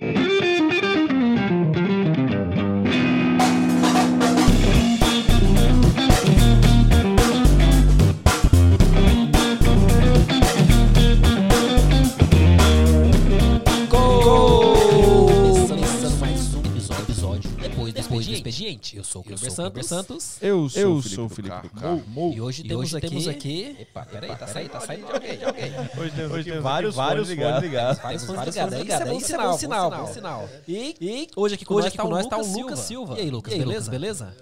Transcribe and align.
Começando 0.00 0.47
sou 19.08 19.22
o 19.22 19.24
Cleber 19.24 19.50
Santos. 19.50 19.86
Santos. 19.86 20.38
Eu 20.40 20.68
sou, 20.68 20.82
Eu 20.82 20.94
o 20.94 21.02
sou 21.02 21.26
o 21.26 21.28
Felipe 21.28 21.54
Felipe 21.56 21.74
do 21.74 21.80
Carro. 21.80 21.98
Carro. 22.00 22.32
E 22.32 22.40
hoje, 22.40 22.62
E 22.62 22.68
temos, 22.68 22.84
hoje 22.84 22.96
aqui... 22.96 23.08
temos 23.08 23.28
aqui... 23.28 23.76
Epa, 23.80 24.06
peraí, 24.06 24.36
tá 24.36 24.46
saindo, 24.46 24.70
tá 24.70 24.80
saindo 24.80 25.06
de 25.06 25.12
alguém, 25.12 25.38
de 25.38 25.44
alguém. 25.44 25.72
Hoje 25.98 26.10
temos, 26.14 26.32
Hoje 26.32 26.44
temos 26.44 26.62
vários, 26.62 26.94
vários 26.94 27.28
fones 27.28 27.62
ligados. 27.62 28.02
Vários 28.02 28.24
fones 28.24 28.46
ligados. 28.46 28.74
fones 28.74 29.22
Isso 29.22 29.34
é 29.34 29.38
bom 29.38 29.58
sinal, 29.58 29.90
bom 29.90 30.06
sinal. 30.12 30.48
E, 30.68 30.96
e 31.00 31.28
hoje 31.34 31.54
aqui 31.54 31.64
com 31.64 31.74
Hoje 31.74 31.86
nós 31.86 31.94
tá 31.94 32.02
com 32.02 32.08
o 32.08 32.10
nós 32.10 32.24
Lucas 32.24 32.38
tá 32.38 32.44
o 32.44 32.54
Silva. 32.54 32.70
Lucas 32.70 32.78
Silva. 32.86 33.18
E 33.18 33.20
aí, 33.20 33.30
Lucas, 33.30 33.54
beleza? 33.54 33.90
Beleza? 33.90 34.36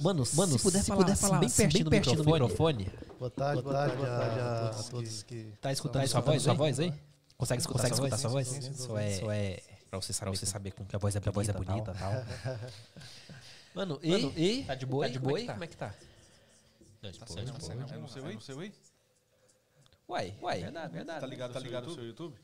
Mano, 0.00 0.24
Mano, 0.34 0.58
se 0.58 0.64
puder 0.64 0.80
se 0.80 0.86
falar, 0.88 1.00
puder 1.00 1.16
falar 1.16 1.38
bem 1.38 1.48
pertinho, 1.48 1.70
bem 1.72 1.84
do, 1.84 1.90
pertinho 1.90 2.16
do 2.16 2.24
microfone. 2.24 2.90
Boa 3.20 3.30
tarde, 3.30 3.62
boa 3.62 3.74
tarde, 3.74 3.96
boa 3.96 4.08
tarde 4.08 4.40
a, 4.40 4.66
a 4.66 4.82
todos 4.90 5.22
que. 5.22 5.52
Tá 5.60 5.70
escutando 5.70 6.08
sua 6.08 6.20
voz, 6.20 6.42
sua 6.42 6.54
voz 6.54 6.80
aí? 6.80 6.92
Consegue 7.36 7.60
escutar, 7.60 7.88
consegue 7.88 7.94
escutar 7.94 8.16
sua 8.18 8.30
voz? 8.30 8.48
Isso 8.48 8.98
é, 8.98 9.10
isso 9.12 9.30
é 9.30 9.60
pra 9.92 10.00
você 10.00 10.12
saber, 10.14 10.30
você 10.30 10.46
saber 10.46 10.70
como 10.72 10.88
que 10.88 10.96
a 10.96 10.98
voz 10.98 11.14
é, 11.14 11.18
a 11.18 11.30
voz 11.30 11.48
é 11.48 11.52
bonita 11.52 11.92
e 11.94 11.98
tal. 11.98 12.12
Mano, 13.74 14.00
e, 14.02 14.10
Mano, 14.10 14.32
e 14.36 14.64
tá 14.64 14.74
de 14.74 14.86
boa, 14.86 15.04
tá 15.06 15.12
de 15.12 15.18
boa 15.18 15.38
aí? 15.38 15.46
Como 15.46 15.64
é 15.64 15.66
que 15.66 15.76
tá? 15.76 15.94
Não, 17.02 17.12
Tá 17.12 17.26
certo, 17.26 17.52
tá 17.52 17.60
certo. 17.60 17.92
É 17.92 17.98
no 17.98 18.08
seu 18.08 18.24
aí? 18.24 18.34
No 18.34 18.40
seu 18.40 18.60
aí? 18.60 18.72
Uai, 20.08 20.34
uai. 20.40 20.60
Verdade, 20.60 20.92
verdade. 20.92 21.20
Tá 21.20 21.26
ligado, 21.26 21.52
tá 21.52 21.58
ligado 21.60 21.88
no 21.88 21.94
seu 21.94 22.06
YouTube? 22.06 22.34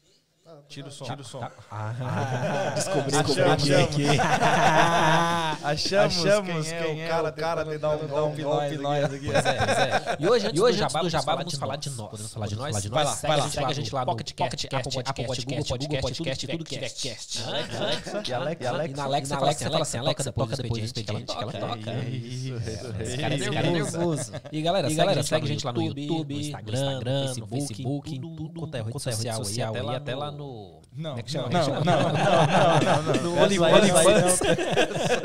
Tira 0.69 0.89
o 0.89 0.91
som. 0.91 1.05
Tira 1.05 1.21
o 1.21 1.25
som. 1.25 1.49
Ah, 1.71 2.73
descobri, 2.77 3.17
Achamos, 3.17 3.35
descobri 3.37 3.75
aqui. 3.75 4.05
Achamos, 5.65 6.27
Achamos 6.27 6.67
quem, 6.69 6.79
quem 6.79 7.03
é 7.03 7.05
é 7.05 7.07
o 7.07 7.09
cara 7.09 7.29
o 7.29 7.33
cara 7.33 7.65
tentando 7.65 7.81
dar 7.81 8.15
dar 8.15 8.25
um 8.25 8.33
um 8.33 8.37
golpe 8.37 8.75
em 8.75 8.79
nós 8.79 9.05
aqui. 9.05 9.27
Pois 9.27 9.47
é, 9.47 9.53
pois 9.55 9.79
é. 9.79 10.17
E 10.21 10.29
hoje, 10.29 10.47
antes 10.47 10.59
E 10.59 10.63
hoje, 10.63 10.77
do 10.77 10.81
Jabá, 10.81 11.03
do 11.03 11.11
Jabá, 11.11 11.37
vamos 11.37 11.55
falar 11.55 11.77
de 11.77 11.91
nós. 11.91 12.11
Podemos 12.11 12.33
falar 12.33 12.47
de 12.47 12.57
nós? 12.57 12.83
De? 12.83 12.89
Vai 12.89 13.05
lá, 13.05 13.13
segue 13.15 13.27
vai 13.29 13.33
a 13.33 13.37
lá. 13.39 13.45
gente, 13.45 13.55
segue 13.55 13.67
a 13.71 13.75
gente 13.75 13.95
lá 13.95 14.01
no 14.01 14.07
Pocket 14.07 14.33
Pocket 14.35 14.67
Cast, 14.67 14.77
Apple 14.77 15.27
Podcast, 15.27 15.47
Google 15.47 15.65
Podcast, 15.67 16.03
Podcast, 16.03 16.47
tudo 16.47 16.65
que 16.65 16.75
tiver 16.75 16.91
cast. 16.91 17.45
E 18.29 18.33
Alex, 18.33 18.61
E 18.91 18.95
na 18.95 19.05
Alexa, 19.05 19.39
fala 19.39 19.51
assim, 19.51 19.65
fala 19.65 19.83
assim, 19.83 19.99
Alexa, 19.99 20.33
toca 20.33 20.57
depois 20.57 20.83
do 20.83 20.85
expediente, 20.87 21.35
que 21.35 21.43
ela 21.43 21.53
toca. 21.53 21.93
Esse 23.03 23.19
cara 23.19 23.35
é 23.35 23.71
nervoso. 23.71 24.33
E 24.53 24.63
galera, 24.63 24.91
segue 25.23 25.45
a 25.45 25.49
gente 25.49 25.65
lá 25.65 25.73
no 25.73 25.83
YouTube, 25.83 26.35
no 26.35 26.41
Instagram, 26.41 27.01
no 27.39 27.47
Facebook, 27.47 28.15
em 28.15 28.21
tudo 28.21 28.61
quanto 28.61 28.77
é 28.77 28.83
rede 28.83 29.35
social 29.35 29.75
aí, 29.75 29.97
até 29.97 30.15
lá 30.15 30.31
no... 30.39 30.81
Não, 30.97 31.11
Como 31.11 31.21
é 31.21 31.23
que 31.23 31.37
não, 31.37 31.51
chama? 31.51 31.81
não, 31.85 31.85
não, 31.85 31.85
não, 31.85 32.13
não, 32.13 33.03
não, 33.03 33.15
não. 33.15 33.23
No 33.23 33.43
OnlyFans. 33.43 34.41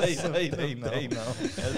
Isso 0.10 0.28
aí 0.36 0.50
tem, 0.50 0.76
não. 0.76 0.92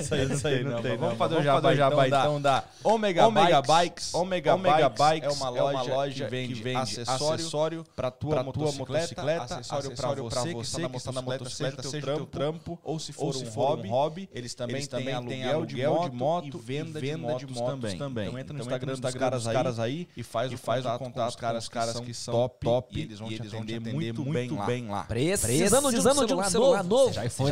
Essa 0.01 0.47
aí, 0.47 0.63
não 0.63 0.81
tem, 0.81 0.97
Vamos 0.97 0.97
não. 0.97 0.97
Vamos 0.97 1.17
fazer 1.17 1.35
o 1.37 1.43
jabá 1.75 2.07
então 2.07 2.41
da 2.41 2.63
Omega, 2.83 3.61
Bikes. 3.61 4.13
Omega, 4.13 4.57
Bikes, 4.89 5.23
é 5.23 5.29
uma 5.29 5.49
loja, 5.49 6.27
que 6.27 6.53
vende, 6.53 6.75
acessório, 6.75 7.85
para 7.95 8.11
tua, 8.11 8.43
motocicleta, 8.43 9.55
acessório 9.55 9.95
para 9.95 10.41
você, 10.41 10.53
que 10.53 10.61
está 10.61 10.89
montando 10.89 11.19
a 11.19 11.21
motocicleta, 11.21 11.83
seja 11.83 12.13
o 12.13 12.15
teu 12.17 12.25
trampo, 12.25 12.79
ou 12.83 12.99
se 12.99 13.13
for, 13.13 13.35
um, 13.35 13.89
hobby, 13.89 14.29
eles 14.33 14.53
também, 14.55 14.85
têm 14.85 15.13
aluguel 15.13 15.65
de 15.65 16.15
moto, 16.15 16.57
e 16.57 16.59
venda, 16.59 16.99
de 16.99 17.15
motos 17.15 17.57
também. 17.57 17.95
Então 17.95 18.39
entra 18.39 18.53
no 18.53 18.59
Instagram 18.61 18.95
dos 19.29 19.47
caras 19.47 19.79
aí 19.79 20.07
e 20.17 20.23
faz 20.23 20.51
o 20.51 20.57
contato 20.97 21.37
com 21.37 21.57
os 21.57 21.69
caras 21.69 21.99
que 21.99 22.13
são 22.13 22.49
top 22.49 22.97
e 22.97 23.01
eles 23.03 23.19
vão 23.19 23.24
te 23.27 23.41
atender 23.41 23.79
muito 23.79 24.23
bem 24.23 24.87
lá. 24.87 25.03
Precisando 25.03 25.89
de 25.89 26.33
um 26.33 26.43
celular 26.43 26.83
novo, 26.83 27.13
seja 27.13 27.25
iPhone, 27.25 27.51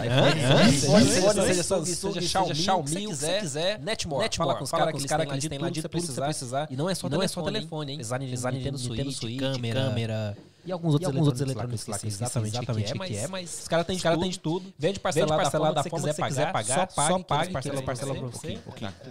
seja 1.33 1.63
Samsung, 1.63 2.13
seja 2.21 2.53
Xiaomi, 2.55 3.07
o 3.07 3.09
que 3.09 3.15
você 3.15 3.39
quiser, 3.39 3.79
Netmore, 3.79 4.29
fala 4.35 4.55
com 4.55 4.63
os 4.63 4.71
caras 5.05 5.25
que 5.25 5.33
eles 5.33 5.47
têm 5.47 5.59
lá 5.59 5.69
de 5.69 5.81
tudo 5.81 5.91
que 5.91 6.01
você 6.01 6.21
precisar. 6.21 6.67
E 6.69 6.75
não 6.75 6.89
é 6.89 6.95
só 6.95 7.09
telefone, 7.43 7.93
hein? 7.93 7.97
Design, 7.97 8.25
design 8.27 8.57
Nintendo 8.57 8.77
Switch, 8.77 9.39
câmera, 9.39 10.35
e 10.65 10.71
alguns 10.71 10.93
outros, 10.93 11.09
alguns 11.09 11.27
outros 11.27 11.41
eletrônicos 11.41 11.87
lá 11.87 11.99
que 11.99 12.07
exatamente 12.07 12.57
o 12.93 12.99
que 13.01 13.17
é, 13.17 13.27
mas 13.27 13.63
os 13.63 13.67
caras 13.67 13.85
têm 13.85 13.97
de, 13.97 14.03
cara 14.03 14.17
tem 14.17 14.29
de 14.29 14.39
tudo. 14.39 14.73
Vende 14.79 14.97
parcelado, 14.97 15.41
parcelado 15.41 15.75
da 15.75 15.83
forma 15.83 16.07
que 16.07 16.13
você 16.13 16.23
quiser 16.23 16.51
pagar, 16.53 16.89
só 16.89 17.19
pague, 17.19 17.51
parcela, 17.51 17.81
parcela 17.81 18.15
pra 18.15 18.27
você. 18.27 18.57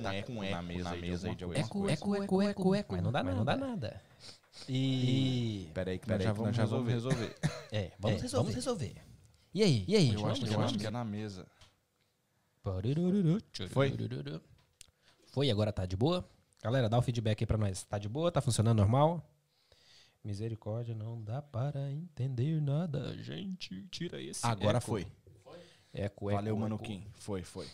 Tá 0.02 0.22
com 0.26 0.42
eco 0.42 0.52
na 0.54 0.62
mesa 0.62 1.28
aí 1.28 1.34
de 1.34 1.44
alguma 1.44 1.60
Eco, 1.60 1.78
coisa. 1.80 1.92
eco, 1.92 2.16
eco, 2.16 2.42
eco, 2.42 2.74
eco. 2.74 2.94
Mas 2.94 3.02
não 3.02 3.44
dá 3.44 3.54
nada. 3.56 4.00
E... 4.68 5.68
Peraí 5.74 5.98
que 5.98 6.08
nós 6.08 6.22
já 6.22 6.32
vamos 6.32 6.56
resolver. 6.56 6.92
resolver. 6.92 7.36
É, 7.72 7.90
vamos, 7.98 8.20
resolver. 8.20 8.42
vamos 8.50 8.54
resolver. 8.54 8.94
E 9.54 9.62
aí? 9.62 9.84
E 9.88 9.96
aí? 9.96 10.12
Eu 10.12 10.26
acho, 10.26 10.46
eu 10.46 10.60
acho 10.60 10.78
que 10.78 10.86
é 10.86 10.90
na 10.90 11.04
mesa. 11.04 11.46
Foi? 13.70 13.92
Foi, 15.32 15.50
agora 15.50 15.72
tá 15.72 15.86
de 15.86 15.96
boa? 15.96 16.28
Galera, 16.62 16.88
dá 16.88 16.98
o 16.98 17.02
feedback 17.02 17.42
aí 17.42 17.46
pra 17.46 17.58
nós. 17.58 17.82
Tá 17.84 17.98
de 17.98 18.08
boa? 18.08 18.30
Tá 18.30 18.40
funcionando 18.40 18.76
normal? 18.78 19.26
Misericórdia, 20.22 20.94
não 20.94 21.20
dá 21.20 21.42
para 21.42 21.90
entender 21.90 22.60
nada. 22.60 23.12
Gente, 23.18 23.82
tira 23.90 24.22
esse 24.22 24.46
Agora 24.46 24.78
eco. 24.78 24.86
foi. 24.86 25.06
Eco, 25.92 26.30
eco, 26.30 26.32
Valeu, 26.32 26.54
eco. 26.54 26.60
Mano 26.60 26.78
Kim. 26.78 27.04
Foi, 27.14 27.42
foi. 27.42 27.66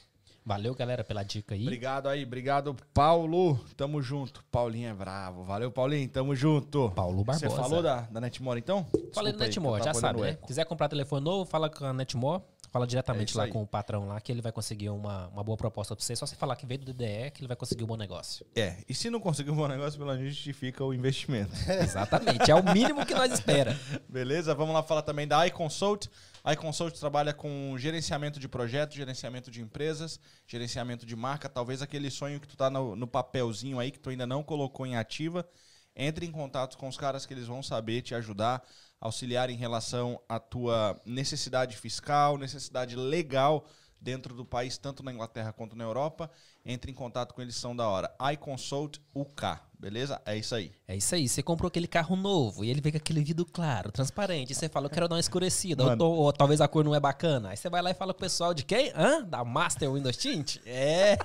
Valeu, 0.48 0.74
galera, 0.74 1.04
pela 1.04 1.22
dica 1.22 1.54
aí. 1.54 1.60
Obrigado 1.60 2.08
aí, 2.08 2.24
obrigado, 2.24 2.74
Paulo. 2.94 3.62
Tamo 3.76 4.00
junto. 4.00 4.42
Paulinho 4.50 4.88
é 4.88 4.94
bravo. 4.94 5.44
Valeu, 5.44 5.70
Paulinho. 5.70 6.08
Tamo 6.08 6.34
junto. 6.34 6.90
Paulo 6.96 7.22
Barbosa. 7.22 7.50
Você 7.50 7.54
falou 7.54 7.82
da, 7.82 8.00
da 8.00 8.18
Netmore, 8.18 8.58
então? 8.58 8.86
Falei 9.12 9.32
Desculpa 9.32 9.44
aí, 9.44 9.48
Netmore, 9.48 9.84
já 9.84 9.92
sabe, 9.92 10.22
né? 10.22 10.38
Quiser 10.46 10.64
comprar 10.64 10.88
telefone 10.88 11.22
novo, 11.22 11.44
fala 11.44 11.68
com 11.68 11.84
a 11.84 11.92
Netmore. 11.92 12.42
Fala 12.70 12.84
É 12.84 12.88
diretamente 12.88 13.30
isso 13.30 13.38
lá 13.38 13.44
aí. 13.44 13.50
com 13.50 13.62
o 13.62 13.66
patrão 13.66 14.08
lá, 14.08 14.20
que 14.20 14.30
ele 14.30 14.42
vai 14.42 14.52
conseguir 14.52 14.90
uma, 14.90 15.28
uma 15.28 15.42
boa 15.42 15.56
proposta 15.56 15.94
pra 15.94 16.04
você. 16.04 16.14
Só 16.16 16.26
você 16.26 16.36
falar 16.36 16.56
que 16.56 16.66
veio 16.66 16.80
do 16.80 16.92
DDE, 16.92 17.30
que 17.32 17.40
ele 17.40 17.48
vai 17.48 17.56
conseguir 17.56 17.84
um 17.84 17.86
bom 17.86 17.96
negócio. 17.96 18.46
É, 18.54 18.76
e 18.88 18.94
se 18.94 19.10
não 19.10 19.20
conseguir 19.20 19.50
um 19.50 19.56
bom 19.56 19.68
negócio, 19.68 19.98
pelo 19.98 20.12
menos 20.14 20.28
justifica 20.34 20.84
o 20.84 20.92
investimento. 20.92 21.52
Exatamente, 21.82 22.50
é 22.50 22.54
o 22.54 22.62
mínimo 22.72 23.04
que 23.06 23.14
nós 23.14 23.32
espera. 23.32 23.78
Beleza? 24.08 24.54
Vamos 24.54 24.74
lá 24.74 24.82
falar 24.82 25.02
também 25.02 25.26
da 25.26 25.46
iConsult. 25.46 26.08
A 26.48 26.54
iConsult 26.54 26.98
trabalha 26.98 27.34
com 27.34 27.76
gerenciamento 27.76 28.40
de 28.40 28.48
projetos, 28.48 28.96
gerenciamento 28.96 29.50
de 29.50 29.60
empresas, 29.60 30.18
gerenciamento 30.46 31.04
de 31.04 31.14
marca. 31.14 31.46
Talvez 31.46 31.82
aquele 31.82 32.10
sonho 32.10 32.40
que 32.40 32.48
tu 32.48 32.56
tá 32.56 32.70
no, 32.70 32.96
no 32.96 33.06
papelzinho 33.06 33.78
aí, 33.78 33.90
que 33.90 33.98
tu 33.98 34.08
ainda 34.08 34.26
não 34.26 34.42
colocou 34.42 34.86
em 34.86 34.96
ativa. 34.96 35.46
Entre 35.94 36.24
em 36.24 36.32
contato 36.32 36.78
com 36.78 36.88
os 36.88 36.96
caras 36.96 37.26
que 37.26 37.34
eles 37.34 37.46
vão 37.46 37.62
saber 37.62 38.00
te 38.00 38.14
ajudar, 38.14 38.66
auxiliar 38.98 39.50
em 39.50 39.58
relação 39.58 40.18
à 40.26 40.40
tua 40.40 40.98
necessidade 41.04 41.76
fiscal, 41.76 42.38
necessidade 42.38 42.96
legal 42.96 43.68
dentro 44.00 44.34
do 44.34 44.42
país, 44.42 44.78
tanto 44.78 45.02
na 45.02 45.12
Inglaterra 45.12 45.52
quanto 45.52 45.76
na 45.76 45.84
Europa. 45.84 46.30
Entre 46.64 46.90
em 46.90 46.94
contato 46.94 47.34
com 47.34 47.42
eles, 47.42 47.56
são 47.56 47.76
da 47.76 47.86
hora. 47.86 48.10
iConsult 48.32 49.02
UK, 49.14 49.60
beleza? 49.78 50.20
É 50.26 50.36
isso 50.36 50.54
aí. 50.54 50.72
É 50.86 50.96
isso 50.96 51.14
aí, 51.14 51.28
você 51.28 51.42
comprou 51.42 51.68
aquele 51.68 51.86
carro 51.86 52.16
novo 52.16 52.64
e 52.64 52.70
ele 52.70 52.80
vem 52.80 52.92
com 52.92 52.98
aquele 52.98 53.22
vidro 53.22 53.46
claro, 53.46 53.92
transparente. 53.92 54.52
E 54.52 54.54
você 54.54 54.68
fala, 54.68 54.86
eu 54.86 54.90
quero 54.90 55.08
dar 55.08 55.14
uma 55.14 55.20
escurecida, 55.20 55.84
ou, 55.98 56.16
ou 56.16 56.32
talvez 56.32 56.60
a 56.60 56.68
cor 56.68 56.84
não 56.84 56.94
é 56.94 57.00
bacana. 57.00 57.50
Aí 57.50 57.56
você 57.56 57.68
vai 57.68 57.80
lá 57.80 57.90
e 57.90 57.94
fala 57.94 58.12
com 58.12 58.18
o 58.18 58.20
pessoal 58.20 58.52
de 58.52 58.64
quem? 58.64 58.92
Hã? 58.94 59.22
Da 59.22 59.44
Master 59.44 59.92
Windows 59.92 60.16
Tint? 60.16 60.56
É. 60.66 61.16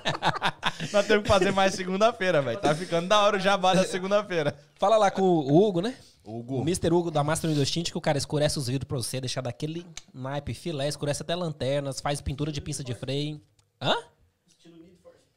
Nós 0.92 1.06
temos 1.06 1.24
que 1.24 1.28
fazer 1.28 1.50
mais 1.50 1.74
segunda-feira, 1.74 2.40
velho. 2.40 2.60
Tá 2.60 2.74
ficando 2.74 3.08
da 3.08 3.20
hora 3.20 3.36
o 3.36 3.40
jabá 3.40 3.74
da 3.74 3.84
segunda-feira. 3.84 4.56
Fala 4.76 4.96
lá 4.96 5.10
com 5.10 5.22
o 5.22 5.66
Hugo, 5.66 5.80
né? 5.80 5.96
O 6.24 6.38
Hugo. 6.38 6.60
Mr. 6.62 6.92
Hugo 6.92 7.10
da 7.10 7.22
Master 7.22 7.50
Windows 7.50 7.70
Tint, 7.70 7.90
que 7.90 7.98
o 7.98 8.00
cara 8.00 8.16
escurece 8.16 8.58
os 8.58 8.66
vidros 8.66 8.88
pra 8.88 8.96
você, 8.96 9.20
deixar 9.20 9.42
daquele 9.42 9.86
naipe 10.12 10.54
filé, 10.54 10.88
escurece 10.88 11.22
até 11.22 11.34
lanternas, 11.34 12.00
faz 12.00 12.20
pintura 12.20 12.50
de 12.50 12.60
pinça 12.60 12.82
de 12.82 12.94
freio. 12.94 13.40
Hã? 13.80 13.94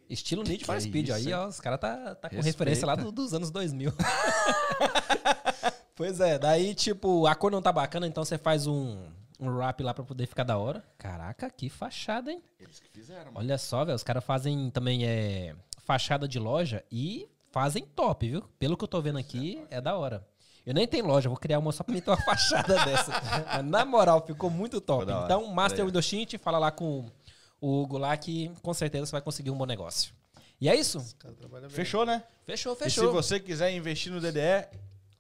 Estilo 0.09 0.43
Need 0.43 0.65
for 0.65 0.75
Que 0.75 0.81
Speed. 0.83 1.07
isso, 1.09 1.17
Aí, 1.17 1.33
ó, 1.33 1.47
os 1.47 1.59
caras 1.59 1.79
tá, 1.79 2.15
tá 2.15 2.29
com 2.29 2.35
Respeita. 2.35 2.45
referência 2.45 2.87
lá 2.87 2.95
do- 2.95 3.11
dos 3.11 3.33
anos 3.33 3.51
2000. 3.51 3.93
pois 5.95 6.19
é, 6.19 6.37
daí, 6.37 6.73
tipo, 6.75 7.25
a 7.27 7.35
cor 7.35 7.51
não 7.51 7.61
tá 7.61 7.71
bacana, 7.71 8.07
então 8.07 8.23
você 8.23 8.37
faz 8.37 8.67
um, 8.67 8.97
um 9.39 9.49
wrap 9.49 9.81
lá 9.81 9.93
pra 9.93 10.03
poder 10.03 10.27
ficar 10.27 10.43
da 10.43 10.57
hora. 10.57 10.83
Caraca, 10.97 11.49
que 11.49 11.69
fachada, 11.69 12.31
hein? 12.31 12.41
Eles 12.59 12.79
que 12.79 12.89
fizeram, 12.89 13.31
Olha 13.35 13.57
só, 13.57 13.83
velho, 13.83 13.95
os 13.95 14.03
caras 14.03 14.23
fazem 14.23 14.69
também 14.71 15.05
é, 15.05 15.55
fachada 15.83 16.27
de 16.27 16.39
loja 16.39 16.83
e 16.91 17.27
fazem 17.51 17.83
top, 17.83 18.29
viu? 18.29 18.43
Pelo 18.59 18.77
que 18.77 18.83
eu 18.83 18.87
tô 18.87 19.01
vendo 19.01 19.17
aqui, 19.17 19.61
é 19.69 19.81
da 19.81 19.95
hora. 19.95 20.25
Eu 20.65 20.73
nem 20.73 20.85
tenho 20.85 21.07
loja, 21.07 21.29
vou 21.29 21.37
criar 21.37 21.59
uma 21.59 21.71
só 21.71 21.81
pra 21.81 21.93
meter 21.93 22.09
uma 22.09 22.17
fachada 22.23 22.75
dessa. 22.83 23.11
Mas, 23.55 23.65
na 23.65 23.85
moral, 23.85 24.21
ficou 24.25 24.49
muito 24.49 24.81
top. 24.81 25.05
Então, 25.09 25.47
Master. 25.53 25.85
Windows 25.85 26.05
Tint, 26.07 26.35
fala 26.37 26.59
lá 26.59 26.71
com 26.71 27.09
o 27.61 27.81
Hugo 27.81 27.97
lá 27.97 28.15
que 28.17 28.49
com 28.61 28.73
certeza 28.73 29.05
você 29.05 29.11
vai 29.11 29.21
conseguir 29.21 29.51
um 29.51 29.57
bom 29.57 29.65
negócio. 29.65 30.13
E 30.59 30.67
é 30.69 30.75
isso? 30.75 30.99
Fechou, 31.69 32.05
né? 32.05 32.23
Fechou, 32.45 32.73
E 32.73 32.75
se 32.77 32.83
fechou. 32.83 33.11
você 33.13 33.39
quiser 33.39 33.71
investir 33.73 34.11
no 34.11 34.19
DDE, 34.19 34.67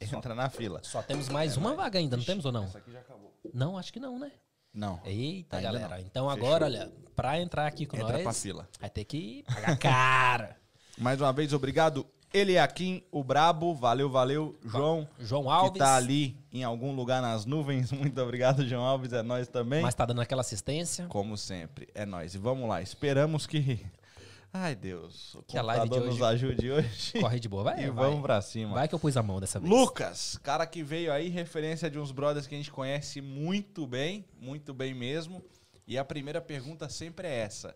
entra 0.01 0.33
na 0.33 0.49
fila. 0.49 0.81
Só 0.83 1.01
temos 1.01 1.29
mais 1.29 1.57
uma 1.57 1.75
vaga 1.75 1.99
ainda, 1.99 2.17
não 2.17 2.23
temos 2.23 2.45
ou 2.45 2.51
não? 2.51 2.63
Essa 2.65 2.79
aqui 2.79 2.91
já 2.91 2.99
acabou. 2.99 3.31
Não, 3.53 3.77
acho 3.77 3.93
que 3.93 3.99
não, 3.99 4.17
né? 4.17 4.31
Não. 4.73 4.99
Eita, 5.05 5.57
Ainda 5.57 5.69
galera. 5.71 5.95
não. 5.97 6.03
Então 6.03 6.29
Fechou. 6.29 6.45
agora, 6.47 6.65
olha, 6.65 6.91
pra 7.15 7.39
entrar 7.39 7.65
aqui 7.67 7.85
com 7.85 7.97
Entra 7.97 8.13
nós, 8.13 8.23
pra 8.23 8.33
fila. 8.33 8.67
vai 8.79 8.89
ter 8.89 9.05
que 9.05 9.43
pagar 9.47 9.77
cara. 9.79 10.57
Mais 10.97 11.21
uma 11.21 11.31
vez, 11.31 11.53
obrigado, 11.53 12.05
Eliakim, 12.37 13.03
o 13.11 13.23
Brabo. 13.23 13.73
Valeu, 13.73 14.09
valeu. 14.09 14.55
João. 14.63 15.07
João 15.19 15.49
Alves. 15.49 15.73
Que 15.73 15.79
tá 15.79 15.95
ali 15.95 16.37
em 16.51 16.63
algum 16.63 16.95
lugar 16.95 17.21
nas 17.21 17.45
nuvens. 17.45 17.91
Muito 17.93 18.21
obrigado, 18.21 18.65
João 18.67 18.83
Alves. 18.83 19.13
É 19.13 19.21
nós 19.23 19.47
também. 19.47 19.81
Mas 19.81 19.95
tá 19.95 20.05
dando 20.05 20.21
aquela 20.21 20.41
assistência. 20.41 21.07
Como 21.07 21.37
sempre. 21.37 21.87
É 21.93 22.05
nós. 22.05 22.35
E 22.35 22.37
vamos 22.37 22.67
lá. 22.69 22.81
Esperamos 22.81 23.47
que. 23.47 23.85
Ai, 24.53 24.75
Deus. 24.75 25.35
O 25.35 25.43
que 25.43 25.57
a 25.57 25.61
live 25.61 25.89
de 25.89 25.99
hoje 25.99 26.05
nos 26.07 26.21
ajude 26.21 26.71
hoje. 26.71 27.19
Corre 27.19 27.39
de 27.39 27.49
boa, 27.49 27.63
vai. 27.63 27.83
E 27.83 27.89
vai. 27.89 28.05
vamos 28.05 28.21
pra 28.21 28.41
cima. 28.41 28.73
Vai 28.73 28.87
que 28.87 28.95
eu 28.95 28.99
pus 28.99 29.17
a 29.17 29.23
mão 29.23 29.39
dessa 29.39 29.59
vez. 29.59 29.71
Lucas, 29.71 30.39
cara 30.41 30.65
que 30.65 30.81
veio 30.81 31.11
aí, 31.11 31.27
referência 31.29 31.89
de 31.89 31.99
uns 31.99 32.11
brothers 32.11 32.47
que 32.47 32.55
a 32.55 32.57
gente 32.57 32.71
conhece 32.71 33.21
muito 33.21 33.85
bem, 33.85 34.25
muito 34.39 34.73
bem 34.73 34.93
mesmo. 34.93 35.43
E 35.85 35.97
a 35.97 36.03
primeira 36.05 36.41
pergunta 36.41 36.89
sempre 36.89 37.27
é 37.27 37.39
essa: 37.39 37.75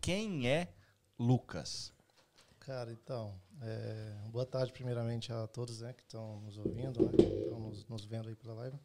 Quem 0.00 0.48
é 0.48 0.68
Lucas? 1.18 1.92
Cara, 2.60 2.92
então, 2.92 3.34
é, 3.62 4.28
boa 4.28 4.46
tarde 4.46 4.72
primeiramente 4.72 5.32
a 5.32 5.46
todos 5.46 5.80
né, 5.80 5.92
que 5.92 6.02
estão 6.02 6.40
nos 6.40 6.56
ouvindo, 6.56 7.04
né, 7.04 7.12
que 7.16 7.22
estão 7.22 7.60
nos, 7.60 7.86
nos, 7.86 8.04
vendo 8.04 8.28
aí 8.28 8.34
pela 8.34 8.54
live. 8.54 8.78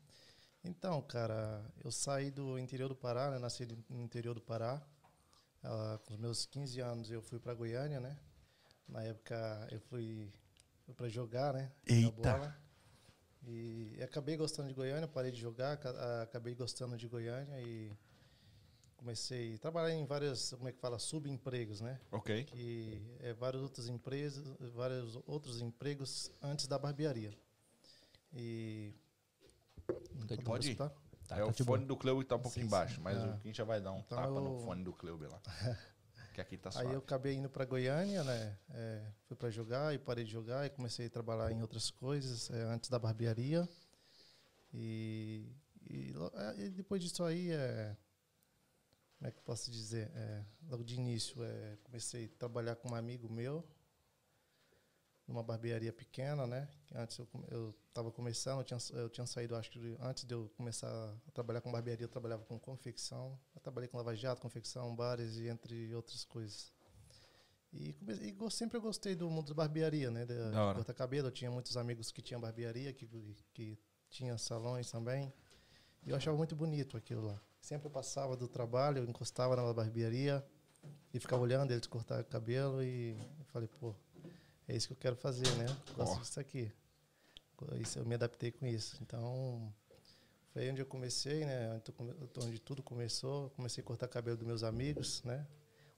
Então, 0.64 1.02
cara, 1.02 1.64
eu 1.84 1.92
saí 1.92 2.32
do 2.32 2.60
interior 2.60 2.90
do 2.90 2.96
Pará, 2.96 3.32
né, 3.32 3.40
nasci 3.40 3.68
no 3.90 4.02
interior 4.02 4.34
do 4.34 4.42
Pará. 4.42 4.82
Uh, 5.64 5.98
com 6.00 6.14
os 6.14 6.20
meus 6.20 6.46
15 6.46 6.80
anos 6.80 7.12
eu 7.12 7.22
fui 7.22 7.40
para 7.40 7.54
Goiânia, 7.54 8.00
né? 8.00 8.16
Na 8.88 9.02
época 9.02 9.68
eu 9.72 9.80
fui, 9.80 10.32
fui 10.84 10.94
para 10.94 11.10
jogar, 11.10 11.54
né? 11.54 11.72
Eita! 11.88 12.56
E 13.48 13.98
acabei 14.04 14.38
gostando 14.38 14.68
de 14.68 14.76
Goiânia, 14.76 15.08
parei 15.08 15.32
de 15.32 15.40
jogar, 15.40 15.80
acabei 16.22 16.54
gostando 16.54 16.98
de 16.98 17.08
Goiânia 17.08 17.60
e 17.62 17.92
comecei 18.98 19.56
a 19.56 19.58
trabalhar 19.60 19.94
em 19.94 20.06
várias, 20.06 20.54
como 20.54 20.68
é 20.68 20.72
que 20.72 20.80
fala, 20.80 20.98
subempregos, 21.00 21.82
né? 21.82 22.00
Ok. 22.12 22.44
Que 22.46 23.02
é 23.20 23.34
várias 23.34 23.62
outras 23.62 23.88
empresas, 23.88 24.46
vários 24.74 25.18
outros 25.26 25.62
empregos 25.62 26.32
antes 26.42 26.68
da 26.68 26.78
barbearia. 26.78 27.34
E 28.34 28.94
então, 30.16 30.38
pode 30.38 30.72
ir. 30.72 30.76
Tá, 30.76 30.92
é 31.32 31.44
o 31.44 31.52
fone 31.52 31.86
do 31.86 31.98
Cleo 31.98 32.20
que 32.20 32.26
tá 32.26 32.36
um 32.36 32.40
pouquinho 32.40 32.68
embaixo, 32.68 33.02
mas 33.02 33.18
é. 33.18 33.26
o 33.26 33.38
Kim 33.40 33.54
já 33.54 33.64
vai 33.64 33.82
dar 33.82 33.92
um 33.92 34.00
então 34.00 34.18
tapa 34.18 34.30
eu... 34.30 34.42
no 34.42 34.60
fone 34.60 34.84
do 34.84 34.94
Cleo 34.94 35.18
lá. 35.28 35.42
que 36.36 36.42
aqui 36.42 36.58
tá 36.58 36.70
suave. 36.70 36.88
Aí 36.88 36.94
eu 36.94 37.00
acabei 37.00 37.34
indo 37.34 37.50
para 37.50 37.66
Goiânia, 37.66 38.24
né? 38.24 38.58
É, 38.72 39.02
fui 39.28 39.36
para 39.36 39.50
jogar 39.50 39.94
e 39.94 39.98
parei 39.98 40.26
de 40.26 40.32
jogar 40.32 40.66
e 40.66 40.70
comecei 40.70 41.08
a 41.08 41.10
trabalhar 41.10 41.52
em 41.52 41.62
outras 41.62 41.90
coisas 41.90 42.50
é, 42.52 42.62
antes 42.64 42.90
da 42.90 43.00
barbearia. 43.00 43.68
E, 44.74 45.50
e, 45.90 46.14
e, 46.58 46.70
depois 46.70 47.02
disso 47.02 47.24
aí, 47.24 47.52
é, 47.52 47.96
como 49.26 49.30
é 49.30 49.32
que 49.32 49.42
posso 49.42 49.72
dizer? 49.72 50.12
É, 50.14 50.46
logo 50.70 50.84
de 50.84 50.94
início, 50.94 51.44
é, 51.44 51.78
comecei 51.84 52.26
a 52.26 52.38
trabalhar 52.38 52.76
com 52.76 52.92
um 52.92 52.96
amigo 52.96 53.28
meu, 53.28 53.66
numa 55.28 55.42
barbearia 55.42 55.92
pequena, 55.92 56.46
né? 56.46 56.70
Antes 56.94 57.18
eu 57.50 57.74
estava 57.88 58.12
começando, 58.12 58.60
eu 58.60 58.64
tinha, 58.64 58.80
eu 58.94 59.10
tinha 59.10 59.26
saído, 59.26 59.56
acho 59.56 59.72
que 59.72 59.98
antes 60.00 60.26
de 60.26 60.36
eu 60.36 60.52
começar 60.56 60.88
a 61.28 61.32
trabalhar 61.32 61.62
com 61.62 61.72
barbearia, 61.72 62.06
eu 62.06 62.10
trabalhava 62.10 62.44
com 62.46 62.60
confecção. 62.60 63.40
Eu 63.56 63.62
trabalhei 63.62 63.88
com 63.88 63.98
lava-jato, 63.98 64.40
confecção, 64.40 64.96
bares 64.96 65.38
e 65.38 65.48
entre 65.48 65.96
outras 65.96 66.24
coisas. 66.24 66.72
E, 67.74 67.94
comecei, 67.94 68.30
e 68.30 68.52
sempre 68.52 68.78
eu 68.78 68.82
gostei 68.82 69.16
do 69.16 69.28
mundo 69.28 69.48
da 69.48 69.56
barbearia, 69.56 70.12
né? 70.12 70.24
Da, 70.24 70.52
da 70.52 70.74
corta 70.76 70.94
cabelo, 70.94 71.30
eu 71.30 71.32
tinha 71.32 71.50
muitos 71.50 71.76
amigos 71.78 72.12
que 72.12 72.22
tinham 72.22 72.40
barbearia, 72.40 72.94
que, 72.94 73.08
que 73.56 73.80
tinham 74.08 74.38
salões 74.38 74.92
também. 74.92 75.34
E 76.06 76.12
eu 76.12 76.16
achava 76.16 76.38
muito 76.38 76.56
bonito 76.56 76.96
aquilo 76.96 77.26
lá. 77.26 77.42
Sempre 77.66 77.88
eu 77.88 77.92
passava 77.92 78.38
do 78.38 78.48
trabalho, 78.48 79.00
eu 79.00 79.06
encostava 79.06 79.56
na 79.56 79.74
barbearia 79.74 80.46
e 81.12 81.20
ficava 81.20 81.42
olhando 81.42 81.72
eles 81.72 81.88
cortar 81.88 82.24
cabelo 82.24 82.84
e 82.84 83.18
eu 83.40 83.46
falei, 83.46 83.68
pô, 83.80 83.96
é 84.68 84.76
isso 84.76 84.86
que 84.86 84.94
eu 84.94 84.98
quero 84.98 85.16
fazer, 85.16 85.50
né? 85.56 85.66
Gosto 85.98 86.18
oh. 86.18 86.20
disso 86.20 86.40
aqui. 86.40 86.72
Isso, 87.82 87.98
eu 87.98 88.06
me 88.06 88.14
adaptei 88.14 88.52
com 88.52 88.68
isso. 88.68 89.00
Então, 89.02 89.74
foi 90.54 90.70
onde 90.70 90.80
eu 90.80 90.86
comecei, 90.86 91.44
né? 91.44 91.82
Onde 92.44 92.60
tudo 92.60 92.84
começou. 92.84 93.50
Comecei 93.56 93.84
a 93.84 93.88
cortar 93.88 94.10
cabelo 94.10 94.38
dos 94.38 94.46
meus 94.46 94.62
amigos, 94.62 95.24
né? 95.24 95.44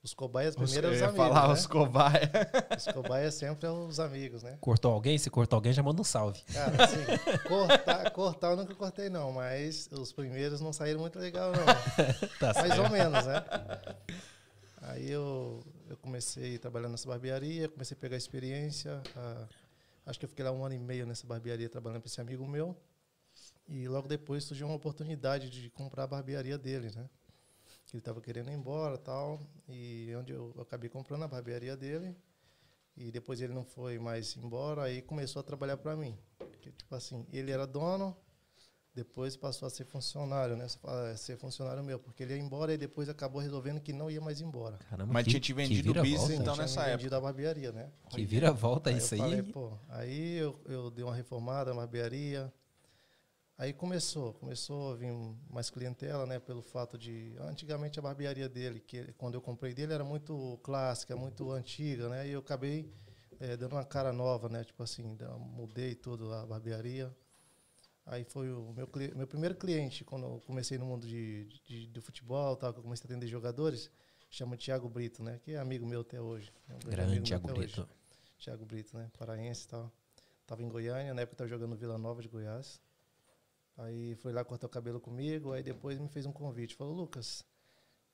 Os 0.02 0.14
cobaias 0.14 0.54
primeiro 0.54 0.86
é 0.86 0.90
os 0.90 1.02
amigos. 1.02 1.16
falar 1.16 1.48
né? 1.48 1.54
os 1.54 1.66
cobaias. 1.66 2.30
Os 2.76 2.92
cobaias 2.92 3.34
sempre 3.34 3.66
é 3.66 3.70
os 3.70 3.98
amigos, 3.98 4.42
né? 4.44 4.56
Cortou 4.60 4.92
alguém? 4.92 5.18
Se 5.18 5.28
cortou 5.28 5.56
alguém, 5.56 5.72
já 5.72 5.82
manda 5.82 6.00
um 6.00 6.04
salve. 6.04 6.40
Cara, 6.52 6.84
assim, 6.84 7.04
cortar, 7.48 8.10
cortar 8.12 8.50
eu 8.52 8.56
nunca 8.56 8.74
cortei, 8.76 9.10
não, 9.10 9.32
mas 9.32 9.88
os 9.90 10.12
primeiros 10.12 10.60
não 10.60 10.72
saíram 10.72 11.00
muito 11.00 11.18
legal, 11.18 11.50
não. 11.50 11.64
tá 12.38 12.54
Mais 12.54 12.74
certo. 12.74 12.82
ou 12.82 12.90
menos, 12.90 13.26
né? 13.26 13.44
Aí 14.82 15.10
eu, 15.10 15.64
eu 15.88 15.96
comecei 15.96 16.58
trabalhando 16.58 16.92
nessa 16.92 17.08
barbearia, 17.08 17.68
comecei 17.68 17.96
a 17.96 18.00
pegar 18.00 18.16
experiência. 18.16 19.02
acho 20.06 20.18
que 20.18 20.24
eu 20.24 20.28
fiquei 20.28 20.44
lá 20.44 20.52
um 20.52 20.64
ano 20.64 20.76
e 20.76 20.78
meio 20.78 21.06
nessa 21.06 21.26
barbearia 21.26 21.68
trabalhando 21.68 22.02
para 22.02 22.08
esse 22.08 22.20
amigo 22.20 22.46
meu. 22.46 22.76
E 23.68 23.86
logo 23.88 24.08
depois 24.08 24.44
surgiu 24.44 24.66
uma 24.66 24.76
oportunidade 24.76 25.50
de 25.50 25.68
comprar 25.70 26.04
a 26.04 26.06
barbearia 26.06 26.56
dele, 26.56 26.90
né? 26.94 27.04
Que 27.88 27.96
ele 27.96 28.00
estava 28.00 28.20
querendo 28.20 28.50
ir 28.50 28.54
embora 28.54 28.98
tal. 28.98 29.40
E 29.68 30.14
onde 30.16 30.32
eu 30.32 30.54
acabei 30.60 30.88
comprando 30.90 31.24
a 31.24 31.28
barbearia 31.28 31.76
dele. 31.76 32.14
E 32.96 33.10
depois 33.10 33.40
ele 33.40 33.52
não 33.52 33.64
foi 33.64 33.98
mais 33.98 34.36
embora, 34.36 34.82
aí 34.82 35.00
começou 35.00 35.40
a 35.40 35.42
trabalhar 35.42 35.76
para 35.76 35.96
mim. 35.96 36.18
Que, 36.60 36.72
tipo 36.72 36.94
assim, 36.96 37.24
ele 37.32 37.52
era 37.52 37.64
dono, 37.64 38.16
depois 38.92 39.36
passou 39.36 39.66
a 39.66 39.70
ser 39.70 39.84
funcionário, 39.84 40.56
né? 40.56 40.66
Ser 41.16 41.38
funcionário 41.38 41.84
meu, 41.84 42.00
porque 42.00 42.24
ele 42.24 42.34
ia 42.34 42.40
embora 42.40 42.74
e 42.74 42.76
depois 42.76 43.08
acabou 43.08 43.40
resolvendo 43.40 43.80
que 43.80 43.92
não 43.92 44.10
ia 44.10 44.20
mais 44.20 44.40
embora. 44.40 44.76
Caramba, 44.90 45.12
Mas 45.12 45.24
que, 45.24 45.30
tinha 45.30 45.40
te 45.40 45.52
vendido 45.52 45.92
o 45.92 45.94
business 45.94 46.30
então 46.30 46.56
nessa 46.56 46.80
época. 46.80 46.96
vendido 46.96 47.14
a 47.14 47.20
barbearia, 47.20 47.70
né? 47.70 47.92
Que 48.10 48.26
vira 48.26 48.50
volta 48.50 48.90
aí 48.90 48.96
isso 48.96 49.14
aí. 49.14 49.20
Falei, 49.20 49.42
pô, 49.44 49.78
aí 49.88 50.38
eu, 50.38 50.60
eu 50.66 50.90
dei 50.90 51.04
uma 51.04 51.14
reformada 51.14 51.70
na 51.70 51.82
barbearia, 51.82 52.52
Aí 53.58 53.72
começou, 53.72 54.34
começou 54.34 54.92
a 54.92 54.94
vir 54.94 55.12
mais 55.50 55.68
clientela, 55.68 56.24
né, 56.24 56.38
pelo 56.38 56.62
fato 56.62 56.96
de 56.96 57.34
antigamente 57.40 57.98
a 57.98 58.02
barbearia 58.02 58.48
dele, 58.48 58.78
que 58.78 59.12
quando 59.14 59.34
eu 59.34 59.40
comprei 59.40 59.74
dele 59.74 59.92
era 59.92 60.04
muito 60.04 60.60
clássica, 60.62 61.16
muito 61.16 61.50
antiga, 61.50 62.08
né, 62.08 62.28
e 62.28 62.30
eu 62.30 62.38
acabei 62.38 62.88
é, 63.40 63.56
dando 63.56 63.72
uma 63.72 63.84
cara 63.84 64.12
nova, 64.12 64.48
né, 64.48 64.62
tipo 64.62 64.80
assim, 64.80 65.18
mudei 65.40 65.96
tudo 65.96 66.32
a 66.32 66.46
barbearia. 66.46 67.12
Aí 68.06 68.22
foi 68.22 68.48
o 68.52 68.72
meu, 68.72 68.88
meu 69.16 69.26
primeiro 69.26 69.56
cliente 69.56 70.04
quando 70.04 70.26
eu 70.26 70.40
comecei 70.46 70.78
no 70.78 70.86
mundo 70.86 71.04
de, 71.04 71.46
de, 71.66 71.88
de 71.88 72.00
futebol, 72.00 72.54
tal, 72.54 72.72
que 72.72 72.78
eu 72.78 72.84
comecei 72.84 73.08
a 73.08 73.10
atender 73.10 73.26
jogadores, 73.26 73.90
chama 74.30 74.56
Thiago 74.56 74.88
Brito, 74.88 75.20
né, 75.20 75.40
que 75.42 75.54
é 75.54 75.58
amigo 75.58 75.84
meu 75.84 76.02
até 76.02 76.20
hoje. 76.20 76.52
É 76.68 76.74
um 76.76 76.90
grande 76.90 77.20
Thiago 77.22 77.48
Brito. 77.52 77.80
Hoje. 77.80 77.90
Thiago 78.38 78.64
Brito, 78.64 78.96
né, 78.96 79.10
paraense 79.18 79.64
e 79.64 79.68
tal. 79.68 79.92
Tava 80.46 80.62
em 80.62 80.68
Goiânia, 80.68 81.12
na 81.12 81.22
época 81.22 81.34
eu 81.34 81.38
tava 81.38 81.50
jogando 81.50 81.76
Vila 81.76 81.98
Nova 81.98 82.22
de 82.22 82.28
Goiás. 82.28 82.80
Aí 83.78 84.16
foi 84.16 84.32
lá 84.32 84.44
cortar 84.44 84.66
o 84.66 84.70
cabelo 84.70 85.00
comigo, 85.00 85.52
aí 85.52 85.62
depois 85.62 85.98
me 85.98 86.08
fez 86.08 86.26
um 86.26 86.32
convite. 86.32 86.74
Falou, 86.74 86.92
Lucas, 86.92 87.44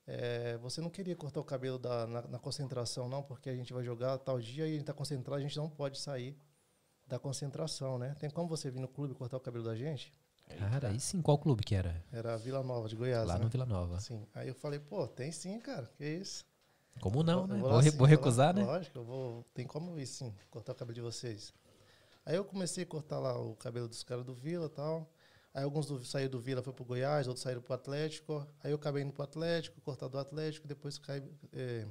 é, 0.05 0.57
você 0.57 0.79
não 0.79 0.89
queria 0.91 1.15
cortar 1.15 1.39
o 1.39 1.43
cabelo 1.43 1.79
da, 1.79 2.05
na, 2.05 2.21
na, 2.21 2.39
concentração, 2.39 3.09
não, 3.09 3.23
porque 3.23 3.49
a 3.49 3.55
gente 3.55 3.73
vai 3.73 3.83
jogar 3.83 4.19
tal 4.19 4.39
dia 4.39 4.65
e 4.65 4.69
a 4.69 4.71
gente 4.71 4.81
está 4.81 4.93
concentrado, 4.93 5.37
a 5.37 5.41
gente 5.41 5.57
não 5.57 5.67
pode 5.67 5.97
sair 5.99 6.37
da 7.07 7.17
concentração, 7.17 7.97
né? 7.97 8.15
Tem 8.19 8.29
como 8.29 8.47
você 8.47 8.69
vir 8.69 8.79
no 8.79 8.87
clube 8.87 9.15
cortar 9.15 9.37
o 9.37 9.39
cabelo 9.39 9.65
da 9.65 9.75
gente? 9.75 10.13
Cara, 10.59 10.89
aí 10.89 10.99
sim, 10.99 11.19
qual 11.21 11.39
clube 11.39 11.63
que 11.63 11.73
era? 11.73 12.03
Era 12.11 12.37
Vila 12.37 12.63
Nova, 12.63 12.87
de 12.87 12.95
Goiás. 12.95 13.27
Lá 13.27 13.39
né? 13.39 13.43
no 13.43 13.49
Vila 13.49 13.65
Nova. 13.65 13.99
Sim. 13.99 14.27
Aí 14.35 14.47
eu 14.47 14.53
falei, 14.53 14.79
pô, 14.79 15.07
tem 15.07 15.31
sim, 15.31 15.59
cara, 15.59 15.89
que 15.97 16.05
isso? 16.05 16.45
Como 17.01 17.23
não, 17.23 17.47
né? 17.47 17.57
Vou, 17.57 17.71
vou, 17.71 17.91
vou 17.91 18.07
recusar, 18.07 18.55
lá, 18.55 18.61
né? 18.61 18.63
Lógico, 18.63 18.99
eu 18.99 19.03
vou. 19.03 19.43
Tem 19.53 19.65
como 19.65 19.99
ir 19.99 20.05
sim, 20.05 20.31
cortar 20.51 20.73
o 20.73 20.75
cabelo 20.75 20.93
de 20.93 21.01
vocês. 21.01 21.51
Aí 22.23 22.35
eu 22.35 22.45
comecei 22.45 22.83
a 22.83 22.87
cortar 22.87 23.19
lá 23.19 23.39
o 23.39 23.55
cabelo 23.55 23.87
dos 23.87 24.03
caras 24.03 24.23
do 24.23 24.35
Vila 24.35 24.67
e 24.67 24.69
tal. 24.69 25.09
Aí 25.55 25.63
alguns 25.63 25.85
do, 25.85 26.03
saíram 26.03 26.31
do 26.31 26.41
Vila, 26.41 26.61
foi 26.61 26.73
pro 26.73 26.83
Goiás, 26.83 27.27
outros 27.27 27.41
saíram 27.41 27.61
pro 27.61 27.73
Atlético. 27.73 28.45
Aí 28.61 28.71
eu 28.71 28.75
acabei 28.75 29.03
indo 29.03 29.13
pro 29.13 29.23
Atlético, 29.23 29.79
cortar 29.79 30.09
do 30.09 30.19
Atlético, 30.19 30.67
depois 30.67 30.97
cai, 30.97 31.23
é, 31.53 31.87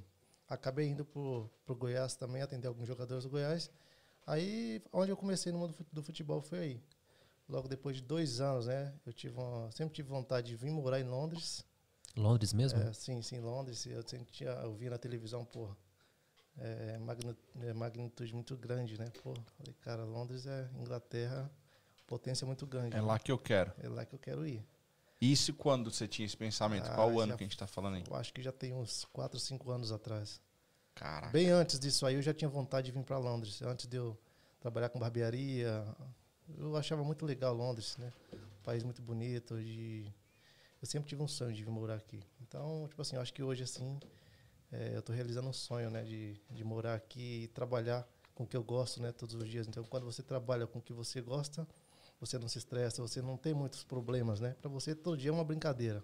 acabei 0.47 0.89
indo 0.89 1.03
pro, 1.03 1.51
pro 1.65 1.75
Goiás 1.75 2.15
também, 2.15 2.43
atender 2.43 2.69
alguns 2.69 2.87
jogadores 2.87 3.25
do 3.25 3.31
Goiás. 3.31 3.71
Aí, 4.27 4.83
onde 4.93 5.11
eu 5.11 5.17
comecei 5.17 5.51
no 5.51 5.59
mundo 5.59 5.75
do 5.91 6.03
futebol 6.03 6.43
foi 6.43 6.59
aí. 6.59 6.83
Logo 7.49 7.67
depois 7.67 7.97
de 7.97 8.03
dois 8.03 8.39
anos, 8.39 8.67
né? 8.67 8.93
Eu 9.07 9.15
tive 9.15 9.35
uma, 9.35 9.73
sempre 9.73 9.95
tive 9.95 10.11
vontade 10.11 10.49
de 10.49 10.57
vir 10.57 10.71
morar 10.71 11.01
em 11.01 11.05
Londres. 11.05 11.65
Londres 12.15 12.53
mesmo? 12.53 12.79
É, 12.79 12.93
sim, 12.93 13.23
sim, 13.23 13.41
Londres. 13.41 13.87
Eu 13.87 14.07
sentia, 14.07 14.51
eu 14.51 14.75
via 14.75 14.91
na 14.91 14.99
televisão, 14.99 15.43
porra, 15.43 15.75
é, 16.59 16.99
magnitude, 16.99 17.39
é, 17.63 17.73
magnitude 17.73 18.35
muito 18.35 18.59
grande, 18.59 18.99
né? 18.99 19.07
Pô, 19.23 19.35
falei, 19.57 19.75
cara, 19.81 20.05
Londres 20.05 20.45
é 20.47 20.69
Inglaterra 20.79 21.51
potência 22.07 22.47
muito 22.47 22.67
grande. 22.67 22.97
É 22.97 23.01
né? 23.01 23.03
lá 23.03 23.19
que 23.19 23.31
eu 23.31 23.39
quero. 23.39 23.73
É 23.79 23.89
lá 23.89 24.05
que 24.05 24.15
eu 24.15 24.19
quero 24.19 24.47
ir. 24.47 24.65
Isso 25.21 25.55
quando 25.55 25.91
você 25.91 26.07
tinha 26.07 26.27
esse 26.27 26.37
pensamento? 26.37 26.87
Ah, 26.87 26.95
Qual 26.95 27.19
ano 27.19 27.37
que 27.37 27.43
a 27.43 27.47
gente 27.47 27.55
está 27.55 27.67
falando 27.67 27.95
aí? 27.95 28.05
Eu 28.09 28.17
acho 28.17 28.33
que 28.33 28.43
já 28.43 28.53
tem 28.53 28.75
uns 28.75 29.05
4, 29.07 29.39
5 29.39 29.71
anos 29.71 29.91
atrás. 29.91 30.41
Caraca. 30.95 31.33
Bem 31.33 31.49
antes 31.49 31.79
disso 31.79 32.07
aí, 32.07 32.15
eu 32.15 32.23
já 32.23 32.35
tinha 32.35 32.49
vontade 32.49 32.87
de 32.87 32.93
vir 32.93 33.05
para 33.05 33.19
Londres. 33.19 33.63
Antes 33.63 33.87
de 33.87 33.97
eu 33.97 34.19
trabalhar 34.61 34.89
com 34.89 34.99
barbearia, 34.99 35.85
eu 36.59 36.77
achava 36.77 37.03
muito 37.03 37.25
legal 37.25 37.55
Londres, 37.55 37.97
né? 37.97 38.13
Um 38.33 38.63
país 38.63 38.83
muito 38.83 39.01
bonito. 39.01 39.57
De... 39.57 40.13
Eu 40.81 40.87
sempre 40.87 41.09
tive 41.09 41.23
um 41.23 41.29
sonho 41.29 41.53
de 41.53 41.65
vir 41.65 41.71
morar 41.71 41.97
aqui. 41.97 42.23
Então, 42.43 42.87
tipo 42.89 43.01
assim, 43.01 43.17
eu 43.17 43.23
acho 43.23 43.33
que 43.33 43.43
hoje, 43.43 43.63
assim, 43.63 43.99
é, 44.71 44.95
eu 44.95 45.01
estou 45.01 45.15
realizando 45.15 45.49
um 45.49 45.53
sonho, 45.53 45.91
né? 45.91 46.03
De, 46.05 46.41
de 46.51 46.65
morar 46.65 46.95
aqui 46.95 47.45
e 47.45 47.49
trabalhar 47.49 48.07
com 48.35 48.45
o 48.45 48.47
que 48.47 48.57
eu 48.57 48.65
gosto, 48.65 49.01
né, 49.01 49.13
todos 49.13 49.35
os 49.35 49.49
dias. 49.49 49.69
Então, 49.69 49.85
quando 49.85 50.05
você 50.05 50.23
trabalha 50.23 50.67
com 50.67 50.81
o 50.81 50.83
que 50.83 50.93
você 50.93 51.21
gosta, 51.21 51.67
você 52.27 52.39
não 52.39 52.49
se 52.49 52.59
estressa, 52.59 53.03
você 53.03 53.21
não 53.21 53.37
tem 53.37 53.53
muitos 53.55 53.85
problemas, 53.85 54.41
né? 54.41 54.55
Para 54.61 54.71
você, 54.71 54.95
todo 54.95 55.17
dia 55.17 55.31
é 55.31 55.33
uma 55.33 55.45
brincadeira. 55.45 56.03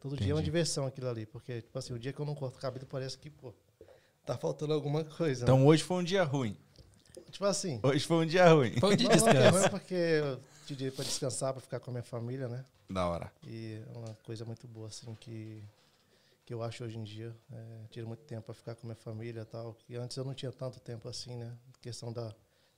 Todo 0.00 0.14
Entendi. 0.14 0.24
dia 0.24 0.32
é 0.32 0.34
uma 0.34 0.42
diversão 0.42 0.86
aquilo 0.86 1.08
ali. 1.08 1.26
Porque, 1.26 1.62
tipo 1.62 1.78
assim, 1.78 1.92
o 1.92 1.98
dia 1.98 2.12
que 2.12 2.20
eu 2.20 2.26
não 2.26 2.34
corto 2.34 2.58
o 2.58 2.60
cabelo 2.60 2.86
parece 2.86 3.16
que, 3.18 3.30
pô, 3.30 3.54
tá 4.24 4.36
faltando 4.36 4.72
alguma 4.72 5.04
coisa. 5.04 5.44
Então 5.44 5.58
né? 5.58 5.64
hoje 5.64 5.82
foi 5.82 5.98
um 5.98 6.02
dia 6.02 6.24
ruim. 6.24 6.56
Tipo 7.30 7.44
assim. 7.44 7.80
Hoje 7.82 8.06
foi 8.06 8.24
um 8.24 8.26
dia 8.26 8.52
ruim. 8.52 8.78
Foi 8.80 8.92
um 8.92 8.96
dia 8.96 9.08
de 9.08 9.14
descanso. 9.14 9.58
Não, 9.60 9.68
porque 9.68 9.94
eu 9.94 10.40
tirei 10.66 10.90
pra 10.90 11.04
descansar, 11.04 11.52
pra 11.52 11.62
ficar 11.62 11.80
com 11.80 11.90
a 11.90 11.94
minha 11.94 12.02
família, 12.02 12.48
né? 12.48 12.64
Da 12.90 13.06
hora. 13.06 13.32
E 13.46 13.80
é 13.86 13.98
uma 13.98 14.14
coisa 14.24 14.44
muito 14.44 14.66
boa, 14.66 14.88
assim, 14.88 15.14
que, 15.14 15.62
que 16.44 16.52
eu 16.52 16.62
acho 16.62 16.84
hoje 16.84 16.98
em 16.98 17.04
dia. 17.04 17.34
É, 17.52 17.86
tiro 17.90 18.06
muito 18.06 18.24
tempo 18.24 18.42
pra 18.42 18.54
ficar 18.54 18.74
com 18.74 18.86
a 18.86 18.88
minha 18.88 18.96
família 18.96 19.42
e 19.42 19.44
tal. 19.44 19.74
Que 19.74 19.96
antes 19.96 20.16
eu 20.16 20.24
não 20.24 20.34
tinha 20.34 20.50
tanto 20.52 20.80
tempo 20.80 21.08
assim, 21.08 21.36
né? 21.36 21.56
questão 21.82 22.12
da 22.12 22.32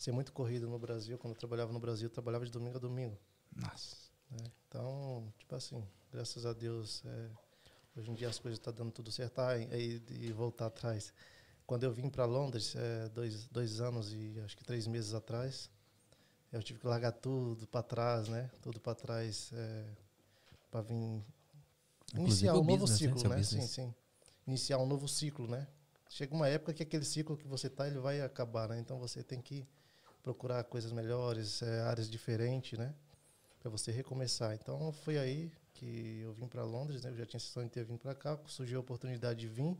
ser 0.04 0.12
muito 0.12 0.32
corrido 0.32 0.68
no 0.68 0.78
Brasil. 0.78 1.16
Quando 1.16 1.32
eu 1.32 1.38
trabalhava 1.38 1.72
no 1.72 1.80
Brasil, 1.80 2.06
eu 2.06 2.10
trabalhava 2.10 2.44
de 2.44 2.52
domingo 2.52 2.76
a 2.76 2.80
domingo. 2.80 3.18
Nossa. 3.56 3.96
É, 4.32 4.50
então, 4.68 5.32
tipo 5.38 5.54
assim, 5.54 5.82
graças 6.12 6.44
a 6.44 6.52
Deus, 6.52 7.02
é, 7.06 7.30
hoje 7.96 8.10
em 8.10 8.14
dia 8.14 8.28
as 8.28 8.38
coisas 8.38 8.58
estão 8.58 8.72
tá 8.72 8.82
dando 8.82 8.92
tudo 8.92 9.10
certo. 9.10 9.38
Ah, 9.38 9.56
e, 9.56 10.02
e, 10.10 10.32
voltar 10.32 10.66
atrás. 10.66 11.12
Quando 11.66 11.84
eu 11.84 11.92
vim 11.92 12.10
para 12.10 12.26
Londres, 12.26 12.76
é, 12.76 13.08
dois, 13.08 13.48
dois 13.48 13.80
anos 13.80 14.12
e 14.12 14.38
acho 14.44 14.54
que 14.54 14.62
três 14.62 14.86
meses 14.86 15.14
atrás, 15.14 15.70
eu 16.52 16.62
tive 16.62 16.78
que 16.80 16.86
largar 16.86 17.12
tudo 17.12 17.66
para 17.66 17.82
trás, 17.82 18.28
né? 18.28 18.50
Tudo 18.60 18.78
para 18.78 18.94
trás 18.94 19.50
é, 19.54 19.86
para 20.70 20.82
vir 20.82 21.24
Inclusive 22.12 22.48
iniciar 22.48 22.52
um 22.52 22.56
novo 22.56 22.86
business, 22.86 23.00
né? 23.00 23.08
ciclo, 23.08 23.28
né? 23.30 23.36
né? 23.36 23.42
Sim, 23.42 23.66
sim. 23.66 23.94
Iniciar 24.46 24.78
um 24.78 24.86
novo 24.86 25.08
ciclo, 25.08 25.48
né? 25.48 25.66
Chega 26.10 26.34
uma 26.34 26.46
época 26.46 26.74
que 26.74 26.82
aquele 26.82 27.06
ciclo 27.06 27.38
que 27.38 27.48
você 27.48 27.68
está, 27.68 27.86
ele 27.86 27.98
vai 27.98 28.20
acabar, 28.20 28.68
né? 28.68 28.78
Então 28.78 28.98
você 28.98 29.22
tem 29.22 29.40
que 29.40 29.66
procurar 30.24 30.64
coisas 30.64 30.90
melhores, 30.90 31.62
é, 31.62 31.82
áreas 31.82 32.10
diferentes, 32.10 32.78
né? 32.78 32.92
Para 33.60 33.70
você 33.70 33.92
recomeçar. 33.92 34.54
Então 34.54 34.90
foi 34.90 35.18
aí 35.18 35.52
que 35.74 36.20
eu 36.22 36.32
vim 36.32 36.48
para 36.48 36.64
Londres, 36.64 37.02
né? 37.02 37.10
Eu 37.10 37.16
já 37.16 37.26
tinha 37.26 37.38
sonho 37.38 37.66
de 37.66 37.72
ter 37.72 37.84
vindo 37.84 37.98
para 37.98 38.14
cá, 38.14 38.38
surgiu 38.46 38.78
a 38.78 38.80
oportunidade 38.80 39.40
de 39.40 39.48
vir. 39.48 39.76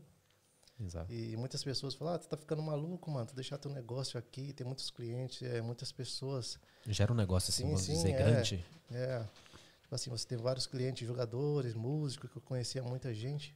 Exato. 0.79 1.11
E 1.11 1.35
muitas 1.37 1.63
pessoas 1.63 1.95
falam, 1.95 2.13
ah, 2.13 2.19
tu 2.19 2.27
tá 2.27 2.37
ficando 2.37 2.61
maluco, 2.61 3.09
mano, 3.09 3.25
tu 3.25 3.35
deixar 3.35 3.57
teu 3.57 3.71
negócio 3.71 4.19
aqui, 4.19 4.53
tem 4.53 4.67
muitos 4.67 4.89
clientes, 4.91 5.41
é, 5.41 5.61
muitas 5.61 5.91
pessoas. 5.91 6.59
Gera 6.85 7.11
um 7.11 7.15
negócio 7.15 7.49
assim, 7.49 7.63
sim, 7.63 7.69
vamos 7.69 7.81
sim, 7.81 7.93
dizer, 7.93 8.09
é, 8.09 8.17
grande. 8.17 8.65
É. 8.91 9.25
Tipo 9.81 9.95
assim, 9.95 10.09
você 10.09 10.27
tem 10.27 10.37
vários 10.37 10.67
clientes, 10.67 11.07
jogadores, 11.07 11.73
músicos, 11.73 12.29
que 12.29 12.37
eu 12.37 12.41
conhecia 12.41 12.83
muita 12.83 13.13
gente. 13.13 13.55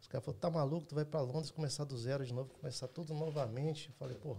Os 0.00 0.06
caras 0.06 0.24
falaram, 0.24 0.40
tá 0.40 0.50
maluco, 0.50 0.86
tu 0.86 0.94
vai 0.94 1.04
para 1.04 1.20
Londres 1.20 1.50
começar 1.50 1.84
do 1.84 1.98
zero 1.98 2.24
de 2.24 2.32
novo, 2.32 2.50
começar 2.60 2.86
tudo 2.88 3.12
novamente. 3.12 3.88
Eu 3.88 3.94
falei, 3.94 4.16
pô, 4.16 4.36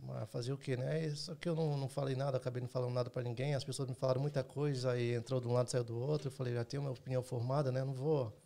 mas 0.00 0.28
fazer 0.30 0.52
o 0.52 0.58
quê, 0.58 0.76
né? 0.76 1.08
Só 1.14 1.34
que 1.34 1.48
eu 1.48 1.54
não, 1.54 1.76
não 1.76 1.88
falei 1.88 2.16
nada, 2.16 2.36
acabei 2.36 2.60
não 2.60 2.68
falando 2.68 2.94
nada 2.94 3.10
para 3.10 3.22
ninguém. 3.22 3.54
As 3.54 3.64
pessoas 3.64 3.88
me 3.88 3.94
falaram 3.94 4.20
muita 4.20 4.42
coisa, 4.42 4.92
aí 4.92 5.14
entrou 5.14 5.40
de 5.40 5.46
um 5.46 5.52
lado, 5.52 5.70
saiu 5.70 5.84
do 5.84 5.96
outro. 5.96 6.28
Eu 6.28 6.32
falei, 6.32 6.54
já 6.54 6.64
tenho 6.64 6.82
minha 6.82 6.92
opinião 6.92 7.22
formada, 7.22 7.70
né? 7.70 7.80
Eu 7.80 7.86
não 7.86 7.94
vou, 7.94 8.36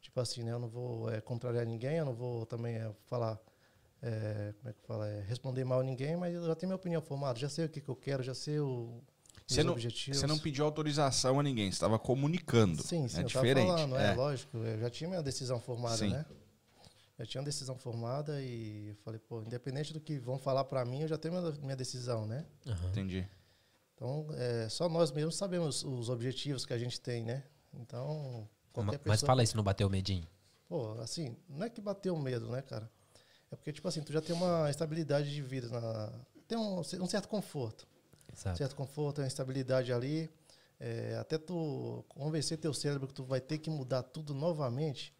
tipo 0.00 0.20
assim, 0.20 0.42
né? 0.42 0.52
Eu 0.52 0.58
não 0.58 0.68
vou 0.68 1.10
é, 1.10 1.20
contrariar 1.20 1.64
ninguém, 1.64 1.96
eu 1.96 2.04
não 2.04 2.14
vou 2.14 2.44
também 2.46 2.76
é, 2.76 2.90
falar, 3.06 3.38
é, 4.02 4.54
como 4.58 4.70
é 4.70 4.72
que 4.72 4.82
fala, 4.86 5.08
é, 5.08 5.22
responder 5.22 5.64
mal 5.64 5.80
a 5.80 5.84
ninguém, 5.84 6.16
mas 6.16 6.34
eu 6.34 6.46
já 6.46 6.54
tenho 6.54 6.68
minha 6.68 6.76
opinião 6.76 7.00
formada, 7.00 7.38
já 7.38 7.48
sei 7.48 7.64
o 7.64 7.68
que, 7.68 7.80
que 7.80 7.88
eu 7.88 7.96
quero, 7.96 8.22
já 8.22 8.34
sei 8.34 8.58
o, 8.60 9.02
você 9.46 9.62
não, 9.62 9.76
você 9.76 10.26
não 10.26 10.38
pediu 10.38 10.64
autorização 10.64 11.38
a 11.38 11.42
ninguém, 11.42 11.70
você 11.70 11.76
estava 11.76 11.98
comunicando. 11.98 12.82
Sim, 12.82 13.06
sim, 13.06 13.20
é 13.20 13.22
diferente. 13.22 13.66
Falando, 13.66 13.96
é. 13.96 14.12
é. 14.12 14.14
lógico, 14.14 14.56
eu 14.56 14.78
já 14.78 14.88
tinha 14.88 15.08
minha 15.08 15.22
decisão 15.22 15.60
formada, 15.60 15.96
sim. 15.96 16.10
né? 16.10 16.24
Já 17.22 17.26
tinha 17.26 17.40
uma 17.40 17.44
decisão 17.44 17.78
formada 17.78 18.42
e 18.42 18.88
eu 18.88 18.96
falei, 18.96 19.20
pô, 19.20 19.42
independente 19.42 19.92
do 19.92 20.00
que 20.00 20.18
vão 20.18 20.38
falar 20.38 20.64
para 20.64 20.84
mim, 20.84 21.02
eu 21.02 21.08
já 21.08 21.16
tenho 21.16 21.40
minha, 21.40 21.52
minha 21.60 21.76
decisão, 21.76 22.26
né? 22.26 22.44
Uhum. 22.66 22.88
Entendi. 22.88 23.28
Então, 23.94 24.26
é, 24.32 24.68
só 24.68 24.88
nós 24.88 25.12
mesmos 25.12 25.36
sabemos 25.36 25.84
os 25.84 26.08
objetivos 26.08 26.66
que 26.66 26.72
a 26.72 26.78
gente 26.78 27.00
tem, 27.00 27.24
né? 27.24 27.44
Então, 27.74 28.48
qualquer 28.72 29.00
Mas 29.04 29.20
pessoa... 29.20 29.26
fala 29.28 29.44
isso, 29.44 29.56
não 29.56 29.62
bateu 29.62 29.88
medinho? 29.88 30.26
Pô, 30.68 30.94
assim, 31.00 31.36
não 31.48 31.64
é 31.64 31.70
que 31.70 31.80
bateu 31.80 32.16
medo, 32.18 32.50
né, 32.50 32.60
cara? 32.60 32.90
É 33.52 33.54
porque, 33.54 33.72
tipo 33.72 33.86
assim, 33.86 34.02
tu 34.02 34.12
já 34.12 34.20
tem 34.20 34.34
uma 34.34 34.68
estabilidade 34.68 35.32
de 35.32 35.42
vida, 35.42 35.68
na... 35.68 36.12
tem 36.48 36.58
um, 36.58 36.80
um 36.80 37.06
certo 37.06 37.28
conforto. 37.28 37.86
Exato. 38.32 38.58
certo 38.58 38.74
conforto, 38.74 39.20
uma 39.20 39.28
estabilidade 39.28 39.92
ali. 39.92 40.28
É, 40.80 41.16
até 41.20 41.38
tu 41.38 42.04
convencer 42.08 42.58
teu 42.58 42.74
cérebro 42.74 43.06
que 43.06 43.14
tu 43.14 43.22
vai 43.22 43.40
ter 43.40 43.58
que 43.58 43.70
mudar 43.70 44.02
tudo 44.02 44.34
novamente, 44.34 45.14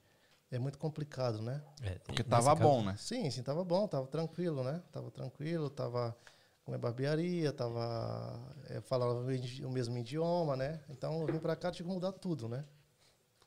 é 0.53 0.59
muito 0.59 0.79
complicado, 0.79 1.41
né? 1.41 1.63
É, 1.83 1.99
Porque 2.01 2.23
tava 2.23 2.55
bom, 2.55 2.77
caso, 2.77 2.87
né? 2.87 2.97
Sim, 2.99 3.31
sim, 3.31 3.43
tava 3.43 3.65
bom, 3.65 3.89
tava 3.89 4.07
tranquilo, 4.07 4.63
né? 4.63 4.83
Tava 4.93 5.11
tranquilo, 5.11 5.71
tava 5.71 6.17
com 6.65 6.75
a 6.75 6.79
barbearia, 6.79 7.53
tava 7.53 8.39
é, 8.69 8.81
falando 8.83 9.27
o 9.65 9.71
mesmo 9.71 9.97
idioma, 9.99 10.55
né? 10.55 10.81
Então 10.91 11.21
eu 11.21 11.27
vim 11.27 11.39
para 11.39 11.57
cá 11.57 11.71
tive 11.73 11.89
que 11.89 11.95
mudar 11.95 12.13
tudo, 12.13 12.49
né? 12.49 12.65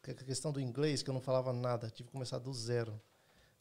A 0.07 0.13
questão 0.13 0.51
do 0.51 0.59
inglês, 0.59 1.01
que 1.01 1.09
eu 1.09 1.13
não 1.13 1.21
falava 1.21 1.53
nada, 1.53 1.89
tive 1.89 2.07
que 2.07 2.11
começar 2.11 2.39
do 2.39 2.53
zero. 2.53 2.99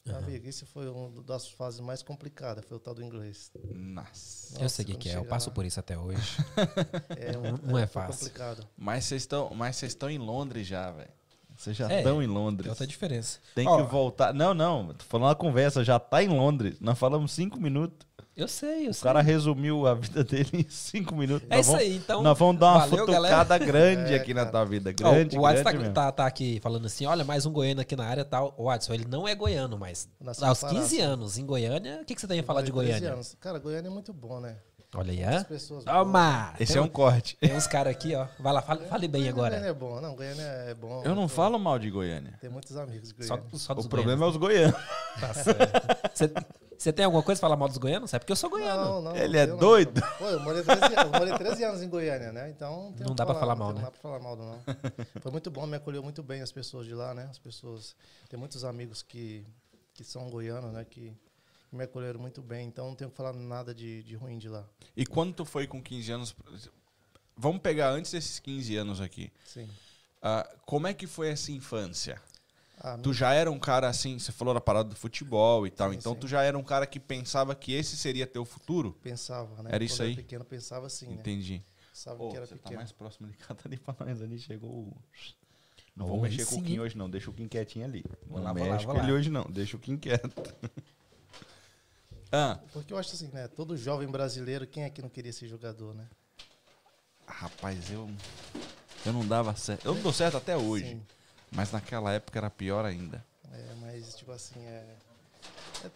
Uhum. 0.07 0.17
Amigo, 0.17 0.47
isso 0.47 0.65
foi 0.67 0.87
uma 0.87 1.23
das 1.23 1.49
fases 1.49 1.79
mais 1.79 2.03
complicadas, 2.03 2.63
foi 2.65 2.77
o 2.77 2.79
tal 2.79 2.93
do 2.93 3.03
inglês. 3.03 3.51
Nossa. 3.73 4.61
eu 4.61 4.69
sei 4.69 4.85
o 4.85 4.87
que, 4.89 4.95
que 4.95 5.09
é, 5.09 5.17
eu 5.17 5.25
passo 5.25 5.49
lá. 5.49 5.55
por 5.55 5.65
isso 5.65 5.79
até 5.79 5.97
hoje. 5.97 6.37
é, 7.17 7.35
um, 7.35 7.57
não 7.71 7.79
é, 7.79 7.83
é 7.83 7.87
fácil. 7.87 8.25
complicado. 8.25 8.67
Mas 8.77 9.05
vocês 9.05 9.23
estão, 9.23 9.49
mas 9.55 9.75
vocês 9.75 9.93
estão 9.93 10.09
em 10.09 10.19
Londres 10.19 10.67
já, 10.67 10.91
velho. 10.91 11.09
Vocês 11.57 11.75
já 11.75 11.87
estão 11.91 12.21
é, 12.21 12.25
em 12.25 12.27
Londres. 12.27 12.67
É 12.67 12.69
outra 12.69 12.87
diferença. 12.87 13.39
Tem 13.53 13.67
Ó, 13.67 13.77
que 13.77 13.91
voltar. 13.91 14.33
Não, 14.33 14.53
não, 14.53 14.93
tô 14.93 15.05
falando 15.05 15.27
uma 15.27 15.35
conversa, 15.35 15.83
já 15.83 15.97
tá 15.99 16.23
em 16.23 16.27
Londres. 16.27 16.77
Nós 16.79 16.97
falamos 16.97 17.31
cinco 17.31 17.59
minutos. 17.59 18.05
Eu 18.35 18.49
sei, 18.49 18.87
eu 18.87 18.91
o 18.91 18.93
sei. 18.93 18.99
O 18.99 19.03
cara 19.03 19.21
resumiu 19.21 19.87
a 19.87 19.93
vida 19.93 20.21
dele 20.25 20.49
em 20.53 20.65
cinco 20.69 21.15
minutos. 21.15 21.47
É 21.49 21.55
nós 21.55 21.65
isso 21.65 21.71
vamos, 21.71 21.87
aí, 21.87 21.95
então. 21.95 22.21
Nós 22.21 22.37
vamos 22.37 22.59
dar 22.59 22.73
uma 22.73 22.79
valeu, 22.85 23.05
futucada 23.05 23.57
grande 23.57 24.11
é, 24.13 24.17
aqui 24.17 24.33
na 24.33 24.45
tua 24.45 24.65
vida. 24.65 24.91
Grande, 24.91 25.37
oh, 25.37 25.41
o 25.41 25.45
Adson 25.45 25.63
tá, 25.63 25.89
tá, 25.91 26.11
tá, 26.11 26.25
aqui 26.25 26.59
falando 26.61 26.85
assim: 26.85 27.05
olha, 27.05 27.23
mais 27.23 27.45
um 27.45 27.51
goiano 27.51 27.79
aqui 27.79 27.95
na 27.95 28.05
área 28.05 28.25
tal. 28.25 28.53
O 28.57 28.69
Adson, 28.69 28.93
ele 28.93 29.05
não 29.05 29.25
é 29.25 29.33
goiano, 29.33 29.77
mas 29.77 30.09
Nasceu 30.19 30.47
aos 30.47 30.61
15 30.61 30.99
anos 30.99 31.37
em 31.37 31.45
Goiânia, 31.45 31.99
o 32.01 32.05
que, 32.05 32.13
que 32.13 32.19
você 32.19 32.27
tem 32.27 32.41
a 32.41 32.43
falar 32.43 32.61
de 32.61 32.71
Goiânia? 32.71 33.13
Anos. 33.13 33.37
Cara, 33.39 33.57
Goiânia 33.57 33.87
é 33.87 33.91
muito 33.91 34.11
bom, 34.11 34.41
né? 34.41 34.57
Olha 34.95 35.11
aí, 35.11 35.21
é? 35.21 35.43
Toma! 35.83 36.53
Esse 36.59 36.73
tem 36.73 36.81
é 36.81 36.85
um 36.85 36.87
corte. 36.87 37.35
Tem 37.37 37.55
uns 37.55 37.67
caras 37.67 37.91
aqui, 37.91 38.15
ó. 38.15 38.27
Vai 38.39 38.53
lá, 38.53 38.61
fale, 38.61 38.85
fale 38.85 39.07
bem 39.07 39.27
agora. 39.27 39.51
Goiânia 39.51 39.69
é 39.69 39.73
bom, 39.73 40.01
não, 40.01 40.15
Goiânia 40.15 40.41
é 40.41 40.73
bom. 40.73 41.03
Eu 41.03 41.13
não 41.13 41.27
falo 41.27 41.59
mal 41.59 41.77
de 41.77 41.89
Goiânia. 41.89 42.37
Tem 42.39 42.49
muitos 42.49 42.77
amigos 42.77 43.09
de 43.09 43.15
Goiânia. 43.15 43.43
Só, 43.53 43.73
só 43.75 43.79
o 43.79 43.89
problema 43.89 44.23
é 44.25 44.29
os 44.29 44.37
goianos. 44.37 44.75
Tá 45.19 45.33
certo. 45.33 46.45
Você 46.77 46.93
tem 46.93 47.05
alguma 47.05 47.23
coisa 47.23 47.39
pra 47.39 47.47
falar 47.47 47.57
mal 47.57 47.67
dos 47.67 47.77
goianos? 47.77 48.13
É 48.13 48.19
porque 48.19 48.31
eu 48.31 48.35
sou 48.35 48.49
goiano. 48.49 48.85
Não, 48.85 49.01
não. 49.01 49.15
Ele 49.15 49.37
é 49.37 49.47
doido? 49.47 50.01
Pô, 50.17 50.25
eu 50.25 50.39
morei 50.39 50.61
13, 50.61 50.95
anos, 50.95 51.11
morei 51.11 51.33
13 51.33 51.63
anos 51.63 51.81
em 51.81 51.89
Goiânia, 51.89 52.31
né? 52.31 52.49
Então. 52.49 52.93
Não 52.99 53.15
dá 53.15 53.25
pra 53.25 53.35
falar 53.35 53.55
mal, 53.55 53.69
não 53.69 53.75
né? 53.75 53.81
Não 53.81 53.85
dá 53.85 53.91
pra 53.91 54.01
falar 54.01 54.19
mal, 54.19 54.35
não. 54.35 54.59
Foi 55.21 55.31
muito 55.31 55.49
bom, 55.49 55.65
me 55.65 55.77
acolheu 55.77 56.03
muito 56.03 56.21
bem 56.21 56.41
as 56.41 56.51
pessoas 56.51 56.85
de 56.85 56.93
lá, 56.93 57.13
né? 57.13 57.27
As 57.29 57.39
pessoas. 57.39 57.95
Tem 58.29 58.37
muitos 58.37 58.63
amigos 58.63 59.01
que, 59.01 59.45
que 59.93 60.03
são 60.03 60.29
goianos, 60.29 60.71
né? 60.73 60.85
Que 60.85 61.15
me 61.75 61.83
acolheram 61.83 62.19
muito 62.19 62.41
bem. 62.41 62.67
Então 62.67 62.87
não 62.87 62.95
tenho 62.95 63.09
que 63.09 63.15
falar 63.15 63.33
nada 63.33 63.73
de, 63.73 64.03
de 64.03 64.15
ruim 64.15 64.37
de 64.37 64.49
lá. 64.49 64.67
E 64.95 65.05
quando 65.05 65.33
tu 65.33 65.45
foi 65.45 65.67
com 65.67 65.81
15 65.81 66.11
anos. 66.11 66.35
Vamos 67.37 67.61
pegar 67.61 67.91
antes 67.91 68.11
desses 68.11 68.39
15 68.39 68.75
anos 68.77 69.01
aqui. 69.01 69.31
Sim. 69.43 69.65
Uh, 69.65 70.59
como 70.65 70.87
é 70.87 70.93
que 70.93 71.05
foi 71.05 71.29
essa 71.29 71.51
infância? 71.51 72.21
Ah, 72.79 72.97
tu 72.97 73.13
já 73.13 73.33
era 73.33 73.49
um 73.49 73.59
cara 73.59 73.87
assim, 73.87 74.19
você 74.19 74.31
falou 74.31 74.53
da 74.53 74.61
parada 74.61 74.89
do 74.89 74.95
futebol 74.95 75.65
e 75.65 75.71
tal, 75.71 75.91
sim, 75.91 75.97
então 75.97 76.13
sim. 76.13 76.19
tu 76.19 76.27
já 76.27 76.43
era 76.43 76.57
um 76.57 76.63
cara 76.63 76.85
que 76.85 76.99
pensava 76.99 77.55
que 77.55 77.73
esse 77.73 77.95
seria 77.95 78.27
teu 78.27 78.43
futuro? 78.43 78.93
Pensava, 79.01 79.63
né? 79.63 79.69
Era 79.73 79.83
isso 79.83 80.01
aí? 80.01 80.09
Eu 80.09 80.13
era 80.13 80.21
pequeno, 80.21 80.45
pensava 80.45 80.85
assim, 80.85 81.11
Entendi. 81.11 81.55
Né? 81.55 81.63
Pensava 81.91 82.23
oh, 82.23 82.29
que 82.29 82.35
era 82.35 82.45
você 82.45 82.55
tá 82.55 82.57
pequeno. 82.57 82.75
tá 82.75 82.79
mais 82.81 82.91
próximo 82.91 83.27
de 83.27 83.37
cá, 83.37 83.55
tá 83.55 83.63
ali 83.65 83.77
pra 83.77 83.95
nós 83.99 84.21
ali, 84.21 84.37
chegou 84.37 84.95
Não 85.95 86.05
oh, 86.05 86.09
vou 86.09 86.21
mexer 86.21 86.45
sim. 86.45 86.55
com 86.55 86.61
o 86.61 86.63
Kim 86.65 86.79
hoje 86.79 86.97
não, 86.97 87.09
deixa 87.09 87.29
o 87.29 87.33
Kim 87.33 87.47
quietinho 87.47 87.85
ali. 87.85 88.03
Vou 88.27 88.39
não 88.39 88.45
lá, 88.45 88.53
mexe 88.53 88.85
com 88.85 88.97
ele 88.97 89.11
hoje 89.11 89.29
não, 89.29 89.45
deixa 89.45 89.77
o 89.77 89.79
Kim 89.79 89.97
quieto. 89.97 90.43
Ah. 92.35 92.59
Porque 92.73 92.93
eu 92.93 92.97
acho 92.97 93.13
assim, 93.13 93.29
né, 93.33 93.47
todo 93.47 93.77
jovem 93.77 94.07
brasileiro, 94.07 94.67
quem 94.67 94.83
é 94.83 94.89
que 94.89 95.01
não 95.01 95.09
queria 95.09 95.33
ser 95.33 95.47
jogador, 95.47 95.93
né? 95.93 96.07
Rapaz, 97.27 97.91
eu... 97.91 98.09
Eu 99.05 99.13
não 99.13 99.25
dava 99.25 99.55
certo. 99.55 99.85
Eu 99.85 99.93
não 99.93 100.01
dou 100.01 100.11
certo 100.11 100.37
até 100.37 100.57
hoje. 100.57 100.89
Sim. 100.89 101.01
Mas 101.51 101.71
naquela 101.71 102.11
época 102.11 102.39
era 102.39 102.49
pior 102.49 102.83
ainda. 102.85 103.23
É, 103.51 103.75
mas 103.79 104.15
tipo 104.15 104.31
assim, 104.31 104.59
é, 104.65 104.97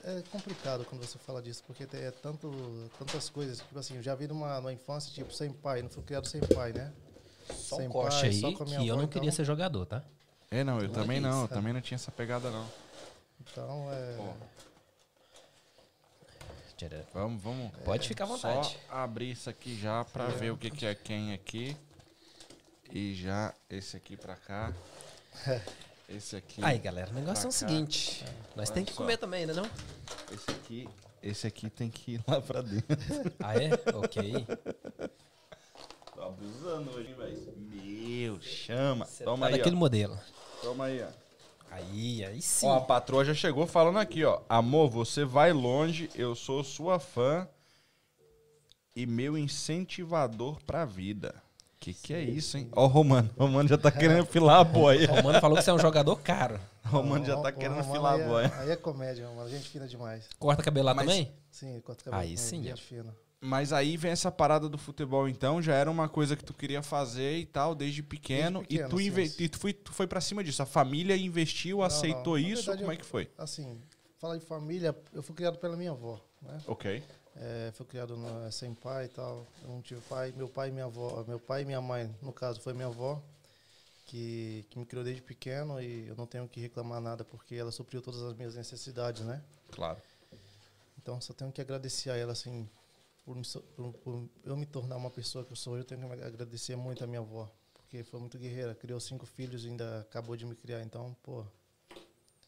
é, 0.03 0.19
é 0.19 0.23
complicado 0.31 0.85
quando 0.85 1.05
você 1.05 1.17
fala 1.17 1.41
disso, 1.41 1.63
porque 1.65 1.83
é 1.95 2.11
tanto, 2.11 2.51
tantas 2.97 3.29
coisas. 3.29 3.57
Tipo 3.57 3.79
assim, 3.79 3.95
eu 3.95 4.03
já 4.03 4.13
vi 4.13 4.27
numa, 4.27 4.57
numa 4.57 4.71
infância, 4.71 5.11
tipo, 5.11 5.33
sem 5.33 5.51
pai, 5.51 5.81
não 5.81 5.89
fui 5.89 6.03
criado 6.03 6.27
sem 6.27 6.39
pai, 6.41 6.71
né? 6.71 6.93
Só 7.51 7.77
sem 7.77 7.87
um 7.87 7.91
pai, 7.91 8.21
aí 8.21 8.39
só 8.39 8.51
com 8.53 8.63
a 8.63 8.65
minha 8.65 8.77
que 8.77 8.83
avó, 8.83 8.93
eu 8.93 8.95
não 8.95 9.03
então... 9.03 9.07
queria 9.07 9.31
ser 9.31 9.43
jogador, 9.43 9.85
tá? 9.87 10.03
É, 10.51 10.63
não, 10.63 10.79
eu 10.79 10.87
não 10.87 10.93
também 10.93 11.19
não, 11.19 11.41
eu 11.41 11.47
também 11.47 11.73
não 11.73 11.81
tinha 11.81 11.95
essa 11.95 12.11
pegada, 12.11 12.51
não. 12.51 12.67
Então, 13.41 13.87
é... 13.91 14.17
Vamos, 17.13 17.41
vamos. 17.41 17.71
Pode 17.83 18.07
ficar 18.07 18.23
à 18.23 18.27
vontade. 18.27 18.67
Só 18.67 18.95
abrir 18.95 19.31
isso 19.31 19.49
aqui 19.49 19.77
já 19.79 20.05
pra 20.05 20.25
é. 20.25 20.31
ver 20.31 20.51
o 20.51 20.57
que, 20.57 20.69
que 20.69 20.85
é 20.85 20.95
quem 20.95 21.33
aqui. 21.33 21.75
E 22.91 23.13
já 23.15 23.53
esse 23.69 23.97
aqui 23.97 24.15
pra 24.15 24.35
cá. 24.35 24.73
Esse 26.09 26.35
aqui. 26.35 26.59
Aí, 26.65 26.79
galera, 26.79 27.11
o 27.11 27.13
negócio 27.13 27.45
é 27.45 27.49
o 27.49 27.51
seguinte. 27.51 28.25
Nós 28.55 28.71
temos 28.71 28.89
que 28.89 28.95
comer 28.95 29.17
também, 29.17 29.45
né 29.45 29.53
não? 29.53 29.69
Esse 30.33 30.49
aqui 30.49 30.89
Esse 31.21 31.45
aqui 31.45 31.69
tem 31.69 31.87
que 31.87 32.13
ir 32.13 32.23
lá 32.27 32.41
pra 32.41 32.61
dentro. 32.63 32.97
Ah, 33.39 33.53
é? 33.53 33.69
Ok. 33.93 34.47
Tô 36.15 36.21
abusando 36.23 36.89
hoje, 36.91 37.09
hein, 37.09 37.15
velho? 37.15 37.53
Meu, 37.57 38.41
chama. 38.41 39.05
Você 39.05 39.23
Toma 39.23 39.45
tá 39.45 39.53
aí, 39.53 39.57
daquele 39.59 39.75
ó. 39.75 39.79
modelo. 39.79 40.19
Toma 40.63 40.85
aí, 40.85 41.03
ó. 41.03 41.28
Aí, 41.71 42.25
aí 42.25 42.41
sim. 42.41 42.65
Ó, 42.67 42.77
a 42.77 42.81
patroa 42.81 43.23
já 43.23 43.33
chegou 43.33 43.65
falando 43.67 43.99
aqui, 43.99 44.23
ó. 44.25 44.41
Amor, 44.49 44.89
você 44.89 45.23
vai 45.23 45.53
longe, 45.53 46.09
eu 46.15 46.35
sou 46.35 46.63
sua 46.63 46.99
fã 46.99 47.47
e 48.95 49.05
meu 49.05 49.37
incentivador 49.37 50.57
pra 50.65 50.85
vida. 50.85 51.33
Que 51.79 51.93
que 51.93 52.13
é 52.13 52.21
isso, 52.21 52.57
hein? 52.57 52.67
Ó 52.73 52.83
o 52.83 52.87
Romano. 52.87 53.29
O 53.37 53.43
Romano 53.45 53.69
já 53.69 53.77
tá 53.77 53.89
querendo 53.89 54.25
filar 54.25 54.59
a 54.59 54.63
boia. 54.65 55.09
O 55.13 55.23
mano 55.23 55.39
falou 55.39 55.57
que 55.57 55.63
você 55.63 55.69
é 55.69 55.73
um 55.73 55.79
jogador 55.79 56.17
caro. 56.17 56.59
O 56.83 56.89
Romano 56.89 57.23
já 57.25 57.37
tá 57.39 57.51
querendo 57.53 57.81
Romano 57.81 57.93
filar 57.93 58.13
a 58.13 58.15
aí 58.15 58.21
é- 58.21 58.27
boia. 58.27 58.53
Aí 58.57 58.71
é 58.71 58.75
comédia, 58.75 59.29
mano. 59.29 59.49
Gente 59.49 59.69
fina 59.69 59.87
demais. 59.87 60.27
Corta 60.37 60.61
cabelo 60.61 60.87
lá 60.87 60.93
Mas- 60.93 61.05
também? 61.05 61.31
Sim, 61.49 61.79
corta 61.81 62.03
cabelo. 62.03 62.21
Aí 62.21 62.31
com 62.31 62.37
sim, 62.37 62.63
Gente 62.63 62.81
fina. 62.83 63.15
Mas 63.41 63.71
aí 63.71 63.95
vem 63.95 64.11
essa 64.11 64.29
parada 64.29 64.67
do 64.67 64.77
futebol, 64.77 65.27
então, 65.27 65.61
já 65.61 65.73
era 65.73 65.89
uma 65.89 66.09
coisa 66.09 66.35
que 66.35 66.43
tu 66.43 66.53
queria 66.53 66.83
fazer 66.83 67.37
e 67.37 67.45
tal, 67.45 67.73
desde 67.73 68.03
pequeno. 68.03 68.59
Desde 68.59 68.67
pequeno, 68.67 68.87
e 68.87 68.89
tu, 68.89 68.97
sim, 68.97 69.05
inve- 69.07 69.29
sim. 69.29 69.43
e 69.43 69.49
tu, 69.49 69.57
foi, 69.59 69.71
tu 69.73 69.93
foi 69.93 70.07
pra 70.07 70.19
cima 70.19 70.43
disso. 70.43 70.61
A 70.61 70.65
família 70.65 71.15
investiu, 71.15 71.77
Não, 71.77 71.85
aceitou 71.85 72.37
não. 72.37 72.37
Isso? 72.37 72.63
verdade, 72.63 72.79
Como 72.81 72.91
é 72.91 72.97
que 72.97 73.05
foi? 73.05 73.31
Assim, 73.37 73.81
falar 74.17 74.37
de 74.37 74.45
família, 74.45 74.93
eu 75.13 75.23
fui 75.23 75.33
criado 75.33 75.57
pela 75.57 75.77
minha 75.77 75.91
avó, 75.91 76.19
né? 76.41 76.61
Ok. 76.67 77.01
É, 77.37 77.71
fui 77.73 77.85
criado 77.85 78.17
na- 78.17 78.51
sem 78.51 78.73
pai 78.73 79.05
e 79.05 79.09
tal. 79.09 79.47
Eu 79.63 79.69
não 79.69 79.81
tive 79.81 80.01
pai. 80.01 80.33
Meu 80.35 80.49
pai 80.49 80.67
e 80.67 80.71
minha 80.73 80.85
avó. 80.85 81.23
Meu 81.25 81.39
pai 81.39 81.61
e 81.61 81.65
minha 81.65 81.79
mãe, 81.79 82.13
no 82.21 82.33
caso, 82.33 82.59
foi 82.59 82.73
minha 82.73 82.87
avó, 82.87 83.21
que, 84.05 84.65
que 84.69 84.77
me 84.77 84.85
criou 84.85 85.05
desde 85.05 85.21
pequeno 85.21 85.79
e 85.81 86.09
eu 86.09 86.15
não 86.17 86.25
tenho 86.25 86.45
que 86.49 86.59
reclamar 86.59 86.99
nada 86.99 87.23
porque 87.23 87.55
ela 87.55 87.71
supriu 87.71 88.01
todas 88.01 88.21
as 88.21 88.33
minhas 88.33 88.55
necessidades, 88.55 89.21
né? 89.23 89.41
Claro. 89.71 90.01
Então 91.01 91.21
só 91.21 91.31
tenho 91.31 91.51
que 91.53 91.61
agradecer 91.61 92.09
a 92.09 92.17
ela, 92.17 92.33
assim, 92.33 92.67
por, 93.29 93.35
me 93.35 93.43
por- 93.75 93.93
por 94.03 94.29
eu 94.43 94.57
me 94.57 94.65
tornar 94.65 94.95
uma 94.97 95.11
pessoa 95.11 95.45
que 95.45 95.51
eu 95.51 95.55
sou. 95.55 95.77
Eu 95.77 95.83
tenho 95.83 96.01
que 96.07 96.23
agradecer 96.23 96.75
muito 96.75 97.03
a 97.03 97.07
minha 97.07 97.19
avó, 97.19 97.47
porque 97.73 98.03
foi 98.03 98.19
muito 98.19 98.39
guerreira. 98.39 98.73
Criou 98.73 98.99
cinco 98.99 99.25
filhos 99.25 99.63
e 99.65 99.67
ainda 99.67 99.99
acabou 100.01 100.35
de 100.35 100.45
me 100.47 100.55
criar. 100.55 100.81
Então, 100.81 101.15
pô, 101.21 101.45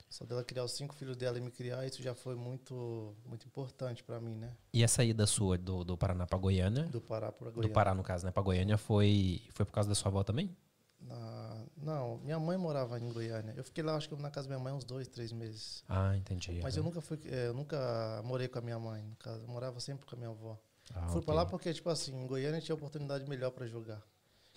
só 0.09 0.25
dela 0.25 0.43
criar 0.43 0.63
os 0.63 0.71
cinco 0.71 0.95
filhos 0.95 1.15
dela 1.15 1.37
e 1.37 1.41
me 1.41 1.51
criar, 1.51 1.85
isso 1.85 2.01
já 2.01 2.15
foi 2.15 2.35
muito, 2.35 3.15
muito 3.25 3.45
importante 3.45 4.03
para 4.03 4.19
mim, 4.19 4.35
né? 4.35 4.55
E 4.73 4.83
a 4.83 4.87
saída 4.87 5.27
sua 5.27 5.55
do, 5.57 5.83
do 5.83 5.95
Paraná 5.95 6.25
pra 6.25 6.37
Goiânia? 6.39 6.83
Do 6.85 6.99
Pará 6.99 7.31
para 7.31 7.49
Do 7.49 7.53
Goiânia. 7.55 7.73
Pará, 7.73 7.93
no 7.93 8.01
caso, 8.03 8.25
né? 8.25 8.31
Pra 8.31 8.41
Goiânia 8.41 8.77
foi, 8.77 9.41
foi 9.51 9.65
por 9.65 9.71
causa 9.73 9.87
da 9.87 9.93
sua 9.95 10.09
avó 10.09 10.23
também? 10.23 10.55
Na- 10.99 11.63
não, 11.77 12.17
minha 12.19 12.39
mãe 12.39 12.57
morava 12.57 12.99
em 12.99 13.11
Goiânia. 13.11 13.53
Eu 13.55 13.63
fiquei 13.63 13.83
lá, 13.83 13.95
acho 13.95 14.09
que 14.09 14.15
na 14.15 14.29
casa 14.29 14.47
da 14.49 14.55
minha 14.55 14.63
mãe 14.63 14.73
uns 14.73 14.83
dois, 14.83 15.07
três 15.07 15.31
meses. 15.31 15.83
Ah, 15.87 16.15
entendi. 16.17 16.59
Mas 16.61 16.75
eu 16.75 16.83
nunca 16.83 17.01
fui, 17.01 17.19
eh, 17.25 17.47
eu 17.47 17.53
nunca 17.53 18.21
morei 18.25 18.47
com 18.47 18.57
a 18.59 18.61
minha 18.61 18.77
mãe, 18.79 19.03
no 19.03 19.15
caso. 19.15 19.43
Eu 19.43 19.47
morava 19.47 19.79
sempre 19.79 20.05
com 20.07 20.15
a 20.15 20.17
minha 20.17 20.29
avó. 20.29 20.59
Ah, 20.93 21.07
Fui 21.07 21.17
ok. 21.17 21.21
pra 21.25 21.33
lá 21.35 21.45
porque, 21.45 21.73
tipo 21.73 21.89
assim, 21.89 22.15
em 22.15 22.27
Goiânia 22.27 22.59
tinha 22.61 22.75
oportunidade 22.75 23.27
melhor 23.29 23.51
pra 23.51 23.65
jogar. 23.67 24.01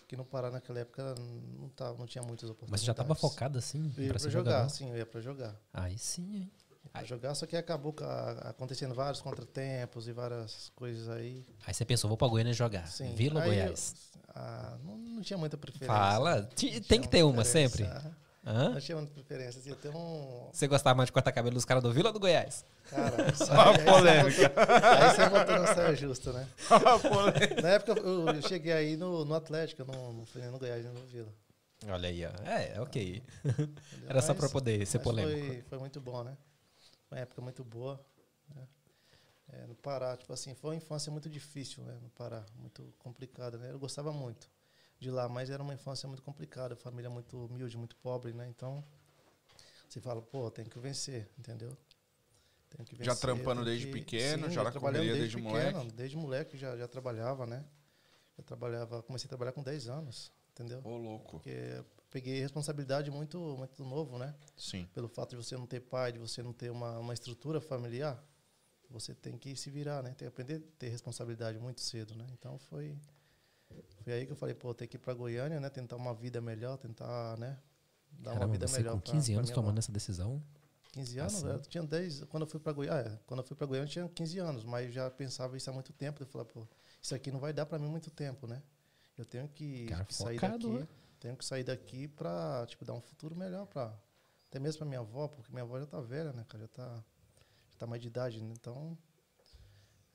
Que 0.06 0.16
no 0.16 0.24
Pará 0.24 0.50
naquela 0.50 0.80
época 0.80 1.14
não, 1.18 1.68
tava, 1.70 1.96
não 1.98 2.06
tinha 2.06 2.22
muitas 2.22 2.50
oportunidades. 2.50 2.70
Mas 2.70 2.80
você 2.80 2.86
já 2.86 2.94
tava 2.94 3.14
focado 3.14 3.58
assim 3.58 3.90
ser 3.94 4.04
jogar, 4.30 4.30
jogador? 4.30 4.68
sim, 4.70 4.90
eu 4.90 4.96
ia 4.98 5.06
pra 5.06 5.20
jogar. 5.20 5.56
Aí 5.72 5.96
sim, 5.98 6.36
hein? 6.36 6.52
Pra 6.92 7.02
jogar, 7.02 7.34
só 7.34 7.46
que 7.46 7.56
acabou 7.56 7.92
ca- 7.94 8.32
acontecendo 8.44 8.94
vários 8.94 9.20
contratempos 9.22 10.06
e 10.06 10.12
várias 10.12 10.70
coisas 10.76 11.08
aí. 11.08 11.44
Aí 11.66 11.72
você 11.72 11.84
pensou, 11.84 12.06
vou 12.08 12.16
pra 12.18 12.28
Goiânia 12.28 12.52
jogar. 12.52 12.86
Sim. 12.86 13.14
Vila 13.14 13.36
ou 13.40 13.42
Aí 13.50 13.58
eu- 13.58 13.64
Goiás? 13.64 13.94
ah, 14.28 14.76
não, 14.84 14.98
não 14.98 15.22
tinha 15.22 15.38
muita 15.38 15.56
preferência. 15.56 15.86
Fala. 15.94 16.42
Tem 16.86 17.00
que 17.00 17.08
ter 17.08 17.22
uma 17.24 17.42
sempre. 17.42 17.84
Ah, 17.84 18.12
Hã? 18.46 18.70
Não 18.70 18.80
tinha 18.80 18.96
muita 18.96 19.12
preferência. 19.12 19.58
Assim, 19.58 19.88
um. 19.96 20.50
Você 20.52 20.68
gostava 20.68 20.94
mais 20.96 21.06
de 21.08 21.12
cortar 21.12 21.32
cabelo 21.32 21.54
dos 21.54 21.64
caras 21.64 21.82
do 21.82 21.90
Vila 21.92 22.08
ou 22.08 22.12
do 22.12 22.20
Goiás? 22.20 22.64
Cara, 22.90 23.28
isso 23.32 23.44
Uma 23.44 23.70
aí, 23.70 23.78
aí, 23.78 23.84
polêmica. 23.84 24.32
Você 24.34 24.48
botou, 24.48 24.74
aí 24.74 25.14
você 25.14 25.28
botou 25.30 25.58
na 25.58 25.74
saia 25.74 25.96
justa, 25.96 26.32
né? 26.34 26.48
Na 27.62 27.68
época 27.70 28.00
eu, 28.00 28.28
eu 28.28 28.42
cheguei 28.42 28.72
aí 28.72 28.96
no, 28.98 29.24
no 29.24 29.34
Atlético, 29.34 29.84
não, 29.90 30.12
não 30.12 30.26
fui 30.26 30.42
nem 30.42 30.50
no 30.50 30.58
Goiás 30.58 30.84
nem 30.84 30.92
no 30.92 31.06
Vila. 31.06 31.32
Olha 31.86 32.08
aí, 32.08 32.24
ó. 32.24 32.30
É, 32.46 32.80
ok. 32.80 33.22
entendeu? 33.44 33.68
Era 34.08 34.20
só 34.20 34.28
Mas- 34.28 34.38
pra 34.38 34.48
poder 34.50 34.86
ser 34.86 34.98
polêmico. 34.98 35.46
Foi, 35.46 35.62
foi 35.62 35.78
muito 35.78 36.00
bom, 36.00 36.22
né? 36.22 36.36
Foi 37.08 37.16
uma 37.18 37.22
época 37.22 37.40
muito 37.40 37.64
boa. 37.64 37.98
né? 38.54 38.62
É, 39.52 39.66
no 39.66 39.74
Pará, 39.74 40.16
tipo 40.16 40.32
assim, 40.32 40.54
foi 40.54 40.70
uma 40.70 40.76
infância 40.76 41.10
muito 41.10 41.28
difícil, 41.30 41.82
né? 41.84 41.96
No 42.02 42.10
Pará, 42.10 42.44
muito 42.56 42.92
complicada, 42.98 43.56
né? 43.56 43.70
Eu 43.72 43.78
gostava 43.78 44.12
muito 44.12 44.48
de 45.04 45.10
lá, 45.10 45.28
mas 45.28 45.50
era 45.50 45.62
uma 45.62 45.74
infância 45.74 46.08
muito 46.08 46.22
complicada, 46.22 46.74
família 46.74 47.10
muito 47.10 47.36
humilde, 47.46 47.76
muito 47.76 47.94
pobre, 47.96 48.32
né? 48.32 48.48
Então, 48.48 48.82
você 49.88 50.00
fala, 50.00 50.20
pô, 50.22 50.50
tem 50.50 50.64
que 50.64 50.78
vencer, 50.78 51.28
entendeu? 51.38 51.76
Tenho 52.70 52.84
que 52.84 52.96
Já 52.96 53.12
vencer, 53.12 53.20
trampando 53.20 53.62
tenho 53.62 53.64
desde 53.66 53.86
que- 53.86 53.92
pequeno, 53.92 54.48
Sim, 54.48 54.54
já 54.54 54.64
na 54.64 54.70
trabalhando 54.72 55.02
correria 55.02 55.20
desde 55.20 55.36
moleque? 55.36 55.92
Desde 55.92 56.16
moleque 56.16 56.56
já, 56.56 56.76
já 56.76 56.88
trabalhava, 56.88 57.46
né? 57.46 57.64
Eu 58.36 58.42
trabalhava, 58.42 59.02
comecei 59.02 59.26
a 59.26 59.28
trabalhar 59.28 59.52
com 59.52 59.62
10 59.62 59.88
anos, 59.88 60.32
entendeu? 60.50 60.80
Ô, 60.82 60.96
louco. 60.96 61.30
Porque 61.32 61.84
peguei 62.10 62.40
responsabilidade 62.40 63.10
muito, 63.10 63.38
muito 63.56 63.84
novo, 63.84 64.18
né? 64.18 64.34
Sim. 64.56 64.88
Pelo 64.92 65.06
fato 65.08 65.30
de 65.30 65.36
você 65.36 65.56
não 65.56 65.66
ter 65.66 65.80
pai, 65.80 66.12
de 66.12 66.18
você 66.18 66.42
não 66.42 66.52
ter 66.52 66.70
uma, 66.70 66.98
uma 66.98 67.14
estrutura 67.14 67.60
familiar, 67.60 68.20
você 68.90 69.14
tem 69.14 69.38
que 69.38 69.54
se 69.54 69.70
virar, 69.70 70.02
né? 70.02 70.08
Tem 70.10 70.26
que 70.26 70.26
aprender 70.26 70.56
a 70.56 70.78
ter 70.78 70.88
responsabilidade 70.88 71.58
muito 71.60 71.80
cedo, 71.80 72.14
né? 72.16 72.26
Então 72.32 72.58
foi, 72.58 72.96
foi 74.04 74.12
aí 74.14 74.26
que 74.26 74.32
eu 74.32 74.36
falei, 74.36 74.54
pô, 74.54 74.74
tem 74.74 74.86
que 74.88 74.96
ir 74.96 75.00
para 75.00 75.14
Goiânia, 75.14 75.60
né? 75.60 75.70
Tentar 75.70 75.96
uma 75.96 76.14
vida 76.14 76.40
melhor, 76.40 76.76
tentar, 76.78 77.36
né? 77.38 77.58
Dar 78.12 78.32
uma 78.32 78.40
Caramba, 78.40 78.52
vida 78.52 78.66
você 78.68 78.76
melhor 78.78 78.92
com 78.92 79.00
pra- 79.00 79.12
15 79.12 79.32
pra 79.32 79.40
anos 79.40 79.50
minha 79.50 79.54
tomando 79.54 79.78
essa 79.78 79.92
decisão? 79.92 80.42
15 80.92 81.18
anos, 81.18 81.42
Assim. 81.42 81.48
eu 81.48 81.60
tinha 81.62 81.82
10, 81.82 82.22
quando 82.24 82.44
eu 82.44 82.46
fui 82.48 82.60
para 82.60 82.72
Goiânia, 82.72 83.10
é, 83.12 83.18
quando 83.26 83.40
eu 83.40 83.44
fui 83.46 83.56
para 83.56 83.66
Goiânia 83.66 83.86
eu 83.88 83.90
tinha 83.92 84.08
15 84.08 84.38
anos, 84.38 84.64
mas 84.64 84.92
já 84.94 85.10
pensava 85.10 85.56
isso 85.56 85.68
há 85.68 85.72
muito 85.72 85.92
tempo, 85.92 86.22
eu 86.22 86.26
falei, 86.26 86.46
pô, 86.46 86.66
isso 87.02 87.14
aqui 87.14 87.32
não 87.32 87.40
vai 87.40 87.52
dar 87.52 87.66
para 87.66 87.78
mim 87.78 87.88
muito 87.88 88.10
tempo, 88.10 88.46
né? 88.46 88.62
Eu 89.18 89.24
tenho 89.24 89.48
que 89.48 89.86
Cara 89.88 90.06
sair 90.10 90.38
focado, 90.38 90.68
daqui, 90.68 90.78
né? 90.80 90.88
tenho 91.20 91.36
que 91.36 91.44
sair 91.44 91.64
daqui 91.64 92.06
para, 92.08 92.64
tipo, 92.66 92.84
dar 92.84 92.92
um 92.94 93.00
futuro 93.00 93.34
melhor 93.36 93.66
para 93.66 93.92
até 94.48 94.58
mesmo 94.60 94.78
para 94.78 94.86
minha 94.88 95.00
avó, 95.00 95.26
porque 95.28 95.50
minha 95.50 95.62
avó 95.64 95.80
já 95.80 95.86
tá 95.86 96.00
velha, 96.00 96.32
né, 96.32 96.44
cara, 96.48 96.62
já 96.64 96.68
tá 96.68 97.04
já 97.70 97.78
tá 97.78 97.86
mais 97.86 98.00
de 98.02 98.08
idade, 98.08 98.42
né? 98.42 98.52
Então, 98.52 98.96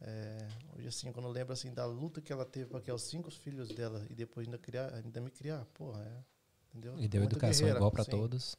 é, 0.01 0.47
hoje 0.75 0.87
assim, 0.87 1.11
quando 1.11 1.25
eu 1.25 1.31
lembro 1.31 1.53
assim 1.53 1.73
da 1.73 1.85
luta 1.85 2.21
que 2.21 2.31
ela 2.31 2.45
teve 2.45 2.67
para 2.69 2.79
criar 2.81 2.95
os 2.95 3.03
cinco 3.03 3.29
filhos 3.31 3.67
dela 3.69 4.05
e 4.09 4.15
depois 4.15 4.47
ainda 4.47 4.57
criar, 4.57 4.93
ainda 4.93 5.19
me 5.19 5.29
criar, 5.29 5.65
porra, 5.73 6.01
é, 6.03 6.23
entendeu? 6.69 6.97
E 6.97 7.07
deu 7.07 7.21
Muito 7.21 7.33
educação 7.33 7.59
guerreira, 7.59 7.77
igual 7.79 7.91
pra 7.91 8.03
sim 8.03 8.11
todos. 8.11 8.55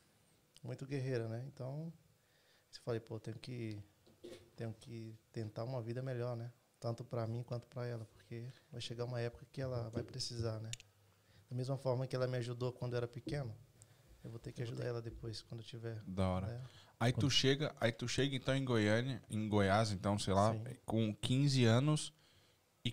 muito 0.63 0.85
guerreira, 0.87 1.29
né? 1.29 1.45
Então, 1.47 1.93
eu 2.75 2.81
falei, 2.85 3.01
pô, 3.01 3.19
tenho 3.19 3.39
que 3.39 3.83
tenho 4.55 4.75
que 4.75 5.17
tentar 5.33 5.65
uma 5.65 5.81
vida 5.81 6.03
melhor, 6.03 6.37
né? 6.37 6.53
Tanto 6.79 7.03
para 7.03 7.27
mim 7.27 7.43
quanto 7.43 7.67
para 7.69 7.87
ela, 7.87 8.05
porque 8.05 8.47
vai 8.71 8.81
chegar 8.81 9.07
uma 9.07 9.21
época 9.21 9.47
que 9.51 9.61
ela 9.61 9.89
vai 9.89 10.03
precisar, 10.03 10.61
né? 10.61 10.71
Da 11.49 11.57
mesma 11.57 11.79
forma 11.79 12.07
que 12.07 12.15
ela 12.15 12.27
me 12.27 12.37
ajudou 12.37 12.71
quando 12.71 12.93
eu 12.93 12.99
era 12.99 13.09
pequeno, 13.09 13.55
eu 14.23 14.31
vou 14.31 14.39
ter 14.39 14.53
que 14.53 14.63
ajudar 14.63 14.85
ela 14.85 15.01
depois 15.01 15.41
quando 15.41 15.61
eu 15.61 15.67
tiver. 15.67 16.03
Da 16.07 16.29
hora. 16.29 16.47
né? 16.49 16.63
Aí 17.01 17.13
tu 17.15 17.31
chega, 17.31 17.75
aí 17.81 17.91
tu 17.91 18.07
chega 18.07 18.37
então 18.37 18.55
em 18.55 18.63
Goiânia, 18.63 19.23
em 19.31 19.49
Goiás, 19.49 19.91
então, 19.91 20.19
sei 20.19 20.35
lá, 20.35 20.53
Sim. 20.53 20.63
com 20.85 21.15
15 21.15 21.65
anos 21.65 22.13
e 22.85 22.93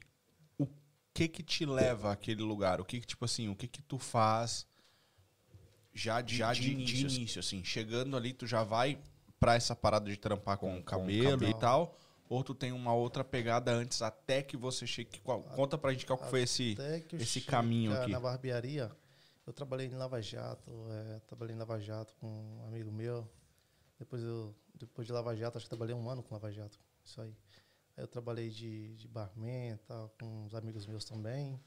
o 0.58 0.66
que 1.14 1.28
que 1.28 1.44
te 1.44 1.66
leva 1.66 2.14
àquele 2.14 2.42
lugar? 2.42 2.80
O 2.80 2.86
que 2.86 3.02
que 3.02 3.06
tipo 3.06 3.26
assim, 3.26 3.50
o 3.50 3.56
que 3.56 3.68
que 3.68 3.82
tu 3.82 4.00
faz 4.00 4.66
já 5.94 6.22
de, 6.22 6.38
já 6.38 6.54
de, 6.54 6.72
início, 6.72 7.40
assim, 7.40 7.64
chegando 7.66 8.16
ali 8.16 8.32
tu 8.32 8.48
já 8.48 8.64
vai 8.64 8.98
pra 9.40 9.56
essa 9.56 9.76
parada 9.76 10.10
de 10.10 10.16
trampar 10.18 10.58
com, 10.58 10.68
Com- 10.68 10.74
o 10.76 10.78
com 10.80 10.84
cabelo, 10.86 11.32
cabelo. 11.32 11.52
e 11.52 11.60
tal, 11.60 11.98
ou 12.30 12.44
tu 12.46 12.56
tem 12.56 12.72
uma 12.72 12.94
outra 12.94 13.24
pegada 13.26 13.72
antes 13.74 14.02
até 14.02 14.42
que 14.42 14.56
você 14.56 14.88
chegue, 14.88 15.20
qual- 15.20 15.42
conta 15.44 15.78
pra 15.78 15.92
gente 15.92 16.06
qual 16.06 16.18
foi 16.30 16.44
esse 16.44 16.78
esse 17.14 17.42
caminho 17.42 17.94
aqui. 17.94 18.12
na 18.12 18.20
barbearia, 18.22 18.90
eu 19.46 19.52
trabalhei 19.52 19.88
em 19.88 19.96
Lava 19.96 20.22
Jato, 20.22 20.72
é, 20.92 21.20
trabalhei 21.28 21.56
em 21.56 21.60
Lava 21.60 21.78
Jato 21.80 22.14
com 22.22 22.28
um 22.28 22.66
amigo 22.68 22.90
meu. 22.92 23.28
Depois 23.98 24.24
eu 24.24 24.56
depois 24.78 25.08
de 25.08 25.14
Lava 25.14 25.36
Jato, 25.36 25.58
acho 25.58 25.66
que 25.66 25.70
trabalhei 25.70 25.96
um 25.96 26.10
ano 26.10 26.22
com 26.22 26.34
Lava 26.36 26.52
Jato, 26.52 26.80
isso 27.04 27.20
aí. 27.20 27.36
Aí 27.96 28.04
eu 28.04 28.08
trabalhei 28.08 28.50
de, 28.50 28.96
de 28.96 29.08
barman, 29.08 29.76
tal, 29.88 30.10
com 30.20 30.46
uns 30.46 30.54
amigos 30.54 30.86
meus 30.86 31.04
também. 31.04 31.60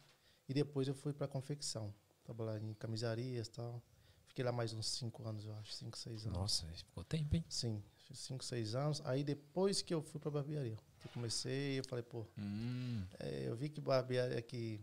E 0.49 0.55
depois 0.55 0.87
eu 0.87 0.95
fui 0.95 1.13
para 1.13 1.27
confecção, 1.27 1.93
trabalhar 2.23 2.63
em 2.63 2.73
camisarias, 2.75 3.49
e 3.49 3.51
tal. 3.51 3.83
Fiquei 4.27 4.45
lá 4.45 4.53
mais 4.53 4.73
uns 4.73 4.87
cinco 4.87 5.27
anos, 5.27 5.45
eu 5.45 5.53
acho, 5.55 5.73
cinco, 5.73 5.99
seis 5.99 6.25
anos. 6.25 6.39
Nossa, 6.39 6.67
ficou 6.69 7.03
tempo, 7.03 7.35
hein? 7.35 7.45
Sim, 7.49 7.83
fiz 8.07 8.21
cinco, 8.21 8.45
seis 8.45 8.77
anos. 8.77 9.03
Aí 9.05 9.25
depois 9.25 9.83
que 9.83 9.93
eu 9.93 10.01
fui 10.01 10.21
para 10.21 10.31
barbearia, 10.31 10.77
que 11.01 11.09
eu 11.09 11.11
comecei, 11.13 11.81
eu 11.81 11.85
falei, 11.85 12.05
pô, 12.05 12.25
Hum, 12.39 13.05
é, 13.19 13.49
eu 13.49 13.57
vi 13.57 13.69
que 13.69 13.81
barbearia 13.81 14.41
que 14.41 14.81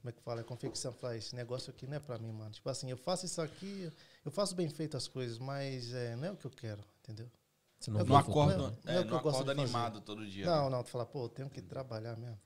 como 0.00 0.08
é 0.08 0.12
que 0.12 0.22
fala, 0.22 0.42
confecção, 0.42 0.92
fala, 0.94 1.14
esse 1.16 1.36
negócio 1.36 1.70
aqui 1.70 1.86
não 1.86 1.96
é 1.96 2.00
pra 2.00 2.18
mim, 2.18 2.32
mano. 2.32 2.50
Tipo 2.50 2.70
assim, 2.70 2.90
eu 2.90 2.96
faço 2.96 3.26
isso 3.26 3.42
aqui, 3.42 3.92
eu 4.24 4.30
faço 4.30 4.54
bem 4.54 4.68
feito 4.68 4.96
as 4.96 5.08
coisas, 5.08 5.38
mas 5.38 5.92
é, 5.94 6.16
não 6.16 6.28
é 6.28 6.30
o 6.30 6.36
que 6.36 6.46
eu 6.46 6.50
quero, 6.50 6.84
entendeu? 7.02 7.30
Você 7.78 7.90
não 7.90 8.00
Eu 8.00 8.06
não 8.06 8.22
futuro, 8.22 8.40
acorda, 8.40 8.70
né? 8.70 8.76
Não 8.84 8.92
é 8.92 8.96
é, 8.96 9.04
não 9.04 9.16
acorda 9.16 9.52
animado 9.52 10.00
todo 10.02 10.26
dia. 10.26 10.44
Não, 10.44 10.64
né? 10.64 10.76
não, 10.76 10.82
tu 10.82 10.90
fala, 10.90 11.06
pô, 11.06 11.24
eu 11.24 11.28
tenho 11.28 11.48
que 11.48 11.62
trabalhar 11.62 12.16
mesmo. 12.16 12.38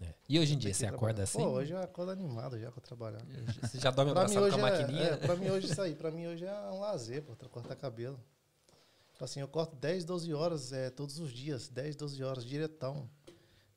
É. 0.00 0.14
E 0.28 0.38
hoje 0.38 0.54
em 0.54 0.58
dia, 0.58 0.74
você 0.74 0.86
trabalhar. 0.86 0.96
acorda 0.96 1.22
assim? 1.22 1.38
Pô, 1.38 1.48
hoje 1.48 1.72
eu 1.72 1.78
acordo 1.78 2.10
animado 2.10 2.58
já 2.58 2.70
pra 2.70 2.80
trabalhar. 2.80 3.20
Você 3.62 3.78
já 3.78 3.90
dorme 3.90 4.10
abraçado 4.10 4.48
com 4.48 4.56
a 4.56 4.58
é, 4.58 4.62
maquininha? 4.62 5.04
é, 5.04 5.16
pra 5.16 5.36
mim 5.36 5.48
hoje 5.50 5.70
isso 5.70 5.80
aí, 5.80 5.94
pra 5.94 6.10
mim 6.10 6.26
hoje 6.26 6.44
é 6.44 6.52
um 6.70 6.80
lazer, 6.80 7.22
pô, 7.22 7.34
cortar 7.48 7.76
cabelo. 7.76 8.18
Tipo 9.12 9.24
assim, 9.24 9.40
eu 9.40 9.48
corto 9.48 9.76
10, 9.76 10.04
12 10.04 10.34
horas 10.34 10.72
é, 10.72 10.90
todos 10.90 11.18
os 11.18 11.32
dias, 11.32 11.68
10, 11.68 11.96
12 11.96 12.22
horas 12.22 12.44
diretão. 12.44 13.08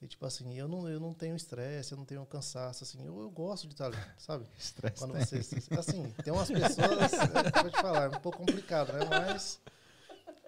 E 0.02 0.08
tipo 0.08 0.26
assim, 0.26 0.58
eu 0.58 0.68
não, 0.68 0.90
eu 0.90 1.00
não 1.00 1.14
tenho 1.14 1.36
estresse, 1.36 1.92
eu 1.92 1.98
não 1.98 2.06
tenho 2.06 2.26
cansaço, 2.26 2.84
assim, 2.84 3.06
eu, 3.06 3.22
eu 3.22 3.30
gosto 3.30 3.68
de 3.68 3.74
estar 3.76 3.86
ali, 3.86 3.98
sabe? 4.18 4.46
Estresse. 4.58 4.98
Quando 4.98 5.14
você, 5.14 5.38
assim, 5.78 6.10
tem 6.24 6.34
umas 6.34 6.50
pessoas, 6.50 7.14
é, 7.14 7.62
vou 7.62 7.70
te 7.72 7.82
falar, 7.82 8.04
é 8.06 8.08
um 8.18 8.20
pouco 8.20 8.40
complicado, 8.40 8.92
né? 8.94 9.00
Mas. 9.08 9.60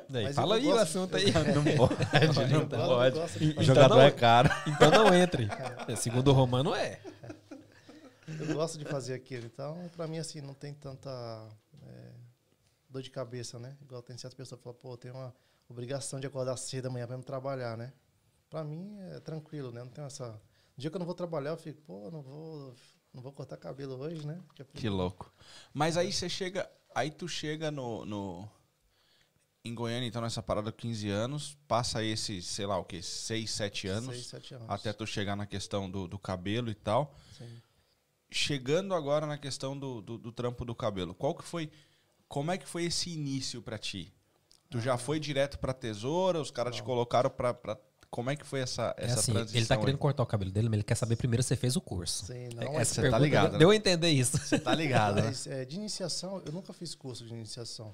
Daí, 0.09 0.25
mas 0.25 0.35
fala 0.35 0.55
aí 0.55 0.65
o 0.67 0.75
assunto 0.77 1.15
aí. 1.15 1.25
Não 1.53 1.63
pode, 1.77 1.95
não 2.51 2.61
eu 2.61 2.67
pode. 2.67 3.15
gosto 3.15 3.39
de 3.39 3.51
O 3.51 3.53
fazer- 3.55 3.63
jogador 3.65 3.95
não- 3.95 4.01
é 4.01 4.11
caro. 4.11 4.49
Então 4.67 4.91
não 4.91 5.13
entre. 5.15 5.47
Segundo 5.97 6.27
o 6.29 6.33
Romano, 6.33 6.73
é. 6.75 6.99
Eu 8.27 8.53
gosto 8.55 8.77
de 8.77 8.85
fazer 8.85 9.13
aquilo. 9.13 9.45
Então, 9.45 9.89
pra 9.95 10.07
mim, 10.07 10.17
assim, 10.17 10.41
não 10.41 10.53
tem 10.53 10.73
tanta 10.73 11.09
é, 11.87 12.11
dor 12.89 13.01
de 13.01 13.09
cabeça, 13.11 13.59
né? 13.59 13.77
Igual 13.81 14.01
tem 14.01 14.17
certas 14.17 14.35
pessoas 14.35 14.59
que 14.59 14.63
falam, 14.63 14.77
pô, 14.81 14.97
tenho 14.97 15.13
uma 15.13 15.33
obrigação 15.69 16.19
de 16.19 16.27
acordar 16.27 16.57
cedo 16.57 16.87
amanhã 16.87 17.07
pra 17.07 17.17
me 17.17 17.23
trabalhar, 17.23 17.77
né? 17.77 17.93
Pra 18.53 18.63
mim 18.63 18.95
é 18.99 19.19
tranquilo, 19.19 19.71
né? 19.71 19.81
Não 19.81 19.89
tem 19.89 20.03
essa. 20.05 20.27
No 20.29 20.39
dia 20.77 20.91
que 20.91 20.95
eu 20.95 20.99
não 20.99 21.07
vou 21.07 21.15
trabalhar, 21.15 21.49
eu 21.49 21.57
fico, 21.57 21.81
pô, 21.81 22.11
não 22.11 22.21
vou, 22.21 22.75
não 23.11 23.19
vou 23.19 23.31
cortar 23.31 23.57
cabelo 23.57 23.95
hoje, 23.97 24.23
né? 24.27 24.39
Fico- 24.55 24.73
Que 24.73 24.87
louco. 24.89 25.33
Mas 25.73 25.97
aí 25.97 26.13
você 26.13 26.29
chega. 26.29 26.69
Aí 26.93 27.09
tu 27.09 27.27
chega 27.27 27.71
no. 27.71 28.05
no 28.05 28.47
em 29.65 29.73
Goiânia, 29.73 30.07
então, 30.07 30.21
nessa 30.21 30.43
parada 30.43 30.71
15 30.71 31.09
anos, 31.09 31.57
passa 31.67 32.03
esse, 32.03 32.43
sei 32.43 32.67
lá 32.67 32.77
o 32.77 32.85
que, 32.85 33.01
6, 33.01 33.49
7 33.49 33.87
anos, 33.87 34.13
Seis, 34.13 34.27
sete 34.27 34.53
anos. 34.53 34.69
até 34.69 34.93
tu 34.93 35.07
chegar 35.07 35.35
na 35.35 35.47
questão 35.47 35.89
do, 35.89 36.07
do 36.07 36.19
cabelo 36.19 36.69
e 36.69 36.75
tal. 36.75 37.15
Sim. 37.35 37.59
Chegando 38.29 38.93
agora 38.93 39.25
na 39.25 39.37
questão 39.37 39.75
do, 39.79 39.99
do, 39.99 40.17
do 40.19 40.31
trampo 40.31 40.63
do 40.63 40.75
cabelo, 40.75 41.15
qual 41.15 41.33
que 41.33 41.43
foi. 41.43 41.71
Como 42.27 42.51
é 42.51 42.57
que 42.59 42.67
foi 42.67 42.83
esse 42.83 43.09
início 43.09 43.63
pra 43.63 43.79
ti? 43.79 44.13
Tu 44.69 44.79
já 44.79 44.95
foi 44.97 45.19
direto 45.19 45.57
pra 45.57 45.73
tesoura, 45.73 46.39
os 46.39 46.51
caras 46.51 46.75
te 46.75 46.83
colocaram 46.83 47.31
pra, 47.31 47.51
pra. 47.51 47.79
Como 48.13 48.29
é 48.29 48.35
que 48.35 48.45
foi 48.45 48.59
essa, 48.59 48.93
É 48.95 49.05
essa 49.05 49.21
assim, 49.21 49.33
transição? 49.33 49.59
ele 49.59 49.65
tá 49.65 49.73
aí? 49.73 49.79
querendo 49.79 49.97
cortar 49.97 50.21
o 50.21 50.25
cabelo 50.27 50.51
dele, 50.51 50.69
mas 50.69 50.75
ele 50.77 50.83
quer 50.83 50.93
saber 50.93 51.15
primeiro 51.15 51.41
se 51.41 51.47
você 51.49 51.55
fez 51.55 51.75
o 51.75 51.81
curso. 51.81 52.27
Sim, 52.27 52.45
É- 52.59 52.65
não, 52.65 52.79
Essa 52.79 53.01
Você 53.01 53.09
tá 53.09 53.17
ligado, 53.17 53.43
deu- 53.45 53.51
né? 53.53 53.57
Deu 53.57 53.69
a 53.71 53.75
entender 53.75 54.09
isso. 54.09 54.37
Você 54.37 54.59
tá 54.59 54.75
ligado, 54.75 55.15
né? 55.15 55.21
Mas 55.33 55.47
é, 55.47 55.65
de 55.65 55.77
iniciação, 55.77 56.39
eu 56.45 56.51
nunca 56.51 56.71
fiz 56.73 56.93
curso 56.93 57.25
de 57.25 57.33
iniciação. 57.33 57.91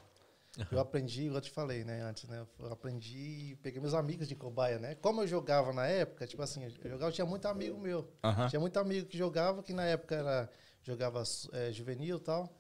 Eu 0.70 0.80
aprendi, 0.82 1.22
igual 1.22 1.38
eu 1.38 1.42
te 1.42 1.52
falei, 1.52 1.86
né, 1.86 2.02
antes, 2.02 2.28
né? 2.28 2.46
Eu 2.60 2.74
aprendi, 2.74 3.58
peguei 3.64 3.80
meus 3.80 3.94
amigos 3.94 4.28
de 4.28 4.36
cobaia, 4.36 4.78
né? 4.78 4.94
Como 4.96 5.22
eu 5.22 5.28
jogava 5.28 5.72
na 5.72 5.86
época, 5.88 6.28
tipo 6.28 6.42
assim, 6.42 6.66
eu 6.66 6.90
jogava, 6.92 7.14
tinha 7.14 7.26
muito 7.26 7.48
amigo 7.48 7.80
meu. 7.80 8.12
Aham. 8.22 8.50
Tinha 8.50 8.60
muito 8.60 8.78
amigo 8.78 9.08
que 9.08 9.18
jogava, 9.18 9.64
que 9.64 9.72
na 9.72 9.86
época 9.86 10.16
era, 10.16 10.50
jogava 10.84 11.24
é, 11.54 11.72
juvenil 11.72 12.18
e 12.18 12.20
tal. 12.20 12.59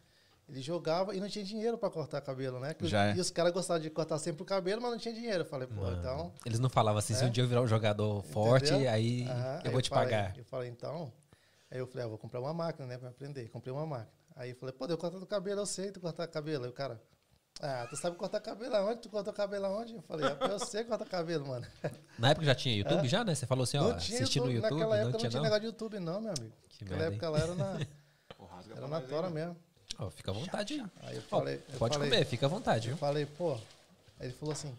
Ele 0.49 0.61
jogava 0.61 1.15
e 1.15 1.19
não 1.19 1.27
tinha 1.29 1.45
dinheiro 1.45 1.77
pra 1.77 1.89
cortar 1.89 2.19
cabelo, 2.21 2.59
né? 2.59 2.75
Os- 2.81 2.91
é. 2.91 3.13
E 3.15 3.19
os 3.19 3.29
caras 3.29 3.53
gostavam 3.53 3.81
de 3.81 3.89
cortar 3.89 4.17
sempre 4.17 4.41
o 4.41 4.45
cabelo, 4.45 4.81
mas 4.81 4.91
não 4.91 4.97
tinha 4.97 5.13
dinheiro. 5.13 5.41
Eu 5.41 5.45
falei, 5.45 5.67
pô, 5.67 5.75
Mano, 5.81 5.97
então. 5.99 6.33
Eles 6.45 6.59
não 6.59 6.69
falavam 6.69 6.97
assim, 6.99 7.13
se 7.13 7.23
É? 7.23 7.27
um 7.27 7.29
dia 7.29 7.43
eu 7.43 7.47
virar 7.47 7.61
um 7.61 7.67
jogador 7.67 8.23
forte, 8.23 8.71
Entendeu? 8.73 8.89
aí 8.91 9.27
Aham, 9.29 9.55
eu 9.55 9.61
aí 9.65 9.71
vou 9.71 9.81
te 9.81 9.89
falei- 9.89 10.05
pagar. 10.05 10.37
Eu 10.37 10.43
falei, 10.45 10.69
então. 10.69 11.13
Aí 11.69 11.77
eu 11.77 11.85
falei, 11.85 12.05
ah, 12.05 12.09
vou 12.09 12.17
comprar 12.17 12.39
uma 12.39 12.53
máquina, 12.53 12.87
né, 12.87 12.97
pra 12.97 13.09
aprender. 13.09 13.47
Comprei 13.49 13.71
uma 13.71 13.85
máquina. 13.85 14.09
Aí 14.35 14.49
eu 14.49 14.55
falei, 14.55 14.73
pô, 14.73 14.85
eu 14.87 14.97
cortar 14.97 15.19
do 15.19 15.25
cabelo, 15.27 15.61
eu 15.61 15.65
sei 15.67 15.91
tu 15.91 15.99
cortar 15.99 16.25
cabelo. 16.27 16.63
Aí 16.63 16.69
o 16.69 16.73
cara, 16.73 16.99
ah, 17.61 17.85
tu 17.89 17.95
sabe 17.97 18.15
cortar 18.15 18.39
cabelo 18.39 18.75
aonde? 18.75 19.01
Tu 19.01 19.09
cortou 19.09 19.31
cabelo 19.33 19.65
aonde? 19.65 19.93
Eu 19.95 20.01
falei, 20.01 20.25
"Ah, 20.25 20.47
eu 20.47 20.59
sei 20.59 20.83
cortar 20.83 21.05
cabelo, 21.05 21.45
mano. 21.47 21.67
Na 22.17 22.29
época 22.31 22.45
já 22.45 22.55
tinha 22.55 22.73
YouTube 22.75 23.07
já, 23.07 23.23
né? 23.23 23.35
Você 23.35 23.45
falou 23.45 23.63
assim, 23.65 23.77
ó, 23.77 23.89
não 23.89 23.97
tinha 23.97 24.17
assistindo 24.19 24.45
no 24.45 24.51
YouTube, 24.51 24.71
naquela 24.71 24.97
época 24.97 25.11
não 25.11 25.19
tinha 25.19 25.29
não? 25.31 25.41
negócio 25.43 25.61
de 25.61 25.67
YouTube, 25.67 25.99
não, 25.99 26.21
meu 26.21 26.33
amigo. 26.35 26.53
Que 26.69 26.85
Naquela 26.85 26.99
merda, 27.01 27.05
hein? 27.05 27.11
época 27.17 27.29
lá 27.29 27.39
era 27.39 27.55
na, 27.55 27.79
era 28.77 28.87
na 28.87 29.01
tora 29.01 29.29
mesmo. 29.29 29.55
Ó, 29.99 30.09
fica 30.09 30.31
à 30.31 30.33
vontade 30.33 30.73
aí. 30.75 30.85
Aí 31.03 31.15
eu 31.17 31.21
falei, 31.23 31.55
eu 31.71 31.77
pode 31.77 31.93
falei, 31.95 32.09
comer, 32.09 32.25
fica 32.25 32.45
à 32.45 32.49
vontade, 32.49 32.87
Eu 32.87 32.95
viu? 32.95 32.97
falei, 32.97 33.25
pô. 33.25 33.53
Aí 34.19 34.27
ele 34.27 34.33
falou 34.33 34.53
assim. 34.53 34.73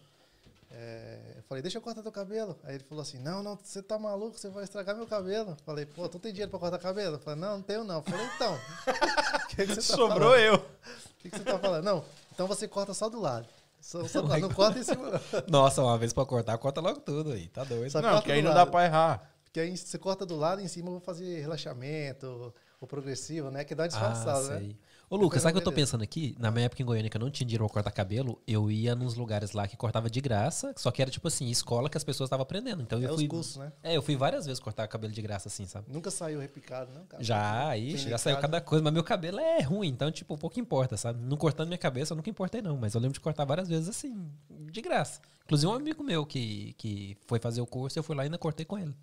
é, 0.71 1.17
eu 1.37 1.43
falei, 1.43 1.61
deixa 1.61 1.77
eu 1.77 1.81
cortar 1.81 2.01
teu 2.01 2.11
cabelo. 2.11 2.57
Aí 2.63 2.75
ele 2.75 2.83
falou 2.83 3.01
assim: 3.01 3.19
Não, 3.19 3.43
não, 3.43 3.57
você 3.61 3.81
tá 3.81 3.99
maluco, 3.99 4.37
você 4.37 4.49
vai 4.49 4.63
estragar 4.63 4.95
meu 4.95 5.05
cabelo. 5.07 5.51
Eu 5.51 5.57
falei, 5.65 5.85
pô, 5.85 6.07
tu 6.07 6.17
tem 6.19 6.31
dinheiro 6.31 6.49
pra 6.49 6.59
cortar 6.59 6.79
cabelo? 6.79 7.15
Eu 7.15 7.19
falei, 7.19 7.39
não, 7.39 7.57
não 7.57 7.61
tenho 7.61 7.83
não. 7.83 7.95
Eu 7.97 8.03
falei, 8.03 8.25
então. 8.35 8.57
Que, 9.49 9.65
que 9.65 9.75
você 9.75 9.75
tá 9.75 9.81
Sobrou 9.97 10.29
falando? 10.31 10.39
eu. 10.39 10.55
O 10.55 10.61
que, 11.19 11.29
que 11.29 11.37
você 11.37 11.43
tá 11.43 11.59
falando? 11.59 11.83
Não, 11.83 12.05
então 12.31 12.47
você 12.47 12.67
corta 12.69 12.93
só 12.93 13.09
do 13.09 13.19
lado. 13.19 13.45
Só, 13.81 14.07
só 14.07 14.21
do 14.21 14.27
lado. 14.29 14.39
Não 14.47 14.49
corta 14.49 14.79
em 14.79 14.83
cima, 14.83 15.09
não. 15.11 15.19
Nossa, 15.49 15.81
uma 15.81 15.97
vez 15.97 16.13
pra 16.13 16.25
cortar, 16.25 16.57
corta 16.57 16.79
logo 16.79 17.01
tudo 17.01 17.33
aí, 17.33 17.47
tá 17.49 17.63
doido. 17.65 17.91
Só 17.91 18.01
Não, 18.01 18.13
porque 18.15 18.31
aí 18.31 18.41
não 18.41 18.51
dá 18.51 18.59
lado. 18.59 18.71
pra 18.71 18.85
errar. 18.85 19.29
Porque 19.43 19.59
aí 19.59 19.75
você 19.75 19.97
corta 19.97 20.25
do 20.25 20.37
lado 20.37 20.61
e 20.61 20.63
em 20.63 20.67
cima 20.69 20.87
eu 20.87 20.91
vou 20.93 21.01
fazer 21.01 21.41
relaxamento, 21.41 22.53
o 22.79 22.87
progressivo, 22.87 23.51
né? 23.51 23.65
Que 23.65 23.75
dá 23.75 23.83
uma 23.89 23.97
Ah, 23.97 24.41
né? 24.59 24.75
Ô, 25.11 25.17
Lucas, 25.17 25.41
sabe 25.41 25.51
o 25.51 25.55
que 25.55 25.67
eu 25.67 25.69
tô 25.69 25.75
pensando 25.75 26.03
aqui? 26.05 26.33
Na 26.39 26.49
minha 26.49 26.67
época 26.67 26.81
em 26.81 26.85
Goiânia, 26.85 27.09
que 27.09 27.17
eu 27.17 27.19
não 27.19 27.29
tinha 27.29 27.45
dinheiro 27.45 27.65
pra 27.65 27.73
cortar 27.73 27.91
cabelo, 27.91 28.41
eu 28.47 28.71
ia 28.71 28.95
nos 28.95 29.15
lugares 29.15 29.51
lá 29.51 29.67
que 29.67 29.75
cortava 29.75 30.09
de 30.09 30.21
graça, 30.21 30.73
só 30.77 30.89
que 30.89 31.01
era 31.01 31.11
tipo 31.11 31.27
assim, 31.27 31.49
escola 31.49 31.89
que 31.89 31.97
as 31.97 32.03
pessoas 32.05 32.27
estavam 32.29 32.43
aprendendo. 32.43 32.81
Então 32.81 32.97
É 32.97 33.07
eu 33.07 33.15
fui. 33.15 33.27
cursos, 33.27 33.57
né? 33.57 33.73
É, 33.83 33.97
eu 33.97 34.01
fui 34.01 34.15
várias 34.15 34.45
vezes 34.45 34.61
cortar 34.61 34.87
cabelo 34.87 35.11
de 35.11 35.21
graça, 35.21 35.49
assim, 35.49 35.65
sabe? 35.65 35.91
Nunca 35.91 36.09
saiu 36.09 36.39
repicado, 36.39 36.93
não, 36.93 37.05
cara? 37.05 37.21
Já, 37.21 37.75
ixi, 37.77 38.09
já 38.09 38.17
saiu 38.17 38.37
cada 38.37 38.61
coisa, 38.61 38.81
mas 38.81 38.93
meu 38.93 39.03
cabelo 39.03 39.41
é 39.41 39.59
ruim, 39.59 39.89
então, 39.89 40.09
tipo, 40.09 40.37
pouco 40.37 40.57
importa, 40.61 40.95
sabe? 40.95 41.21
Não 41.21 41.35
cortando 41.35 41.67
minha 41.67 41.77
cabeça, 41.77 42.13
eu 42.13 42.15
nunca 42.15 42.29
importei, 42.29 42.61
não. 42.61 42.77
Mas 42.77 42.93
eu 42.93 43.01
lembro 43.01 43.15
de 43.15 43.19
cortar 43.19 43.43
várias 43.43 43.67
vezes, 43.67 43.89
assim, 43.89 44.31
de 44.71 44.81
graça. 44.81 45.19
Inclusive, 45.43 45.69
um 45.69 45.75
amigo 45.75 46.01
meu 46.05 46.25
que, 46.25 46.71
que 46.77 47.17
foi 47.27 47.37
fazer 47.37 47.59
o 47.59 47.67
curso, 47.67 47.99
eu 47.99 48.03
fui 48.03 48.15
lá 48.15 48.23
e 48.23 48.27
ainda 48.27 48.37
cortei 48.37 48.65
com 48.65 48.79
ele. 48.79 48.95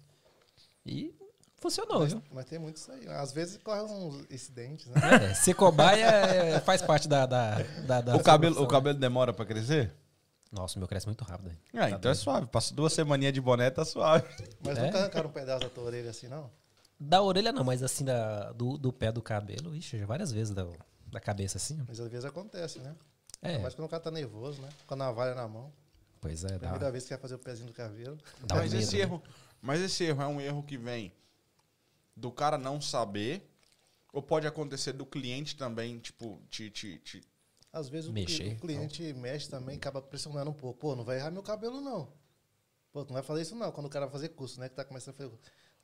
E 0.87 1.13
funcionou, 1.61 2.01
Mas, 2.01 2.13
viu? 2.13 2.23
mas 2.33 2.45
tem 2.47 2.59
muito 2.59 2.77
isso 2.77 2.91
aí. 2.93 3.07
Às 3.09 3.33
vezes 3.33 3.59
corre 3.63 3.83
uns 3.83 4.25
incidentes, 4.31 4.87
né? 4.87 4.95
É, 5.31 5.35
ser 5.35 5.55
cobaia 5.55 6.05
é- 6.07 6.61
faz 6.61 6.83
parte 6.83 7.09
da. 7.09 7.27
da, 7.27 7.57
da, 7.87 8.01
da 8.01 8.17
O 8.17 8.23
cabelo, 8.23 8.55
solução, 8.55 8.65
o 8.65 8.69
cabelo 8.69 8.99
demora 8.99 9.33
pra 9.33 9.45
crescer? 9.45 9.93
Nossa, 10.51 10.77
o 10.77 10.79
meu 10.79 10.89
cresce 10.89 11.07
muito 11.07 11.25
rápido. 11.25 11.51
hein? 11.51 11.59
Ah, 11.75 11.91
então 11.91 12.11
é 12.11 12.15
suave. 12.15 12.47
Passa 12.47 12.73
duas 12.75 12.93
semaninhas 12.93 13.35
de 13.35 13.41
boné, 13.41 13.71
tá 13.71 13.85
suave. 13.85 14.25
Mas 14.65 14.79
É? 14.79 14.87
nunca 14.87 14.99
arrancaram 14.99 15.29
um 15.29 15.33
pedaço 15.33 15.61
da 15.65 15.69
tua 15.69 15.85
orelha 15.85 16.11
assim, 16.11 16.27
não? 16.29 16.51
Da 16.99 17.21
orelha 17.23 17.53
não, 17.53 17.63
mas 17.63 17.83
assim, 17.83 18.05
da, 18.05 18.51
do, 18.53 18.79
do 18.79 18.93
pé 18.93 19.13
do 19.13 19.21
cabelo, 19.23 19.75
ixi, 19.77 19.99
já 19.99 20.07
várias 20.07 20.33
vezes 20.33 20.55
da, 20.55 20.67
da 21.07 21.21
cabeça 21.21 21.59
assim. 21.59 21.79
Mas 21.87 22.01
às 22.01 22.09
vezes 22.09 22.25
acontece, 22.25 22.79
né? 22.81 22.95
É, 23.43 23.59
Mas 23.59 23.75
quando 23.75 23.87
o 23.87 23.89
cara 23.91 24.03
tá 24.03 24.11
nervoso, 24.11 24.61
né? 24.63 24.69
Com 24.87 24.95
a 24.95 24.97
navalha 24.97 25.35
na 25.35 25.47
mão. 25.47 25.71
pois 26.21 26.43
é, 26.45 26.49
dá, 26.59 26.71
Primeira 26.71 26.91
vez 26.91 27.05
que 27.05 27.11
vai 27.11 27.19
fazer 27.19 27.35
o 27.37 27.39
pezinho 27.39 27.69
do 27.69 27.73
cabelo. 27.75 28.17
dá 28.47 28.57
mas, 28.57 28.73
medo, 28.73 28.83
esse 28.83 28.97
né? 28.97 29.03
erro, 29.03 29.23
mas 29.63 29.81
esse 29.81 30.03
erro 30.05 30.23
é 30.23 30.27
um 30.27 30.41
erro 30.41 30.63
que 30.63 30.77
vem 30.77 31.13
do 32.19 32.31
cara 32.33 32.59
não 32.59 32.81
saber, 32.81 33.49
ou 34.13 34.21
pode 34.23 34.47
acontecer 34.47 34.93
do 34.93 35.07
cliente 35.07 35.57
também, 35.57 35.99
tipo, 35.99 36.41
te, 36.51 36.71
te, 36.71 36.99
te- 36.99 37.23
Às 37.73 37.89
vezes 37.89 38.09
o, 38.09 38.13
Mexer, 38.13 38.55
o 38.55 38.61
cliente 38.61 39.13
mexe 39.15 39.49
também, 39.49 39.77
acaba 39.77 40.03
pressionando 40.03 40.51
um 40.51 40.55
pouco. 40.55 40.79
Pô, 40.79 40.97
não 40.97 41.05
vai 41.05 41.17
errar 41.19 41.31
meu 41.31 41.43
cabelo, 41.43 41.81
não. 41.81 42.09
Pô, 42.93 43.05
tu 43.05 43.09
não 43.09 43.15
vai 43.15 43.23
fazer 43.23 43.43
isso, 43.43 43.55
não. 43.55 43.71
Quando 43.71 43.87
o 43.87 43.91
cara 43.91 44.07
vai 44.07 44.13
fazer 44.13 44.31
curso, 44.31 44.59
né? 44.59 44.69
Que 44.69 44.75
tá 44.75 44.85
começando 44.85 45.15
a 45.15 45.19
fazer. 45.19 45.33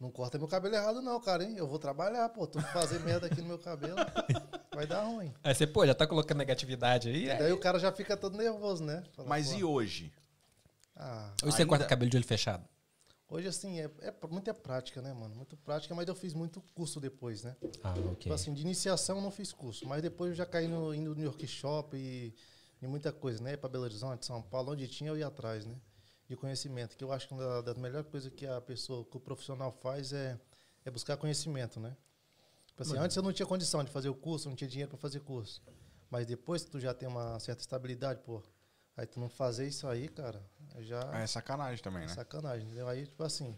Não 0.01 0.11
corta 0.11 0.39
meu 0.39 0.49
cabelo 0.49 0.75
errado, 0.75 1.01
não, 1.01 1.21
cara, 1.21 1.45
hein? 1.45 1.55
Eu 1.57 1.69
vou 1.69 1.79
trabalhar, 1.79 2.29
pô. 2.31 2.47
Tu 2.47 2.61
fazer 2.61 2.99
merda 3.01 3.27
aqui 3.27 3.41
no 3.41 3.47
meu 3.47 3.59
cabelo, 3.59 3.95
vai 4.75 4.87
dar 4.87 5.05
ruim. 5.05 5.33
Aí 5.45 5.55
você, 5.55 5.67
pô, 5.67 5.87
já 5.87 5.95
tá 5.95 6.05
colocando 6.07 6.39
negatividade 6.39 7.09
aí. 7.09 7.27
Daí 7.29 7.53
o 7.53 7.61
cara 7.61 7.79
já 7.79 7.93
fica 7.93 8.17
todo 8.17 8.37
nervoso, 8.37 8.83
né? 8.83 9.05
Fala, 9.13 9.29
Mas 9.29 9.53
pô, 9.53 9.59
e 9.59 9.65
hoje? 9.65 10.13
Ah, 10.97 11.33
Hoje 11.43 11.53
você 11.57 11.63
ainda- 11.63 11.69
corta 11.69 11.85
cabelo 11.87 12.11
de 12.11 12.17
olho 12.17 12.27
fechado. 12.27 12.65
Hoje, 13.35 13.49
assim, 13.49 13.81
é, 13.81 13.91
é 14.01 14.15
muita 14.31 14.55
prática, 14.55 15.03
né, 15.03 15.13
mano? 15.13 15.35
Muito 15.35 15.57
prática, 15.57 15.95
mas 15.95 16.07
eu 16.07 16.15
fiz 16.15 16.33
muito 16.33 16.61
curso 16.75 17.01
depois, 17.01 17.43
né? 17.43 17.57
Ah, 17.83 17.95
ok. 17.99 18.17
Tipo 18.17 18.35
assim, 18.35 18.55
de 18.55 18.63
iniciação 18.63 19.17
eu 19.17 19.23
não 19.23 19.31
fiz 19.31 19.53
curso, 19.53 19.87
mas 19.89 20.01
depois 20.03 20.31
eu 20.31 20.37
já 20.37 20.47
caí 20.47 20.69
no, 20.69 20.95
indo 20.95 21.15
no 21.15 21.25
workshop 21.25 21.97
e, 21.97 22.35
e 22.81 22.87
muita 22.87 23.13
coisa, 23.13 23.43
né? 23.43 23.57
Para 23.57 23.69
Belo 23.69 23.85
Horizonte, 23.85 24.25
São 24.25 24.41
Paulo, 24.41 24.73
onde 24.73 24.87
tinha 24.87 25.11
eu 25.11 25.19
ia 25.19 25.27
atrás, 25.27 25.67
né? 25.67 25.75
De 26.29 26.37
conhecimento, 26.37 26.97
que 26.97 27.05
eu 27.05 27.13
acho 27.13 27.29
que 27.29 27.35
uma 27.35 27.63
das 27.63 27.77
melhores 27.77 28.09
coisas 28.09 28.33
que 28.33 28.47
a 28.47 28.61
pessoa, 28.61 29.05
que 29.05 29.17
o 29.17 29.21
profissional 29.21 29.73
faz 29.73 30.13
é, 30.13 30.39
é 30.85 30.91
buscar 30.91 31.17
conhecimento, 31.17 31.81
né? 31.81 31.97
Tipo 32.67 32.83
assim, 32.83 32.97
antes 32.97 33.17
eu 33.17 33.23
não 33.23 33.33
tinha 33.33 33.47
condição 33.47 33.85
de 33.85 33.91
fazer 33.91 34.09
o 34.09 34.15
curso, 34.15 34.49
não 34.49 34.57
tinha 34.57 34.69
dinheiro 34.69 34.91
para 34.91 34.99
fazer 34.99 35.21
curso. 35.21 35.63
Mas 36.11 36.27
depois 36.27 36.65
que 36.65 36.71
tu 36.71 36.81
já 36.81 36.95
tem 36.95 37.09
uma 37.09 37.39
certa 37.41 37.61
estabilidade, 37.61 38.21
pô, 38.25 38.43
aí 38.97 39.07
tu 39.07 39.19
não 39.21 39.29
fazer 39.29 39.67
isso 39.67 39.87
aí, 39.87 40.09
cara, 40.09 40.43
já 40.81 41.01
é 41.15 41.27
sacanagem 41.27 41.83
também, 41.83 42.03
né? 42.03 42.15
Sacanagem, 42.15 42.67
entendeu? 42.67 42.89
Aí, 42.89 43.07
tipo 43.07 43.23
assim. 43.23 43.57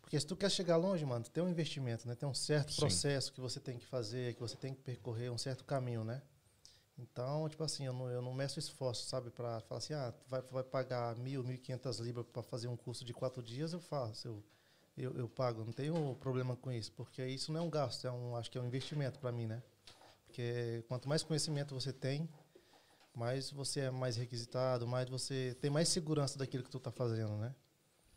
Porque 0.00 0.20
se 0.20 0.26
tu 0.26 0.36
quer 0.36 0.50
chegar 0.50 0.76
longe, 0.76 1.04
mano, 1.04 1.24
tu 1.24 1.30
tem 1.30 1.42
um 1.42 1.48
investimento, 1.48 2.06
né? 2.06 2.14
Tem 2.14 2.28
um 2.28 2.34
certo 2.34 2.72
Sim. 2.72 2.80
processo 2.80 3.32
que 3.32 3.40
você 3.40 3.58
tem 3.58 3.78
que 3.78 3.86
fazer, 3.86 4.34
que 4.34 4.40
você 4.40 4.56
tem 4.56 4.74
que 4.74 4.82
percorrer 4.82 5.30
um 5.30 5.38
certo 5.38 5.64
caminho, 5.64 6.04
né? 6.04 6.22
Então, 6.96 7.48
tipo 7.48 7.64
assim, 7.64 7.86
eu 7.86 7.92
não, 7.92 8.08
eu 8.08 8.22
não 8.22 8.32
meço 8.32 8.58
esforço, 8.58 9.06
sabe? 9.06 9.30
Pra 9.30 9.60
falar 9.62 9.78
assim, 9.78 9.94
ah, 9.94 10.12
tu 10.12 10.28
vai, 10.28 10.42
vai 10.42 10.62
pagar 10.62 11.16
mil, 11.16 11.42
mil 11.42 11.54
e 11.56 11.58
quinhentas 11.58 11.98
libras 11.98 12.26
para 12.32 12.42
fazer 12.42 12.68
um 12.68 12.76
curso 12.76 13.04
de 13.04 13.12
quatro 13.12 13.42
dias, 13.42 13.72
eu 13.72 13.80
faço, 13.80 14.28
eu, 14.28 14.44
eu, 14.96 15.18
eu 15.18 15.28
pago. 15.28 15.64
Não 15.64 15.72
tenho 15.72 16.14
problema 16.20 16.54
com 16.54 16.70
isso, 16.70 16.92
porque 16.92 17.24
isso 17.26 17.52
não 17.52 17.60
é 17.60 17.62
um 17.64 17.70
gasto, 17.70 18.06
é 18.06 18.12
um, 18.12 18.36
acho 18.36 18.50
que 18.50 18.58
é 18.58 18.60
um 18.60 18.66
investimento 18.66 19.18
para 19.18 19.32
mim, 19.32 19.46
né? 19.46 19.62
Porque 20.26 20.84
quanto 20.88 21.08
mais 21.08 21.22
conhecimento 21.22 21.74
você 21.74 21.92
tem, 21.92 22.28
mais 23.14 23.50
você 23.50 23.80
é 23.80 23.90
mais 23.90 24.16
requisitado, 24.16 24.86
mais 24.86 25.08
você 25.08 25.56
tem 25.60 25.70
mais 25.70 25.88
segurança 25.88 26.38
daquilo 26.38 26.64
que 26.64 26.70
tu 26.70 26.80
tá 26.80 26.90
fazendo, 26.90 27.36
né? 27.36 27.54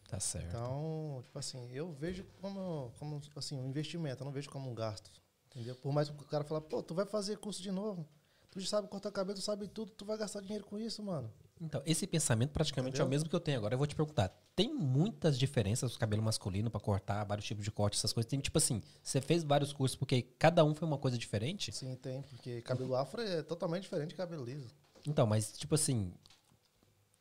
Tá 0.07 0.19
certo. 0.19 0.47
Então, 0.47 1.21
tipo 1.23 1.38
assim, 1.38 1.69
eu 1.71 1.91
vejo 1.91 2.23
como, 2.41 2.91
como 2.97 3.21
assim, 3.36 3.57
um 3.57 3.67
investimento, 3.67 4.23
eu 4.23 4.25
não 4.25 4.31
vejo 4.31 4.49
como 4.49 4.69
um 4.69 4.75
gasto. 4.75 5.12
Entendeu? 5.47 5.75
Por 5.75 5.91
mais 5.91 6.10
que 6.10 6.15
o 6.15 6.27
cara 6.27 6.43
fala, 6.43 6.62
pô, 6.62 6.81
tu 6.81 6.93
vai 6.93 7.05
fazer 7.05 7.38
curso 7.38 7.62
de 7.62 7.71
novo. 7.71 8.07
Tu 8.49 8.57
Tu 8.57 8.62
já 8.62 8.69
sabe 8.69 8.88
cortar 8.88 9.12
cabelo, 9.12 9.38
tu 9.38 9.43
sabe 9.43 9.67
tudo, 9.67 9.91
tu 9.91 10.03
vai 10.03 10.17
gastar 10.17 10.41
dinheiro 10.41 10.65
com 10.65 10.79
isso, 10.79 11.03
mano. 11.03 11.31
Então, 11.62 11.79
esse 11.86 12.07
pensamento 12.07 12.49
praticamente 12.49 12.95
Entendeu? 12.95 13.05
é 13.05 13.07
o 13.07 13.10
mesmo 13.10 13.29
que 13.29 13.36
eu 13.36 13.39
tenho 13.39 13.57
agora. 13.57 13.75
Eu 13.75 13.77
vou 13.77 13.86
te 13.86 13.95
perguntar: 13.95 14.29
tem 14.55 14.73
muitas 14.73 15.38
diferenças 15.38 15.91
do 15.91 15.99
cabelo 15.99 16.23
masculino 16.23 16.69
para 16.71 16.79
cortar, 16.79 17.23
vários 17.23 17.45
tipos 17.45 17.63
de 17.63 17.69
corte, 17.69 17.97
essas 17.97 18.12
coisas? 18.12 18.27
Tem 18.27 18.39
tipo 18.39 18.57
assim, 18.57 18.81
você 19.03 19.21
fez 19.21 19.43
vários 19.43 19.71
cursos 19.71 19.95
porque 19.95 20.23
cada 20.23 20.65
um 20.65 20.73
foi 20.73 20.88
uma 20.88 20.97
coisa 20.97 21.19
diferente? 21.19 21.71
Sim, 21.71 21.95
tem, 21.95 22.23
porque 22.23 22.62
cabelo 22.63 22.95
afro 22.95 23.21
é 23.21 23.43
totalmente 23.43 23.83
diferente 23.83 24.10
de 24.10 24.15
cabelo 24.15 24.43
liso. 24.43 24.73
Então, 25.08 25.26
mas 25.26 25.52
tipo 25.58 25.74
assim, 25.74 26.13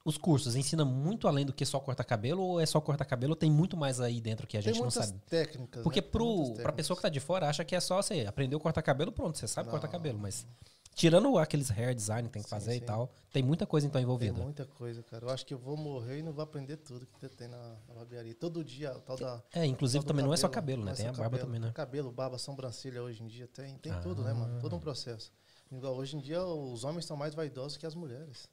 os 0.04 0.16
cursos 0.16 0.54
ensinam 0.54 0.86
muito 0.86 1.26
além 1.26 1.44
do 1.44 1.52
que 1.52 1.64
só 1.64 1.80
cortar 1.80 2.04
cabelo 2.04 2.42
ou 2.42 2.60
é 2.60 2.66
só 2.66 2.80
cortar 2.80 3.04
cabelo? 3.04 3.32
Ou 3.32 3.36
tem 3.36 3.50
muito 3.50 3.76
mais 3.76 4.00
aí 4.00 4.20
dentro 4.20 4.46
que 4.46 4.56
a 4.56 4.60
gente 4.60 4.80
não 4.80 4.90
sabe? 4.90 5.18
técnicas. 5.28 5.82
Porque 5.82 6.00
né? 6.00 6.06
pro, 6.06 6.54
pra 6.54 6.72
pessoa 6.72 6.96
que 6.96 7.02
tá 7.02 7.08
de 7.08 7.20
fora 7.20 7.48
acha 7.48 7.64
que 7.64 7.74
é 7.74 7.80
só 7.80 8.02
você 8.02 8.26
aprendeu 8.26 8.58
a 8.58 8.60
cortar 8.60 8.82
cabelo, 8.82 9.10
pronto, 9.10 9.38
você 9.38 9.48
sabe 9.48 9.66
não. 9.66 9.72
cortar 9.72 9.88
cabelo, 9.88 10.18
mas 10.18 10.46
tirando 10.94 11.36
aqueles 11.38 11.70
hair 11.70 11.92
design 11.92 12.28
que 12.28 12.32
tem 12.32 12.42
que 12.42 12.48
sim, 12.48 12.54
fazer 12.54 12.70
sim. 12.70 12.78
e 12.78 12.80
tal, 12.80 13.12
tem 13.32 13.42
muita 13.42 13.66
coisa 13.66 13.86
então 13.86 14.00
envolvida. 14.00 14.34
Tem 14.34 14.42
muita 14.44 14.64
coisa, 14.64 15.02
cara. 15.02 15.26
Eu 15.26 15.30
acho 15.30 15.44
que 15.44 15.52
eu 15.52 15.58
vou 15.58 15.76
morrer 15.76 16.20
e 16.20 16.22
não 16.22 16.32
vou 16.32 16.42
aprender 16.42 16.76
tudo 16.78 17.04
que 17.06 17.28
tem 17.28 17.48
na, 17.48 17.76
na 17.88 17.94
barbearia. 17.94 18.34
Todo 18.34 18.64
dia, 18.64 18.94
tal 19.04 19.16
da. 19.16 19.42
É, 19.52 19.66
inclusive 19.66 20.04
também 20.04 20.18
cabelo, 20.18 20.28
não 20.28 20.34
é 20.34 20.36
só 20.36 20.48
cabelo, 20.48 20.84
né? 20.84 20.92
É 20.92 20.94
tem 20.94 21.06
a 21.06 21.12
barba 21.12 21.24
cabelo, 21.24 21.44
também, 21.46 21.60
né? 21.60 21.72
Cabelo, 21.72 22.12
barba, 22.12 22.38
sobrancelha 22.38 23.02
hoje 23.02 23.22
em 23.22 23.26
dia 23.26 23.46
tem, 23.48 23.76
tem 23.78 23.92
ah. 23.92 23.98
tudo, 23.98 24.22
né, 24.22 24.32
mano? 24.32 24.60
Todo 24.60 24.76
um 24.76 24.80
processo. 24.80 25.32
Igual 25.70 25.96
hoje 25.96 26.16
em 26.16 26.20
dia 26.20 26.42
os 26.44 26.84
homens 26.84 27.04
estão 27.04 27.16
mais 27.16 27.34
vaidosos 27.34 27.76
que 27.76 27.86
as 27.86 27.94
mulheres. 27.94 28.48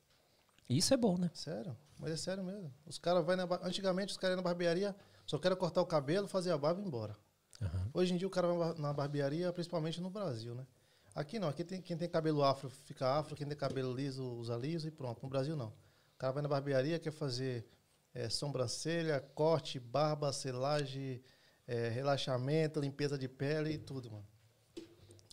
Isso 0.69 0.93
é 0.93 0.97
bom, 0.97 1.17
né? 1.17 1.29
Sério, 1.33 1.77
mas 1.99 2.11
é 2.11 2.17
sério 2.17 2.43
mesmo. 2.43 2.73
Os 2.85 2.97
caras 2.97 3.23
vai 3.25 3.35
na 3.35 3.43
antigamente 3.61 4.11
os 4.11 4.17
caras 4.17 4.33
iam 4.33 4.37
na 4.37 4.43
barbearia, 4.43 4.95
só 5.25 5.37
querem 5.37 5.57
cortar 5.57 5.81
o 5.81 5.85
cabelo, 5.85 6.27
fazer 6.27 6.51
a 6.51 6.57
barba 6.57 6.81
e 6.81 6.83
ir 6.83 6.87
embora. 6.87 7.17
Uhum. 7.61 7.89
Hoje 7.93 8.13
em 8.13 8.17
dia 8.17 8.27
o 8.27 8.31
cara 8.31 8.47
vai 8.47 8.73
na 8.77 8.93
barbearia, 8.93 9.51
principalmente 9.53 10.01
no 10.01 10.09
Brasil, 10.09 10.55
né? 10.55 10.65
Aqui 11.13 11.37
não, 11.37 11.47
aqui 11.47 11.63
tem, 11.63 11.81
quem 11.81 11.95
tem 11.95 12.09
cabelo 12.09 12.43
afro 12.43 12.69
fica 12.69 13.07
afro, 13.07 13.35
quem 13.35 13.45
tem 13.45 13.55
cabelo 13.55 13.93
liso 13.93 14.23
usa 14.23 14.57
liso 14.57 14.87
e 14.87 14.91
pronto. 14.91 15.21
No 15.21 15.29
Brasil 15.29 15.55
não. 15.55 15.67
O 15.67 16.17
cara 16.17 16.33
vai 16.33 16.41
na 16.41 16.49
barbearia, 16.49 16.97
quer 16.97 17.11
fazer 17.11 17.67
é, 18.13 18.29
sobrancelha, 18.29 19.19
corte, 19.19 19.79
barba, 19.79 20.33
selagem, 20.33 21.21
é, 21.67 21.89
relaxamento, 21.89 22.79
limpeza 22.79 23.17
de 23.17 23.27
pele 23.27 23.73
e 23.73 23.77
tudo, 23.77 24.11
mano. 24.11 24.25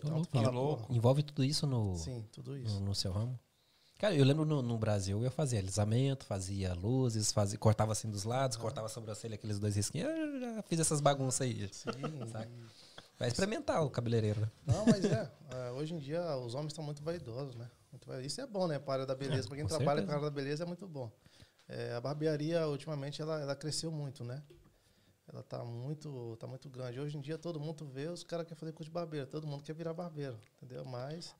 Então, 0.04 0.16
louco, 0.16 0.30
fala, 0.32 0.50
louco. 0.50 0.92
Envolve 0.92 1.22
tudo 1.22 1.44
isso 1.44 1.66
no, 1.66 1.94
Sim, 1.96 2.24
tudo 2.32 2.56
isso. 2.56 2.74
no, 2.74 2.86
no 2.86 2.94
seu 2.94 3.12
ramo? 3.12 3.38
Cara, 3.98 4.14
eu 4.14 4.24
lembro 4.24 4.46
no, 4.46 4.62
no, 4.62 4.78
Brasil, 4.78 5.22
eu 5.22 5.30
fazia 5.30 5.58
alisamento, 5.58 6.24
fazia 6.24 6.72
luzes, 6.72 7.30
fazia, 7.32 7.58
cortava 7.58 7.92
assim 7.92 8.08
dos 8.08 8.24
lados, 8.24 8.56
ah. 8.56 8.60
cortava 8.60 8.86
a 8.86 8.90
sobrancelha, 8.90 9.34
aqueles 9.34 9.58
dois 9.58 9.76
risquinhos. 9.76 10.08
Eu 10.08 10.40
já 10.40 10.62
fiz 10.62 10.80
essas 10.80 11.02
bagunças 11.02 11.42
aí. 11.42 11.68
Sim. 11.70 11.90
Sabe? 12.32 12.48
Vai 13.18 13.28
experimentar 13.28 13.84
o 13.84 13.90
cabeleireiro, 13.90 14.40
né? 14.40 14.50
Não, 14.64 14.86
mas 14.86 15.04
é, 15.04 15.30
é. 15.50 15.70
Hoje 15.72 15.92
em 15.94 15.98
dia 15.98 16.34
os 16.38 16.54
homens 16.54 16.72
estão 16.72 16.82
muito 16.82 17.02
vaidosos, 17.02 17.54
né? 17.54 17.70
Muito 17.92 18.26
Isso 18.26 18.40
é 18.40 18.46
bom, 18.46 18.66
né? 18.66 18.78
Para 18.78 18.92
a 18.92 18.94
área 18.94 19.06
da 19.06 19.14
beleza. 19.14 19.46
É, 19.46 19.48
para 19.48 19.56
quem 19.58 19.66
trabalha 19.66 19.98
certeza. 19.98 20.06
com 20.06 20.12
a 20.12 20.14
área 20.14 20.30
da 20.30 20.34
beleza 20.34 20.64
é 20.64 20.66
muito 20.66 20.88
bom. 20.88 21.12
É, 21.68 21.92
a 21.94 22.00
barbearia, 22.00 22.66
ultimamente, 22.66 23.20
ela, 23.20 23.38
ela 23.38 23.54
cresceu 23.54 23.92
muito, 23.92 24.24
né? 24.24 24.42
Ela 25.32 25.42
tá 25.42 25.64
muito, 25.64 26.36
tá 26.40 26.46
muito 26.46 26.68
grande. 26.68 26.98
Hoje 26.98 27.16
em 27.16 27.20
dia 27.20 27.38
todo 27.38 27.60
mundo 27.60 27.86
vê, 27.86 28.08
os 28.08 28.24
caras 28.24 28.46
querem 28.46 28.58
fazer 28.58 28.72
curso 28.72 28.90
de 28.90 28.94
barbeiro. 28.94 29.26
Todo 29.26 29.46
mundo 29.46 29.62
quer 29.62 29.74
virar 29.74 29.94
barbeiro, 29.94 30.38
entendeu? 30.56 30.84
Mas 30.84 31.34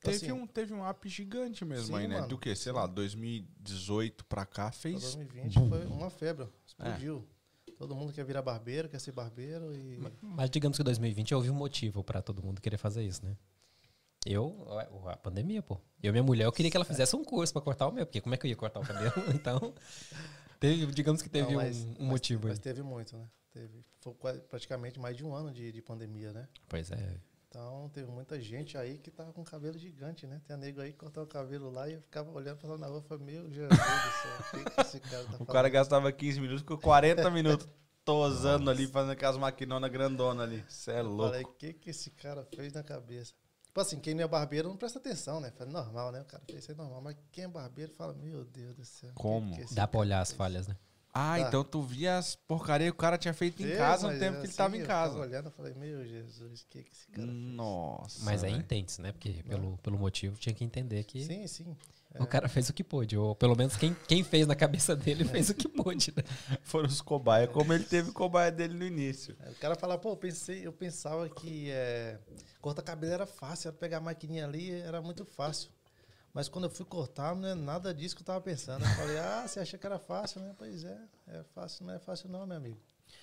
Teve, 0.00 0.16
assim, 0.16 0.32
um, 0.32 0.46
teve 0.46 0.72
um 0.72 0.88
up 0.88 1.08
gigante 1.08 1.64
mesmo 1.64 1.88
sim, 1.88 2.02
aí, 2.02 2.08
né? 2.08 2.16
Mano, 2.16 2.28
Do 2.28 2.38
que? 2.38 2.54
Sei 2.54 2.70
lá, 2.70 2.86
2018 2.86 4.24
pra 4.26 4.46
cá 4.46 4.70
fez. 4.70 5.00
2020 5.00 5.54
foi 5.68 5.86
uma 5.86 6.08
febre. 6.08 6.46
Explodiu. 6.64 7.26
É. 7.66 7.72
Todo 7.72 7.94
mundo 7.94 8.12
quer 8.12 8.24
virar 8.24 8.42
barbeiro, 8.42 8.88
quer 8.88 9.00
ser 9.00 9.12
barbeiro 9.12 9.74
e. 9.74 9.98
Mas 10.22 10.50
digamos 10.50 10.76
que 10.76 10.84
2020 10.84 11.34
houve 11.34 11.50
um 11.50 11.54
motivo 11.54 12.04
para 12.04 12.22
todo 12.22 12.42
mundo 12.42 12.60
querer 12.60 12.76
fazer 12.76 13.02
isso, 13.04 13.24
né? 13.24 13.36
Eu, 14.26 14.66
a 15.06 15.16
pandemia, 15.16 15.62
pô. 15.62 15.80
Eu, 16.02 16.12
minha 16.12 16.22
mulher, 16.22 16.44
eu 16.44 16.52
queria 16.52 16.70
que 16.70 16.76
ela 16.76 16.84
fizesse 16.84 17.14
um 17.16 17.24
curso 17.24 17.52
para 17.52 17.62
cortar 17.62 17.86
o 17.88 17.92
meu, 17.92 18.04
porque 18.04 18.20
como 18.20 18.34
é 18.34 18.38
que 18.38 18.46
eu 18.46 18.50
ia 18.50 18.56
cortar 18.56 18.80
o 18.80 18.84
cabelo? 18.84 19.12
então, 19.34 19.74
teve, 20.58 20.86
digamos 20.92 21.22
que 21.22 21.28
teve 21.28 21.48
Não, 21.48 21.54
mas, 21.54 21.78
um, 21.78 21.88
um 21.88 21.94
mas, 21.98 22.08
motivo 22.08 22.40
mas, 22.42 22.50
aí. 22.50 22.56
Mas 22.56 22.58
teve 22.58 22.82
muito, 22.82 23.16
né? 23.16 23.28
Teve, 23.50 23.84
foi 24.00 24.14
praticamente 24.48 24.98
mais 24.98 25.16
de 25.16 25.24
um 25.24 25.34
ano 25.34 25.50
de, 25.50 25.72
de 25.72 25.82
pandemia, 25.82 26.32
né? 26.32 26.48
Pois 26.68 26.90
é. 26.90 27.20
Então 27.48 27.90
teve 27.94 28.10
muita 28.10 28.38
gente 28.40 28.76
aí 28.76 28.98
que 28.98 29.10
tava 29.10 29.32
com 29.32 29.42
cabelo 29.42 29.78
gigante, 29.78 30.26
né? 30.26 30.40
Tem 30.46 30.54
a 30.54 30.58
nego 30.58 30.82
aí 30.82 30.92
que 30.92 30.98
cortava 30.98 31.24
o 31.24 31.28
cabelo 31.28 31.70
lá 31.70 31.88
e 31.88 31.94
eu 31.94 32.02
ficava 32.02 32.30
olhando 32.30 32.58
pra 32.58 32.70
lá 32.70 32.78
na 32.78 32.86
rua 32.86 33.02
e 33.04 33.08
falei, 33.08 33.24
meu 33.24 33.50
Jesus 33.50 33.68
do 33.70 33.76
céu, 33.76 34.60
o 34.60 34.64
que, 34.64 34.80
esse 34.80 35.00
cara 35.00 35.24
tá 35.24 35.36
O 35.40 35.46
cara 35.46 35.68
gastava 35.70 36.12
15 36.12 36.40
minutos, 36.40 36.60
ficou 36.60 36.78
40 36.78 37.28
minutos 37.32 37.66
tosando 38.04 38.70
ali, 38.70 38.86
fazendo 38.86 39.12
aquelas 39.12 39.38
maquinonas 39.38 39.90
grandonas 39.90 40.46
ali. 40.46 40.64
Você 40.68 40.92
é 40.92 41.02
louco. 41.02 41.32
Falei, 41.32 41.42
o 41.42 41.48
que, 41.48 41.72
que 41.72 41.90
esse 41.90 42.10
cara 42.10 42.44
fez 42.54 42.72
na 42.72 42.82
cabeça? 42.82 43.32
Tipo 43.68 43.80
assim, 43.80 44.00
quem 44.00 44.14
não 44.14 44.24
é 44.24 44.26
barbeiro 44.26 44.68
não 44.68 44.76
presta 44.76 44.98
atenção, 44.98 45.40
né? 45.40 45.52
Fala, 45.52 45.70
normal, 45.70 46.10
né? 46.10 46.22
O 46.22 46.24
cara 46.24 46.42
fez 46.46 46.64
isso 46.64 46.72
é 46.72 46.74
normal. 46.74 47.02
Mas 47.02 47.16
quem 47.30 47.44
é 47.44 47.48
barbeiro 47.48 47.92
fala, 47.92 48.14
meu 48.14 48.44
Deus 48.44 48.74
do 48.74 48.84
céu. 48.84 49.12
Como? 49.14 49.54
Que 49.54 49.66
que 49.66 49.74
Dá 49.74 49.86
pra 49.86 50.00
olhar 50.00 50.20
as 50.20 50.32
falhas, 50.32 50.66
né? 50.66 50.76
Ah, 51.12 51.36
tá. 51.36 51.40
então 51.40 51.64
tu 51.64 51.82
via 51.82 52.18
as 52.18 52.34
porcaria 52.34 52.86
que 52.86 52.96
o 52.96 52.98
cara 52.98 53.18
tinha 53.18 53.34
feito 53.34 53.62
em 53.62 53.76
casa 53.76 54.10
no 54.10 54.18
tempo 54.18 54.38
que 54.38 54.44
ele 54.44 54.50
estava 54.50 54.76
em 54.76 54.84
casa. 54.84 55.16
Eu 55.16 55.22
olhando 55.22 55.48
e 55.48 55.52
falei, 55.52 55.74
meu 55.74 56.06
Jesus, 56.06 56.62
o 56.62 56.66
que, 56.66 56.82
que 56.82 56.92
esse 56.92 57.08
cara 57.08 57.26
Nossa. 57.26 58.16
Fez? 58.16 58.24
Mas 58.24 58.44
é 58.44 58.50
intenso, 58.50 59.02
né? 59.02 59.12
Porque 59.12 59.42
pelo, 59.42 59.76
pelo 59.78 59.98
motivo 59.98 60.38
tinha 60.38 60.54
que 60.54 60.64
entender 60.64 61.04
que. 61.04 61.24
Sim, 61.24 61.46
sim. 61.46 61.76
O 62.18 62.22
é. 62.22 62.26
cara 62.26 62.48
fez 62.48 62.68
o 62.68 62.72
que 62.72 62.82
pôde, 62.82 63.16
ou 63.16 63.34
pelo 63.34 63.54
menos 63.54 63.76
quem, 63.76 63.94
quem 64.06 64.24
fez 64.24 64.46
na 64.46 64.54
cabeça 64.54 64.96
dele 64.96 65.24
fez 65.24 65.50
o 65.50 65.54
que 65.54 65.68
pôde, 65.68 66.12
né? 66.16 66.22
Foram 66.62 66.88
os 66.88 67.02
cobaias, 67.02 67.50
como 67.50 67.72
ele 67.72 67.84
teve 67.84 68.12
cobaia 68.12 68.50
dele 68.50 68.74
no 68.74 68.84
início. 68.84 69.36
É, 69.44 69.50
o 69.50 69.54
cara 69.56 69.74
fala, 69.76 69.98
pô, 69.98 70.10
eu, 70.10 70.16
pensei, 70.16 70.66
eu 70.66 70.72
pensava 70.72 71.28
que 71.28 71.70
é, 71.70 72.18
cortar 72.60 72.82
cabelo 72.82 73.12
era 73.12 73.26
fácil, 73.26 73.68
era 73.68 73.76
pegar 73.76 73.98
a 73.98 74.00
maquininha 74.00 74.46
ali, 74.46 74.72
era 74.72 75.02
muito 75.02 75.24
fácil. 75.24 75.70
Mas 76.32 76.48
quando 76.48 76.64
eu 76.64 76.70
fui 76.70 76.86
cortar, 76.86 77.34
não 77.34 77.48
é 77.48 77.54
nada 77.54 77.92
disso 77.92 78.14
que 78.14 78.22
eu 78.22 78.26
tava 78.26 78.40
pensando. 78.40 78.84
Eu 78.84 78.90
falei, 78.90 79.18
ah, 79.18 79.46
você 79.46 79.60
acha 79.60 79.76
que 79.76 79.86
era 79.86 79.98
fácil, 79.98 80.40
né? 80.40 80.54
Pois 80.56 80.84
é, 80.84 80.98
é 81.28 81.42
fácil, 81.54 81.86
não 81.86 81.94
é 81.94 81.98
fácil 81.98 82.28
não, 82.28 82.46
meu 82.46 82.56
amigo. 82.56 82.78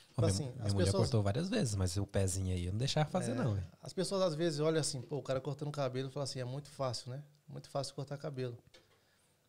Tipo 0.09 0.25
assim, 0.25 0.49
minha, 0.51 0.63
as 0.63 0.73
mulher 0.73 0.85
pessoas... 0.85 1.03
cortou 1.03 1.21
várias 1.23 1.49
vezes, 1.49 1.75
mas 1.75 1.97
o 1.97 2.05
pezinho 2.05 2.53
aí 2.53 2.65
eu 2.65 2.71
não 2.71 2.79
deixava 2.79 3.09
fazer, 3.09 3.31
é, 3.31 3.35
não. 3.35 3.61
As 3.81 3.91
pessoas 3.93 4.21
às 4.21 4.35
vezes 4.35 4.59
olham 4.59 4.79
assim, 4.79 5.01
pô, 5.01 5.17
o 5.17 5.21
cara 5.21 5.41
cortando 5.41 5.71
cabelo 5.71 6.07
e 6.09 6.11
fala 6.11 6.23
assim, 6.23 6.39
é 6.39 6.45
muito 6.45 6.69
fácil, 6.69 7.11
né? 7.11 7.23
Muito 7.47 7.69
fácil 7.69 7.93
cortar 7.95 8.17
cabelo. 8.17 8.57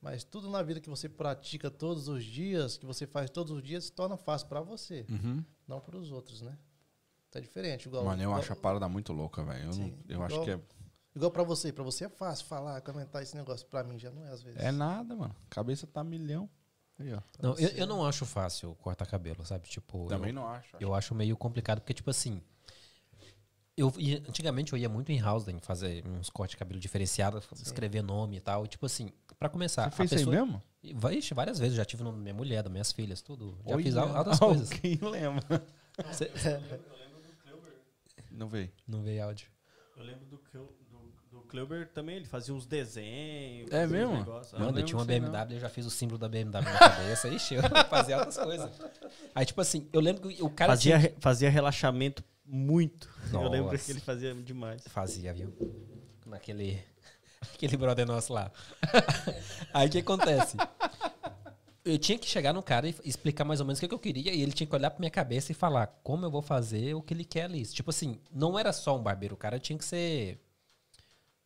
Mas 0.01 0.23
tudo 0.23 0.49
na 0.49 0.63
vida 0.63 0.81
que 0.81 0.91
você 0.91 1.09
pratica 1.09 1.71
todos 1.71 2.09
os 2.09 2.25
dias, 2.25 2.77
que 2.77 2.87
você 2.87 3.07
faz 3.07 3.31
todos 3.31 3.53
os 3.53 3.63
dias, 3.63 3.85
se 3.85 3.93
torna 3.93 4.17
fácil 4.17 4.47
para 4.47 4.61
você, 4.61 5.07
uhum. 5.09 5.45
não 5.67 5.81
para 5.81 5.97
os 5.97 6.13
outros, 6.13 6.43
né? 6.43 6.57
Tá 7.31 7.41
diferente. 7.41 7.87
Igual, 7.87 8.05
Mano, 8.05 8.23
eu 8.23 8.27
igual, 8.27 8.39
acho 8.39 8.53
a 8.53 8.57
parada 8.57 8.89
muito 8.89 9.13
louca, 9.13 9.43
velho. 9.43 9.65
Eu, 9.65 9.77
não, 9.77 9.87
eu 9.87 10.03
igual, 10.09 10.27
acho 10.27 10.45
que 10.45 10.51
é 10.51 10.61
Igual 11.17 11.31
para 11.31 11.43
você, 11.43 11.73
para 11.73 11.83
você 11.83 12.05
é 12.05 12.09
fácil 12.11 12.45
falar, 12.45 12.79
comentar 12.83 13.23
esse 13.23 13.35
negócio. 13.35 13.67
Para 13.67 13.83
mim 13.83 13.99
já 13.99 14.11
não 14.11 14.23
é 14.23 14.29
às 14.29 14.43
vezes. 14.43 14.61
É 14.61 14.71
nada, 14.71 15.17
mano. 15.17 15.35
Cabeça 15.49 15.87
tá 15.87 16.05
milhão. 16.05 16.49
Aí, 16.99 17.11
ó. 17.13 17.23
Não, 17.41 17.55
eu, 17.59 17.71
eu 17.71 17.87
não 17.87 18.05
acho 18.05 18.27
fácil 18.27 18.75
cortar 18.77 19.07
cabelo, 19.07 19.45
sabe? 19.47 19.67
Tipo, 19.67 20.07
também 20.09 20.29
eu, 20.29 20.35
não 20.35 20.47
acho, 20.47 20.77
acho. 20.77 20.85
Eu 20.85 20.95
acho 20.95 21.15
meio 21.15 21.35
complicado 21.35 21.81
porque 21.81 21.95
tipo 21.95 22.11
assim, 22.11 22.43
eu 23.77 23.93
ia, 23.99 24.19
antigamente 24.29 24.73
eu 24.73 24.79
ia 24.79 24.89
muito 24.89 25.13
em 25.13 25.23
Housden 25.23 25.59
fazer 25.61 26.07
uns 26.07 26.31
cortes 26.31 26.53
de 26.53 26.57
cabelo 26.57 26.81
diferenciados, 26.81 27.47
escrever 27.63 28.03
nome 28.03 28.37
e 28.37 28.41
tal. 28.41 28.65
E, 28.65 28.69
tipo 28.69 28.87
assim, 28.87 29.11
para 29.39 29.49
começar. 29.49 29.91
Você 29.91 29.97
fez 29.97 30.11
pessoa, 30.11 30.35
isso 30.35 30.43
aí 30.43 30.93
mesmo? 30.93 31.11
Ixi, 31.19 31.35
várias 31.35 31.59
vezes. 31.59 31.77
Já 31.77 31.85
tive 31.85 32.03
no 32.03 32.13
minha 32.13 32.35
mulher, 32.35 32.63
das 32.63 32.73
minhas 32.73 32.93
filhas, 32.93 33.21
tudo. 33.21 33.59
Já 33.67 33.77
Oi, 33.77 33.83
fiz 33.83 33.97
outras 33.97 34.39
coisas. 34.39 34.71
Quem 34.71 34.97
lembra? 35.03 35.67
Cê, 36.13 36.25
eu 36.25 36.97
lembro 36.97 37.21
do 37.21 37.37
Clever. 37.43 37.75
Não 38.31 38.49
veio. 38.49 38.71
Não 38.87 39.03
veio 39.03 39.25
áudio. 39.25 39.49
Eu 39.97 40.05
lembro 40.05 40.27
do, 40.27 40.39
Kleuber 41.47 41.89
também, 41.89 42.17
ele 42.17 42.27
fazia 42.27 42.55
uns 42.55 42.67
desenhos. 42.67 43.71
É 43.73 43.87
mesmo? 43.87 44.19
Negócios. 44.19 44.61
Mano, 44.61 44.79
eu 44.79 44.85
tinha 44.85 44.99
uma 44.99 45.05
BMW, 45.05 45.33
não. 45.33 45.53
eu 45.53 45.61
já 45.61 45.69
fiz 45.69 45.87
o 45.87 45.91
símbolo 45.91 46.19
da 46.19 46.29
BMW 46.29 46.63
na 46.63 46.79
cabeça. 46.79 47.29
Ixi, 47.29 47.55
eu 47.55 47.63
fazia 47.89 48.19
outras 48.19 48.37
coisas. 48.37 48.71
Aí, 49.35 49.47
tipo 49.47 49.61
assim, 49.61 49.89
eu 49.93 50.01
lembro 50.01 50.29
que 50.29 50.43
o 50.43 50.51
cara. 50.51 50.73
Fazia, 50.73 50.99
tinha... 50.99 51.15
fazia 51.19 51.51
relaxamento 51.51 52.23
muito. 52.47 53.09
Nossa. 53.33 53.45
Eu 53.45 53.51
lembro 53.51 53.79
que 53.79 53.91
ele 53.91 54.01
fazia 54.01 54.35
demais. 54.35 54.83
Fazia, 54.87 55.33
viu? 55.33 55.53
Naquele. 56.25 56.83
Aquele 57.55 57.77
brother 57.77 58.07
nosso 58.07 58.33
lá. 58.33 58.51
Aí 59.73 59.89
o 59.89 59.91
que 59.91 59.99
acontece? 59.99 60.57
Eu 61.85 61.99
tinha 61.99 62.19
que 62.19 62.27
chegar 62.27 62.53
no 62.53 62.63
cara 62.63 62.89
e 62.89 62.95
explicar 63.05 63.45
mais 63.45 63.61
ou 63.61 63.67
menos 63.67 63.79
o 63.81 63.87
que, 63.87 63.95
eu 63.95 63.99
queria, 63.99 64.33
e 64.33 64.43
ele 64.43 64.51
tinha 64.51 64.67
que 64.67 64.75
olhar 64.75 64.91
pra 64.91 64.99
minha 64.99 65.11
cabeça 65.11 65.53
e 65.53 65.55
falar 65.55 65.87
como 66.03 66.27
eu 66.27 66.31
vou 66.31 66.43
fazer 66.43 66.95
o 66.95 67.03
que 67.03 67.15
ele 67.15 67.25
quer 67.25 67.45
ali. 67.45 67.65
Tipo 67.65 67.91
assim, 67.91 68.19
não 68.33 68.59
era 68.59 68.73
só 68.73 68.97
um 68.97 69.03
barbeiro, 69.03 69.35
o 69.35 69.39
cara 69.39 69.61
tinha 69.61 69.79
que 69.79 69.85
ser 69.85 70.41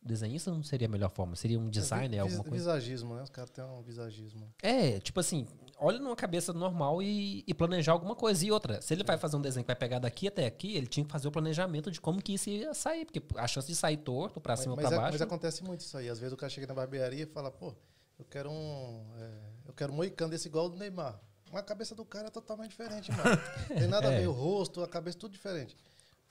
desenhista 0.01 0.51
não 0.51 0.63
seria 0.63 0.87
a 0.87 0.89
melhor 0.89 1.09
forma, 1.09 1.35
seria 1.35 1.59
um 1.59 1.69
designer, 1.69 2.17
é, 2.17 2.23
vis, 2.23 2.33
alguma 2.33 2.49
coisa. 2.49 2.65
Visagismo, 2.65 3.15
né? 3.15 3.23
Os 3.23 3.29
caras 3.29 3.49
têm 3.51 3.63
um 3.63 3.81
visagismo. 3.81 4.51
É, 4.61 4.99
tipo 4.99 5.19
assim, 5.19 5.47
olha 5.77 5.99
numa 5.99 6.15
cabeça 6.15 6.51
normal 6.51 7.01
e, 7.01 7.43
e, 7.45 7.53
planejar 7.53 7.91
alguma 7.91 8.15
coisa. 8.15 8.45
E 8.45 8.51
outra, 8.51 8.81
se 8.81 8.93
ele 8.93 9.03
vai 9.03 9.17
fazer 9.17 9.37
um 9.37 9.41
desenho 9.41 9.63
que 9.63 9.67
vai 9.67 9.75
pegar 9.75 9.99
daqui 9.99 10.27
até 10.27 10.45
aqui, 10.45 10.75
ele 10.75 10.87
tinha 10.87 11.05
que 11.05 11.11
fazer 11.11 11.27
o 11.27 11.31
planejamento 11.31 11.91
de 11.91 12.01
como 12.01 12.21
que 12.21 12.33
isso 12.33 12.49
ia 12.49 12.73
sair, 12.73 13.05
porque 13.05 13.21
a 13.35 13.47
chance 13.47 13.67
de 13.67 13.75
sair 13.75 13.97
torto 13.97 14.41
pra 14.41 14.55
cima 14.55 14.73
ou 14.73 14.77
pra 14.77 14.87
é, 14.87 14.95
baixo. 14.95 15.11
Mas 15.13 15.21
acontece 15.21 15.63
muito 15.63 15.81
isso 15.81 15.97
aí. 15.97 16.09
Às 16.09 16.19
vezes 16.19 16.33
o 16.33 16.37
cara 16.37 16.49
chega 16.49 16.67
na 16.67 16.73
barbearia 16.73 17.23
e 17.23 17.27
fala, 17.27 17.51
pô, 17.51 17.73
eu 18.17 18.25
quero 18.25 18.49
um. 18.49 19.05
É, 19.17 19.31
eu 19.67 19.73
quero 19.73 19.91
um 19.93 19.95
moicano 19.95 20.31
desse 20.31 20.47
igual 20.47 20.69
do 20.69 20.77
Neymar. 20.77 21.19
Mas 21.51 21.61
a 21.61 21.65
cabeça 21.65 21.93
do 21.93 22.05
cara 22.05 22.27
é 22.27 22.31
totalmente 22.31 22.69
diferente, 22.69 23.11
mano. 23.11 23.37
Tem 23.67 23.87
nada 23.87 24.07
é. 24.11 24.15
a 24.15 24.19
ver, 24.19 24.27
o 24.27 24.31
rosto, 24.31 24.81
a 24.81 24.87
cabeça, 24.87 25.17
tudo 25.17 25.33
diferente. 25.33 25.75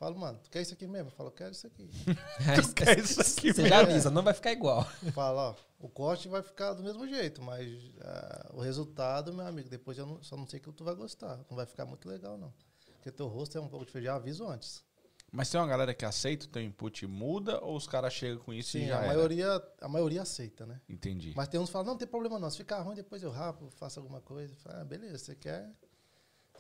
Falo, 0.01 0.19
mano, 0.19 0.39
tu 0.43 0.49
quer 0.49 0.63
isso 0.63 0.73
aqui 0.73 0.87
mesmo? 0.87 1.09
Eu 1.09 1.13
falo, 1.13 1.31
quero 1.31 1.53
isso 1.53 1.67
aqui. 1.67 1.87
tu 2.57 2.75
quer 2.75 2.99
isso 2.99 3.21
aqui 3.21 3.53
Você 3.53 3.69
já 3.69 3.81
avisa, 3.81 4.11
não 4.11 4.23
vai 4.23 4.33
ficar 4.33 4.51
igual. 4.51 4.83
Falo, 5.13 5.37
ó, 5.37 5.55
o 5.79 5.91
corte 5.91 6.27
vai 6.27 6.43
ficar 6.43 6.73
do 6.73 6.83
mesmo 6.83 7.07
jeito, 7.07 7.43
mas 7.43 7.69
uh, 7.69 8.55
o 8.57 8.63
resultado, 8.63 9.31
meu 9.31 9.47
amigo, 9.47 9.69
depois 9.69 9.99
eu 9.99 10.07
não, 10.07 10.23
só 10.23 10.39
não 10.39 10.47
sei 10.47 10.59
que 10.59 10.73
tu 10.73 10.85
vai 10.85 10.95
gostar. 10.95 11.39
Não 11.51 11.55
vai 11.55 11.67
ficar 11.67 11.85
muito 11.85 12.09
legal, 12.09 12.39
não. 12.39 12.51
Porque 12.95 13.11
teu 13.11 13.29
rosto 13.29 13.59
é 13.59 13.61
um 13.61 13.69
pouco 13.69 13.85
diferente, 13.85 14.07
já 14.07 14.15
aviso 14.15 14.49
antes. 14.49 14.83
Mas 15.31 15.51
tem 15.51 15.61
uma 15.61 15.67
galera 15.67 15.93
que 15.93 16.07
aceita 16.07 16.47
o 16.47 16.49
teu 16.49 16.63
input 16.63 17.05
e 17.05 17.07
muda, 17.07 17.63
ou 17.63 17.77
os 17.77 17.87
caras 17.87 18.15
chegam 18.15 18.43
com 18.43 18.55
isso 18.55 18.71
Sim, 18.71 18.85
e 18.85 18.89
já 18.89 19.05
a 19.05 19.07
maioria, 19.07 19.63
a 19.83 19.89
maioria 19.89 20.23
aceita, 20.23 20.65
né? 20.65 20.81
Entendi. 20.89 21.35
Mas 21.37 21.49
tem 21.49 21.61
uns 21.61 21.67
que 21.67 21.73
falam, 21.73 21.85
não, 21.85 21.93
não 21.93 21.99
tem 21.99 22.09
problema 22.09 22.39
não, 22.39 22.49
se 22.49 22.57
ficar 22.57 22.81
ruim, 22.81 22.97
depois 22.97 23.23
eu 23.23 23.31
rapo, 23.31 23.69
faço 23.73 24.01
alguma 24.01 24.23
coisa. 24.23 24.57
Falo, 24.57 24.81
ah, 24.81 24.85
beleza, 24.85 25.19
você 25.19 25.37
quer... 25.37 25.71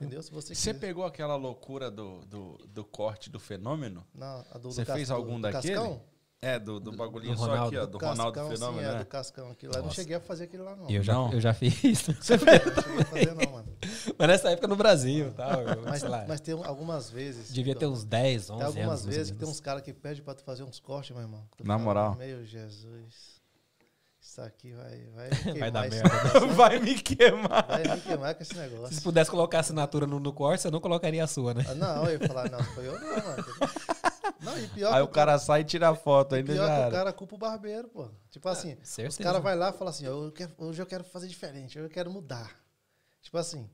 Entendeu? 0.01 0.23
Se 0.23 0.31
você 0.33 0.55
Você 0.55 0.73
pegou 0.73 1.05
aquela 1.05 1.37
loucura 1.37 1.91
do, 1.91 2.21
do, 2.27 2.57
do 2.67 2.85
corte 2.85 3.29
do 3.29 3.39
fenômeno? 3.39 4.07
Não, 4.15 4.45
a 4.51 4.57
do, 4.59 4.73
Você 4.73 4.83
do 4.83 4.93
fez 4.93 5.09
cascão, 5.09 5.17
algum 5.17 5.37
do 5.37 5.43
daquele? 5.51 5.75
Cascão? 5.75 6.03
É, 6.43 6.59
do, 6.59 6.81
do 6.81 6.91
bagulhinho 6.93 7.35
Do 7.35 7.39
só 7.39 7.49
Ronaldo. 7.49 7.67
aqui, 7.67 7.77
ó, 7.77 7.85
do 7.85 7.99
Cascão, 7.99 8.17
Ronaldo 8.25 8.41
sim, 8.41 8.57
Fenômeno, 8.57 8.89
é, 8.89 8.93
né? 8.95 8.99
do 9.01 9.05
Cascão 9.05 9.51
aqui 9.51 9.67
lá. 9.67 9.75
Eu 9.77 9.83
não 9.83 9.91
cheguei 9.91 10.17
a 10.17 10.21
fazer 10.21 10.45
aquele 10.45 10.63
lá, 10.63 10.75
não. 10.75 10.89
Eu 10.89 11.03
já, 11.03 11.13
Não. 11.13 11.31
eu 11.35 11.39
já 11.39 11.53
fiz. 11.53 11.75
Você 12.19 12.39
fez? 12.39 12.65
Não 12.65 12.83
cheguei 12.83 13.01
a 13.01 13.05
fazer, 13.05 13.35
não, 13.35 13.53
mano. 13.53 13.69
Mas 14.17 14.29
nessa 14.29 14.51
época 14.51 14.67
no 14.67 14.75
Brasil, 14.77 15.35
tal. 15.37 15.61
eu- 15.61 15.83
Mas, 15.83 16.03
mas 16.27 16.41
tem 16.41 16.55
algumas 16.65 17.11
vezes. 17.11 17.53
devia 17.53 17.75
ter 17.75 17.85
então, 17.85 17.93
uns 17.93 18.05
10, 18.05 18.49
11 18.49 18.49
Tem 18.49 18.55
anos. 18.57 18.65
algumas 18.77 18.89
mais 18.89 19.05
ou 19.05 19.11
vezes 19.13 19.33
que 19.33 19.39
tem 19.39 19.47
uns 19.47 19.61
caras 19.61 19.83
que 19.83 19.93
pedem 19.93 20.23
pra 20.23 20.35
tu 20.35 20.43
fazer 20.43 20.63
uns 20.63 20.81
cortes, 20.81 21.11
meu 21.11 21.21
irmão. 21.21 21.47
Na 21.63 21.77
moral. 21.77 22.15
Meu 22.17 22.43
Jesus. 22.43 23.39
Isso 24.21 24.41
aqui 24.43 24.73
vai, 24.73 25.03
vai, 25.15 25.31
me 25.47 25.53
queimar 25.53 25.71
dar 25.71 25.89
merda. 25.91 26.41
Vai 26.55 26.79
me 26.79 26.95
queimar. 27.01 27.67
Vai 27.67 27.83
me 27.97 28.01
queimar 28.03 28.35
com 28.35 28.43
esse 28.43 28.53
Se 28.55 28.61
negócio. 28.61 28.95
você 28.95 29.01
pudesse 29.01 29.31
colocar 29.31 29.59
a 29.59 29.61
assinatura 29.61 30.07
no, 30.07 30.21
no 30.21 30.33
corte, 30.33 30.61
você 30.63 30.71
não 30.71 30.81
colocaria 30.81 31.25
a 31.25 31.27
sua, 31.27 31.55
né? 31.55 31.65
Ah, 31.67 31.75
não, 31.75 32.05
eu 32.07 32.21
ia 32.21 32.29
falar, 32.29 32.51
não, 32.51 32.63
foi 32.63 32.87
eu 32.87 33.01
não, 33.01 33.09
mano. 33.17 33.45
Não, 34.41 34.59
e 34.59 34.69
pior 34.69 34.93
Aí 34.95 35.03
o 35.03 35.09
cara 35.09 35.39
sai 35.39 35.63
e 35.63 35.65
tira 35.65 35.89
a 35.89 35.95
foto, 35.95 36.35
ainda 36.35 36.53
pior 36.53 36.67
já 36.67 36.83
que 36.83 36.89
o 36.89 36.91
cara 36.93 37.13
culpa 37.13 37.35
o 37.35 37.39
barbeiro, 37.39 37.89
pô. 37.89 38.11
Tipo 38.31 38.49
assim, 38.49 38.77
os 38.83 38.89
certeza. 38.89 39.23
caras 39.23 39.43
vai 39.43 39.57
lá 39.57 39.71
e 39.71 39.73
fala 39.73 39.91
assim, 39.91 40.05
eu 40.07 40.31
quero- 40.33 40.53
hoje 40.59 40.81
eu 40.81 40.87
quero 40.87 41.05
fazer 41.05 41.27
diferente, 41.27 41.79
eu 41.79 41.89
quero 41.89 42.11
mudar. 42.11 42.51
Tipo 43.23 43.39
assim, 43.39 43.69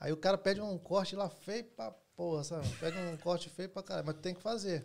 aí 0.00 0.12
o 0.12 0.16
cara 0.16 0.36
pede 0.38 0.60
um 0.60 0.76
corte 0.78 1.14
lá 1.16 1.28
feio 1.28 1.64
pra 1.76 1.92
porra, 2.16 2.42
sabe? 2.44 2.68
Pede 2.80 2.98
um 2.98 3.16
corte 3.18 3.48
feio 3.48 3.68
pra 3.68 3.82
caralho, 3.82 4.06
mas 4.06 4.16
tem 4.16 4.34
que 4.34 4.42
fazer. 4.42 4.84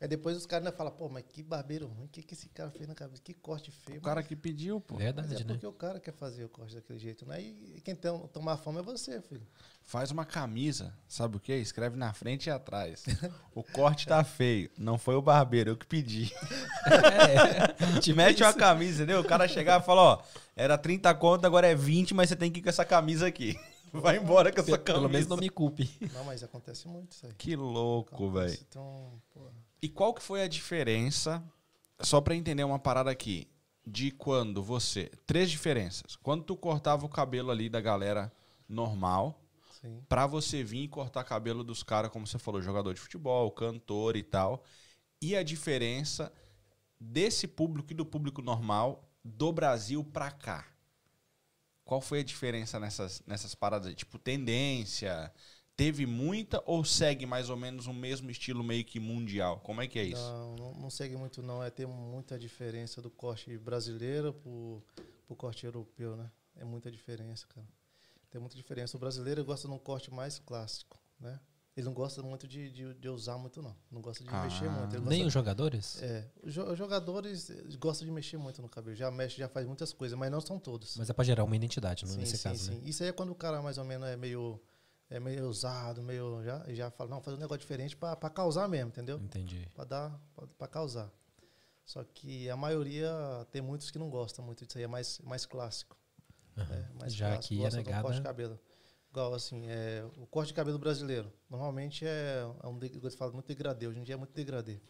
Aí 0.00 0.08
depois 0.08 0.34
os 0.34 0.46
caras 0.46 0.64
ainda 0.66 0.74
falam, 0.76 0.90
pô, 0.94 1.10
mas 1.10 1.22
que 1.28 1.42
barbeiro 1.42 1.86
ruim, 1.86 2.06
o 2.06 2.08
que, 2.08 2.22
que 2.22 2.32
esse 2.32 2.48
cara 2.48 2.70
fez 2.70 2.88
na 2.88 2.94
cabeça? 2.94 3.20
Que 3.22 3.34
corte 3.34 3.70
feio. 3.70 3.98
O 3.98 4.02
cara 4.02 4.22
que 4.22 4.34
pediu, 4.34 4.80
pô. 4.80 4.94
Mas 4.94 5.04
Verdade, 5.04 5.34
é 5.34 5.38
né? 5.40 5.44
porque 5.44 5.66
o 5.66 5.72
cara 5.74 6.00
quer 6.00 6.14
fazer 6.14 6.44
o 6.44 6.48
corte 6.48 6.74
daquele 6.74 6.98
jeito, 6.98 7.26
né? 7.26 7.38
E 7.42 7.82
quem 7.84 7.94
tem, 7.94 8.18
tomar 8.28 8.56
fome 8.56 8.78
é 8.78 8.82
você, 8.82 9.20
filho. 9.20 9.46
Faz 9.82 10.10
uma 10.10 10.24
camisa, 10.24 10.94
sabe 11.06 11.36
o 11.36 11.40
quê? 11.40 11.56
Escreve 11.56 11.98
na 11.98 12.14
frente 12.14 12.46
e 12.46 12.50
atrás. 12.50 13.04
O 13.54 13.62
corte 13.62 14.06
tá 14.06 14.24
feio. 14.24 14.70
Não 14.78 14.96
foi 14.96 15.16
o 15.16 15.22
barbeiro, 15.22 15.72
eu 15.72 15.76
que 15.76 15.84
pedi. 15.84 16.32
É, 16.86 17.98
Te 18.00 18.14
mete 18.14 18.42
uma 18.42 18.54
camisa, 18.54 19.02
entendeu? 19.02 19.20
O 19.20 19.24
cara 19.24 19.46
chegar 19.46 19.82
e 19.82 19.84
fala, 19.84 20.00
ó, 20.00 20.22
era 20.56 20.78
30 20.78 21.12
conto, 21.16 21.44
agora 21.44 21.66
é 21.66 21.74
20, 21.74 22.14
mas 22.14 22.30
você 22.30 22.36
tem 22.36 22.50
que 22.50 22.60
ir 22.60 22.62
com 22.62 22.68
essa 22.70 22.86
camisa 22.86 23.26
aqui. 23.26 23.58
Vai 23.92 24.16
embora 24.16 24.50
com 24.50 24.60
essa 24.60 24.66
Pelo, 24.66 24.78
camisa. 24.78 25.00
pelo 25.00 25.12
menos 25.12 25.26
não 25.26 25.36
me 25.36 25.50
culpe. 25.50 25.90
Não, 26.14 26.24
mas 26.24 26.42
acontece 26.42 26.86
muito 26.88 27.12
isso 27.12 27.26
aí. 27.26 27.32
Que 27.34 27.54
louco, 27.56 28.30
velho. 28.30 28.56
Então, 28.66 29.20
porra. 29.34 29.50
E 29.82 29.88
qual 29.88 30.12
que 30.12 30.22
foi 30.22 30.42
a 30.42 30.48
diferença, 30.48 31.42
só 32.00 32.20
pra 32.20 32.34
entender 32.34 32.64
uma 32.64 32.78
parada 32.78 33.10
aqui, 33.10 33.48
de 33.86 34.10
quando 34.10 34.62
você... 34.62 35.10
Três 35.26 35.50
diferenças. 35.50 36.16
Quando 36.16 36.44
tu 36.44 36.56
cortava 36.56 37.06
o 37.06 37.08
cabelo 37.08 37.50
ali 37.50 37.68
da 37.68 37.80
galera 37.80 38.32
normal, 38.68 39.42
Sim. 39.80 40.02
pra 40.08 40.26
você 40.26 40.62
vir 40.62 40.84
e 40.84 40.88
cortar 40.88 41.24
cabelo 41.24 41.64
dos 41.64 41.82
caras, 41.82 42.10
como 42.10 42.26
você 42.26 42.38
falou, 42.38 42.60
jogador 42.60 42.92
de 42.92 43.00
futebol, 43.00 43.50
cantor 43.50 44.16
e 44.16 44.22
tal. 44.22 44.62
E 45.20 45.34
a 45.34 45.42
diferença 45.42 46.32
desse 47.00 47.48
público 47.48 47.92
e 47.92 47.96
do 47.96 48.04
público 48.04 48.42
normal 48.42 49.10
do 49.24 49.52
Brasil 49.52 50.04
pra 50.04 50.30
cá. 50.30 50.66
Qual 51.84 52.00
foi 52.00 52.20
a 52.20 52.24
diferença 52.24 52.78
nessas, 52.78 53.22
nessas 53.26 53.54
paradas? 53.54 53.88
aí? 53.88 53.94
Tipo, 53.94 54.18
tendência, 54.18 55.32
teve 55.80 56.04
muita 56.04 56.62
ou 56.66 56.84
segue 56.84 57.24
mais 57.24 57.48
ou 57.48 57.56
menos 57.56 57.86
o 57.86 57.92
mesmo 57.94 58.30
estilo 58.30 58.62
meio 58.62 58.84
que 58.84 59.00
mundial? 59.00 59.60
Como 59.60 59.80
é 59.80 59.86
que 59.88 59.98
é 59.98 60.04
isso? 60.04 60.20
Não, 60.20 60.56
não, 60.56 60.74
não 60.74 60.90
segue 60.90 61.16
muito 61.16 61.42
não. 61.42 61.62
É 61.62 61.70
ter 61.70 61.86
muita 61.86 62.38
diferença 62.38 63.00
do 63.00 63.08
corte 63.10 63.56
brasileiro 63.56 64.34
pro, 64.34 64.82
pro 65.26 65.34
corte 65.36 65.64
europeu, 65.64 66.16
né? 66.16 66.30
É 66.56 66.64
muita 66.64 66.90
diferença, 66.90 67.46
cara. 67.46 67.66
Tem 68.30 68.38
muita 68.40 68.56
diferença. 68.56 68.96
O 68.96 69.00
brasileiro 69.00 69.42
gosta 69.44 69.66
de 69.66 69.72
um 69.72 69.78
corte 69.78 70.12
mais 70.12 70.38
clássico, 70.38 70.98
né? 71.18 71.40
Ele 71.74 71.86
não 71.86 71.94
gosta 71.94 72.22
muito 72.22 72.46
de, 72.46 72.70
de, 72.70 72.94
de 72.94 73.08
usar 73.08 73.38
muito, 73.38 73.62
não. 73.62 73.74
Não 73.90 74.02
gosta 74.02 74.22
de 74.22 74.28
Ah, 74.30 74.42
mexer 74.42 74.68
muito. 74.68 74.94
Ele 74.96 75.00
Nem 75.06 75.18
gosta- 75.20 75.26
os 75.28 75.32
jogadores? 75.32 76.02
É, 76.02 76.28
os 76.42 76.52
jo- 76.52 76.64
os 76.70 76.76
jogadores 76.76 77.50
gostam 77.78 78.06
de 78.06 78.12
mexer 78.12 78.36
muito 78.36 78.60
no 78.60 78.68
cabelo. 78.68 78.94
Já 78.94 79.10
mexe, 79.10 79.38
já 79.38 79.48
faz 79.48 79.66
muitas 79.66 79.92
coisas, 79.94 80.18
mas 80.18 80.30
não 80.30 80.40
são 80.42 80.58
todos. 80.58 80.96
Mas 80.98 81.08
é 81.08 81.12
pra 81.14 81.24
gerar 81.24 81.44
uma 81.44 81.56
identidade, 81.56 82.04
não 82.04 82.12
sim, 82.12 82.18
nesse 82.18 82.36
sim, 82.36 82.42
caso, 82.42 82.64
sim. 82.66 82.70
né? 82.72 82.80
Isso 82.84 83.02
aí 83.02 83.08
é 83.08 83.12
quando 83.12 83.30
o 83.30 83.34
cara 83.34 83.62
mais 83.62 83.78
ou 83.78 83.84
menos 83.84 84.06
é 84.08 84.16
meio 84.16 84.60
é 85.10 85.20
meio 85.20 85.46
usado, 85.48 86.02
meio 86.02 86.42
já 86.44 86.64
já 86.72 86.90
fala, 86.90 87.10
não, 87.10 87.20
fazer 87.20 87.36
um 87.36 87.40
negócio 87.40 87.60
diferente 87.60 87.96
pra 87.96 88.16
causar 88.30 88.68
mesmo, 88.68 88.88
entendeu? 88.88 89.18
Entendi. 89.18 89.68
Pra 89.74 89.84
dar 89.84 90.20
pra 90.56 90.66
causar. 90.68 91.10
Só 91.84 92.04
que 92.04 92.48
a 92.48 92.56
maioria 92.56 93.10
tem 93.50 93.60
muitos 93.60 93.90
que 93.90 93.98
não 93.98 94.08
gostam 94.08 94.44
muito 94.44 94.64
disso 94.64 94.78
aí, 94.78 94.84
é 94.84 94.86
mais 94.86 95.18
mais 95.20 95.44
clássico. 95.44 95.96
É, 96.56 96.88
mais 96.98 97.14
Já 97.14 97.32
clássico, 97.32 97.44
aqui 97.54 97.54
é 97.60 97.62
gosta 97.64 97.76
do 97.80 97.84
negada- 97.84 98.02
corte 98.02 98.16
de 98.16 98.22
cabelo. 98.22 98.60
Igual 99.10 99.34
assim, 99.34 99.66
é, 99.68 100.04
o 100.16 100.26
corte 100.26 100.48
de 100.48 100.54
cabelo 100.54 100.78
brasileiro, 100.78 101.32
normalmente 101.48 102.06
é, 102.06 102.42
é 102.62 102.66
um 102.68 102.78
você 103.00 103.16
fala 103.16 103.32
muito 103.32 103.46
degradê, 103.46 103.88
hoje 103.88 103.98
em 103.98 104.04
dia 104.04 104.14
é 104.14 104.18
muito 104.18 104.32
degradê. 104.32 104.80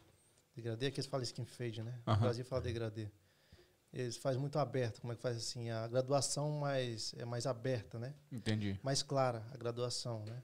Degradê 0.55 0.87
é 0.87 0.91
que 0.91 1.01
eles 1.01 1.09
falam 1.09 1.23
skin 1.23 1.47
fade, 1.47 1.83
né? 1.83 1.99
Aham. 2.07 2.17
No 2.17 2.23
Brasil 2.23 2.45
fala 2.45 2.61
degradê. 2.61 3.09
Eles 3.93 4.17
fazem 4.17 4.41
muito 4.41 4.59
aberto, 4.59 5.01
como 5.01 5.13
é 5.13 5.17
que 5.17 5.23
faz 5.23 5.37
assim, 5.37 5.69
a 5.71 5.87
graduação 5.89 6.51
mais 6.61 7.13
é 7.19 7.25
mais 7.25 7.45
aberta, 7.47 7.99
né? 7.99 8.15
Entendi. 8.31 8.79
mais 8.83 9.03
clara 9.03 9.45
a 9.53 9.57
graduação, 9.57 10.25
né? 10.25 10.43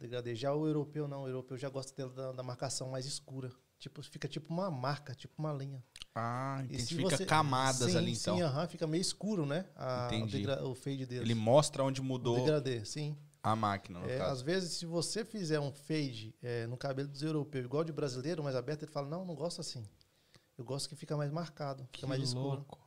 Degradê. 0.00 0.34
Já 0.34 0.54
o 0.54 0.66
europeu 0.66 1.06
não, 1.08 1.24
o 1.24 1.28
europeu 1.28 1.58
já 1.58 1.68
gosta 1.68 1.92
dele 1.94 2.14
da, 2.14 2.32
da 2.32 2.42
marcação 2.42 2.88
mais 2.88 3.04
escura. 3.04 3.50
Tipo, 3.78 4.02
fica 4.02 4.26
tipo 4.26 4.52
uma 4.52 4.70
marca, 4.70 5.14
tipo 5.14 5.34
uma 5.38 5.52
linha. 5.52 5.84
Ah, 6.14 6.62
E 6.64 6.78
se 6.80 6.94
identifica 6.94 7.16
você- 7.16 7.26
camadas 7.26 7.90
sim, 7.92 7.96
ali 7.98 8.12
então. 8.12 8.36
Sim, 8.36 8.42
aham, 8.42 8.66
fica 8.68 8.86
meio 8.86 9.00
escuro, 9.00 9.44
né? 9.44 9.66
A- 9.76 10.08
o, 10.10 10.14
Entendi. 10.14 10.38
degra- 10.38 10.64
o 10.64 10.74
fade 10.74 11.04
dele. 11.06 11.24
Ele 11.24 11.34
mostra 11.34 11.84
onde 11.84 12.00
o 12.00 12.04
mudou 12.04 12.36
degradê, 12.36 12.84
sim. 12.84 13.16
a 13.42 13.54
máquina, 13.54 14.00
no 14.00 14.08
É, 14.08 14.18
caso. 14.18 14.32
às 14.32 14.42
vezes, 14.42 14.72
se 14.72 14.86
você 14.86 15.24
fizer 15.24 15.60
um 15.60 15.70
fade 15.72 16.34
é, 16.42 16.66
no 16.66 16.76
cabelo 16.76 17.08
dos 17.08 17.22
europeus, 17.22 17.64
igual 17.66 17.84
de 17.84 17.92
brasileiro, 17.92 18.42
mais 18.42 18.56
aberto, 18.56 18.82
ele 18.84 18.90
fala, 18.92 19.08
não, 19.08 19.24
não 19.24 19.34
gosto 19.34 19.60
assim. 19.60 19.84
Eu 20.58 20.64
gosto 20.64 20.88
que 20.88 20.96
fica 20.96 21.16
mais 21.16 21.30
marcado, 21.30 21.84
fica 21.84 22.00
Que 22.00 22.06
mais 22.06 22.20
escuro. 22.22 22.44
louco. 22.48 22.78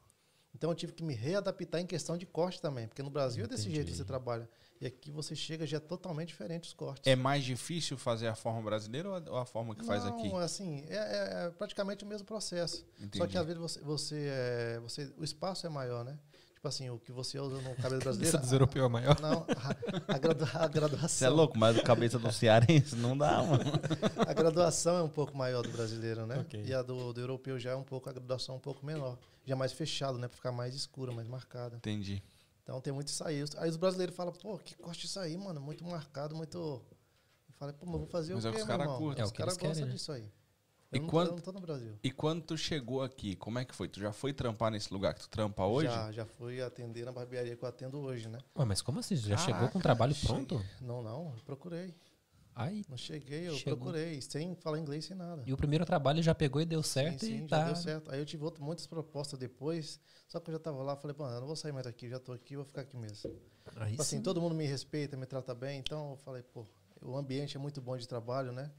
Então 0.53 0.69
eu 0.69 0.75
tive 0.75 0.91
que 0.91 1.01
me 1.01 1.13
readaptar 1.13 1.79
em 1.79 1.86
questão 1.88 2.17
de 2.17 2.25
corte 2.25 2.62
também, 2.62 2.86
porque 2.86 3.01
no 3.01 3.10
Brasil 3.10 3.45
é 3.45 3.47
desse 3.47 3.62
Entendi. 3.63 3.75
jeito 3.77 3.91
que 3.91 3.97
você 3.97 4.03
trabalha. 4.03 4.49
E 4.81 4.86
aqui 4.86 5.10
você 5.10 5.34
chega 5.36 5.65
já 5.65 5.77
é 5.77 5.79
totalmente 5.79 6.27
diferente 6.29 6.65
os 6.67 6.73
cortes. 6.73 7.07
É 7.07 7.15
mais 7.15 7.43
difícil 7.45 7.97
fazer 7.97 8.27
a 8.27 8.36
forma 8.36 8.62
brasileira 8.62 9.10
ou 9.10 9.38
a- 9.38 9.45
forma 9.45 9.73
que 9.73 9.86
faz 9.86 10.03
Não, 10.03 10.17
aqui? 10.17 10.36
assim, 10.36 10.84
é, 10.89 10.95
é- 10.95 11.45
é 11.45 11.49
praticamente 11.51 12.03
o 12.03 12.07
mesmo 12.07 12.27
processo. 12.27 12.77
Só 12.97 13.03
Entendi. 13.05 13.27
que 13.29 13.38
às 13.38 13.45
vezes 13.45 13.62
você, 13.62 13.79
você, 13.79 14.27
é, 14.29 14.79
você- 14.81 15.13
o 15.17 15.23
espaço 15.23 15.65
é 15.65 15.69
maior, 15.69 16.03
né? 16.03 16.19
Tipo 16.62 16.67
assim, 16.67 16.91
o 16.91 17.00
que 17.00 17.12
você 17.12 17.39
usa 17.39 17.60
no 17.60 17.76
cabelo 17.76 17.97
brasileiro. 18.04 18.28
Essa 18.28 18.38
dos 18.38 18.52
europeus 18.54 18.86
é 18.86 18.88
maior. 18.89 19.19
Não, 19.19 19.47
a, 19.50 20.13
a 20.13 20.65
a 20.65 20.67
graduação. 20.67 21.10
Você 21.10 21.26
é 21.26 21.30
louco, 21.30 21.58
mas 21.58 21.76
a 21.76 21.82
cabeça 21.82 22.19
do 22.19 22.32
cearense 22.32 22.95
não 22.95 23.17
dá, 23.17 23.41
mano. 23.41 23.63
A 24.28 24.32
graduação 24.32 24.95
é 24.97 25.02
um 25.02 25.10
pouco 25.10 25.36
maior 25.36 25.63
do 25.63 25.69
brasileiro, 25.71 26.28
né? 26.28 26.38
Ok. 26.39 26.63
E 26.63 26.71
a 26.71 26.84
do, 26.84 27.12
do 27.13 27.19
europeu 27.19 27.58
já 27.58 27.71
é 27.71 27.76
um 27.76 27.82
pouco, 27.82 28.08
a 28.12 28.13
graduação 28.13 28.58
um 28.58 28.60
pouco 28.60 28.86
menor. 28.86 29.17
Já 29.43 29.56
é 29.56 29.58
mais 29.58 29.71
fechado, 29.74 30.19
né? 30.19 30.28
Pra 30.28 30.36
ficar 30.36 30.52
mais 30.52 30.76
escura, 30.76 31.12
mais 31.12 31.28
marcada. 31.28 31.78
Entendi. 31.78 32.21
Então 32.62 32.80
tem 32.80 32.93
muito 32.93 33.08
isso 33.08 33.24
aí. 33.24 33.41
Os- 33.41 33.56
Aí 33.58 33.67
os 33.67 33.76
brasileiros 33.76 34.15
falam, 34.15 34.32
pô, 34.32 34.60
que 34.60 34.76
corte 34.76 35.08
isso 35.08 35.19
aí, 35.19 35.36
mano? 35.36 35.60
Muito 35.60 35.84
marcado, 35.84 36.36
muito. 36.36 36.58
Eu 36.60 36.84
falei, 37.58 37.74
pô, 37.74 37.88
mas 37.88 37.97
vou 37.97 38.06
fazer 38.08 38.36
Mas 38.36 38.45
o 38.45 38.47
é 38.50 38.52
o 38.52 38.54
quê, 38.54 38.58
que 38.60 38.62
os 38.62 38.67
meu 38.67 38.78
cara 38.78 38.84
irmão? 38.84 39.00
curtem. 39.00 39.24
É 39.24 39.26
os 39.26 39.32
caras 39.32 39.58
gostam 39.58 39.88
né? 39.88 39.93
disso 39.93 40.12
aí. 40.12 40.32
E 40.91 40.97
Eu, 40.97 41.01
não, 41.04 41.10
quando- 41.10 41.27
eu 41.30 41.36
não 41.36 41.41
tô 41.41 41.51
no 41.51 41.62
Brasil. 41.62 41.93
E 42.04 42.12
quando 42.12 42.41
tu 42.43 42.58
chegou 42.58 43.01
aqui, 43.01 43.36
como 43.36 43.58
é 43.60 43.63
que 43.65 43.73
foi? 43.73 43.88
Tu 43.88 43.99
já 43.99 44.12
foi 44.12 44.34
trampar 44.34 44.71
nesse 44.71 44.93
lugar 44.93 45.13
que 45.13 45.21
tu 45.21 45.30
trampa 45.30 45.65
hoje? 45.65 45.88
Já, 45.88 46.12
já 46.12 46.25
fui 46.25 46.62
atender 46.62 47.06
na 47.06 47.12
barbearia 47.12 47.56
que 47.56 47.63
eu 47.63 47.69
atendo 47.69 47.99
hoje, 47.99 48.27
né? 48.27 48.39
Ué, 48.58 48.65
mas 48.65 48.82
como 48.82 48.99
assim? 48.99 49.15
Já 49.15 49.38
chegou 49.38 49.54
Caraca, 49.56 49.73
com 49.73 49.80
o 49.80 49.82
trabalho 49.82 50.15
pronto? 50.15 50.62
Não, 50.82 51.01
não, 51.01 51.34
eu 51.36 51.43
procurei. 51.45 51.93
Ai, 52.53 52.84
Não 52.89 52.97
cheguei, 52.97 53.47
eu 53.47 53.57
Chegou. 53.57 53.78
procurei, 53.78 54.22
sem 54.22 54.53
falar 54.55 54.78
inglês, 54.78 55.05
sem 55.05 55.16
nada. 55.16 55.41
e 55.47 55.53
o 55.53 55.57
primeiro 55.57 55.86
trabalho 55.86 56.22
já 56.22 56.36
pegou 56.36 56.61
e 56.61 56.66
deu 56.66 56.84
certo 56.84 57.22
sim, 57.22 57.28
sim, 57.28 57.45
e 57.45 57.47
já 57.47 57.57
tá. 57.57 57.66
deu 57.68 57.76
certo. 57.76 58.11
Aí 58.11 58.20
eu 58.20 58.26
tive 58.26 58.43
outro, 58.43 58.61
muitas 58.61 58.86
propostas 58.86 59.39
depois, 59.39 59.99
só 60.28 60.39
que 60.39 60.49
eu 60.49 60.53
já 60.55 60.59
tava 60.59 60.84
lá, 60.84 60.97
falei, 60.97 61.16
pô, 61.16 61.26
eu 61.26 61.39
não 61.39 61.47
vou 61.47 61.55
sair 61.55 61.72
mais 61.72 61.86
daqui, 61.86 62.09
já 62.09 62.20
tô 62.20 62.34
aqui, 62.34 62.57
vou 62.57 62.66
ficar 62.66 62.82
aqui 62.82 62.97
mesmo. 62.97 63.32
Aí 63.78 63.91
Tipo 63.91 64.01
assim, 64.01 64.18
sim. 64.18 64.24
todo 64.24 64.41
mundo 64.41 64.53
me 64.53 64.66
respeita, 64.66 65.16
me 65.16 65.26
trata 65.26 65.55
bem, 65.55 65.80
então 65.80 66.11
eu 66.11 66.18
falei, 66.18 66.43
pô, 66.43 66.66
o 67.01 67.16
ambiente 67.16 67.55
é 67.55 67.59
muito 67.59 67.80
bom 67.82 67.95
de 67.95 68.05
trabalho, 68.05 68.51
né? 68.51 68.70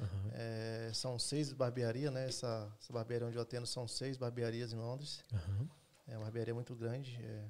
Aham, 0.00 0.30
É, 0.32 0.90
são 0.94 1.18
seis 1.18 1.52
barbearias, 1.52 2.12
né? 2.12 2.26
Essa, 2.28 2.72
essa 2.80 2.92
barbearia 2.92 3.26
onde 3.26 3.36
eu 3.36 3.42
atendo 3.42 3.66
são 3.66 3.86
seis 3.86 4.16
barbearias 4.16 4.72
em 4.72 4.76
Londres. 4.76 5.22
aham. 5.32 5.68
É 6.08 6.16
uma 6.16 6.24
barbearia 6.24 6.54
muito 6.54 6.74
grande. 6.74 7.16
é. 7.22 7.48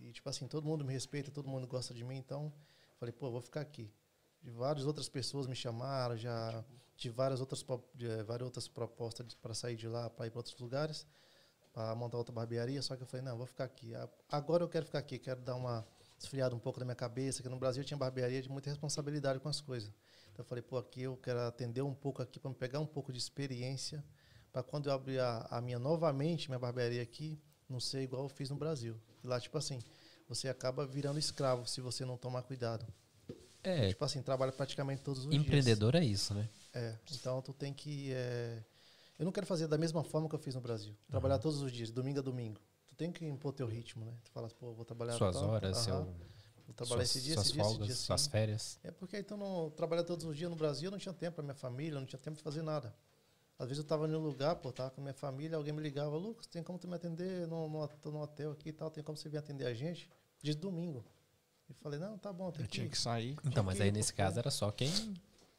E, 0.00 0.12
tipo 0.12 0.28
assim, 0.28 0.46
todo 0.46 0.64
mundo 0.64 0.84
me 0.84 0.92
respeita, 0.92 1.30
todo 1.30 1.48
mundo 1.48 1.66
gosta 1.66 1.92
de 1.92 2.04
mim, 2.04 2.16
então 2.16 2.52
falei, 2.98 3.12
pô, 3.12 3.30
vou 3.30 3.40
ficar 3.40 3.60
aqui. 3.60 3.90
de 4.42 4.50
várias 4.50 4.86
outras 4.86 5.08
pessoas 5.08 5.46
me 5.46 5.54
chamaram, 5.56 6.16
já 6.16 6.64
tive 6.96 7.14
várias 7.14 7.40
outras, 7.40 7.64
de, 7.94 8.22
várias 8.22 8.46
outras 8.46 8.68
propostas 8.68 9.34
para 9.34 9.54
sair 9.54 9.76
de 9.76 9.88
lá, 9.88 10.08
para 10.08 10.26
ir 10.26 10.30
para 10.30 10.38
outros 10.38 10.56
lugares, 10.58 11.06
para 11.72 11.94
montar 11.96 12.16
outra 12.18 12.32
barbearia. 12.32 12.80
Só 12.82 12.96
que 12.96 13.02
eu 13.02 13.06
falei, 13.06 13.24
não, 13.26 13.36
vou 13.36 13.46
ficar 13.46 13.64
aqui. 13.64 13.92
Agora 14.30 14.62
eu 14.62 14.68
quero 14.68 14.86
ficar 14.86 15.00
aqui, 15.00 15.18
quero 15.18 15.40
dar 15.40 15.56
uma 15.56 15.84
esfriada 16.18 16.54
um 16.54 16.58
pouco 16.60 16.78
na 16.78 16.84
minha 16.84 16.96
cabeça, 16.96 17.42
que 17.42 17.48
no 17.48 17.58
Brasil 17.58 17.84
tinha 17.84 17.96
barbearia 17.98 18.40
de 18.40 18.48
muita 18.48 18.70
responsabilidade 18.70 19.38
com 19.40 19.48
as 19.48 19.60
coisas. 19.60 19.92
Então 20.38 20.44
eu 20.44 20.48
falei, 20.48 20.62
pô, 20.62 20.78
aqui 20.78 21.02
eu 21.02 21.16
quero 21.16 21.40
atender 21.40 21.82
um 21.82 21.92
pouco 21.92 22.22
aqui 22.22 22.38
para 22.38 22.48
me 22.48 22.54
pegar 22.54 22.78
um 22.78 22.86
pouco 22.86 23.12
de 23.12 23.18
experiência, 23.18 24.04
para 24.52 24.62
quando 24.62 24.88
eu 24.88 24.92
abrir 24.92 25.18
a, 25.18 25.48
a, 25.50 25.60
minha 25.60 25.80
novamente, 25.80 26.48
minha 26.48 26.60
barbearia 26.60 27.02
aqui, 27.02 27.42
não 27.68 27.80
ser 27.80 28.02
igual 28.02 28.22
eu 28.22 28.28
fiz 28.28 28.48
no 28.48 28.54
Brasil. 28.54 28.94
Lá, 29.24 29.40
tipo 29.40 29.58
assim, 29.58 29.80
você 30.28 30.48
acaba 30.48 30.86
virando 30.86 31.18
escravo 31.18 31.66
se 31.66 31.80
você 31.80 32.04
não 32.04 32.16
tomar 32.16 32.42
cuidado. 32.42 32.86
É. 33.64 33.88
Tipo 33.88 34.04
assim, 34.04 34.22
trabalha 34.22 34.52
praticamente 34.52 35.02
todos 35.02 35.22
os 35.22 35.34
empreendedor 35.34 35.50
dias. 35.50 35.66
Empreendedor 35.66 35.94
é 35.96 36.04
isso, 36.04 36.34
né? 36.34 36.48
É. 36.72 36.96
Então 37.10 37.42
tu 37.42 37.52
tem 37.52 37.74
que. 37.74 38.12
É... 38.12 38.62
Eu 39.18 39.24
não 39.24 39.32
quero 39.32 39.44
fazer 39.44 39.66
da 39.66 39.76
mesma 39.76 40.04
forma 40.04 40.28
que 40.28 40.36
eu 40.36 40.38
fiz 40.38 40.54
no 40.54 40.60
Brasil. 40.60 40.94
Trabalhar 41.08 41.34
uhum. 41.34 41.40
todos 41.40 41.62
os 41.62 41.72
dias, 41.72 41.90
domingo 41.90 42.20
a 42.20 42.22
domingo. 42.22 42.60
Tu 42.86 42.94
tem 42.94 43.10
que 43.10 43.26
impor 43.26 43.52
teu 43.52 43.66
ritmo, 43.66 44.04
né? 44.04 44.14
Tu 44.22 44.30
fala, 44.30 44.48
pô, 44.50 44.72
vou 44.72 44.84
trabalhar. 44.84 45.14
Suas 45.14 45.34
horas, 45.34 45.78
seu. 45.78 46.06
Vou 46.68 46.74
trabalhar 46.74 47.06
suas, 47.06 47.16
esse 47.16 47.24
dia, 47.24 47.34
suas 47.34 47.46
esse 47.46 47.54
dia, 47.54 47.64
folgas, 47.64 47.80
esse 47.80 47.86
dia, 47.86 48.06
suas 48.06 48.20
assim. 48.20 48.30
férias. 48.30 48.78
É 48.84 48.90
porque 48.90 49.18
então 49.18 49.38
não 49.38 49.70
trabalhar 49.70 50.04
todos 50.04 50.26
os 50.26 50.36
dias 50.36 50.50
no 50.50 50.56
Brasil, 50.56 50.88
eu 50.88 50.90
não 50.90 50.98
tinha 50.98 51.14
tempo 51.14 51.36
para 51.36 51.42
minha 51.42 51.54
família, 51.54 51.98
não 51.98 52.06
tinha 52.06 52.18
tempo 52.18 52.36
de 52.36 52.42
fazer 52.42 52.60
nada. 52.60 52.94
Às 53.58 53.68
vezes 53.68 53.78
eu 53.78 53.82
estava 53.84 54.06
em 54.06 54.14
um 54.14 54.18
lugar, 54.18 54.54
pô, 54.56 54.70
tava 54.70 54.90
com 54.90 55.00
minha 55.00 55.14
família, 55.14 55.56
alguém 55.56 55.72
me 55.72 55.80
ligava, 55.80 56.14
Lucas, 56.14 56.46
tem 56.46 56.62
como 56.62 56.78
tu 56.78 56.86
me 56.86 56.94
atender 56.94 57.46
no, 57.48 57.66
no, 57.66 57.88
no 58.12 58.20
hotel 58.20 58.52
aqui 58.52 58.68
e 58.68 58.72
tal, 58.72 58.90
tem 58.90 59.02
como 59.02 59.16
você 59.16 59.30
vir 59.30 59.38
atender 59.38 59.66
a 59.66 59.72
gente? 59.72 60.10
De 60.42 60.54
domingo. 60.54 61.02
E 61.70 61.72
falei, 61.72 61.98
não, 61.98 62.18
tá 62.18 62.30
bom, 62.30 62.52
tem 62.52 62.60
eu 62.60 62.68
que 62.68 62.72
tinha 62.72 62.88
que 62.88 62.98
sair. 62.98 63.34
Então, 63.44 63.64
mas 63.64 63.80
aí 63.80 63.90
nesse 63.90 64.12
caso 64.12 64.38
era 64.38 64.50
só 64.50 64.70
quem. 64.70 64.92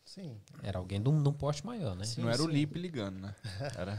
Sim. 0.09 0.41
Era 0.63 0.79
alguém 0.79 0.99
de 0.99 1.07
um, 1.07 1.21
de 1.21 1.29
um 1.29 1.33
poste 1.33 1.63
maior, 1.63 1.95
né? 1.95 2.03
Sim, 2.03 2.21
não 2.21 2.29
era 2.29 2.39
sim. 2.39 2.45
o 2.45 2.47
Lip 2.47 2.79
ligando, 2.79 3.19
né? 3.19 3.35
Era... 3.77 3.95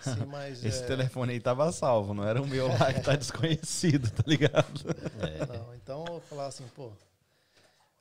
sim, 0.00 0.26
mas. 0.26 0.64
Esse 0.64 0.82
é... 0.82 0.86
telefone 0.88 1.34
aí 1.34 1.40
tava 1.40 1.70
salvo, 1.70 2.12
não 2.12 2.24
era 2.24 2.42
o 2.42 2.46
meu 2.48 2.66
lá 2.66 2.92
que 2.92 3.00
tá 3.00 3.14
desconhecido, 3.14 4.10
tá 4.10 4.24
ligado? 4.26 4.90
É. 5.20 5.46
Não, 5.56 5.72
falava 6.26 6.48
assim, 6.48 6.66
pô. 6.68 6.92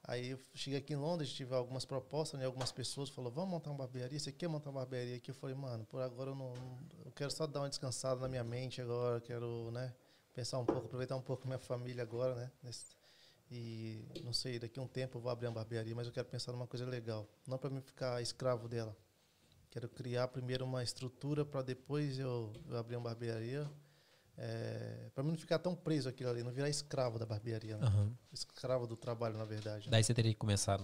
Aí 0.07 0.29
eu 0.31 0.39
cheguei 0.53 0.79
aqui 0.79 0.93
em 0.93 0.97
Londres, 0.97 1.33
tive 1.33 1.55
algumas 1.55 1.83
propostas, 1.83 2.39
né? 2.39 2.45
Algumas 2.45 2.71
pessoas 2.71 3.09
falaram, 3.09 3.33
vamos 3.33 3.49
montar 3.49 3.71
uma 3.71 3.79
barbearia, 3.79 4.19
você 4.19 4.31
quer 4.31 4.47
montar 4.47 4.69
uma 4.69 4.81
barbearia 4.81 5.15
aqui? 5.15 5.31
Eu 5.31 5.35
falei, 5.35 5.55
mano, 5.55 5.83
por 5.85 6.01
agora 6.01 6.29
eu 6.29 6.35
não. 6.35 6.53
Eu 7.03 7.11
quero 7.11 7.31
só 7.31 7.47
dar 7.47 7.61
uma 7.61 7.69
descansada 7.69 8.21
na 8.21 8.27
minha 8.27 8.43
mente 8.43 8.81
agora, 8.81 9.19
quero, 9.19 9.71
né? 9.71 9.93
Pensar 10.33 10.59
um 10.59 10.65
pouco, 10.65 10.85
aproveitar 10.85 11.15
um 11.15 11.21
pouco 11.21 11.47
minha 11.47 11.57
família 11.57 12.03
agora, 12.03 12.35
né? 12.35 12.51
Nesse, 12.61 12.95
e 13.49 14.03
não 14.23 14.33
sei, 14.33 14.57
daqui 14.57 14.79
a 14.79 14.83
um 14.83 14.87
tempo 14.87 15.17
eu 15.17 15.21
vou 15.21 15.31
abrir 15.31 15.47
uma 15.47 15.53
barbearia, 15.53 15.95
mas 15.95 16.07
eu 16.07 16.13
quero 16.13 16.27
pensar 16.27 16.51
numa 16.51 16.67
coisa 16.67 16.85
legal. 16.85 17.27
Não 17.47 17.57
para 17.57 17.69
mim 17.69 17.81
ficar 17.81 18.21
escravo 18.21 18.67
dela. 18.67 18.95
Quero 19.69 19.87
criar 19.89 20.27
primeiro 20.29 20.65
uma 20.65 20.83
estrutura 20.83 21.45
para 21.45 21.61
depois 21.61 22.17
eu, 22.17 22.51
eu, 22.69 22.77
abrir 22.77 22.95
uma 22.95 23.09
barbearia. 23.09 23.69
É, 24.37 25.09
para 25.13 25.23
mim 25.23 25.31
não 25.31 25.37
ficar 25.37 25.59
tão 25.59 25.75
preso 25.75 26.09
aquilo 26.09 26.29
ali, 26.29 26.43
não 26.43 26.51
virar 26.51 26.69
escravo 26.69 27.17
da 27.17 27.25
barbearia. 27.25 27.77
Né? 27.77 27.87
Uhum. 27.87 28.11
Escravo 28.33 28.85
do 28.85 28.95
trabalho, 28.95 29.37
na 29.37 29.45
verdade. 29.45 29.89
Daí 29.89 30.03
você 30.03 30.13
teria 30.13 30.33
que 30.33 30.39
começar. 30.39 30.79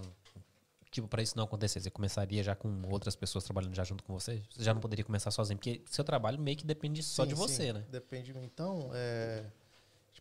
Tipo, 0.90 1.08
para 1.08 1.22
isso 1.22 1.36
não 1.36 1.44
acontecer, 1.44 1.80
você 1.80 1.90
começaria 1.90 2.42
já 2.42 2.54
com 2.54 2.82
outras 2.90 3.16
pessoas 3.16 3.44
trabalhando 3.44 3.74
já 3.74 3.82
junto 3.82 4.04
com 4.04 4.12
você? 4.12 4.42
Você 4.50 4.62
já 4.62 4.74
não 4.74 4.80
poderia 4.80 5.04
começar 5.04 5.30
sozinho, 5.30 5.56
porque 5.56 5.82
seu 5.86 6.04
trabalho 6.04 6.38
meio 6.38 6.56
que 6.56 6.66
depende 6.66 7.02
só 7.02 7.22
sim, 7.22 7.30
de 7.30 7.34
você, 7.34 7.66
sim, 7.66 7.72
né? 7.72 7.84
Depende 7.90 8.24
de 8.26 8.34
mim. 8.34 8.44
Então, 8.44 8.90
é, 8.92 9.46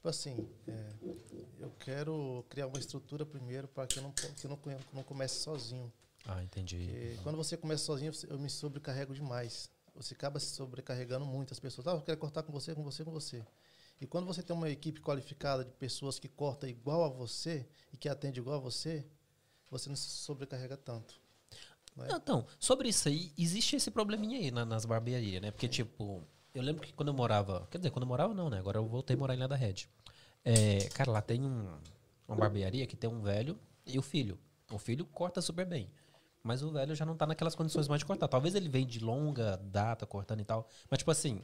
Tipo 0.02 0.10
assim, 0.10 0.48
é, 0.68 0.90
eu 1.60 1.70
quero 1.80 2.44
criar 2.50 2.66
uma 2.66 2.80
estrutura 2.80 3.24
primeiro 3.24 3.68
para 3.68 3.86
que 3.86 4.00
eu 4.00 4.04
não, 4.04 4.12
que 4.12 4.46
eu 4.46 4.50
não, 4.50 4.60
não 4.92 5.04
comece 5.04 5.36
sozinho. 5.36 5.94
Ah, 6.26 6.42
entendi. 6.42 6.88
Porque 6.88 7.20
quando 7.22 7.36
você 7.36 7.56
começa 7.56 7.84
sozinho, 7.84 8.12
eu 8.28 8.40
me 8.40 8.50
sobrecarrego 8.50 9.14
demais. 9.14 9.70
Você 10.02 10.14
acaba 10.14 10.40
se 10.40 10.48
sobrecarregando 10.48 11.26
muito. 11.26 11.54
As 11.54 11.60
pessoas, 11.60 11.88
ah, 11.88 11.92
eu 11.92 12.02
quero 12.02 12.18
cortar 12.18 12.44
com 12.44 12.52
você, 12.52 12.74
com 12.74 12.84
você, 12.84 13.04
com 13.04 13.12
você. 13.12 13.46
E 14.00 14.08
quando 14.08 14.26
você 14.26 14.42
tem 14.42 14.56
uma 14.56 14.70
equipe 14.70 15.00
qualificada 15.00 15.64
de 15.64 15.72
pessoas 15.74 16.18
que 16.18 16.28
cortam 16.28 16.68
igual 16.68 17.04
a 17.04 17.10
você 17.10 17.68
e 17.94 17.98
que 17.98 18.10
atende 18.10 18.40
igual 18.40 18.58
a 18.58 18.60
você, 18.60 19.06
você 19.70 19.90
não 19.90 19.96
se 19.96 20.10
sobrecarrega 20.10 20.76
tanto. 20.76 21.22
Não, 21.96 22.06
é? 22.06 22.12
Então, 22.14 22.48
sobre 22.60 22.90
isso 22.90 23.08
aí, 23.08 23.32
existe 23.38 23.76
esse 23.76 23.92
probleminha 23.92 24.40
aí 24.40 24.50
na, 24.50 24.66
nas 24.66 24.86
barbearias, 24.86 25.42
né? 25.42 25.52
Porque, 25.52 25.68
tipo, 25.68 26.24
eu 26.54 26.64
lembro 26.64 26.82
que 26.82 26.94
quando 26.94 27.10
eu 27.10 27.14
morava. 27.14 27.68
Quer 27.70 27.78
dizer, 27.78 27.92
quando 27.92 28.04
eu 28.04 28.08
morava 28.08 28.34
não, 28.34 28.50
né? 28.50 28.58
Agora 28.58 28.80
eu 28.80 28.88
voltei 28.88 29.16
a 29.16 29.20
morar 29.20 29.36
em 29.36 29.40
Lada 29.40 29.56
Red. 29.56 29.86
É, 30.44 30.90
cara, 30.90 31.12
lá 31.12 31.22
tem 31.22 31.46
um, 31.46 31.78
uma 32.28 32.36
barbearia 32.36 32.88
que 32.88 32.96
tem 32.96 33.10
um 33.10 33.22
velho 33.22 33.60
e 33.86 34.00
o 34.00 34.02
filho. 34.02 34.40
O 34.72 34.80
filho 34.80 35.06
corta 35.06 35.42
super 35.42 35.66
bem. 35.66 35.92
Mas 36.44 36.64
o 36.64 36.72
velho 36.72 36.96
já 36.96 37.06
não 37.06 37.16
tá 37.16 37.28
naquelas 37.28 37.56
condições 37.56 37.88
mais 37.88 38.00
de 38.00 38.06
cortar. 38.06 38.28
Talvez 38.28 38.56
ele 38.56 38.68
venha 38.68 38.86
de 38.86 39.00
longa 39.00 39.58
data 39.58 40.06
cortando 40.06 40.42
e 40.42 40.46
tal. 40.46 40.68
Mas, 40.90 40.98
tipo 40.98 41.12
assim, 41.12 41.42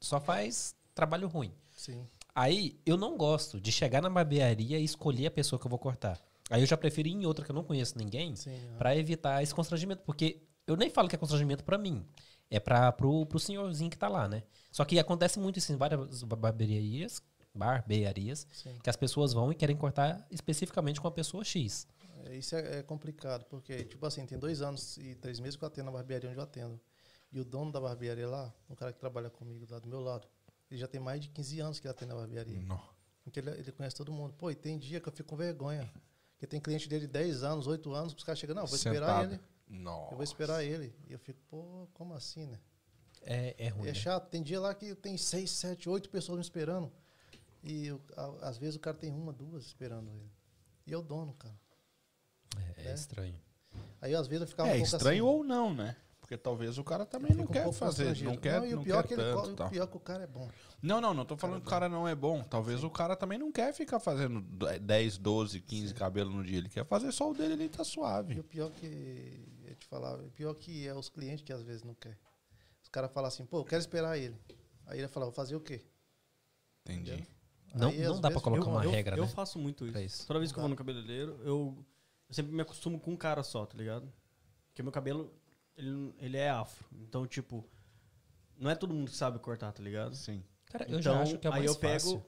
só 0.00 0.20
faz 0.20 0.74
trabalho 0.94 1.28
ruim. 1.28 1.52
Sim. 1.76 2.06
Aí 2.34 2.80
eu 2.86 2.96
não 2.96 3.16
gosto 3.16 3.60
de 3.60 3.70
chegar 3.70 4.00
na 4.00 4.08
barbearia 4.08 4.78
e 4.78 4.84
escolher 4.84 5.26
a 5.26 5.30
pessoa 5.30 5.58
que 5.58 5.66
eu 5.66 5.70
vou 5.70 5.78
cortar. 5.78 6.18
Aí 6.50 6.62
eu 6.62 6.66
já 6.66 6.76
prefiro 6.76 7.08
ir 7.08 7.12
em 7.12 7.26
outra 7.26 7.44
que 7.44 7.50
eu 7.50 7.54
não 7.54 7.64
conheço 7.64 7.98
ninguém 7.98 8.34
para 8.78 8.96
evitar 8.96 9.42
esse 9.42 9.54
constrangimento. 9.54 10.02
Porque 10.02 10.42
eu 10.66 10.76
nem 10.76 10.88
falo 10.88 11.08
que 11.08 11.14
é 11.14 11.18
constrangimento 11.18 11.62
para 11.62 11.76
mim 11.76 12.06
é 12.52 12.60
para 12.60 12.92
pro, 12.92 13.24
pro 13.24 13.38
senhorzinho 13.38 13.90
que 13.90 13.96
tá 13.96 14.08
lá, 14.08 14.28
né? 14.28 14.42
Só 14.70 14.84
que 14.84 14.98
acontece 14.98 15.38
muito 15.38 15.58
isso 15.58 15.72
em 15.72 15.76
várias 15.76 16.22
barbearias, 16.22 17.22
barbearias, 17.54 18.46
Sim. 18.52 18.78
que 18.82 18.90
as 18.90 18.96
pessoas 18.96 19.32
vão 19.32 19.50
e 19.50 19.54
querem 19.54 19.74
cortar 19.74 20.26
especificamente 20.30 21.00
com 21.00 21.08
a 21.08 21.10
pessoa 21.10 21.42
X. 21.42 21.88
É, 22.26 22.36
isso 22.36 22.54
é, 22.54 22.78
é, 22.78 22.82
complicado, 22.82 23.44
porque, 23.46 23.84
tipo 23.84 24.04
assim, 24.06 24.24
tem 24.26 24.38
dois 24.38 24.62
anos 24.62 24.96
e 24.98 25.14
três 25.14 25.40
meses 25.40 25.56
que 25.56 25.64
eu 25.64 25.68
atendo 25.68 25.86
na 25.86 25.92
barbearia 25.92 26.30
onde 26.30 26.38
eu 26.38 26.44
atendo. 26.44 26.80
E 27.32 27.40
o 27.40 27.44
dono 27.44 27.72
da 27.72 27.80
barbearia 27.80 28.28
lá, 28.28 28.52
o 28.68 28.76
cara 28.76 28.92
que 28.92 28.98
trabalha 28.98 29.30
comigo 29.30 29.66
lá 29.70 29.78
do 29.78 29.88
meu 29.88 30.00
lado, 30.00 30.28
ele 30.70 30.78
já 30.78 30.86
tem 30.86 31.00
mais 31.00 31.20
de 31.20 31.28
15 31.28 31.60
anos 31.60 31.80
que 31.80 31.86
ele 31.86 31.92
atende 31.92 32.10
na 32.10 32.18
barbearia. 32.18 32.60
Não. 32.60 32.80
Porque 33.24 33.40
ele, 33.40 33.50
ele 33.50 33.72
conhece 33.72 33.96
todo 33.96 34.12
mundo. 34.12 34.34
Pô, 34.34 34.50
e 34.50 34.54
tem 34.54 34.78
dia 34.78 35.00
que 35.00 35.08
eu 35.08 35.12
fico 35.12 35.30
com 35.30 35.36
vergonha. 35.36 35.90
Porque 36.32 36.46
tem 36.46 36.60
cliente 36.60 36.88
dele 36.88 37.06
de 37.06 37.12
10 37.12 37.44
anos, 37.44 37.66
8 37.66 37.92
anos, 37.92 38.12
que 38.12 38.18
os 38.18 38.24
caras 38.24 38.38
chegam, 38.38 38.54
não, 38.54 38.66
vou 38.66 38.76
Sentado. 38.76 38.94
esperar 38.94 39.24
ele. 39.24 39.40
Nossa. 39.68 40.12
Eu 40.12 40.16
vou 40.16 40.24
esperar 40.24 40.64
ele. 40.64 40.94
E 41.08 41.12
eu 41.12 41.18
fico, 41.18 41.40
pô, 41.48 41.88
como 41.94 42.14
assim, 42.14 42.46
né? 42.46 42.58
É, 43.22 43.54
é 43.66 43.68
ruim. 43.68 43.88
É 43.88 43.92
né? 43.92 43.94
chato. 43.94 44.28
Tem 44.28 44.42
dia 44.42 44.60
lá 44.60 44.74
que 44.74 44.94
tem 44.96 45.16
seis, 45.16 45.50
sete, 45.50 45.88
oito 45.88 46.10
pessoas 46.10 46.38
me 46.38 46.42
esperando. 46.42 46.92
E 47.62 47.86
eu, 47.86 48.00
a, 48.16 48.48
às 48.48 48.58
vezes 48.58 48.74
o 48.76 48.80
cara 48.80 48.96
tem 48.96 49.10
uma, 49.10 49.32
duas 49.32 49.64
esperando 49.64 50.10
ele. 50.10 50.30
E 50.86 50.92
é 50.92 50.96
o 50.96 51.02
dono, 51.02 51.32
cara. 51.34 51.54
É, 52.76 52.88
é, 52.88 52.90
é. 52.90 52.94
estranho. 52.94 53.34
Aí 54.00 54.14
às 54.14 54.26
vezes 54.26 54.42
eu 54.42 54.48
ficava 54.48 54.68
é, 54.68 54.72
um 54.72 54.78
pouco 54.78 54.96
estranho 54.96 55.28
assim, 55.28 55.36
ou 55.36 55.44
não, 55.44 55.72
né? 55.72 55.96
Porque 56.20 56.36
talvez 56.36 56.78
o 56.78 56.84
cara 56.84 57.04
também 57.04 57.34
não 57.34 57.46
quer 57.46 57.66
um 57.66 57.72
fazer, 57.72 58.16
não 58.22 58.36
quer, 58.36 58.60
não, 58.60 58.66
e 58.66 58.72
o 58.72 58.76
não 58.76 58.84
pior 58.84 59.02
quer 59.02 59.08
que 59.08 59.20
ele, 59.20 59.32
tanto. 59.34 59.64
O 59.64 59.70
pior 59.70 59.86
que 59.86 59.96
o 59.96 60.00
cara 60.00 60.24
é 60.24 60.26
bom. 60.26 60.48
Não, 60.80 61.00
não, 61.00 61.12
não 61.12 61.24
tô 61.24 61.36
falando 61.36 61.60
que 61.60 61.66
o 61.66 61.70
cara 61.70 61.88
não 61.88 62.08
é 62.08 62.14
bom. 62.14 62.42
Talvez 62.42 62.80
Sim. 62.80 62.86
o 62.86 62.90
cara 62.90 63.14
também 63.14 63.38
não 63.38 63.52
quer 63.52 63.72
ficar 63.74 64.00
fazendo 64.00 64.40
10, 64.40 65.18
12, 65.18 65.60
15 65.60 65.94
cabelos 65.94 66.34
no 66.34 66.42
dia. 66.42 66.58
Ele 66.58 66.68
quer 66.68 66.86
fazer 66.86 67.12
só 67.12 67.30
o 67.30 67.34
dele, 67.34 67.54
ele 67.54 67.68
tá 67.68 67.84
suave. 67.84 68.34
E 68.34 68.40
o 68.40 68.44
pior 68.44 68.70
que 68.70 69.46
eu 69.64 69.74
te 69.76 69.86
falar, 69.86 70.18
o 70.18 70.30
pior 70.30 70.54
que 70.54 70.86
é 70.86 70.94
os 70.94 71.08
clientes 71.08 71.44
que 71.44 71.52
às 71.52 71.62
vezes 71.62 71.82
não 71.82 71.94
quer. 71.94 72.18
Os 72.82 72.88
caras 72.88 73.12
falam 73.12 73.28
assim, 73.28 73.44
pô, 73.44 73.58
eu 73.58 73.64
quero 73.64 73.80
esperar 73.80 74.16
ele. 74.18 74.36
Aí 74.86 74.98
ele 74.98 75.08
fala, 75.08 75.26
vou 75.26 75.34
fazer 75.34 75.54
o 75.54 75.60
quê? 75.60 75.82
Entendi. 76.84 77.12
Entendeu? 77.12 77.26
Não, 77.74 77.88
Aí, 77.88 78.02
não 78.02 78.20
dá 78.20 78.30
para 78.30 78.40
colocar 78.40 78.66
eu, 78.66 78.70
uma 78.70 78.84
eu, 78.84 78.90
regra, 78.90 79.16
eu, 79.16 79.22
né? 79.22 79.28
Eu 79.28 79.32
faço 79.32 79.58
muito 79.58 79.86
isso. 79.86 79.98
isso. 79.98 80.26
Toda 80.26 80.38
vez 80.38 80.52
que 80.52 80.58
eu 80.58 80.62
vou 80.62 80.68
no 80.68 80.76
cabeleireiro, 80.76 81.40
eu, 81.42 81.84
eu 82.32 82.34
sempre 82.34 82.52
me 82.54 82.62
acostumo 82.62 82.98
com 82.98 83.10
um 83.10 83.16
cara 83.16 83.42
só, 83.42 83.66
tá 83.66 83.76
ligado? 83.76 84.10
Porque 84.68 84.82
meu 84.82 84.90
cabelo 84.90 85.30
ele, 85.76 86.14
ele 86.18 86.36
é 86.38 86.48
afro. 86.48 86.86
Então, 87.02 87.26
tipo, 87.26 87.68
não 88.56 88.70
é 88.70 88.74
todo 88.74 88.94
mundo 88.94 89.10
que 89.10 89.16
sabe 89.16 89.38
cortar, 89.38 89.70
tá 89.70 89.82
ligado? 89.82 90.16
Sim. 90.16 90.42
Cara, 90.64 90.84
eu 90.84 90.98
então, 90.98 91.00
já 91.00 91.20
acho 91.20 91.38
que 91.38 91.46
é 91.46 91.50
mais 91.50 91.62
aí 91.62 91.68
eu 91.68 91.74
fácil. 91.74 92.10
pego. 92.12 92.26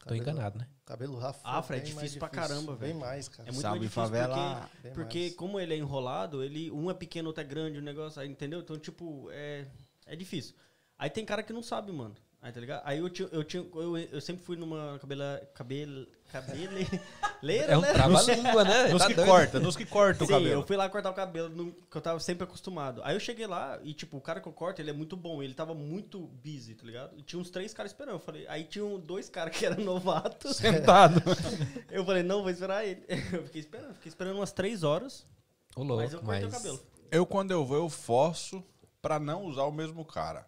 Tô 0.00 0.06
cabelo, 0.06 0.22
enganado, 0.22 0.58
né? 0.58 0.68
Cabelo 0.84 1.24
afro. 1.24 1.40
Afro 1.44 1.76
é 1.76 1.78
difícil 1.78 2.18
pra 2.18 2.28
caramba, 2.28 2.74
velho. 2.74 2.94
Bem 2.94 3.00
mais, 3.00 3.28
cara. 3.28 3.48
É 3.48 3.52
muito 3.52 3.62
Sabe 3.62 3.78
mais 3.78 3.90
difícil 3.90 4.02
favela, 4.02 4.70
porque, 4.82 4.90
porque 4.90 5.30
como 5.30 5.60
ele 5.60 5.72
é 5.72 5.76
enrolado, 5.76 6.42
ele 6.42 6.68
um 6.72 6.90
é 6.90 6.94
pequeno, 6.94 7.28
outro 7.28 7.40
é 7.42 7.46
grande, 7.46 7.78
o 7.78 7.82
negócio, 7.82 8.20
aí, 8.20 8.28
entendeu? 8.28 8.58
Então, 8.58 8.76
tipo, 8.76 9.30
é, 9.30 9.66
é 10.04 10.16
difícil. 10.16 10.56
Aí 10.98 11.08
tem 11.08 11.24
cara 11.24 11.44
que 11.44 11.52
não 11.52 11.62
sabe, 11.62 11.92
mano. 11.92 12.16
Aí, 12.44 12.52
tá 12.52 12.60
ligado? 12.60 12.82
Aí 12.84 12.98
eu, 12.98 13.08
tinha, 13.08 13.26
eu, 13.32 13.42
tinha, 13.42 13.66
eu, 13.74 13.96
eu 13.96 14.20
sempre 14.20 14.44
fui 14.44 14.54
numa 14.54 14.98
cabela, 14.98 15.40
cabelo, 15.54 16.06
cabeleira, 16.30 17.72
É 17.72 17.78
um 17.78 17.80
né? 17.80 17.90
trava-língua, 17.94 18.64
né? 18.64 18.88
Nos 18.88 19.00
tá 19.00 19.08
que 19.08 19.14
doido. 19.14 19.28
corta, 19.28 19.60
nos 19.60 19.74
que 19.74 19.86
corta 19.86 20.24
o 20.24 20.28
cabelo. 20.28 20.52
eu 20.52 20.66
fui 20.66 20.76
lá 20.76 20.86
cortar 20.90 21.08
o 21.08 21.14
cabelo, 21.14 21.48
no, 21.48 21.72
que 21.72 21.96
eu 21.96 22.02
tava 22.02 22.20
sempre 22.20 22.44
acostumado. 22.44 23.00
Aí 23.02 23.16
eu 23.16 23.20
cheguei 23.20 23.46
lá 23.46 23.80
e, 23.82 23.94
tipo, 23.94 24.18
o 24.18 24.20
cara 24.20 24.42
que 24.42 24.46
eu 24.46 24.52
corto, 24.52 24.82
ele 24.82 24.90
é 24.90 24.92
muito 24.92 25.16
bom. 25.16 25.42
Ele 25.42 25.54
tava 25.54 25.72
muito 25.72 26.20
busy, 26.44 26.74
tá 26.74 26.84
ligado? 26.84 27.16
E 27.16 27.22
tinha 27.22 27.40
uns 27.40 27.48
três 27.48 27.72
caras 27.72 27.92
esperando. 27.92 28.16
Eu 28.16 28.20
falei, 28.20 28.46
aí 28.46 28.64
tinha 28.64 28.84
dois 28.98 29.30
caras 29.30 29.56
que 29.56 29.64
eram 29.64 29.82
novatos. 29.82 30.58
Sentado. 30.58 31.22
eu 31.90 32.04
falei, 32.04 32.22
não, 32.22 32.42
vou 32.42 32.50
esperar 32.50 32.84
ele. 32.84 33.06
Eu 33.32 33.44
fiquei 33.44 33.62
esperando, 33.62 33.94
fiquei 33.94 34.10
esperando 34.10 34.36
umas 34.36 34.52
três 34.52 34.82
horas. 34.82 35.26
Ô, 35.74 35.82
louco, 35.82 36.02
mas 36.02 36.12
eu 36.12 36.20
cortei 36.20 36.44
mas... 36.44 36.52
o 36.52 36.56
cabelo. 36.58 36.80
Eu, 37.10 37.24
quando 37.24 37.52
eu 37.52 37.64
vou, 37.64 37.78
eu 37.78 37.88
forço 37.88 38.62
pra 39.00 39.18
não 39.18 39.44
usar 39.46 39.62
o 39.62 39.72
mesmo 39.72 40.04
cara. 40.04 40.46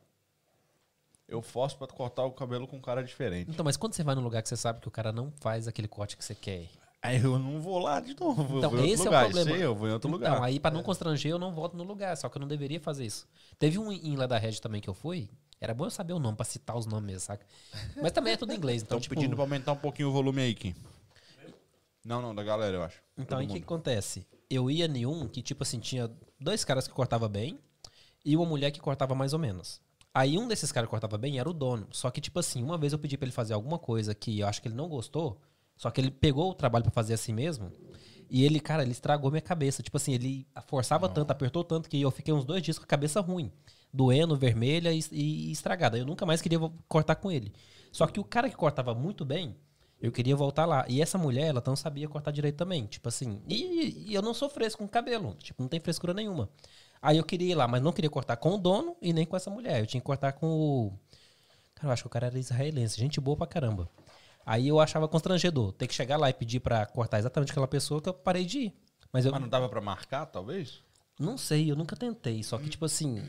Eu 1.29 1.43
forço 1.43 1.77
pra 1.77 1.87
cortar 1.87 2.25
o 2.25 2.31
cabelo 2.31 2.67
com 2.67 2.77
um 2.77 2.81
cara 2.81 3.03
diferente. 3.03 3.51
Então, 3.51 3.65
mas 3.65 3.77
quando 3.77 3.95
você 3.95 4.05
vai 4.05 4.15
num 4.15 4.23
lugar 4.23 4.43
que 4.43 4.49
você 4.49 4.57
sabe 4.57 4.81
que 4.81 4.89
o 4.89 4.91
cara 4.91 5.13
não 5.13 5.33
faz 5.41 5.67
aquele 5.67 5.89
corte 5.89 6.17
que 6.17 6.25
você 6.25 6.35
quer, 6.35 6.69
Aí 7.07 7.23
eu 7.23 7.39
não 7.39 7.61
vou 7.61 7.79
lá 7.79 8.01
de 8.01 8.19
novo. 8.19 8.59
Então, 8.59 8.85
esse 8.85 9.05
lugar. 9.05 9.25
é 9.25 9.29
o 9.29 9.31
problema. 9.31 9.51
Sei, 9.57 9.65
eu 9.65 9.75
vou 9.77 9.89
em 9.89 9.93
outro 9.93 10.11
lugar. 10.11 10.33
Então, 10.33 10.43
aí 10.43 10.59
pra 10.59 10.73
não 10.73 10.83
constranger, 10.83 11.31
eu 11.31 11.39
não 11.39 11.53
volto 11.53 11.77
no 11.77 11.85
lugar. 11.85 12.17
Só 12.17 12.29
que 12.29 12.37
eu 12.37 12.41
não 12.41 12.49
deveria 12.49 12.81
fazer 12.81 13.07
isso. 13.07 13.29
Teve 13.59 13.79
um 13.79 13.93
em 13.93 14.17
lá 14.17 14.27
da 14.27 14.37
Red 14.39 14.55
também 14.55 14.81
que 14.81 14.89
eu 14.89 14.95
fui. 14.95 15.31
Era 15.61 15.73
bom 15.73 15.85
eu 15.85 15.91
saber 15.91 16.13
o 16.13 16.19
nome, 16.19 16.37
pra 16.37 16.45
citar 16.45 16.77
os 16.77 16.85
nomes 16.85 17.07
mesmo, 17.07 17.21
saca? 17.21 17.47
Mas 18.03 18.13
também 18.13 18.33
é 18.33 18.37
tudo 18.37 18.53
em 18.53 18.57
inglês. 18.57 18.83
Então, 18.83 18.99
Estão 18.99 19.01
tipo, 19.01 19.15
pedindo 19.15 19.37
pra 19.37 19.45
aumentar 19.45 19.73
um 19.73 19.77
pouquinho 19.77 20.09
o 20.09 20.13
volume 20.13 20.43
aí, 20.43 20.55
Kim. 20.55 20.75
Não, 22.05 22.21
não, 22.21 22.35
da 22.35 22.43
galera, 22.43 22.77
eu 22.77 22.83
acho. 22.83 23.01
Então, 23.17 23.39
aí 23.39 23.47
o 23.47 23.49
que, 23.49 23.59
acontece? 23.59 24.27
Eu 24.51 24.71
ia 24.71 24.87
em 24.87 25.07
um 25.07 25.27
que, 25.29 25.43
tipo 25.43 25.63
assim, 25.63 25.79
tinha 25.79 26.11
dois 26.41 26.65
caras 26.65 26.87
que 26.87 26.95
cortavam 26.95 27.29
bem 27.29 27.59
e 28.25 28.37
uma 28.37 28.45
mulher 28.45 28.71
que 28.71 28.81
cortava 28.81 29.15
mais 29.15 29.33
ou 29.33 29.39
menos. 29.39 29.81
Aí 30.17 30.39
um 30.39 30.49
desses 30.49 30.73
caras 30.73 30.87
que 30.87 30.91
cortava 30.93 31.19
bem 31.19 31.39
era 31.39 31.47
o 31.47 31.53
dono. 31.53 31.89
Só 31.91 32.11
que, 32.11 32.23
tipo 32.23 32.39
assim, 32.39 32.63
uma 32.63 32.79
vez 32.79 32.95
eu 32.95 32.99
pedi 32.99 33.19
pra 33.19 33.27
ele 33.27 33.35
fazer 33.35 33.53
alguma 33.53 33.79
coisa 33.79 34.15
que 34.15 34.41
eu 34.41 34.49
acho 34.49 34.63
que 34.63 34.69
ele 34.69 34.75
não 34.75 34.89
gostou, 34.89 35.39
só 35.77 35.91
que 35.91 36.01
ele 36.01 36.11
pegou 36.11 36.51
o 36.51 36.55
trabalho 36.55 36.85
pra 36.85 36.91
fazer 36.91 37.13
assim 37.13 37.35
mesmo. 37.35 37.71
E 38.31 38.43
ele, 38.43 38.59
cara, 38.59 38.83
ele 38.83 38.93
estragou 38.93 39.31
minha 39.31 39.43
cabeça. 39.43 39.83
Tipo 39.83 39.99
assim, 39.99 40.15
ele 40.15 40.47
forçava 40.69 41.07
tanto, 41.07 41.33
apertou 41.33 41.63
tanto 41.63 41.87
que 41.91 42.01
eu 42.01 42.11
fiquei 42.11 42.33
uns 42.33 42.47
dois 42.47 42.63
dias 42.63 42.79
com 42.79 42.85
a 42.85 42.89
cabeça 42.89 43.21
ruim. 43.21 43.53
Doendo, 43.93 44.35
vermelha 44.35 44.91
e, 44.91 45.05
e 45.13 45.53
estragada. 45.53 45.99
Eu 45.99 46.07
nunca 46.07 46.25
mais 46.25 46.41
queria 46.41 46.61
cortar 46.89 47.17
com 47.17 47.31
ele. 47.31 47.53
Só 47.93 48.07
que 48.07 48.19
o 48.19 48.25
cara 48.25 48.49
que 48.49 48.57
cortava 48.57 48.95
muito 48.95 49.23
bem, 49.23 49.55
eu 50.01 50.11
queria 50.11 50.35
voltar 50.35 50.65
lá. 50.65 50.87
E 50.89 51.03
essa 51.03 51.19
mulher, 51.19 51.49
ela 51.49 51.63
não 51.67 51.77
sabia 51.77 52.09
cortar 52.09 52.31
direito 52.31 52.57
também. 52.57 52.87
Tipo 52.87 53.11
assim. 53.11 53.43
E, 53.47 54.07
e 54.09 54.15
eu 54.15 54.23
não 54.23 54.33
sou 54.33 54.49
fresco 54.49 54.79
com 54.79 54.89
cabelo. 54.89 55.35
Tipo, 55.35 55.63
não 55.63 55.69
tem 55.69 55.79
frescura 55.79 56.15
nenhuma. 56.15 56.49
Aí 57.07 57.19
eu 57.19 57.25
queria 57.25 57.53
ir 57.53 57.55
lá, 57.55 57.69
mas 57.69 57.81
não 57.81 57.93
queria 57.93 58.11
cortar 58.11 58.37
com 58.37 58.55
o 58.55 58.59
dono 58.59 58.97
e 59.01 59.13
nem 59.13 59.25
com 59.25 59.37
essa 59.37 59.49
mulher. 59.49 59.79
Eu 59.81 59.87
tinha 59.87 60.01
que 60.01 60.05
cortar 60.07 60.33
com 60.33 60.47
o. 60.49 60.93
Cara, 61.75 61.89
eu 61.89 61.93
acho 61.93 62.03
que 62.03 62.07
o 62.09 62.11
cara 62.11 62.27
era 62.27 62.39
israelense. 62.39 62.99
Gente 63.01 63.21
boa 63.21 63.37
pra 63.37 63.47
caramba. 63.47 63.89
Aí 64.45 64.67
eu 64.67 64.81
achava 64.81 65.07
constrangedor. 65.07 65.73
Ter 65.73 65.87
que 65.87 65.95
chegar 65.95 66.17
lá 66.17 66.29
e 66.31 66.35
pedir 66.35 66.59
pra 66.59 66.85
cortar 66.85 67.19
exatamente 67.21 67.51
aquela 67.53 67.69
pessoa 67.69 68.01
que 68.03 68.09
eu 68.09 68.15
parei 68.15 68.45
de 68.45 68.59
ir. 68.59 68.75
Mas 69.13 69.25
eu 69.25 69.31
Mas 69.31 69.41
não 69.41 69.49
dava 69.49 69.69
pra 69.69 69.81
marcar, 69.81 70.27
talvez? 70.27 70.81
não 71.19 71.39
sei, 71.39 71.71
eu 71.71 71.77
nunca 71.77 71.95
tentei. 71.97 72.43
Só 72.43 72.59
que, 72.59 72.69
tipo 72.69 72.85
assim. 72.85 73.23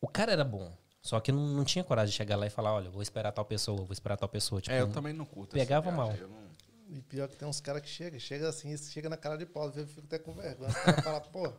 O 0.00 0.06
cara 0.06 0.30
era 0.32 0.44
bom. 0.44 0.72
Só 1.02 1.18
que 1.20 1.30
eu 1.30 1.34
não, 1.34 1.46
não 1.48 1.64
tinha 1.64 1.82
coragem 1.82 2.10
de 2.10 2.16
chegar 2.16 2.36
lá 2.36 2.46
e 2.46 2.50
falar, 2.50 2.72
olha, 2.74 2.88
vou 2.90 3.02
esperar 3.02 3.32
tal 3.32 3.44
pessoa, 3.44 3.78
vou 3.78 3.92
esperar 3.92 4.16
tal 4.16 4.28
pessoa. 4.28 4.60
Tipo, 4.60 4.74
É, 4.74 4.80
eu 4.80 4.92
também 4.92 5.12
não 5.12 5.24
curto. 5.24 5.52
pegava 5.54 5.90
mal. 5.90 6.12
não- 6.12 6.48
E 6.90 7.00
pior 7.02 7.28
que 7.28 7.36
tem 7.36 7.46
uns 7.48 7.60
caras 7.60 7.82
que 7.82 7.88
chegam, 7.88 8.18
chega 8.20 8.48
assim, 8.48 8.76
chega 8.76 9.08
na 9.08 9.16
cara 9.16 9.36
de 9.36 9.44
pau, 9.46 9.72
eu 9.74 9.86
fico 9.86 10.02
até 10.06 10.18
com 10.18 10.32
vergonha. 10.34 10.70
Os 10.70 10.76
caras 10.76 11.04
falam, 11.04 11.20
pô. 11.32 11.52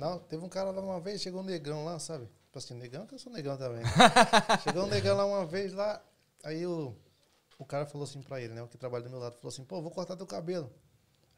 Não, 0.00 0.18
teve 0.18 0.44
um 0.44 0.48
cara 0.48 0.70
lá 0.70 0.80
uma 0.80 0.98
vez, 1.00 1.20
chegou 1.20 1.40
um 1.42 1.44
negão 1.44 1.84
lá, 1.84 1.98
sabe? 1.98 2.24
Tipo 2.46 2.58
assim, 2.58 2.74
negão 2.74 3.06
que 3.06 3.14
eu 3.14 3.18
sou 3.18 3.32
negão 3.32 3.56
também. 3.56 3.82
chegou 4.64 4.84
um 4.84 4.88
negão 4.88 5.16
lá 5.16 5.24
uma 5.26 5.44
vez 5.46 5.72
lá, 5.72 6.02
aí 6.42 6.66
o, 6.66 6.96
o 7.58 7.64
cara 7.64 7.86
falou 7.86 8.04
assim 8.04 8.22
pra 8.22 8.40
ele, 8.40 8.54
né? 8.54 8.62
O 8.62 8.66
que 8.68 8.76
trabalha 8.78 9.04
do 9.04 9.10
meu 9.10 9.18
lado, 9.20 9.36
falou 9.36 9.48
assim, 9.52 9.64
pô, 9.64 9.80
vou 9.82 9.90
cortar 9.90 10.16
teu 10.16 10.26
cabelo. 10.26 10.72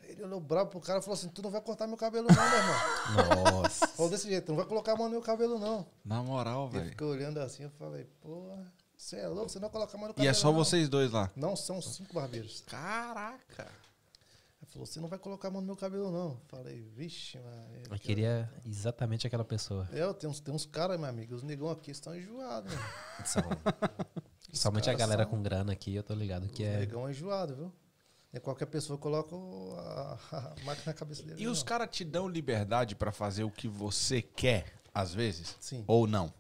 Aí 0.01 0.11
ele 0.13 0.23
olhou 0.25 0.41
bravo 0.41 0.71
pro 0.71 0.81
cara 0.81 1.01
e 1.01 1.03
falou 1.03 1.15
assim, 1.15 1.29
tu 1.29 1.43
não 1.43 1.51
vai 1.51 1.61
cortar 1.61 1.87
meu 1.87 1.97
cabelo 1.97 2.29
não, 2.29 2.51
meu 2.51 2.59
irmão. 2.59 3.63
Nossa. 3.63 3.87
Falou 3.89 4.11
desse 4.11 4.29
jeito, 4.29 4.47
tu 4.47 4.49
não 4.51 4.57
vai 4.57 4.67
colocar 4.67 4.93
a 4.93 4.97
mão 4.97 5.05
no 5.07 5.11
meu 5.13 5.23
cabelo 5.23 5.59
não. 5.59 5.87
Na 6.05 6.23
moral, 6.23 6.63
Eu 6.65 6.69
velho. 6.71 6.91
fiquei 6.91 7.07
olhando 7.07 7.39
assim, 7.39 7.65
eu 7.65 7.71
falei, 7.71 8.05
pô, 8.21 8.49
você 8.97 9.17
é 9.17 9.29
louco, 9.29 9.49
você 9.51 9.59
não 9.59 9.69
vai 9.69 9.71
colocar 9.71 9.97
a 9.97 10.01
mão 10.01 10.09
no 10.09 10.15
cabelo 10.15 10.27
E 10.27 10.31
é 10.31 10.35
só 10.35 10.49
não. 10.49 10.55
vocês 10.55 10.89
dois 10.89 11.11
lá. 11.13 11.31
Não, 11.37 11.55
são 11.57 11.83
cinco 11.83 12.15
barbeiros. 12.15 12.63
Caraca. 12.67 13.69
Falou, 14.73 14.87
você 14.87 15.01
não 15.01 15.09
vai 15.09 15.19
colocar 15.19 15.49
a 15.49 15.51
mão 15.51 15.61
no 15.61 15.67
meu 15.67 15.77
cabelo, 15.77 16.11
não. 16.11 16.41
Falei, 16.49 16.81
vixe, 16.81 17.39
mano. 17.39 17.67
Eu 17.91 17.99
queria 17.99 18.51
exatamente 18.65 19.27
aquela 19.27 19.45
pessoa. 19.45 19.89
É, 19.93 20.11
tem 20.15 20.29
uns, 20.31 20.41
tem 20.41 20.55
uns 20.55 20.65
caras, 20.65 20.99
meu 20.99 21.09
amigo, 21.09 21.35
os 21.35 21.43
negão 21.43 21.71
aqui 21.71 21.91
estão 21.91 22.17
enjoados, 22.17 22.73
mano. 22.73 22.87
São- 23.25 23.43
Somente 24.53 24.89
a 24.91 24.95
galera 24.95 25.23
são- 25.23 25.31
com 25.31 25.43
grana 25.43 25.73
aqui, 25.73 25.95
eu 25.95 26.03
tô 26.03 26.15
ligado 26.15 26.49
que 26.49 26.63
Os 26.63 26.69
é. 26.69 26.79
negão 26.81 27.07
é 27.07 27.11
enjoado, 27.11 27.55
viu? 27.57 27.73
E 28.35 28.41
qualquer 28.41 28.67
pessoa 28.67 28.99
coloca 28.99 29.37
a, 29.37 30.19
a 30.33 30.55
máquina 30.65 30.87
na 30.87 30.95
cabeça 30.95 31.23
dele. 31.23 31.43
E 31.43 31.47
os 31.47 31.59
não. 31.59 31.67
caras 31.67 31.89
te 31.91 32.03
dão 32.03 32.27
liberdade 32.27 32.97
pra 32.97 33.13
fazer 33.13 33.45
o 33.45 33.51
que 33.51 33.69
você 33.69 34.23
quer, 34.23 34.73
às 34.95 35.13
vezes? 35.13 35.55
Sim, 35.61 35.85
Ou 35.87 36.07
não? 36.07 36.33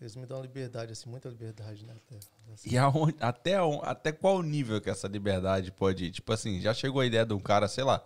Eles 0.00 0.14
me 0.14 0.26
dão 0.26 0.42
liberdade, 0.42 0.92
assim, 0.92 1.08
muita 1.08 1.28
liberdade, 1.28 1.84
né? 1.84 1.94
Até, 1.96 2.18
assim. 2.52 2.70
E 2.70 2.76
aonde, 2.76 3.16
até, 3.20 3.54
até 3.82 4.12
qual 4.12 4.42
nível 4.42 4.80
que 4.80 4.90
essa 4.90 5.08
liberdade 5.08 5.72
pode 5.72 6.06
ir? 6.06 6.10
Tipo 6.10 6.32
assim, 6.32 6.60
já 6.60 6.74
chegou 6.74 7.00
a 7.00 7.06
ideia 7.06 7.24
de 7.24 7.32
um 7.32 7.40
cara, 7.40 7.66
sei 7.66 7.84
lá, 7.84 8.04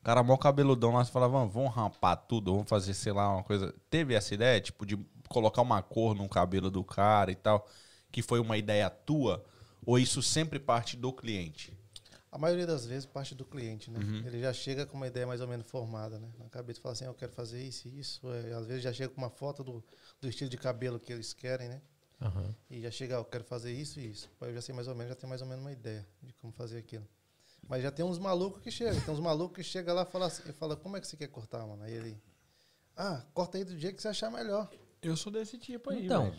o 0.00 0.04
cara 0.04 0.22
mó 0.22 0.36
cabeludão 0.36 0.92
lá, 0.92 1.04
você 1.04 1.10
fala, 1.10 1.28
vamos, 1.28 1.52
vamos 1.52 1.74
rampar 1.74 2.16
tudo, 2.16 2.52
vamos 2.52 2.68
fazer, 2.68 2.94
sei 2.94 3.12
lá, 3.12 3.32
uma 3.32 3.42
coisa. 3.42 3.74
Teve 3.90 4.14
essa 4.14 4.32
ideia, 4.32 4.60
tipo, 4.60 4.86
de 4.86 4.96
colocar 5.28 5.62
uma 5.62 5.82
cor 5.82 6.14
no 6.14 6.28
cabelo 6.28 6.70
do 6.70 6.84
cara 6.84 7.32
e 7.32 7.34
tal, 7.34 7.66
que 8.12 8.22
foi 8.22 8.38
uma 8.38 8.56
ideia 8.56 8.88
tua? 8.88 9.44
Ou 9.84 9.98
isso 9.98 10.22
sempre 10.22 10.58
parte 10.60 10.96
do 10.96 11.12
cliente? 11.12 11.76
A 12.30 12.38
maioria 12.38 12.66
das 12.66 12.84
vezes 12.84 13.06
parte 13.06 13.32
do 13.32 13.44
cliente, 13.44 13.90
né? 13.90 14.00
Uhum. 14.00 14.26
Ele 14.26 14.40
já 14.40 14.52
chega 14.52 14.84
com 14.84 14.96
uma 14.96 15.06
ideia 15.06 15.24
mais 15.24 15.40
ou 15.40 15.46
menos 15.46 15.70
formada, 15.70 16.18
né? 16.18 16.28
Na 16.36 16.48
cabeça 16.48 16.80
fala 16.80 16.92
assim, 16.92 17.04
eu 17.04 17.14
quero 17.14 17.30
fazer 17.30 17.62
isso 17.62 17.86
e 17.86 18.00
isso. 18.00 18.20
É, 18.28 18.52
às 18.54 18.66
vezes 18.66 18.82
já 18.82 18.92
chega 18.92 19.08
com 19.08 19.20
uma 19.20 19.30
foto 19.30 19.62
do, 19.62 19.84
do 20.24 20.30
estilo 20.30 20.50
de 20.50 20.56
cabelo 20.56 20.98
que 20.98 21.12
eles 21.12 21.32
querem, 21.32 21.68
né? 21.68 21.80
Aham. 22.20 22.54
E 22.70 22.80
já 22.80 22.90
chega, 22.90 23.14
eu 23.16 23.24
quero 23.24 23.44
fazer 23.44 23.72
isso 23.72 24.00
e 24.00 24.10
isso. 24.10 24.30
Aí 24.40 24.48
eu 24.50 24.54
já 24.54 24.60
sei 24.62 24.74
mais 24.74 24.88
ou 24.88 24.94
menos, 24.94 25.10
já 25.10 25.14
tenho 25.16 25.28
mais 25.28 25.42
ou 25.42 25.46
menos 25.46 25.62
uma 25.62 25.72
ideia 25.72 26.06
de 26.22 26.32
como 26.34 26.52
fazer 26.52 26.78
aquilo. 26.78 27.06
Mas 27.68 27.82
já 27.82 27.90
tem 27.90 28.04
uns 28.04 28.18
malucos 28.18 28.62
que 28.62 28.70
chegam. 28.70 29.00
Tem 29.00 29.12
uns 29.14 29.20
malucos 29.20 29.56
que 29.56 29.62
chegam 29.62 29.94
lá 29.94 30.02
e 30.02 30.06
falam 30.06 30.26
assim, 30.28 30.42
e 30.48 30.52
fala, 30.52 30.76
como 30.76 30.96
é 30.96 31.00
que 31.00 31.06
você 31.06 31.16
quer 31.16 31.28
cortar, 31.28 31.66
mano? 31.66 31.82
Aí 31.82 31.92
ele, 31.92 32.16
ah, 32.96 33.22
corta 33.34 33.58
aí 33.58 33.64
do 33.64 33.78
jeito 33.78 33.96
que 33.96 34.02
você 34.02 34.08
achar 34.08 34.30
melhor. 34.30 34.70
Eu 35.02 35.16
sou 35.16 35.30
desse 35.32 35.58
tipo 35.58 35.92
Então, 35.92 36.34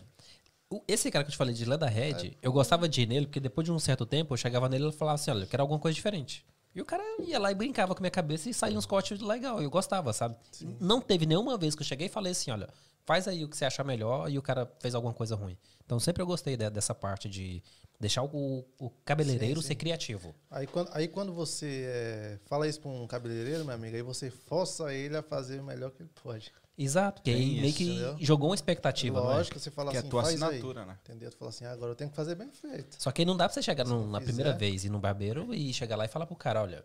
o- 0.70 0.82
esse 0.88 1.10
cara 1.10 1.24
que 1.24 1.28
eu 1.28 1.32
te 1.32 1.36
falei 1.36 1.54
de 1.54 1.64
Leda 1.64 1.86
Red, 1.86 2.36
eu 2.42 2.52
gostava 2.52 2.88
de 2.88 3.02
ir 3.02 3.06
nele, 3.06 3.26
porque 3.26 3.40
depois 3.40 3.64
de 3.64 3.70
um 3.72 3.78
certo 3.78 4.04
tempo 4.04 4.32
eu 4.34 4.36
chegava 4.38 4.68
nele 4.68 4.88
e 4.88 4.92
falava 4.92 5.14
assim: 5.16 5.30
olha, 5.30 5.44
eu 5.44 5.48
quero 5.48 5.62
alguma 5.62 5.78
coisa 5.78 5.94
diferente. 5.94 6.44
E 6.74 6.80
o 6.80 6.84
cara 6.84 7.02
ia 7.20 7.38
lá 7.38 7.50
e 7.50 7.54
brincava 7.54 7.94
com 7.94 8.00
a 8.00 8.02
minha 8.02 8.10
cabeça 8.10 8.50
e 8.50 8.54
saía 8.54 8.76
uns 8.76 8.84
cortes 8.86 9.20
legal. 9.20 9.62
Eu 9.62 9.70
gostava, 9.70 10.12
sabe? 10.12 10.36
Não 10.80 11.00
teve 11.00 11.24
nenhuma 11.26 11.56
vez 11.56 11.74
que 11.74 11.82
eu 11.82 11.86
cheguei 11.86 12.06
e 12.08 12.10
falei 12.10 12.32
assim: 12.32 12.50
olha, 12.50 12.68
faz 13.06 13.26
aí 13.28 13.44
o 13.44 13.48
que 13.48 13.56
você 13.56 13.64
achar 13.64 13.84
melhor 13.84 14.28
e 14.30 14.36
o 14.38 14.42
cara 14.42 14.70
fez 14.80 14.94
alguma 14.94 15.14
coisa 15.14 15.34
ruim. 15.34 15.56
Então 15.84 15.98
sempre 16.00 16.22
eu 16.22 16.26
gostei 16.26 16.56
de- 16.56 16.68
dessa 16.68 16.94
parte 16.94 17.28
de 17.28 17.62
deixar 17.98 18.22
o, 18.24 18.64
o 18.78 18.90
cabeleireiro 19.04 19.56
Sim, 19.56 19.62
sim. 19.62 19.68
ser 19.68 19.74
criativo. 19.76 20.34
Aí 20.50 20.66
quando, 20.66 20.90
aí 20.92 21.08
quando 21.08 21.32
você 21.32 21.84
é, 21.88 22.38
fala 22.46 22.68
isso 22.68 22.80
pra 22.80 22.90
um 22.90 23.06
cabeleireiro, 23.06 23.64
meu 23.64 23.74
amigo, 23.74 23.96
aí 23.96 24.02
você 24.02 24.30
força 24.30 24.92
ele 24.92 25.16
a 25.16 25.22
fazer 25.22 25.60
o 25.60 25.64
melhor 25.64 25.90
que 25.92 26.02
ele 26.02 26.10
pode. 26.22 26.52
Exato, 26.78 27.22
que 27.22 27.30
aí 27.30 27.58
meio 27.58 27.72
que 27.72 27.84
entendeu? 27.84 28.16
jogou 28.20 28.50
uma 28.50 28.54
expectativa, 28.54 29.18
não 29.18 29.30
é? 29.32 29.36
Lógico, 29.36 29.58
você 29.58 29.70
fala 29.70 29.90
Que 29.92 29.96
é 29.96 30.00
assim, 30.00 30.08
a 30.08 30.10
tua 30.10 30.22
faz 30.24 30.42
assinatura, 30.42 30.80
aí. 30.82 30.86
né? 30.88 30.98
Entendeu? 31.04 31.30
Tu 31.30 31.36
fala 31.38 31.48
assim, 31.48 31.64
ah, 31.64 31.72
agora 31.72 31.92
eu 31.92 31.96
tenho 31.96 32.10
que 32.10 32.16
fazer 32.16 32.34
bem 32.34 32.50
feito. 32.50 32.96
Só 33.02 33.10
que 33.10 33.22
aí 33.22 33.26
não 33.26 33.34
dá 33.34 33.46
pra 33.46 33.54
você 33.54 33.62
chegar 33.62 33.84
na 33.86 34.18
fizer. 34.20 34.24
primeira 34.24 34.52
vez 34.52 34.84
e 34.84 34.88
ir 34.88 34.90
no 34.90 34.98
barbeiro 34.98 35.54
e 35.54 35.72
chegar 35.72 35.96
lá 35.96 36.04
e 36.04 36.08
falar 36.08 36.26
pro 36.26 36.36
cara, 36.36 36.60
olha, 36.60 36.84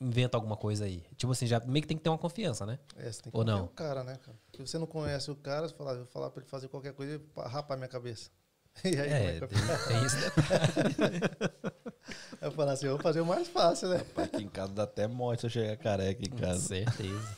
inventa 0.00 0.36
alguma 0.36 0.56
coisa 0.56 0.84
aí. 0.84 1.04
Tipo 1.16 1.30
assim, 1.30 1.46
já 1.46 1.60
meio 1.60 1.82
que 1.82 1.86
tem 1.88 1.96
que 1.96 2.02
ter 2.02 2.08
uma 2.10 2.18
confiança, 2.18 2.66
né? 2.66 2.78
É, 2.96 3.10
você 3.12 3.22
tem 3.22 3.30
que 3.30 3.38
Ou 3.38 3.44
não? 3.44 3.66
o 3.66 3.68
cara, 3.68 4.02
né, 4.02 4.16
cara? 4.16 4.36
Se 4.58 4.66
você 4.66 4.76
não 4.76 4.88
conhece 4.88 5.30
o 5.30 5.36
cara, 5.36 5.68
você 5.68 5.74
fala, 5.76 5.92
eu 5.92 5.98
vou 5.98 6.06
falar 6.06 6.30
pra 6.30 6.42
ele 6.42 6.50
fazer 6.50 6.66
qualquer 6.66 6.92
coisa 6.92 7.14
e 7.14 7.18
pa- 7.20 7.46
rapar 7.46 7.76
minha 7.76 7.88
cabeça. 7.88 8.28
E 8.84 8.88
aí, 8.88 9.10
É, 9.10 9.40
como 9.40 9.44
é 9.44 9.48
que 9.48 9.88
tem, 9.88 10.02
eu, 10.02 10.10
tem 10.10 10.82
detalhe. 10.84 11.20
eu 12.42 12.52
falo 12.52 12.70
assim, 12.70 12.86
eu 12.86 12.92
vou 12.94 13.00
fazer 13.02 13.20
o 13.20 13.26
mais 13.26 13.46
fácil, 13.48 13.88
né? 13.88 14.00
Aqui 14.16 14.42
em 14.42 14.48
casa 14.48 14.72
dá 14.72 14.82
até 14.82 15.06
morte 15.06 15.40
se 15.40 15.46
eu 15.46 15.50
chegar 15.50 15.76
careca 15.76 16.24
em 16.24 16.30
Com 16.30 16.38
casa. 16.38 16.60
certeza. 16.60 17.36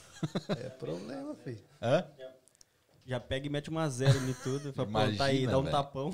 É 0.58 0.68
problema, 0.70 1.34
filho. 1.36 1.60
Hã? 1.80 2.06
Já 3.06 3.20
pega 3.20 3.46
e 3.46 3.50
mete 3.50 3.68
uma 3.70 3.88
zero 3.88 4.16
em 4.18 4.34
tudo. 4.42 4.72
Pô, 4.72 4.86
tá 5.16 5.24
aí, 5.24 5.46
dá 5.46 5.58
um 5.58 5.64
tapão. 5.70 6.10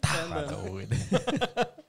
Tá 0.00 0.44
doido. 0.46 0.94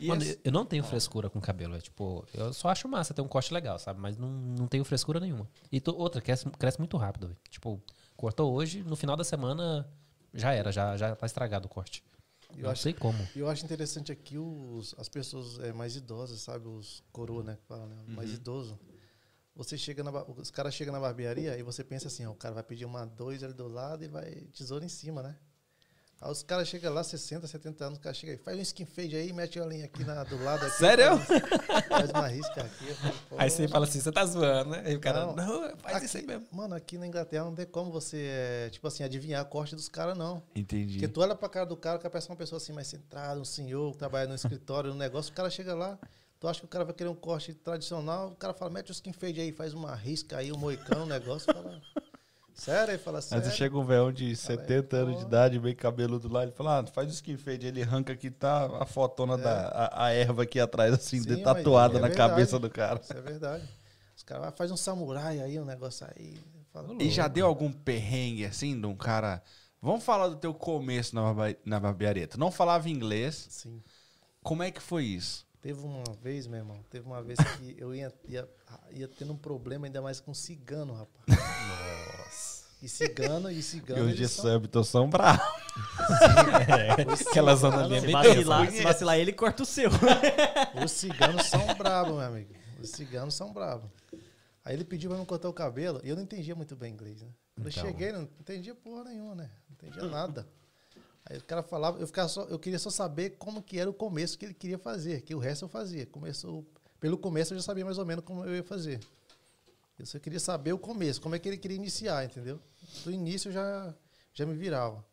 Mano, 0.00 0.22
esse- 0.22 0.38
eu 0.44 0.52
não 0.52 0.64
tenho 0.66 0.82
frescura 0.84 1.30
com 1.30 1.40
cabelo. 1.40 1.74
É 1.76 1.80
tipo, 1.80 2.26
eu 2.34 2.52
só 2.52 2.68
acho 2.68 2.86
massa 2.88 3.14
ter 3.14 3.22
um 3.22 3.28
corte 3.28 3.52
legal, 3.52 3.78
sabe? 3.78 4.00
Mas 4.00 4.16
não, 4.16 4.28
não 4.28 4.66
tenho 4.66 4.84
frescura 4.84 5.18
nenhuma. 5.20 5.48
E 5.72 5.80
to- 5.80 5.96
outra, 5.96 6.20
cresce, 6.20 6.48
cresce 6.50 6.78
muito 6.78 6.96
rápido. 6.96 7.28
velho. 7.28 7.38
Tipo, 7.50 7.80
cortou 8.16 8.52
hoje, 8.52 8.82
no 8.82 8.96
final 8.96 9.16
da 9.16 9.24
semana 9.24 9.88
já 10.34 10.52
era, 10.52 10.70
já, 10.70 10.96
já 10.96 11.16
tá 11.16 11.24
estragado 11.26 11.66
o 11.66 11.68
corte. 11.68 12.04
Eu 12.56 12.64
não 12.64 12.70
acho- 12.70 12.82
sei 12.82 12.92
como. 12.92 13.18
E 13.34 13.38
eu 13.40 13.48
acho 13.48 13.64
interessante 13.64 14.12
aqui 14.12 14.38
os, 14.38 14.94
as 14.98 15.08
pessoas 15.08 15.58
é, 15.60 15.72
mais 15.72 15.96
idosas, 15.96 16.40
sabe? 16.40 16.68
Os 16.68 17.02
coroa, 17.12 17.42
né? 17.42 17.58
Fala, 17.66 17.86
né? 17.86 17.96
Mais 18.08 18.32
idoso. 18.32 18.78
Você 19.54 19.78
chega 19.78 20.04
na, 20.04 20.10
os 20.24 20.50
caras 20.50 20.74
chegam 20.74 20.92
na 20.92 21.00
barbearia 21.00 21.56
e 21.58 21.62
você 21.62 21.82
pensa 21.82 22.08
assim, 22.08 22.26
ó, 22.26 22.30
o 22.30 22.34
cara 22.34 22.54
vai 22.54 22.62
pedir 22.62 22.84
uma 22.84 23.06
dois 23.06 23.42
ali 23.42 23.54
do 23.54 23.66
lado 23.66 24.04
e 24.04 24.08
vai 24.08 24.30
tesoura 24.54 24.84
em 24.84 24.88
cima, 24.88 25.22
né? 25.22 25.36
Aí 26.18 26.30
os 26.32 26.42
caras 26.42 26.66
chegam 26.66 26.92
lá, 26.94 27.04
60, 27.04 27.46
70 27.46 27.84
anos, 27.84 27.98
o 27.98 28.00
cara 28.00 28.14
chega 28.14 28.32
aí, 28.32 28.38
faz 28.38 28.58
um 28.58 28.62
skin 28.62 28.86
fade 28.86 29.14
aí, 29.16 29.32
mete 29.34 29.60
a 29.60 29.66
linha 29.66 29.84
aqui 29.84 30.02
na, 30.02 30.24
do 30.24 30.42
lado. 30.42 30.64
Aqui, 30.64 30.76
Sério? 30.78 31.18
Faz, 31.18 31.86
faz 31.88 32.10
uma 32.10 32.26
risca 32.26 32.62
aqui. 32.62 32.94
falo, 32.94 33.14
Aí 33.36 33.50
você 33.50 33.68
fala 33.68 33.84
assim, 33.84 34.00
você 34.00 34.10
tá 34.10 34.24
zoando, 34.24 34.70
né? 34.70 34.82
Aí 34.86 34.96
o 34.96 35.00
cara, 35.00 35.26
Não, 35.26 35.36
não, 35.36 35.76
faz 35.76 35.96
aqui- 35.96 36.06
isso 36.06 36.16
aí 36.16 36.26
mesmo. 36.26 36.46
Mano, 36.50 36.74
aqui 36.74 36.96
na 36.96 37.06
Inglaterra 37.06 37.44
não 37.44 37.54
tem 37.54 37.66
como 37.66 37.90
você, 37.92 38.16
é, 38.30 38.70
tipo 38.70 38.86
assim, 38.88 39.04
adivinhar 39.04 39.42
a 39.42 39.44
corte 39.44 39.76
dos 39.76 39.90
caras, 39.90 40.16
não. 40.16 40.42
Entendi. 40.54 40.94
Porque 40.94 41.08
tu 41.08 41.20
olha 41.20 41.34
pra 41.34 41.50
cara 41.50 41.66
do 41.66 41.76
cara, 41.76 41.96
o 41.98 42.00
cara 42.00 42.10
parece 42.10 42.30
uma 42.30 42.36
pessoa 42.36 42.56
assim 42.56 42.72
mais 42.72 42.86
centrada, 42.86 43.38
um 43.38 43.44
senhor 43.44 43.92
que 43.92 43.98
trabalha 43.98 44.26
no 44.26 44.34
escritório, 44.34 44.90
no 44.92 44.96
negócio, 44.96 45.30
o 45.32 45.34
cara 45.34 45.50
chega 45.50 45.74
lá, 45.74 45.98
tu 46.40 46.48
acha 46.48 46.60
que 46.60 46.64
o 46.66 46.68
cara 46.68 46.84
vai 46.86 46.94
querer 46.94 47.10
um 47.10 47.14
corte 47.14 47.52
tradicional, 47.52 48.28
o 48.28 48.36
cara 48.36 48.54
fala, 48.54 48.70
mete 48.70 48.90
o 48.90 48.92
skin 48.92 49.12
fade 49.12 49.38
aí, 49.38 49.52
faz 49.52 49.74
uma 49.74 49.94
risca 49.94 50.38
aí, 50.38 50.50
um 50.50 50.56
moicano, 50.56 51.04
um 51.04 51.06
negócio, 51.06 51.52
fala. 51.52 51.78
Sério? 52.56 52.92
Ele 52.92 52.98
fala 52.98 53.20
sério. 53.20 53.44
Aí 53.44 53.50
você 53.50 53.56
chega 53.56 53.78
um 53.78 53.84
velho 53.84 54.10
de 54.10 54.34
70 54.34 54.96
anos 54.96 55.18
de 55.18 55.26
idade, 55.26 55.60
meio 55.60 55.76
cabeludo 55.76 56.26
lá, 56.32 56.42
ele 56.42 56.52
fala, 56.52 56.80
ah, 56.80 56.86
faz 56.86 57.08
o 57.08 57.12
skin 57.12 57.36
fade. 57.36 57.66
Ele 57.66 57.82
arranca 57.82 58.14
aqui, 58.14 58.30
tá 58.30 58.66
a 58.80 58.86
fotona 58.86 59.34
é. 59.34 59.36
da 59.36 59.68
a, 59.68 60.06
a, 60.06 60.10
erva 60.10 60.42
aqui 60.42 60.58
atrás, 60.58 60.92
assim, 60.94 61.22
Sim, 61.22 61.42
tatuada 61.42 61.98
é 61.98 62.00
na 62.00 62.08
verdade. 62.08 62.30
cabeça 62.30 62.58
do 62.58 62.70
cara. 62.70 62.98
Isso 63.00 63.12
é 63.12 63.20
verdade. 63.20 63.68
Os 64.16 64.22
caras 64.22 64.54
fazem 64.56 64.72
um 64.72 64.76
samurai 64.78 65.38
aí, 65.38 65.60
um 65.60 65.66
negócio 65.66 66.06
aí. 66.16 66.38
Fala, 66.72 66.96
e 66.98 67.10
já 67.10 67.28
deu 67.28 67.46
algum 67.46 67.70
perrengue, 67.70 68.46
assim, 68.46 68.78
de 68.80 68.86
um 68.86 68.96
cara... 68.96 69.42
Vamos 69.80 70.02
falar 70.02 70.28
do 70.28 70.36
teu 70.36 70.54
começo 70.54 71.14
na, 71.14 71.22
na 71.64 71.78
barbearia. 71.78 72.26
Tu 72.26 72.40
não 72.40 72.50
falava 72.50 72.88
inglês. 72.88 73.46
Sim. 73.50 73.82
Como 74.42 74.62
é 74.62 74.70
que 74.70 74.80
foi 74.80 75.04
isso? 75.04 75.45
Teve 75.66 75.80
uma 75.80 76.04
vez, 76.22 76.46
meu 76.46 76.60
irmão, 76.60 76.80
teve 76.88 77.04
uma 77.04 77.20
vez 77.20 77.40
que 77.40 77.74
eu 77.76 77.92
ia, 77.92 78.14
ia, 78.28 78.48
ia 78.92 79.08
tendo 79.08 79.32
um 79.32 79.36
problema 79.36 79.86
ainda 79.86 80.00
mais 80.00 80.20
com 80.20 80.32
cigano, 80.32 80.92
rapaz. 80.92 81.40
Nossa. 82.20 82.66
E 82.80 82.88
cigano, 82.88 83.50
e 83.50 83.60
cigano. 83.60 84.08
E 84.08 84.12
os 84.12 84.16
de 84.16 84.28
são... 84.28 84.84
são 84.84 85.10
bravos. 85.10 85.42
É, 86.68 87.02
Aquela 87.30 87.56
zona 87.56 87.84
ali 87.84 87.96
é 87.96 88.00
se 88.00 88.12
vacilar, 88.12 88.70
se 88.70 88.82
vacilar 88.82 89.18
ele, 89.18 89.32
corta 89.32 89.64
o 89.64 89.66
seu. 89.66 89.90
Os 90.84 90.92
ciganos 90.92 91.46
são 91.46 91.74
bravos, 91.74 92.12
meu 92.12 92.20
amigo. 92.20 92.54
Os 92.80 92.90
ciganos 92.90 93.34
são 93.34 93.52
bravos. 93.52 93.90
Aí 94.64 94.72
ele 94.72 94.84
pediu 94.84 95.10
pra 95.10 95.18
me 95.18 95.26
cortar 95.26 95.48
o 95.48 95.52
cabelo 95.52 96.00
e 96.04 96.08
eu 96.08 96.14
não 96.14 96.22
entendia 96.22 96.54
muito 96.54 96.76
bem 96.76 96.92
inglês, 96.92 97.22
né? 97.22 97.28
Eu 97.56 97.68
então. 97.68 97.84
cheguei, 97.84 98.12
não 98.12 98.22
entendia 98.22 98.74
porra 98.74 99.04
nenhuma, 99.04 99.34
né? 99.34 99.50
Não 99.68 99.74
entendia 99.74 100.08
nada. 100.08 100.46
Aí 101.28 101.38
o 101.38 101.44
cara 101.44 101.62
falava, 101.62 101.98
eu, 101.98 102.06
ficava 102.06 102.28
só, 102.28 102.42
eu 102.44 102.58
queria 102.58 102.78
só 102.78 102.88
saber 102.88 103.30
como 103.30 103.60
que 103.60 103.78
era 103.78 103.90
o 103.90 103.94
começo 103.94 104.38
que 104.38 104.44
ele 104.44 104.54
queria 104.54 104.78
fazer, 104.78 105.22
que 105.22 105.34
o 105.34 105.38
resto 105.38 105.64
eu 105.64 105.68
fazia. 105.68 106.06
Começou, 106.06 106.64
pelo 107.00 107.18
começo 107.18 107.52
eu 107.52 107.58
já 107.58 107.64
sabia 107.64 107.84
mais 107.84 107.98
ou 107.98 108.06
menos 108.06 108.24
como 108.24 108.44
eu 108.44 108.54
ia 108.54 108.62
fazer. 108.62 109.00
Eu 109.98 110.06
só 110.06 110.20
queria 110.20 110.38
saber 110.38 110.72
o 110.72 110.78
começo, 110.78 111.20
como 111.20 111.34
é 111.34 111.38
que 111.38 111.48
ele 111.48 111.58
queria 111.58 111.76
iniciar, 111.76 112.24
entendeu? 112.24 112.60
Do 113.02 113.10
início 113.10 113.48
eu 113.48 113.52
já, 113.52 113.94
já 114.32 114.46
me 114.46 114.54
virava. 114.54 115.04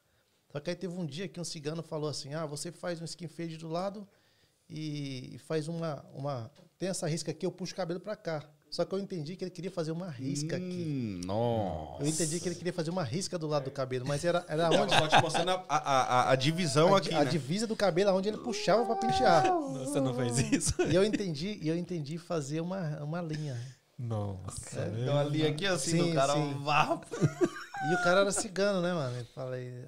Só 0.51 0.59
que 0.59 0.69
aí 0.69 0.75
teve 0.75 0.93
um 0.93 1.05
dia 1.05 1.27
que 1.27 1.39
um 1.39 1.43
cigano 1.43 1.81
falou 1.81 2.07
assim, 2.07 2.35
ah, 2.35 2.45
você 2.45 2.71
faz 2.71 3.01
um 3.01 3.05
skin 3.05 3.27
fade 3.27 3.57
do 3.57 3.67
lado 3.67 4.07
e 4.69 5.39
faz 5.47 5.67
uma, 5.67 6.05
uma... 6.13 6.51
Tem 6.77 6.89
essa 6.89 7.07
risca 7.07 7.31
aqui, 7.31 7.43
eu 7.43 7.51
puxo 7.51 7.73
o 7.73 7.75
cabelo 7.75 7.99
para 7.99 8.15
cá. 8.15 8.47
Só 8.73 8.83
que 8.83 8.95
eu 8.95 8.97
entendi 8.97 9.35
que 9.35 9.43
ele 9.43 9.51
queria 9.51 9.69
fazer 9.69 9.91
uma 9.91 10.09
risca 10.09 10.55
hum, 10.55 10.57
aqui. 10.57 11.21
Nossa. 11.27 12.01
Eu 12.03 12.07
entendi 12.07 12.39
que 12.39 12.49
ele 12.49 12.55
queria 12.55 12.73
fazer 12.73 12.89
uma 12.89 13.03
risca 13.03 13.37
do 13.37 13.45
lado 13.45 13.65
do 13.65 13.71
cabelo, 13.71 14.03
mas 14.07 14.25
era, 14.25 14.43
era 14.47 14.67
onde. 14.71 14.95
Só 14.95 15.07
te 15.07 15.21
mostrando 15.21 15.51
a, 15.51 15.63
a, 15.69 16.01
a, 16.01 16.31
a 16.31 16.35
divisão 16.35 16.95
a, 16.95 16.97
aqui. 16.97 17.13
A 17.13 17.23
né? 17.23 17.29
divisa 17.29 17.67
do 17.67 17.75
cabelo, 17.75 18.17
onde 18.17 18.29
ele 18.29 18.37
puxava 18.39 18.83
para 18.83 18.95
pentear. 18.95 19.43
Você 19.43 20.01
não 20.01 20.15
fez 20.15 20.51
isso? 20.51 20.81
E 20.89 20.95
eu 20.95 21.03
entendi, 21.03 21.59
e 21.61 21.69
eu 21.69 21.77
entendi 21.77 22.17
fazer 22.17 22.61
uma, 22.61 23.03
uma 23.03 23.21
linha. 23.21 23.61
Nossa. 23.95 24.79
É, 24.79 25.01
então 25.01 25.19
a 25.19 25.23
linha 25.23 25.49
aqui 25.49 25.67
assim, 25.67 25.91
sim, 25.91 26.09
do 26.09 26.15
cara. 26.15 26.33
Sim. 26.33 26.57
E 27.91 27.93
o 27.93 28.03
cara 28.03 28.21
era 28.21 28.31
cigano, 28.31 28.81
né, 28.81 28.91
mano? 28.91 29.15
Eu 29.19 29.25
falei, 29.35 29.85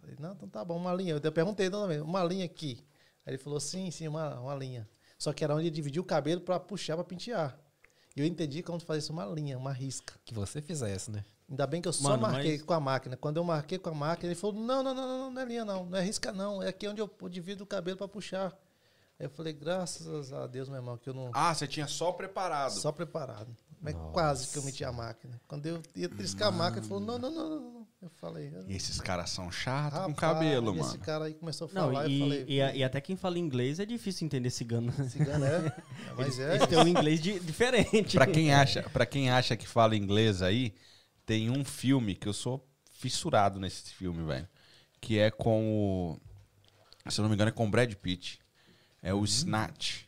falei, 0.00 0.16
não, 0.20 0.34
então 0.34 0.48
tá 0.48 0.64
bom, 0.64 0.76
uma 0.76 0.94
linha. 0.94 1.20
Eu 1.20 1.32
perguntei 1.32 1.68
também, 1.68 2.00
uma 2.00 2.22
linha 2.22 2.44
aqui. 2.44 2.86
Aí 3.26 3.32
ele 3.32 3.38
falou, 3.38 3.58
sim, 3.58 3.90
sim, 3.90 4.06
uma, 4.06 4.38
uma 4.38 4.54
linha. 4.54 4.88
Só 5.18 5.32
que 5.32 5.42
era 5.42 5.52
onde 5.52 5.66
ele 5.66 5.74
dividia 5.74 6.00
o 6.00 6.04
cabelo 6.04 6.40
para 6.40 6.60
puxar 6.60 6.94
para 6.94 7.02
pentear. 7.02 7.58
E 8.16 8.20
eu 8.20 8.26
entendi 8.26 8.62
como 8.62 8.78
fazer 8.80 9.00
isso 9.00 9.12
uma 9.12 9.24
linha, 9.24 9.56
uma 9.56 9.72
risca. 9.72 10.14
Que 10.24 10.34
você 10.34 10.60
fizesse, 10.60 11.10
né? 11.10 11.24
Ainda 11.48 11.66
bem 11.66 11.82
que 11.82 11.88
eu 11.88 11.92
só 11.92 12.10
Mano, 12.10 12.22
marquei 12.22 12.52
mas... 12.52 12.62
com 12.62 12.72
a 12.72 12.80
máquina. 12.80 13.16
Quando 13.16 13.36
eu 13.36 13.44
marquei 13.44 13.78
com 13.78 13.90
a 13.90 13.94
máquina, 13.94 14.28
ele 14.32 14.38
falou: 14.38 14.56
não, 14.56 14.82
não, 14.82 14.94
não, 14.94 15.06
não, 15.06 15.30
não 15.30 15.42
é 15.42 15.44
linha, 15.44 15.64
não. 15.64 15.84
Não 15.86 15.98
é 15.98 16.02
risca, 16.02 16.32
não. 16.32 16.62
É 16.62 16.68
aqui 16.68 16.88
onde 16.88 17.00
eu 17.00 17.10
divido 17.28 17.64
o 17.64 17.66
cabelo 17.66 17.96
para 17.96 18.08
puxar. 18.08 18.52
Aí 19.18 19.26
eu 19.26 19.30
falei, 19.30 19.52
graças 19.52 20.32
a 20.32 20.46
Deus, 20.46 20.68
meu 20.68 20.78
irmão, 20.78 20.96
que 20.96 21.08
eu 21.08 21.14
não. 21.14 21.30
Ah, 21.34 21.54
você 21.54 21.66
tinha 21.66 21.86
só 21.86 22.10
preparado. 22.12 22.72
Só 22.72 22.90
preparado. 22.90 23.54
Mas 23.80 23.94
quase 24.12 24.48
que 24.48 24.58
eu 24.58 24.62
meti 24.62 24.84
a 24.84 24.92
máquina. 24.92 25.40
Quando 25.46 25.66
eu 25.66 25.82
ia 25.94 26.08
triscar 26.08 26.50
Mano. 26.50 26.62
a 26.62 26.64
máquina, 26.64 26.80
ele 26.80 26.88
falou: 26.88 27.04
não, 27.04 27.18
não, 27.18 27.30
não, 27.30 27.48
não, 27.50 27.60
não. 27.60 27.81
Eu 28.02 28.10
falei. 28.10 28.50
Eu... 28.52 28.68
E 28.68 28.74
esses 28.74 29.00
caras 29.00 29.30
são 29.30 29.50
chatos 29.50 30.00
com 30.00 30.12
cabelo, 30.12 30.74
mano. 30.74 30.88
Esse 30.88 30.98
cara 30.98 31.26
aí 31.26 31.34
começou 31.34 31.66
a 31.66 31.68
falar 31.68 32.02
não, 32.02 32.10
e, 32.10 32.16
e, 32.16 32.18
falei, 32.18 32.44
e, 32.48 32.78
e, 32.78 32.84
até 32.84 33.00
quem 33.00 33.14
fala 33.14 33.38
inglês 33.38 33.78
é 33.78 33.86
difícil 33.86 34.26
entender 34.26 34.50
cigano. 34.50 34.92
Cigano 35.08 35.44
é. 35.44 35.72
Mas 36.18 36.36
é. 36.40 36.56
Eles 36.56 36.66
têm 36.66 36.78
um 36.78 36.88
inglês 36.88 37.22
de, 37.22 37.38
diferente. 37.38 38.16
Pra 38.16 38.26
quem, 38.26 38.52
acha, 38.52 38.82
pra 38.90 39.06
quem 39.06 39.30
acha 39.30 39.56
que 39.56 39.68
fala 39.68 39.94
inglês 39.94 40.42
aí, 40.42 40.74
tem 41.24 41.48
um 41.48 41.64
filme 41.64 42.16
que 42.16 42.26
eu 42.26 42.32
sou 42.32 42.68
fissurado 42.90 43.60
nesse 43.60 43.94
filme, 43.94 44.24
velho. 44.24 44.48
Que 45.00 45.20
é 45.20 45.30
com 45.30 46.18
o. 47.06 47.10
Se 47.10 47.20
eu 47.20 47.22
não 47.22 47.28
me 47.28 47.36
engano, 47.36 47.50
é 47.50 47.52
com 47.52 47.66
o 47.66 47.70
Brad 47.70 47.94
Pitt. 47.94 48.40
É 49.00 49.14
o 49.14 49.18
uhum. 49.18 49.24
Snatch. 49.24 50.06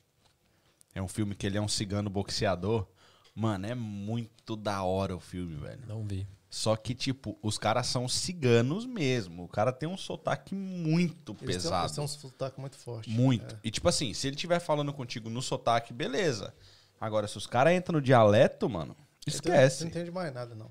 É 0.93 1.01
um 1.01 1.09
filme 1.09 1.37
que 1.37 1.47
ele 1.47 1.59
é 1.59 1.61
um 1.61 1.69
cigano 1.69 2.11
boxeador. 2.11 2.89
Mano, 3.35 3.67
é 3.67 3.75
muito 3.75 4.57
da 4.57 4.83
hora 4.83 5.15
o 5.15 5.21
filme, 5.21 5.57
velho. 5.57 5.83
Não 5.87 6.05
vi. 6.05 6.27
Só 6.55 6.77
que, 6.77 6.95
tipo, 6.95 7.37
os 7.43 7.59
caras 7.59 7.89
são 7.89 8.07
ciganos 8.09 8.87
mesmo. 8.87 9.43
O 9.43 9.49
cara 9.49 9.73
tem 9.73 9.89
um 9.89 9.97
sotaque 9.97 10.55
muito 10.55 11.37
eles 11.43 11.57
pesado. 11.57 11.75
Têm, 11.75 11.81
eles 11.81 11.95
têm 11.97 12.05
um 12.05 12.31
sotaque 12.31 12.61
muito 12.61 12.79
forte. 12.79 13.11
Muito. 13.11 13.57
É. 13.57 13.59
E, 13.65 13.73
tipo 13.73 13.89
assim, 13.89 14.15
se 14.15 14.29
ele 14.29 14.37
estiver 14.37 14.61
falando 14.61 14.93
contigo 14.93 15.29
no 15.29 15.43
sotaque, 15.43 15.93
beleza. 15.93 16.55
Agora, 17.01 17.27
se 17.27 17.37
os 17.37 17.45
caras 17.45 17.75
entram 17.75 17.95
no 17.95 18.01
dialeto, 18.01 18.71
mano, 18.71 18.97
esquece. 19.27 19.83
Não 19.83 19.91
entende 19.91 20.13
mais 20.13 20.33
nada, 20.33 20.55
não. 20.55 20.71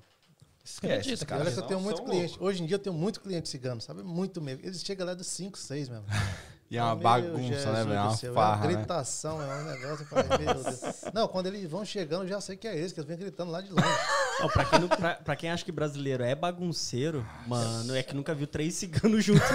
Esquece. 0.64 1.12
Isso, 1.12 1.26
cara. 1.26 1.42
Olha 1.42 1.52
que 1.52 1.58
eu 1.58 1.66
tenho 1.66 1.80
muito 1.80 2.02
cliente. 2.02 2.38
Hoje 2.40 2.62
em 2.62 2.66
dia 2.66 2.76
eu 2.76 2.82
tenho 2.82 2.96
muito 2.96 3.20
cliente 3.20 3.50
cigano, 3.50 3.82
sabe? 3.82 4.02
Muito 4.02 4.40
mesmo. 4.40 4.64
Eles 4.64 4.82
chegam 4.82 5.06
lá 5.06 5.12
dos 5.12 5.26
5, 5.26 5.58
6 5.58 5.90
mesmo. 5.90 6.06
E 6.70 6.78
é 6.78 6.82
uma 6.82 6.96
bagunça, 6.96 7.72
né, 7.72 7.84
velho? 7.84 7.94
É 7.94 8.00
uma 8.00 8.16
farra, 8.16 8.64
é 8.64 8.68
uma 8.68 8.76
gritação, 8.76 9.38
né? 9.38 9.48
é 9.48 9.62
um 9.62 9.64
negócio. 9.64 10.02
Eu 10.02 10.06
falei, 10.06 10.46
meu 10.46 10.54
Deus. 10.54 10.80
Não, 11.12 11.28
quando 11.28 11.46
eles 11.46 11.70
vão 11.70 11.84
chegando, 11.84 12.22
eu 12.24 12.28
já 12.28 12.40
sei 12.40 12.56
que 12.56 12.66
é 12.66 12.76
eles, 12.76 12.92
que 12.92 13.00
eles 13.00 13.08
vêm 13.08 13.18
gritando 13.18 13.50
lá 13.50 13.60
de 13.60 13.70
longe. 13.70 13.86
Não, 14.40 14.48
pra, 14.48 14.64
quem, 14.64 14.88
pra, 14.88 15.14
pra, 15.14 15.36
quem 15.36 15.50
acha 15.50 15.64
que 15.64 15.70
brasileiro 15.70 16.24
é 16.24 16.34
bagunceiro, 16.34 17.24
mano, 17.46 17.94
é 17.94 18.02
que 18.02 18.14
nunca 18.14 18.34
viu 18.34 18.46
três 18.46 18.74
ciganos 18.74 19.24
juntos. 19.24 19.46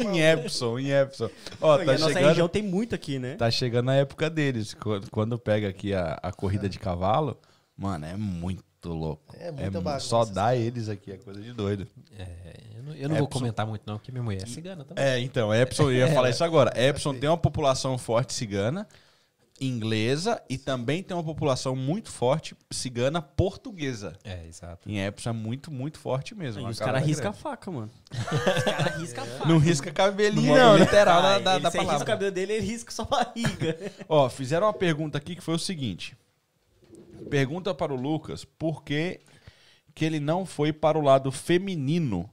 em 0.00 0.22
Epson, 0.22 0.78
em 0.78 0.92
Epson. 0.92 1.28
Ó, 1.60 1.76
tá 1.76 1.82
a 1.82 1.86
nossa 1.86 2.08
chegando, 2.08 2.28
região 2.28 2.48
tem 2.48 2.62
muito 2.62 2.94
aqui, 2.94 3.18
né? 3.18 3.34
Tá 3.34 3.50
chegando 3.50 3.90
a 3.90 3.94
época 3.94 4.30
deles. 4.30 4.74
Quando 5.10 5.38
pega 5.38 5.68
aqui 5.68 5.92
a, 5.92 6.18
a 6.22 6.32
corrida 6.32 6.66
é. 6.66 6.68
de 6.68 6.78
cavalo, 6.78 7.38
mano, 7.76 8.06
é 8.06 8.16
muito 8.16 8.64
louco. 8.92 9.34
É 9.38 9.50
muita 9.50 9.78
é, 9.78 9.80
bagunça. 9.80 10.06
Só 10.06 10.24
dá 10.24 10.54
eles 10.56 10.88
aqui, 10.88 11.12
é 11.12 11.16
coisa 11.16 11.40
de 11.40 11.52
doido. 11.52 11.86
É, 12.18 12.56
eu 12.76 12.82
não, 12.82 12.92
eu 12.94 13.08
não 13.08 13.16
vou 13.16 13.28
comentar 13.28 13.66
muito 13.66 13.82
não, 13.86 13.96
porque 13.96 14.12
minha 14.12 14.22
mulher 14.22 14.42
é 14.42 14.46
cigana 14.46 14.84
também. 14.84 15.02
É, 15.02 15.20
então, 15.20 15.54
Epson, 15.54 15.84
eu 15.84 15.94
ia 15.94 16.12
falar 16.12 16.30
isso 16.30 16.44
agora. 16.44 16.72
Epson 16.78 17.14
tem 17.14 17.28
uma 17.28 17.38
população 17.38 17.96
forte 17.96 18.34
cigana, 18.34 18.86
inglesa, 19.60 20.42
e 20.48 20.58
também 20.58 21.02
tem 21.02 21.16
uma 21.16 21.22
população 21.22 21.76
muito 21.76 22.10
forte 22.10 22.56
cigana 22.70 23.22
portuguesa. 23.22 24.14
É, 24.24 24.46
exato. 24.46 24.88
Em 24.88 25.04
Epson 25.04 25.30
é 25.30 25.32
muito, 25.32 25.70
muito 25.70 25.98
forte 25.98 26.34
mesmo. 26.34 26.66
E 26.66 26.70
os 26.70 26.78
caras 26.78 27.04
riscam 27.04 27.30
a 27.30 27.34
faca, 27.34 27.70
mano. 27.70 27.90
Os 28.10 28.64
caras 28.64 28.96
riscam 28.98 29.24
a 29.24 29.26
faca. 29.26 29.48
Não 29.48 29.58
risca 29.58 29.92
cabelinho, 29.92 30.54
não, 30.54 30.74
né? 30.74 30.84
literal 30.84 31.22
da, 31.22 31.38
da, 31.38 31.58
da 31.58 31.70
palavra. 31.70 31.92
risca 31.92 32.04
o 32.04 32.06
cabelo 32.06 32.32
dele, 32.32 32.54
ele 32.54 32.66
risca 32.66 32.90
só 32.90 33.04
barriga. 33.04 33.92
Ó, 34.08 34.28
fizeram 34.28 34.66
uma 34.66 34.72
pergunta 34.72 35.18
aqui 35.18 35.36
que 35.36 35.42
foi 35.42 35.54
o 35.54 35.58
seguinte. 35.58 36.16
Pergunta 37.30 37.74
para 37.74 37.92
o 37.92 37.96
Lucas 37.96 38.44
por 38.44 38.82
que, 38.82 39.20
que 39.94 40.04
ele 40.04 40.20
não 40.20 40.44
foi 40.44 40.72
para 40.72 40.98
o 40.98 41.02
lado 41.02 41.30
feminino, 41.30 42.30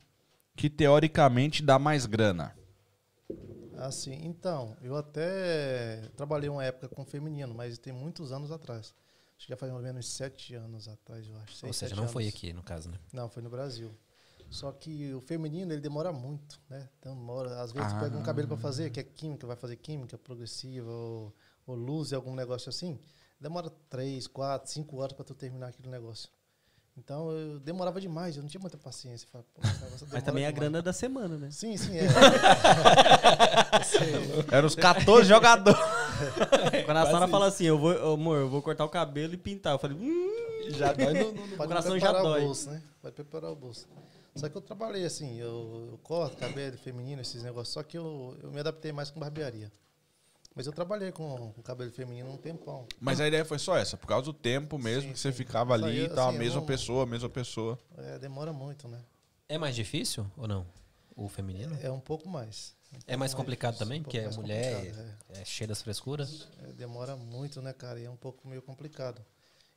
que 0.55 0.69
teoricamente 0.69 1.63
dá 1.63 1.79
mais 1.79 2.05
grana. 2.05 2.55
Assim, 3.77 4.13
então, 4.23 4.77
eu 4.81 4.95
até 4.95 6.01
trabalhei 6.15 6.49
uma 6.49 6.63
época 6.63 6.87
com 6.87 7.03
feminino, 7.03 7.53
mas 7.53 7.77
tem 7.77 7.91
muitos 7.91 8.31
anos 8.31 8.51
atrás. 8.51 8.93
Acho 9.35 9.47
que 9.47 9.53
já 9.53 9.57
faz 9.57 9.71
mais 9.71 9.83
ou 9.83 9.87
menos 9.87 10.07
sete 10.07 10.53
anos 10.53 10.87
atrás, 10.87 11.27
eu 11.27 11.35
acho. 11.37 11.55
Seis, 11.55 11.69
ou 11.69 11.73
seja, 11.73 11.95
não 11.95 12.03
anos. 12.03 12.13
foi 12.13 12.27
aqui, 12.27 12.53
no 12.53 12.61
caso, 12.61 12.89
né? 12.91 12.99
Não, 13.11 13.27
foi 13.27 13.41
no 13.41 13.49
Brasil. 13.49 13.91
Só 14.51 14.71
que 14.71 15.13
o 15.13 15.21
feminino, 15.21 15.71
ele 15.71 15.81
demora 15.81 16.11
muito, 16.11 16.59
né? 16.69 16.87
Então, 16.99 17.15
demora, 17.15 17.59
às 17.59 17.71
vezes, 17.71 17.91
ah. 17.93 17.99
pega 17.99 18.17
um 18.17 18.21
cabelo 18.21 18.49
para 18.49 18.57
fazer, 18.57 18.91
que 18.91 18.99
é 18.99 19.03
química, 19.03 19.47
vai 19.47 19.55
fazer 19.55 19.77
química 19.77 20.15
progressiva, 20.17 20.91
ou, 20.91 21.33
ou 21.65 21.75
luz, 21.75 22.13
algum 22.13 22.35
negócio 22.35 22.69
assim 22.69 22.99
demora 23.41 23.71
três, 23.89 24.27
quatro, 24.27 24.71
cinco 24.71 24.97
horas 24.97 25.13
para 25.13 25.25
tu 25.25 25.33
terminar 25.33 25.69
aquele 25.69 25.89
negócio. 25.89 26.29
Então 26.95 27.31
eu 27.31 27.59
demorava 27.59 27.99
demais, 28.01 28.35
eu 28.35 28.43
não 28.43 28.49
tinha 28.49 28.61
muita 28.61 28.77
paciência. 28.77 29.27
Falei, 29.31 29.47
Mas 30.11 30.23
também 30.23 30.43
é 30.43 30.47
a 30.47 30.51
grana 30.51 30.81
da 30.81 30.93
semana, 30.93 31.37
né? 31.37 31.49
Sim, 31.49 31.75
sim, 31.77 31.97
é. 31.97 32.05
Eram 34.51 34.67
os 34.67 34.75
14 34.75 35.27
jogadores. 35.27 35.79
Quando 36.85 36.97
a 36.97 37.05
Sara 37.05 37.27
fala 37.27 37.47
assim, 37.47 37.65
eu 37.65 37.79
vou, 37.79 38.13
amor, 38.13 38.39
eu 38.39 38.49
vou 38.49 38.61
cortar 38.61 38.85
o 38.85 38.89
cabelo 38.89 39.33
e 39.33 39.37
pintar. 39.37 39.73
Eu 39.73 39.79
falei, 39.79 39.97
hum, 39.97 40.69
já 40.69 40.93
dói 40.93 41.13
no, 41.13 41.31
no, 41.31 41.47
no 41.47 41.57
coração 41.57 41.97
já 41.97 42.11
dói. 42.11 42.41
O 42.41 42.45
bolso, 42.45 42.69
né? 42.69 42.83
Vai 43.01 43.11
preparar 43.11 43.51
o 43.51 43.55
bolso. 43.55 43.87
Só 44.35 44.47
que 44.47 44.55
eu 44.55 44.61
trabalhei 44.61 45.05
assim, 45.05 45.39
eu, 45.39 45.89
eu 45.91 45.99
corto 46.03 46.37
cabelo 46.37 46.77
feminino, 46.77 47.21
esses 47.21 47.43
negócios, 47.43 47.73
só 47.73 47.83
que 47.83 47.97
eu, 47.97 48.37
eu 48.41 48.51
me 48.51 48.59
adaptei 48.59 48.91
mais 48.91 49.09
com 49.09 49.19
barbearia. 49.19 49.71
Mas 50.55 50.67
eu 50.67 50.73
trabalhei 50.73 51.11
com, 51.11 51.51
com 51.53 51.61
cabelo 51.61 51.91
feminino 51.91 52.29
um 52.29 52.37
tempão. 52.37 52.85
Mas 52.99 53.21
a 53.21 53.27
ideia 53.27 53.45
foi 53.45 53.57
só 53.57 53.77
essa, 53.77 53.95
por 53.95 54.07
causa 54.07 54.25
do 54.25 54.33
tempo 54.33 54.77
mesmo 54.77 55.09
sim, 55.09 55.13
que 55.13 55.19
você 55.19 55.31
ficava 55.31 55.73
ali 55.73 56.05
e 56.05 56.09
tal, 56.09 56.29
assim, 56.29 56.37
a 56.37 56.39
mesma 56.39 56.59
não, 56.59 56.65
pessoa, 56.65 57.03
a 57.03 57.05
mesma 57.05 57.29
pessoa. 57.29 57.79
É, 57.97 58.19
demora 58.19 58.51
muito, 58.51 58.87
né? 58.87 58.99
É 59.47 59.57
mais 59.57 59.75
difícil 59.75 60.29
ou 60.37 60.47
não? 60.47 60.65
O 61.15 61.29
feminino? 61.29 61.77
É, 61.81 61.87
é 61.87 61.91
um 61.91 61.99
pouco 61.99 62.27
mais. 62.27 62.75
Um 62.87 62.95
pouco 62.95 63.05
é 63.07 63.15
mais 63.15 63.33
complicado 63.33 63.73
mais, 63.73 63.79
também, 63.79 64.01
um 64.01 64.03
porque 64.03 64.17
é 64.17 64.29
mulher 64.29 64.85
é, 64.85 65.37
é. 65.37 65.41
é, 65.41 65.45
cheia 65.45 65.67
das 65.67 65.81
frescuras? 65.81 66.47
É, 66.63 66.73
demora 66.73 67.15
muito, 67.15 67.61
né, 67.61 67.71
cara? 67.71 67.99
E 67.99 68.05
é 68.05 68.09
um 68.09 68.17
pouco 68.17 68.45
meio 68.47 68.61
complicado. 68.61 69.23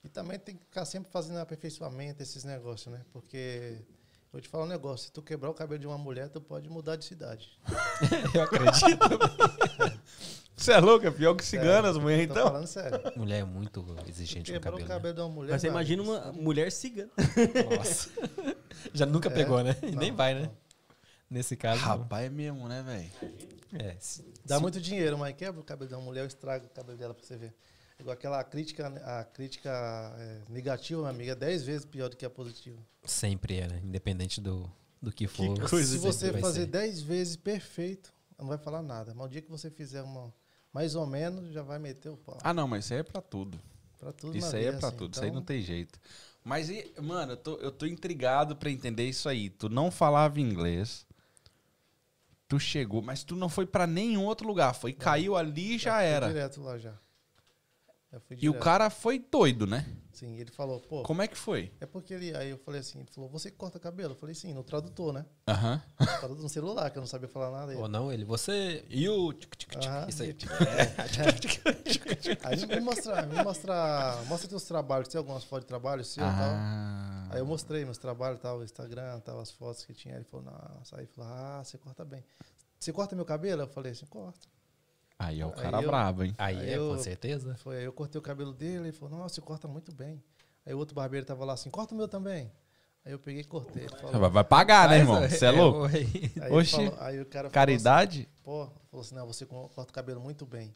E 0.02 0.08
também 0.08 0.38
tem 0.38 0.56
que 0.56 0.64
ficar 0.64 0.84
sempre 0.84 1.10
fazendo 1.10 1.38
aperfeiçoamento, 1.38 2.22
esses 2.22 2.44
negócios, 2.44 2.92
né? 2.92 3.00
Porque 3.12 3.78
Vou 4.34 4.40
te 4.40 4.48
falar 4.48 4.64
um 4.64 4.68
negócio. 4.68 5.06
Se 5.06 5.12
tu 5.12 5.22
quebrar 5.22 5.48
o 5.48 5.54
cabelo 5.54 5.78
de 5.78 5.86
uma 5.86 5.96
mulher, 5.96 6.28
tu 6.28 6.40
pode 6.40 6.68
mudar 6.68 6.96
de 6.96 7.04
cidade. 7.04 7.56
Eu 8.34 8.42
acredito. 8.42 8.98
Você 10.57 10.72
é 10.72 10.78
louco? 10.78 11.07
É 11.07 11.11
pior 11.11 11.34
que 11.34 11.44
ciganas, 11.44 11.96
mulher, 11.98 12.22
então? 12.22 12.36
Tô 12.36 12.48
falando 12.48 12.66
sério. 12.66 13.00
Mulher 13.16 13.40
é 13.40 13.44
muito 13.44 13.84
exigente 14.07 14.52
cabelo. 14.61 14.84
o 14.84 14.86
cabelo 14.86 15.09
né? 15.09 15.12
de 15.12 15.20
uma 15.20 15.28
mulher. 15.28 15.52
Mas 15.52 15.62
você 15.62 15.68
imagina 15.68 16.02
uma 16.02 16.32
mulher 16.32 16.70
cigana. 16.70 17.11
Nossa. 17.76 18.11
Já 18.94 19.05
nunca 19.05 19.28
é, 19.28 19.32
pegou, 19.32 19.62
né? 19.62 19.76
E 19.82 19.90
não, 19.90 19.98
nem 19.98 20.14
vai, 20.14 20.34
né? 20.34 20.42
Não. 20.42 20.64
Nesse 21.28 21.57
caso. 21.57 21.80
Rapaz, 21.80 22.26
é 22.26 22.30
mesmo, 22.30 22.68
né, 22.68 22.82
velho? 22.82 23.34
É. 23.72 23.96
Se, 23.98 24.24
Dá 24.44 24.57
se... 24.57 24.62
muito 24.62 24.80
dinheiro, 24.80 25.18
mas 25.18 25.34
quebra 25.34 25.61
o 25.61 25.64
cabelo 25.64 25.88
de 25.88 25.94
uma 25.94 26.02
mulher, 26.02 26.24
estraga 26.26 26.64
o 26.66 26.68
cabelo 26.68 26.96
dela 26.96 27.14
pra 27.14 27.24
você 27.24 27.36
ver. 27.36 27.55
Igual 27.98 28.14
aquela 28.14 28.42
crítica, 28.44 28.86
a 29.05 29.24
crítica 29.24 29.70
é, 30.18 30.42
negativa, 30.48 31.00
minha 31.00 31.11
amiga, 31.11 31.32
é 31.32 31.36
10 31.36 31.62
vezes 31.62 31.84
pior 31.84 32.09
do 32.09 32.16
que 32.16 32.24
a 32.24 32.30
positiva. 32.30 32.78
Sempre 33.05 33.59
é, 33.59 33.68
né? 33.68 33.80
Independente 33.82 34.40
do, 34.40 34.70
do 35.00 35.12
que 35.12 35.26
for. 35.26 35.55
Que 35.55 35.68
coisa 35.68 35.92
Se 35.92 35.98
você 35.98 36.32
fazer 36.34 36.66
10 36.66 37.02
vezes 37.02 37.36
perfeito, 37.36 38.12
não 38.38 38.46
vai 38.46 38.59
falar 38.59 38.82
nada. 38.82 39.14
Mas 39.14 39.26
o 39.26 39.28
dia 39.28 39.42
que 39.42 39.50
você 39.50 39.70
fizer 39.70 40.02
uma 40.02 40.32
mais 40.74 40.96
ou 40.96 41.06
menos, 41.06 41.52
já 41.52 41.62
vai 41.62 41.78
meter 41.78 42.08
o 42.08 42.16
pau. 42.16 42.36
Ah, 42.42 42.52
não, 42.52 42.66
mas 42.66 42.84
isso 42.84 42.94
aí 42.94 43.00
é 43.00 43.02
pra 43.04 43.22
tudo. 43.22 43.60
Pra 44.00 44.12
tudo 44.12 44.36
Isso 44.36 44.54
aí 44.54 44.66
é 44.66 44.72
pra 44.72 44.88
assim, 44.88 44.96
tudo, 44.96 45.06
então... 45.06 45.10
isso 45.12 45.22
aí 45.22 45.28
então 45.28 45.40
não 45.40 45.46
tem 45.46 45.62
jeito. 45.62 46.00
Mas, 46.42 46.68
mano, 47.00 47.32
eu 47.32 47.36
tô, 47.36 47.54
eu 47.56 47.70
tô 47.70 47.86
intrigado 47.86 48.56
pra 48.56 48.70
entender 48.70 49.08
isso 49.08 49.28
aí. 49.28 49.48
Tu 49.48 49.68
não 49.70 49.90
falava 49.90 50.40
inglês, 50.40 51.06
tu 52.48 52.58
chegou, 52.58 53.00
mas 53.00 53.22
tu 53.22 53.36
não 53.36 53.48
foi 53.48 53.64
pra 53.64 53.86
nenhum 53.86 54.24
outro 54.24 54.46
lugar. 54.46 54.74
Foi, 54.74 54.92
caiu 54.92 55.36
ali 55.36 55.76
e 55.76 55.78
já, 55.78 55.92
já 55.92 56.02
era. 56.02 56.26
direto 56.26 56.60
lá 56.60 56.76
já. 56.76 56.92
E 58.40 58.48
o 58.48 58.58
cara 58.58 58.90
foi 58.90 59.18
doido, 59.18 59.66
né? 59.66 59.86
Sim, 60.14 60.38
ele 60.38 60.50
falou, 60.50 60.78
pô. 60.78 61.02
Como 61.02 61.22
é 61.22 61.26
que 61.26 61.36
foi? 61.36 61.72
É 61.80 61.86
porque 61.86 62.14
ele. 62.14 62.36
Aí 62.36 62.50
eu 62.50 62.58
falei 62.58 62.80
assim, 62.80 63.00
ele 63.00 63.10
falou, 63.10 63.28
você 63.28 63.50
corta 63.50 63.80
cabelo? 63.80 64.12
Eu 64.12 64.16
falei, 64.16 64.34
sim, 64.34 64.54
no 64.54 64.62
tradutor, 64.62 65.12
né? 65.12 65.26
Aham. 65.48 65.82
Uh 66.00 66.04
-huh. 66.04 66.28
No 66.36 66.48
celular, 66.48 66.88
que 66.90 66.98
eu 66.98 67.00
não 67.00 67.06
sabia 67.08 67.28
falar 67.28 67.50
nada. 67.50 67.76
Ou 67.76 67.88
não, 67.88 68.12
ele, 68.12 68.24
você. 68.24 68.84
E 68.88 69.08
o. 69.08 69.34
Isso 70.08 70.22
aí. 70.22 70.36
aí 72.44 72.66
me 72.66 72.80
mostra, 72.80 73.26
me 73.26 73.42
mostra. 73.42 74.22
Mostra 74.28 74.48
teus 74.48 74.62
trabalhos, 74.62 75.08
tem 75.08 75.18
algumas 75.18 75.42
fotos 75.42 75.64
de 75.64 75.68
trabalho 75.68 76.04
seu 76.04 76.22
e 76.22 76.26
ah. 76.26 77.26
tal. 77.26 77.34
Aí 77.34 77.40
eu 77.40 77.46
mostrei 77.46 77.84
meus 77.84 77.98
trabalhos, 77.98 78.40
tal, 78.40 78.58
o 78.58 78.64
Instagram, 78.64 79.18
tal, 79.20 79.40
as 79.40 79.50
fotos 79.50 79.84
que 79.84 79.92
tinha. 79.92 80.14
Ele 80.14 80.24
falou, 80.24 80.46
nossa, 80.46 80.96
aí 80.96 81.06
falou, 81.06 81.30
ah, 81.32 81.62
você 81.64 81.76
corta 81.76 82.04
bem. 82.04 82.24
Você 82.78 82.92
corta 82.92 83.16
meu 83.16 83.24
cabelo? 83.24 83.62
Eu 83.62 83.66
falei 83.66 83.90
assim, 83.90 84.06
corta. 84.06 84.46
Aí 85.18 85.40
é 85.40 85.46
o 85.46 85.52
cara 85.52 85.78
aí 85.78 85.86
brabo, 85.86 86.24
hein? 86.24 86.34
Aí, 86.36 86.58
aí 86.58 86.70
é, 86.70 86.78
eu, 86.78 86.90
com 86.90 86.98
certeza. 86.98 87.54
Foi, 87.56 87.78
aí 87.78 87.84
eu 87.84 87.92
cortei 87.92 88.18
o 88.18 88.22
cabelo 88.22 88.52
dele, 88.52 88.88
ele 88.88 88.92
falou, 88.92 89.18
nossa, 89.18 89.36
você 89.36 89.40
corta 89.40 89.68
muito 89.68 89.92
bem. 89.92 90.22
Aí 90.66 90.74
o 90.74 90.78
outro 90.78 90.94
barbeiro 90.94 91.24
tava 91.24 91.44
lá 91.44 91.52
assim, 91.52 91.70
corta 91.70 91.94
o 91.94 91.96
meu 91.96 92.08
também. 92.08 92.50
Aí 93.04 93.12
eu 93.12 93.18
peguei 93.18 93.42
e 93.42 93.44
cortei. 93.44 93.86
Falou, 93.88 94.30
vai 94.30 94.44
pagar, 94.44 94.88
né, 94.88 94.98
irmão? 94.98 95.20
Você 95.28 95.44
é, 95.44 95.48
é 95.48 95.50
louco? 95.50 95.84
Aí, 95.84 96.52
Oxi, 96.52 96.70
falou, 96.70 96.96
aí 97.00 97.20
o 97.20 97.26
cara 97.26 97.50
caridade? 97.50 98.20
Assim, 98.20 98.42
Pô, 98.42 98.66
falou 98.90 99.04
assim, 99.04 99.14
não, 99.14 99.26
você 99.26 99.44
corta 99.44 99.82
o 99.82 99.92
cabelo 99.92 100.20
muito 100.20 100.46
bem. 100.46 100.74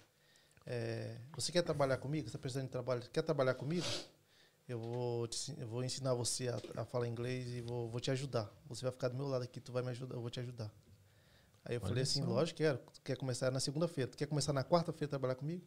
É, 0.66 1.16
você 1.34 1.51
quer 1.51 1.62
trabalhar 1.62 1.97
comigo? 1.97 2.24
Você 2.24 2.36
está 2.36 2.39
precisando 2.39 2.66
de 2.66 2.70
trabalho? 2.70 3.03
Quer 3.11 3.22
trabalhar 3.22 3.55
comigo? 3.55 3.86
Eu 4.68 4.78
vou, 4.78 5.26
te, 5.26 5.59
eu 5.59 5.66
vou 5.66 5.82
ensinar 5.82 6.12
você 6.12 6.49
a, 6.49 6.61
a 6.82 6.84
falar 6.84 7.09
inglês 7.09 7.49
e 7.49 7.62
vou, 7.62 7.89
vou 7.89 7.99
te 7.99 8.11
ajudar. 8.11 8.51
Você 8.68 8.82
vai 8.82 8.93
ficar 8.93 9.09
do 9.09 9.16
meu 9.16 9.26
lado 9.26 9.43
aqui, 9.43 9.61
tu 9.61 9.72
vai 9.72 9.82
me 9.82 9.89
ajudar, 9.89 10.14
eu 10.14 10.20
vou 10.20 10.28
te 10.28 10.41
ajudar. 10.41 10.70
Aí 11.69 11.77
eu 11.77 11.81
Olha 11.83 11.89
falei 11.89 12.03
assim, 12.03 12.23
só. 12.23 12.29
lógico, 12.29 12.57
quero. 12.57 12.79
Tu 12.79 13.03
quer 13.05 13.16
começar 13.16 13.51
na 13.51 13.61
segunda-feira. 13.61 14.11
Tu 14.11 14.16
quer 14.16 14.27
começar 14.27 14.55
na 14.55 14.64
quarta-feira 14.64 15.05
a 15.05 15.11
trabalhar 15.11 15.35
comigo? 15.35 15.62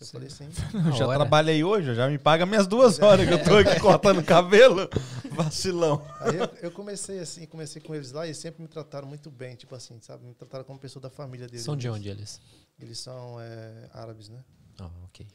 Eu 0.00 0.06
sim. 0.06 0.12
falei 0.12 0.30
sim. 0.30 0.48
já 0.96 1.06
hora. 1.06 1.18
trabalhei 1.18 1.62
hoje, 1.62 1.94
já 1.94 2.08
me 2.08 2.18
paga 2.18 2.46
minhas 2.46 2.66
duas 2.66 2.98
horas 3.02 3.26
que 3.28 3.34
eu 3.34 3.44
tô 3.44 3.56
aqui 3.56 3.78
cortando 3.78 4.24
cabelo. 4.24 4.88
Vacilão. 5.32 6.02
Aí 6.20 6.36
eu, 6.36 6.46
eu, 6.62 6.70
comecei 6.70 7.18
assim, 7.18 7.46
comecei 7.46 7.82
com 7.82 7.94
eles 7.94 8.10
lá 8.10 8.26
e 8.26 8.34
sempre 8.34 8.62
me 8.62 8.68
trataram 8.68 9.06
muito 9.06 9.30
bem, 9.30 9.54
tipo 9.54 9.74
assim, 9.74 10.00
sabe? 10.00 10.24
Me 10.24 10.34
trataram 10.34 10.64
como 10.64 10.78
pessoa 10.78 11.02
da 11.02 11.10
família 11.10 11.46
deles. 11.46 11.64
São 11.64 11.76
de 11.76 11.90
onde 11.90 12.08
eles? 12.08 12.40
Eles 12.80 12.98
são 12.98 13.38
é, 13.38 13.90
árabes, 13.92 14.30
né? 14.30 14.42
Ah, 14.78 14.88
oh, 14.88 15.04
ok. 15.06 15.26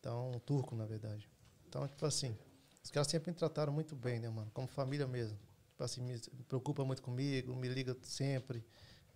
Então, 0.00 0.40
turco, 0.46 0.74
na 0.74 0.86
verdade. 0.86 1.28
Então, 1.68 1.86
tipo 1.86 2.06
assim, 2.06 2.34
os 2.82 2.90
caras 2.90 3.08
sempre 3.08 3.30
me 3.30 3.36
trataram 3.36 3.72
muito 3.72 3.94
bem, 3.94 4.20
né, 4.20 4.30
mano? 4.30 4.50
Como 4.54 4.66
família 4.68 5.06
mesmo. 5.06 5.36
Tipo 5.70 5.84
assim, 5.84 6.00
me, 6.00 6.14
me 6.14 6.44
preocupa 6.44 6.82
muito 6.84 7.02
comigo, 7.02 7.54
me 7.54 7.68
liga 7.68 7.96
sempre 8.02 8.64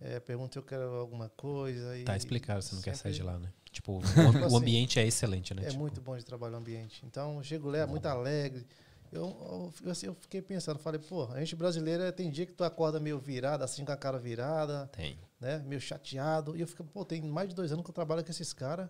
é, 0.01 0.19
pergunta 0.19 0.53
se 0.53 0.59
eu 0.59 0.63
quero 0.63 0.83
alguma 0.95 1.29
coisa. 1.29 1.97
E 1.97 2.03
tá 2.03 2.15
explicado, 2.15 2.61
você 2.61 2.75
não 2.75 2.81
quer 2.81 2.95
sair 2.95 3.13
de 3.13 3.23
lá, 3.23 3.37
né? 3.37 3.51
Tipo, 3.71 3.97
o, 3.99 4.01
tipo 4.01 4.19
o 4.19 4.45
assim, 4.45 4.55
ambiente 4.57 4.99
é 4.99 5.05
excelente, 5.05 5.53
né? 5.53 5.63
É 5.63 5.69
tipo... 5.69 5.79
muito 5.79 5.99
bom 6.01 6.17
de 6.17 6.25
trabalhar 6.25 6.51
no 6.51 6.57
ambiente. 6.57 7.05
Então, 7.05 7.41
chego 7.43 7.69
lá, 7.69 7.79
é 7.79 7.85
muito 7.85 8.05
alegre. 8.05 8.65
Eu, 9.11 9.73
eu, 9.83 9.91
assim, 9.91 10.05
eu 10.05 10.13
fiquei 10.13 10.41
pensando, 10.41 10.79
falei, 10.79 10.99
pô, 10.99 11.25
a 11.25 11.39
gente 11.39 11.55
brasileira 11.55 12.11
tem 12.11 12.29
dia 12.29 12.45
que 12.45 12.53
tu 12.53 12.63
acorda 12.63 12.99
meio 12.99 13.19
virada, 13.19 13.65
assim 13.65 13.83
com 13.83 13.91
a 13.91 13.97
cara 13.97 14.19
virada. 14.19 14.87
Tem. 14.87 15.17
Né? 15.39 15.59
Meio 15.65 15.81
chateado. 15.81 16.55
E 16.55 16.61
eu 16.61 16.67
fico, 16.67 16.83
pô, 16.83 17.03
tem 17.03 17.21
mais 17.21 17.49
de 17.49 17.55
dois 17.55 17.71
anos 17.71 17.83
que 17.83 17.89
eu 17.89 17.95
trabalho 17.95 18.23
com 18.23 18.31
esses 18.31 18.53
caras. 18.53 18.89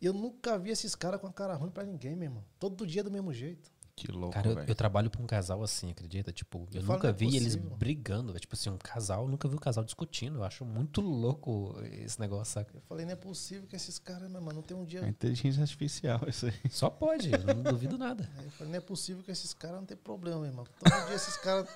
E 0.00 0.06
eu 0.06 0.12
nunca 0.12 0.56
vi 0.58 0.70
esses 0.70 0.94
caras 0.94 1.20
com 1.20 1.26
a 1.26 1.32
cara 1.32 1.54
ruim 1.54 1.70
pra 1.70 1.84
ninguém, 1.84 2.14
meu 2.14 2.28
irmão. 2.28 2.44
Todo 2.58 2.86
dia 2.86 3.02
do 3.02 3.10
mesmo 3.10 3.32
jeito. 3.34 3.70
Que 3.98 4.12
louco, 4.12 4.32
Cara, 4.32 4.48
eu, 4.48 4.58
eu, 4.60 4.74
trabalho 4.76 5.10
pra 5.10 5.20
um 5.20 5.26
casal 5.26 5.60
assim, 5.60 5.90
acredita? 5.90 6.30
Tipo, 6.30 6.68
eu, 6.72 6.80
eu 6.80 6.86
nunca 6.86 7.08
é 7.08 7.12
vi 7.12 7.34
eles 7.34 7.56
brigando. 7.56 8.28
Véio. 8.28 8.40
Tipo 8.40 8.54
assim, 8.54 8.70
um 8.70 8.78
casal, 8.78 9.26
nunca 9.26 9.48
vi 9.48 9.56
um 9.56 9.58
casal 9.58 9.82
discutindo. 9.82 10.38
Eu 10.38 10.44
acho 10.44 10.64
muito 10.64 11.00
louco 11.00 11.76
esse 12.04 12.20
negócio, 12.20 12.54
saca? 12.54 12.70
Eu 12.74 12.80
falei, 12.82 13.04
não 13.04 13.12
é 13.12 13.16
possível 13.16 13.66
que 13.66 13.74
esses 13.74 13.98
caras, 13.98 14.30
mano, 14.30 14.52
não 14.52 14.62
tem 14.62 14.76
um 14.76 14.84
dia. 14.84 15.00
É 15.04 15.08
inteligência 15.08 15.62
artificial, 15.62 16.20
isso 16.28 16.46
aí. 16.46 16.52
Só 16.70 16.88
pode, 16.88 17.28
eu 17.32 17.54
não 17.54 17.62
duvido 17.64 17.98
nada. 17.98 18.28
Eu 18.44 18.50
falei, 18.52 18.72
não 18.72 18.78
é 18.78 18.80
possível 18.80 19.24
que 19.24 19.32
esses 19.32 19.52
caras 19.52 19.78
não 19.78 19.86
tem 19.86 19.96
problema, 19.96 20.46
irmão. 20.46 20.64
Todo 20.78 21.06
dia 21.06 21.16
esses 21.16 21.36
caras 21.38 21.68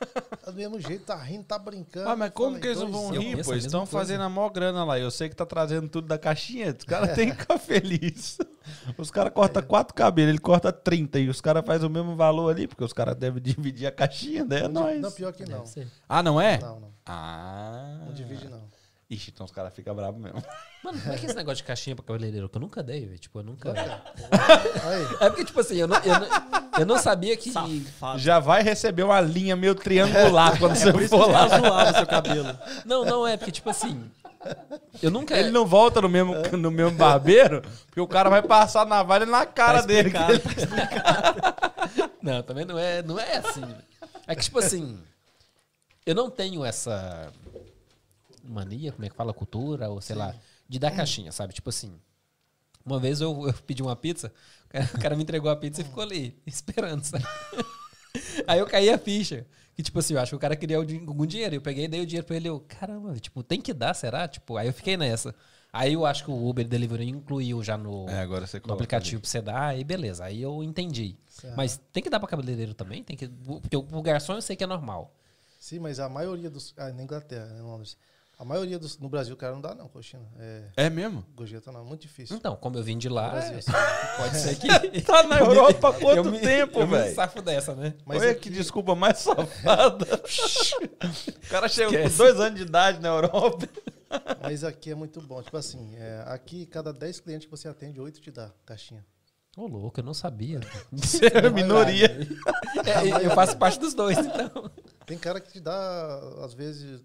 tá 0.44 0.50
do 0.50 0.56
mesmo 0.56 0.78
jeito, 0.78 1.04
tá 1.04 1.16
rindo, 1.16 1.42
tá 1.42 1.58
brincando. 1.58 2.08
Ah, 2.08 2.14
mas 2.14 2.30
como 2.30 2.50
falei, 2.50 2.60
que 2.60 2.66
eles 2.68 2.78
não 2.78 2.92
vão 2.92 3.10
rir, 3.10 3.44
pô? 3.44 3.52
Eles 3.52 3.64
estão 3.64 3.84
fazendo 3.84 4.22
a 4.22 4.28
maior 4.28 4.50
grana 4.50 4.84
lá. 4.84 4.96
Eu 4.96 5.10
sei 5.10 5.28
que 5.28 5.34
tá 5.34 5.44
trazendo 5.44 5.88
tudo 5.88 6.06
da 6.06 6.18
caixinha. 6.18 6.76
Os 6.78 6.84
caras 6.84 7.14
têm 7.16 7.30
que 7.30 7.40
ficar 7.40 7.58
felizes. 7.58 8.38
Os 8.96 9.10
caras 9.10 9.32
cortam 9.32 9.62
é. 9.62 9.66
quatro 9.66 9.94
cabelos, 9.94 10.30
ele 10.30 10.38
corta 10.38 10.72
30 10.72 11.18
e 11.20 11.28
os 11.28 11.40
caras 11.40 11.64
fazem 11.66 11.88
o 11.88 11.90
mesmo 11.90 12.11
valor 12.16 12.50
ali, 12.50 12.66
porque 12.66 12.84
os 12.84 12.92
caras 12.92 13.16
devem 13.16 13.40
dividir 13.42 13.86
a 13.86 13.92
caixinha, 13.92 14.44
né? 14.44 14.64
É 14.64 14.68
nóis. 14.68 15.00
Não, 15.00 15.10
pior 15.10 15.32
que 15.32 15.44
não. 15.44 15.64
Ah, 16.08 16.22
não 16.22 16.40
é? 16.40 16.58
Não, 16.58 16.80
não. 16.80 16.92
Ah. 17.06 17.98
Não 18.06 18.12
divide, 18.12 18.48
não. 18.48 18.62
Ixi, 19.12 19.30
então 19.30 19.44
os 19.44 19.52
caras 19.52 19.74
ficam 19.74 19.94
bravos 19.94 20.18
mesmo. 20.18 20.42
Mano, 20.82 20.98
como 20.98 21.12
é 21.12 21.18
que 21.18 21.26
é 21.26 21.28
esse 21.28 21.36
negócio 21.36 21.58
de 21.58 21.64
caixinha 21.64 21.94
pra 21.94 22.02
cabeleireiro? 22.02 22.48
Que 22.48 22.56
eu 22.56 22.60
nunca 22.60 22.82
dei, 22.82 23.04
velho. 23.04 23.18
Tipo, 23.18 23.40
eu 23.40 23.42
nunca. 23.42 23.70
é 25.20 25.28
porque, 25.28 25.44
tipo 25.44 25.60
assim, 25.60 25.76
eu 25.76 25.86
não, 25.86 25.98
eu 25.98 26.18
não, 26.18 26.28
eu 26.78 26.86
não 26.86 26.98
sabia 26.98 27.36
que. 27.36 27.50
Safado. 27.52 28.18
Já 28.18 28.40
vai 28.40 28.62
receber 28.62 29.02
uma 29.02 29.20
linha 29.20 29.54
meio 29.54 29.74
triangular 29.74 30.58
quando 30.58 30.72
é 30.72 30.74
você 30.76 31.08
for 31.08 31.30
lá. 31.30 31.46
zoar 31.46 31.92
o 31.92 31.96
seu 31.96 32.06
cabelo. 32.06 32.58
Não, 32.86 33.04
não 33.04 33.26
é, 33.26 33.36
porque, 33.36 33.52
tipo 33.52 33.68
assim. 33.68 34.10
Eu 35.02 35.10
nunca. 35.10 35.38
Ele 35.38 35.50
não 35.50 35.66
volta 35.66 36.00
no 36.00 36.08
mesmo, 36.08 36.34
no 36.56 36.70
mesmo 36.70 36.96
barbeiro, 36.96 37.62
porque 37.86 38.00
o 38.00 38.08
cara 38.08 38.30
vai 38.30 38.42
passar 38.42 38.86
na 38.86 38.96
navalha 38.96 39.26
na 39.26 39.44
cara 39.44 39.80
tá 39.80 39.86
dele. 39.86 40.10
Tá 40.10 41.71
não, 42.22 42.42
também 42.42 42.64
não 42.64 42.78
é, 42.78 43.02
não 43.02 43.18
é 43.18 43.36
assim. 43.36 43.62
É 44.26 44.34
que, 44.34 44.42
tipo 44.42 44.58
assim. 44.58 44.98
Eu 46.04 46.14
não 46.14 46.30
tenho 46.30 46.64
essa 46.64 47.32
mania, 48.42 48.92
como 48.92 49.04
é 49.04 49.08
que 49.08 49.14
fala, 49.14 49.32
cultura, 49.32 49.88
ou 49.88 50.00
sei 50.00 50.14
Sim. 50.14 50.20
lá, 50.20 50.34
de 50.68 50.78
dar 50.78 50.90
caixinha, 50.90 51.32
sabe? 51.32 51.52
Tipo 51.52 51.70
assim. 51.70 51.98
Uma 52.84 52.98
vez 52.98 53.20
eu, 53.20 53.46
eu 53.46 53.54
pedi 53.64 53.80
uma 53.82 53.94
pizza, 53.94 54.32
o 54.64 54.68
cara, 54.68 54.84
o 54.84 55.00
cara, 55.00 55.16
me 55.16 55.22
entregou 55.22 55.48
a 55.50 55.54
pizza 55.54 55.82
e 55.82 55.84
ficou 55.84 56.02
ali, 56.02 56.36
esperando, 56.44 57.04
sabe? 57.04 57.24
Aí 58.46 58.58
eu 58.58 58.66
caí 58.66 58.90
a 58.90 58.98
ficha. 58.98 59.46
Que, 59.74 59.82
tipo 59.82 59.98
assim, 59.98 60.14
eu 60.14 60.20
acho 60.20 60.30
que 60.30 60.36
o 60.36 60.38
cara 60.38 60.54
queria 60.54 60.76
algum 60.76 61.24
dinheiro. 61.24 61.54
Eu 61.54 61.62
peguei 61.62 61.84
e 61.84 61.88
dei 61.88 62.00
o 62.00 62.06
dinheiro 62.06 62.26
pra 62.26 62.36
ele. 62.36 62.48
Eu, 62.48 62.60
caramba, 62.60 63.14
tipo, 63.18 63.42
tem 63.42 63.60
que 63.60 63.72
dar, 63.72 63.94
será? 63.94 64.28
Tipo, 64.28 64.56
aí 64.56 64.66
eu 64.66 64.72
fiquei 64.72 64.96
nessa. 64.96 65.34
Aí 65.72 65.94
eu 65.94 66.04
acho 66.04 66.24
que 66.24 66.30
o 66.30 66.48
Uber 66.48 66.68
Delivery 66.68 67.08
incluiu 67.08 67.62
já 67.62 67.78
no, 67.78 68.06
é, 68.06 68.26
no 68.26 68.74
aplicativo 68.74 69.16
ali. 69.16 69.20
pra 69.22 69.30
você 69.30 69.40
dar, 69.40 69.68
aí 69.68 69.82
beleza. 69.82 70.24
Aí 70.24 70.42
eu 70.42 70.62
entendi. 70.62 71.16
Certo. 71.26 71.56
Mas 71.56 71.80
tem 71.90 72.02
que 72.02 72.10
dar 72.10 72.20
pra 72.20 72.28
cabeleireiro 72.28 72.74
também? 72.74 73.02
Tem 73.02 73.16
que, 73.16 73.26
porque 73.26 73.76
o 73.76 74.02
garçom 74.02 74.34
eu 74.34 74.42
sei 74.42 74.54
que 74.54 74.62
é 74.62 74.66
normal. 74.66 75.14
Sim, 75.58 75.78
mas 75.78 75.98
a 75.98 76.08
maioria 76.08 76.50
dos. 76.50 76.74
Ah, 76.76 76.92
na 76.92 77.02
Inglaterra, 77.02 77.56
em 77.56 77.62
Londres. 77.62 77.96
A 78.38 78.44
maioria 78.44 78.78
dos. 78.78 78.98
No 78.98 79.08
Brasil, 79.08 79.34
o 79.34 79.36
cara 79.36 79.52
não 79.52 79.60
dá, 79.60 79.74
não, 79.74 79.88
coxina. 79.88 80.26
É, 80.38 80.64
é 80.76 80.90
mesmo? 80.90 81.24
Gorjeta 81.34 81.70
não, 81.70 81.80
é 81.80 81.84
muito 81.84 82.02
difícil. 82.02 82.36
Então, 82.36 82.56
como 82.56 82.76
eu 82.76 82.82
vim 82.82 82.98
de 82.98 83.08
lá, 83.08 83.30
Brasil, 83.30 83.58
é, 83.58 83.62
pode 84.18 84.36
ser 84.36 84.56
que. 84.56 84.68
tá 85.02 85.22
na 85.22 85.38
Europa 85.38 85.90
há 85.90 85.92
quanto 85.92 86.30
me, 86.30 86.40
tempo, 86.40 86.84
velho? 86.86 87.08
Eu 87.08 87.14
safo 87.14 87.40
dessa, 87.40 87.74
né? 87.74 87.94
Mas 88.04 88.20
Olha 88.20 88.32
aqui... 88.32 88.40
que 88.40 88.50
desculpa 88.50 88.94
mais 88.94 89.18
safada. 89.18 90.06
o 91.44 91.48
cara 91.48 91.68
chegou 91.68 91.94
Esquece. 91.94 92.16
com 92.16 92.24
dois 92.24 92.40
anos 92.40 92.58
de 92.58 92.66
idade 92.66 93.00
na 93.00 93.08
Europa. 93.08 93.68
Mas 94.42 94.64
aqui 94.64 94.90
é 94.90 94.94
muito 94.94 95.20
bom. 95.20 95.42
Tipo 95.42 95.56
assim, 95.56 95.94
é, 95.96 96.24
aqui, 96.26 96.66
cada 96.66 96.92
10 96.92 97.20
clientes 97.20 97.44
que 97.46 97.50
você 97.50 97.68
atende, 97.68 98.00
8 98.00 98.20
te 98.20 98.30
dá 98.30 98.50
caixinha. 98.66 99.04
Ô, 99.56 99.66
louco, 99.66 100.00
eu 100.00 100.04
não 100.04 100.14
sabia. 100.14 100.60
Você 100.90 101.26
é 101.26 101.50
minoria. 101.50 102.08
É, 102.84 103.26
eu 103.26 103.30
faço 103.32 103.56
parte 103.56 103.78
dos 103.78 103.92
dois, 103.92 104.16
então. 104.18 104.70
Tem 105.04 105.18
cara 105.18 105.40
que 105.40 105.52
te 105.52 105.60
dá, 105.60 106.18
às 106.42 106.54
vezes, 106.54 107.02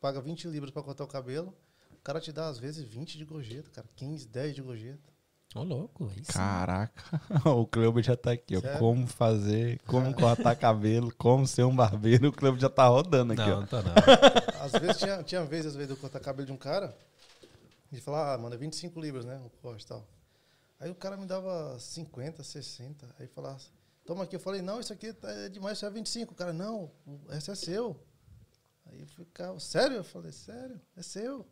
paga 0.00 0.20
20 0.20 0.48
libras 0.48 0.70
para 0.70 0.82
cortar 0.82 1.04
o 1.04 1.08
cabelo. 1.08 1.54
O 1.92 2.02
cara 2.02 2.20
te 2.20 2.32
dá, 2.32 2.48
às 2.48 2.58
vezes, 2.58 2.84
20 2.84 3.18
de 3.18 3.24
gorjeta, 3.24 3.70
cara. 3.70 3.88
15, 3.96 4.26
10 4.28 4.54
de 4.54 4.62
gorjeta. 4.62 5.18
Ô, 5.54 5.62
louco. 5.62 6.12
Isso. 6.16 6.32
Caraca, 6.32 7.02
o 7.48 7.66
Cleuber 7.66 8.04
já 8.04 8.16
tá 8.16 8.32
aqui, 8.32 8.56
ó. 8.56 8.78
Como 8.78 9.06
fazer, 9.06 9.80
como 9.86 10.14
cortar 10.14 10.54
cabelo, 10.54 11.12
como 11.16 11.46
ser 11.46 11.64
um 11.64 11.74
barbeiro. 11.74 12.28
O 12.28 12.32
Cleuber 12.32 12.60
já 12.60 12.68
tá 12.68 12.86
rodando 12.86 13.32
aqui, 13.32 13.42
não, 13.42 13.56
ó. 13.56 13.60
Não, 13.60 13.66
tá 13.66 13.82
não. 13.82 13.94
Às 14.62 14.72
vezes 14.72 14.98
tinha, 14.98 15.22
tinha 15.22 15.44
vezes, 15.44 15.66
às 15.66 15.76
vezes, 15.76 15.90
eu 15.90 15.96
cortar 15.96 16.20
cabelo 16.20 16.46
de 16.46 16.52
um 16.52 16.56
cara 16.56 16.94
e 17.90 18.00
falar, 18.00 18.34
ah, 18.34 18.38
mano, 18.38 18.54
é 18.54 18.58
25 18.58 19.00
libras, 19.00 19.24
né? 19.24 19.40
O 19.44 19.50
corte 19.62 19.84
e 19.84 19.86
tal. 19.86 20.06
Aí 20.78 20.90
o 20.90 20.94
cara 20.94 21.16
me 21.16 21.24
dava 21.24 21.78
50, 21.78 22.42
60. 22.42 23.06
Aí 23.18 23.26
falava, 23.28 23.58
toma 24.04 24.24
aqui. 24.24 24.36
Eu 24.36 24.40
falei, 24.40 24.60
não, 24.60 24.78
isso 24.78 24.92
aqui 24.92 25.14
é 25.22 25.48
demais, 25.48 25.78
isso 25.78 25.86
é 25.86 25.90
25. 25.90 26.32
O 26.32 26.36
cara, 26.36 26.52
não, 26.52 26.90
esse 27.30 27.50
é 27.50 27.54
seu. 27.54 27.98
Aí 28.98 29.02
eu 29.02 29.06
ficava, 29.06 29.60
sério? 29.60 29.98
Eu 29.98 30.04
falei, 30.04 30.32
sério, 30.32 30.80
é 30.96 31.02
seu. 31.02 31.46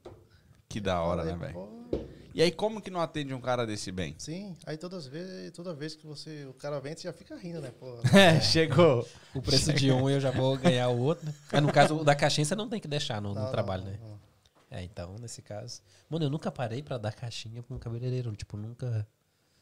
Que 0.68 0.80
da 0.80 1.00
hora, 1.00 1.22
falei, 1.22 1.36
né, 1.36 1.46
velho? 1.46 2.08
E 2.34 2.42
aí, 2.42 2.50
como 2.50 2.82
que 2.82 2.90
não 2.90 3.00
atende 3.00 3.32
um 3.32 3.40
cara 3.40 3.64
desse 3.64 3.92
bem? 3.92 4.16
Sim, 4.18 4.56
aí 4.66 4.76
todas 4.76 5.06
vezes, 5.06 5.52
toda 5.52 5.72
vez 5.72 5.94
que 5.94 6.04
você, 6.04 6.44
o 6.44 6.52
cara 6.52 6.80
vem, 6.80 6.94
você 6.94 7.04
já 7.04 7.12
fica 7.12 7.36
rindo, 7.36 7.60
né? 7.60 7.70
Pô, 7.70 8.00
é, 8.12 8.40
chegou. 8.40 9.08
O 9.32 9.40
preço 9.40 9.66
Chegou. 9.66 9.78
de 9.78 9.92
um 9.92 10.10
eu 10.10 10.20
já 10.20 10.32
vou 10.32 10.56
ganhar 10.58 10.88
o 10.88 10.98
outro. 10.98 11.24
Né? 11.24 11.60
no 11.60 11.72
caso, 11.72 11.98
o 11.98 12.04
da 12.04 12.16
caixinha 12.16 12.44
você 12.44 12.56
não 12.56 12.68
tem 12.68 12.80
que 12.80 12.88
deixar 12.88 13.22
no, 13.22 13.32
não, 13.32 13.44
no 13.44 13.50
trabalho, 13.52 13.84
não, 13.84 13.90
né? 13.92 13.98
Não. 14.02 14.20
É, 14.68 14.82
então, 14.82 15.14
nesse 15.20 15.40
caso. 15.40 15.80
Mano, 16.10 16.24
eu 16.24 16.30
nunca 16.30 16.50
parei 16.50 16.82
pra 16.82 16.98
dar 16.98 17.14
caixinha 17.14 17.62
com 17.62 17.76
um 17.76 17.78
cabeleireiro. 17.78 18.34
Tipo, 18.34 18.56
nunca. 18.56 19.06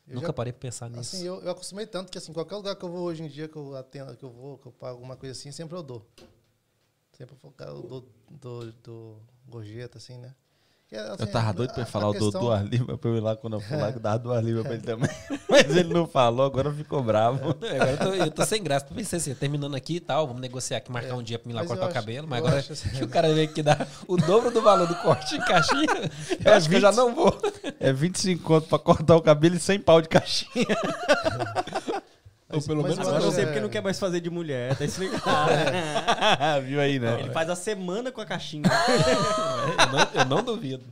Eu 0.08 0.14
nunca 0.14 0.28
já, 0.28 0.32
parei 0.32 0.52
pra 0.52 0.60
pensar 0.60 0.88
nisso. 0.88 1.16
Assim, 1.16 1.26
eu, 1.26 1.42
eu 1.42 1.50
acostumei 1.50 1.86
tanto 1.86 2.10
que, 2.10 2.16
assim, 2.16 2.32
qualquer 2.32 2.56
lugar 2.56 2.76
que 2.76 2.84
eu 2.84 2.90
vou 2.90 3.02
hoje 3.02 3.22
em 3.22 3.28
dia, 3.28 3.46
que 3.46 3.56
eu 3.56 3.76
atendo, 3.76 4.16
que 4.16 4.24
eu 4.24 4.30
vou, 4.30 4.58
que 4.58 4.66
eu 4.66 4.72
pago 4.72 4.94
alguma 4.94 5.16
coisa 5.16 5.32
assim, 5.32 5.52
sempre 5.52 5.76
eu 5.76 5.82
dou. 5.82 6.06
Sempre 7.16 7.36
eu 7.60 7.82
dou, 7.82 8.08
dou, 8.28 8.72
dou 8.82 9.22
gorjeta, 9.46 9.98
assim, 9.98 10.18
né? 10.18 10.34
assim, 10.98 11.22
eu 11.22 11.26
tava 11.26 11.52
doido 11.52 11.72
pra 11.72 11.82
ele 11.82 11.90
falar 11.90 12.12
questão... 12.12 12.28
o 12.28 12.44
Duas 12.44 12.62
Lima 12.62 12.98
pra 12.98 13.10
eu 13.10 13.16
ir 13.16 13.20
lá 13.20 13.36
quando 13.36 13.54
eu 13.54 13.60
for 13.62 13.78
lá, 13.78 13.90
dar 13.90 14.16
duas 14.16 14.44
Lima 14.44 14.62
pra 14.62 14.74
ele 14.74 14.82
também. 14.82 15.10
Mas 15.48 15.76
ele 15.76 15.92
não 15.92 16.06
falou, 16.06 16.44
agora 16.46 16.72
ficou 16.72 17.02
bravo. 17.02 17.56
É, 17.62 17.74
agora 17.74 17.90
eu 17.90 17.98
tô, 17.98 18.14
eu 18.14 18.30
tô, 18.30 18.44
sem 18.44 18.62
graça. 18.62 18.86
Pensei 18.86 19.18
assim, 19.18 19.34
terminando 19.34 19.74
aqui 19.74 19.96
e 19.96 20.00
tal, 20.00 20.26
vamos 20.26 20.40
negociar 20.40 20.78
aqui, 20.78 20.90
marcar 20.90 21.10
é, 21.10 21.14
um 21.14 21.22
dia 21.22 21.38
pra 21.38 21.48
mim 21.48 21.54
lá 21.54 21.64
cortar 21.64 21.88
o 21.88 21.92
cabelo. 21.92 22.26
Mas 22.28 22.38
agora 22.38 22.58
assim, 22.58 22.88
que 22.90 23.02
o 23.04 23.08
cara 23.08 23.32
veio 23.32 23.48
aqui 23.48 23.62
dar 23.62 23.88
o 24.06 24.16
dobro 24.16 24.50
do 24.50 24.62
valor 24.62 24.86
do 24.86 24.94
corte 24.96 25.36
em 25.36 25.40
caixinha, 25.40 26.10
eu 26.44 26.52
é 26.52 26.54
acho 26.54 26.68
20, 26.68 26.70
que 26.70 26.76
eu 26.76 26.80
já 26.80 26.92
não 26.92 27.14
vou. 27.14 27.36
É 27.80 27.92
25 27.92 28.42
conto 28.42 28.68
pra 28.68 28.78
cortar 28.78 29.16
o 29.16 29.22
cabelo 29.22 29.56
e 29.56 29.60
100 29.60 29.80
pau 29.80 30.00
de 30.00 30.08
caixinha. 30.08 30.76
Ou 32.54 32.62
pelo 32.62 32.82
mas, 32.82 32.92
menos 32.92 33.08
agora 33.08 33.24
eu 33.24 33.32
sei 33.32 33.46
porque 33.46 33.60
não 33.60 33.68
quer 33.68 33.82
mais 33.82 33.98
fazer 33.98 34.20
de 34.20 34.30
mulher, 34.30 34.76
tá 34.76 34.84
explicado. 34.84 35.50
É. 36.40 36.60
Viu 36.62 36.80
aí, 36.80 36.98
né? 36.98 37.20
Ele 37.20 37.30
faz 37.30 37.48
a 37.50 37.56
semana 37.56 38.10
com 38.12 38.20
a 38.20 38.26
caixinha. 38.26 38.64
eu, 39.78 39.92
não, 39.92 40.22
eu, 40.22 40.24
não, 40.24 40.42
duvido. 40.42 40.84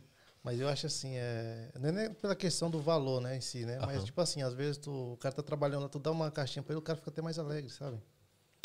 Mas 0.43 0.61
eu 0.61 0.69
acho 0.69 0.87
assim, 0.87 1.17
é, 1.17 1.71
não 1.79 1.89
é 1.89 1.93
nem 1.93 2.15
pela 2.15 2.35
questão 2.35 2.69
do 2.71 2.81
valor, 2.81 3.21
né, 3.21 3.37
em 3.37 3.41
si, 3.41 3.65
né? 3.65 3.79
Mas, 3.81 4.05
tipo 4.05 4.21
assim, 4.21 4.43
às 4.43 4.55
vezes 4.55 4.77
tu, 4.79 5.13
o 5.13 5.17
cara 5.17 5.35
tá 5.35 5.43
trabalhando, 5.43 5.89
tu 5.89 5.99
dá 5.99 6.11
uma 6.11 6.31
caixinha 6.31 6.63
pra 6.63 6.73
ele, 6.73 6.81
o 6.81 6.83
cara 6.83 6.97
fica 6.97 7.11
até 7.11 7.23
mais 7.23 7.39
alegre, 7.39 7.71
sabe? 7.71 7.99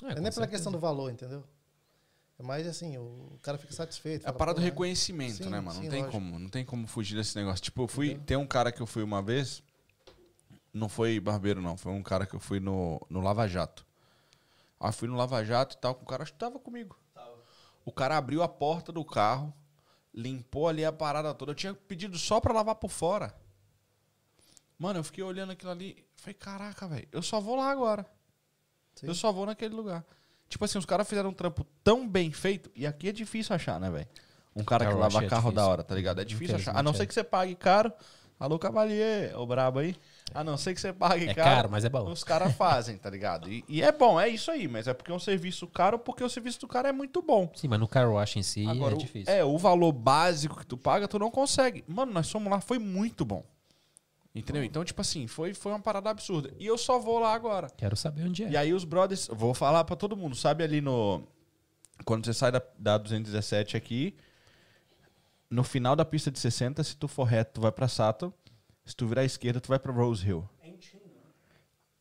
É, 0.04 0.20
não 0.20 0.28
é 0.28 0.32
pela 0.32 0.48
questão 0.48 0.72
do 0.72 0.80
valor, 0.80 1.12
entendeu? 1.12 1.44
É 2.40 2.44
mais 2.44 2.68
assim, 2.68 2.98
o 2.98 3.40
cara 3.42 3.58
fica 3.58 3.74
satisfeito. 3.74 4.26
É 4.26 4.30
a 4.30 4.34
parada 4.34 4.60
do 4.60 4.64
reconhecimento, 4.64 5.44
sim, 5.44 5.50
né, 5.50 5.60
mano? 5.60 5.80
Sim, 5.80 5.84
não 5.84 5.90
tem 5.90 6.10
como, 6.10 6.40
não 6.40 6.50
tem 6.50 6.66
como 6.66 6.88
fugir 6.88 7.16
desse 7.16 7.36
negócio. 7.36 7.64
Tipo, 7.64 7.84
eu 7.84 7.88
fui, 7.88 8.16
tem 8.26 8.38
um 8.38 8.46
cara 8.46 8.72
que 8.72 8.80
eu 8.80 8.86
fui 8.86 9.02
uma 9.02 9.24
vez, 9.24 9.64
não 10.78 10.88
foi 10.88 11.20
barbeiro, 11.20 11.62
não. 11.62 11.76
Foi 11.76 11.92
um 11.92 12.04
cara 12.04 12.26
que 12.26 12.36
eu 12.36 12.40
fui 12.40 12.60
no, 12.60 13.02
no 13.10 13.20
Lava 13.22 13.48
Jato. 13.48 13.86
Aí 14.80 14.92
fui 14.92 15.08
no 15.08 15.16
Lava 15.16 15.44
Jato 15.44 15.76
e 15.76 15.80
tal, 15.80 15.96
com 15.96 16.04
o 16.04 16.08
cara, 16.08 16.24
acho 16.24 16.32
que 16.32 16.40
tava 16.40 16.60
comigo. 16.60 16.98
Tava. 17.14 17.36
O 17.84 17.92
cara 17.92 18.18
abriu 18.18 18.44
a 18.44 18.48
porta 18.48 18.92
do 18.92 19.04
carro, 19.04 19.54
limpou 20.14 20.68
ali 20.68 20.86
a 20.86 20.92
parada 20.92 21.34
toda. 21.34 21.52
Eu 21.52 21.56
tinha 21.56 21.74
pedido 21.74 22.18
só 22.18 22.40
pra 22.40 22.54
lavar 22.54 22.76
por 22.76 22.90
fora. 22.90 23.36
Mano, 24.78 25.00
eu 25.00 25.04
fiquei 25.04 25.24
olhando 25.24 25.52
aquilo 25.52 25.72
ali. 25.72 26.06
Falei, 26.16 26.36
caraca, 26.36 26.88
velho, 26.88 27.08
eu 27.12 27.22
só 27.22 27.40
vou 27.40 27.56
lá 27.56 27.72
agora. 27.72 28.06
Sim. 28.96 29.08
Eu 29.08 29.16
só 29.16 29.32
vou 29.32 29.46
naquele 29.46 29.76
lugar. 29.76 30.06
Tipo 30.50 30.64
assim, 30.66 30.78
os 30.78 30.86
caras 30.86 31.08
fizeram 31.08 31.30
um 31.30 31.34
trampo 31.34 31.66
tão 31.84 32.08
bem 32.08 32.32
feito. 32.32 32.72
E 32.76 32.86
aqui 32.86 33.10
é 33.10 33.12
difícil 33.12 33.56
achar, 33.56 33.80
né, 33.80 33.90
velho? 33.90 34.08
Um 34.56 34.64
cara 34.64 34.88
que 34.88 34.94
lava 34.94 35.24
é 35.24 35.28
carro 35.28 35.42
difícil. 35.42 35.52
da 35.52 35.68
hora, 35.68 35.84
tá 35.84 35.94
ligado? 35.94 36.22
É 36.22 36.26
difícil 36.26 36.56
achar. 36.56 36.76
A 36.76 36.82
não 36.82 36.94
ser 36.94 37.06
que 37.06 37.14
você 37.14 37.24
pague 37.24 37.54
caro. 37.56 37.92
Alô, 38.40 38.58
Cavalier, 38.58 39.38
o 39.38 39.46
brabo 39.46 39.80
aí. 39.80 39.96
A 40.34 40.44
não 40.44 40.58
ser 40.58 40.74
que 40.74 40.82
você 40.82 40.94
pague 40.94 41.28
é 41.28 41.34
caro. 41.34 41.50
caro, 41.50 41.70
mas 41.72 41.86
é 41.86 41.90
bom. 41.90 42.10
Os 42.10 42.24
caras 42.24 42.54
fazem, 42.56 42.98
tá 42.98 43.10
ligado? 43.10 43.50
E, 43.52 43.64
e, 43.68 43.82
é 43.82 43.92
bom, 43.92 44.20
é 44.20 44.28
isso 44.28 44.52
aí, 44.52 44.68
mas 44.68 44.88
é 44.88 44.94
porque 44.94 45.12
é 45.12 45.16
um 45.16 45.20
serviço 45.20 45.66
caro, 45.68 45.98
porque 45.98 46.24
o 46.24 46.30
serviço 46.30 46.60
do 46.60 46.68
cara 46.68 46.90
é 46.90 46.92
muito 46.92 47.22
bom. 47.22 47.52
Sim, 47.56 47.68
mas 47.68 47.80
no 47.80 47.88
car 47.88 48.12
wash 48.12 48.36
em 48.36 48.44
si 48.44 48.66
é 48.66 48.70
Agora, 48.70 48.96
é 48.96 48.98
difícil. 48.98 49.34
É, 49.34 49.44
o 49.44 49.58
valor 49.58 49.92
básico 49.92 50.60
que 50.60 50.66
tu 50.66 50.78
paga, 50.78 51.08
tu 51.08 51.18
não 51.18 51.32
consegue. 51.32 51.84
Mano, 51.88 52.12
nós 52.12 52.30
fomos 52.30 52.52
lá, 52.52 52.60
foi 52.62 52.78
muito 52.78 53.26
bom. 53.26 53.44
Entendeu? 54.36 54.64
Então, 54.64 54.86
tipo 54.86 55.02
assim, 55.02 55.26
foi, 55.26 55.56
foi 55.56 55.72
uma 55.72 55.80
parada 55.80 56.12
absurda. 56.12 56.54
E 56.60 56.66
eu 56.68 56.78
só 56.78 57.00
vou 57.00 57.18
lá 57.18 57.34
agora. 57.34 57.70
Quero 57.76 57.96
saber 57.96 58.24
onde 58.24 58.44
é. 58.44 58.50
E 58.52 58.58
aí 58.58 58.72
os 58.72 58.84
brothers, 58.84 59.28
vou 59.32 59.54
falar 59.54 59.84
para 59.84 59.96
todo 59.96 60.16
mundo, 60.16 60.36
sabe 60.36 60.64
ali 60.64 60.80
no. 60.80 61.24
Quando 62.06 62.24
você 62.24 62.34
sai 62.34 62.52
da, 62.52 62.62
da 62.78 63.00
217 63.00 63.76
aqui, 63.76 64.16
no 65.50 65.64
final 65.64 65.96
da 65.96 66.06
pista 66.06 66.30
de 66.30 66.38
60, 66.38 66.84
se 66.84 66.96
tu 66.96 67.08
for 67.08 67.24
reto, 67.24 67.54
tu 67.56 67.62
vai 67.62 67.72
pra 67.72 67.88
Sato. 67.88 68.32
Se 68.88 68.96
tu 68.96 69.06
virar 69.06 69.22
à 69.22 69.26
esquerda, 69.26 69.60
tu 69.60 69.68
vai 69.68 69.78
pra 69.78 69.92
Rose 69.92 70.26
Hill. 70.26 70.48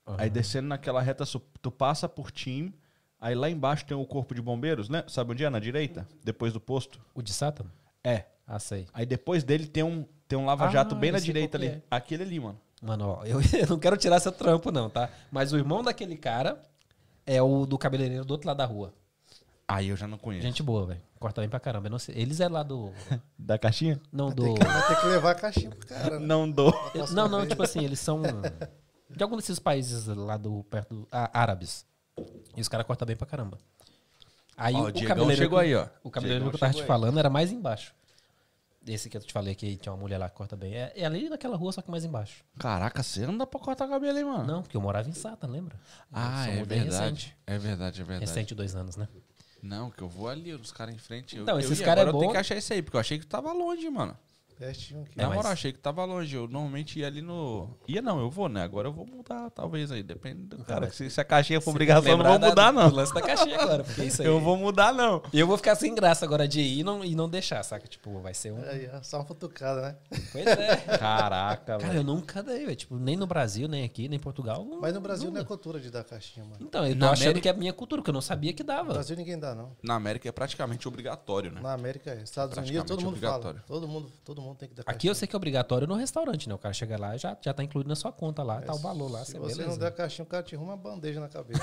Uhum. 0.06 0.14
Aí 0.16 0.30
descendo 0.30 0.68
naquela 0.68 1.02
reta, 1.02 1.24
tu 1.60 1.70
passa 1.70 2.08
por 2.08 2.30
Team. 2.30 2.72
Aí 3.20 3.34
lá 3.34 3.50
embaixo 3.50 3.84
tem 3.84 3.96
o 3.96 4.06
corpo 4.06 4.36
de 4.36 4.40
bombeiros, 4.40 4.88
né? 4.88 5.02
Sabe 5.08 5.32
onde 5.32 5.44
é? 5.44 5.50
Na 5.50 5.58
direita? 5.58 6.06
Depois 6.22 6.52
do 6.52 6.60
posto. 6.60 7.00
O 7.12 7.20
de 7.20 7.32
Satan? 7.32 7.66
É. 8.04 8.26
Ah, 8.46 8.60
sei. 8.60 8.86
Aí 8.94 9.04
depois 9.04 9.42
dele 9.42 9.66
tem 9.66 9.82
um, 9.82 10.06
tem 10.28 10.38
um 10.38 10.46
lava-jato 10.46 10.94
ah, 10.94 10.98
bem 10.98 11.10
na 11.10 11.18
direita 11.18 11.58
ali. 11.58 11.66
É. 11.66 11.82
Aquele 11.90 12.22
ali, 12.22 12.38
mano. 12.38 12.60
Mano, 12.80 13.08
ó, 13.08 13.24
eu, 13.24 13.40
eu 13.58 13.66
não 13.68 13.80
quero 13.80 13.96
tirar 13.96 14.20
seu 14.20 14.30
trampo, 14.30 14.70
não, 14.70 14.88
tá? 14.88 15.10
Mas 15.28 15.52
o 15.52 15.56
irmão 15.56 15.82
daquele 15.82 16.16
cara 16.16 16.62
é 17.26 17.42
o 17.42 17.66
do 17.66 17.76
cabeleireiro 17.76 18.24
do 18.24 18.30
outro 18.30 18.46
lado 18.46 18.58
da 18.58 18.64
rua. 18.64 18.94
Aí 19.68 19.88
eu 19.88 19.96
já 19.96 20.06
não 20.06 20.16
conheço. 20.16 20.46
Gente 20.46 20.62
boa, 20.62 20.86
velho. 20.86 21.00
Corta 21.18 21.40
bem 21.40 21.50
pra 21.50 21.58
caramba. 21.58 21.88
Não 21.88 21.98
sei. 21.98 22.14
Eles 22.16 22.40
é 22.40 22.48
lá 22.48 22.62
do. 22.62 22.92
da 23.38 23.58
caixinha? 23.58 24.00
Não, 24.12 24.26
vai 24.26 24.34
do. 24.36 24.54
Ter 24.54 24.60
que, 24.60 24.64
vai 24.64 24.86
ter 24.86 25.00
que 25.00 25.06
levar 25.06 25.30
a 25.32 25.34
caixinha 25.34 25.70
pro 25.70 25.86
cara. 25.86 26.20
Né? 26.20 26.26
Não 26.26 26.50
dou. 26.50 26.72
Não, 27.12 27.28
não, 27.28 27.46
tipo 27.46 27.62
assim, 27.62 27.84
eles 27.84 27.98
são. 27.98 28.22
De 29.10 29.22
algum 29.22 29.36
desses 29.36 29.58
países 29.58 30.06
lá 30.06 30.36
do. 30.36 30.62
perto 30.64 30.94
do. 30.94 31.08
Ah, 31.10 31.30
árabes. 31.32 31.84
E 32.56 32.60
os 32.60 32.68
caras 32.68 32.86
cortam 32.86 33.06
bem 33.06 33.16
pra 33.16 33.26
caramba. 33.26 33.58
Aí 34.56 34.74
ó, 34.74 34.84
o, 34.84 34.88
o 34.88 35.04
cabeleireiro. 35.04 35.36
chegou 35.36 35.58
aí, 35.58 35.74
ó. 35.74 35.86
O 36.02 36.10
cabeleireiro 36.10 36.48
que 36.50 36.56
eu 36.56 36.60
tava 36.60 36.72
te 36.72 36.80
aí. 36.80 36.86
falando 36.86 37.18
era 37.18 37.28
mais 37.28 37.52
embaixo. 37.52 37.94
Esse 38.86 39.10
que 39.10 39.16
eu 39.16 39.20
te 39.20 39.32
falei 39.32 39.54
que 39.56 39.76
tinha 39.76 39.92
uma 39.92 39.98
mulher 39.98 40.16
lá 40.16 40.28
que 40.28 40.36
corta 40.36 40.56
bem. 40.56 40.74
É, 40.74 40.92
é 40.94 41.04
ali 41.04 41.28
naquela 41.28 41.56
rua, 41.56 41.72
só 41.72 41.82
que 41.82 41.90
mais 41.90 42.04
embaixo. 42.04 42.44
Caraca, 42.56 43.02
você 43.02 43.26
não 43.26 43.36
dá 43.36 43.44
pra 43.44 43.58
cortar 43.58 43.88
cabelo 43.88 44.16
aí, 44.16 44.24
mano? 44.24 44.44
Não, 44.44 44.62
porque 44.62 44.76
eu 44.76 44.80
morava 44.80 45.08
em 45.08 45.12
Sata, 45.12 45.44
lembra? 45.46 45.76
Ah, 46.12 46.46
é 46.48 46.62
verdade. 46.62 46.84
Recente. 46.84 47.36
É 47.46 47.58
verdade, 47.58 48.00
é 48.00 48.04
verdade. 48.04 48.30
Recente, 48.30 48.54
dois 48.54 48.76
anos, 48.76 48.96
né? 48.96 49.08
Não, 49.62 49.90
que 49.90 50.02
eu 50.02 50.08
vou 50.08 50.28
ali, 50.28 50.52
os 50.52 50.72
caras 50.72 50.94
em 50.94 50.98
frente. 50.98 51.36
Então, 51.36 51.54
eu, 51.54 51.60
esses 51.60 51.80
caras 51.80 52.06
é 52.06 52.12
bom. 52.12 52.18
Eu 52.18 52.20
tenho 52.20 52.32
que 52.32 52.38
achar 52.38 52.56
isso 52.56 52.72
aí, 52.72 52.82
porque 52.82 52.96
eu 52.96 53.00
achei 53.00 53.18
que 53.18 53.26
tava 53.26 53.52
longe, 53.52 53.88
mano. 53.90 54.16
Pertinho 54.58 55.02
aqui. 55.02 55.18
Na 55.18 55.26
moral, 55.26 55.42
mas... 55.42 55.52
achei 55.52 55.70
que 55.70 55.78
tava 55.78 56.02
longe. 56.04 56.34
Eu 56.34 56.48
normalmente 56.48 56.98
ia 56.98 57.06
ali 57.06 57.20
no. 57.20 57.68
Ia 57.86 58.00
não, 58.00 58.18
eu 58.18 58.30
vou, 58.30 58.48
né? 58.48 58.62
Agora 58.62 58.88
eu 58.88 58.92
vou 58.92 59.06
mudar, 59.06 59.50
talvez 59.50 59.92
aí. 59.92 60.02
Depende 60.02 60.44
do 60.44 60.64
cara. 60.64 60.90
Se, 60.90 61.10
se 61.10 61.20
a 61.20 61.24
caixinha 61.24 61.60
for 61.60 61.72
obrigação, 61.72 62.12
eu 62.12 62.16
não 62.16 62.24
vou 62.24 62.48
mudar, 62.48 62.72
não. 62.72 62.88
lance 62.88 63.12
da 63.12 63.20
caixinha 63.20 63.60
agora, 63.60 63.84
porque 63.84 64.04
isso 64.04 64.22
aí. 64.22 64.28
Eu 64.28 64.40
vou 64.40 64.56
mudar, 64.56 64.94
não. 64.94 65.22
E 65.30 65.38
eu 65.38 65.46
vou 65.46 65.58
ficar 65.58 65.74
sem 65.74 65.94
graça 65.94 66.24
agora 66.24 66.48
de 66.48 66.60
ir 66.60 66.80
e 66.80 66.82
não, 66.82 67.04
e 67.04 67.14
não 67.14 67.28
deixar, 67.28 67.62
saca? 67.62 67.86
Tipo, 67.86 68.18
vai 68.20 68.32
ser 68.32 68.52
um. 68.52 68.58
É, 68.58 68.98
só 69.02 69.18
uma 69.18 69.26
futucada, 69.26 69.82
né? 69.82 69.96
Pois 70.32 70.46
é. 70.46 70.76
Caraca, 70.98 71.78
Cara, 71.78 71.94
eu 71.94 72.04
nunca 72.04 72.42
dei, 72.42 72.64
velho. 72.64 72.76
Tipo, 72.76 72.96
nem 72.96 73.14
no 73.14 73.26
Brasil, 73.26 73.68
nem 73.68 73.84
aqui, 73.84 74.08
nem 74.08 74.16
em 74.16 74.22
Portugal. 74.22 74.64
Não, 74.64 74.80
mas 74.80 74.94
no 74.94 75.02
Brasil 75.02 75.26
não, 75.26 75.34
não 75.34 75.40
é 75.42 75.44
cultura 75.44 75.78
de 75.78 75.90
dar 75.90 76.02
caixinha, 76.02 76.46
mano. 76.46 76.56
Então, 76.60 76.86
eu 76.86 76.98
tô 76.98 77.04
achando 77.04 77.24
América... 77.24 77.40
que 77.42 77.48
é 77.50 77.52
minha 77.52 77.72
cultura, 77.74 78.00
que 78.00 78.08
eu 78.08 78.14
não 78.14 78.22
sabia 78.22 78.54
que 78.54 78.62
dava. 78.62 78.84
No 78.84 78.94
Brasil 78.94 79.16
ninguém 79.16 79.38
dá, 79.38 79.54
não. 79.54 79.72
Na 79.82 79.96
América 79.96 80.26
é 80.26 80.32
praticamente 80.32 80.88
obrigatório, 80.88 81.52
né? 81.52 81.60
Na 81.60 81.74
América 81.74 82.12
é. 82.12 82.22
Estados 82.22 82.56
Unidos, 82.56 82.84
todo 82.86 83.04
mundo 83.04 83.18
fala. 83.18 83.62
Todo 83.66 83.86
mundo, 83.86 84.10
todo 84.24 84.40
mundo 84.40 84.45
tem 84.54 84.68
que 84.68 84.74
dar. 84.74 84.82
Aqui 84.86 85.06
eu 85.06 85.14
sei 85.14 85.26
que 85.26 85.34
é 85.34 85.38
obrigatório 85.38 85.86
no 85.86 85.94
restaurante, 85.94 86.48
né? 86.48 86.54
O 86.54 86.58
cara 86.58 86.72
chega 86.72 86.98
lá 86.98 87.16
e 87.16 87.18
já, 87.18 87.36
já 87.40 87.52
tá 87.52 87.62
incluído 87.62 87.88
na 87.88 87.96
sua 87.96 88.12
conta 88.12 88.42
lá, 88.42 88.58
é, 88.58 88.60
tá 88.62 88.74
o 88.74 88.78
valor 88.78 89.10
lá. 89.10 89.24
Se 89.24 89.38
você 89.38 89.56
beleza. 89.56 89.70
não 89.70 89.78
der 89.78 89.92
caixinha, 89.92 90.24
o 90.24 90.26
cara 90.26 90.42
te 90.42 90.54
arruma 90.54 90.72
uma 90.72 90.76
bandeja 90.76 91.20
na 91.20 91.28
cabeça. 91.28 91.62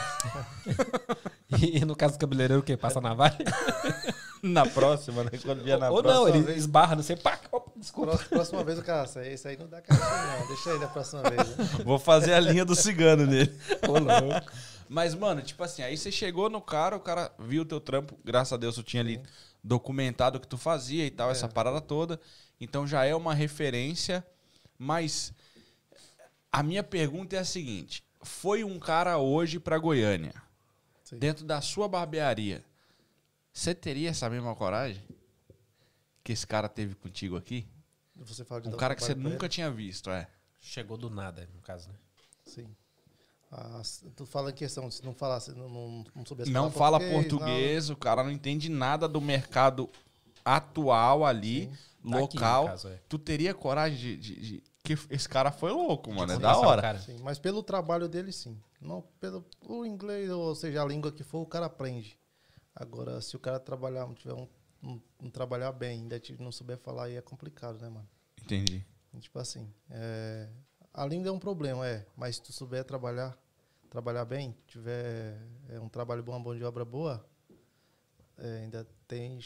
e, 1.62 1.84
no 1.86 1.96
caso 1.96 2.16
do 2.16 2.20
cabeleireiro, 2.20 2.62
o 2.62 2.64
quê? 2.64 2.76
Passa 2.76 3.00
na 3.00 3.10
navalha? 3.10 3.38
na 4.44 4.66
próxima, 4.66 5.24
né? 5.24 5.32
Quando 5.42 5.64
vier 5.64 5.80
na 5.80 5.90
Ou 5.90 6.02
próxima. 6.02 6.22
Ou 6.22 6.28
não, 6.28 6.36
ele 6.36 6.46
vez... 6.46 6.58
esbarra, 6.58 6.96
não 6.96 7.04
sei, 7.04 7.16
pá, 7.16 7.40
opa, 7.52 7.72
desculpa. 7.78 8.18
Próxima, 8.18 8.64
vez 8.64 8.78
o 8.78 8.84
cara, 8.84 9.08
isso 9.28 9.48
aí 9.48 9.58
não 9.58 9.68
dá 9.68 9.82
caixinha, 9.82 10.40
não. 10.40 10.48
Deixa 10.48 10.72
aí 10.72 10.80
da 10.80 10.88
próxima 10.88 11.22
vez. 11.24 11.58
Né? 11.58 11.66
Vou 11.86 11.98
fazer 11.98 12.34
a 12.34 12.40
linha 12.40 12.66
do 12.66 12.76
cigano 12.76 13.26
nele. 13.26 13.58
Ô, 13.88 13.94
louco. 13.94 14.52
Mas, 14.90 15.16
mano, 15.16 15.42
tipo 15.42 15.64
assim, 15.64 15.82
aí 15.82 15.98
você 15.98 16.12
chegou 16.12 16.50
no 16.50 16.62
cara, 16.62 16.96
o 16.98 17.00
cara 17.00 17.32
viu 17.40 17.62
o 17.62 17.66
teu 17.66 17.80
trampo, 17.80 18.18
graças 18.24 18.52
a 18.52 18.58
Deus 18.58 18.78
eu 18.78 18.84
tinha 18.84 19.02
ali 19.02 19.22
documentado 19.64 20.38
o 20.38 20.42
que 20.42 20.48
tu 20.48 20.58
fazia 20.58 21.06
e 21.06 21.10
tal, 21.10 21.30
é. 21.30 21.32
essa 21.32 21.48
parada 21.48 21.80
toda. 21.80 22.20
Então 22.60 22.88
já 22.88 23.06
é 23.06 23.16
uma 23.16 23.34
referência, 23.34 24.26
mas 24.78 25.34
a 26.52 26.62
minha 26.64 26.84
pergunta 26.84 27.36
é 27.36 27.40
a 27.40 27.46
seguinte: 27.46 28.04
foi 28.22 28.64
um 28.64 28.80
cara 28.80 29.18
hoje 29.18 29.60
para 29.60 29.78
Goiânia, 29.78 30.34
Sim. 31.04 31.18
dentro 31.18 31.46
da 31.46 31.62
sua 31.62 31.88
barbearia, 31.88 32.64
você 33.52 33.76
teria 33.76 34.10
essa 34.10 34.30
mesma 34.30 34.56
coragem 34.56 35.04
que 36.24 36.32
esse 36.32 36.48
cara 36.48 36.70
teve 36.70 36.96
contigo 36.96 37.36
aqui? 37.36 37.68
um 38.66 38.78
cara 38.78 38.96
que 38.96 39.04
você 39.04 39.16
nunca 39.16 39.50
tinha 39.50 39.70
visto, 39.70 40.10
é. 40.10 40.28
Chegou 40.62 40.96
do 40.96 41.10
nada, 41.10 41.50
no 41.54 41.62
caso, 41.62 41.90
né? 41.90 41.96
Sim. 42.46 42.68
Ah, 43.52 43.82
tu 44.16 44.26
fala 44.26 44.50
em 44.50 44.54
questão, 44.54 44.90
se 44.90 45.04
não 45.06 45.14
falasse, 45.14 45.52
não, 45.52 45.70
não, 45.70 46.06
não 46.16 46.26
soubesse 46.26 46.50
Não 46.50 46.72
fala 46.72 47.00
português, 47.00 47.30
português 47.30 47.90
o 47.90 47.96
cara 47.96 48.24
não 48.24 48.32
entende 48.32 48.70
nada 48.70 49.08
do 49.08 49.22
mercado 49.22 49.90
atual 50.44 51.24
ali, 51.26 51.66
Sim. 51.66 51.78
Local. 52.04 52.20
Tá 52.20 52.26
aqui, 52.26 52.38
caso, 52.38 52.88
é. 52.90 53.00
Tu 53.08 53.18
teria 53.18 53.54
coragem 53.54 53.98
de, 53.98 54.18
de, 54.18 54.42
de, 54.42 54.64
Que 54.84 54.94
esse 55.10 55.28
cara 55.28 55.52
foi 55.52 55.72
louco, 55.72 56.14
mano. 56.14 56.34
É 56.34 56.38
da 56.38 56.58
hora. 56.58 57.00
Sim, 57.00 57.18
mas 57.22 57.40
pelo 57.40 57.64
trabalho 57.64 58.08
dele, 58.08 58.32
sim. 58.32 58.60
Não 58.82 59.02
pelo 59.20 59.46
o 59.62 59.86
inglês, 59.86 60.30
ou 60.30 60.54
seja, 60.56 60.82
a 60.82 60.86
língua 60.86 61.12
que 61.12 61.24
for, 61.24 61.40
o 61.40 61.46
cara 61.46 61.68
aprende. 61.68 62.20
Agora, 62.76 63.22
se 63.22 63.36
o 63.36 63.40
cara 63.40 63.60
trabalhar, 63.60 64.06
não 64.06 64.14
tiver 64.14 64.34
um, 64.34 64.48
um, 64.84 65.02
um 65.22 65.30
trabalhar 65.30 65.72
bem, 65.72 66.02
ainda 66.02 66.22
não 66.40 66.52
souber 66.52 66.78
falar, 66.78 67.06
aí 67.06 67.16
é 67.16 67.22
complicado, 67.22 67.80
né, 67.80 67.88
mano? 67.88 68.08
Entendi. 68.42 68.86
Tipo 69.20 69.40
assim, 69.40 69.72
é, 69.92 70.50
a 70.94 71.06
língua 71.06 71.30
é 71.30 71.32
um 71.32 71.40
problema, 71.40 71.88
é, 71.88 72.06
mas 72.16 72.38
se 72.38 72.42
tu 72.42 72.52
souber 72.52 72.84
trabalhar, 72.84 73.38
trabalhar 73.90 74.26
bem, 74.26 74.58
tiver 74.66 75.40
é, 75.70 75.80
um 75.80 75.88
trabalho 75.88 76.24
bom, 76.24 76.32
uma 76.32 76.40
mão 76.40 76.58
de 76.58 76.64
obra 76.64 76.84
boa, 76.84 77.24
é, 78.38 78.64
ainda 78.64 78.88
tem, 79.14 79.40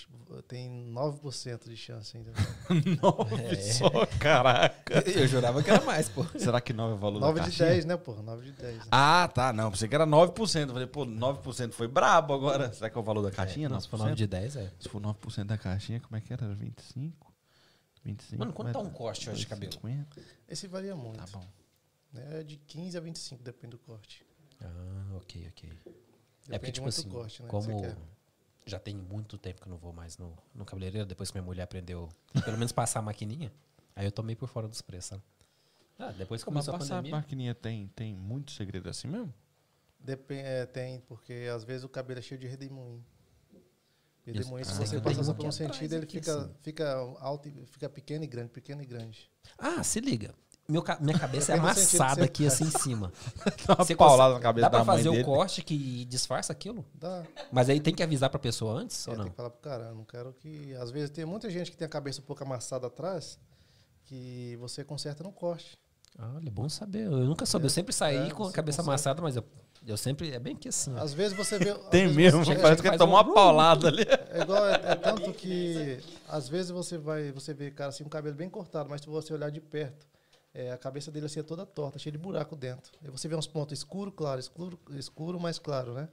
tem 0.47 0.93
9% 0.93 1.68
de 1.68 1.76
chance 1.76 2.15
ainda. 2.15 2.32
9 3.01 3.36
é. 3.43 3.55
só, 3.55 3.89
caraca. 4.20 5.03
Eu 5.09 5.28
jurava 5.28 5.61
que 5.61 5.70
era 5.70 5.84
mais, 5.84 6.07
pô. 6.07 6.24
Será 6.39 6.61
que 6.61 6.72
9 6.72 6.93
é 6.93 6.95
o 6.95 6.97
valor 6.97 7.20
9 7.20 7.41
de 7.41 7.57
10, 7.57 7.86
né, 7.86 7.97
pô? 7.97 8.13
9 8.13 8.45
de 8.45 8.51
10. 8.53 8.78
Né? 8.78 8.84
Ah, 8.89 9.30
tá. 9.34 9.51
Não, 9.51 9.70
pensei 9.70 9.89
que 9.89 9.95
era 9.95 10.07
9%. 10.07 10.72
falei, 10.72 10.88
pô, 10.88 11.05
9% 11.05 11.74
foi 11.74 11.88
brabo 11.88 12.34
agora. 12.34 12.72
Será 12.72 12.89
que 12.89 12.97
é 12.97 13.01
o 13.01 13.03
valor 13.03 13.22
da 13.22 13.32
caixinha? 13.32 13.68
É, 13.68 13.70
não, 13.70 13.80
se 13.80 13.89
for 13.89 13.99
9 13.99 14.15
de 14.15 14.26
10, 14.26 14.55
é. 14.55 14.72
Se 14.80 14.88
for 14.88 15.01
9% 15.01 15.43
da 15.43 15.57
caixinha, 15.57 15.99
como 15.99 16.15
é 16.15 16.22
que 16.22 16.32
era? 16.32 16.45
Era 16.45 16.55
25? 16.55 17.34
25? 18.05 18.39
Mano, 18.39 18.53
quanto 18.53 18.72
tá 18.72 18.80
um 18.80 18.89
corte 18.89 19.30
hoje 19.30 19.41
de 19.41 19.47
cabelo? 19.47 19.74
50? 19.74 20.22
Esse 20.47 20.68
varia 20.68 20.95
muito. 20.95 21.18
Tá 21.18 21.26
bom. 21.32 21.45
É 22.15 22.41
de 22.41 22.55
15 22.55 22.97
a 22.97 23.01
25, 23.01 23.43
depende 23.43 23.72
do 23.72 23.80
corte. 23.80 24.26
Ah, 24.61 25.18
ok, 25.18 25.47
ok. 25.49 25.70
Depende 25.70 25.95
é 26.49 26.57
porque, 26.57 26.72
tipo 26.72 26.88
assim, 26.88 27.09
corte, 27.09 27.43
né, 27.43 27.49
como 27.49 27.82
já 28.68 28.80
tem 28.80 28.95
muito 28.95 29.38
tempo 29.38 29.61
que 29.61 29.68
eu 29.68 29.72
não 29.72 29.78
vou 29.78 29.93
mais 29.93 30.18
no, 30.18 30.38
no 30.53 30.65
cabeleireiro, 30.65 31.07
depois 31.07 31.32
que 31.32 31.38
minha 31.38 31.45
mulher 31.45 31.63
aprendeu, 31.63 32.09
pelo 32.43 32.57
menos 32.57 32.72
passar 32.72 32.99
a 32.99 33.01
maquininha, 33.01 33.51
aí 33.95 34.05
eu 34.05 34.11
tomei 34.11 34.36
por 34.36 34.47
fora 34.47 34.68
dos 34.68 34.82
preços, 34.82 35.09
sabe? 35.09 35.24
Ah, 35.99 36.11
depois 36.11 36.41
que 36.41 36.45
começou 36.45 36.76
a 36.76 36.78
pandemia... 36.78 37.13
a 37.13 37.18
maquininha 37.18 37.55
tem, 37.55 37.88
tem 37.95 38.13
muito 38.13 38.51
segredo 38.51 38.88
assim 38.89 39.07
mesmo? 39.07 39.34
Depende, 39.99 40.41
é, 40.41 40.65
tem, 40.65 40.99
porque 41.01 41.49
às 41.53 41.63
vezes 41.63 41.84
o 41.84 41.89
cabelo 41.89 42.20
é 42.20 42.22
cheio 42.22 42.39
de 42.39 42.45
redemoinho. 42.47 43.03
Redemoinho, 44.26 44.65
se 44.65 44.74
você 44.74 44.99
passar 44.99 45.34
por 45.34 45.45
um 45.45 45.51
sentido, 45.51 45.93
ele 45.93 46.05
fica, 46.05 46.41
assim. 46.41 46.53
fica 46.61 46.93
alto, 47.20 47.49
fica 47.68 47.89
pequeno 47.89 48.26
e 48.26 48.28
grande, 48.28 48.49
pequeno 48.49 48.82
e 48.82 48.86
grande. 48.86 49.32
Ah, 49.57 49.82
se 49.84 50.01
liga. 50.01 50.36
Meu, 50.70 50.84
minha 50.99 51.18
cabeça 51.18 51.53
é 51.53 51.57
amassada 51.57 52.26
aqui 52.26 52.45
assim 52.45 52.65
em 52.65 52.72
cima. 52.72 53.13
Dá 53.65 53.76
uma 53.76 53.86
você 53.86 53.95
paulada 53.95 54.34
na 54.34 54.39
cabeça 54.41 54.70
Dá 54.70 54.70
pra 54.70 54.84
fazer 54.84 55.07
o 55.07 55.24
corte 55.24 55.61
que 55.63 56.03
disfarça 56.03 56.51
aquilo? 56.51 56.86
Dá. 56.93 57.24
Mas 57.53 57.70
aí 57.70 57.80
tem 57.80 57.95
que 57.95 58.03
avisar 58.03 58.30
pra 58.30 58.38
pessoa 58.38 58.74
antes 58.74 59.07
é, 59.07 59.11
ou 59.11 59.15
não? 59.15 59.24
Tem 59.24 59.32
que 59.32 59.38
falar 59.38 59.49
pro 59.49 59.61
cara, 59.61 59.93
não 59.93 60.03
quero 60.03 60.34
que... 60.34 60.76
Às 60.76 60.91
vezes 60.91 61.09
tem 61.09 61.24
muita 61.24 61.49
gente 61.49 61.72
que 61.72 61.78
tem 61.78 61.86
a 61.86 61.89
cabeça 61.89 62.20
um 62.20 62.26
pouco 62.26 62.43
amassada 62.43 62.88
atrás, 62.88 63.39
que 64.03 64.57
você 64.59 64.84
conserta 64.84 65.24
no 65.24 65.32
corte. 65.32 65.78
Olha, 66.20 66.49
é 66.49 66.51
bom 66.51 66.68
saber. 66.68 67.05
Eu 67.05 67.11
nunca 67.11 67.45
soube. 67.45 67.63
É, 67.63 67.68
eu 67.68 67.70
sempre 67.70 67.93
saí 67.93 68.28
é, 68.28 68.32
com 68.32 68.43
a 68.43 68.51
cabeça 68.51 68.80
conserta. 68.80 68.91
amassada, 68.91 69.22
mas 69.22 69.38
eu, 69.38 69.45
eu 69.86 69.95
sempre... 69.95 70.34
É 70.34 70.39
bem 70.39 70.53
que 70.53 70.68
assim. 70.68 70.93
Às 70.97 71.13
vezes 71.13 71.38
você 71.38 71.57
vê... 71.57 71.74
tem 71.89 72.13
mesmo, 72.13 72.43
você, 72.43 72.55
parece 72.55 72.82
que 72.82 72.97
tomou 72.97 73.15
uma 73.15 73.34
paulada 73.34 73.88
ali. 73.88 74.05
É 74.32 74.41
igual, 74.41 74.68
é, 74.68 74.82
é, 74.84 74.95
tanto 74.95 75.32
que... 75.32 75.97
Às 76.28 76.49
vezes 76.49 76.72
você 76.72 76.97
vai... 76.97 77.32
Você 77.32 77.53
vê, 77.53 77.72
cara, 77.72 77.88
assim, 77.88 78.03
um 78.03 78.09
cabelo 78.09 78.36
bem 78.36 78.49
cortado, 78.49 78.89
mas 78.89 78.99
se 78.99 79.07
você 79.07 79.34
olhar 79.34 79.49
de 79.49 79.61
perto 79.61 80.05
é, 80.58 80.72
a 80.72 80.78
cabeça 80.78 81.12
dele 81.12 81.28
assim 81.28 81.39
é 81.39 81.43
toda 81.43 81.68
torta, 81.68 81.99
cheia 81.99 82.12
de 82.12 82.18
buraco 82.18 82.55
dentro. 82.55 82.91
Aí 83.03 83.12
você 83.12 83.28
vê 83.28 83.36
uns 83.36 83.45
pontos 83.45 83.78
escuro, 83.78 84.12
claro, 84.12 84.39
escuro, 84.39 84.80
escuro, 84.89 85.39
mais 85.39 85.60
claro, 85.60 85.93
né? 85.93 86.10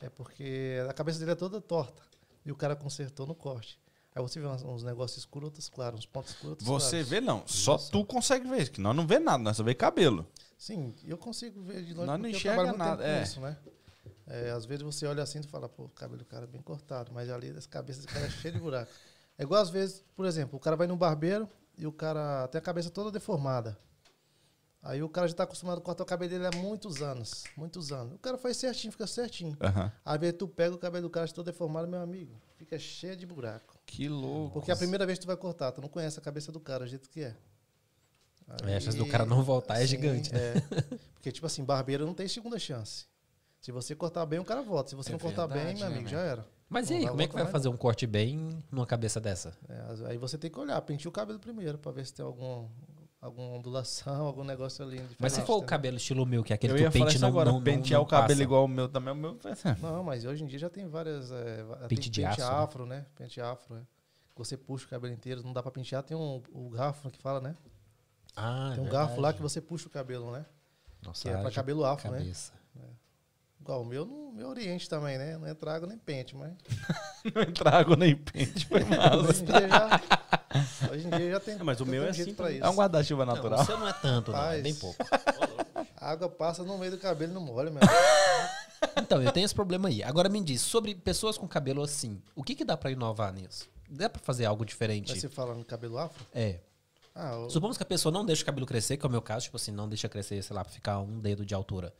É 0.00 0.08
porque 0.08 0.78
a 0.88 0.92
cabeça 0.94 1.18
dele 1.18 1.32
é 1.32 1.34
toda 1.34 1.60
torta. 1.60 2.02
E 2.46 2.50
o 2.50 2.56
cara 2.56 2.74
consertou 2.74 3.26
no 3.26 3.34
corte. 3.34 3.78
Aí 4.14 4.22
você 4.22 4.40
vê 4.40 4.46
uns, 4.46 4.62
uns 4.62 4.82
negócios 4.82 5.18
escuros, 5.18 5.48
outros 5.48 5.68
claros, 5.68 5.98
uns 5.98 6.06
pontos 6.06 6.30
escuros, 6.30 6.50
outros 6.52 6.66
Você 6.66 6.96
claros. 6.96 7.08
vê 7.10 7.20
não, 7.20 7.46
só 7.46 7.76
Isso. 7.76 7.90
tu 7.90 8.02
consegue 8.06 8.48
ver, 8.48 8.70
que 8.70 8.80
nós 8.80 8.96
não 8.96 9.06
vê 9.06 9.18
nada, 9.18 9.42
nós 9.42 9.54
só 9.54 9.62
vê 9.62 9.74
cabelo. 9.74 10.26
Sim, 10.56 10.94
eu 11.04 11.18
consigo 11.18 11.60
ver 11.60 11.84
de 11.84 11.92
longe 11.92 12.06
nós 12.06 12.18
não 12.18 12.28
enxerga 12.28 12.72
nada, 12.72 13.06
é. 13.06 13.22
Isso, 13.22 13.38
né? 13.38 13.54
É, 14.26 14.50
às 14.50 14.64
vezes 14.64 14.82
você 14.82 15.04
olha 15.06 15.22
assim 15.22 15.40
e 15.40 15.42
fala, 15.42 15.68
pô, 15.68 15.84
o 15.84 15.88
cabelo 15.90 16.20
do 16.20 16.24
cara 16.24 16.44
é 16.44 16.46
bem 16.46 16.62
cortado, 16.62 17.12
mas 17.12 17.28
ali 17.28 17.50
as 17.50 17.66
cabeças 17.66 18.06
do 18.06 18.10
cara 18.10 18.24
é 18.24 18.30
cheio 18.30 18.54
de 18.54 18.60
buraco. 18.60 18.90
É 19.36 19.42
igual 19.42 19.60
às 19.60 19.68
vezes, 19.68 20.02
por 20.16 20.24
exemplo, 20.24 20.56
o 20.56 20.60
cara 20.60 20.74
vai 20.74 20.86
no 20.86 20.96
barbeiro 20.96 21.46
e 21.76 21.86
o 21.86 21.92
cara 21.92 22.48
tem 22.48 22.58
a 22.58 22.62
cabeça 22.62 22.90
toda 22.90 23.10
deformada. 23.10 23.78
Aí 24.82 25.02
o 25.02 25.08
cara 25.08 25.26
já 25.26 25.32
está 25.32 25.44
acostumado 25.44 25.78
a 25.78 25.80
cortar 25.80 26.02
o 26.02 26.06
cabelo 26.06 26.30
dele 26.30 26.46
há 26.46 26.56
muitos 26.58 27.00
anos. 27.00 27.44
Muitos 27.56 27.90
anos. 27.90 28.16
O 28.16 28.18
cara 28.18 28.36
faz 28.36 28.58
certinho, 28.58 28.92
fica 28.92 29.06
certinho. 29.06 29.52
Uhum. 29.52 29.90
Aí 30.04 30.18
vezes 30.18 30.36
tu 30.38 30.46
pega 30.46 30.74
o 30.74 30.78
cabelo 30.78 31.08
do 31.08 31.10
cara 31.10 31.26
todo 31.28 31.46
deformado, 31.46 31.88
meu 31.88 32.00
amigo. 32.00 32.38
Fica 32.56 32.78
cheio 32.78 33.16
de 33.16 33.24
buraco. 33.24 33.78
Que 33.86 34.10
louco. 34.10 34.52
Porque 34.52 34.70
a 34.70 34.76
primeira 34.76 35.06
vez 35.06 35.18
que 35.18 35.24
tu 35.24 35.26
vai 35.26 35.38
cortar, 35.38 35.72
tu 35.72 35.80
não 35.80 35.88
conhece 35.88 36.18
a 36.18 36.22
cabeça 36.22 36.52
do 36.52 36.60
cara, 36.60 36.84
o 36.84 36.86
jeito 36.86 37.08
que 37.08 37.22
é. 37.22 37.34
Aí, 38.62 38.74
a 38.74 38.80
chance 38.80 38.98
do 38.98 39.06
cara 39.06 39.24
não 39.24 39.42
voltar 39.42 39.80
é 39.80 39.86
gigante, 39.86 40.30
né? 40.32 40.38
É. 40.38 40.98
Porque, 41.14 41.32
tipo 41.32 41.46
assim, 41.46 41.64
barbeiro 41.64 42.04
não 42.04 42.12
tem 42.12 42.28
segunda 42.28 42.58
chance. 42.58 43.06
Se 43.58 43.72
você 43.72 43.94
cortar 43.94 44.26
bem, 44.26 44.38
o 44.38 44.44
cara 44.44 44.60
volta. 44.60 44.90
Se 44.90 44.94
você 44.94 45.08
é 45.08 45.12
não 45.12 45.18
cortar 45.18 45.46
verdade, 45.46 45.68
bem, 45.68 45.76
meu 45.76 45.86
amigo, 45.86 46.04
né? 46.04 46.10
já 46.10 46.20
era. 46.20 46.46
Mas 46.74 46.90
e 46.90 46.94
aí, 46.94 47.06
como 47.06 47.22
é 47.22 47.28
que 47.28 47.34
vai 47.34 47.46
fazer 47.46 47.68
um 47.68 47.76
corte 47.76 48.04
bem 48.04 48.50
numa 48.68 48.84
cabeça 48.84 49.20
dessa? 49.20 49.56
É, 49.68 50.08
aí 50.08 50.18
você 50.18 50.36
tem 50.36 50.50
que 50.50 50.58
olhar, 50.58 50.82
pentear 50.82 51.08
o 51.08 51.12
cabelo 51.12 51.38
primeiro, 51.38 51.78
para 51.78 51.92
ver 51.92 52.04
se 52.04 52.12
tem 52.12 52.24
algum, 52.24 52.66
alguma 53.20 53.46
ondulação, 53.50 54.26
algum 54.26 54.42
negócio 54.42 54.84
ali. 54.84 55.00
Mas 55.16 55.34
se 55.34 55.42
for 55.42 55.58
o 55.58 55.62
cabelo 55.62 55.98
estilo 55.98 56.26
meu, 56.26 56.42
que 56.42 56.52
é 56.52 56.56
aquele 56.56 56.72
eu 56.72 56.76
que 56.76 56.84
o 56.84 56.90
pente 56.90 57.16
não, 57.20 57.28
agora, 57.28 57.52
não, 57.52 57.62
pentear 57.62 58.00
não, 58.00 58.04
o 58.04 58.08
cabelo 58.08 58.42
igual 58.42 58.64
o 58.64 58.68
meu 58.68 58.88
também, 58.88 59.12
o 59.12 59.16
meu 59.16 59.38
Não, 59.80 60.02
mas 60.02 60.24
hoje 60.24 60.42
em 60.42 60.48
dia 60.48 60.58
já 60.58 60.68
tem 60.68 60.88
várias. 60.88 61.30
É, 61.30 61.64
pente 61.86 62.10
de 62.10 62.22
pente 62.22 62.42
afro, 62.42 62.44
né? 62.44 62.62
afro, 62.64 62.86
né? 62.86 63.06
Pente 63.14 63.40
afro, 63.40 63.76
é. 63.76 63.82
Você 64.34 64.56
puxa 64.56 64.84
o 64.84 64.88
cabelo 64.88 65.14
inteiro, 65.14 65.44
não 65.44 65.52
dá 65.52 65.62
pra 65.62 65.70
pentear, 65.70 66.02
tem 66.02 66.16
um, 66.16 66.42
o 66.52 66.70
garfo 66.70 67.08
que 67.08 67.20
fala, 67.20 67.40
né? 67.40 67.54
Ah, 68.34 68.72
Tem 68.74 68.80
um 68.80 68.84
verdade. 68.86 68.90
garfo 68.90 69.20
lá 69.20 69.32
que 69.32 69.40
você 69.40 69.60
puxa 69.60 69.86
o 69.86 69.90
cabelo, 69.90 70.32
né? 70.32 70.44
Nossa, 71.04 71.22
que 71.22 71.28
é 71.28 71.40
pra 71.40 71.52
cabelo 71.52 71.84
afro, 71.84 72.10
né? 72.10 72.18
cabeça. 72.18 72.52
né? 72.74 72.82
É. 72.82 73.03
Igual 73.64 73.80
o 73.80 73.84
meu, 73.86 74.04
no, 74.04 74.30
meu 74.30 74.48
oriente 74.50 74.86
também, 74.90 75.16
né? 75.16 75.38
Não 75.38 75.46
é 75.46 75.54
trago 75.54 75.86
nem 75.86 75.96
pente, 75.96 76.36
mas. 76.36 76.52
não 77.34 77.40
é 77.40 77.46
trago 77.46 77.96
nem 77.96 78.14
pente, 78.14 78.66
foi 78.66 78.84
mal. 78.84 79.20
hoje 79.20 79.42
em 79.42 79.46
dia 79.46 79.68
já. 79.70 80.90
Hoje 80.92 81.06
em 81.06 81.10
dia 81.10 81.30
já 81.30 81.40
tem. 81.40 81.54
É, 81.54 81.62
mas 81.62 81.80
o 81.80 81.86
meu 81.86 82.04
é 82.04 82.10
assim 82.10 82.34
pra 82.34 82.52
isso. 82.52 82.62
É 82.62 82.68
um 82.68 82.74
guarda-chuva 82.74 83.24
natural. 83.24 83.56
Não, 83.56 83.64
o 83.64 83.66
seu 83.66 83.78
não 83.78 83.88
é 83.88 83.92
tanto, 83.94 84.32
não, 84.32 84.50
é 84.50 84.60
bem 84.60 84.74
pouco. 84.74 84.98
A 85.96 86.10
água 86.10 86.28
passa 86.28 86.62
no 86.62 86.76
meio 86.76 86.90
do 86.90 86.98
cabelo 86.98 87.32
e 87.32 87.34
não 87.34 87.40
molha, 87.40 87.70
meu. 87.70 87.80
Então, 88.98 89.22
eu 89.22 89.32
tenho 89.32 89.46
esse 89.46 89.54
problema 89.54 89.88
aí. 89.88 90.02
Agora 90.02 90.28
me 90.28 90.44
diz, 90.44 90.60
sobre 90.60 90.94
pessoas 90.94 91.38
com 91.38 91.48
cabelo 91.48 91.82
assim, 91.82 92.20
o 92.36 92.42
que, 92.42 92.54
que 92.54 92.66
dá 92.66 92.76
pra 92.76 92.90
inovar 92.90 93.32
nisso? 93.32 93.66
Dá 93.88 94.10
pra 94.10 94.20
fazer 94.20 94.44
algo 94.44 94.66
diferente? 94.66 95.10
Mas 95.10 95.22
você 95.22 95.28
fala 95.30 95.54
no 95.54 95.64
cabelo 95.64 95.96
afro? 95.96 96.26
É. 96.34 96.60
Ah, 97.14 97.32
eu... 97.32 97.48
Supomos 97.48 97.78
que 97.78 97.82
a 97.82 97.86
pessoa 97.86 98.12
não 98.12 98.26
deixa 98.26 98.42
o 98.42 98.44
cabelo 98.46 98.66
crescer, 98.66 98.98
que 98.98 99.06
é 99.06 99.08
o 99.08 99.10
meu 99.10 99.22
caso, 99.22 99.44
tipo 99.44 99.56
assim, 99.56 99.72
não 99.72 99.88
deixa 99.88 100.06
crescer, 100.06 100.42
sei 100.42 100.54
lá, 100.54 100.62
pra 100.62 100.70
ficar 100.70 100.98
um 100.98 101.18
dedo 101.18 101.46
de 101.46 101.54
altura. 101.54 101.94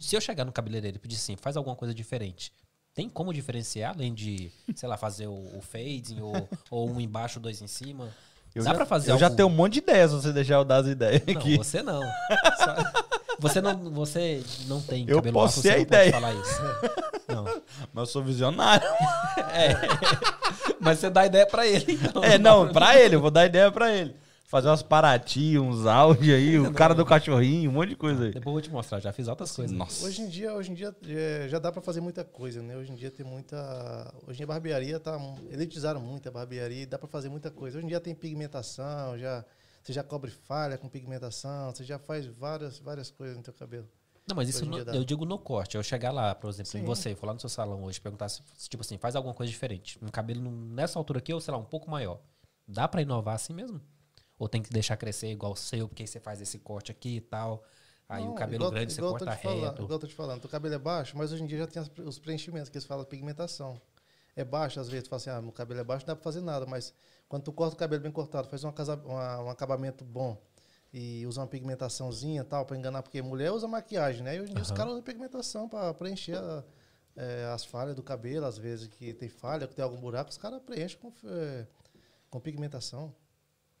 Se 0.00 0.16
eu 0.16 0.20
chegar 0.20 0.44
no 0.44 0.52
cabeleireiro 0.52 0.96
e 0.96 1.00
pedir 1.00 1.16
assim, 1.16 1.36
faz 1.36 1.56
alguma 1.56 1.76
coisa 1.76 1.94
diferente, 1.94 2.52
tem 2.94 3.08
como 3.08 3.32
diferenciar, 3.32 3.94
além 3.94 4.14
de, 4.14 4.50
sei 4.74 4.88
lá, 4.88 4.96
fazer 4.96 5.26
o, 5.26 5.56
o 5.56 5.60
fading 5.60 6.20
ou, 6.20 6.48
ou 6.70 6.90
um 6.90 7.00
embaixo, 7.00 7.38
dois 7.38 7.60
em 7.60 7.66
cima? 7.66 8.08
Eu 8.54 8.64
Dá 8.64 8.70
já, 8.70 8.76
pra 8.76 8.86
fazer 8.86 9.10
Eu 9.10 9.14
algum... 9.14 9.20
já 9.20 9.30
tenho 9.30 9.48
um 9.48 9.52
monte 9.52 9.74
de 9.74 9.78
ideias 9.80 10.10
se 10.10 10.16
você 10.16 10.32
deixar 10.32 10.54
eu 10.54 10.64
dar 10.64 10.76
as 10.76 10.86
ideias 10.86 11.22
não, 11.26 11.34
aqui. 11.34 11.58
você 11.58 11.82
não. 11.82 12.00
Só... 12.02 13.06
Você 13.38 13.60
não, 13.60 13.90
você 13.90 14.42
não 14.66 14.80
tem 14.80 15.04
eu 15.06 15.16
cabelo 15.16 15.34
posso 15.34 15.58
afro, 15.58 15.70
ser 15.70 15.76
a 15.76 15.78
ideia. 15.78 16.10
falar 16.10 16.32
isso. 16.32 16.58
Não. 17.28 17.44
Mas 17.92 18.00
eu 18.02 18.06
sou 18.06 18.22
visionário. 18.24 18.88
É. 19.52 19.74
Mas 20.80 21.00
você 21.00 21.10
dá 21.10 21.26
ideia 21.26 21.46
pra 21.46 21.66
ele. 21.66 21.84
Então. 22.02 22.24
É, 22.24 22.38
não, 22.38 22.72
pra 22.72 22.98
ele, 22.98 23.16
eu 23.16 23.20
vou 23.20 23.30
dar 23.30 23.44
ideia 23.44 23.70
pra 23.70 23.92
ele 23.92 24.16
fazer 24.46 24.68
umas 24.68 24.82
Paraty, 24.82 25.58
uns 25.58 25.86
áudios 25.86 26.34
aí, 26.34 26.58
o 26.60 26.72
cara 26.72 26.94
do 26.94 27.04
cachorrinho, 27.04 27.70
um 27.70 27.74
monte 27.74 27.90
de 27.90 27.96
coisa 27.96 28.24
aí. 28.24 28.30
Depois 28.32 28.46
eu 28.46 28.52
vou 28.52 28.60
te 28.60 28.70
mostrar, 28.70 29.00
já 29.00 29.12
fiz 29.12 29.28
outras 29.28 29.54
coisas. 29.54 29.76
Nossa. 29.76 30.06
Hoje 30.06 30.22
em 30.22 30.28
dia, 30.28 30.54
hoje 30.54 30.70
em 30.70 30.74
dia 30.74 30.94
é, 31.06 31.46
já 31.48 31.58
dá 31.58 31.72
para 31.72 31.82
fazer 31.82 32.00
muita 32.00 32.24
coisa, 32.24 32.62
né? 32.62 32.76
Hoje 32.76 32.92
em 32.92 32.94
dia 32.94 33.10
tem 33.10 33.26
muita, 33.26 34.14
hoje 34.26 34.34
em 34.34 34.36
dia 34.36 34.44
a 34.44 34.48
barbearia 34.48 35.00
tá 35.00 35.18
elitizaram 35.50 36.00
muito 36.00 36.28
a 36.28 36.32
barbearia, 36.32 36.82
e 36.82 36.86
dá 36.86 36.98
para 36.98 37.08
fazer 37.08 37.28
muita 37.28 37.50
coisa. 37.50 37.76
Hoje 37.78 37.86
em 37.86 37.88
dia 37.88 38.00
tem 38.00 38.14
pigmentação, 38.14 39.18
já 39.18 39.44
você 39.82 39.92
já 39.92 40.02
cobre 40.02 40.30
falha 40.30 40.76
com 40.76 40.88
pigmentação, 40.88 41.72
você 41.72 41.84
já 41.84 41.98
faz 41.98 42.26
várias 42.26 42.78
várias 42.78 43.10
coisas 43.10 43.36
no 43.36 43.42
teu 43.42 43.54
cabelo. 43.54 43.88
Não, 44.28 44.34
mas 44.34 44.48
isso 44.48 44.66
no, 44.66 44.76
eu 44.78 45.04
digo 45.04 45.24
no 45.24 45.38
corte. 45.38 45.76
Eu 45.76 45.82
chegar 45.84 46.10
lá, 46.10 46.34
por 46.34 46.50
exemplo, 46.50 46.72
Sim. 46.72 46.80
em 46.80 46.84
você, 46.84 47.14
falar 47.14 47.32
no 47.32 47.38
seu 47.38 47.48
salão 47.48 47.84
hoje, 47.84 48.00
perguntar 48.00 48.28
se, 48.28 48.42
tipo 48.68 48.80
assim, 48.80 48.98
faz 48.98 49.14
alguma 49.14 49.32
coisa 49.32 49.52
diferente. 49.52 49.96
Um 50.02 50.08
cabelo 50.08 50.50
nessa 50.50 50.98
altura 50.98 51.20
aqui, 51.20 51.32
ou 51.32 51.40
sei 51.40 51.52
lá, 51.52 51.58
um 51.58 51.64
pouco 51.64 51.88
maior. 51.88 52.20
Dá 52.66 52.88
para 52.88 53.02
inovar 53.02 53.36
assim 53.36 53.54
mesmo? 53.54 53.80
Ou 54.38 54.48
tem 54.48 54.62
que 54.62 54.70
deixar 54.70 54.96
crescer 54.96 55.28
igual 55.28 55.52
o 55.52 55.56
seu, 55.56 55.88
porque 55.88 56.02
aí 56.02 56.06
você 56.06 56.20
faz 56.20 56.40
esse 56.40 56.58
corte 56.58 56.90
aqui 56.90 57.16
e 57.16 57.20
tal. 57.20 57.64
Aí 58.08 58.24
não, 58.24 58.32
o 58.32 58.34
cabelo 58.34 58.56
igual, 58.56 58.70
grande 58.70 58.92
igual 58.92 59.12
você 59.12 59.24
corta 59.24 59.34
reto. 59.34 59.42
Falando, 59.42 59.82
igual 59.82 59.90
eu 59.90 59.98
tô 59.98 60.06
te 60.06 60.14
falando, 60.14 60.44
o 60.44 60.48
cabelo 60.48 60.74
é 60.74 60.78
baixo, 60.78 61.16
mas 61.16 61.32
hoje 61.32 61.42
em 61.42 61.46
dia 61.46 61.58
já 61.58 61.66
tem 61.66 61.82
os 62.04 62.18
preenchimentos, 62.18 62.68
que 62.68 62.76
eles 62.76 62.86
falam 62.86 63.04
pigmentação. 63.04 63.80
É 64.36 64.44
baixo, 64.44 64.78
às 64.78 64.88
vezes 64.88 65.04
tu 65.04 65.10
fala 65.10 65.20
assim, 65.20 65.30
ah, 65.30 65.40
meu 65.40 65.50
cabelo 65.50 65.80
é 65.80 65.84
baixo, 65.84 66.06
não 66.06 66.12
dá 66.12 66.16
pra 66.16 66.22
fazer 66.22 66.40
nada, 66.40 66.66
mas 66.66 66.94
quando 67.28 67.42
tu 67.42 67.52
corta 67.52 67.74
o 67.74 67.78
cabelo 67.78 68.02
bem 68.02 68.12
cortado, 68.12 68.48
faz 68.48 68.62
casa, 68.74 68.94
uma, 69.04 69.42
um 69.44 69.50
acabamento 69.50 70.04
bom, 70.04 70.40
e 70.92 71.26
usa 71.26 71.40
uma 71.40 71.46
pigmentaçãozinha 71.46 72.44
tal, 72.44 72.64
pra 72.64 72.76
enganar, 72.76 73.02
porque 73.02 73.20
mulher 73.22 73.50
usa 73.50 73.66
maquiagem, 73.66 74.22
né? 74.22 74.36
E 74.36 74.40
hoje 74.40 74.52
em 74.52 74.54
dia 74.54 74.62
os 74.62 74.70
caras 74.70 74.92
usam 74.92 75.02
pigmentação 75.02 75.68
pra 75.68 75.92
preencher 75.94 76.36
a, 76.36 76.62
é, 77.16 77.50
as 77.52 77.64
falhas 77.64 77.96
do 77.96 78.02
cabelo, 78.02 78.46
às 78.46 78.56
vezes 78.56 78.86
que 78.86 79.12
tem 79.14 79.28
falha, 79.28 79.66
que 79.66 79.74
tem 79.74 79.82
algum 79.82 79.98
buraco, 79.98 80.30
os 80.30 80.38
caras 80.38 80.60
preenchem 80.62 80.98
com, 81.00 81.12
é, 81.28 81.66
com 82.30 82.38
pigmentação. 82.38 83.12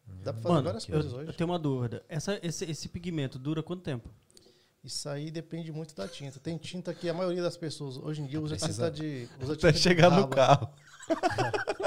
Dá 0.06 0.32
pra 0.32 0.42
fazer 0.42 0.54
Mano, 0.54 0.64
várias 0.64 0.88
eu, 0.88 0.92
coisas 0.94 1.12
hoje. 1.12 1.26
eu 1.28 1.32
tenho 1.34 1.50
uma 1.50 1.58
dúvida. 1.58 2.02
Essa, 2.08 2.38
esse, 2.42 2.64
esse 2.64 2.88
pigmento 2.88 3.38
dura 3.38 3.62
quanto 3.62 3.82
tempo? 3.82 4.08
Isso 4.82 5.08
aí 5.08 5.30
depende 5.32 5.72
muito 5.72 5.94
da 5.96 6.06
tinta. 6.06 6.38
Tem 6.38 6.56
tinta 6.56 6.94
que 6.94 7.08
a 7.08 7.14
maioria 7.14 7.42
das 7.42 7.56
pessoas 7.56 7.96
hoje 7.96 8.22
em 8.22 8.26
dia 8.26 8.40
usa 8.40 8.54
Precisa- 8.56 8.88
tinta 8.90 9.02
de. 9.02 9.28
Usa 9.42 9.52
Até 9.54 9.60
tinta 9.60 9.72
de 9.72 9.78
chegar 9.80 10.10
no 10.10 10.26
barba. 10.28 10.36
carro. 10.36 10.70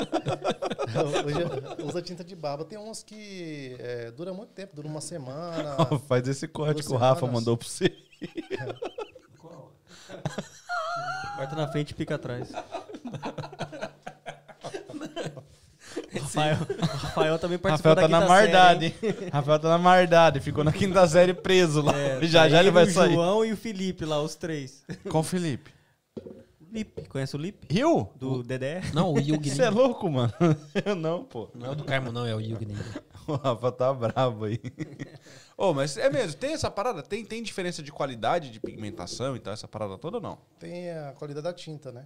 Hoje 1.25 1.83
usa 1.85 2.01
tinta 2.01 2.23
de 2.23 2.35
barba. 2.35 2.65
Tem 2.65 2.77
uns 2.77 3.03
que 3.03 3.75
é, 3.79 4.11
dura 4.11 4.33
muito 4.33 4.51
tempo, 4.53 4.75
dura 4.75 4.87
uma 4.87 5.01
semana. 5.01 5.75
Faz 6.07 6.27
esse 6.27 6.47
corte 6.47 6.83
que 6.83 6.91
o 6.91 6.95
Rafa 6.97 7.25
mandou 7.27 7.57
pra 7.57 7.67
você. 7.67 7.95
Corta 11.37 11.55
na 11.55 11.67
frente 11.69 11.91
e 11.91 11.93
pica 11.93 12.15
atrás. 12.15 12.51
Rafael, 16.35 16.57
Rafael 16.81 17.39
também 17.39 17.57
participou 17.57 17.89
Rafael 17.91 18.07
tá 18.07 18.13
da 18.13 18.19
na 18.19 18.27
mardade. 18.27 18.95
série, 18.99 19.23
hein? 19.23 19.29
Rafael 19.33 19.59
tá 19.59 19.69
na 19.69 19.77
mardade. 19.77 20.39
Ficou 20.39 20.63
na 20.63 20.71
quinta 20.71 21.07
série 21.07 21.33
preso 21.33 21.81
lá. 21.81 21.97
É, 21.97 22.19
já 22.27 22.47
já 22.47 22.59
ele 22.59 22.71
vai 22.71 22.85
o 22.85 22.91
sair. 22.91 23.13
João 23.13 23.43
e 23.45 23.51
o 23.51 23.57
Felipe 23.57 24.05
lá, 24.05 24.21
os 24.21 24.35
três. 24.35 24.83
Com 25.09 25.19
o 25.19 25.23
Felipe. 25.23 25.71
Lipe, 26.71 27.07
conhece 27.07 27.35
o 27.35 27.39
Lipe? 27.39 27.65
Rio? 27.73 28.09
Do 28.15 28.43
Dedé? 28.43 28.81
Não, 28.93 29.13
o 29.13 29.19
Yugni. 29.19 29.49
Você 29.49 29.63
é 29.63 29.71
louco, 29.71 30.07
mano? 30.07 30.31
Eu 30.85 30.95
não, 30.95 31.23
pô. 31.23 31.49
Não 31.55 31.65
é 31.65 31.69
o 31.71 31.75
do 31.75 31.83
Carmo, 31.83 32.11
não, 32.11 32.27
é 32.27 32.35
o 32.35 32.39
Yugni. 32.39 32.75
O 33.27 33.33
Rafa 33.33 33.71
tá 33.71 33.91
bravo 33.91 34.45
aí. 34.45 34.59
Ô, 35.57 35.73
mas 35.73 35.97
é 35.97 36.11
mesmo, 36.11 36.37
tem 36.39 36.53
essa 36.53 36.69
parada? 36.69 37.01
Tem, 37.01 37.25
tem 37.25 37.41
diferença 37.41 37.81
de 37.81 37.91
qualidade 37.91 38.51
de 38.51 38.59
pigmentação 38.59 39.35
e 39.35 39.39
tal, 39.39 39.51
essa 39.53 39.67
parada 39.67 39.97
toda 39.97 40.17
ou 40.17 40.23
não? 40.23 40.37
Tem 40.59 40.91
a 40.91 41.11
qualidade 41.13 41.43
da 41.43 41.53
tinta, 41.53 41.91
né? 41.91 42.05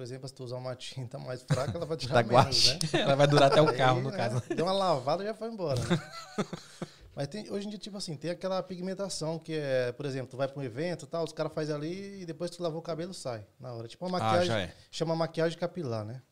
Por 0.00 0.04
exemplo, 0.04 0.26
se 0.26 0.32
tu 0.32 0.44
usar 0.44 0.56
uma 0.56 0.74
tinta 0.74 1.18
mais 1.18 1.42
fraca, 1.42 1.76
ela 1.76 1.84
vai 1.84 1.94
Da 2.08 2.22
durar 2.22 2.46
menos, 2.46 2.68
né? 2.68 2.78
Ela 3.02 3.14
vai 3.14 3.26
durar 3.26 3.52
até 3.52 3.60
o 3.60 3.68
Aí, 3.68 3.76
carro, 3.76 4.00
no 4.00 4.10
né, 4.10 4.16
caso. 4.16 4.42
Deu 4.48 4.64
uma 4.64 4.72
lavada 4.72 5.22
e 5.22 5.26
já 5.26 5.34
foi 5.34 5.48
embora. 5.50 5.78
né? 5.78 6.00
Mas 7.14 7.28
tem, 7.28 7.50
hoje 7.50 7.66
em 7.66 7.68
dia, 7.68 7.78
tipo 7.78 7.98
assim, 7.98 8.16
tem 8.16 8.30
aquela 8.30 8.62
pigmentação 8.62 9.38
que 9.38 9.52
é, 9.52 9.92
por 9.92 10.06
exemplo, 10.06 10.28
tu 10.30 10.38
vai 10.38 10.48
para 10.48 10.58
um 10.58 10.62
evento 10.62 11.04
e 11.04 11.06
tal, 11.06 11.22
os 11.22 11.34
caras 11.34 11.52
fazem 11.52 11.74
ali 11.74 12.22
e 12.22 12.24
depois 12.24 12.50
tu 12.50 12.62
lavou 12.62 12.78
o 12.78 12.82
cabelo 12.82 13.12
sai 13.12 13.44
na 13.60 13.74
hora. 13.74 13.86
Tipo 13.88 14.06
uma 14.06 14.16
Ah, 14.16 14.22
maquiagem, 14.22 14.46
já 14.48 14.60
é. 14.60 14.74
chama 14.90 15.14
maquiagem 15.14 15.58
capilar, 15.58 16.06
né? 16.06 16.22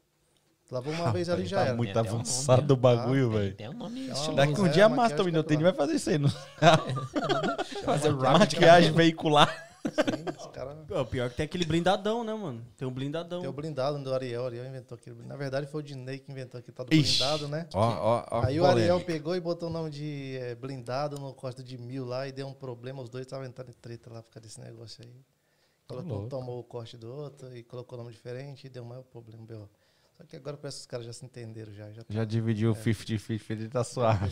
Tu 0.67 0.75
lavou 0.75 0.95
uma 0.95 1.13
vez 1.13 1.29
ali 1.29 1.45
já 1.45 1.59
tá 1.59 1.65
era. 1.67 1.75
muito 1.75 1.93
Tem 1.93 2.03
um 2.11 2.15
avançado 2.15 2.63
nome, 2.63 2.73
o 2.73 2.77
bagulho, 2.77 3.31
velho. 3.33 3.55
Tem 3.55 3.69
um 3.69 3.75
nome 3.75 4.09
É 4.09 4.13
estiloso. 4.13 4.35
Daqui 4.35 4.61
um 4.63 4.67
é, 4.67 4.71
dia 4.71 4.87
a 4.87 4.89
maquiagem 4.89 5.11
Master 5.11 5.25
Minutinho 5.27 5.61
vai 5.61 5.75
fazer 5.75 5.93
isso 5.93 6.09
aí. 6.09 6.17
No... 6.17 6.31
Fazer 7.85 8.13
Maquiagem 8.13 8.93
veicular. 8.93 9.68
Sim, 9.85 10.25
os 10.39 10.47
caras... 10.49 10.77
Pô, 10.87 11.05
pior 11.07 11.31
que 11.31 11.37
tem 11.37 11.45
aquele 11.45 11.65
blindadão, 11.65 12.25
né, 12.25 12.35
mano? 12.35 12.67
Tem 12.77 12.87
um 12.87 12.91
blindadão. 12.91 13.41
Tem 13.41 13.49
o 13.49 13.53
blindado 13.53 14.03
do 14.03 14.13
Ariel, 14.15 14.43
o 14.43 14.47
Ariel 14.47 14.67
inventou 14.67 14.97
aquele 14.97 15.15
blindado. 15.17 15.37
Na 15.37 15.37
verdade 15.39 15.67
foi 15.67 15.81
o 15.81 15.83
Dinei 15.85 16.19
que 16.19 16.31
inventou 16.31 16.59
aquele 16.59 16.75
tal 16.75 16.87
do 16.87 16.95
Ixi. 16.95 17.19
blindado, 17.19 17.49
né? 17.49 17.69
Ó, 17.75 17.81
ó, 17.81 18.27
ó. 18.31 18.45
Aí 18.45 18.59
o 18.59 18.63
polêmica. 18.63 18.69
Ariel 18.69 19.01
pegou 19.05 19.37
e 19.37 19.41
botou 19.41 19.69
o 19.69 19.73
nome 19.73 19.91
de 19.91 20.37
eh, 20.41 20.55
blindado 20.55 21.19
no 21.19 21.33
Costa 21.35 21.63
de 21.63 21.79
Mil 21.79 22.05
lá 22.05 22.27
e 22.29 22.33
deu 22.33 22.47
um 22.47 22.55
problema. 22.55 23.03
Os 23.03 23.09
dois 23.09 23.25
estavam 23.27 23.47
entrando 23.47 23.71
em 23.71 23.75
treta 23.75 24.13
lá 24.13 24.23
por 24.23 24.31
causa 24.31 24.47
desse 24.47 24.61
negócio 24.61 25.05
aí. 25.05 25.13
Colocou, 25.87 26.11
um 26.11 26.15
louco. 26.21 26.29
tomou 26.29 26.59
o 26.61 26.65
corte 26.65 26.97
do 26.99 27.11
outro 27.11 27.57
e 27.57 27.63
colocou 27.63 27.99
o 27.99 28.03
nome 28.03 28.15
diferente 28.15 28.67
e 28.67 28.71
deu 28.71 28.83
um 28.83 28.87
maior 28.87 29.03
problema. 29.05 29.47
B.O. 29.47 29.69
Só 30.19 30.25
que 30.25 30.37
agora 30.37 30.57
parece 30.57 30.79
que 30.79 30.81
os 30.81 30.87
caras 30.87 31.07
já 31.07 31.13
se 31.13 31.25
entenderam 31.25 31.73
já. 31.73 31.91
já 31.93 32.03
Já 32.09 32.25
dividiu 32.25 32.73
o 32.73 32.75
50-50, 32.75 33.51
ele 33.51 33.69
tá 33.69 33.85
suave. 33.85 34.29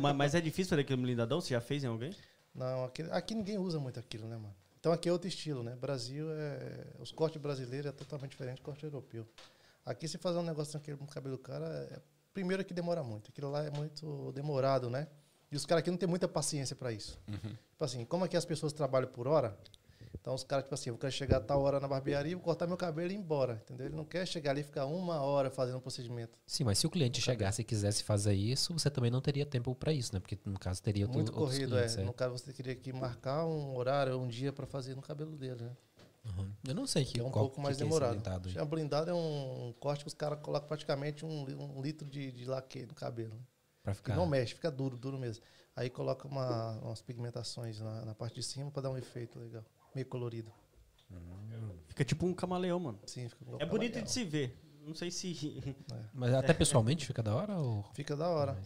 mas, 0.00 0.14
mas 0.14 0.34
é 0.34 0.40
difícil 0.40 0.70
fazer 0.70 0.82
aquele 0.82 1.00
blindadão? 1.02 1.40
Você 1.40 1.54
já 1.54 1.60
fez 1.60 1.82
em 1.82 1.86
alguém? 1.86 2.14
Não, 2.54 2.84
aqui, 2.84 3.02
aqui 3.10 3.34
ninguém 3.34 3.58
usa 3.58 3.80
muito 3.80 3.98
aquilo, 3.98 4.28
né, 4.28 4.36
mano? 4.36 4.54
Então 4.80 4.92
aqui 4.92 5.08
é 5.08 5.12
outro 5.12 5.28
estilo, 5.28 5.62
né? 5.62 5.76
Brasil 5.76 6.26
é. 6.32 6.86
Os 6.98 7.12
cortes 7.12 7.40
brasileiros 7.40 7.86
é 7.86 7.92
totalmente 7.92 8.30
diferente 8.30 8.56
do 8.56 8.62
corte 8.62 8.82
europeu. 8.82 9.28
Aqui 9.84 10.08
se 10.08 10.18
fazer 10.18 10.38
um 10.38 10.42
negócio 10.42 10.74
naquele 10.74 10.96
cabelo 11.08 11.36
do 11.36 11.42
cara, 11.42 11.66
é, 11.66 12.00
primeiro 12.32 12.64
que 12.64 12.72
demora 12.72 13.02
muito. 13.02 13.30
Aquilo 13.30 13.50
lá 13.50 13.62
é 13.64 13.70
muito 13.70 14.32
demorado, 14.32 14.88
né? 14.88 15.06
E 15.52 15.56
os 15.56 15.66
caras 15.66 15.82
aqui 15.82 15.90
não 15.90 15.98
tem 15.98 16.08
muita 16.08 16.26
paciência 16.26 16.74
para 16.74 16.92
isso. 16.92 17.18
Tipo 17.50 17.84
assim, 17.84 18.04
como 18.04 18.24
aqui 18.24 18.36
as 18.36 18.44
pessoas 18.44 18.72
trabalham 18.72 19.08
por 19.08 19.26
hora, 19.28 19.56
então 20.18 20.34
os 20.34 20.42
caras, 20.42 20.64
tipo 20.64 20.74
assim, 20.74 20.90
eu 20.90 20.98
quero 20.98 21.12
chegar 21.12 21.38
a 21.38 21.40
tal 21.40 21.62
hora 21.62 21.78
na 21.78 21.86
barbearia, 21.86 22.34
vou 22.36 22.44
cortar 22.44 22.66
meu 22.66 22.76
cabelo 22.76 23.10
e 23.10 23.14
ir 23.14 23.18
embora, 23.18 23.60
entendeu? 23.62 23.86
Ele 23.86 23.96
não 23.96 24.04
quer 24.04 24.26
chegar 24.26 24.50
ali 24.50 24.60
e 24.60 24.64
ficar 24.64 24.86
uma 24.86 25.20
hora 25.22 25.50
fazendo 25.50 25.78
um 25.78 25.80
procedimento. 25.80 26.38
Sim, 26.46 26.64
mas 26.64 26.78
se 26.78 26.86
o 26.86 26.90
cliente 26.90 27.20
chegasse 27.20 27.62
e 27.62 27.64
quisesse 27.64 28.02
fazer 28.02 28.34
isso, 28.34 28.72
você 28.72 28.90
também 28.90 29.10
não 29.10 29.20
teria 29.20 29.46
tempo 29.46 29.74
pra 29.74 29.92
isso, 29.92 30.12
né? 30.14 30.20
Porque 30.20 30.38
no 30.44 30.58
caso 30.58 30.82
teria 30.82 31.06
Muito 31.06 31.28
outros 31.28 31.36
corrido, 31.36 31.70
clientes. 31.70 31.96
é. 31.96 32.02
é. 32.02 32.04
No 32.04 32.12
caso, 32.12 32.36
você 32.36 32.52
teria 32.52 32.74
que 32.74 32.92
marcar 32.92 33.46
um 33.46 33.76
horário, 33.76 34.18
um 34.18 34.28
dia 34.28 34.52
para 34.52 34.66
fazer 34.66 34.94
no 34.94 35.02
cabelo 35.02 35.36
dele, 35.36 35.62
né? 35.62 35.76
Uhum. 36.24 36.52
Eu 36.68 36.74
não 36.74 36.86
sei 36.86 37.04
que, 37.04 37.18
é 37.18 37.24
um 37.24 37.30
pouco 37.30 37.56
que 37.56 37.62
mais 37.62 37.76
que 37.76 37.82
é 37.82 37.86
demorado. 37.86 38.10
blindado. 38.12 38.48
Já 38.50 38.64
blindado 38.64 39.10
é 39.10 39.14
um 39.14 39.74
corte 39.80 40.04
que 40.04 40.08
os 40.08 40.14
caras 40.14 40.38
colocam 40.40 40.68
praticamente 40.68 41.24
um, 41.24 41.76
um 41.78 41.80
litro 41.80 42.06
de, 42.06 42.30
de 42.30 42.44
laque 42.44 42.84
no 42.84 42.94
cabelo. 42.94 43.34
né? 43.34 43.40
Pra 43.82 43.94
ficar. 43.94 44.14
não 44.16 44.26
mexe, 44.26 44.54
fica 44.54 44.70
duro, 44.70 44.98
duro 44.98 45.18
mesmo. 45.18 45.42
Aí 45.74 45.88
coloca 45.88 46.28
uma, 46.28 46.72
umas 46.80 47.00
pigmentações 47.00 47.80
na, 47.80 48.04
na 48.04 48.14
parte 48.14 48.34
de 48.34 48.42
cima 48.42 48.70
para 48.70 48.82
dar 48.82 48.90
um 48.90 48.98
efeito 48.98 49.38
legal, 49.38 49.64
meio 49.94 50.06
colorido. 50.06 50.52
Fica 51.88 52.04
tipo 52.04 52.24
um 52.26 52.32
camaleão, 52.32 52.78
mano. 52.78 53.00
Sim, 53.06 53.28
fica 53.28 53.42
igual 53.42 53.60
É 53.60 53.66
bonito 53.66 53.92
camaleão. 53.92 54.04
de 54.04 54.10
se 54.12 54.24
ver. 54.24 54.56
Não 54.86 54.94
sei 54.94 55.10
se. 55.10 55.76
Mas 56.14 56.32
até 56.34 56.52
pessoalmente 56.54 57.06
fica 57.06 57.22
da 57.22 57.34
hora 57.34 57.56
ou. 57.56 57.84
Fica 57.94 58.16
da 58.16 58.28
hora. 58.28 58.56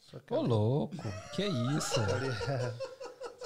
Só 0.00 0.18
que 0.18 0.32
Ô, 0.32 0.40
ali- 0.40 0.48
louco, 0.48 0.96
que 1.34 1.42
isso? 1.76 2.00
ali, 2.00 2.28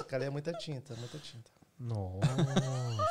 que 0.07 0.13
ali 0.15 0.25
é 0.25 0.29
muita 0.29 0.51
tinta, 0.53 0.95
muita 0.95 1.17
tinta. 1.17 1.49
Nossa. 1.79 2.27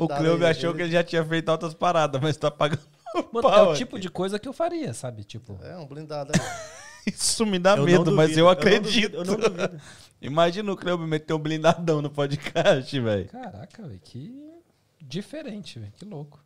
O 0.00 0.08
Cleo 0.08 0.44
achou 0.44 0.74
que 0.74 0.82
ele 0.82 0.90
já 0.90 1.04
tinha 1.04 1.24
feito 1.24 1.48
altas 1.48 1.72
paradas, 1.72 2.20
mas 2.20 2.36
tá 2.36 2.50
pagando 2.50 2.82
Mano, 3.32 3.48
é 3.48 3.52
pau. 3.52 3.70
o 3.70 3.74
tipo 3.76 3.98
de 3.98 4.10
coisa 4.10 4.36
que 4.38 4.48
eu 4.48 4.52
faria, 4.52 4.92
sabe? 4.92 5.22
Tipo, 5.22 5.56
É 5.62 5.76
um 5.76 5.86
blindado 5.86 6.32
aí. 6.34 6.40
Isso 7.12 7.44
me 7.46 7.58
dá 7.58 7.72
Eu 7.72 7.76
não 7.78 7.84
medo, 7.84 8.12
mas 8.12 8.28
duvido, 8.30 8.40
eu 8.40 8.44
não 8.44 8.50
acredito. 8.50 9.12
duvido, 9.12 9.16
Eu 9.16 9.24
não 9.24 9.36
duvido. 9.36 9.80
Imagina 10.20 10.72
o 10.72 10.76
Cleo 10.76 10.96
meter 10.98 11.34
um 11.34 11.38
blindadão 11.38 12.00
no 12.00 12.08
podcast, 12.10 13.00
velho. 13.00 13.28
caraca, 13.28 13.82
velho, 13.88 14.00
que 14.00 14.32
diferente, 15.00 15.78
velho, 15.80 15.92
que 15.92 16.04
louco. 16.04 16.40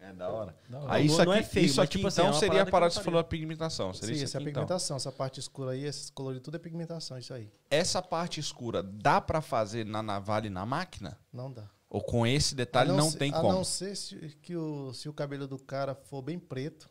É 0.00 0.12
da 0.14 0.28
hora. 0.30 0.56
Da 0.68 0.78
hora. 0.80 0.92
Aí 0.94 1.06
Não- 1.06 1.14
isso 1.14 1.24
não 1.24 1.32
aqui, 1.32 1.40
é 1.40 1.44
feio, 1.44 1.66
isso 1.66 1.76
mas, 1.76 1.84
aqui 1.84 1.98
tipo 1.98 2.08
assim, 2.08 2.20
é 2.20 2.24
então 2.24 2.34
uma 2.34 2.40
seria 2.40 2.52
parada 2.54 2.68
a 2.68 2.72
parada 2.72 2.86
eu 2.86 2.90
que 2.90 2.98
você 2.98 3.04
falou 3.04 3.22
da 3.22 3.28
pigmentação. 3.28 3.92
Seria 3.92 4.08
Sim, 4.08 4.14
isso 4.14 4.24
essa 4.24 4.38
é 4.38 4.38
a 4.38 4.40
aqui, 4.40 4.50
então. 4.50 4.62
pigmentação. 4.62 4.96
Essa 4.96 5.12
parte 5.12 5.38
escura 5.40 5.70
aí, 5.72 5.84
esse 5.84 6.10
colorido, 6.10 6.42
tudo 6.42 6.56
é 6.56 6.58
pigmentação, 6.58 7.18
isso 7.18 7.34
aí. 7.34 7.50
Essa 7.70 8.00
parte 8.02 8.40
escura 8.40 8.82
dá 8.82 9.20
pra 9.20 9.40
fazer 9.42 9.84
na 9.84 10.02
navalha 10.02 10.46
e 10.46 10.50
na 10.50 10.64
máquina? 10.64 11.18
Não 11.32 11.52
dá. 11.52 11.68
Ou 11.88 12.00
com 12.02 12.26
esse 12.26 12.54
detalhe 12.54 12.90
A 12.90 12.94
não, 12.94 13.10
se- 13.10 13.18
tem 13.18 13.30
a 13.32 13.40
como? 13.40 13.52
não 13.52 13.62
ser 13.62 13.94
se, 13.94 14.16
que 14.40 14.56
o, 14.56 14.92
se 14.94 15.06
o 15.08 15.12
cabelo 15.12 15.46
do 15.46 15.58
cara 15.58 15.94
for 15.94 16.22
bem 16.22 16.38
preto 16.38 16.88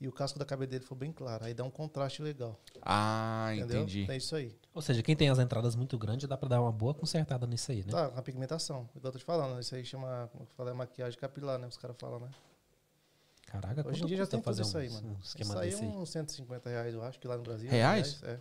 e 0.00 0.06
o 0.06 0.12
casco 0.12 0.38
da 0.38 0.44
cabeça 0.44 0.70
dele 0.70 0.84
for 0.84 0.94
bem 0.94 1.12
claro. 1.12 1.44
Aí 1.44 1.52
dá 1.52 1.64
um 1.64 1.70
contraste 1.70 2.22
legal. 2.22 2.58
Ah, 2.82 3.50
Entendeu? 3.54 3.82
entendi. 3.82 4.06
É 4.08 4.16
isso 4.16 4.36
aí. 4.36 4.56
Ou 4.72 4.80
seja, 4.80 5.02
quem 5.02 5.16
tem 5.16 5.28
as 5.28 5.38
entradas 5.38 5.74
muito 5.74 5.98
grandes 5.98 6.28
dá 6.28 6.36
pra 6.36 6.48
dar 6.48 6.60
uma 6.60 6.70
boa 6.70 6.94
consertada 6.94 7.46
nisso 7.46 7.72
aí, 7.72 7.78
né? 7.84 7.90
Tá, 7.90 8.06
a 8.06 8.22
pigmentação. 8.22 8.88
Igual 8.94 9.06
eu 9.08 9.12
tô 9.12 9.18
te 9.18 9.24
falando, 9.24 9.58
isso 9.58 9.74
aí 9.74 9.84
chama, 9.84 10.28
como 10.32 10.44
eu 10.44 10.48
falei, 10.56 10.72
maquiagem 10.72 11.18
capilar, 11.18 11.58
né? 11.58 11.66
Os 11.66 11.76
caras 11.76 11.96
falam, 11.98 12.20
né? 12.20 12.30
Caraca, 13.46 13.88
Hoje 13.88 14.02
em 14.04 14.06
dia 14.06 14.18
já 14.18 14.26
tem 14.26 14.38
tudo 14.38 14.44
fazer 14.44 14.62
isso 14.62 14.76
aí, 14.76 14.88
um, 14.88 14.92
mano. 14.92 15.08
um 15.08 15.20
esquema 15.20 15.66
Isso 15.66 15.82
aí 15.82 15.88
é 15.88 15.90
uns 15.96 16.10
150 16.10 16.68
reais, 16.68 16.94
eu 16.94 17.02
acho, 17.02 17.18
que 17.18 17.26
lá 17.26 17.36
no 17.36 17.42
Brasil. 17.42 17.68
Reais? 17.68 18.22
É. 18.22 18.38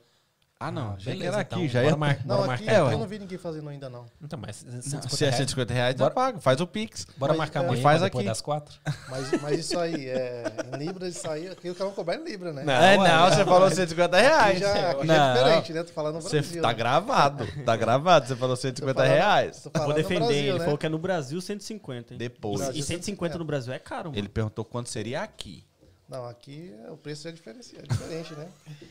Ah, 0.59 0.71
não. 0.71 0.93
Ah, 0.93 0.97
beleza, 1.05 1.33
era 1.33 1.41
então, 1.43 1.59
aqui, 1.59 1.67
já 1.67 1.83
ia... 1.83 1.95
mar- 1.95 2.17
Não, 2.25 2.37
bora 2.37 2.53
aqui, 2.53 2.63
marcar, 2.65 2.71
aqui 2.71 2.81
eu 2.81 2.87
então. 2.87 2.99
não 2.99 3.07
vi 3.07 3.19
ninguém 3.19 3.37
fazendo 3.37 3.69
ainda, 3.69 3.89
não. 3.91 4.07
Então, 4.19 4.39
mas 4.39 4.63
Não, 4.63 4.81
150 4.81 5.09
se 5.15 5.23
é 5.23 5.27
reais, 5.27 5.37
150 5.37 5.73
reais, 5.73 5.93
eu 5.93 5.99
Bora- 5.99 6.13
pago. 6.15 6.39
Faz 6.41 6.59
o 6.59 6.65
Pix. 6.65 7.05
bora 7.15 7.33
Mas, 7.33 7.37
marcar 7.37 7.61
é, 7.61 7.65
amanhã 7.67 7.83
faz 7.83 8.01
depois 8.01 8.21
aqui. 8.23 8.27
das 8.27 8.41
quatro? 8.41 8.75
Mas, 9.07 9.41
mas 9.43 9.59
isso 9.59 9.77
aí, 9.79 10.09
é, 10.09 10.43
em 10.73 10.77
Libras, 10.77 11.15
isso 11.15 11.29
aí, 11.29 11.47
aqui 11.47 11.69
o 11.69 11.75
cara 11.75 11.85
vai 11.89 11.95
cobrar 11.95 12.15
em 12.15 12.23
Libra, 12.23 12.51
né? 12.51 12.63
Não, 12.63 12.73
é, 12.73 12.97
não, 12.97 13.27
é, 13.27 13.35
você 13.35 13.45
falou 13.45 13.69
150 13.69 14.17
reais. 14.17 14.49
Aqui 14.49 14.59
já, 14.79 14.91
aqui 14.91 15.05
já 15.07 15.13
Não. 15.17 15.25
é 15.29 15.33
diferente, 15.37 15.73
né? 15.73 15.83
Tô 15.83 15.93
falando 15.93 16.15
no 16.15 16.21
Você 16.21 16.41
Brasil. 16.41 16.61
tá 16.63 16.67
né? 16.69 16.73
gravado. 16.73 17.47
Tá 17.63 17.75
gravado. 17.75 18.27
Você 18.27 18.35
falou 18.35 18.55
150 18.55 18.93
Tô 18.95 18.99
falando- 18.99 19.15
reais. 19.15 19.69
Vou 19.75 19.93
defender. 19.93 20.19
Brasil, 20.25 20.37
ele 20.39 20.53
né? 20.57 20.63
falou 20.65 20.77
que 20.79 20.85
é 20.87 20.89
no 20.89 20.97
Brasil 20.97 21.39
150, 21.39 22.13
hein? 22.15 22.17
Depois. 22.17 22.61
Brasil, 22.61 22.79
E 22.79 22.83
150 22.83 23.35
é. 23.35 23.37
no 23.37 23.45
Brasil 23.45 23.73
é 23.73 23.77
caro, 23.77 24.05
mano. 24.09 24.17
Ele 24.17 24.27
perguntou 24.27 24.65
quanto 24.65 24.89
seria 24.89 25.21
aqui. 25.21 25.63
Não, 26.09 26.25
aqui 26.25 26.73
é- 26.83 26.89
o 26.89 26.97
preço 26.97 27.27
é 27.27 27.31
diferente, 27.31 27.77
é 27.77 27.81
diferente, 27.83 28.33
né? 28.33 28.47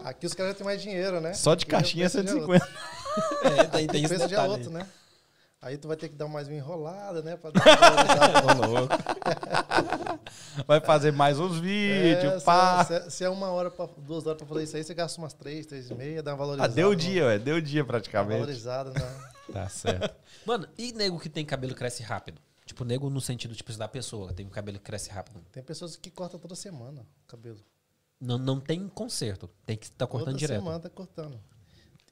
Aqui 0.00 0.26
os 0.26 0.34
caras 0.34 0.52
já 0.52 0.58
têm 0.58 0.64
mais 0.64 0.80
dinheiro, 0.82 1.20
né? 1.20 1.32
Só 1.34 1.54
de 1.54 1.64
Aqui 1.64 1.72
o 1.74 1.76
caixinha 1.78 2.06
é 2.06 2.08
preço 2.08 2.26
já 2.26 2.32
150. 2.32 2.68
É, 3.44 3.64
tem, 3.64 3.86
tem 3.86 4.02
O 4.06 4.06
esse 4.06 4.14
é 4.22 4.28
detalhe. 4.28 4.48
outro, 4.52 4.70
né? 4.70 4.86
Aí 5.62 5.78
tu 5.78 5.88
vai 5.88 5.96
ter 5.96 6.08
que 6.10 6.14
dar 6.14 6.28
mais 6.28 6.46
uma 6.46 6.56
enrolada, 6.56 7.22
né? 7.22 7.36
Pra 7.38 7.50
dar 7.50 8.42
uma 8.42 8.54
valorizada. 8.54 9.04
Vai 10.66 10.80
fazer 10.80 11.12
mais 11.12 11.38
uns 11.38 11.56
É, 11.56 11.60
vídeos, 11.60 12.40
se, 12.40 12.44
pá. 12.44 12.86
é, 12.90 13.00
se- 13.00 13.10
se 13.10 13.24
é 13.24 13.28
uma 13.28 13.48
hora, 13.48 13.70
pra, 13.70 13.86
duas 13.98 14.26
horas 14.26 14.38
pra 14.38 14.46
fazer 14.46 14.62
isso 14.64 14.76
aí, 14.76 14.84
você 14.84 14.94
gasta 14.94 15.18
umas 15.20 15.32
três, 15.32 15.66
três 15.66 15.90
e 15.90 15.94
meia, 15.94 16.22
dá 16.22 16.32
uma 16.32 16.34
Ah, 16.34 16.38
valorizada. 16.38 16.72
deu 16.74 16.88
uma- 16.88 16.96
dia, 16.96 17.24
ué. 17.26 17.38
Deu 17.38 17.60
dia 17.60 17.82
Uma 17.82 17.86
praticamente. 17.88 18.40
valorizada, 18.40 18.90
né? 18.90 19.30
Tá 19.52 19.68
certo. 19.68 20.14
Mano, 20.46 20.68
e 20.78 20.92
nego 20.92 21.18
que 21.18 21.28
tem 21.28 21.44
cabelo 21.44 21.72
que 21.72 21.78
cresce 21.78 22.02
rápido? 22.02 22.40
Tipo, 22.66 22.84
nego 22.84 23.10
no 23.10 23.20
sentido, 23.20 23.54
tipo, 23.54 23.72
da 23.74 23.88
pessoa, 23.88 24.32
tem 24.32 24.46
um 24.46 24.50
cabelo 24.50 24.78
que 24.78 24.84
cresce 24.84 25.10
rápido. 25.10 25.40
Tem 25.52 25.62
pessoas 25.62 25.96
que 25.96 26.10
cortam 26.10 26.38
toda 26.40 26.54
semana 26.54 27.02
o 27.02 27.26
cabelo. 27.26 27.58
Não, 28.20 28.38
não 28.38 28.60
tem 28.60 28.88
conserto. 28.88 29.48
Tem 29.66 29.76
que 29.76 29.86
estar 29.86 30.06
tá 30.06 30.10
cortando 30.10 30.28
Toda 30.28 30.38
direto. 30.38 30.60
semana 30.60 30.80
tá 30.80 30.90
cortando. 30.90 31.40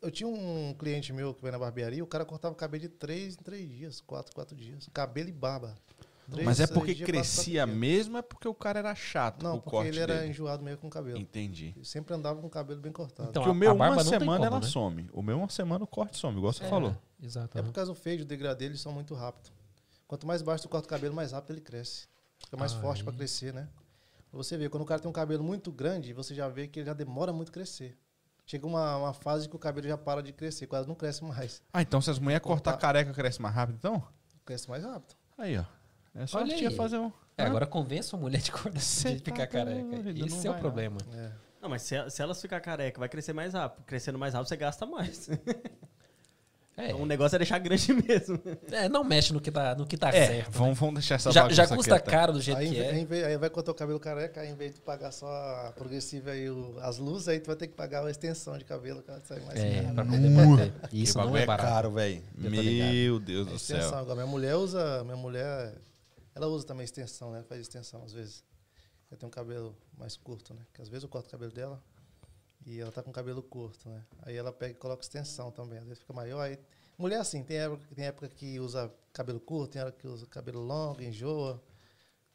Eu 0.00 0.10
tinha 0.10 0.28
um 0.28 0.74
cliente 0.76 1.12
meu 1.12 1.32
que 1.32 1.40
veio 1.40 1.52
na 1.52 1.58
barbearia, 1.58 2.02
o 2.02 2.06
cara 2.06 2.24
cortava 2.24 2.52
o 2.52 2.56
cabelo 2.56 2.82
de 2.82 2.88
três 2.88 3.34
em 3.34 3.42
três 3.42 3.68
dias, 3.68 4.00
quatro, 4.00 4.34
quatro 4.34 4.56
dias. 4.56 4.88
Cabelo 4.92 5.28
e 5.28 5.32
barba. 5.32 5.76
Três, 6.30 6.46
Mas 6.46 6.60
é 6.60 6.66
porque 6.66 6.94
crescia 6.94 7.66
mesmo, 7.66 8.16
é 8.16 8.22
porque 8.22 8.48
o 8.48 8.54
cara 8.54 8.78
era 8.78 8.94
chato 8.94 9.42
Não, 9.42 9.60
porque 9.60 9.88
ele 9.88 10.00
era 10.00 10.26
enjoado 10.26 10.62
meio 10.62 10.78
com 10.78 10.86
o 10.86 10.90
cabelo. 10.90 11.18
Entendi. 11.18 11.72
Ele 11.76 11.84
sempre 11.84 12.14
andava 12.14 12.40
com 12.40 12.46
o 12.46 12.50
cabelo 12.50 12.80
bem 12.80 12.92
cortado. 12.92 13.30
Então, 13.30 13.42
porque 13.42 13.50
a, 13.50 13.52
o 13.52 13.54
meu, 13.54 13.74
uma 13.74 14.04
semana 14.04 14.24
como, 14.24 14.44
ela 14.44 14.60
né? 14.60 14.66
some. 14.66 15.10
O 15.12 15.22
meu, 15.22 15.36
uma 15.36 15.48
semana 15.48 15.84
o 15.84 15.86
corte 15.86 16.16
some, 16.16 16.36
igual 16.36 16.52
você 16.52 16.64
é, 16.64 16.68
falou. 16.68 16.96
Exato. 17.22 17.58
É 17.58 17.62
por 17.62 17.72
causa 17.72 17.92
do 17.92 17.94
feio, 17.94 18.22
o 18.22 18.24
degradê, 18.24 18.66
eles 18.66 18.80
são 18.80 18.92
muito 18.92 19.14
rápidos. 19.14 19.52
Quanto 20.06 20.26
mais 20.26 20.42
baixo 20.42 20.64
tu 20.64 20.68
corta 20.68 20.86
o 20.86 20.90
cabelo, 20.90 21.14
mais 21.14 21.32
rápido 21.32 21.52
ele 21.52 21.60
cresce. 21.60 22.06
Fica 22.38 22.56
mais 22.56 22.72
forte 22.72 23.04
para 23.04 23.12
crescer, 23.12 23.52
né? 23.52 23.68
Você 24.32 24.56
vê, 24.56 24.68
quando 24.68 24.82
o 24.82 24.86
cara 24.86 25.00
tem 25.00 25.09
um 25.09 25.12
cabelo 25.12 25.44
muito 25.44 25.70
grande, 25.70 26.12
você 26.12 26.34
já 26.34 26.48
vê 26.48 26.66
que 26.66 26.80
ele 26.80 26.86
já 26.86 26.94
demora 26.94 27.32
muito 27.32 27.50
a 27.50 27.52
crescer. 27.52 27.98
Chega 28.46 28.66
uma, 28.66 28.96
uma 28.96 29.12
fase 29.12 29.48
que 29.48 29.54
o 29.54 29.59
cabelo 29.59 29.86
já 29.86 29.96
para 29.96 30.22
de 30.22 30.32
crescer, 30.32 30.66
quase 30.66 30.88
não 30.88 30.94
cresce 30.94 31.22
mais. 31.22 31.62
Ah, 31.72 31.82
então 31.82 32.00
se 32.00 32.10
as 32.10 32.18
mulheres 32.18 32.42
cortar 32.42 32.76
careca, 32.76 33.12
cresce 33.12 33.40
mais 33.40 33.54
rápido, 33.54 33.76
então? 33.76 34.02
Cresce 34.44 34.68
mais 34.68 34.84
rápido. 34.84 35.14
Aí, 35.36 35.56
ó. 35.59 35.64
É 36.14 36.26
só 36.26 36.38
Olha 36.38 36.54
a 36.54 36.59
tia 36.59 36.70
fazer 36.70 36.98
um. 36.98 37.12
É, 37.36 37.44
agora 37.44 37.66
convença 37.66 38.16
a 38.16 38.18
mulher 38.18 38.40
de, 38.40 38.50
cortar, 38.52 38.78
de 38.78 39.20
tá 39.22 39.24
ficar 39.24 39.46
careca. 39.46 40.10
Esse 40.26 40.46
é 40.46 40.50
o 40.50 40.59
problema. 40.59 40.98
É. 41.14 41.32
Não, 41.60 41.68
mas 41.68 41.82
se, 41.82 42.10
se 42.10 42.20
elas 42.20 42.40
ficar 42.40 42.60
careca, 42.60 42.98
vai 42.98 43.09
crescer 43.09 43.32
mais 43.32 43.54
rápido. 43.54 43.84
Crescendo 43.84 44.18
mais 44.18 44.34
rápido, 44.34 44.48
você 44.48 44.56
gasta 44.56 44.84
mais. 44.84 45.28
É. 46.77 46.86
Então, 46.86 47.03
o 47.03 47.07
negócio 47.07 47.36
é 47.36 47.39
deixar 47.39 47.59
grande 47.59 47.93
mesmo. 47.93 48.40
É, 48.70 48.89
não 48.89 49.05
mexe 49.05 49.32
no 49.32 49.40
que 49.40 49.51
tá, 49.51 49.74
no 49.74 49.86
que 49.86 49.97
tá 49.97 50.09
é, 50.09 50.27
certo. 50.27 50.51
Vamos, 50.53 50.70
né? 50.70 50.81
vamos 50.81 50.94
deixar 50.94 51.16
essa 51.16 51.31
Já, 51.31 51.49
já 51.51 51.66
custa 51.66 52.01
quieta. 52.01 52.11
caro 52.11 52.32
do 52.32 52.40
jeito 52.40 52.59
aí, 52.59 52.70
que 52.70 52.81
é. 52.81 52.90
Aí, 52.90 53.24
aí 53.24 53.36
vai 53.36 53.51
cortar 53.51 53.73
o 53.73 53.74
cabelo 53.74 54.01
careca, 54.01 54.40
aí 54.40 54.49
em 54.49 54.55
vez 54.55 54.74
de 54.74 54.81
pagar 54.81 55.12
só 55.12 55.27
a 55.27 55.73
progressiva 55.73 56.35
e 56.35 56.49
o, 56.49 56.78
as 56.81 56.97
luzes, 56.97 57.28
aí 57.28 57.40
tu 57.40 57.49
vai 57.49 57.57
ter 57.57 57.66
que 57.66 57.74
pagar 57.74 58.05
a 58.05 58.11
extensão 58.11 58.57
de 58.57 58.65
cabelo, 58.65 59.03
que 59.03 59.12
sai 59.27 59.40
mais 59.40 59.61
é, 59.61 59.82
caro. 59.82 59.94
Pra 59.94 60.05
poder 60.05 60.73
Isso 60.93 61.19
não 61.19 61.36
é, 61.36 61.43
é 61.43 61.47
caro, 61.47 61.90
velho. 61.90 62.23
Meu 62.35 63.20
Deus 63.20 63.47
do 63.47 63.59
céu. 63.59 63.94
Agora, 63.94 64.15
minha 64.15 64.27
mulher 64.27 64.57
usa, 64.57 65.05
minha 65.05 65.16
mulher, 65.16 65.74
ela 66.35 66.47
usa 66.47 66.66
também 66.66 66.85
extensão, 66.85 67.32
né? 67.32 67.43
Faz 67.47 67.61
extensão 67.61 68.03
às 68.03 68.12
vezes. 68.12 68.43
Ela 69.11 69.19
tem 69.19 69.27
um 69.27 69.31
cabelo 69.31 69.77
mais 69.99 70.16
curto, 70.16 70.55
né? 70.55 70.62
Que 70.73 70.81
às 70.81 70.89
vezes 70.89 71.03
eu 71.03 71.09
corto 71.11 71.28
o 71.28 71.31
cabelo 71.31 71.53
dela 71.53 71.78
e 72.64 72.80
ela 72.80 72.93
tá 72.93 73.02
com 73.02 73.12
cabelo 73.12 73.43
curto, 73.43 73.89
né? 73.89 74.05
Aí 74.22 74.36
ela 74.36 74.52
pega 74.52 74.72
e 74.72 74.74
coloca 74.74 75.02
extensão 75.02 75.51
também. 75.51 75.78
Às 75.78 75.84
vezes 75.84 76.01
fica 76.01 76.12
maior, 76.12 76.40
aí 76.40 76.59
Mulher 77.02 77.18
assim, 77.18 77.43
tem 77.43 77.56
época, 77.56 77.82
tem 77.94 78.05
época 78.05 78.28
que 78.28 78.60
usa 78.60 78.93
cabelo 79.12 79.40
curto, 79.40 79.72
tem 79.72 79.82
época 79.82 79.98
que 79.98 80.06
usa 80.06 80.26
cabelo 80.26 80.60
longo, 80.60 81.02
enjoa. 81.02 81.60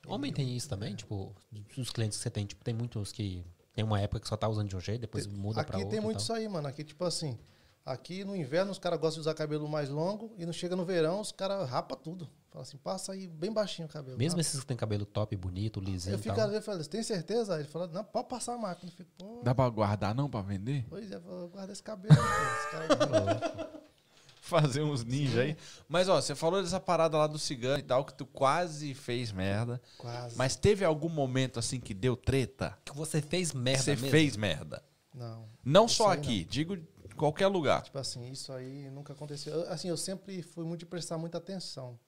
Homem 0.06 0.32
tem 0.32 0.56
isso 0.56 0.68
também? 0.68 0.96
Tipo, 0.96 1.34
os 1.78 1.90
clientes 1.90 2.18
que 2.18 2.24
você 2.24 2.30
tem, 2.30 2.46
tipo, 2.46 2.64
tem 2.64 2.74
muitos 2.74 3.12
que 3.12 3.46
tem 3.74 3.84
uma 3.84 4.02
época 4.02 4.20
que 4.20 4.28
só 4.28 4.36
tá 4.36 4.48
usando 4.48 4.70
de 4.70 4.76
um 4.76 4.80
jeito, 4.80 5.02
depois 5.02 5.26
tem, 5.26 5.36
muda 5.36 5.64
pra 5.64 5.78
outro. 5.78 5.88
Aqui 5.88 5.96
tem 5.96 6.02
muito 6.02 6.20
isso 6.20 6.34
aí, 6.34 6.48
mano. 6.48 6.68
Aqui, 6.68 6.84
tipo 6.84 7.04
assim, 7.06 7.38
aqui 7.86 8.24
no 8.24 8.36
inverno 8.36 8.72
os 8.72 8.80
caras 8.80 9.00
gostam 9.00 9.22
de 9.22 9.30
usar 9.30 9.34
cabelo 9.34 9.68
mais 9.68 9.90
longo 9.90 10.34
e 10.38 10.46
não 10.46 10.54
chega 10.54 10.76
no 10.76 10.86
verão, 10.86 11.22
os 11.22 11.32
caras 11.32 11.70
rapa 11.70 11.96
tudo. 11.96 12.30
Fala 12.58 12.64
assim, 12.64 12.78
passa 12.78 13.12
aí 13.12 13.28
bem 13.28 13.52
baixinho 13.52 13.88
o 13.88 13.92
cabelo. 13.92 14.18
Mesmo 14.18 14.40
esses 14.40 14.60
que 14.60 14.66
tem 14.66 14.76
cabelo 14.76 15.06
top, 15.06 15.36
bonito, 15.36 15.80
lisinho. 15.80 16.16
Eu 16.16 16.20
fico 16.20 16.40
às 16.40 16.50
vezes 16.50 16.66
falando, 16.66 16.88
tem 16.88 17.04
certeza? 17.04 17.60
Ele 17.60 17.68
falou, 17.68 17.88
não, 17.88 18.04
pode 18.04 18.28
passar 18.28 18.56
a 18.56 18.58
máquina. 18.58 18.92
Eu 18.92 18.96
fico, 18.96 19.42
Dá 19.44 19.54
pra 19.54 19.70
guardar 19.70 20.16
não 20.16 20.28
pra 20.28 20.42
vender? 20.42 20.84
Pois 20.90 21.12
é, 21.12 21.16
eu 21.18 21.50
guarda 21.50 21.72
esse 21.72 21.84
cabelo. 21.84 22.16
esse 22.16 22.72
cara 22.72 23.78
fazer 24.42 24.82
uns 24.82 25.04
ninja 25.04 25.42
aí. 25.42 25.56
Mas, 25.88 26.10
ó, 26.10 26.20
você 26.20 26.34
falou 26.34 26.64
dessa 26.64 26.80
parada 26.80 27.16
lá 27.18 27.28
do 27.28 27.38
cigano 27.38 27.78
e 27.78 27.84
tal, 27.84 28.04
que 28.04 28.14
tu 28.14 28.26
quase 28.26 28.96
fez 28.96 29.32
merda. 29.32 29.80
Quase. 29.98 30.36
Mas 30.36 30.56
teve 30.56 30.84
algum 30.84 31.10
momento, 31.10 31.60
assim, 31.60 31.80
que 31.80 31.94
deu 31.94 32.16
treta? 32.16 32.76
Que 32.84 32.96
você 32.96 33.22
fez 33.22 33.54
merda 33.54 33.84
Você 33.84 33.92
mesmo? 33.92 34.10
fez 34.10 34.36
merda. 34.36 34.84
Não. 35.14 35.48
Não 35.64 35.88
só 35.88 36.12
aqui, 36.12 36.42
não. 36.42 36.50
digo 36.50 36.78
qualquer 37.16 37.48
lugar. 37.48 37.82
Tipo 37.82 38.00
assim, 38.00 38.32
isso 38.32 38.54
aí 38.54 38.90
nunca 38.90 39.14
aconteceu. 39.14 39.54
Eu, 39.54 39.72
assim, 39.72 39.90
eu 39.90 39.98
sempre 39.98 40.42
fui 40.42 40.64
muito 40.64 40.82
de 40.82 40.86
prestar 40.86 41.18
muita 41.18 41.38
atenção. 41.38 42.00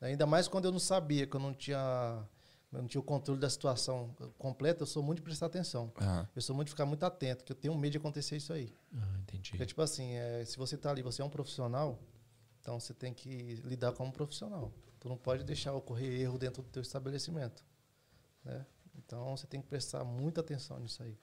Ainda 0.00 0.26
mais 0.26 0.46
quando 0.48 0.66
eu 0.66 0.72
não 0.72 0.78
sabia, 0.78 1.26
que 1.26 1.34
eu 1.34 1.40
não 1.40 1.54
tinha 1.54 2.26
eu 2.72 2.82
não 2.82 2.88
tinha 2.88 3.00
o 3.00 3.04
controle 3.04 3.40
da 3.40 3.48
situação 3.48 4.14
completa, 4.36 4.82
eu 4.82 4.86
sou 4.86 5.02
muito 5.02 5.18
de 5.18 5.22
prestar 5.22 5.46
atenção. 5.46 5.92
Uhum. 6.00 6.26
Eu 6.34 6.42
sou 6.42 6.54
muito 6.54 6.66
de 6.66 6.72
ficar 6.72 6.84
muito 6.84 7.04
atento, 7.04 7.44
que 7.44 7.52
eu 7.52 7.56
tenho 7.56 7.74
medo 7.74 7.92
de 7.92 7.98
acontecer 7.98 8.36
isso 8.36 8.52
aí. 8.52 8.74
Ah, 8.94 9.18
entendi. 9.22 9.50
Porque, 9.50 9.64
tipo 9.64 9.80
assim, 9.80 10.12
é, 10.14 10.44
se 10.44 10.58
você 10.58 10.74
está 10.74 10.90
ali, 10.90 11.00
você 11.00 11.22
é 11.22 11.24
um 11.24 11.30
profissional, 11.30 11.98
então 12.60 12.78
você 12.78 12.92
tem 12.92 13.14
que 13.14 13.54
lidar 13.64 13.92
como 13.92 14.10
um 14.10 14.12
profissional. 14.12 14.72
Tu 14.98 15.08
não 15.08 15.16
pode 15.16 15.44
deixar 15.44 15.72
ocorrer 15.72 16.20
erro 16.20 16.36
dentro 16.36 16.62
do 16.62 16.68
teu 16.68 16.82
estabelecimento. 16.82 17.64
Né? 18.44 18.66
Então 18.98 19.36
você 19.36 19.46
tem 19.46 19.62
que 19.62 19.68
prestar 19.68 20.04
muita 20.04 20.40
atenção 20.40 20.78
nisso 20.80 21.02
aí. 21.02 21.16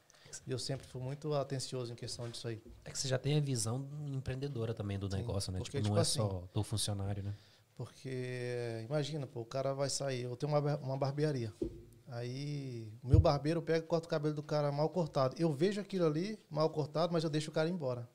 E 0.48 0.52
eu 0.52 0.58
sempre 0.58 0.88
fui 0.88 1.02
muito 1.02 1.32
atencioso 1.34 1.91
em 1.94 1.95
questão 1.95 2.28
disso 2.30 2.48
aí. 2.48 2.64
É 2.84 2.90
que 2.90 2.98
você 2.98 3.08
já 3.08 3.20
tem 3.20 3.38
a 3.38 3.41
visão 3.41 3.88
empreendedora 4.08 4.74
também 4.74 4.98
do 4.98 5.08
Sim, 5.10 5.18
negócio, 5.18 5.52
né? 5.52 5.60
Porque, 5.60 5.78
tipo, 5.78 5.90
não 5.90 5.95
tipo 5.95 5.98
é 5.98 6.02
assim, 6.02 6.20
só 6.20 6.50
do 6.52 6.64
funcionário, 6.64 7.22
né? 7.22 7.36
Porque, 7.76 8.86
imagina, 8.88 9.26
pô, 9.26 9.41
o 9.41 9.45
cara 9.45 9.74
vai 9.74 9.90
sair, 9.90 10.24
eu 10.24 10.36
tenho 10.36 10.52
uma, 10.52 10.78
uma 10.78 10.98
barbearia. 10.98 11.54
Aí, 12.08 12.94
o 13.02 13.08
meu 13.08 13.20
barbeiro 13.20 13.62
pega 13.62 13.80
e 13.80 13.88
corta 13.88 14.06
o 14.06 14.10
cabelo 14.10 14.36
do 14.36 14.44
cara 14.44 14.72
mal 14.72 14.90
cortado. 14.90 15.36
Eu 15.40 15.52
vejo 15.52 15.82
aquilo 15.82 16.06
ali 16.06 16.40
mal 16.50 16.70
cortado, 16.70 17.12
mas 17.12 17.24
eu 17.24 17.30
deixo 17.30 17.50
o 17.50 17.54
cara 17.54 17.68
embora. 17.68 18.08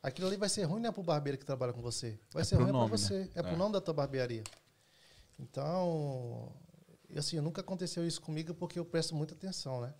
Aquilo 0.00 0.28
ali 0.28 0.36
vai 0.36 0.48
ser 0.48 0.62
ruim, 0.62 0.80
né, 0.80 0.92
pro 0.92 1.02
barbeiro 1.02 1.36
que 1.36 1.44
trabalha 1.44 1.72
com 1.72 1.82
você. 1.82 2.18
Vai 2.32 2.42
é 2.42 2.44
ser 2.44 2.54
ruim 2.54 2.70
nome, 2.70 2.88
pra 2.88 2.96
você. 2.96 3.18
Né? 3.20 3.30
É, 3.34 3.40
é 3.40 3.42
pro 3.42 3.56
nome 3.56 3.72
da 3.72 3.80
tua 3.80 3.92
barbearia. 3.92 4.44
Então, 5.36 6.52
assim, 7.16 7.40
nunca 7.40 7.60
aconteceu 7.60 8.06
isso 8.06 8.20
comigo 8.20 8.54
porque 8.54 8.78
eu 8.78 8.84
presto 8.84 9.16
muita 9.16 9.34
atenção, 9.34 9.80
né? 9.80 9.92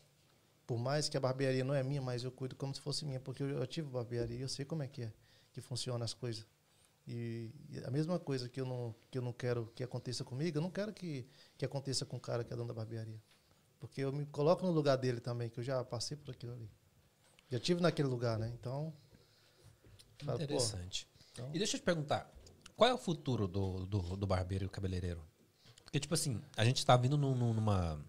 Por 0.65 0.79
mais 0.79 1.09
que 1.09 1.17
a 1.17 1.21
barbearia 1.21 1.65
não 1.65 1.75
é 1.75 1.83
minha, 1.83 2.01
mas 2.01 2.23
eu 2.23 2.31
cuido 2.31 2.55
como 2.55 2.73
se 2.73 2.81
fosse 2.81 3.05
minha, 3.05 3.19
porque 3.19 3.43
eu, 3.43 3.49
eu 3.49 3.67
tive 3.67 3.89
barbearia 3.89 4.37
e 4.37 4.43
eu 4.43 4.49
sei 4.49 4.65
como 4.65 4.85
é 4.85 4.87
que 4.87 5.03
é, 5.03 5.13
que 5.53 5.61
funciona 5.61 6.05
as 6.05 6.15
coisas. 6.15 6.47
E, 7.11 7.51
e, 7.71 7.79
a 7.87 7.91
mesma 7.91 8.19
coisa 8.19 8.51
que 8.51 8.61
eu, 8.61 8.67
não, 8.67 8.95
que 9.11 9.17
eu 9.17 9.23
não 9.23 9.33
quero 9.33 9.73
que 9.75 9.83
aconteça 9.83 10.23
comigo, 10.25 10.59
eu 10.59 10.61
não 10.61 10.71
quero 10.71 10.93
que, 10.93 11.27
que 11.57 11.65
aconteça 11.65 12.05
com 12.05 12.19
o 12.19 12.21
cara 12.21 12.45
que 12.45 12.53
é 12.53 12.57
dono 12.57 12.69
da 12.69 12.75
barbearia. 12.75 13.19
Porque 13.81 14.03
eu 14.03 14.13
me 14.13 14.27
coloco 14.27 14.67
no 14.67 14.71
lugar 14.71 14.97
dele 14.97 15.19
também, 15.19 15.49
que 15.49 15.59
eu 15.59 15.65
já 15.65 15.83
passei 15.83 16.19
por 16.19 16.33
aquilo 16.33 16.53
ali. 16.53 16.71
Já 17.51 17.59
tive 17.59 17.81
naquele 17.81 18.09
lugar, 18.09 18.39
né? 18.39 18.53
Então. 18.53 18.93
Falo, 20.23 20.43
Interessante. 20.43 21.09
Então... 21.33 21.49
E 21.55 21.57
deixa 21.57 21.77
eu 21.77 21.81
te 21.81 21.85
perguntar, 21.85 22.31
qual 22.77 22.91
é 22.91 22.93
o 22.93 22.99
futuro 22.99 23.49
do, 23.49 23.87
do, 23.87 24.17
do 24.17 24.27
barbeiro 24.27 24.65
e 24.65 24.67
do 24.67 24.71
cabeleireiro? 24.71 25.25
Porque, 25.85 25.99
tipo 25.99 26.13
assim, 26.13 26.43
a 26.59 26.65
gente 26.65 26.77
está 26.77 26.95
vindo 26.95 27.17
num, 27.17 27.35
numa 27.35 28.05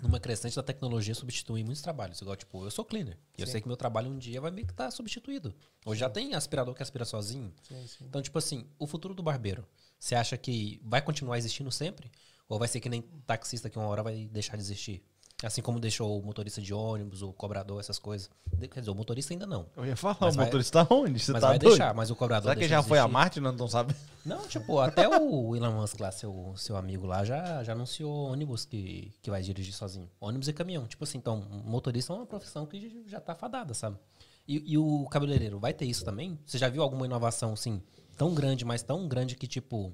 numa 0.00 0.18
crescente 0.18 0.56
da 0.56 0.62
tecnologia 0.62 1.14
substituir 1.14 1.64
muitos 1.64 1.82
trabalhos. 1.82 2.20
Igual, 2.20 2.36
tipo, 2.36 2.64
eu 2.64 2.70
sou 2.70 2.84
cleaner. 2.84 3.18
E 3.36 3.42
eu 3.42 3.46
sei 3.46 3.60
que 3.60 3.68
meu 3.68 3.76
trabalho 3.76 4.10
um 4.10 4.18
dia 4.18 4.40
vai 4.40 4.50
meio 4.50 4.66
que 4.66 4.72
estar 4.72 4.86
tá 4.86 4.90
substituído. 4.90 5.54
Hoje 5.84 6.00
já 6.00 6.08
tem 6.08 6.34
aspirador 6.34 6.74
que 6.74 6.82
aspira 6.82 7.04
sozinho. 7.04 7.52
Sim, 7.62 7.86
sim. 7.86 8.04
Então, 8.04 8.22
tipo 8.22 8.38
assim, 8.38 8.66
o 8.78 8.86
futuro 8.86 9.14
do 9.14 9.22
barbeiro, 9.22 9.66
você 9.98 10.14
acha 10.14 10.36
que 10.36 10.80
vai 10.84 11.02
continuar 11.02 11.38
existindo 11.38 11.70
sempre? 11.70 12.10
Ou 12.48 12.58
vai 12.58 12.68
ser 12.68 12.80
que 12.80 12.88
nem 12.88 13.02
taxista 13.26 13.70
que 13.70 13.78
uma 13.78 13.86
hora 13.86 14.02
vai 14.02 14.26
deixar 14.26 14.56
de 14.56 14.62
existir? 14.62 15.04
Assim 15.42 15.60
como 15.60 15.80
deixou 15.80 16.20
o 16.20 16.24
motorista 16.24 16.60
de 16.60 16.72
ônibus, 16.72 17.20
o 17.20 17.32
cobrador, 17.32 17.80
essas 17.80 17.98
coisas. 17.98 18.30
Quer 18.70 18.80
dizer, 18.80 18.90
o 18.90 18.94
motorista 18.94 19.34
ainda 19.34 19.46
não. 19.46 19.66
Eu 19.76 19.84
ia 19.84 19.96
falar, 19.96 20.16
mas 20.20 20.34
o 20.34 20.36
vai, 20.36 20.46
motorista 20.46 20.84
tá 20.84 20.94
onde? 20.94 21.18
Você 21.18 21.32
mas 21.32 21.40
tá 21.40 21.48
vai 21.48 21.58
doido? 21.58 21.72
deixar, 21.72 21.94
mas 21.94 22.10
o 22.10 22.16
cobrador 22.16 22.50
Será 22.50 22.60
que 22.60 22.68
já 22.68 22.82
foi 22.82 22.98
a 22.98 23.08
Marte 23.08 23.40
não, 23.40 23.50
não 23.52 23.66
sabe? 23.66 23.94
Não, 24.24 24.46
tipo, 24.46 24.78
até 24.78 25.08
o 25.08 25.56
Elon 25.56 25.72
Musk 25.72 25.98
lá, 25.98 26.12
seu, 26.12 26.54
seu 26.56 26.76
amigo 26.76 27.06
lá, 27.06 27.24
já, 27.24 27.64
já 27.64 27.72
anunciou 27.72 28.30
ônibus 28.30 28.64
que, 28.64 29.12
que 29.20 29.30
vai 29.30 29.42
dirigir 29.42 29.74
sozinho. 29.74 30.08
Ônibus 30.20 30.46
e 30.46 30.52
caminhão. 30.52 30.86
Tipo 30.86 31.02
assim, 31.02 31.18
então, 31.18 31.44
motorista 31.64 32.12
é 32.12 32.16
uma 32.16 32.26
profissão 32.26 32.64
que 32.64 33.02
já 33.08 33.20
tá 33.20 33.34
fadada, 33.34 33.74
sabe? 33.74 33.98
E, 34.46 34.72
e 34.72 34.78
o 34.78 35.06
cabeleireiro, 35.08 35.58
vai 35.58 35.74
ter 35.74 35.86
isso 35.86 36.04
também? 36.04 36.38
Você 36.46 36.56
já 36.56 36.68
viu 36.68 36.82
alguma 36.82 37.04
inovação, 37.04 37.52
assim, 37.52 37.82
tão 38.16 38.32
grande, 38.32 38.64
mas 38.64 38.82
tão 38.82 39.08
grande 39.08 39.34
que, 39.34 39.48
tipo, 39.48 39.92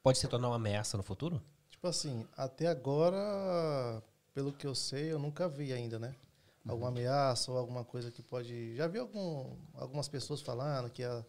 pode 0.00 0.18
se 0.18 0.28
tornar 0.28 0.48
uma 0.48 0.56
ameaça 0.56 0.96
no 0.96 1.02
futuro? 1.02 1.42
Tipo 1.70 1.88
assim, 1.88 2.26
até 2.36 2.66
agora 2.66 4.02
pelo 4.38 4.52
que 4.52 4.68
eu 4.68 4.74
sei, 4.74 5.10
eu 5.10 5.18
nunca 5.18 5.48
vi 5.48 5.72
ainda, 5.72 5.98
né? 5.98 6.14
Uhum. 6.64 6.70
Alguma 6.70 6.90
ameaça 6.90 7.50
ou 7.50 7.58
alguma 7.58 7.84
coisa 7.84 8.08
que 8.08 8.22
pode. 8.22 8.76
Já 8.76 8.86
vi 8.86 9.00
algum, 9.00 9.56
algumas 9.74 10.06
pessoas 10.06 10.40
falando 10.40 10.88
que 10.88 11.02
ia, 11.02 11.26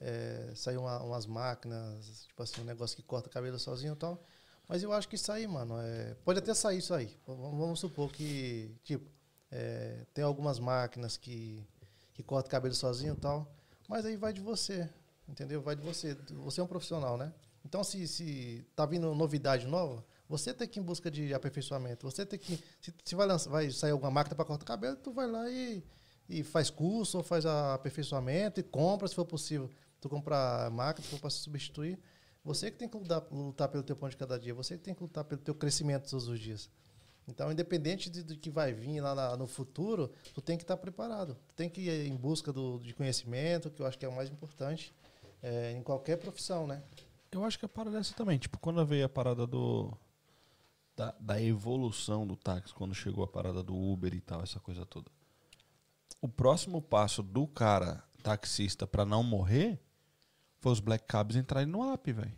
é, 0.00 0.52
uma, 0.78 1.02
umas 1.02 1.26
máquinas, 1.26 2.26
tipo 2.28 2.40
assim, 2.40 2.60
um 2.60 2.64
negócio 2.64 2.94
que 2.94 3.02
corta 3.02 3.28
cabelo 3.28 3.58
sozinho 3.58 3.94
e 3.94 3.96
tal. 3.96 4.22
Mas 4.68 4.84
eu 4.84 4.92
acho 4.92 5.08
que 5.08 5.16
isso 5.16 5.32
aí, 5.32 5.48
mano, 5.48 5.80
é, 5.80 6.14
pode 6.24 6.38
até 6.38 6.54
sair 6.54 6.78
isso 6.78 6.94
aí. 6.94 7.18
Vamos 7.26 7.80
supor 7.80 8.12
que, 8.12 8.72
tipo, 8.84 9.10
é, 9.50 10.06
tem 10.14 10.22
algumas 10.22 10.60
máquinas 10.60 11.16
que, 11.16 11.60
que 12.12 12.22
cortam 12.22 12.52
cabelo 12.52 12.72
sozinho 12.72 13.14
e 13.14 13.20
tal. 13.20 13.52
Mas 13.88 14.06
aí 14.06 14.16
vai 14.16 14.32
de 14.32 14.40
você, 14.40 14.88
entendeu? 15.28 15.60
Vai 15.60 15.74
de 15.74 15.82
você. 15.82 16.14
Você 16.44 16.60
é 16.60 16.62
um 16.62 16.68
profissional, 16.68 17.16
né? 17.16 17.34
Então, 17.64 17.82
se, 17.82 18.06
se 18.06 18.64
tá 18.76 18.86
vindo 18.86 19.12
novidade 19.12 19.66
nova, 19.66 20.04
você 20.38 20.52
tem 20.52 20.66
que 20.66 20.78
ir 20.78 20.82
em 20.82 20.84
busca 20.84 21.10
de 21.10 21.32
aperfeiçoamento. 21.32 22.10
Você 22.10 22.26
tem 22.26 22.38
que. 22.38 22.58
Se, 22.80 22.92
se 23.04 23.14
vai, 23.14 23.26
lançar, 23.26 23.50
vai 23.50 23.70
sair 23.70 23.92
alguma 23.92 24.10
máquina 24.10 24.34
para 24.34 24.44
cortar 24.44 24.64
cabelo, 24.64 24.96
tu 24.96 25.12
vai 25.12 25.26
lá 25.26 25.48
e, 25.48 25.82
e 26.28 26.42
faz 26.42 26.70
curso, 26.70 27.18
ou 27.18 27.22
faz 27.22 27.46
aperfeiçoamento 27.46 28.58
e 28.58 28.62
compra, 28.62 29.06
se 29.06 29.14
for 29.14 29.24
possível. 29.24 29.70
Tu 30.00 30.08
comprar 30.08 30.70
máquina, 30.70 31.04
se 31.04 31.10
for 31.10 31.20
para 31.20 31.30
substituir. 31.30 31.98
Você 32.44 32.70
que 32.70 32.76
tem 32.76 32.88
que 32.88 32.96
lutar, 32.96 33.24
lutar, 33.30 33.68
pelo 33.68 33.82
teu 33.82 33.96
pão 33.96 34.08
de 34.08 34.16
cada 34.16 34.38
dia. 34.38 34.52
Você 34.52 34.76
que 34.76 34.82
tem 34.82 34.94
que 34.94 35.02
lutar 35.02 35.24
pelo 35.24 35.40
teu 35.40 35.54
crescimento 35.54 36.10
todos 36.10 36.28
os 36.28 36.38
dias. 36.38 36.68
Então, 37.26 37.50
independente 37.50 38.10
de, 38.10 38.22
do 38.22 38.36
que 38.36 38.50
vai 38.50 38.72
vir 38.72 39.00
lá 39.00 39.14
na, 39.14 39.36
no 39.36 39.46
futuro, 39.46 40.10
tu 40.34 40.42
tem 40.42 40.58
que 40.58 40.64
estar 40.64 40.76
tá 40.76 40.80
preparado. 40.80 41.38
Tu 41.48 41.54
tem 41.54 41.70
que 41.70 41.80
ir 41.80 42.06
em 42.06 42.16
busca 42.16 42.52
do, 42.52 42.78
de 42.80 42.92
conhecimento, 42.92 43.70
que 43.70 43.80
eu 43.80 43.86
acho 43.86 43.98
que 43.98 44.04
é 44.04 44.08
o 44.08 44.14
mais 44.14 44.28
importante 44.28 44.92
é, 45.42 45.72
em 45.72 45.82
qualquer 45.82 46.16
profissão, 46.16 46.66
né? 46.66 46.82
Eu 47.30 47.44
acho 47.44 47.58
que 47.58 47.64
a 47.64 47.68
parada 47.68 47.96
é 47.96 48.00
essa 48.00 48.14
também. 48.14 48.38
Tipo, 48.38 48.58
quando 48.58 48.84
veio 48.86 49.06
a 49.06 49.08
parada 49.08 49.46
do... 49.46 49.92
Da, 50.96 51.14
da 51.18 51.42
evolução 51.42 52.26
do 52.26 52.36
táxi, 52.36 52.72
quando 52.72 52.94
chegou 52.94 53.24
a 53.24 53.28
parada 53.28 53.62
do 53.62 53.74
Uber 53.74 54.14
e 54.14 54.20
tal, 54.20 54.42
essa 54.42 54.60
coisa 54.60 54.86
toda. 54.86 55.10
O 56.20 56.28
próximo 56.28 56.80
passo 56.80 57.22
do 57.22 57.46
cara 57.46 58.04
taxista 58.22 58.86
para 58.86 59.04
não 59.04 59.22
morrer 59.22 59.80
foi 60.60 60.72
os 60.72 60.80
Black 60.80 61.04
Cabs 61.06 61.36
entrarem 61.36 61.68
no 61.68 61.92
app, 61.92 62.12
velho. 62.12 62.32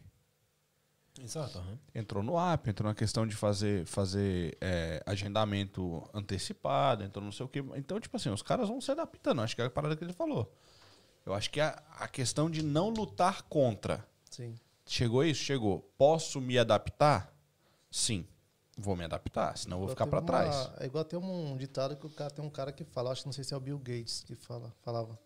Exato. 1.23 1.59
Uhum. 1.59 1.79
Entrou 1.95 2.23
no 2.23 2.39
app, 2.39 2.69
entrou 2.69 2.89
na 2.89 2.95
questão 2.95 3.27
de 3.27 3.35
fazer, 3.35 3.87
fazer 3.87 4.57
é, 4.61 5.03
agendamento 5.07 6.03
antecipado, 6.13 7.05
entrou 7.05 7.25
não 7.25 7.33
sei 7.33 7.47
o 7.47 7.49
quê. 7.49 7.65
Então, 7.77 7.99
tipo 8.01 8.17
assim, 8.17 8.31
os 8.31 8.43
caras 8.43 8.69
vão 8.69 8.81
se 8.81 8.91
adaptando. 8.91 9.41
Acho 9.41 9.55
que 9.55 9.63
é 9.63 9.67
a 9.67 9.71
parada 9.71 9.97
que 9.97 10.05
ele 10.05 10.13
falou. 10.13 10.53
Eu 11.25 11.35
acho 11.35 11.51
que 11.51 11.61
a, 11.61 11.83
a 11.99 12.09
questão 12.09 12.51
de 12.51 12.63
não 12.63 12.91
lutar 12.91 13.43
contra. 13.43 14.07
Sim. 14.31 14.55
Chegou 14.85 15.25
isso? 15.25 15.43
Chegou. 15.43 15.81
Posso 15.97 16.41
me 16.41 16.59
adaptar? 16.59 17.35
Sim. 17.91 18.27
Vou 18.77 18.95
me 18.95 19.05
adaptar, 19.05 19.57
senão 19.57 19.79
vou 19.79 19.89
ficar 19.89 20.07
para 20.07 20.21
trás. 20.21 20.71
É 20.79 20.85
igual 20.85 21.03
tem 21.05 21.19
um 21.19 21.57
ditado 21.57 21.97
que 21.97 22.07
o 22.07 22.11
cara 22.11 22.31
tem 22.31 22.45
um 22.45 22.51
cara 22.51 22.71
que 22.71 22.85
fala, 22.85 23.11
acho 23.11 23.23
que 23.23 23.27
não 23.27 23.33
sei 23.33 23.43
se 23.43 23.55
é 23.55 23.57
o 23.57 23.61
Bill 23.61 23.79
Gates 23.79 24.23
que 24.23 24.35
fala, 24.35 24.73
falava. 24.83 25.19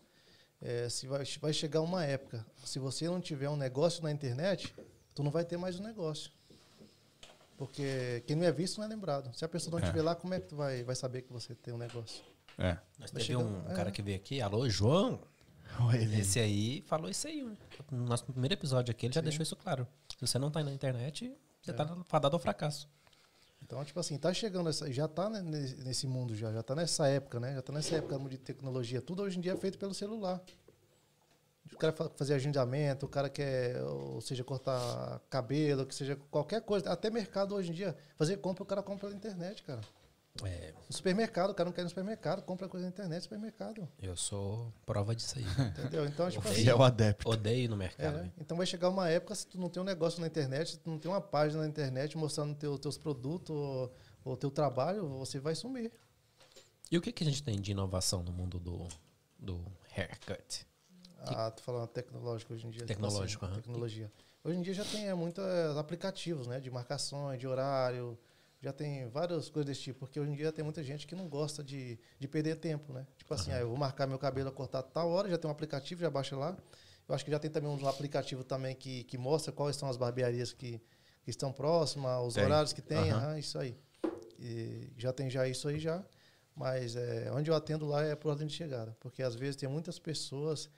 É, 0.61 0.87
se 0.87 1.07
vai, 1.07 1.25
vai 1.41 1.51
chegar 1.51 1.81
uma 1.81 2.05
época, 2.05 2.45
se 2.63 2.79
você 2.79 3.07
não 3.07 3.19
tiver 3.19 3.49
um 3.49 3.57
negócio 3.57 4.01
na 4.03 4.11
internet, 4.11 4.73
tu 5.13 5.21
não 5.21 5.31
vai 5.31 5.43
ter 5.43 5.57
mais 5.57 5.79
um 5.79 5.83
negócio. 5.83 6.31
Porque 7.57 8.23
quem 8.25 8.35
não 8.35 8.45
é 8.45 8.51
visto 8.51 8.77
não 8.77 8.85
é 8.85 8.87
lembrado. 8.87 9.35
Se 9.35 9.43
a 9.43 9.49
pessoa 9.49 9.71
não 9.71 9.79
é. 9.79 9.83
estiver 9.83 10.01
lá, 10.01 10.15
como 10.15 10.33
é 10.33 10.39
que 10.39 10.47
tu 10.47 10.55
vai, 10.55 10.83
vai 10.83 10.95
saber 10.95 11.23
que 11.23 11.31
você 11.31 11.53
tem 11.53 11.73
um 11.73 11.77
negócio? 11.77 12.23
É. 12.57 12.77
Nós 12.99 13.11
teve 13.11 13.35
um 13.35 13.69
é. 13.69 13.73
cara 13.73 13.91
que 13.91 14.01
veio 14.01 14.17
aqui, 14.17 14.41
alô, 14.41 14.67
João. 14.69 15.19
Oi, 15.87 16.03
Esse 16.19 16.39
aí 16.39 16.81
falou 16.87 17.09
isso 17.09 17.27
aí. 17.27 17.43
Né? 17.43 17.55
No 17.91 18.05
nosso 18.05 18.25
primeiro 18.25 18.53
episódio 18.53 18.91
aqui, 18.91 19.05
ele 19.05 19.13
já 19.13 19.21
Sim. 19.21 19.25
deixou 19.25 19.43
isso 19.43 19.55
claro. 19.55 19.87
Se 20.09 20.25
você 20.25 20.39
não 20.39 20.47
está 20.47 20.63
na 20.63 20.71
internet, 20.71 21.35
você 21.61 21.71
está 21.71 21.83
é. 21.83 22.03
fadado 22.07 22.35
ao 22.35 22.39
fracasso. 22.39 22.89
Então, 23.63 23.83
tipo 23.85 23.99
assim, 23.99 24.17
tá 24.17 24.33
chegando 24.33 24.69
essa, 24.69 24.91
já 24.91 25.07
tá 25.07 25.29
nesse 25.29 26.07
mundo 26.07 26.35
já, 26.35 26.51
já 26.51 26.63
tá 26.63 26.75
nessa 26.75 27.07
época, 27.07 27.39
né? 27.39 27.53
Já 27.55 27.61
tá 27.61 27.71
nessa 27.71 27.95
época 27.95 28.17
de 28.29 28.37
tecnologia. 28.37 29.01
Tudo 29.01 29.23
hoje 29.23 29.37
em 29.37 29.41
dia 29.41 29.53
é 29.53 29.57
feito 29.57 29.77
pelo 29.77 29.93
celular. 29.93 30.41
O 31.71 31.77
cara 31.77 31.93
fazer 32.15 32.33
agendamento, 32.33 33.05
o 33.05 33.09
cara 33.09 33.29
quer, 33.29 33.81
ou 33.83 34.19
seja, 34.19 34.43
cortar 34.43 35.21
cabelo, 35.29 35.85
que 35.85 35.95
seja 35.95 36.17
qualquer 36.29 36.61
coisa. 36.61 36.91
Até 36.91 37.09
mercado 37.09 37.55
hoje 37.55 37.71
em 37.71 37.73
dia, 37.73 37.95
fazer 38.17 38.37
compra, 38.37 38.63
o 38.63 38.65
cara 38.65 38.83
compra 38.83 39.07
pela 39.07 39.15
internet, 39.17 39.63
cara. 39.63 39.81
É. 40.43 40.73
No 40.87 40.95
supermercado, 40.95 41.51
o 41.51 41.53
cara 41.53 41.67
não 41.67 41.73
quer 41.73 41.81
ir 41.81 41.83
no 41.83 41.89
supermercado, 41.89 42.41
compra 42.43 42.67
coisa 42.67 42.85
na 42.85 42.89
internet, 42.89 43.23
supermercado. 43.23 43.87
Eu 44.01 44.15
sou 44.15 44.73
prova 44.85 45.15
disso 45.15 45.37
aí. 45.37 45.45
Entendeu? 45.77 46.05
Então, 46.05 46.29
tipo 46.29 46.47
odeio, 46.47 46.61
assim, 46.61 46.69
é 46.69 46.75
o 46.75 46.83
adepto. 46.83 47.29
Odeio 47.29 47.69
no 47.69 47.77
mercado. 47.77 48.19
É, 48.19 48.31
então 48.39 48.55
vai 48.55 48.65
chegar 48.65 48.89
uma 48.89 49.09
época, 49.09 49.35
se 49.35 49.45
tu 49.45 49.59
não 49.59 49.69
tem 49.69 49.81
um 49.81 49.85
negócio 49.85 50.21
na 50.21 50.27
internet, 50.27 50.71
se 50.71 50.79
tu 50.79 50.89
não 50.89 50.97
tem 50.97 51.11
uma 51.11 51.21
página 51.21 51.61
na 51.61 51.67
internet 51.67 52.17
mostrando 52.17 52.55
teu, 52.55 52.77
teus 52.77 52.97
produtos 52.97 53.55
ou, 53.55 53.93
ou 54.23 54.37
teu 54.37 54.49
trabalho, 54.49 55.07
você 55.19 55.39
vai 55.39 55.53
sumir. 55.53 55.91
E 56.89 56.97
o 56.97 57.01
que, 57.01 57.11
que 57.11 57.23
a 57.23 57.27
gente 57.27 57.43
tem 57.43 57.59
de 57.59 57.71
inovação 57.71 58.23
no 58.23 58.31
mundo 58.31 58.59
do, 58.59 58.87
do 59.37 59.65
haircut? 59.95 60.65
Ah, 61.19 61.51
tu 61.51 61.61
falando 61.61 61.87
tecnológico 61.87 62.53
hoje 62.53 62.67
em 62.67 62.69
dia. 62.69 62.85
Tipo 62.85 62.87
tecnológico, 62.87 63.45
assim, 63.45 63.55
Tecnologia. 63.55 64.11
Hoje 64.43 64.57
em 64.57 64.61
dia 64.61 64.73
já 64.73 64.83
tem 64.83 65.07
é, 65.07 65.13
muitos 65.13 65.43
aplicativos, 65.77 66.47
né? 66.47 66.59
De 66.59 66.71
marcações, 66.71 67.39
de 67.39 67.47
horário, 67.47 68.17
já 68.61 68.71
tem 68.71 69.09
várias 69.09 69.49
coisas 69.49 69.65
desse 69.65 69.81
tipo, 69.81 69.99
porque 70.01 70.19
hoje 70.19 70.31
em 70.31 70.35
dia 70.35 70.51
tem 70.51 70.63
muita 70.63 70.83
gente 70.83 71.07
que 71.07 71.15
não 71.15 71.27
gosta 71.27 71.63
de, 71.63 71.97
de 72.19 72.27
perder 72.27 72.57
tempo, 72.57 72.93
né? 72.93 73.07
Tipo 73.17 73.33
assim, 73.33 73.49
uhum. 73.49 73.57
ah, 73.57 73.59
eu 73.59 73.69
vou 73.69 73.77
marcar 73.77 74.05
meu 74.05 74.19
cabelo 74.19 74.49
a 74.49 74.51
cortar 74.51 74.83
tal 74.83 75.09
hora, 75.09 75.27
já 75.27 75.37
tem 75.37 75.49
um 75.49 75.51
aplicativo, 75.51 76.01
já 76.01 76.09
baixa 76.11 76.37
lá. 76.37 76.55
Eu 77.09 77.15
acho 77.15 77.25
que 77.25 77.31
já 77.31 77.39
tem 77.39 77.49
também 77.49 77.69
um 77.69 77.87
aplicativo 77.87 78.43
também 78.43 78.75
que, 78.75 79.03
que 79.05 79.17
mostra 79.17 79.51
quais 79.51 79.75
são 79.75 79.89
as 79.89 79.97
barbearias 79.97 80.53
que, 80.53 80.79
que 81.23 81.31
estão 81.31 81.51
próximas, 81.51 82.21
os 82.23 82.35
tem. 82.35 82.43
horários 82.43 82.71
que 82.71 82.81
tem, 82.83 83.11
uhum. 83.11 83.37
isso 83.37 83.57
aí. 83.57 83.75
E 84.39 84.93
já 84.95 85.11
tem 85.11 85.27
já 85.27 85.47
isso 85.47 85.67
aí 85.67 85.79
já, 85.79 86.03
mas 86.55 86.95
é, 86.95 87.31
onde 87.33 87.49
eu 87.49 87.55
atendo 87.55 87.87
lá 87.87 88.03
é 88.03 88.15
por 88.15 88.29
ordem 88.29 88.45
de 88.45 88.53
chegada, 88.53 88.95
porque 88.99 89.23
às 89.23 89.35
vezes 89.35 89.55
tem 89.55 89.67
muitas 89.67 89.97
pessoas 89.97 90.69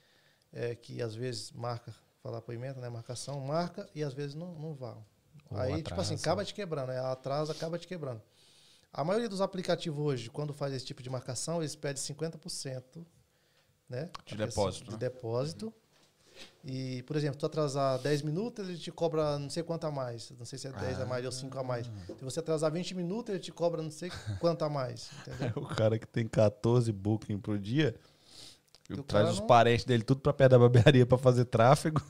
é, 0.54 0.74
que 0.74 1.02
às 1.02 1.16
vezes 1.16 1.52
marca, 1.52 1.94
falar 2.22 2.38
apoimento, 2.38 2.80
né, 2.80 2.88
marcação, 2.88 3.42
marca 3.42 3.90
e 3.94 4.02
às 4.02 4.14
vezes 4.14 4.36
não, 4.36 4.54
não 4.56 4.74
vão. 4.74 5.06
Aí, 5.56 5.74
atrasa. 5.74 5.84
tipo 5.84 6.02
assim, 6.02 6.16
acaba 6.16 6.44
te 6.46 6.54
quebrando. 6.54 6.88
Né? 6.88 7.00
Atrasa, 7.00 7.52
acaba 7.52 7.78
te 7.78 7.88
quebrando. 7.88 8.22
A 8.92 9.04
maioria 9.04 9.28
dos 9.28 9.42
aplicativos 9.42 10.00
hoje, 10.00 10.30
quando 10.30 10.54
faz 10.54 10.74
esse 10.74 10.86
tipo 10.86 11.02
de 11.02 11.10
marcação, 11.10 11.62
eles 11.62 11.76
pedem 11.76 12.02
50% 12.02 13.04
né? 13.90 14.10
de 14.26 14.36
depósito. 14.36 14.86
De 14.86 14.92
né? 14.92 14.98
depósito. 14.98 15.74
E, 16.64 17.04
por 17.04 17.16
exemplo, 17.16 17.38
tu 17.38 17.46
atrasar 17.46 18.00
10 18.00 18.22
minutos, 18.24 18.68
ele 18.68 18.78
te 18.78 18.92
cobra 18.92 19.38
não 19.38 19.50
sei 19.50 19.62
quanto 19.62 19.86
a 19.86 19.92
mais. 19.92 20.32
Não 20.38 20.46
sei 20.46 20.58
se 20.58 20.68
é 20.68 20.72
10 20.72 21.00
ah, 21.00 21.04
a 21.04 21.06
mais 21.06 21.26
ou 21.26 21.32
5 21.32 21.60
a 21.60 21.64
mais. 21.64 21.86
Se 21.86 22.24
você 22.24 22.40
atrasar 22.40 22.72
20 22.72 22.96
minutos, 22.96 23.34
ele 23.34 23.44
te 23.44 23.52
cobra 23.52 23.82
não 23.82 23.92
sei 23.92 24.12
quanto 24.40 24.64
a 24.64 24.70
mais. 24.70 25.12
Entendeu? 25.22 25.52
o 25.64 25.68
cara 25.68 26.00
que 26.00 26.08
tem 26.08 26.28
14 26.28 26.92
booking 26.92 27.38
pro 27.38 27.60
dia, 27.60 27.96
traz 29.08 29.30
os 29.30 29.40
não... 29.40 29.48
parentes 29.48 29.86
dele 29.86 30.04
tudo 30.04 30.22
pra 30.22 30.34
perto 30.34 30.52
da 30.52 30.60
barbearia 30.60 31.06
pra 31.06 31.18
fazer 31.18 31.46
tráfego. 31.46 32.02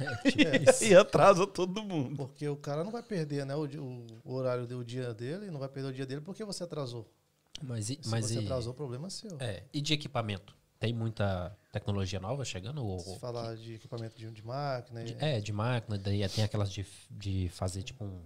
É, 0.00 0.84
e 0.86 0.94
atrasa 0.94 1.46
todo 1.46 1.82
mundo. 1.82 2.16
Porque 2.16 2.48
o 2.48 2.56
cara 2.56 2.82
não 2.84 2.90
vai 2.90 3.02
perder 3.02 3.44
né, 3.44 3.54
o, 3.54 3.64
o, 3.64 4.06
o 4.24 4.34
horário 4.34 4.66
do 4.66 4.84
dia 4.84 5.12
dele, 5.12 5.50
não 5.50 5.60
vai 5.60 5.68
perder 5.68 5.88
o 5.90 5.92
dia 5.92 6.06
dele 6.06 6.20
porque 6.20 6.44
você 6.44 6.64
atrasou. 6.64 7.10
Mas, 7.62 7.90
e, 7.90 7.98
Se 8.02 8.08
mas 8.08 8.26
você 8.26 8.40
e, 8.40 8.44
atrasou, 8.44 8.72
o 8.72 8.76
problema 8.76 9.06
é 9.06 9.10
seu. 9.10 9.36
É, 9.40 9.62
e 9.72 9.80
de 9.80 9.92
equipamento? 9.94 10.56
Tem 10.80 10.92
muita 10.92 11.56
tecnologia 11.70 12.18
nova 12.18 12.44
chegando? 12.44 12.84
Ou, 12.84 12.98
Se 12.98 13.18
falar 13.20 13.56
que, 13.56 13.62
de 13.62 13.74
equipamento 13.74 14.16
de, 14.16 14.28
de 14.30 14.44
máquina. 14.44 15.04
De, 15.04 15.16
é, 15.20 15.40
de 15.40 15.52
máquina, 15.52 15.96
daí 15.96 16.28
tem 16.28 16.42
aquelas 16.42 16.72
de, 16.72 16.84
de 17.08 17.48
fazer 17.50 17.82
tipo 17.82 18.04
um 18.04 18.20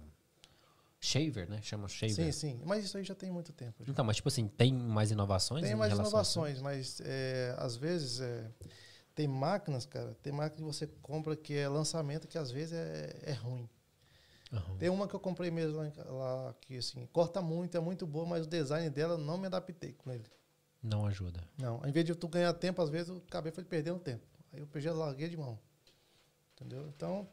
shaver, 0.99 1.47
né? 1.47 1.61
Chama 1.61 1.87
shaver. 1.87 2.15
Sim, 2.15 2.31
sim. 2.31 2.61
Mas 2.65 2.83
isso 2.83 2.97
aí 2.97 3.03
já 3.03 3.13
tem 3.13 3.29
muito 3.29 3.53
tempo. 3.53 3.85
Já. 3.85 3.91
Então, 3.91 4.03
mas 4.03 4.15
tipo 4.15 4.27
assim, 4.27 4.47
tem 4.47 4.73
mais 4.73 5.11
inovações? 5.11 5.63
Tem 5.63 5.75
mais 5.75 5.93
inovações, 5.93 6.59
mas 6.59 6.99
é, 7.05 7.55
às 7.59 7.75
vezes 7.77 8.21
é, 8.21 8.49
tem 9.17 9.27
máquinas, 9.27 9.83
cara, 9.83 10.15
tem 10.21 10.31
máquina 10.31 10.57
que 10.57 10.75
você 10.75 10.85
compra 11.01 11.35
que 11.35 11.55
é 11.55 11.67
lançamento 11.67 12.27
que 12.27 12.37
às 12.37 12.51
vezes 12.51 12.73
é, 12.73 13.19
é 13.23 13.33
ruim. 13.33 13.67
Uhum. 14.51 14.77
Tem 14.77 14.89
uma 14.89 15.07
que 15.07 15.15
eu 15.15 15.19
comprei 15.19 15.49
mesmo 15.49 15.75
lá, 15.75 15.91
lá, 16.05 16.55
que 16.61 16.77
assim, 16.77 17.03
corta 17.07 17.41
muito, 17.41 17.75
é 17.75 17.79
muito 17.79 18.05
boa, 18.05 18.27
mas 18.27 18.45
o 18.45 18.47
design 18.47 18.87
dela 18.91 19.17
não 19.17 19.35
me 19.39 19.47
adaptei 19.47 19.93
com 19.93 20.11
ele. 20.11 20.23
Não 20.83 21.03
ajuda. 21.07 21.43
Não, 21.57 21.83
em 21.83 21.91
vez 21.91 22.05
de 22.05 22.13
tu 22.13 22.27
ganhar 22.27 22.53
tempo, 22.53 22.79
às 22.79 22.91
vezes 22.91 23.09
eu 23.09 23.17
acabei 23.27 23.51
foi 23.51 23.63
perdendo 23.63 23.97
tempo. 23.97 24.23
Aí 24.53 24.59
eu 24.59 24.67
peguei 24.67 24.91
larguei 24.91 25.27
de 25.27 25.35
mão. 25.35 25.57
Entendeu? 26.53 26.87
Então, 26.95 27.27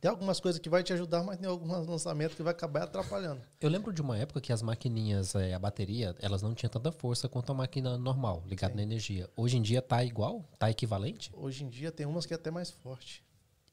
tem 0.00 0.10
algumas 0.10 0.38
coisas 0.38 0.60
que 0.60 0.68
vai 0.68 0.82
te 0.82 0.92
ajudar, 0.92 1.24
mas 1.24 1.38
tem 1.38 1.48
alguns 1.48 1.86
lançamentos 1.86 2.36
que 2.36 2.42
vai 2.42 2.52
acabar 2.52 2.84
atrapalhando. 2.84 3.40
Eu 3.60 3.68
lembro 3.68 3.92
de 3.92 4.00
uma 4.00 4.16
época 4.16 4.40
que 4.40 4.52
as 4.52 4.62
maquininhas, 4.62 5.34
é, 5.34 5.54
a 5.54 5.58
bateria, 5.58 6.14
elas 6.20 6.40
não 6.40 6.54
tinham 6.54 6.70
tanta 6.70 6.92
força 6.92 7.28
quanto 7.28 7.50
a 7.50 7.54
máquina 7.54 7.98
normal, 7.98 8.42
ligada 8.46 8.74
na 8.74 8.82
energia. 8.82 9.28
Hoje 9.36 9.56
em 9.56 9.62
dia 9.62 9.82
tá 9.82 10.04
igual? 10.04 10.44
Tá 10.58 10.70
equivalente? 10.70 11.32
Hoje 11.34 11.64
em 11.64 11.68
dia 11.68 11.90
tem 11.90 12.06
umas 12.06 12.26
que 12.26 12.32
é 12.32 12.36
até 12.36 12.50
mais 12.50 12.70
forte. 12.70 13.24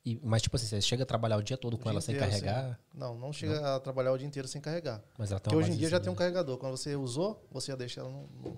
E, 0.04 0.20
mas, 0.24 0.44
tipo 0.44 0.56
assim, 0.56 0.68
você 0.68 0.80
chega 0.82 1.02
a 1.02 1.06
trabalhar 1.06 1.38
o 1.38 1.42
dia 1.42 1.58
todo 1.58 1.74
o 1.74 1.78
com 1.78 1.86
dia 1.86 1.94
ela 1.94 2.02
sem 2.02 2.16
carregar? 2.16 2.74
Sim. 2.74 3.00
Não, 3.00 3.18
não 3.18 3.34
chega 3.34 3.60
não. 3.60 3.76
a 3.76 3.80
trabalhar 3.80 4.12
o 4.12 4.18
dia 4.18 4.28
inteiro 4.28 4.48
sem 4.48 4.62
carregar. 4.62 5.04
Mas 5.18 5.32
ela 5.32 5.40
tem 5.40 5.52
Porque 5.52 5.64
hoje 5.64 5.76
em 5.76 5.78
dia 5.78 5.90
já 5.90 6.00
tem 6.00 6.12
um 6.12 6.16
carregador. 6.16 6.58
Quando 6.60 6.78
você 6.78 6.96
usou, 6.96 7.44
você 7.52 7.72
já 7.72 7.76
deixa 7.76 8.02
ela 8.02 8.10
no, 8.10 8.28
no, 8.28 8.56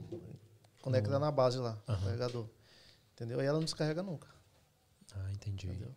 conecta 0.81 1.14
uhum. 1.14 1.19
na 1.19 1.31
base 1.31 1.57
lá, 1.57 1.81
uhum. 1.88 1.95
carregador. 2.02 2.49
Entendeu? 3.14 3.41
E 3.41 3.45
ela 3.45 3.57
não 3.57 3.64
descarrega 3.64 4.03
nunca. 4.03 4.27
Ah, 5.15 5.31
entendi. 5.31 5.68
Entendeu? 5.68 5.95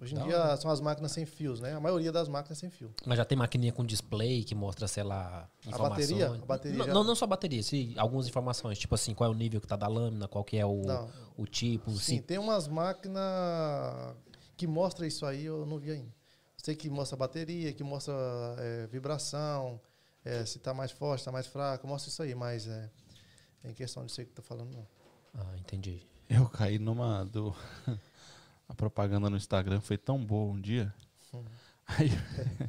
Hoje 0.00 0.14
em 0.14 0.18
Não. 0.18 0.26
dia 0.26 0.56
são 0.56 0.70
as 0.70 0.80
máquinas 0.80 1.12
sem 1.12 1.24
fios, 1.24 1.60
né? 1.60 1.74
A 1.74 1.80
maioria 1.80 2.10
das 2.10 2.28
máquinas 2.28 2.58
sem 2.58 2.68
fio. 2.68 2.92
Mas 3.06 3.16
já 3.16 3.24
tem 3.24 3.38
maquininha 3.38 3.72
com 3.72 3.84
display 3.84 4.44
que 4.44 4.54
mostra, 4.54 4.86
sei 4.88 5.02
lá, 5.02 5.48
informações. 5.66 6.10
A 6.10 6.26
bateria? 6.26 6.42
A 6.42 6.46
bateria 6.46 6.78
não, 6.78 6.86
já... 6.86 6.92
não, 6.92 7.04
não, 7.04 7.14
só 7.14 7.24
a 7.24 7.28
bateria, 7.28 7.62
sim, 7.62 7.94
algumas 7.96 8.26
informações, 8.26 8.78
tipo 8.78 8.94
assim, 8.94 9.14
qual 9.14 9.30
é 9.30 9.34
o 9.34 9.36
nível 9.36 9.60
que 9.60 9.66
tá 9.66 9.76
da 9.76 9.86
lâmina, 9.86 10.28
qual 10.28 10.44
que 10.44 10.56
é 10.56 10.66
o, 10.66 10.82
o 11.36 11.46
tipo. 11.46 11.90
Sim, 11.92 12.20
tem 12.20 12.38
umas 12.38 12.68
máquinas 12.68 13.22
que 14.56 14.66
mostra 14.66 15.06
isso 15.06 15.24
aí, 15.24 15.44
eu 15.44 15.64
não 15.64 15.78
vi 15.78 15.92
ainda. 15.92 16.12
Sei 16.56 16.74
que 16.74 16.88
mostra 16.88 17.16
a 17.16 17.18
bateria, 17.18 17.72
que 17.72 17.84
mostra 17.84 18.14
é, 18.58 18.86
vibração, 18.86 19.80
é, 20.24 20.44
se 20.46 20.58
tá 20.58 20.72
mais 20.72 20.90
forte, 20.90 21.24
tá 21.24 21.30
mais 21.30 21.46
fraco, 21.46 21.86
mostra 21.86 22.10
isso 22.10 22.22
aí, 22.22 22.34
mas 22.34 22.66
é, 22.66 22.90
é 23.62 23.70
em 23.70 23.74
questão 23.74 24.04
de 24.04 24.12
ser 24.12 24.24
que 24.24 24.32
tá 24.32 24.42
falando, 24.42 24.72
não. 24.72 24.86
Ah, 25.34 25.56
entendi. 25.58 26.00
Eu 26.28 26.48
caí 26.48 26.78
numa 26.78 27.24
do 27.24 27.54
a 28.68 28.74
propaganda 28.74 29.30
no 29.30 29.36
Instagram 29.36 29.80
foi 29.80 29.96
tão 29.96 30.18
boa 30.18 30.52
um 30.52 30.60
dia. 30.60 30.92
Aí, 31.86 32.10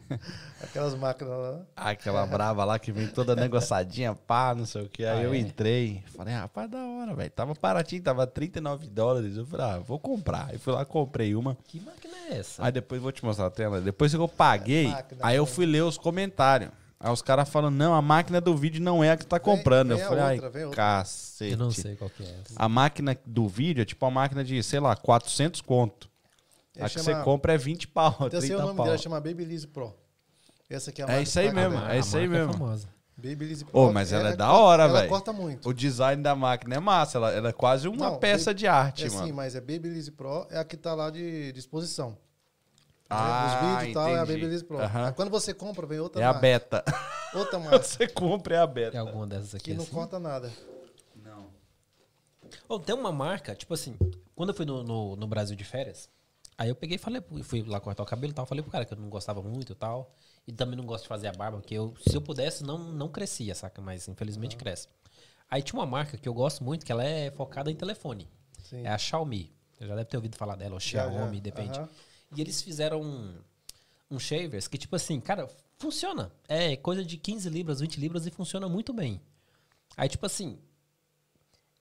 Aquelas 0.61 0.93
máquinas 0.93 1.33
lá. 1.33 1.61
Aquela 1.75 2.25
brava 2.25 2.65
lá 2.65 2.77
que 2.77 2.91
vem 2.91 3.07
toda 3.07 3.35
negociadinha, 3.35 4.13
pá, 4.13 4.53
não 4.53 4.65
sei 4.65 4.83
o 4.83 4.89
que. 4.89 5.05
Aí 5.05 5.19
ah, 5.19 5.23
eu 5.23 5.33
é? 5.33 5.37
entrei. 5.37 6.03
Falei, 6.07 6.33
rapaz, 6.33 6.69
da 6.69 6.83
hora, 6.83 7.15
velho. 7.15 7.29
Tava 7.29 7.53
baratinho, 7.53 8.03
tava 8.03 8.27
39 8.27 8.87
dólares. 8.87 9.37
Eu 9.37 9.45
falei, 9.45 9.65
ah, 9.65 9.79
vou 9.79 9.97
comprar. 9.97 10.47
Aí 10.49 10.57
fui 10.57 10.73
lá, 10.73 10.83
comprei 10.83 11.33
uma. 11.33 11.57
Que 11.65 11.79
máquina 11.79 12.13
é 12.29 12.37
essa? 12.39 12.65
Aí 12.65 12.71
depois 12.71 13.01
vou 13.01 13.11
te 13.11 13.23
mostrar 13.23 13.47
a 13.47 13.51
tela. 13.51 13.79
Depois 13.79 14.11
que 14.13 14.17
eu 14.17 14.27
paguei, 14.27 14.93
aí 15.21 15.37
eu 15.37 15.45
fui 15.45 15.65
ler 15.65 15.83
os 15.83 15.97
comentários. 15.97 16.71
Aí 16.99 17.11
os 17.11 17.21
caras 17.21 17.49
falam, 17.49 17.69
não, 17.69 17.93
a 17.93 18.01
máquina 18.01 18.39
do 18.39 18.55
vídeo 18.55 18.81
não 18.81 19.03
é 19.03 19.11
a 19.11 19.17
que 19.17 19.25
tá 19.25 19.39
comprando. 19.39 19.89
Vem, 19.89 19.97
vem 19.97 20.05
eu 20.05 20.09
falei, 20.09 20.65
outra, 20.65 20.83
ai, 20.83 20.97
cacete. 20.99 21.51
Eu 21.51 21.57
não 21.57 21.71
sei 21.71 21.95
qual 21.95 22.09
que 22.09 22.23
é. 22.23 22.35
A 22.55 22.69
máquina 22.69 23.17
do 23.25 23.47
vídeo 23.47 23.81
é 23.81 23.85
tipo 23.85 24.05
uma 24.05 24.11
máquina 24.11 24.43
de, 24.43 24.61
sei 24.63 24.79
lá, 24.79 24.95
400 24.95 25.61
conto. 25.61 26.09
a 26.79 26.89
que 26.89 26.99
você 26.99 27.15
compra 27.23 27.53
é 27.53 27.57
20 27.57 27.87
pau, 27.89 28.11
então, 28.15 28.29
30 28.29 28.37
assim, 28.37 28.55
o 28.55 28.61
nome 28.61 28.77
pau. 28.77 28.85
dela 28.85 28.97
chama 28.97 29.19
Babyliss 29.19 29.65
Pro. 29.65 29.93
Essa 30.69 30.89
aqui 30.89 31.01
é 31.01 31.05
a 31.05 31.11
É 31.11 31.21
isso 31.21 31.39
aí 31.39 31.51
mesmo, 31.53 31.77
é 31.85 31.99
isso 31.99 32.17
aí 32.17 32.27
mesmo. 32.27 32.53
famosa. 32.53 32.87
Babyliss 33.17 33.63
Pro. 33.63 33.79
Oh, 33.79 33.93
mas 33.93 34.11
ela, 34.11 34.23
ela 34.23 34.33
é 34.33 34.35
da 34.35 34.51
hora, 34.51 34.87
velho. 34.87 34.99
Ela 34.99 35.07
corta 35.07 35.31
muito. 35.31 35.69
O 35.69 35.73
design 35.73 36.21
da 36.23 36.35
máquina 36.35 36.75
é 36.75 36.79
massa, 36.79 37.17
ela, 37.17 37.31
ela 37.31 37.49
é 37.49 37.53
quase 37.53 37.87
uma 37.87 38.11
não, 38.11 38.17
peça 38.17 38.53
de 38.53 38.67
arte, 38.67 39.05
é 39.05 39.09
mano. 39.09 39.27
Sim, 39.27 39.31
mas 39.31 39.55
é 39.55 39.61
Babyliss 39.61 40.09
Pro, 40.09 40.47
é 40.49 40.57
a 40.57 40.65
que 40.65 40.75
tá 40.75 40.93
lá 40.93 41.09
de 41.09 41.51
disposição. 41.51 42.17
Ah, 43.09 43.45
Os 43.47 43.67
vídeos 43.69 43.89
e 43.91 43.93
tal 43.93 44.09
é 44.09 44.19
a 44.19 44.25
Babyliss 44.25 44.63
Pro. 44.63 44.77
Uhum. 44.77 45.13
Quando 45.15 45.29
você 45.29 45.53
compra, 45.53 45.85
vem 45.85 45.99
outra 45.99 46.21
É 46.21 46.25
marca. 46.25 46.37
a 46.37 46.41
beta. 46.41 46.83
Outra 47.33 47.59
marca. 47.59 47.83
você 47.83 48.07
compra, 48.07 48.55
é 48.55 48.59
a 48.59 48.67
beta. 48.67 48.91
Tem 48.91 48.99
alguma 48.99 49.27
dessas 49.27 49.53
aqui 49.55 49.65
Que 49.71 49.73
não 49.75 49.83
assim? 49.83 49.91
corta 49.93 50.19
nada. 50.19 50.51
Não. 51.15 51.47
Oh, 52.67 52.79
tem 52.79 52.95
uma 52.95 53.11
marca, 53.11 53.55
tipo 53.55 53.73
assim, 53.73 53.95
quando 54.35 54.49
eu 54.49 54.55
fui 54.55 54.65
no, 54.65 54.83
no, 54.83 55.15
no 55.15 55.27
Brasil 55.27 55.55
de 55.55 55.63
férias, 55.63 56.09
aí 56.57 56.69
eu 56.69 56.75
peguei 56.75 56.95
e 56.95 56.99
falei, 56.99 57.21
fui 57.43 57.61
lá 57.63 57.79
cortar 57.79 58.03
o 58.03 58.05
cabelo 58.05 58.31
e 58.31 58.35
tal, 58.35 58.45
falei 58.45 58.61
pro 58.63 58.71
cara 58.71 58.85
que 58.85 58.93
eu 58.93 58.97
não 58.97 59.09
gostava 59.09 59.41
muito 59.41 59.71
e 59.73 59.75
tal. 59.75 60.13
E 60.47 60.51
também 60.51 60.75
não 60.77 60.85
gosto 60.85 61.03
de 61.03 61.07
fazer 61.09 61.27
a 61.27 61.31
barba, 61.31 61.57
porque 61.57 61.73
eu, 61.73 61.93
se 62.07 62.15
eu 62.15 62.21
pudesse, 62.21 62.63
não, 62.63 62.77
não 62.77 63.07
crescia, 63.09 63.53
saca? 63.55 63.81
Mas 63.81 64.07
infelizmente 64.07 64.55
cresce. 64.55 64.87
Aí 65.49 65.61
tinha 65.61 65.79
uma 65.79 65.85
marca 65.85 66.17
que 66.17 66.27
eu 66.29 66.33
gosto 66.33 66.63
muito, 66.63 66.85
que 66.85 66.91
ela 66.91 67.03
é 67.03 67.29
focada 67.31 67.69
em 67.71 67.75
telefone. 67.75 68.27
Sim. 68.63 68.83
É 68.83 68.89
a 68.89 68.97
Xiaomi. 68.97 69.51
Você 69.73 69.85
já 69.87 69.95
deve 69.95 70.05
ter 70.05 70.17
ouvido 70.17 70.35
falar 70.37 70.55
dela, 70.55 70.73
ou 70.75 70.79
Xiaomi, 70.79 71.39
depende. 71.41 71.77
Aham. 71.79 71.89
E 72.35 72.41
eles 72.41 72.61
fizeram 72.61 73.01
um, 73.01 73.35
um 74.11 74.19
shavers 74.19 74.67
que, 74.67 74.77
tipo 74.77 74.95
assim, 74.95 75.19
cara, 75.19 75.47
funciona. 75.77 76.31
É 76.47 76.75
coisa 76.75 77.03
de 77.03 77.17
15 77.17 77.49
libras, 77.49 77.79
20 77.81 77.99
libras 77.99 78.25
e 78.25 78.31
funciona 78.31 78.67
muito 78.69 78.93
bem. 78.93 79.21
Aí, 79.97 80.07
tipo 80.09 80.25
assim, 80.25 80.59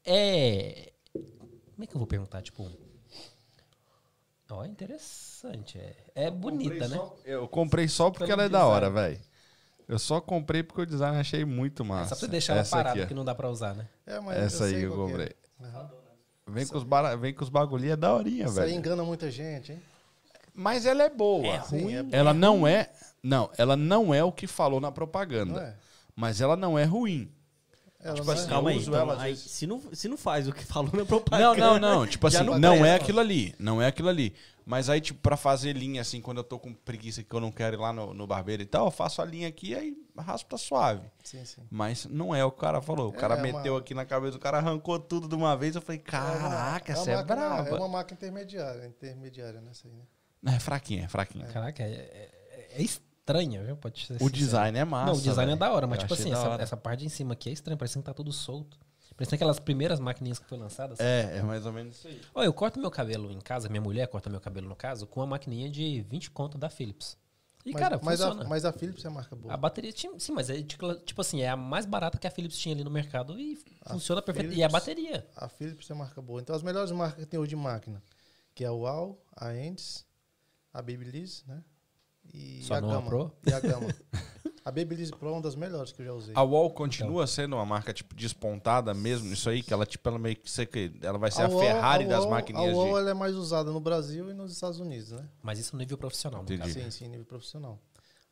é... 0.04 0.92
Como 1.12 1.82
é 1.82 1.86
que 1.86 1.94
eu 1.94 1.98
vou 1.98 2.06
perguntar? 2.06 2.42
Tipo... 2.42 2.70
Ó, 4.50 4.62
é 4.64 4.68
interessante. 4.68 5.78
É, 5.78 5.96
é 6.14 6.30
bonita, 6.30 6.86
né? 6.86 6.96
Só, 6.96 7.16
eu 7.24 7.48
comprei 7.48 7.88
só 7.88 8.10
porque 8.10 8.26
Pelo 8.26 8.34
ela 8.40 8.42
é 8.44 8.48
da 8.48 8.58
design. 8.58 8.74
hora, 8.76 8.90
velho. 8.90 9.20
Eu 9.88 9.98
só 9.98 10.20
comprei 10.20 10.62
porque 10.62 10.82
o 10.82 10.86
design 10.86 11.16
eu 11.16 11.20
achei 11.20 11.44
muito 11.44 11.82
É 11.82 11.86
massa. 11.86 12.10
só 12.10 12.16
pra 12.16 12.26
você 12.26 12.30
deixar 12.30 12.52
ela 12.52 12.62
Essa 12.62 12.76
parada, 12.76 12.98
aqui, 13.00 13.08
que 13.08 13.14
não 13.14 13.24
dá 13.24 13.34
pra 13.34 13.50
usar, 13.50 13.74
né? 13.74 13.88
É, 14.06 14.20
mas 14.20 14.36
Essa 14.38 14.64
aí 14.66 14.82
eu 14.82 14.92
é. 14.92 14.96
comprei. 14.96 15.32
Aham. 15.60 15.90
Vem 16.46 16.66
com, 16.66 16.76
os. 16.76 16.84
Vem 17.20 17.34
com 17.34 17.42
os 17.42 17.48
bagulhinhos, 17.48 17.94
é 17.94 17.96
daorinha, 17.96 18.44
Isso 18.46 18.60
aí 18.60 18.66
velho. 18.66 18.78
engana 18.78 19.02
muita 19.02 19.30
gente, 19.30 19.72
hein? 19.72 19.82
Mas 20.54 20.86
ela 20.86 21.02
é 21.02 21.10
boa. 21.10 21.46
É 21.46 21.60
Sim, 21.62 21.82
ruim. 21.82 21.94
é 21.96 22.04
Ela 22.12 22.32
não 22.32 22.66
é. 22.66 22.90
Não, 23.22 23.50
ela 23.58 23.76
não 23.76 24.14
é 24.14 24.22
o 24.22 24.30
que 24.30 24.46
falou 24.46 24.80
na 24.80 24.92
propaganda. 24.92 25.52
Não 25.52 25.60
é? 25.60 25.76
Mas 26.14 26.40
ela 26.40 26.56
não 26.56 26.78
é 26.78 26.84
ruim. 26.84 27.30
Ela 27.98 28.14
Tipo 28.16 28.26
não 28.26 28.34
assim, 28.34 28.44
é. 28.46 28.48
Calma 28.48 28.70
aí, 28.70 28.76
uso 28.76 28.90
então, 28.90 29.00
ela, 29.00 29.14
às 29.14 29.20
aí, 29.20 29.32
vezes. 29.32 29.50
se, 29.50 29.66
não, 29.66 29.82
se 29.92 30.08
não 30.08 30.16
faz 30.16 30.46
o 30.46 30.52
que 30.52 30.62
falou 30.66 30.90
na 30.92 30.98
Não, 30.98 31.06
propaganda... 31.06 31.56
não, 31.56 31.78
não. 31.78 32.06
Tipo 32.06 32.28
já 32.30 32.40
assim, 32.40 32.50
não 32.50 32.58
não, 32.58 32.84
é 32.84 32.94
aquilo 32.94 33.18
ali. 33.18 33.54
Não 33.58 33.80
é 33.82 33.86
aquilo 33.86 34.08
ali. 34.10 34.34
Mas 34.66 34.88
aí, 34.88 35.00
tipo, 35.00 35.20
pra 35.20 35.36
fazer 35.36 35.74
linha, 35.74 36.00
assim, 36.00 36.20
quando 36.22 36.38
eu 36.38 36.44
tô 36.44 36.58
com 36.58 36.72
preguiça 36.72 37.22
que 37.22 37.34
eu 37.34 37.40
não 37.40 37.50
quero 37.52 37.76
ir 37.76 37.78
lá 37.78 37.92
no, 37.92 38.14
no 38.14 38.26
barbeiro 38.26 38.62
e 38.62 38.66
tal, 38.66 38.86
eu 38.86 38.90
faço 38.90 39.20
a 39.20 39.24
linha 39.24 39.48
aqui 39.48 39.70
e 39.70 39.74
aí 39.74 39.96
raspo 40.18 40.48
tá 40.50 40.56
suave. 40.56 41.02
Sim, 41.22 41.44
sim. 41.44 41.62
Mas 41.70 42.06
não 42.06 42.34
é 42.34 42.44
o 42.44 42.50
que 42.50 42.58
o 42.58 42.60
cara 42.60 42.80
falou. 42.80 43.08
O 43.08 43.12
cara 43.12 43.36
É, 43.36 43.42
meteu 43.42 43.74
uma- 43.74 43.80
aqui 43.80 43.92
na 43.94 44.04
cabeça, 44.06 44.36
o 44.36 44.40
cara 44.40 44.58
arrancou 44.58 44.98
tudo 44.98 45.26
de 45.28 45.34
uma 45.34 45.54
vez. 45.56 45.74
Eu 45.74 45.82
falei, 45.82 45.98
caraca, 46.00 46.92
uma 46.92 46.98
essa 47.00 47.10
é, 47.10 47.22
braba. 47.22 47.68
É 47.68 47.74
uma 47.74 47.88
máquina 47.88 48.16
intermediária, 48.16 48.86
intermediária 48.86 49.60
nessa 49.60 49.86
aí, 49.88 49.92
né? 49.94 50.04
É 50.46 50.58
fraquinha, 50.58 51.04
é 51.04 51.08
fraquinha. 51.08 51.46
Caraca, 51.46 51.82
é, 51.82 51.86
é- 51.92 52.68
é 52.76 52.82
estranha, 52.82 53.62
viu? 53.64 53.76
Pode 53.76 53.98
ser 54.06 54.14
O 54.14 54.18
sincero. 54.18 54.32
design 54.32 54.78
é 54.78 54.84
massa. 54.84 55.06
Não, 55.12 55.18
o 55.18 55.22
design 55.22 55.42
é 55.52 55.56
velho. 55.56 55.58
da 55.58 55.72
hora, 55.72 55.86
mas 55.86 55.98
Eu 55.98 56.02
tipo 56.02 56.14
assim, 56.14 56.32
essa, 56.32 56.54
essa 56.60 56.76
parte 56.76 57.00
de 57.04 57.10
cima 57.10 57.32
aqui 57.32 57.48
é 57.48 57.52
estranha, 57.52 57.76
parece 57.76 57.98
que 57.98 58.04
tá 58.04 58.12
tudo 58.14 58.32
solto. 58.32 58.78
Parece 59.16 59.34
aquelas 59.36 59.60
primeiras 59.60 60.00
maquininhas 60.00 60.40
que 60.40 60.46
foi 60.46 60.58
lançadas. 60.58 60.98
É, 60.98 61.38
é 61.38 61.42
mais 61.42 61.64
ou 61.64 61.72
menos 61.72 61.96
isso 61.96 62.08
aí. 62.08 62.20
Olha, 62.34 62.46
eu 62.46 62.52
corto 62.52 62.80
meu 62.80 62.90
cabelo 62.90 63.30
em 63.30 63.40
casa, 63.40 63.68
minha 63.68 63.80
mulher 63.80 64.08
corta 64.08 64.28
meu 64.28 64.40
cabelo 64.40 64.68
no 64.68 64.74
caso, 64.74 65.06
com 65.06 65.20
uma 65.20 65.26
maquininha 65.26 65.70
de 65.70 66.00
20 66.02 66.30
conto 66.32 66.58
da 66.58 66.68
Philips. 66.68 67.16
E, 67.64 67.72
mas, 67.72 67.80
cara, 67.80 68.00
mas, 68.02 68.20
funciona. 68.20 68.44
a, 68.44 68.48
mas 68.48 68.64
a 68.64 68.72
Philips 68.72 69.04
é 69.04 69.08
marca 69.08 69.34
boa. 69.36 69.54
A 69.54 69.56
bateria 69.56 69.92
tinha. 69.92 70.18
Sim, 70.18 70.32
mas 70.32 70.50
é 70.50 70.60
tipo, 70.62 70.94
tipo 70.96 71.20
assim, 71.20 71.40
é 71.42 71.48
a 71.48 71.56
mais 71.56 71.86
barata 71.86 72.18
que 72.18 72.26
a 72.26 72.30
Philips 72.30 72.58
tinha 72.58 72.74
ali 72.74 72.82
no 72.84 72.90
mercado 72.90 73.38
e 73.38 73.56
funciona 73.86 74.20
perfeito. 74.20 74.52
E 74.52 74.62
a 74.62 74.68
bateria. 74.68 75.26
A 75.36 75.48
Philips 75.48 75.88
é 75.88 75.94
marca 75.94 76.20
boa. 76.20 76.40
Então 76.42 76.54
as 76.54 76.62
melhores 76.62 76.90
marcas 76.90 77.24
que 77.24 77.30
tem 77.30 77.38
hoje 77.40 77.50
de 77.50 77.56
máquina, 77.56 78.02
que 78.54 78.64
é 78.64 78.66
a 78.66 78.72
UAU, 78.72 79.18
a 79.34 79.56
Endes, 79.56 80.04
a 80.74 80.82
Babyliss, 80.82 81.44
né? 81.46 81.62
E 82.34 82.62
Só 82.64 82.74
a 82.74 82.80
não 82.80 82.90
a 82.90 82.94
Gama. 82.94 83.06
Pro? 83.08 83.32
E 83.46 83.52
a 83.52 83.60
Gama. 83.60 83.86
a 84.64 84.70
Babyliss 84.70 85.10
Pro 85.10 85.28
é 85.28 85.32
uma 85.32 85.40
das 85.42 85.54
melhores 85.54 85.92
que 85.92 86.00
eu 86.02 86.06
já 86.06 86.12
usei. 86.12 86.34
A 86.36 86.42
Wall 86.42 86.70
continua 86.70 87.26
sendo 87.26 87.54
uma 87.56 87.64
marca, 87.66 87.92
tipo, 87.92 88.14
despontada 88.14 88.92
mesmo 88.94 89.28
nisso 89.28 89.48
aí, 89.50 89.62
que 89.62 89.72
ela, 89.72 89.84
tipo, 89.86 90.08
ela 90.08 90.18
meio 90.18 90.36
que... 90.36 90.50
sei 90.50 90.66
que 90.66 90.90
Ela 91.02 91.18
vai 91.18 91.30
ser 91.30 91.42
a, 91.42 91.48
Uol- 91.48 91.60
Ferrari 91.60 92.04
a 92.04 92.08
das 92.08 92.20
Uol- 92.24 92.30
maquininhas 92.30 92.72
A 92.74 92.76
UOL 92.76 92.94
de... 92.94 92.98
ela 93.00 93.10
é 93.10 93.14
mais 93.14 93.36
usada 93.36 93.70
no 93.70 93.78
Brasil 93.80 94.30
e 94.30 94.34
nos 94.34 94.52
Estados 94.52 94.80
Unidos, 94.80 95.12
né? 95.12 95.28
Mas 95.42 95.58
isso 95.58 95.74
no 95.76 95.78
nível 95.80 95.96
profissional, 95.98 96.40
no 96.40 96.44
Entendi. 96.44 96.60
caso. 96.62 96.72
Sim, 96.72 96.90
sim, 96.90 97.08
nível 97.08 97.26
profissional. 97.26 97.78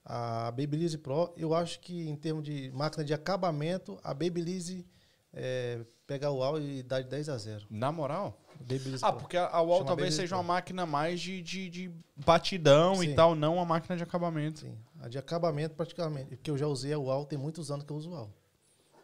A 0.04 0.50
Babyliss 0.50 0.96
Pro, 0.96 1.32
eu 1.36 1.54
acho 1.54 1.78
que 1.80 2.08
em 2.08 2.16
termos 2.16 2.42
de 2.42 2.72
máquina 2.74 3.04
de 3.04 3.14
acabamento, 3.14 4.00
a 4.02 4.12
Babyliss 4.12 4.84
é, 5.32 5.80
pega 6.06 6.30
o 6.30 6.38
UAU 6.38 6.60
e 6.60 6.82
dá 6.82 7.00
de 7.00 7.08
10 7.08 7.28
a 7.28 7.38
0. 7.38 7.66
Na 7.70 7.90
moral? 7.92 8.38
Babyliss 8.60 9.02
Ah, 9.02 9.10
Pro. 9.12 9.20
porque 9.22 9.36
a 9.36 9.46
a 9.46 9.50
Chama 9.50 9.66
talvez 9.68 9.86
Babyliss 9.88 10.14
seja 10.16 10.28
Pro. 10.28 10.38
uma 10.38 10.42
máquina 10.54 10.86
mais 10.86 11.20
de, 11.20 11.42
de, 11.42 11.68
de 11.70 11.90
batidão 12.16 13.02
e 13.02 13.08
Sim. 13.08 13.14
tal, 13.14 13.34
não 13.34 13.54
uma 13.56 13.64
máquina 13.64 13.96
de 13.96 14.02
acabamento. 14.02 14.60
Sim, 14.60 14.76
a 15.00 15.08
de 15.08 15.18
acabamento 15.18 15.74
praticamente. 15.74 16.36
Porque 16.36 16.50
eu 16.50 16.56
já 16.58 16.66
usei 16.66 16.92
a 16.92 16.98
UAU, 16.98 17.24
tem 17.26 17.38
muitos 17.38 17.70
anos 17.70 17.84
que 17.84 17.92
eu 17.92 17.96
uso 17.96 18.10
UAU. 18.10 18.32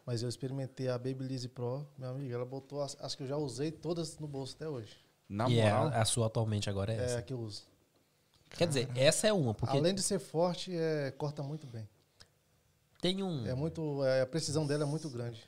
Mas 0.06 0.22
eu 0.22 0.28
experimentei 0.28 0.88
a 0.88 0.96
Babyliss 0.96 1.46
Pro, 1.48 1.86
meu 1.98 2.10
amigo, 2.10 2.32
ela 2.32 2.44
botou 2.46 2.82
as, 2.82 2.96
as 3.00 3.14
que 3.14 3.22
eu 3.22 3.26
já 3.26 3.36
usei 3.36 3.70
todas 3.70 4.18
no 4.18 4.26
bolso 4.28 4.54
até 4.56 4.68
hoje. 4.68 4.96
Na 5.28 5.48
E 5.50 5.58
é, 5.58 5.64
moral. 5.70 5.88
a, 5.88 6.00
a 6.00 6.04
sua 6.04 6.26
atualmente 6.26 6.70
agora 6.70 6.92
é 6.92 6.96
É 6.96 7.04
essa. 7.04 7.18
a 7.18 7.22
que 7.22 7.32
eu 7.32 7.40
uso. 7.40 7.66
Quer 8.50 8.66
dizer, 8.68 8.88
essa 8.96 9.26
é 9.26 9.32
uma, 9.32 9.52
porque 9.52 9.76
Além 9.76 9.94
de 9.94 10.02
ser 10.02 10.18
forte, 10.18 10.74
é, 10.74 11.10
corta 11.10 11.42
muito 11.42 11.66
bem. 11.66 11.86
tem 13.02 13.22
um. 13.22 13.46
É 13.46 13.54
muito, 13.54 14.02
é, 14.04 14.22
a 14.22 14.26
precisão 14.26 14.66
dela 14.66 14.84
é 14.84 14.86
muito 14.86 15.10
grande. 15.10 15.42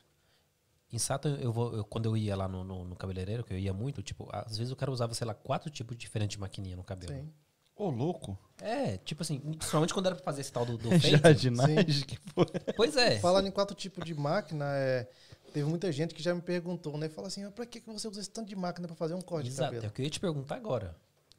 Em 0.93 0.99
Sato, 0.99 1.29
eu 1.29 1.53
vou, 1.53 1.75
eu- 1.77 1.85
quando 1.85 2.07
eu 2.07 2.17
ia 2.17 2.35
lá 2.37 2.49
no, 2.49 2.65
no, 2.65 2.85
no 2.85 2.97
cabeleireiro, 2.97 3.45
que 3.45 3.53
eu 3.55 3.59
ia 3.59 3.73
muito, 3.73 4.03
tipo, 4.03 4.29
às 4.33 4.57
vezes 4.59 4.73
o 4.73 4.77
cara 4.77 4.91
usava, 4.91 5.15
sei 5.15 5.27
lá, 5.27 5.35
quatro 5.35 5.71
tipos 5.71 5.97
diferentes 5.97 6.35
de 6.37 6.41
maquininha 6.41 6.77
no 6.77 6.83
cabelo. 6.83 7.13
Sim. 7.13 7.31
Ô, 7.77 7.89
louco. 7.89 8.37
É, 8.61 8.99
tipo 8.99 9.23
assim, 9.23 9.39
principalmente 9.39 9.95
quando 9.95 10.07
era 10.07 10.15
pra 10.15 10.25
fazer 10.25 10.41
esse 10.43 10.53
tal 10.53 10.67
do, 10.67 10.77
do 10.77 10.91
fade. 11.01 11.11
Jardinagem 11.17 12.05
que 12.05 12.19
foi. 12.35 12.45
Pois 12.77 12.97
é. 12.97 13.19
Falando 13.21 13.47
em 13.47 13.51
quatro 13.51 13.75
tipos 13.75 14.05
de 14.05 14.15
máquina, 14.15 14.67
é, 14.77 15.09
teve 15.55 15.67
muita 15.69 15.91
gente 15.93 16.15
que 16.15 16.23
já 16.23 16.35
me 16.35 16.43
perguntou, 16.43 16.99
né? 16.99 17.09
Fala 17.09 17.29
assim, 17.29 17.45
ah, 17.45 17.51
pra 17.51 17.65
que 17.65 17.81
que 17.81 17.91
você 17.91 18.07
usa 18.09 18.21
esse 18.21 18.29
tanto 18.31 18.49
de 18.49 18.57
máquina 18.57 18.87
pra 18.87 18.97
fazer 18.97 19.15
um 19.15 19.21
corte 19.23 19.45
de 19.45 19.51
Exato, 19.53 19.73
é 19.73 19.77
cabelo? 19.77 19.91
o 19.91 19.95
que 19.95 20.03
eu 20.03 20.05
ia 20.05 20.11
te 20.11 20.21
perguntar 20.21 20.57
agora. 20.57 20.95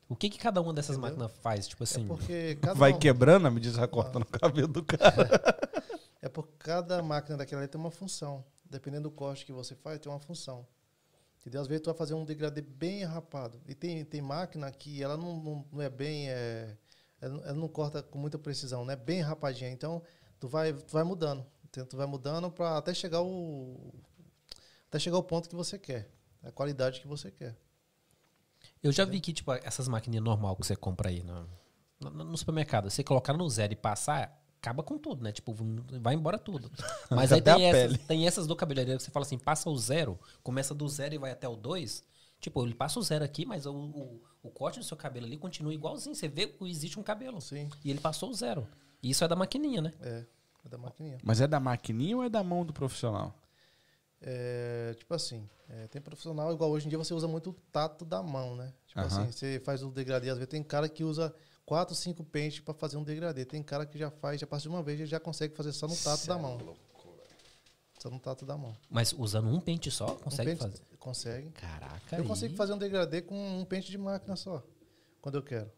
O 0.09 0.15
que, 0.15 0.29
que 0.29 0.37
cada 0.39 0.59
uma 0.61 0.73
dessas 0.73 0.97
Entendeu? 0.97 1.17
máquinas 1.17 1.31
faz? 1.41 1.67
Tipo 1.67 1.83
assim, 1.83 2.03
É 2.05 2.07
porque 2.07 2.55
cada 2.61 2.73
Vai 2.73 2.91
um- 2.93 2.99
quebrando 2.99 3.47
a 3.47 3.51
medida 3.51 3.87
cortando 3.87 4.23
o 4.23 4.25
cabelo 4.39 4.67
do 4.69 4.83
cara. 4.83 5.01
É 6.23 6.29
porque 6.29 6.53
cada 6.59 7.01
máquina 7.01 7.35
daquela 7.35 7.61
ali 7.63 7.67
tem 7.67 7.81
uma 7.81 7.89
função. 7.89 8.43
Dependendo 8.71 9.09
do 9.09 9.11
corte 9.11 9.45
que 9.45 9.51
você 9.51 9.75
faz, 9.75 9.99
tem 9.99 10.09
uma 10.11 10.19
função. 10.19 10.65
Entendeu? 11.41 11.59
Às 11.61 11.67
vezes 11.67 11.81
tu 11.83 11.87
vai 11.87 11.95
fazer 11.95 12.13
um 12.13 12.23
degradê 12.23 12.61
bem 12.61 13.03
rapado. 13.03 13.59
E 13.67 13.75
tem, 13.75 14.05
tem 14.05 14.21
máquina 14.21 14.71
que 14.71 15.03
ela 15.03 15.17
não, 15.17 15.35
não, 15.43 15.65
não 15.71 15.81
é 15.81 15.89
bem. 15.89 16.29
É, 16.29 16.77
ela, 17.19 17.53
não- 17.53 17.67
corta 17.67 18.01
com 18.01 18.17
muita 18.17 18.39
precisão, 18.39 18.85
né? 18.85 18.95
Bem 18.95 19.21
rapadinha. 19.21 19.69
Então, 19.69 20.01
tu 20.39 20.47
vai, 20.47 20.71
tu 20.71 20.93
vai 20.93 21.03
mudando. 21.03 21.45
Então, 21.65 21.85
tu 21.85 21.97
vai 21.97 22.05
mudando 22.05 22.49
para 22.49 22.77
até 22.77 22.93
chegar 22.93 23.21
o. 23.21 23.93
Até 24.87 24.99
chegar 24.99 25.17
o 25.17 25.23
ponto 25.23 25.49
que 25.49 25.55
você 25.55 25.77
quer. 25.77 26.09
A 26.43 26.51
qualidade 26.51 27.01
que 27.01 27.07
você 27.07 27.29
quer. 27.29 27.55
eu 28.81 28.91
já 28.91 29.03
vi 29.05 29.19
que, 29.19 29.33
tipo, 29.33 29.51
essas 29.53 29.87
maquininhas 29.87 30.23
normal 30.23 30.55
que 30.55 30.65
você 30.65 30.75
compra 30.75 31.09
aí 31.09 31.23
no, 31.23 31.47
no, 31.99 32.09
no 32.23 32.37
supermercado, 32.37 32.89
você 32.89 33.03
colocar 33.03 33.33
no 33.33 33.47
zero 33.49 33.73
e 33.73 33.75
passar, 33.75 34.40
acaba 34.61 34.83
com 34.83 34.97
tudo, 34.97 35.23
né? 35.23 35.31
Tipo, 35.31 35.55
vai 35.99 36.13
embora 36.13 36.37
tudo. 36.37 36.71
Mas 37.09 37.31
aí 37.33 37.41
tem 37.41 37.65
essas, 37.65 37.97
tem 38.05 38.27
essas 38.27 38.45
do 38.45 38.55
cabeleireiro 38.55 38.99
que 38.99 39.03
você 39.03 39.11
fala 39.11 39.25
assim, 39.25 39.37
passa 39.37 39.69
o 39.69 39.77
zero, 39.77 40.19
começa 40.43 40.75
do 40.75 40.87
zero 40.87 41.15
e 41.15 41.17
vai 41.17 41.31
até 41.31 41.47
o 41.47 41.55
dois. 41.55 42.03
Tipo, 42.39 42.63
ele 42.63 42.75
passa 42.75 42.99
o 42.99 43.03
zero 43.03 43.23
aqui, 43.23 43.45
mas 43.45 43.65
o, 43.65 43.73
o, 43.73 44.21
o 44.43 44.49
corte 44.49 44.79
do 44.79 44.85
seu 44.85 44.97
cabelo 44.97 45.25
ali 45.25 45.37
continua 45.37 45.73
igualzinho. 45.73 46.15
Você 46.15 46.27
vê 46.27 46.47
que 46.47 46.67
existe 46.69 46.99
um 46.99 47.03
cabelo. 47.03 47.39
Sim. 47.41 47.69
E 47.83 47.89
ele 47.89 47.99
passou 47.99 48.29
o 48.29 48.33
zero. 48.33 48.67
E 49.01 49.09
isso 49.09 49.23
é 49.23 49.27
da 49.27 49.35
maquininha, 49.35 49.81
né? 49.81 49.93
É. 50.01 50.25
É 50.65 50.69
da 50.69 50.77
maquininha. 50.77 51.17
Mas 51.23 51.41
é 51.41 51.47
da 51.47 51.59
maquininha 51.59 52.17
ou 52.17 52.23
é 52.23 52.29
da 52.29 52.43
mão 52.43 52.65
do 52.65 52.73
profissional? 52.73 53.35
É, 54.21 54.93
tipo 54.97 55.11
assim, 55.15 55.49
é, 55.67 55.87
tem 55.87 55.99
profissional, 55.99 56.53
igual 56.53 56.69
hoje 56.69 56.85
em 56.85 56.89
dia 56.89 56.97
você 56.97 57.11
usa 57.13 57.27
muito 57.27 57.49
o 57.49 57.53
tato 57.71 58.05
da 58.05 58.21
mão, 58.21 58.55
né? 58.55 58.71
Tipo 58.85 58.99
Aham. 58.99 59.07
assim, 59.07 59.31
você 59.31 59.59
faz 59.65 59.81
o 59.81 59.89
degradê, 59.89 60.29
às 60.29 60.37
vezes 60.37 60.49
tem 60.49 60.61
cara 60.61 60.87
que 60.87 61.03
usa 61.03 61.33
quatro, 61.65 61.95
cinco 61.95 62.23
pentes 62.23 62.59
para 62.59 62.73
fazer 62.73 62.97
um 62.97 63.03
degradê. 63.03 63.45
Tem 63.45 63.61
cara 63.63 63.85
que 63.85 63.97
já 63.97 64.09
faz, 64.11 64.39
já 64.39 64.47
passa 64.47 64.63
de 64.63 64.69
uma 64.69 64.83
vez 64.83 64.99
e 64.99 65.05
já 65.05 65.19
consegue 65.19 65.55
fazer 65.55 65.71
só 65.71 65.87
no 65.87 65.95
tato 65.95 66.27
da 66.27 66.37
mão. 66.37 66.75
Só 67.99 68.09
no 68.09 68.19
tato 68.19 68.45
da 68.45 68.57
mão. 68.57 68.75
Mas 68.89 69.13
usando 69.13 69.47
um 69.47 69.59
pente 69.59 69.91
só, 69.91 70.13
Um 70.13 70.17
consegue 70.17 70.51
pente- 70.51 70.61
fazer. 70.61 70.81
Consegue. 70.97 71.49
Caraca, 71.51 72.15
Eu 72.15 72.21
aí. 72.23 72.27
consigo 72.27 72.55
fazer 72.55 72.73
um 72.73 72.77
degradê 72.77 73.21
com 73.21 73.59
um 73.59 73.65
pente 73.65 73.89
de 73.89 73.97
máquina 73.97 74.35
só, 74.35 74.63
quando 75.21 75.35
eu 75.35 75.43
quero. 75.43 75.71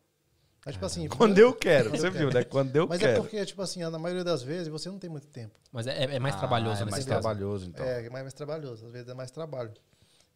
Mas, 0.65 0.75
tipo 0.75 0.85
assim, 0.85 1.07
quando 1.09 1.37
eu 1.37 1.53
quero, 1.53 1.89
você 1.89 2.09
viu, 2.09 2.31
né? 2.31 2.43
Quando 2.45 2.73
eu 2.73 2.87
Mas 2.87 2.99
quero. 2.99 3.11
Mas 3.11 3.19
é 3.19 3.21
porque, 3.21 3.45
tipo 3.45 3.61
assim, 3.61 3.81
na 3.81 3.99
maioria 3.99 4.23
das 4.23 4.41
vezes 4.41 4.69
você 4.69 4.89
não 4.89 4.97
tem 4.97 5.09
muito 5.09 5.27
tempo. 5.27 5.59
Mas 5.71 5.87
é, 5.87 6.03
é 6.03 6.19
mais 6.19 6.35
ah, 6.35 6.39
trabalhoso, 6.39 6.81
é 6.81 6.85
mais 6.85 7.03
trabalhoso, 7.03 7.65
então. 7.67 7.85
É, 7.85 8.05
é 8.05 8.09
mais, 8.09 8.23
mais 8.23 8.33
trabalhoso. 8.33 8.85
Às 8.85 8.91
vezes 8.93 9.09
é 9.09 9.13
mais 9.13 9.29
trabalho. 9.29 9.73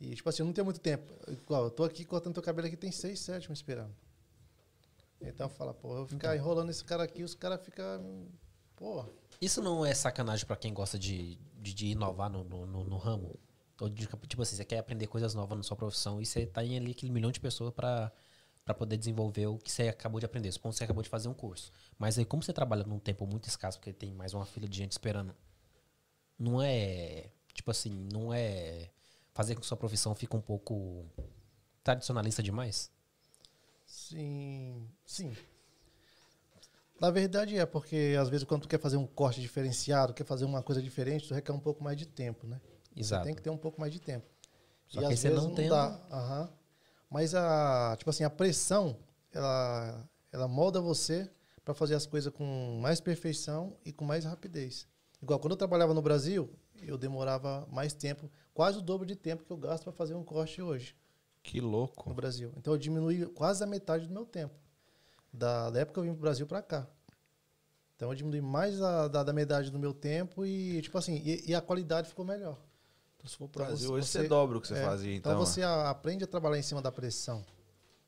E, 0.02 0.14
tipo 0.14 0.28
assim, 0.28 0.42
eu 0.42 0.46
não 0.46 0.52
tenho 0.54 0.66
muito 0.66 0.82
tempo. 0.82 1.14
Igual, 1.30 1.64
eu 1.66 1.72
tô 1.72 1.86
aqui 1.86 2.04
cortando 2.04 2.34
teu 2.34 2.44
cabelo 2.44 2.68
aqui, 2.68 2.76
tem 2.76 2.92
seis, 2.92 3.22
sete 3.22 3.48
me 3.50 3.54
esperando. 3.54 3.96
Então 5.22 5.50
fala, 5.50 5.74
pô, 5.74 5.90
eu 5.92 5.98
vou 5.98 6.08
ficar 6.08 6.36
então. 6.36 6.36
enrolando 6.36 6.70
esse 6.70 6.84
cara 6.84 7.04
aqui, 7.04 7.24
os 7.24 7.34
caras 7.34 7.64
ficam. 7.64 8.28
Pô. 8.76 9.06
Isso 9.42 9.62
não 9.62 9.86
é 9.86 9.94
sacanagem 9.94 10.46
para 10.46 10.56
quem 10.56 10.74
gosta 10.74 10.98
de, 10.98 11.36
de, 11.60 11.74
de 11.74 11.88
inovar 11.88 12.30
no, 12.30 12.44
no, 12.44 12.66
no, 12.66 12.84
no 12.84 12.98
ramo? 12.98 13.40
Ou 13.80 13.90
de, 13.90 14.08
tipo 14.28 14.42
assim, 14.42 14.56
você 14.56 14.66
quer 14.66 14.80
aprender 14.80 15.08
coisas 15.08 15.34
novas 15.34 15.58
na 15.58 15.64
sua 15.64 15.78
profissão 15.78 16.22
e 16.22 16.26
você 16.26 16.46
tá 16.46 16.64
em 16.64 16.78
ali 16.78 16.92
aquele 16.92 17.12
milhão 17.12 17.32
de 17.32 17.40
pessoas 17.40 17.74
para 17.74 18.12
para 18.68 18.74
poder 18.74 18.98
desenvolver 18.98 19.48
o 19.48 19.58
que 19.58 19.72
você 19.72 19.88
acabou 19.88 20.20
de 20.20 20.26
aprender. 20.26 20.52
Supondo 20.52 20.74
que 20.74 20.80
você 20.80 20.84
acabou 20.84 21.02
de 21.02 21.08
fazer 21.08 21.30
um 21.30 21.34
curso. 21.34 21.72
Mas 21.98 22.20
aí, 22.20 22.26
como 22.26 22.44
você 22.44 22.52
trabalha 22.52 22.84
num 22.84 23.00
tempo 23.00 23.26
muito 23.26 23.48
escasso, 23.48 23.80
porque 23.80 23.94
tem 23.94 24.14
mais 24.14 24.34
uma 24.34 24.46
fila 24.46 24.68
de 24.68 24.78
gente 24.78 24.92
esperando, 24.92 25.34
não 26.38 26.62
é. 26.62 27.32
Tipo 27.54 27.72
assim, 27.72 28.10
não 28.12 28.34
é. 28.34 28.90
Fazer 29.34 29.56
com 29.56 29.62
que 29.62 29.68
sua 29.68 29.78
profissão 29.78 30.14
fique 30.14 30.36
um 30.36 30.42
pouco 30.42 31.06
tradicionalista 31.82 32.44
demais? 32.44 32.92
Sim. 33.88 34.88
Sim. 35.06 35.36
Na 37.00 37.10
verdade 37.10 37.58
é, 37.58 37.66
porque 37.66 38.16
às 38.20 38.28
vezes 38.28 38.44
quando 38.44 38.64
tu 38.64 38.68
quer 38.68 38.80
fazer 38.80 38.98
um 38.98 39.08
corte 39.08 39.40
diferenciado, 39.40 40.14
quer 40.14 40.26
fazer 40.26 40.46
uma 40.46 40.62
coisa 40.62 40.82
diferente, 40.82 41.28
tu 41.28 41.34
requer 41.34 41.54
um 41.54 41.60
pouco 41.60 41.84
mais 41.84 41.98
de 41.98 42.06
tempo, 42.06 42.46
né? 42.46 42.60
Exato. 42.96 43.24
Você 43.24 43.28
tem 43.28 43.36
que 43.36 43.42
ter 43.42 43.50
um 43.50 43.58
pouco 43.58 43.80
mais 43.80 43.94
de 43.94 44.00
tempo. 44.00 44.26
Só 44.88 45.02
e 45.02 45.08
que 45.08 45.14
às 45.14 45.20
você 45.20 45.30
vezes 45.30 45.44
não, 45.44 45.50
não 45.50 45.56
tem. 45.56 45.70
Dá. 45.70 46.00
Uhum. 46.12 46.50
Mas 47.10 47.34
a, 47.34 47.96
tipo 47.98 48.10
assim, 48.10 48.24
a 48.24 48.30
pressão, 48.30 48.98
ela, 49.32 50.10
ela 50.32 50.48
molda 50.48 50.82
você 50.82 51.30
para 51.64 51.74
fazer 51.74 51.96
as 51.96 52.06
coisas 52.06 52.34
com 52.34 52.80
mais 52.82 53.00
perfeição 53.00 53.78
e 53.86 53.94
com 53.94 54.04
mais 54.04 54.26
rapidez. 54.26 54.88
Igual 55.22 55.40
quando 55.40 55.52
eu 55.52 55.58
trabalhava 55.58 55.94
no 55.94 56.02
Brasil, 56.02 56.50
eu 56.82 56.98
demorava 56.98 57.68
mais 57.72 57.94
tempo, 57.94 58.30
quase 58.54 58.80
o 58.80 58.82
dobro 58.82 59.06
de 59.06 59.16
tempo 59.16 59.44
que 59.44 59.52
eu 59.52 59.58
gasto 59.58 59.84
para 59.84 59.94
fazer 59.94 60.16
um 60.16 60.24
corte 60.24 60.62
hoje. 60.62 60.96
Que 61.48 61.62
louco. 61.62 62.10
No 62.10 62.14
Brasil. 62.14 62.52
Então 62.58 62.74
eu 62.74 62.78
diminui 62.78 63.26
quase 63.28 63.64
a 63.64 63.68
metade 63.68 64.06
do 64.06 64.14
meu 64.14 64.26
tempo. 64.26 64.54
Da, 65.32 65.70
da 65.70 65.80
época 65.80 65.94
que 65.94 66.00
eu 66.00 66.04
vim 66.04 66.12
pro 66.12 66.22
Brasil 66.22 66.46
para 66.46 66.62
cá. 66.62 66.86
Então 67.96 68.10
eu 68.10 68.16
diminui 68.16 68.42
mais 68.42 68.82
a, 68.82 69.08
da, 69.08 69.24
da 69.24 69.32
metade 69.32 69.72
do 69.72 69.80
meu 69.80 69.94
tempo 69.94 70.46
e, 70.46 70.82
tipo 70.82 70.98
assim, 70.98 71.22
e, 71.24 71.50
e 71.50 71.56
a 71.56 71.62
qualidade 71.62 72.10
ficou 72.10 72.26
melhor. 72.26 72.58
Então, 73.16 73.30
se 73.30 73.38
for 73.38 73.48
pro 73.48 73.64
Brasil, 73.64 73.92
hoje 73.92 74.08
você, 74.08 74.24
você 74.24 74.28
dobra 74.28 74.58
o 74.58 74.62
que 74.62 74.68
você 74.68 74.76
é, 74.76 74.84
fazia, 74.84 75.16
então. 75.16 75.32
Então 75.32 75.46
você 75.46 75.64
a, 75.64 75.90
aprende 75.90 76.26
a 76.26 76.28
trabalhar 76.28 76.60
em 76.60 76.62
cima 76.62 76.82
da 76.82 76.92
pressão. 76.92 77.46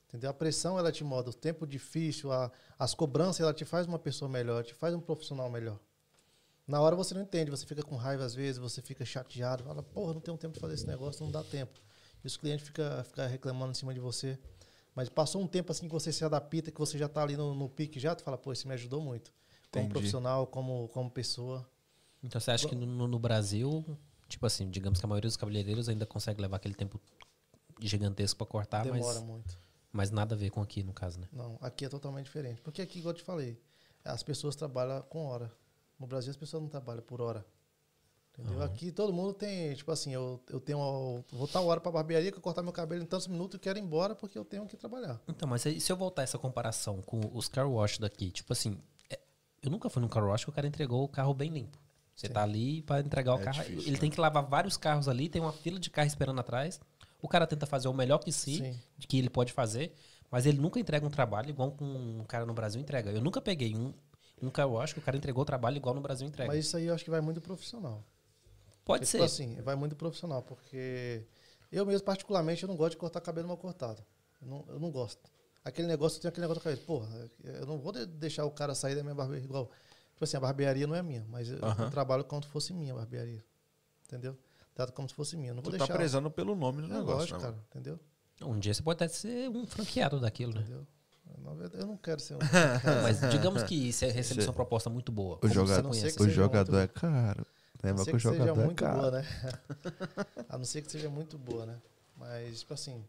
Entendeu? 0.09 0.29
A 0.29 0.33
pressão, 0.33 0.77
ela 0.77 0.91
te 0.91 1.03
moda. 1.03 1.29
O 1.29 1.33
tempo 1.33 1.65
difícil, 1.65 2.33
a, 2.33 2.51
as 2.77 2.93
cobranças, 2.93 3.39
ela 3.39 3.53
te 3.53 3.63
faz 3.63 3.87
uma 3.87 3.97
pessoa 3.97 4.27
melhor, 4.27 4.65
te 4.65 4.73
faz 4.73 4.93
um 4.93 4.99
profissional 4.99 5.49
melhor. 5.49 5.79
Na 6.67 6.81
hora 6.81 6.95
você 6.95 7.13
não 7.13 7.21
entende, 7.21 7.49
você 7.49 7.65
fica 7.65 7.81
com 7.81 7.95
raiva 7.95 8.25
às 8.25 8.35
vezes, 8.35 8.57
você 8.57 8.81
fica 8.81 9.05
chateado, 9.05 9.63
fala, 9.63 9.81
porra, 9.81 10.13
não 10.13 10.21
tenho 10.21 10.37
tempo 10.37 10.55
de 10.55 10.59
fazer 10.59 10.73
esse 10.73 10.85
negócio, 10.85 11.23
não 11.23 11.31
dá 11.31 11.41
tempo. 11.41 11.79
E 12.23 12.27
os 12.27 12.37
clientes 12.37 12.65
ficam 12.65 13.03
fica 13.03 13.27
reclamando 13.27 13.71
em 13.71 13.75
cima 13.75 13.93
de 13.93 13.99
você. 13.99 14.37
Mas 14.95 15.07
passou 15.07 15.41
um 15.41 15.47
tempo 15.47 15.71
assim 15.71 15.87
que 15.87 15.93
você 15.93 16.11
se 16.11 16.25
adapta, 16.25 16.71
que 16.71 16.79
você 16.79 16.97
já 16.97 17.05
está 17.05 17.23
ali 17.23 17.37
no, 17.37 17.53
no 17.53 17.69
pique 17.69 17.99
já, 17.99 18.15
tu 18.15 18.23
fala, 18.23 18.37
pô, 18.37 18.51
isso 18.51 18.67
me 18.67 18.73
ajudou 18.73 19.01
muito. 19.01 19.31
Como 19.71 19.85
Entendi. 19.85 19.93
profissional, 19.93 20.47
como, 20.47 20.89
como 20.89 21.09
pessoa. 21.09 21.69
Então 22.23 22.41
você 22.41 22.51
acha 22.51 22.67
que 22.67 22.75
no, 22.75 23.07
no 23.07 23.19
Brasil 23.19 23.85
Tipo 24.29 24.45
assim, 24.45 24.69
digamos 24.69 24.99
que 24.99 25.05
a 25.05 25.09
maioria 25.09 25.27
dos 25.27 25.35
cabeleireiros 25.35 25.89
ainda 25.89 26.05
consegue 26.05 26.39
levar 26.39 26.57
aquele 26.57 26.75
tempo 26.75 27.01
gigantesco 27.81 28.37
para 28.37 28.45
cortar, 28.45 28.83
Demora 28.83 29.15
mas, 29.15 29.23
muito. 29.23 29.59
Mas 29.91 30.11
nada 30.11 30.35
a 30.35 30.37
ver 30.37 30.51
com 30.51 30.61
aqui, 30.61 30.83
no 30.83 30.93
caso, 30.93 31.19
né? 31.19 31.27
Não, 31.31 31.57
aqui 31.59 31.83
é 31.83 31.89
totalmente 31.89 32.25
diferente. 32.25 32.61
Porque 32.61 32.79
aqui, 32.79 32.99
igual 32.99 33.11
eu 33.13 33.17
te 33.17 33.23
falei, 33.23 33.59
as 34.05 34.21
pessoas 34.21 34.55
trabalham 34.55 35.01
com 35.01 35.25
hora. 35.25 35.51
No 35.99 36.05
Brasil, 36.05 36.29
as 36.29 36.37
pessoas 36.37 36.61
não 36.61 36.69
trabalham 36.69 37.01
por 37.01 37.19
hora. 37.21 37.43
Entendeu? 38.39 38.59
Uhum. 38.59 38.63
Aqui 38.63 38.91
todo 38.91 39.11
mundo 39.11 39.33
tem, 39.33 39.73
tipo 39.73 39.91
assim, 39.91 40.13
eu, 40.13 40.39
eu 40.49 40.59
tenho. 40.59 40.79
Uma, 40.79 41.23
vou 41.31 41.47
tal 41.47 41.65
hora 41.65 41.81
pra 41.81 41.91
barbearia 41.91 42.31
que 42.31 42.37
eu 42.37 42.41
cortar 42.41 42.63
meu 42.63 42.71
cabelo 42.71 43.03
em 43.03 43.05
tantos 43.05 43.27
minutos 43.27 43.57
e 43.57 43.59
quero 43.59 43.77
ir 43.77 43.81
embora 43.81 44.15
porque 44.15 44.37
eu 44.37 44.45
tenho 44.45 44.65
que 44.65 44.77
trabalhar. 44.77 45.19
Então, 45.27 45.47
mas 45.47 45.61
se 45.61 45.91
eu 45.91 45.97
voltar 45.97 46.23
essa 46.23 46.37
comparação 46.37 47.01
com 47.01 47.19
os 47.33 47.49
car 47.49 47.69
wash 47.69 47.97
daqui, 47.97 48.31
tipo 48.31 48.53
assim, 48.53 48.77
é, 49.09 49.19
eu 49.61 49.69
nunca 49.69 49.89
fui 49.89 50.01
num 50.01 50.07
car 50.07 50.25
wash 50.25 50.45
que 50.45 50.49
o 50.49 50.53
cara 50.53 50.67
entregou 50.67 51.03
o 51.03 51.07
carro 51.07 51.33
bem 51.33 51.49
limpo. 51.51 51.77
Você 52.15 52.27
Sim. 52.27 52.33
tá 52.33 52.43
ali 52.43 52.81
para 52.81 53.01
entregar 53.01 53.35
o 53.35 53.39
é 53.39 53.43
carro. 53.43 53.57
Difícil, 53.59 53.81
ele 53.81 53.91
né? 53.91 53.97
tem 53.97 54.09
que 54.09 54.19
lavar 54.19 54.43
vários 54.43 54.77
carros 54.77 55.07
ali, 55.07 55.29
tem 55.29 55.41
uma 55.41 55.53
fila 55.53 55.79
de 55.79 55.89
carro 55.89 56.07
esperando 56.07 56.39
atrás. 56.39 56.79
O 57.21 57.27
cara 57.27 57.45
tenta 57.45 57.65
fazer 57.65 57.87
o 57.87 57.93
melhor 57.93 58.19
que 58.19 58.31
si, 58.31 58.73
de 58.97 59.07
que 59.07 59.17
ele 59.17 59.29
pode 59.29 59.51
fazer, 59.51 59.93
mas 60.31 60.45
ele 60.45 60.59
nunca 60.59 60.79
entrega 60.79 61.05
um 61.05 61.09
trabalho 61.09 61.49
igual 61.49 61.71
com 61.71 61.85
um 61.85 62.23
cara 62.25 62.45
no 62.45 62.53
Brasil 62.53 62.79
entrega. 62.79 63.11
Eu 63.11 63.21
nunca 63.21 63.41
peguei 63.41 63.75
um, 63.75 63.93
um 64.41 64.51
eu 64.57 64.79
acho 64.79 64.93
que 64.93 64.99
o 64.99 65.03
cara 65.03 65.17
entregou 65.17 65.41
o 65.41 65.45
trabalho 65.45 65.75
igual 65.75 65.93
no 65.93 66.01
Brasil 66.01 66.27
entrega. 66.27 66.49
Mas 66.49 66.65
isso 66.65 66.77
aí 66.77 66.85
eu 66.85 66.93
acho 66.93 67.03
que 67.03 67.09
vai 67.09 67.19
muito 67.19 67.41
profissional. 67.41 68.03
Pode 68.89 69.05
ser. 69.05 69.21
Assim, 69.21 69.55
vai 69.61 69.75
muito 69.75 69.95
profissional, 69.95 70.41
porque 70.41 71.23
eu 71.71 71.85
mesmo, 71.85 72.03
particularmente, 72.03 72.63
eu 72.63 72.67
não 72.67 72.75
gosto 72.75 72.91
de 72.91 72.97
cortar 72.97 73.21
cabelo 73.21 73.47
mal 73.47 73.55
cortado. 73.55 74.03
Eu 74.41 74.47
não, 74.47 74.65
eu 74.67 74.79
não 74.79 74.89
gosto. 74.89 75.29
Aquele 75.63 75.87
negócio, 75.87 76.19
tem 76.19 76.27
aquele 76.27 76.41
negócio 76.41 76.59
na 76.59 76.63
cabeça. 76.63 76.87
Porra, 76.87 77.29
eu 77.43 77.67
não 77.67 77.77
vou 77.77 77.93
deixar 77.93 78.45
o 78.45 78.51
cara 78.51 78.73
sair 78.73 78.95
da 78.95 79.03
minha 79.03 79.13
barbearia 79.13 79.45
igual. 79.45 79.69
Tipo 80.13 80.23
assim, 80.23 80.37
a 80.37 80.39
barbearia 80.39 80.87
não 80.87 80.95
é 80.95 81.03
minha, 81.03 81.23
mas 81.29 81.51
eu, 81.51 81.59
eu 81.59 81.91
trabalho 81.91 82.23
como 82.23 82.41
se 82.41 82.49
fosse 82.49 82.73
minha 82.73 82.93
a 82.93 82.95
barbearia. 82.97 83.45
Entendeu? 84.07 84.35
Trato 84.73 84.91
como 84.91 85.07
se 85.07 85.13
fosse 85.13 85.37
minha. 85.37 85.53
Não 85.53 85.61
vou 85.61 85.71
tu 85.71 85.77
tá 85.77 85.77
deixar... 85.77 85.93
tá 85.93 85.99
prezando 85.99 86.31
pelo 86.31 86.55
nome 86.55 86.81
do 86.81 86.87
é, 86.87 86.97
negócio, 86.97 87.13
lógico, 87.13 87.37
né? 87.37 87.43
cara. 87.43 87.57
Entendeu? 87.69 87.99
Um 88.41 88.57
dia 88.57 88.73
você 88.73 88.81
pode 88.81 89.03
até 89.03 89.13
ser 89.13 89.49
um 89.49 89.67
franqueado 89.67 90.19
daquilo, 90.19 90.53
né? 90.53 90.61
Entendeu? 90.61 90.87
Eu 91.73 91.85
não 91.85 91.97
quero 91.97 92.19
ser 92.19 92.35
um. 92.35 92.39
mas 93.03 93.21
digamos 93.29 93.61
que 93.61 93.93
você 93.93 94.09
recebe 94.09 94.43
uma 94.45 94.53
proposta 94.53 94.89
muito 94.89 95.11
boa. 95.11 95.37
O 95.43 95.47
jogador, 95.47 95.91
o 95.91 96.29
jogador 96.29 96.79
é 96.79 96.87
caro. 96.87 97.45
Lembra 97.81 98.03
que, 98.03 98.11
que 98.11 98.17
o 98.17 98.19
jogador 98.19 98.47
seja 98.47 98.61
é 98.61 98.65
muito 98.65 98.83
caro. 98.83 98.99
boa, 98.99 99.11
né? 99.11 99.25
a 100.49 100.57
não 100.57 100.65
ser 100.65 100.81
que 100.81 100.91
seja 100.91 101.09
muito 101.09 101.37
boa, 101.37 101.65
né? 101.65 101.81
Mas, 102.17 102.59
tipo 102.59 102.73
assim, 102.73 103.05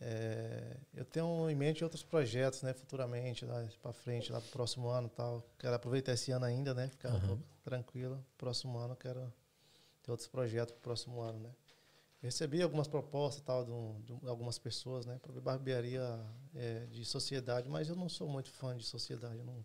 é, 0.00 0.76
eu 0.92 1.04
tenho 1.04 1.48
em 1.48 1.54
mente 1.54 1.82
outros 1.82 2.02
projetos, 2.02 2.62
né, 2.62 2.74
futuramente, 2.74 3.46
lá 3.46 3.66
para 3.82 3.92
frente, 3.92 4.30
lá 4.30 4.38
pro 4.38 4.50
próximo 4.50 4.88
ano 4.88 5.08
tal. 5.08 5.42
Quero 5.58 5.74
aproveitar 5.74 6.12
esse 6.12 6.30
ano 6.30 6.44
ainda, 6.44 6.74
né, 6.74 6.88
ficar 6.88 7.10
uhum. 7.10 7.16
um 7.16 7.26
pouco 7.26 7.42
tranquilo. 7.64 8.24
Próximo 8.36 8.76
ano 8.76 8.94
quero 8.94 9.32
ter 10.02 10.10
outros 10.10 10.28
projetos 10.28 10.72
pro 10.72 10.82
próximo 10.82 11.22
ano, 11.22 11.38
né. 11.38 11.50
recebi 12.20 12.60
algumas 12.60 12.86
propostas 12.86 13.42
tal 13.42 13.64
de, 13.64 14.02
de 14.02 14.28
algumas 14.28 14.58
pessoas, 14.58 15.06
né, 15.06 15.18
para 15.22 15.32
barbearia 15.40 16.20
é, 16.54 16.86
de 16.90 17.02
sociedade, 17.06 17.70
mas 17.70 17.88
eu 17.88 17.96
não 17.96 18.10
sou 18.10 18.28
muito 18.28 18.50
fã 18.50 18.76
de 18.76 18.84
sociedade, 18.84 19.38
eu 19.38 19.44
não, 19.44 19.64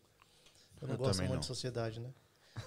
eu 0.82 0.88
não 0.88 0.94
eu 0.94 0.98
gosto 0.98 1.20
muito 1.20 1.34
não. 1.34 1.40
de 1.40 1.46
sociedade, 1.46 2.00
né. 2.00 2.14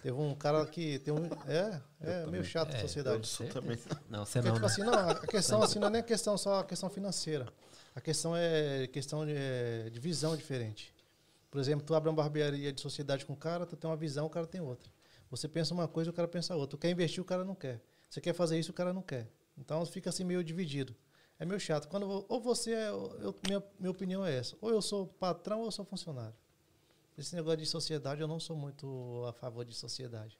Teve 0.02 0.16
um 0.16 0.34
cara 0.34 0.64
que 0.66 0.98
tem 1.00 1.12
um. 1.12 1.26
É, 1.46 1.80
é 2.00 2.26
meio 2.26 2.44
chato 2.44 2.72
a 2.72 2.78
é, 2.78 2.80
sociedade. 2.80 3.28
Eu 3.40 3.48
também. 3.48 3.78
Não, 4.08 4.24
você 4.24 4.40
não. 4.40 4.52
Tipo 4.54 4.60
né? 4.60 4.66
assim, 4.66 4.82
não, 4.82 4.94
a 5.10 5.26
questão 5.26 5.62
assim 5.62 5.78
não 5.78 5.88
é 5.88 5.90
nem 5.90 6.00
a 6.00 6.04
questão 6.04 6.38
só 6.38 6.60
a 6.60 6.64
questão 6.64 6.88
financeira. 6.88 7.46
A 7.94 8.00
questão 8.00 8.34
é 8.34 8.86
questão 8.86 9.26
de, 9.26 9.34
é, 9.34 9.90
de 9.90 10.00
visão 10.00 10.36
diferente. 10.36 10.94
Por 11.50 11.60
exemplo, 11.60 11.84
tu 11.84 11.94
abre 11.94 12.08
uma 12.08 12.16
barbearia 12.16 12.72
de 12.72 12.80
sociedade 12.80 13.26
com 13.26 13.34
um 13.34 13.36
cara, 13.36 13.66
tu 13.66 13.76
tem 13.76 13.88
uma 13.90 13.96
visão, 13.96 14.24
o 14.26 14.30
cara 14.30 14.46
tem 14.46 14.60
outra. 14.60 14.90
Você 15.30 15.46
pensa 15.46 15.74
uma 15.74 15.86
coisa, 15.86 16.10
o 16.10 16.12
cara 16.12 16.26
pensa 16.26 16.54
outra. 16.56 16.76
Tu 16.76 16.80
quer 16.80 16.90
investir, 16.90 17.20
o 17.20 17.24
cara 17.24 17.44
não 17.44 17.54
quer. 17.54 17.82
Você 18.08 18.20
quer 18.20 18.32
fazer 18.32 18.58
isso, 18.58 18.70
o 18.70 18.74
cara 18.74 18.92
não 18.92 19.02
quer. 19.02 19.30
Então 19.56 19.84
fica 19.84 20.08
assim 20.08 20.24
meio 20.24 20.42
dividido. 20.42 20.96
É 21.38 21.44
meio 21.44 21.60
chato. 21.60 21.88
Quando 21.88 22.24
ou 22.28 22.40
você 22.40 22.72
é, 22.72 22.88
eu, 22.88 23.34
minha, 23.46 23.62
minha 23.78 23.90
opinião 23.90 24.24
é 24.24 24.34
essa. 24.34 24.56
Ou 24.60 24.70
eu 24.70 24.80
sou 24.80 25.06
patrão 25.06 25.60
ou 25.60 25.66
eu 25.66 25.70
sou 25.70 25.84
funcionário. 25.84 26.34
Esse 27.16 27.34
negócio 27.34 27.58
de 27.58 27.66
sociedade, 27.66 28.20
eu 28.20 28.28
não 28.28 28.40
sou 28.40 28.56
muito 28.56 29.24
a 29.28 29.32
favor 29.32 29.64
de 29.64 29.74
sociedade. 29.74 30.38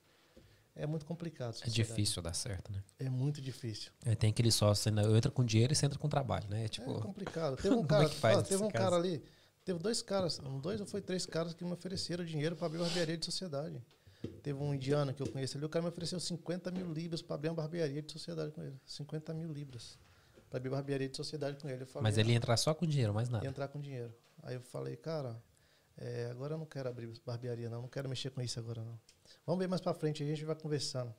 É 0.75 0.87
muito 0.87 1.05
complicado. 1.05 1.59
É 1.63 1.69
difícil 1.69 2.23
dar 2.23 2.33
certo, 2.33 2.73
né? 2.73 2.83
É 2.99 3.11
muito 3.11 3.43
difícil. 3.43 3.93
É, 4.05 4.15
tem 4.15 4.31
aquele 4.31 4.51
sócio, 4.51 4.91
né? 4.91 5.05
eu 5.05 5.15
entro 5.15 5.31
com 5.31 5.45
dinheiro 5.45 5.73
e 5.73 5.77
você 5.77 5.85
entra 5.85 5.99
com 5.99 6.09
trabalho, 6.09 6.49
né? 6.49 6.65
É, 6.65 6.69
tipo, 6.69 6.91
é 6.91 7.01
complicado. 7.01 7.57
Teve 7.61 7.75
um 7.75 7.85
cara, 7.85 8.05
é 8.05 8.09
faz, 8.09 8.49
teve 8.49 8.63
um 8.63 8.71
caso? 8.71 8.85
cara 8.85 8.97
ali, 8.97 9.23
teve 9.67 9.79
dois 9.79 10.01
caras, 10.01 10.39
dois 10.63 10.81
ou 10.81 10.87
foi 10.87 11.03
três 11.03 11.27
caras 11.27 11.53
que 11.53 11.63
me 11.63 11.73
ofereceram 11.73 12.25
dinheiro 12.25 12.57
para 12.57 12.67
abrir 12.67 12.79
uma 12.79 12.87
barbearia 12.87 13.19
de 13.19 13.25
sociedade. 13.27 13.83
Teve 14.43 14.59
um 14.59 14.73
indiano 14.73 15.13
que 15.13 15.23
eu 15.23 15.27
conheço 15.27 15.59
ali, 15.59 15.67
o 15.67 15.69
cara 15.69 15.83
me 15.83 15.89
ofereceu 15.91 16.19
50 16.19 16.71
mil 16.71 16.91
libras 16.91 17.21
para 17.21 17.35
abrir 17.35 17.49
uma 17.51 17.57
barbearia 17.57 18.01
de 18.01 18.11
sociedade 18.11 18.51
com 18.53 18.63
ele. 18.63 18.81
50 18.87 19.35
mil 19.35 19.53
libras 19.53 19.99
para 20.49 20.57
abrir 20.57 20.71
uma 20.71 20.77
barbearia 20.77 21.09
de 21.09 21.17
sociedade 21.17 21.59
com 21.59 21.69
ele. 21.69 21.85
Falei, 21.85 22.05
Mas 22.05 22.17
ele 22.17 22.31
ia 22.31 22.37
entrar 22.37 22.57
só 22.57 22.73
com 22.73 22.87
dinheiro, 22.87 23.13
mais 23.13 23.29
nada? 23.29 23.45
Ia 23.45 23.51
entrar 23.51 23.69
com 23.69 23.79
dinheiro. 23.79 24.15
Aí 24.43 24.55
eu 24.55 24.61
falei, 24.63 24.97
cara, 24.97 25.43
é, 26.05 26.29
agora 26.33 26.55
eu 26.55 26.59
não 26.59 26.67
quero 26.67 26.89
abrir 26.89 27.09
barbearia, 27.25 27.71
não. 27.71 27.83
Não 27.83 27.89
quero 27.89 28.09
mexer 28.09 28.31
com 28.31 28.43
isso 28.43 28.59
agora, 28.59 28.83
não. 28.83 28.99
Vamos 29.47 29.61
ver 29.61 29.69
mais 29.69 29.81
para 29.81 29.95
frente, 29.95 30.21
a 30.23 30.27
gente 30.27 30.45
vai 30.45 30.57
conversando. 30.57 31.15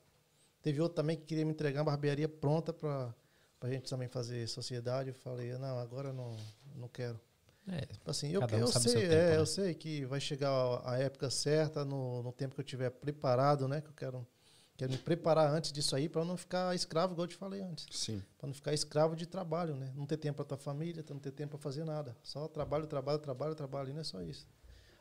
Teve 0.62 0.82
outro 0.82 0.96
também 0.96 1.16
que 1.16 1.24
queria 1.24 1.46
me 1.46 1.52
entregar 1.52 1.80
uma 1.80 1.86
barbearia 1.86 2.28
pronta 2.28 2.74
para 2.74 3.16
a 3.62 3.70
gente 3.70 3.90
também 3.90 4.10
fazer 4.10 4.46
sociedade. 4.48 5.10
Eu 5.10 5.16
falei, 5.16 5.58
não, 5.58 5.80
agora 5.80 6.12
não, 6.12 6.36
não 6.76 6.90
quero. 6.90 7.18
É, 7.66 7.86
tipo 7.86 8.12
assim, 8.12 8.30
eu, 8.30 8.42
um 8.42 8.58
eu 8.58 8.68
sei, 8.68 8.94
tempo, 8.94 9.14
é, 9.14 9.30
né? 9.32 9.38
eu 9.38 9.46
sei 9.46 9.74
que 9.74 10.06
vai 10.06 10.20
chegar 10.20 10.52
a 10.84 10.98
época 11.00 11.30
certa, 11.30 11.86
no, 11.86 12.22
no 12.22 12.34
tempo 12.34 12.54
que 12.54 12.60
eu 12.60 12.66
estiver 12.66 12.90
preparado, 12.90 13.70
né? 13.70 13.80
Que 13.80 13.88
eu 13.88 13.94
quero, 13.94 14.28
quero 14.76 14.92
me 14.92 14.98
preparar 14.98 15.50
antes 15.50 15.72
disso 15.72 15.96
aí 15.96 16.10
para 16.10 16.26
não 16.26 16.36
ficar 16.36 16.76
escravo, 16.76 17.14
igual 17.14 17.24
eu 17.24 17.30
te 17.30 17.38
falei 17.38 17.62
antes. 17.62 17.86
Sim. 17.90 18.22
Para 18.38 18.48
não 18.48 18.54
ficar 18.54 18.74
escravo 18.74 19.16
de 19.16 19.26
trabalho, 19.26 19.78
né? 19.78 19.94
Não 19.96 20.06
ter 20.06 20.18
tempo 20.18 20.36
para 20.36 20.46
tua 20.46 20.58
família, 20.58 21.06
não 21.10 21.20
ter 21.20 21.32
tempo 21.32 21.52
para 21.52 21.60
fazer 21.60 21.86
nada. 21.86 22.18
Só 22.22 22.50
trabalho, 22.50 22.86
trabalho, 22.86 23.20
trabalho, 23.20 23.56
trabalho, 23.56 23.90
e 23.90 23.94
não 23.94 24.02
é 24.02 24.04
só 24.04 24.22
isso. 24.22 24.46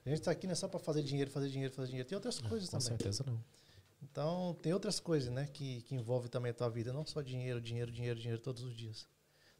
A 0.04 0.08
gente 0.08 0.18
está 0.18 0.30
aqui 0.30 0.46
não 0.46 0.52
é 0.52 0.56
só 0.56 0.66
para 0.66 0.80
fazer 0.80 1.02
dinheiro, 1.02 1.30
fazer 1.30 1.48
dinheiro, 1.48 1.72
fazer 1.72 1.88
dinheiro. 1.88 2.08
Tem 2.08 2.16
outras 2.16 2.40
coisas 2.40 2.68
com 2.68 2.78
também. 2.78 2.96
Com 2.96 2.98
certeza 2.98 3.24
não. 3.26 3.42
Então, 4.02 4.56
tem 4.60 4.72
outras 4.72 4.98
coisas, 4.98 5.32
né, 5.32 5.46
que, 5.46 5.82
que 5.82 5.94
envolvem 5.94 6.28
também 6.28 6.50
a 6.50 6.54
tua 6.54 6.68
vida, 6.68 6.92
não 6.92 7.06
só 7.06 7.22
dinheiro, 7.22 7.60
dinheiro, 7.60 7.90
dinheiro, 7.90 8.18
dinheiro 8.18 8.42
todos 8.42 8.62
os 8.64 8.74
dias. 8.74 9.06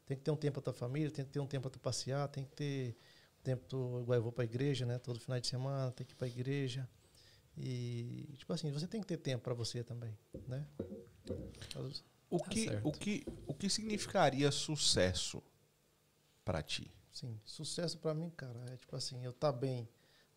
Tem 0.05 0.17
que 0.17 0.23
ter 0.23 0.31
um 0.31 0.35
tempo 0.35 0.55
para 0.55 0.63
tua 0.63 0.73
família, 0.73 1.09
tem 1.09 1.23
que 1.23 1.31
ter 1.31 1.39
um 1.39 1.47
tempo 1.47 1.63
para 1.63 1.71
tu 1.71 1.79
passear, 1.79 2.27
tem 2.27 2.43
que 2.43 2.51
ter 2.51 2.97
tempo 3.41 3.63
tu, 3.67 4.01
igual 4.01 4.17
eu 4.17 4.23
vou 4.23 4.31
para 4.31 4.43
a 4.43 4.45
igreja, 4.45 4.85
né, 4.85 4.99
todo 4.99 5.19
final 5.19 5.39
de 5.39 5.47
semana, 5.47 5.91
tem 5.91 6.05
que 6.05 6.13
ir 6.13 6.15
para 6.15 6.27
a 6.27 6.29
igreja. 6.29 6.87
E 7.57 8.35
tipo 8.37 8.51
assim, 8.51 8.71
você 8.71 8.87
tem 8.87 8.99
que 8.99 9.07
ter 9.07 9.17
tempo 9.17 9.43
para 9.43 9.53
você 9.53 9.83
também, 9.83 10.17
né? 10.47 10.65
O 12.29 12.39
tá 12.39 12.49
que, 12.49 12.67
o 12.83 12.91
que 12.91 13.23
o 13.45 13.53
que 13.53 13.69
significaria 13.69 14.51
sucesso 14.51 15.41
para 16.43 16.63
ti? 16.63 16.91
Sim, 17.11 17.39
sucesso 17.45 17.97
para 17.99 18.13
mim, 18.13 18.31
cara, 18.31 18.59
é 18.71 18.77
tipo 18.77 18.95
assim, 18.95 19.23
eu 19.23 19.31
tá 19.31 19.51
bem 19.51 19.87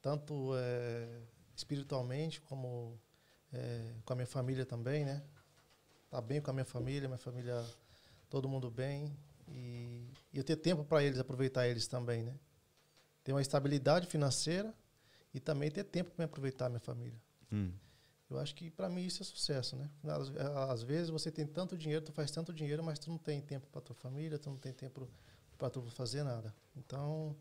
tanto 0.06 0.52
é, 0.54 1.18
espiritualmente 1.56 2.40
como 2.42 2.96
é, 3.52 3.92
com 4.04 4.12
a 4.12 4.16
minha 4.16 4.26
família 4.26 4.64
também, 4.64 5.04
né? 5.04 5.20
Tá 6.08 6.20
bem 6.20 6.40
com 6.40 6.48
a 6.48 6.54
minha 6.54 6.64
família, 6.64 7.08
minha 7.08 7.18
família, 7.18 7.60
todo 8.30 8.48
mundo 8.48 8.70
bem. 8.70 9.12
E, 9.48 10.08
e 10.32 10.38
eu 10.38 10.44
ter 10.44 10.54
tempo 10.54 10.84
para 10.84 11.02
eles, 11.02 11.18
aproveitar 11.18 11.66
eles 11.66 11.88
também, 11.88 12.22
né? 12.22 12.38
Ter 13.24 13.32
uma 13.32 13.42
estabilidade 13.42 14.06
financeira 14.06 14.72
e 15.34 15.40
também 15.40 15.72
ter 15.72 15.82
tempo 15.82 16.12
para 16.12 16.22
me 16.22 16.26
aproveitar 16.26 16.66
a 16.66 16.68
minha 16.68 16.80
família. 16.80 17.20
Hum. 17.50 17.72
Eu 18.30 18.38
acho 18.38 18.54
que 18.54 18.70
para 18.70 18.88
mim 18.88 19.04
isso 19.04 19.24
é 19.24 19.26
sucesso, 19.26 19.74
né? 19.74 19.90
Às, 20.04 20.30
às, 20.70 20.82
vezes 20.84 21.10
você 21.10 21.32
tem 21.32 21.44
tanto 21.44 21.76
dinheiro, 21.76 22.04
tu 22.04 22.12
faz 22.12 22.30
tanto 22.30 22.52
dinheiro, 22.52 22.84
mas 22.84 23.00
tu 23.00 23.10
não 23.10 23.18
tem 23.18 23.40
tempo 23.40 23.66
para 23.72 23.80
tua 23.80 23.96
família, 23.96 24.38
tu 24.38 24.50
não 24.50 24.56
tem 24.56 24.72
tempo 24.72 25.10
para 25.58 25.68
tu 25.68 25.82
fazer 25.90 26.22
nada. 26.22 26.54
Então, 26.76 27.34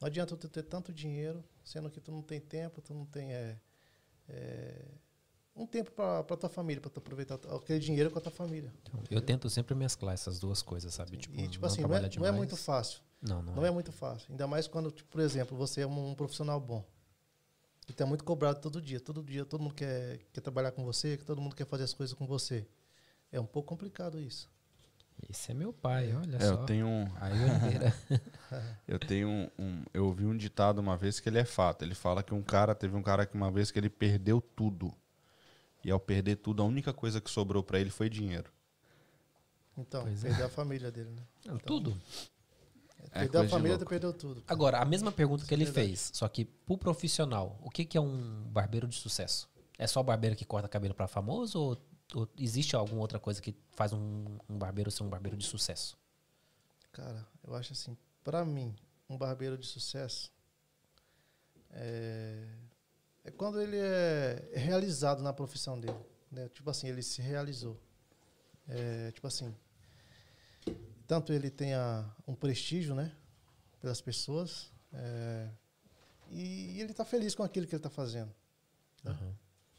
não 0.00 0.06
adianta 0.06 0.36
tu 0.36 0.48
ter 0.48 0.62
tanto 0.62 0.92
dinheiro, 0.92 1.44
sendo 1.64 1.90
que 1.90 2.00
tu 2.00 2.12
não 2.12 2.22
tem 2.22 2.40
tempo, 2.40 2.80
tu 2.80 2.92
não 2.92 3.06
tem 3.06 3.32
é, 3.32 3.58
é, 4.28 4.84
um 5.54 5.66
tempo 5.66 5.90
para 5.90 6.36
tua 6.36 6.50
família, 6.50 6.80
para 6.80 6.90
tu 6.90 6.98
aproveitar 6.98 7.34
aquele 7.54 7.78
dinheiro 7.78 8.10
com 8.10 8.18
a 8.18 8.20
tua 8.20 8.32
família. 8.32 8.72
Eu 9.10 9.22
tento 9.22 9.48
sempre 9.48 9.74
mesclar 9.74 10.12
essas 10.12 10.38
duas 10.38 10.60
coisas, 10.60 10.92
sabe? 10.92 11.16
Tipo, 11.16 11.40
e, 11.40 11.48
tipo 11.48 11.64
assim, 11.64 11.80
não 11.80 11.94
é, 11.94 12.10
não 12.18 12.26
é, 12.26 12.30
muito 12.30 12.56
fácil. 12.56 13.00
Não, 13.22 13.42
não, 13.42 13.54
não 13.54 13.64
é. 13.64 13.68
é. 13.68 13.70
muito 13.70 13.90
fácil. 13.90 14.30
Ainda 14.30 14.46
mais 14.46 14.66
quando, 14.66 14.90
tipo, 14.90 15.08
por 15.08 15.20
exemplo, 15.20 15.56
você 15.56 15.80
é 15.80 15.86
um, 15.86 16.10
um 16.10 16.14
profissional 16.14 16.60
bom. 16.60 16.84
E 17.88 17.92
tá 17.92 18.04
muito 18.04 18.24
cobrado 18.24 18.60
todo 18.60 18.82
dia. 18.82 19.00
Todo 19.00 19.22
dia 19.22 19.44
todo 19.46 19.62
mundo 19.62 19.74
quer, 19.74 20.18
quer 20.32 20.40
trabalhar 20.40 20.72
com 20.72 20.84
você, 20.84 21.16
todo 21.16 21.40
mundo 21.40 21.54
quer 21.56 21.66
fazer 21.66 21.84
as 21.84 21.94
coisas 21.94 22.12
com 22.12 22.26
você. 22.26 22.66
É 23.32 23.40
um 23.40 23.46
pouco 23.46 23.68
complicado 23.68 24.20
isso. 24.20 24.50
Esse 25.28 25.50
é 25.50 25.54
meu 25.54 25.72
pai, 25.72 26.14
olha 26.14 26.36
é, 26.36 26.40
só. 26.40 26.54
Eu 26.54 26.66
tenho 26.66 26.86
um. 26.86 27.06
eu 28.86 28.98
tenho 28.98 29.28
um, 29.28 29.50
um, 29.58 29.84
Eu 29.92 30.06
ouvi 30.06 30.24
um 30.24 30.36
ditado 30.36 30.78
uma 30.78 30.96
vez 30.96 31.18
que 31.18 31.28
ele 31.28 31.38
é 31.38 31.44
fato. 31.44 31.82
Ele 31.82 31.94
fala 31.94 32.22
que 32.22 32.34
um 32.34 32.42
cara. 32.42 32.74
Teve 32.74 32.96
um 32.96 33.02
cara 33.02 33.26
que 33.26 33.34
uma 33.34 33.50
vez 33.50 33.70
que 33.70 33.78
ele 33.78 33.88
perdeu 33.90 34.40
tudo. 34.40 34.92
E 35.82 35.90
ao 35.90 36.00
perder 36.00 36.36
tudo, 36.36 36.62
a 36.62 36.66
única 36.66 36.92
coisa 36.92 37.20
que 37.20 37.30
sobrou 37.30 37.62
para 37.62 37.80
ele 37.80 37.90
foi 37.90 38.08
dinheiro. 38.10 38.50
Então, 39.76 40.02
pois 40.02 40.24
é. 40.24 40.28
perdeu 40.28 40.44
é. 40.44 40.48
a 40.48 40.50
família 40.50 40.90
dele, 40.90 41.10
né? 41.10 41.22
Então, 41.40 41.58
tudo. 41.58 42.00
É 43.12 43.20
perdeu 43.20 43.42
a 43.42 43.48
família, 43.48 43.78
tu 43.78 43.86
perdeu 43.86 44.12
tudo. 44.12 44.42
Cara. 44.42 44.52
Agora, 44.52 44.78
a 44.78 44.84
mesma 44.84 45.12
pergunta 45.12 45.42
Isso 45.42 45.48
que 45.48 45.54
ele 45.54 45.64
é 45.64 45.72
fez, 45.72 46.10
só 46.12 46.28
que 46.28 46.44
pro 46.44 46.76
profissional, 46.76 47.58
o 47.62 47.70
que, 47.70 47.84
que 47.84 47.96
é 47.96 48.00
um 48.00 48.42
barbeiro 48.50 48.88
de 48.88 48.96
sucesso? 48.96 49.48
É 49.78 49.86
só 49.86 50.00
o 50.00 50.04
barbeiro 50.04 50.34
que 50.34 50.44
corta 50.44 50.68
cabelo 50.68 50.94
para 50.94 51.06
famoso 51.06 51.60
ou, 51.60 51.78
ou, 52.14 52.28
existe 52.38 52.76
alguma 52.76 53.00
outra 53.00 53.18
coisa 53.18 53.40
que 53.40 53.54
faz 53.72 53.92
um, 53.92 54.38
um 54.48 54.58
barbeiro 54.58 54.90
ser 54.90 55.02
um 55.02 55.08
barbeiro 55.08 55.36
de 55.36 55.44
sucesso? 55.44 55.98
Cara, 56.92 57.26
eu 57.44 57.54
acho 57.54 57.72
assim, 57.72 57.96
para 58.22 58.44
mim, 58.44 58.74
um 59.08 59.16
barbeiro 59.16 59.56
de 59.58 59.66
sucesso 59.66 60.32
é 61.70 62.46
é 63.26 63.30
quando 63.32 63.60
ele 63.60 63.76
é 63.76 64.52
realizado 64.54 65.20
na 65.20 65.32
profissão 65.32 65.78
dele. 65.80 65.98
Né? 66.30 66.48
Tipo 66.50 66.70
assim, 66.70 66.88
ele 66.88 67.02
se 67.02 67.20
realizou. 67.20 67.76
É, 68.68 69.10
tipo 69.10 69.26
assim, 69.26 69.52
tanto 71.08 71.32
ele 71.32 71.50
tenha 71.50 72.08
um 72.26 72.36
prestígio, 72.36 72.94
né? 72.94 73.12
Pelas 73.80 74.00
pessoas. 74.00 74.70
É, 74.92 75.48
e, 76.30 76.76
e, 76.76 76.80
ele 76.80 76.92
está 76.92 77.04
feliz 77.04 77.34
com 77.34 77.42
aquilo 77.42 77.66
que 77.66 77.74
ele 77.74 77.80
está 77.80 77.90
fazendo. 77.90 78.32
Né? 79.02 79.10
Uhum. 79.10 79.34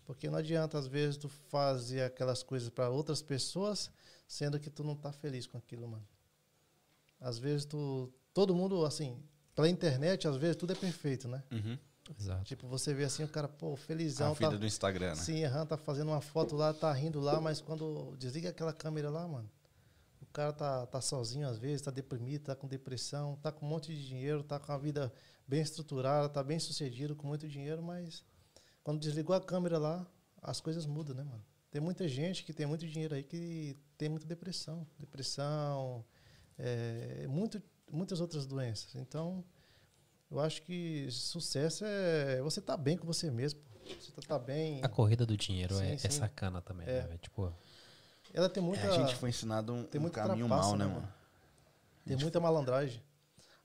Porque 0.07 0.29
não 0.29 0.39
adianta, 0.39 0.79
às 0.79 0.87
vezes, 0.87 1.17
tu 1.17 1.27
fazer 1.27 2.01
aquelas 2.01 2.41
coisas 2.41 2.69
para 2.69 2.89
outras 2.89 3.21
pessoas, 3.21 3.91
sendo 4.25 4.57
que 4.57 4.69
tu 4.69 4.81
não 4.81 4.93
está 4.93 5.11
feliz 5.11 5.45
com 5.45 5.57
aquilo, 5.57 5.85
mano. 5.85 6.07
Às 7.19 7.37
vezes, 7.37 7.65
tu... 7.65 8.09
Todo 8.33 8.55
mundo, 8.55 8.85
assim, 8.85 9.21
pela 9.53 9.67
internet, 9.67 10.25
às 10.25 10.37
vezes, 10.37 10.55
tudo 10.55 10.71
é 10.71 10.75
perfeito, 10.75 11.27
né? 11.27 11.43
Uhum. 11.51 11.77
Exato. 12.17 12.45
Tipo, 12.45 12.67
você 12.67 12.93
vê 12.93 13.03
assim, 13.03 13.25
o 13.25 13.27
cara, 13.27 13.49
pô, 13.49 13.75
felizão. 13.75 14.31
A 14.31 14.33
vida 14.33 14.51
tá, 14.51 14.57
do 14.57 14.65
Instagram, 14.65 15.09
né? 15.09 15.15
Sim, 15.15 15.43
aham, 15.43 15.65
tá 15.65 15.75
fazendo 15.75 16.07
uma 16.07 16.21
foto 16.21 16.55
lá, 16.55 16.73
tá 16.73 16.93
rindo 16.93 17.19
lá, 17.19 17.41
mas 17.41 17.59
quando 17.59 18.15
desliga 18.17 18.49
aquela 18.49 18.71
câmera 18.71 19.09
lá, 19.09 19.27
mano, 19.27 19.49
o 20.21 20.25
cara 20.27 20.53
tá, 20.53 20.85
tá 20.85 21.01
sozinho 21.01 21.49
às 21.49 21.57
vezes, 21.57 21.81
tá 21.81 21.91
deprimido, 21.91 22.43
tá 22.43 22.55
com 22.55 22.65
depressão, 22.65 23.35
tá 23.41 23.51
com 23.51 23.65
um 23.65 23.69
monte 23.69 23.93
de 23.93 24.07
dinheiro, 24.07 24.41
tá 24.41 24.57
com 24.57 24.71
a 24.71 24.77
vida 24.77 25.11
bem 25.45 25.59
estruturada, 25.59 26.29
tá 26.29 26.41
bem 26.41 26.59
sucedido, 26.59 27.13
com 27.13 27.27
muito 27.27 27.45
dinheiro, 27.45 27.83
mas 27.83 28.23
quando 28.87 29.01
desligou 29.01 29.35
a 29.35 29.41
câmera 29.41 29.77
lá, 29.77 30.07
as 30.41 30.61
coisas 30.61 30.85
mudam, 30.85 31.13
né, 31.13 31.21
mano? 31.21 31.43
Tem 31.69 31.81
muita 31.81 32.07
gente 32.07 32.45
que 32.45 32.53
tem 32.53 32.65
muito 32.65 32.87
dinheiro 32.87 33.15
aí 33.15 33.21
que 33.21 33.75
tem 33.97 34.07
muita 34.07 34.25
depressão. 34.25 34.87
Depressão, 34.97 36.05
é, 36.57 37.27
muito, 37.27 37.61
muitas 37.91 38.21
outras 38.21 38.45
doenças. 38.45 38.95
Então, 38.95 39.43
eu 40.31 40.39
acho 40.39 40.61
que 40.61 41.05
sucesso 41.11 41.83
é 41.83 42.41
você 42.41 42.61
estar 42.61 42.77
tá 42.77 42.81
bem 42.81 42.95
com 42.95 43.05
você 43.05 43.29
mesmo. 43.29 43.59
Você 43.99 44.09
tá, 44.13 44.21
tá 44.21 44.39
bem. 44.39 44.79
A 44.81 44.87
corrida 44.87 45.25
do 45.25 45.35
dinheiro 45.35 45.75
sim, 45.75 45.83
é, 45.83 45.93
é 45.93 45.97
sim. 45.97 46.07
é, 46.07 46.09
sacana 46.09 46.61
também, 46.61 46.87
é. 46.87 47.07
né? 47.07 47.17
Tipo. 47.17 47.53
Ela 48.33 48.47
tem 48.47 48.63
muita. 48.63 48.85
É, 48.85 48.89
a 48.89 48.93
gente 48.93 49.15
foi 49.15 49.27
ensinado 49.27 49.73
um, 49.73 49.83
tem 49.83 49.99
um 49.99 50.09
caminho 50.09 50.47
mal, 50.47 50.77
né, 50.77 50.85
né, 50.85 50.93
mano? 50.93 51.13
Tem 52.05 52.15
muita 52.15 52.39
malandragem. 52.39 53.03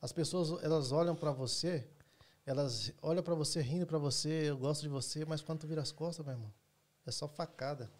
As 0.01 0.11
pessoas, 0.11 0.61
elas 0.65 0.90
olham 0.90 1.15
para 1.15 1.31
você, 1.31 1.89
elas 2.44 2.93
olham 3.01 3.23
para 3.23 3.35
você 3.35 3.60
rindo 3.60 3.86
para 3.86 3.98
você, 3.98 4.51
eu 4.51 4.56
gosto 4.56 4.82
de 4.82 4.89
você, 4.89 5.24
mas 5.24 5.40
quando 5.40 5.60
tu 5.60 5.66
vira 5.66 5.81
as 5.81 5.93
costas, 5.93 6.24
meu 6.24 6.35
irmão, 6.35 6.52
é 7.06 7.10
só 7.10 7.28
facada. 7.28 7.90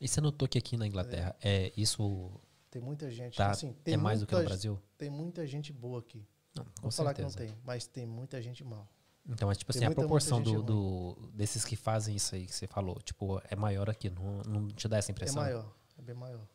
E 0.00 0.08
você 0.08 0.20
notou 0.20 0.48
que 0.48 0.58
aqui 0.58 0.76
na 0.76 0.86
Inglaterra 0.86 1.36
é, 1.40 1.66
é 1.66 1.72
isso. 1.76 2.30
Tem 2.70 2.82
muita 2.82 3.10
gente. 3.10 3.36
Tá, 3.36 3.50
assim, 3.50 3.72
tem 3.84 3.94
é 3.94 3.96
mais 3.96 4.20
do 4.20 4.26
que 4.26 4.34
no 4.34 4.42
Brasil? 4.42 4.80
Tem 4.98 5.10
muita 5.10 5.46
gente 5.46 5.72
boa 5.72 6.00
aqui. 6.00 6.26
Não, 6.54 6.66
Vou 6.82 6.90
falar 6.90 7.14
que 7.14 7.22
não 7.22 7.30
tem, 7.30 7.56
mas 7.64 7.86
tem 7.86 8.06
muita 8.06 8.40
gente 8.42 8.64
mal. 8.64 8.88
Então, 9.28 9.46
mas, 9.46 9.56
tipo 9.56 9.70
assim, 9.70 9.80
muita, 9.80 9.92
a 9.92 9.94
proporção 9.94 10.42
do, 10.42 10.62
do, 10.62 11.30
desses 11.32 11.64
que 11.64 11.76
fazem 11.76 12.16
isso 12.16 12.34
aí 12.34 12.44
que 12.44 12.54
você 12.54 12.66
falou, 12.66 13.00
tipo, 13.02 13.40
é 13.48 13.54
maior 13.54 13.88
aqui, 13.88 14.10
não, 14.10 14.42
não 14.42 14.68
te 14.68 14.88
dá 14.88 14.98
essa 14.98 15.10
é 15.10 15.12
impressão? 15.12 15.42
É 15.42 15.46
maior, 15.46 15.72
é 15.96 16.02
bem 16.02 16.14
maior. 16.14 16.48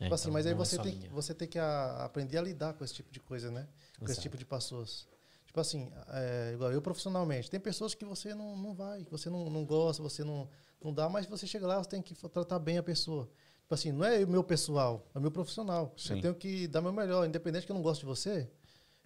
É, 0.00 0.04
tipo 0.04 0.14
assim, 0.14 0.22
então, 0.24 0.32
mas 0.32 0.46
aí 0.46 0.54
você, 0.54 0.80
é 0.80 0.82
tem, 0.82 1.08
você 1.10 1.34
tem 1.34 1.46
que 1.46 1.58
a, 1.58 2.04
aprender 2.04 2.38
a 2.38 2.42
lidar 2.42 2.72
com 2.72 2.82
esse 2.82 2.94
tipo 2.94 3.12
de 3.12 3.20
coisa, 3.20 3.50
né? 3.50 3.68
Com 3.98 4.06
Exato. 4.06 4.12
esse 4.12 4.20
tipo 4.22 4.38
de 4.38 4.46
pessoas. 4.46 5.06
Tipo 5.50 5.58
assim, 5.58 5.90
é, 6.12 6.52
igual 6.54 6.70
eu 6.70 6.80
profissionalmente, 6.80 7.50
tem 7.50 7.58
pessoas 7.58 7.92
que 7.92 8.04
você 8.04 8.32
não, 8.36 8.56
não 8.56 8.72
vai, 8.72 9.04
que 9.04 9.10
você 9.10 9.28
não, 9.28 9.50
não 9.50 9.64
gosta, 9.64 10.00
você 10.00 10.22
não, 10.22 10.48
não 10.80 10.94
dá, 10.94 11.08
mas 11.08 11.26
você 11.26 11.44
chega 11.44 11.66
lá, 11.66 11.78
você 11.82 11.90
tem 11.90 12.00
que 12.00 12.14
tratar 12.28 12.60
bem 12.60 12.78
a 12.78 12.84
pessoa. 12.84 13.28
Tipo 13.62 13.74
assim, 13.74 13.90
não 13.90 14.04
é 14.04 14.22
o 14.22 14.28
meu 14.28 14.44
pessoal, 14.44 15.04
é 15.12 15.18
o 15.18 15.20
meu 15.20 15.32
profissional. 15.32 15.92
Sim. 15.96 16.14
Eu 16.14 16.22
tenho 16.22 16.34
que 16.36 16.68
dar 16.68 16.80
meu 16.80 16.92
melhor, 16.92 17.26
independente 17.26 17.66
que 17.66 17.72
eu 17.72 17.74
não 17.74 17.82
goste 17.82 18.04
de 18.04 18.06
você, 18.06 18.48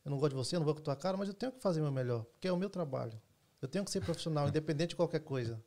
eu 0.05 0.11
não 0.11 0.19
gosto 0.19 0.33
de 0.33 0.37
você, 0.37 0.57
eu 0.57 0.61
não 0.61 0.67
vou 0.67 0.75
com 0.75 0.81
a 0.81 0.85
tua 0.85 0.97
cara, 0.97 1.17
mas 1.17 1.29
eu 1.29 1.35
tenho 1.35 1.51
que 1.51 1.63
fazer 1.63 1.81
meu 1.81 1.91
melhor, 1.91 2.25
porque 2.25 2.47
é 2.47 2.53
o 2.53 2.59
meu 2.59 2.69
trabalho. 2.69 3.19
Eu 3.63 3.67
tenho 3.67 3.83
que 3.83 3.91
ser 3.91 4.03
profissional, 4.03 4.47
independente 4.51 4.91
de 4.91 4.97
qualquer 4.97 5.21
coisa. 5.21 5.59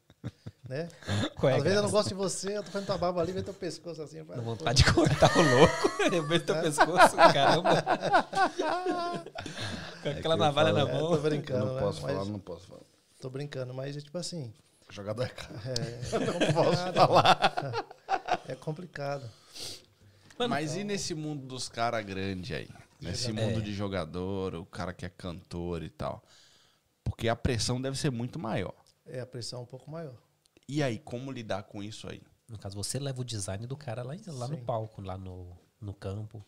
Né? 0.67 0.89
É, 1.07 1.55
Às 1.55 1.63
vezes 1.63 1.77
eu 1.77 1.83
não 1.83 1.89
gosto 1.89 2.09
de 2.09 2.15
você, 2.15 2.57
eu 2.57 2.63
tô 2.63 2.71
fazendo 2.71 2.87
tua 2.87 2.97
barba 2.97 3.21
ali, 3.21 3.31
vê 3.31 3.41
teu 3.41 3.53
pescoço 3.53 4.01
assim. 4.01 4.21
Não 4.23 4.43
vontade 4.43 4.83
de 4.83 4.93
cortar 4.93 5.31
o 5.37 5.41
louco, 5.41 6.27
vê 6.27 6.39
teu 6.39 6.55
é. 6.55 6.61
pescoço, 6.61 7.15
caramba. 7.15 7.83
Com 10.03 10.09
aquela 10.09 10.35
é 10.35 10.37
navalha 10.37 10.73
falo, 10.73 10.85
na 10.87 10.93
mão. 10.93 11.13
É, 11.13 11.15
tô 11.15 11.21
brincando. 11.21 11.65
Eu 11.65 11.73
não 11.73 11.79
posso 11.79 12.05
né? 12.05 12.13
falar, 12.13 12.25
não 12.25 12.39
posso 12.39 12.67
falar. 12.67 12.81
Tô 13.21 13.29
brincando, 13.29 13.73
mas 13.73 13.95
é 13.95 14.01
tipo 14.01 14.17
assim. 14.17 14.53
Jogador 14.89 15.23
é 15.23 15.29
cara. 15.29 15.53
É, 15.65 16.19
não 16.19 16.53
posso 16.53 16.93
falar. 16.93 17.85
É 18.47 18.55
complicado. 18.55 19.29
Mano, 20.37 20.49
mas 20.49 20.71
então... 20.71 20.81
e 20.81 20.83
nesse 20.83 21.15
mundo 21.15 21.45
dos 21.47 21.67
caras 21.69 22.05
grandes 22.05 22.55
aí? 22.55 22.69
Nesse 22.99 23.31
mundo 23.31 23.59
é. 23.59 23.61
de 23.61 23.73
jogador, 23.73 24.55
o 24.55 24.65
cara 24.65 24.93
que 24.93 25.05
é 25.05 25.09
cantor 25.09 25.83
e 25.83 25.89
tal. 25.89 26.23
Porque 27.03 27.29
a 27.29 27.35
pressão 27.35 27.81
deve 27.81 27.97
ser 27.97 28.11
muito 28.11 28.37
maior. 28.37 28.73
É, 29.05 29.19
a 29.19 29.25
pressão 29.25 29.59
é 29.59 29.63
um 29.63 29.65
pouco 29.65 29.89
maior. 29.89 30.15
E 30.67 30.83
aí, 30.83 30.99
como 30.99 31.31
lidar 31.31 31.63
com 31.63 31.81
isso 31.81 32.09
aí? 32.09 32.21
No 32.47 32.57
caso, 32.57 32.75
você 32.75 32.99
leva 32.99 33.21
o 33.21 33.25
design 33.25 33.65
do 33.65 33.75
cara 33.75 34.03
lá, 34.03 34.13
lá 34.27 34.47
no 34.47 34.57
palco, 34.57 35.01
lá 35.01 35.17
no, 35.17 35.57
no 35.79 35.93
campo. 35.93 36.43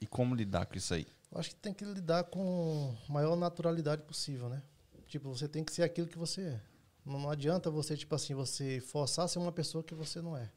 E 0.00 0.06
como 0.06 0.34
lidar 0.34 0.66
com 0.66 0.76
isso 0.76 0.94
aí? 0.94 1.06
Eu 1.30 1.38
acho 1.38 1.50
que 1.50 1.56
tem 1.56 1.72
que 1.72 1.84
lidar 1.84 2.24
com 2.24 2.94
a 3.08 3.12
maior 3.12 3.36
naturalidade 3.36 4.02
possível, 4.02 4.48
né? 4.48 4.62
Tipo, 5.06 5.28
você 5.28 5.48
tem 5.48 5.64
que 5.64 5.72
ser 5.72 5.82
aquilo 5.82 6.08
que 6.08 6.18
você 6.18 6.42
é. 6.42 6.60
Não, 7.04 7.18
não 7.18 7.30
adianta 7.30 7.70
você, 7.70 7.96
tipo 7.96 8.14
assim, 8.14 8.34
você 8.34 8.80
forçar 8.80 9.24
a 9.24 9.28
ser 9.28 9.38
uma 9.38 9.52
pessoa 9.52 9.82
que 9.82 9.94
você 9.94 10.20
não 10.20 10.36
é. 10.36 10.50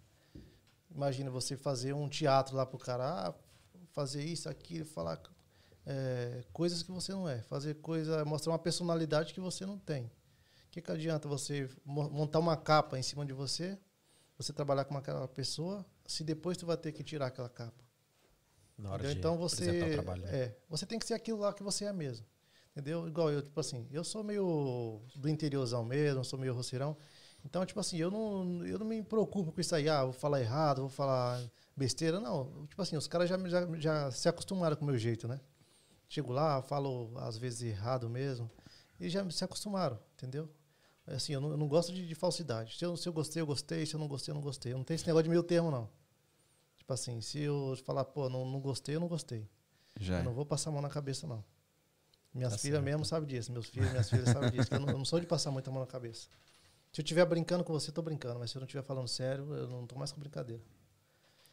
imagina 0.89 1.29
você 1.29 1.57
fazer 1.57 1.93
um 1.93 2.07
teatro 2.07 2.55
lá 2.55 2.65
pro 2.65 2.77
cara, 2.77 3.27
ah, 3.27 3.33
fazer 3.91 4.23
isso, 4.23 4.49
aquilo, 4.49 4.85
falar 4.85 5.21
é, 5.85 6.43
coisas 6.51 6.81
que 6.81 6.91
você 6.91 7.11
não 7.11 7.29
é, 7.29 7.41
fazer 7.43 7.75
coisa, 7.75 8.25
mostrar 8.25 8.51
uma 8.51 8.59
personalidade 8.59 9.33
que 9.33 9.39
você 9.39 9.65
não 9.65 9.77
tem. 9.77 10.11
O 10.75 10.77
que, 10.77 10.81
que 10.81 10.91
adianta 10.91 11.25
você 11.25 11.69
montar 11.85 12.39
uma 12.39 12.57
capa 12.57 12.99
em 12.99 13.01
cima 13.01 13.25
de 13.25 13.31
você, 13.31 13.79
você 14.37 14.51
trabalhar 14.51 14.83
com 14.83 14.97
aquela 14.97 15.25
pessoa, 15.25 15.85
se 16.05 16.21
depois 16.21 16.57
tu 16.57 16.65
vai 16.65 16.75
ter 16.75 16.91
que 16.91 17.01
tirar 17.01 17.27
aquela 17.27 17.47
capa? 17.47 17.81
Na 18.77 18.91
hora 18.91 19.07
de 19.07 19.17
então 19.17 19.37
você 19.37 19.69
é, 20.25 20.57
você 20.67 20.85
tem 20.85 20.99
que 20.99 21.05
ser 21.05 21.13
aquilo 21.13 21.39
lá 21.39 21.53
que 21.53 21.63
você 21.63 21.85
é 21.85 21.93
mesmo. 21.93 22.25
Entendeu? 22.71 23.07
Igual 23.07 23.31
eu, 23.31 23.41
tipo 23.41 23.57
assim, 23.57 23.87
eu 23.89 24.03
sou 24.03 24.21
meio 24.21 25.01
do 25.15 25.29
interiorzão 25.29 25.85
mesmo, 25.85 26.25
sou 26.25 26.37
meio 26.37 26.53
roceirão. 26.53 26.97
Então, 27.45 27.65
tipo 27.65 27.79
assim, 27.79 27.95
eu 27.95 28.11
não, 28.11 28.65
eu 28.65 28.77
não 28.77 28.85
me 28.85 29.01
preocupo 29.01 29.53
com 29.53 29.61
isso 29.61 29.73
aí, 29.73 29.87
ah, 29.87 30.03
vou 30.03 30.11
falar 30.11 30.41
errado, 30.41 30.81
vou 30.81 30.89
falar 30.89 31.41
besteira. 31.73 32.19
Não, 32.19 32.67
tipo 32.67 32.81
assim, 32.81 32.97
os 32.97 33.07
caras 33.07 33.29
já, 33.29 33.37
já, 33.47 33.65
já 33.77 34.11
se 34.11 34.27
acostumaram 34.27 34.75
com 34.75 34.83
o 34.83 34.87
meu 34.87 34.97
jeito, 34.97 35.25
né? 35.25 35.39
Chego 36.09 36.33
lá, 36.33 36.61
falo 36.61 37.17
às 37.19 37.37
vezes 37.37 37.61
errado 37.61 38.09
mesmo, 38.09 38.51
e 38.99 39.09
já 39.09 39.27
se 39.31 39.45
acostumaram, 39.45 39.97
entendeu? 40.15 40.49
Assim, 41.07 41.33
eu 41.33 41.41
não, 41.41 41.51
eu 41.51 41.57
não 41.57 41.67
gosto 41.67 41.93
de, 41.93 42.07
de, 42.07 42.15
falsidade. 42.15 42.77
Se 42.77 42.83
eu, 42.83 42.97
se 42.97 43.07
eu 43.07 43.13
gostei, 43.13 43.41
eu 43.41 43.45
gostei, 43.45 43.85
se 43.85 43.93
eu 43.93 43.99
não 43.99 44.07
gostei, 44.07 44.31
eu 44.31 44.35
não 44.35 44.41
gostei. 44.41 44.73
Eu 44.73 44.77
não 44.77 44.83
tenho 44.83 44.95
esse 44.95 45.05
negócio 45.05 45.23
de 45.23 45.29
meio 45.29 45.43
termo, 45.43 45.69
não. 45.69 45.87
Tipo 46.77 46.93
assim, 46.93 47.21
se 47.21 47.39
eu 47.39 47.77
falar, 47.85 48.05
pô, 48.05 48.29
não, 48.29 48.45
não 48.45 48.59
gostei, 48.59 48.95
eu 48.95 48.99
não 48.99 49.07
gostei. 49.07 49.47
Já. 49.99 50.19
Eu 50.19 50.23
não 50.23 50.33
vou 50.33 50.45
passar 50.45 50.71
a 50.71 50.73
mão 50.73 50.81
na 50.81 50.89
cabeça, 50.89 51.27
não. 51.27 51.43
Minhas 52.33 52.53
tá 52.53 52.59
filhas 52.59 52.75
certo. 52.75 52.85
mesmo 52.85 53.05
sabem 53.05 53.29
disso, 53.29 53.51
meus 53.51 53.67
filhos, 53.67 53.89
minhas 53.91 54.09
filhas 54.09 54.29
sabem 54.29 54.51
disso. 54.51 54.73
Eu 54.73 54.79
não, 54.79 54.89
eu 54.89 54.97
não, 54.97 55.05
sou 55.05 55.19
de 55.19 55.25
passar 55.25 55.51
muita 55.51 55.71
mão 55.71 55.79
na 55.79 55.87
cabeça. 55.87 56.27
Se 56.91 57.01
eu 57.01 57.03
estiver 57.03 57.25
brincando 57.25 57.63
com 57.63 57.71
você, 57.71 57.91
eu 57.91 57.93
tô 57.93 58.01
brincando, 58.01 58.39
mas 58.39 58.51
se 58.51 58.57
eu 58.57 58.59
não 58.59 58.65
estiver 58.65 58.83
falando 58.83 59.07
sério, 59.07 59.53
eu 59.55 59.67
não 59.69 59.87
tô 59.87 59.95
mais 59.95 60.11
com 60.11 60.19
brincadeira. 60.19 60.61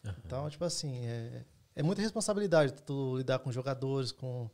Uhum. 0.05 0.13
Então, 0.25 0.51
tipo 0.51 0.65
assim, 0.65 1.07
é, 1.07 1.45
é 1.77 1.83
muita 1.83 2.03
responsabilidade 2.03 2.73
tu 2.83 3.17
lidar 3.17 3.39
com 3.39 3.53
jogadores, 3.53 4.11
com, 4.11 4.51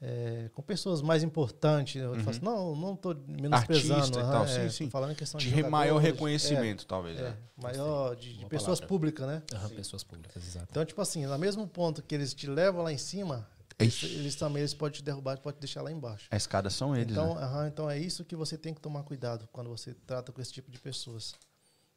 é, 0.00 0.50
com 0.52 0.62
pessoas 0.62 1.00
mais 1.00 1.22
importantes. 1.22 1.96
Eu 1.96 2.10
uhum. 2.10 2.18
falo 2.20 2.30
assim, 2.30 2.44
não, 2.44 2.76
não 2.76 2.94
estou 2.94 3.14
menosprezando. 3.26 3.94
Artista 3.94 4.20
uhum, 4.20 4.28
e 4.28 4.32
tal, 4.32 4.44
é, 4.44 4.48
sim, 4.48 4.70
sim. 4.70 4.90
falando 4.90 5.12
em 5.12 5.14
questão 5.14 5.38
de, 5.38 5.50
de 5.50 5.62
maior 5.62 5.98
reconhecimento, 5.98 6.84
é, 6.84 6.86
talvez. 6.86 7.18
É, 7.18 7.22
é. 7.22 7.36
maior 7.56 8.14
de, 8.14 8.36
de 8.36 8.46
pessoas 8.46 8.80
públicas, 8.80 9.26
né? 9.26 9.42
Uhum, 9.52 9.68
pessoas 9.70 10.04
públicas, 10.04 10.44
exato. 10.44 10.66
Então, 10.70 10.84
tipo 10.84 11.00
assim, 11.00 11.24
no 11.26 11.38
mesmo 11.38 11.66
ponto 11.66 12.02
que 12.02 12.14
eles 12.14 12.34
te 12.34 12.46
levam 12.46 12.82
lá 12.82 12.92
em 12.92 12.98
cima, 12.98 13.48
eles, 13.78 14.02
eles, 14.02 14.36
também 14.36 14.60
eles 14.60 14.74
podem 14.74 14.98
te 14.98 15.04
derrubar, 15.04 15.38
podem 15.38 15.58
te 15.58 15.60
deixar 15.60 15.82
lá 15.82 15.92
embaixo. 15.92 16.28
A 16.30 16.36
escada 16.36 16.70
são 16.70 16.96
eles. 16.96 17.12
Então, 17.12 17.34
né? 17.34 17.68
então 17.68 17.90
é 17.90 17.98
isso 17.98 18.24
que 18.24 18.34
você 18.34 18.56
tem 18.56 18.72
que 18.72 18.80
tomar 18.80 19.02
cuidado 19.02 19.48
quando 19.52 19.68
você 19.68 19.94
trata 20.06 20.32
com 20.32 20.40
esse 20.40 20.52
tipo 20.52 20.70
de 20.70 20.78
pessoas. 20.78 21.34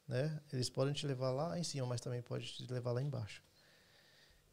Né? 0.07 0.39
Eles 0.51 0.69
podem 0.69 0.93
te 0.93 1.05
levar 1.05 1.31
lá 1.31 1.57
em 1.57 1.63
cima, 1.63 1.85
mas 1.85 2.01
também 2.01 2.21
podem 2.21 2.45
te 2.45 2.71
levar 2.71 2.91
lá 2.91 3.01
embaixo. 3.01 3.41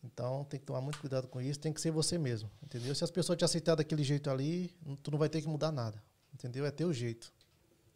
Então 0.02 0.44
tem 0.44 0.60
que 0.60 0.66
tomar 0.66 0.80
muito 0.80 0.98
cuidado 0.98 1.26
com 1.26 1.40
isso, 1.40 1.58
tem 1.58 1.72
que 1.72 1.80
ser 1.80 1.90
você 1.90 2.16
mesmo, 2.18 2.50
entendeu? 2.62 2.94
Se 2.94 3.02
as 3.02 3.10
pessoas 3.10 3.36
te 3.36 3.44
aceitarem 3.44 3.78
daquele 3.78 4.04
jeito 4.04 4.30
ali, 4.30 4.74
tu 5.02 5.10
não 5.10 5.18
vai 5.18 5.28
ter 5.28 5.42
que 5.42 5.48
mudar 5.48 5.72
nada, 5.72 6.02
entendeu? 6.32 6.64
É 6.64 6.70
teu 6.70 6.92
jeito, 6.92 7.32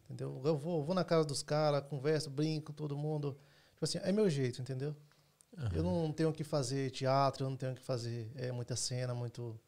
entendeu? 0.05 0.41
Eu 0.43 0.57
vou, 0.57 0.83
vou 0.83 0.95
na 0.95 1.03
casa 1.03 1.25
dos 1.25 1.41
caras, 1.41 1.83
converso, 1.87 2.29
brinco, 2.29 2.73
todo 2.73 2.97
mundo, 2.97 3.37
tipo 3.73 3.85
assim, 3.85 3.99
é 4.01 4.11
meu 4.11 4.29
jeito, 4.29 4.61
entendeu? 4.61 4.95
Uhum. 5.57 5.69
Eu 5.73 5.83
não 5.83 6.11
tenho 6.11 6.33
que 6.33 6.43
fazer 6.43 6.91
teatro, 6.91 7.45
eu 7.45 7.49
não 7.49 7.57
tenho 7.57 7.75
que 7.75 7.81
fazer 7.81 8.31
é, 8.35 8.51
muita 8.51 8.75
cena, 8.75 9.13
muito 9.13 9.59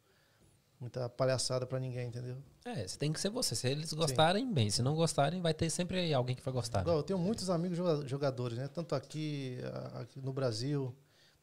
muita 0.80 1.08
palhaçada 1.08 1.66
para 1.66 1.80
ninguém, 1.80 2.08
entendeu? 2.08 2.36
É, 2.64 2.86
você 2.86 2.98
tem 2.98 3.10
que 3.10 3.18
ser 3.18 3.30
você. 3.30 3.54
Se 3.54 3.68
eles 3.68 3.92
gostarem, 3.92 4.46
Sim. 4.46 4.52
bem. 4.52 4.70
Se 4.70 4.82
não 4.82 4.94
gostarem, 4.94 5.40
vai 5.40 5.54
ter 5.54 5.70
sempre 5.70 6.12
alguém 6.12 6.36
que 6.36 6.42
vai 6.42 6.52
gostar. 6.52 6.84
Né? 6.84 6.92
Eu 6.92 7.02
tenho 7.02 7.18
muitos 7.18 7.48
amigos 7.48 7.78
jogadores, 8.06 8.58
né? 8.58 8.68
Tanto 8.68 8.94
aqui, 8.94 9.58
aqui 9.94 10.20
no 10.20 10.32
Brasil, 10.32 10.94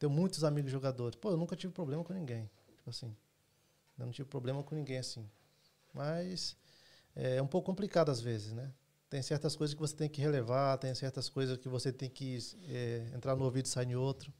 tenho 0.02 0.10
muitos 0.10 0.42
amigos 0.42 0.72
jogadores. 0.72 1.14
Pô, 1.14 1.30
eu 1.30 1.36
nunca 1.36 1.54
tive 1.54 1.72
problema 1.72 2.02
com 2.02 2.12
ninguém. 2.12 2.50
Tipo 2.76 2.90
assim, 2.90 3.14
eu 3.96 4.04
não 4.04 4.12
tive 4.12 4.28
problema 4.28 4.60
com 4.60 4.74
ninguém 4.74 4.98
assim. 4.98 5.30
Mas 5.94 6.56
é 7.14 7.40
um 7.40 7.46
pouco 7.46 7.66
complicado 7.66 8.10
às 8.10 8.20
vezes, 8.20 8.52
né? 8.52 8.72
Tem 9.08 9.22
certas 9.22 9.54
coisas 9.54 9.74
que 9.74 9.80
você 9.80 9.94
tem 9.94 10.08
que 10.08 10.20
relevar, 10.20 10.76
tem 10.78 10.92
certas 10.92 11.28
coisas 11.28 11.56
que 11.56 11.68
você 11.68 11.92
tem 11.92 12.10
que 12.10 12.36
é, 12.68 13.12
entrar 13.14 13.36
no 13.36 13.44
ouvido 13.44 13.66
e 13.66 13.68
sair 13.68 13.90
em 13.90 13.94
outro. 13.94 14.32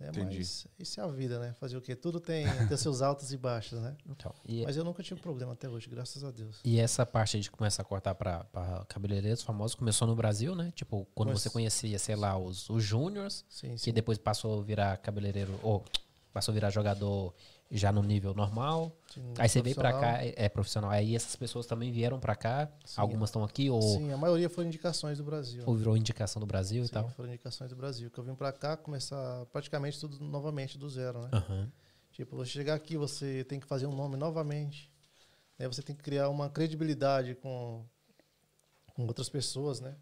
É, 0.00 0.08
Entendi. 0.08 0.38
Mas 0.38 0.66
isso 0.78 1.00
é 1.00 1.02
a 1.02 1.08
vida, 1.08 1.40
né? 1.40 1.52
Fazer 1.54 1.76
o 1.76 1.80
quê? 1.80 1.96
Tudo 1.96 2.20
tem, 2.20 2.46
tem 2.68 2.76
seus 2.76 3.02
altos 3.02 3.32
e 3.32 3.36
baixos, 3.36 3.80
né? 3.80 3.96
Então, 4.08 4.32
mas 4.64 4.76
eu 4.76 4.84
nunca 4.84 5.02
tive 5.02 5.20
problema 5.20 5.52
até 5.52 5.68
hoje, 5.68 5.88
graças 5.88 6.22
a 6.22 6.30
Deus. 6.30 6.60
E 6.64 6.78
essa 6.78 7.04
parte 7.04 7.40
de 7.40 7.50
começar 7.50 7.82
a 7.82 7.84
cortar 7.84 8.14
para 8.14 8.84
cabeleireiros 8.88 9.42
famosos 9.42 9.74
começou 9.74 10.06
no 10.06 10.14
Brasil, 10.14 10.54
né? 10.54 10.72
Tipo, 10.74 11.06
quando 11.14 11.30
Mas, 11.30 11.42
você 11.42 11.50
conhecia, 11.50 11.98
sei 11.98 12.14
lá, 12.14 12.38
os, 12.38 12.70
os 12.70 12.82
júniors, 12.82 13.44
que 13.82 13.90
depois 13.90 14.18
passou 14.18 14.60
a 14.60 14.62
virar 14.62 14.96
cabeleireiro, 14.98 15.58
ou 15.62 15.84
passou 16.32 16.52
a 16.52 16.54
virar 16.54 16.70
jogador 16.70 17.34
já 17.70 17.92
no 17.92 18.02
nível 18.02 18.34
normal. 18.34 18.96
Sim, 19.12 19.34
aí 19.38 19.48
você 19.48 19.60
veio 19.60 19.76
para 19.76 19.92
cá, 19.92 20.24
é, 20.24 20.34
é, 20.36 20.48
profissional. 20.48 20.90
Aí 20.90 21.14
essas 21.14 21.36
pessoas 21.36 21.66
também 21.66 21.92
vieram 21.92 22.18
para 22.18 22.34
cá. 22.34 22.68
Sim, 22.84 23.00
Algumas 23.00 23.28
estão 23.30 23.44
aqui 23.44 23.68
ou 23.68 23.82
Sim, 23.82 24.12
a 24.12 24.16
maioria 24.16 24.48
foram 24.48 24.68
indicações 24.68 25.18
do 25.18 25.24
Brasil. 25.24 25.62
Ou 25.66 25.76
virou 25.76 25.96
indicação 25.96 26.40
do 26.40 26.46
Brasil 26.46 26.82
Sim, 26.84 26.90
e 26.90 26.92
tal. 26.92 27.08
foram 27.10 27.28
indicações 27.30 27.70
do 27.70 27.76
Brasil, 27.76 28.10
que 28.10 28.18
eu 28.18 28.24
vim 28.24 28.34
para 28.34 28.52
cá 28.52 28.76
começar 28.76 29.44
praticamente 29.46 30.00
tudo 30.00 30.18
novamente 30.24 30.78
do 30.78 30.88
zero, 30.88 31.20
né? 31.20 31.30
Uhum. 31.32 31.68
Tipo, 32.12 32.36
você 32.36 32.50
chegar 32.50 32.74
aqui, 32.74 32.96
você 32.96 33.44
tem 33.44 33.60
que 33.60 33.66
fazer 33.66 33.86
um 33.86 33.94
nome 33.94 34.16
novamente. 34.16 34.90
Né? 35.58 35.68
Você 35.68 35.82
tem 35.82 35.94
que 35.94 36.02
criar 36.02 36.28
uma 36.28 36.48
credibilidade 36.48 37.34
com 37.34 37.84
com 38.98 39.06
outras 39.06 39.28
pessoas, 39.28 39.80
né? 39.80 39.94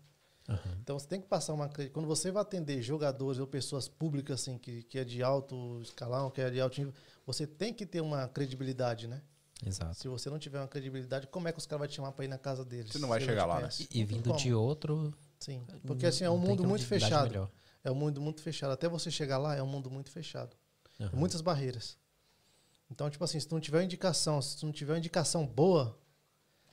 Uhum. 0.49 0.57
Então 0.81 0.99
você 0.99 1.07
tem 1.07 1.21
que 1.21 1.27
passar 1.27 1.53
uma 1.53 1.69
quando 1.93 2.07
você 2.07 2.31
vai 2.31 2.41
atender 2.41 2.81
jogadores 2.81 3.39
ou 3.39 3.47
pessoas 3.47 3.89
públicas 3.89 4.41
assim 4.41 4.57
que, 4.57 4.85
que 4.85 4.99
é 4.99 5.05
de 5.05 5.23
alto 5.23 5.81
escalão, 5.83 6.31
que 6.31 6.41
é 6.41 6.49
de 6.49 6.61
alto 6.61 6.79
nível, 6.79 6.95
você 7.27 7.47
tem 7.47 7.75
que 7.75 7.85
ter 7.85 8.01
uma 8.01 8.29
credibilidade, 8.29 9.09
né? 9.09 9.21
Exato. 9.65 9.95
Se 9.95 10.07
você 10.07 10.31
não 10.31 10.39
tiver 10.39 10.61
uma 10.61 10.69
credibilidade, 10.69 11.27
como 11.27 11.49
é 11.49 11.53
que 11.53 11.59
os 11.59 11.67
caras 11.67 11.81
vão 11.81 11.89
te 11.89 11.95
chamar 11.95 12.13
para 12.13 12.25
ir 12.25 12.29
na 12.29 12.39
casa 12.39 12.65
deles? 12.65 12.93
Você 12.93 12.99
não 12.99 13.09
vai 13.09 13.21
chegar 13.21 13.47
lá, 13.47 13.61
né? 13.61 13.69
E, 13.91 14.01
e 14.01 14.05
vindo 14.05 14.33
de 14.37 14.55
outro. 14.55 15.13
Sim. 15.41 15.67
Porque 15.87 16.07
assim, 16.07 16.25
é 16.25 16.31
um 16.31 16.39
mundo 16.39 16.65
muito 16.65 16.87
fechado. 16.87 17.31
Melhor. 17.31 17.51
É 17.83 17.91
um 17.91 17.95
mundo 17.95 18.21
muito 18.21 18.43
fechado. 18.43 18.73
Até 18.73 18.89
você 18.89 19.11
chegar 19.11 19.39
lá, 19.39 19.55
é 19.57 19.63
um 19.63 19.67
mundo 19.67 19.91
muito 19.91 20.11
fechado. 20.11 20.57
Uhum. 21.01 21.11
Muitas 21.15 21.41
barreiras. 21.41 21.99
Então, 22.91 23.09
tipo 23.11 23.25
assim, 23.25 23.41
se 23.41 23.49
tu 23.49 23.55
não 23.55 23.61
tiver 23.61 23.83
indicação, 23.83 24.41
se 24.41 24.59
tu 24.59 24.67
não 24.67 24.73
tiver 24.73 24.97
indicação 24.97 25.47
boa, 25.47 25.99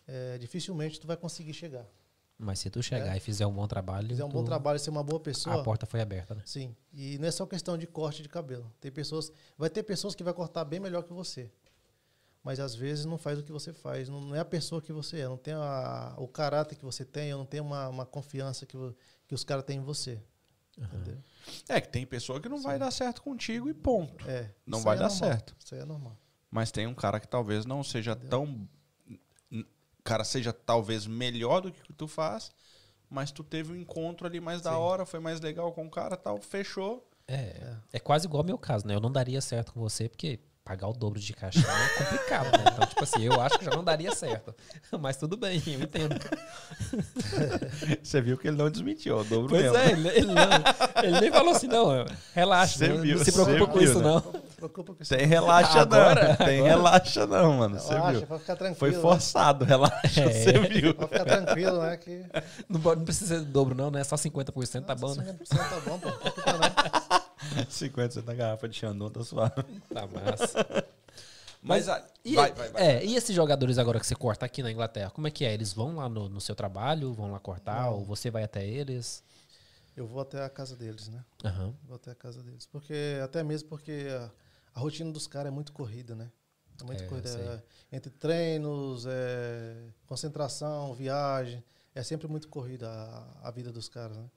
é, 0.08 0.38
dificilmente 0.38 1.00
tu 1.00 1.08
vai 1.08 1.18
conseguir 1.18 1.54
chegar. 1.54 1.86
Mas 2.44 2.60
se 2.60 2.70
tu 2.70 2.84
chegar 2.84 3.14
é. 3.14 3.18
e 3.18 3.20
fizer 3.20 3.48
um 3.48 3.54
bom 3.54 3.68
trabalho. 3.68 4.10
Fizer 4.10 4.26
um 4.26 4.30
bom 4.30 4.44
trabalho, 4.44 4.78
ser 4.78 4.90
uma 4.90 5.04
boa 5.04 5.20
pessoa. 5.20 5.62
A 5.62 5.64
porta 5.64 5.86
foi 5.86 6.02
aberta, 6.02 6.36
né? 6.36 6.42
Sim. 6.46 6.76
E 6.92 7.18
não 7.18 7.28
é 7.28 7.32
só 7.32 7.46
questão 7.46 7.78
de 7.78 7.88
corte 7.88 8.22
de 8.22 8.30
cabelo. 8.30 8.72
Tem 8.82 8.92
pessoas. 8.92 9.32
Vai 9.58 9.70
ter 9.70 9.84
pessoas 9.84 10.14
que 10.14 10.24
vai 10.24 10.34
cortar 10.34 10.66
bem 10.66 10.80
melhor 10.80 11.04
que 11.04 11.14
você. 11.14 11.50
Mas 12.44 12.60
às 12.60 12.76
vezes 12.76 13.06
não 13.06 13.18
faz 13.18 13.40
o 13.40 13.44
que 13.44 13.52
você 13.52 13.72
faz. 13.72 14.10
Não, 14.10 14.36
é 14.36 14.40
a 14.40 14.46
pessoa 14.46 14.82
que 14.82 14.92
você 14.92 15.20
é. 15.20 15.28
Não 15.28 15.38
tem 15.38 15.54
a, 15.54 16.14
o 16.18 16.28
caráter 16.28 16.76
que 16.76 16.84
você 16.84 17.06
tem, 17.06 17.32
não 17.32 17.46
tem 17.46 17.62
uma, 17.62 17.88
uma 17.88 18.06
confiança 18.06 18.66
que, 18.66 18.78
que 19.26 19.34
os 19.34 19.46
caras 19.46 19.64
têm 19.64 19.78
em 19.78 19.84
você. 19.84 20.22
Uhum. 20.78 20.84
Entendeu? 20.86 21.18
É 21.70 21.80
que 21.80 21.88
tem 21.88 22.06
pessoa 22.06 22.42
que 22.42 22.50
não 22.50 22.58
Sim. 22.58 22.64
vai 22.64 22.80
dar 22.80 22.92
certo 22.92 23.22
contigo 23.22 23.70
e 23.70 23.74
ponto. 23.74 24.30
É. 24.30 24.52
Não 24.66 24.82
vai 24.82 24.98
é 24.98 25.00
dar 25.00 25.10
normal. 25.10 25.30
certo. 25.30 25.56
Isso 25.58 25.74
aí 25.74 25.82
é 25.82 25.86
normal. 25.86 26.18
Mas 26.52 26.72
tem 26.72 26.86
um 26.86 26.94
cara 26.94 27.20
que 27.20 27.28
talvez 27.28 27.66
não 27.66 27.82
seja 27.84 28.12
Entendeu? 28.12 28.30
tão 28.30 28.70
cara 30.04 30.24
seja 30.24 30.52
talvez 30.52 31.08
melhor 31.08 31.62
do 31.62 31.72
que 31.72 31.94
tu 31.94 32.08
faz, 32.08 32.52
mas 33.10 33.32
tu 33.32 33.44
teve 33.44 33.72
um 33.72 33.76
encontro 33.76 34.28
ali 34.28 34.40
mais 34.40 34.60
Sim. 34.60 34.66
da 34.66 34.78
hora, 34.78 35.06
foi 35.06 35.20
mais 35.20 35.40
legal 35.40 35.72
com 35.72 35.86
o 35.86 35.90
cara, 35.90 36.18
tal, 36.18 36.40
fechou. 36.42 37.08
É, 37.28 37.36
é, 37.36 37.76
é 37.94 38.00
quase 38.00 38.28
igual 38.28 38.42
ao 38.42 38.46
meu 38.46 38.58
caso, 38.58 38.86
né? 38.86 38.96
Eu 38.96 39.00
não 39.00 39.12
daria 39.12 39.40
certo 39.40 39.74
com 39.74 39.80
você 39.80 40.10
porque 40.10 40.40
pagar 40.64 40.88
o 40.88 40.94
dobro 40.94 41.20
de 41.20 41.34
caixa 41.34 41.60
é 41.60 42.04
complicado, 42.04 42.58
né? 42.58 42.64
Então, 42.72 42.86
tipo 42.88 43.04
assim, 43.04 43.24
eu 43.24 43.40
acho 43.42 43.60
que 43.60 43.66
já 43.66 43.72
não 43.72 43.84
daria 43.84 44.16
certo. 44.16 44.56
Mas 45.00 45.18
tudo 45.18 45.36
bem, 45.36 45.62
eu 45.68 45.82
entendo. 45.82 46.16
Você 48.02 48.22
viu 48.22 48.38
que 48.38 48.48
ele 48.48 48.58
não 48.58 48.70
desmentiu, 48.70 49.18
o 49.18 49.24
dobro 49.24 49.50
pois 49.50 49.64
mesmo. 49.64 49.78
é, 49.78 49.92
ele, 49.92 50.08
ele, 50.10 50.34
não, 50.34 51.04
ele 51.04 51.22
nem 51.22 51.32
falou 51.32 51.54
assim, 51.54 51.68
não, 51.68 52.06
relaxa, 52.34 52.88
não, 52.88 53.02
viu, 53.02 53.18
não, 53.18 53.26
se 53.26 53.32
preocupa 53.32 53.68
com 53.68 53.80
viu, 53.80 53.90
isso, 53.90 54.00
né? 54.00 54.06
não. 54.06 54.44
Preocupa 54.64 54.94
com 54.94 55.04
isso. 55.04 55.14
Tem 55.14 55.26
relaxa 55.26 55.82
agora, 55.82 56.30
não, 56.30 56.36
tem 56.38 56.60
agora. 56.60 56.76
relaxa 56.76 57.28
não, 57.28 57.54
mano, 57.58 57.78
você 57.78 57.94
viu. 57.94 58.26
Pode 58.26 58.42
ficar 58.42 58.56
tranquilo. 58.56 58.80
Foi 58.80 58.92
né? 58.92 59.00
forçado, 59.00 59.66
relaxa, 59.66 60.22
é. 60.22 60.32
você 60.32 60.60
viu. 60.60 60.96
Pode 60.96 61.12
ficar 61.12 61.26
tranquilo, 61.26 61.82
né? 61.82 61.98
Que... 61.98 62.26
Não, 62.70 62.80
não 62.80 63.04
precisa 63.04 63.40
ser 63.40 63.46
dobro 63.46 63.76
não, 63.76 63.92
né? 63.92 64.04
Só 64.04 64.16
50% 64.16 64.86
tá 64.86 64.96
bom, 64.96 65.14
né? 65.16 65.36
50% 65.44 65.58
tá 65.58 65.80
bom, 65.86 66.00
pô. 66.00 66.10
Não 66.10 66.18
preocupa 66.18 66.54
não. 66.54 67.66
50 67.70 68.22
da 68.22 68.34
garrafa 68.34 68.70
de 68.70 68.78
Xandão 68.78 69.10
tá 69.10 69.24
suave. 69.24 69.64
Tá 69.94 70.08
massa. 70.08 70.66
Mas, 71.62 71.88
Mas 71.88 72.04
e, 72.26 72.36
vai, 72.36 72.52
vai, 72.54 72.70
vai. 72.70 72.82
É, 72.82 73.06
e 73.06 73.16
esses 73.16 73.34
jogadores 73.34 73.78
agora 73.78 74.00
que 74.00 74.06
você 74.06 74.16
corta 74.16 74.46
aqui 74.46 74.62
na 74.62 74.72
Inglaterra, 74.72 75.10
como 75.10 75.28
é 75.28 75.32
que 75.32 75.46
é? 75.46 75.54
Eles 75.54 75.72
vão 75.72 75.96
lá 75.96 76.10
no, 76.10 76.28
no 76.28 76.42
seu 76.42 76.56
trabalho, 76.56 77.14
vão 77.14 77.32
lá 77.32 77.40
cortar, 77.40 77.84
Não. 77.84 77.96
ou 77.96 78.06
você 78.06 78.30
vai 78.30 78.44
até 78.44 78.66
eles? 78.66 79.24
Eu 79.96 80.08
vou 80.08 80.22
até 80.22 80.44
a 80.44 80.50
casa 80.50 80.76
deles, 80.76 81.08
né? 81.08 81.24
Uhum. 81.46 81.74
Vou 81.86 81.96
até 81.96 82.12
a 82.12 82.16
casa 82.16 82.42
deles. 82.42 82.66
Porque, 82.66 83.20
até 83.24 83.44
mesmo 83.44 83.70
porque 83.70 84.08
a, 84.10 84.30
a 84.74 84.80
rotina 84.80 85.12
dos 85.12 85.28
caras 85.28 85.52
é 85.52 85.52
muito 85.52 85.72
corrida, 85.72 86.16
né? 86.16 86.32
É 86.82 86.84
muito 86.84 87.04
é, 87.04 87.08
corrida. 87.08 87.30
É, 87.30 87.96
entre 87.96 88.12
treinos, 88.12 89.06
é, 89.06 89.90
concentração, 90.06 90.94
viagem. 90.94 91.64
É 91.96 92.02
sempre 92.02 92.28
muito 92.28 92.48
corrida 92.48 92.90
a, 92.90 93.48
a 93.48 93.52
vida 93.52 93.72
dos 93.72 93.88
caras, 93.88 94.18
né? 94.18 94.30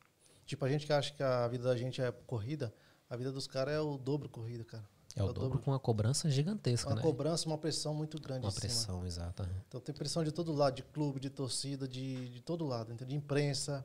Tipo, 0.45 0.65
a 0.65 0.69
gente 0.69 0.87
que 0.87 0.93
acha 0.93 1.13
que 1.13 1.23
a 1.23 1.49
vida 1.49 1.65
da 1.65 1.77
gente 1.77 2.01
é 2.01 2.13
corrida, 2.13 2.73
a 3.09 3.17
vida 3.17 3.33
dos 3.33 3.47
caras 3.47 3.75
é 3.75 3.81
o 3.81 3.97
dobro 3.97 4.29
corrida, 4.29 4.65
cara. 4.65 4.85
É, 5.17 5.21
é 5.21 5.23
o, 5.23 5.29
dobro, 5.29 5.43
dobro 5.43 5.59
com 5.61 5.71
uma 5.71 5.81
cobrança 5.81 6.31
gigantesca, 6.31 6.91
uma 6.91 6.97
né? 6.97 7.03
Uma 7.03 7.11
cobrança, 7.11 7.47
uma 7.49 7.57
pressão 7.57 7.95
muito 7.95 8.21
grande. 8.21 8.45
Uma 8.45 8.53
pressão, 8.53 9.05
exata. 9.07 9.51
Então 9.67 9.81
tem 9.81 9.95
pressão 9.95 10.23
de 10.23 10.31
todo 10.31 10.53
lado, 10.53 10.75
de 10.75 10.83
clube, 10.83 11.19
de 11.19 11.31
torcida, 11.31 11.89
de, 11.89 12.29
de 12.29 12.41
todo 12.43 12.67
lado, 12.67 12.95
de 12.95 13.15
imprensa. 13.15 13.85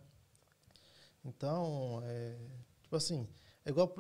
Então, 1.24 2.02
é, 2.04 2.36
tipo 2.84 2.96
assim, 2.96 3.28
é 3.66 3.70
igual, 3.70 3.94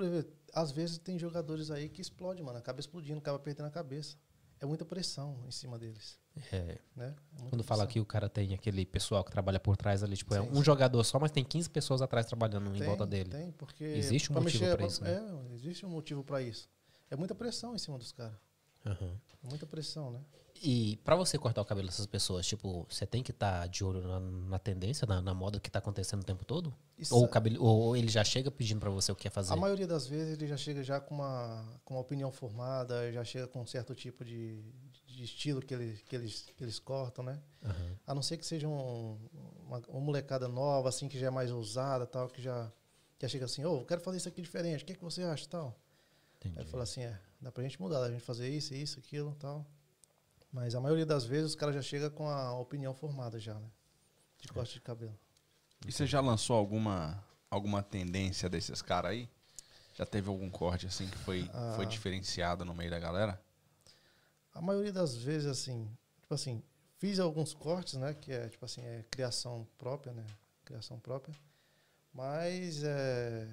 às 0.53 0.71
vezes 0.71 0.97
tem 0.97 1.17
jogadores 1.17 1.71
aí 1.71 1.89
que 1.89 2.01
explodem, 2.01 2.43
mano, 2.43 2.57
acaba 2.57 2.79
explodindo, 2.79 3.19
acaba 3.19 3.39
perdendo 3.39 3.67
a 3.67 3.71
cabeça. 3.71 4.17
É 4.59 4.65
muita 4.65 4.85
pressão 4.85 5.43
em 5.47 5.51
cima 5.51 5.79
deles. 5.79 6.19
É. 6.51 6.77
Né? 6.95 7.15
É 7.39 7.49
Quando 7.49 7.63
fala 7.63 7.85
que 7.87 7.99
o 7.99 8.05
cara 8.05 8.29
tem 8.29 8.53
aquele 8.53 8.85
pessoal 8.85 9.23
que 9.23 9.31
trabalha 9.31 9.59
por 9.59 9.75
trás 9.75 10.03
ali, 10.03 10.15
tipo, 10.15 10.35
é 10.35 10.39
sim, 10.39 10.47
é 10.47 10.51
um 10.51 10.55
sim. 10.57 10.63
jogador 10.63 11.03
só, 11.03 11.19
mas 11.19 11.31
tem 11.31 11.43
15 11.43 11.69
pessoas 11.69 12.01
atrás 12.01 12.27
trabalhando 12.27 12.71
tem, 12.71 12.81
em 12.81 12.85
volta 12.85 13.05
dele. 13.07 13.29
Tem, 13.29 13.51
porque. 13.53 13.83
Existe 13.83 14.31
um 14.31 14.39
motivo 14.39 14.77
para 14.77 14.85
isso. 14.85 15.03
Né? 15.03 15.13
É, 15.13 15.53
existe 15.55 15.85
um 15.85 15.89
motivo 15.89 16.23
para 16.23 16.41
isso. 16.43 16.69
É 17.09 17.15
muita 17.15 17.33
pressão 17.33 17.73
em 17.73 17.79
cima 17.79 17.97
dos 17.97 18.11
caras. 18.11 18.37
Uhum. 18.85 19.17
Muita 19.43 19.65
pressão, 19.65 20.11
né? 20.11 20.21
E 20.63 20.97
para 20.97 21.15
você 21.15 21.39
cortar 21.39 21.59
o 21.61 21.65
cabelo 21.65 21.88
dessas 21.88 22.05
pessoas, 22.05 22.45
tipo, 22.45 22.85
você 22.88 23.03
tem 23.03 23.23
que 23.23 23.31
estar 23.31 23.61
tá 23.61 23.67
de 23.67 23.83
olho 23.83 23.99
na, 24.01 24.19
na 24.19 24.59
tendência, 24.59 25.07
na, 25.07 25.19
na, 25.19 25.33
moda 25.33 25.59
que 25.59 25.69
está 25.69 25.79
acontecendo 25.79 26.21
o 26.21 26.23
tempo 26.23 26.45
todo? 26.45 26.71
ou, 27.09 27.23
o 27.23 27.27
cabelo, 27.27 27.63
ou 27.63 27.97
ele 27.97 28.09
já 28.09 28.23
chega 28.23 28.51
pedindo 28.51 28.79
para 28.79 28.91
você 28.91 29.11
o 29.11 29.15
que 29.15 29.23
quer 29.23 29.31
fazer? 29.31 29.53
A 29.53 29.55
maioria 29.55 29.88
das 29.88 30.05
vezes 30.05 30.33
ele 30.33 30.45
já 30.45 30.55
chega 30.55 30.83
já 30.83 30.99
com 30.99 31.15
uma, 31.15 31.65
com 31.83 31.95
uma 31.95 32.01
opinião 32.01 32.31
formada, 32.31 33.11
já 33.11 33.23
chega 33.23 33.47
com 33.47 33.61
um 33.61 33.65
certo 33.65 33.95
tipo 33.95 34.23
de, 34.23 34.61
de 35.07 35.23
estilo 35.23 35.63
que 35.63 35.73
eles, 35.73 36.01
que 36.03 36.15
eles, 36.15 36.53
que 36.55 36.63
eles 36.63 36.77
cortam, 36.77 37.25
né? 37.25 37.41
Uhum. 37.63 37.95
A 38.05 38.13
não 38.13 38.21
ser 38.21 38.38
que 38.38 38.45
seja 38.45 38.67
um, 38.67 39.17
uma, 39.65 39.81
uma, 39.88 39.99
molecada 39.99 40.47
nova, 40.47 40.89
assim, 40.89 41.07
que 41.07 41.17
já 41.17 41.25
é 41.25 41.31
mais 41.31 41.49
ousada, 41.49 42.05
tal, 42.05 42.29
que 42.29 42.39
já, 42.39 42.71
já 43.19 43.27
chega 43.27 43.45
assim, 43.45 43.65
ô, 43.65 43.77
oh, 43.79 43.85
quero 43.85 44.01
fazer 44.01 44.17
isso 44.17 44.29
aqui 44.29 44.43
diferente, 44.43 44.83
o 44.83 44.85
que, 44.85 44.93
é 44.93 44.95
que 44.95 45.03
você 45.03 45.23
acha, 45.23 45.47
tal? 45.49 45.75
Entendi. 46.35 46.59
Aí 46.59 46.65
fala 46.65 46.83
assim, 46.83 47.01
é, 47.01 47.19
dá 47.41 47.51
pra 47.51 47.63
gente 47.63 47.81
mudar, 47.81 47.99
dá 47.99 48.05
pra 48.05 48.13
gente 48.13 48.25
fazer 48.25 48.47
isso, 48.47 48.75
isso, 48.75 48.99
aquilo, 48.99 49.35
tal. 49.39 49.65
Mas 50.51 50.75
a 50.75 50.81
maioria 50.81 51.05
das 51.05 51.25
vezes 51.25 51.51
os 51.51 51.55
caras 51.55 51.75
já 51.75 51.81
chega 51.81 52.09
com 52.09 52.27
a 52.27 52.53
opinião 52.59 52.93
formada 52.93 53.39
já, 53.39 53.53
né? 53.53 53.69
De 54.37 54.49
é. 54.49 54.53
corte 54.53 54.73
de 54.73 54.81
cabelo. 54.81 55.17
E 55.87 55.91
você 55.91 56.05
já 56.05 56.19
lançou 56.19 56.55
alguma, 56.55 57.23
alguma 57.49 57.81
tendência 57.81 58.49
desses 58.49 58.81
caras 58.81 59.11
aí? 59.11 59.29
Já 59.93 60.05
teve 60.05 60.29
algum 60.29 60.49
corte 60.49 60.85
assim 60.85 61.07
que 61.07 61.17
foi, 61.17 61.49
ah, 61.53 61.73
foi 61.75 61.85
diferenciado 61.85 62.65
no 62.65 62.73
meio 62.73 62.89
da 62.89 62.99
galera? 62.99 63.41
A 64.53 64.61
maioria 64.61 64.91
das 64.91 65.15
vezes, 65.15 65.47
assim, 65.47 65.89
tipo 66.19 66.33
assim, 66.33 66.61
fiz 66.97 67.19
alguns 67.19 67.53
cortes, 67.53 67.93
né? 67.93 68.13
Que 68.13 68.31
é, 68.31 68.49
tipo 68.49 68.65
assim, 68.65 68.81
é 68.81 69.05
criação 69.09 69.67
própria, 69.77 70.13
né? 70.13 70.25
Criação 70.65 70.99
própria. 70.99 71.35
Mas 72.13 72.83
é, 72.83 73.47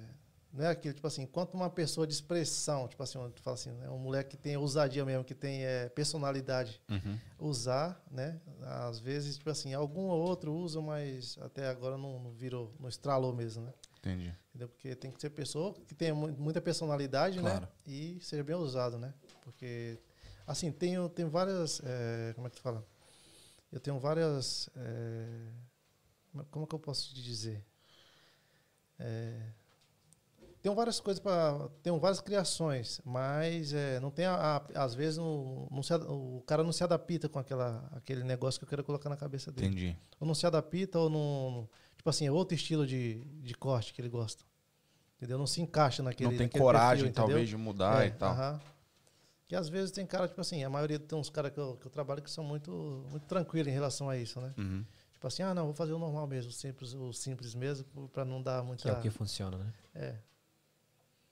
não 0.51 0.65
é 0.65 0.69
aquilo, 0.69 0.95
tipo 0.95 1.05
assim, 1.05 1.23
enquanto 1.23 1.53
uma 1.53 1.69
pessoa 1.69 2.07
de 2.07 2.13
expressão, 2.13 2.87
tipo 2.87 3.01
assim, 3.03 3.19
tu 3.35 3.41
fala 3.41 3.53
assim, 3.53 3.71
né, 3.71 3.89
um 3.89 3.99
moleque 3.99 4.31
que 4.31 4.37
tem 4.37 4.57
ousadia 4.57 5.05
mesmo, 5.05 5.23
que 5.23 5.35
tem 5.35 5.63
é, 5.63 5.89
personalidade, 5.89 6.81
uhum. 6.89 7.19
usar, 7.37 8.03
né? 8.09 8.39
Às 8.61 8.99
vezes, 8.99 9.37
tipo 9.37 9.49
assim, 9.49 9.73
algum 9.73 10.07
ou 10.07 10.19
outro 10.19 10.51
usa, 10.51 10.81
mas 10.81 11.37
até 11.41 11.67
agora 11.67 11.97
não, 11.97 12.19
não 12.19 12.31
virou, 12.31 12.73
não 12.79 12.89
estralou 12.89 13.33
mesmo, 13.33 13.63
né? 13.63 13.73
Entendi. 13.99 14.33
Entendeu? 14.49 14.69
Porque 14.69 14.95
tem 14.95 15.11
que 15.11 15.21
ser 15.21 15.29
pessoa 15.29 15.73
que 15.87 15.93
tenha 15.93 16.15
muita 16.15 16.59
personalidade, 16.59 17.37
né? 17.37 17.49
claro. 17.49 17.61
né? 17.61 17.71
E 17.85 18.17
seja 18.21 18.43
bem 18.43 18.55
usado, 18.55 18.97
né? 18.97 19.13
Porque, 19.43 19.99
assim, 20.47 20.71
tenho, 20.71 21.07
tenho 21.09 21.29
várias, 21.29 21.79
é, 21.85 22.33
como 22.33 22.47
é 22.47 22.49
que 22.49 22.55
tu 22.55 22.61
fala? 22.61 22.83
Eu 23.71 23.79
tenho 23.79 23.99
várias, 23.99 24.67
é, 24.75 25.51
como 26.49 26.65
é 26.65 26.67
que 26.67 26.73
eu 26.73 26.79
posso 26.79 27.13
te 27.13 27.21
dizer? 27.21 27.63
É, 28.97 29.41
tem 30.61 30.73
várias 30.73 30.99
coisas 30.99 31.21
para 31.21 31.69
tem 31.81 31.97
várias 31.99 32.19
criações 32.19 33.01
mas 33.05 33.73
é, 33.73 33.99
não 33.99 34.11
tem 34.11 34.25
a, 34.25 34.57
a, 34.75 34.83
às 34.83 34.93
vezes 34.93 35.17
não, 35.17 35.67
não 35.71 35.81
se, 35.81 35.93
o 35.93 36.43
cara 36.45 36.63
não 36.63 36.71
se 36.71 36.83
adapta 36.83 37.29
com 37.29 37.39
aquela 37.39 37.89
aquele 37.93 38.23
negócio 38.23 38.59
que 38.59 38.65
eu 38.65 38.69
quero 38.69 38.83
colocar 38.83 39.09
na 39.09 39.17
cabeça 39.17 39.51
dele 39.51 39.67
entendi 39.67 39.97
ou 40.19 40.27
não 40.27 40.35
se 40.35 40.45
adapta 40.45 40.99
ou 40.99 41.09
não 41.09 41.69
tipo 41.95 42.09
assim 42.09 42.27
é 42.27 42.31
outro 42.31 42.55
estilo 42.55 42.85
de, 42.85 43.23
de 43.41 43.53
corte 43.53 43.93
que 43.93 44.01
ele 44.01 44.09
gosta 44.09 44.43
entendeu 45.17 45.37
não 45.37 45.47
se 45.47 45.61
encaixa 45.61 46.03
naquele 46.03 46.29
não 46.29 46.37
tem 46.37 46.47
naquele 46.47 46.63
coragem 46.63 47.05
perfil, 47.05 47.23
talvez 47.25 47.49
de 47.49 47.57
mudar 47.57 48.03
é, 48.03 48.07
e 48.07 48.11
tal 48.11 48.33
uh 48.33 48.37
-huh. 48.37 48.61
que 49.47 49.55
às 49.55 49.69
vezes 49.69 49.91
tem 49.91 50.05
cara 50.05 50.27
tipo 50.27 50.41
assim 50.41 50.63
a 50.63 50.69
maioria 50.69 50.99
tem 50.99 51.17
uns 51.17 51.29
caras 51.29 51.51
que 51.51 51.59
eu, 51.59 51.77
que 51.77 51.87
eu 51.87 51.91
trabalho 51.91 52.21
que 52.21 52.29
são 52.29 52.43
muito 52.43 53.05
muito 53.09 53.25
tranquilos 53.27 53.67
em 53.67 53.73
relação 53.73 54.09
a 54.09 54.17
isso 54.17 54.41
né 54.41 54.53
uhum. 54.57 54.83
Tipo 55.19 55.27
assim, 55.27 55.43
ah, 55.43 55.53
não, 55.53 55.65
vou 55.65 55.73
fazer 55.73 55.91
o 55.91 55.99
normal 55.99 56.25
mesmo, 56.25 56.49
o 56.49 56.53
simples, 56.53 56.93
o 56.93 57.11
simples 57.11 57.53
mesmo, 57.53 58.07
para 58.07 58.23
não 58.23 58.41
dar 58.41 58.63
muita. 58.63 58.83
Que 58.83 58.89
é 58.89 58.93
o 58.93 59.01
que 59.01 59.09
funciona, 59.09 59.57
né? 59.57 59.73
É. 59.93 60.15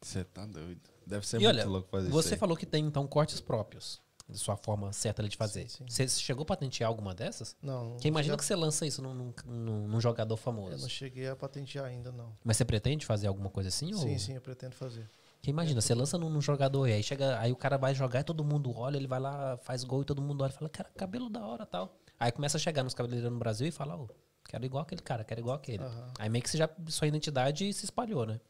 Você 0.02 0.24
tá 0.24 0.45
doido. 0.45 0.82
Deve 1.06 1.26
ser 1.26 1.38
e 1.38 1.44
muito 1.44 1.49
olha, 1.49 1.65
louco 1.65 1.90
fazer 1.90 2.10
você 2.10 2.19
isso. 2.19 2.30
Você 2.30 2.38
falou 2.38 2.56
que 2.56 2.65
tem, 2.65 2.86
então, 2.86 3.07
cortes 3.07 3.41
próprios. 3.41 4.02
De 4.30 4.38
sua 4.38 4.57
forma 4.57 4.91
certa 4.91 5.24
de 5.24 5.38
fazer. 5.38 5.69
Sim, 5.69 5.86
sim. 5.88 6.07
Você 6.07 6.19
chegou 6.19 6.44
a 6.44 6.45
patentear 6.45 6.90
alguma 6.90 7.15
dessas? 7.15 7.56
Não. 7.61 7.91
Porque 7.91 8.10
imagina 8.10 8.34
já... 8.34 8.38
que 8.38 8.44
você 8.44 8.56
lança 8.57 8.86
isso 8.86 9.02
num, 9.02 9.14
num, 9.14 9.88
num, 9.88 10.02
jogador 10.02 10.36
famoso. 10.36 10.74
Eu 10.74 10.80
não 10.80 10.90
cheguei 10.90 11.30
a 11.30 11.36
patentear 11.36 11.86
ainda, 11.86 12.11
não. 12.11 12.36
Mas 12.44 12.57
você 12.57 12.65
pretende 12.65 13.06
fazer 13.06 13.28
alguma 13.28 13.49
coisa 13.49 13.69
assim? 13.69 13.94
Sim, 13.94 14.11
ou... 14.11 14.19
sim, 14.19 14.34
eu 14.34 14.41
pretendo 14.41 14.76
fazer. 14.76 15.10
Porque 15.38 15.49
imagina, 15.49 15.80
é, 15.80 15.82
você 15.82 15.95
lança 15.95 16.18
num, 16.18 16.30
num, 16.30 16.41
jogador 16.41 16.88
e 16.88 16.94
aí 16.94 17.03
chega, 17.03 17.40
aí 17.40 17.53
o 17.53 17.56
cara 17.56 17.78
vai 17.78 17.95
jogar 17.95 18.19
e 18.19 18.24
todo 18.24 18.44
mundo 18.44 18.76
olha, 18.76 18.98
ele 18.98 19.07
vai 19.07 19.19
lá, 19.19 19.56
faz 19.57 19.86
gol 19.86 20.02
e 20.02 20.06
todo 20.06 20.22
mundo 20.22 20.41
olha 20.41 20.52
e 20.52 20.53
fala, 20.53 20.69
cara, 20.69 20.90
cabelo 20.98 21.30
da 21.30 21.45
hora 21.45 21.65
tal. 21.65 21.98
Aí 22.19 22.30
começa 22.32 22.57
a 22.57 22.60
chegar 22.60 22.84
nos 22.84 22.94
cabeleireiros 22.94 23.32
no 23.32 23.40
Brasil 23.40 23.68
e 23.68 23.72
fala, 23.72 23.95
oh, 23.95 24.10
quero 24.44 24.65
igual 24.65 24.84
aquele 24.84 25.02
cara, 25.02 25.24
quero 25.24 25.40
igual 25.40 25.56
aquele. 25.56 25.84
Uhum. 25.84 26.07
Aí 26.19 26.28
meio 26.30 26.44
que 26.44 26.49
você 26.49 26.57
já, 26.57 26.69
sua 26.88 27.07
identidade 27.07 27.72
se 27.72 27.86
espalhou, 27.86 28.26
né? 28.26 28.41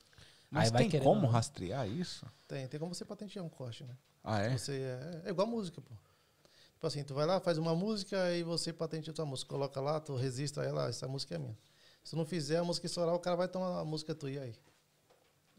Mas 0.50 0.74
Aí 0.74 0.90
tem 0.90 1.02
como 1.02 1.28
rastrear 1.28 1.88
isso? 1.88 2.26
Tem, 2.48 2.68
tem 2.68 2.80
como 2.80 2.94
você 2.94 3.04
patentear 3.04 3.44
um 3.44 3.50
corte, 3.50 3.84
né? 3.84 3.96
Ah, 4.24 4.40
é? 4.40 4.58
Você 4.58 4.74
é, 4.74 5.22
é 5.26 5.30
igual 5.30 5.48
música, 5.48 5.82
pô. 5.82 5.94
Tipo 6.74 6.88
assim, 6.88 7.04
tu 7.04 7.14
vai 7.14 7.26
lá, 7.26 7.40
faz 7.40 7.58
uma 7.58 7.76
música 7.76 8.32
e 8.34 8.44
você 8.44 8.72
patenteia 8.72 9.12
a 9.12 9.16
tua 9.16 9.26
música. 9.26 9.50
Coloca 9.50 9.82
lá, 9.82 10.00
tu 10.00 10.16
registra 10.16 10.64
ela, 10.64 10.88
essa 10.88 11.08
música 11.08 11.36
é 11.36 11.38
minha. 11.38 11.58
Se 12.04 12.12
tu 12.12 12.18
não 12.18 12.26
fizer 12.26 12.58
a 12.58 12.64
música 12.64 12.86
estourar, 12.86 13.16
o 13.16 13.20
cara 13.20 13.36
vai 13.36 13.48
tomar 13.48 13.80
a 13.80 13.86
música 13.86 14.14
tua 14.16 14.32
e 14.32 14.40
aí. 14.40 14.56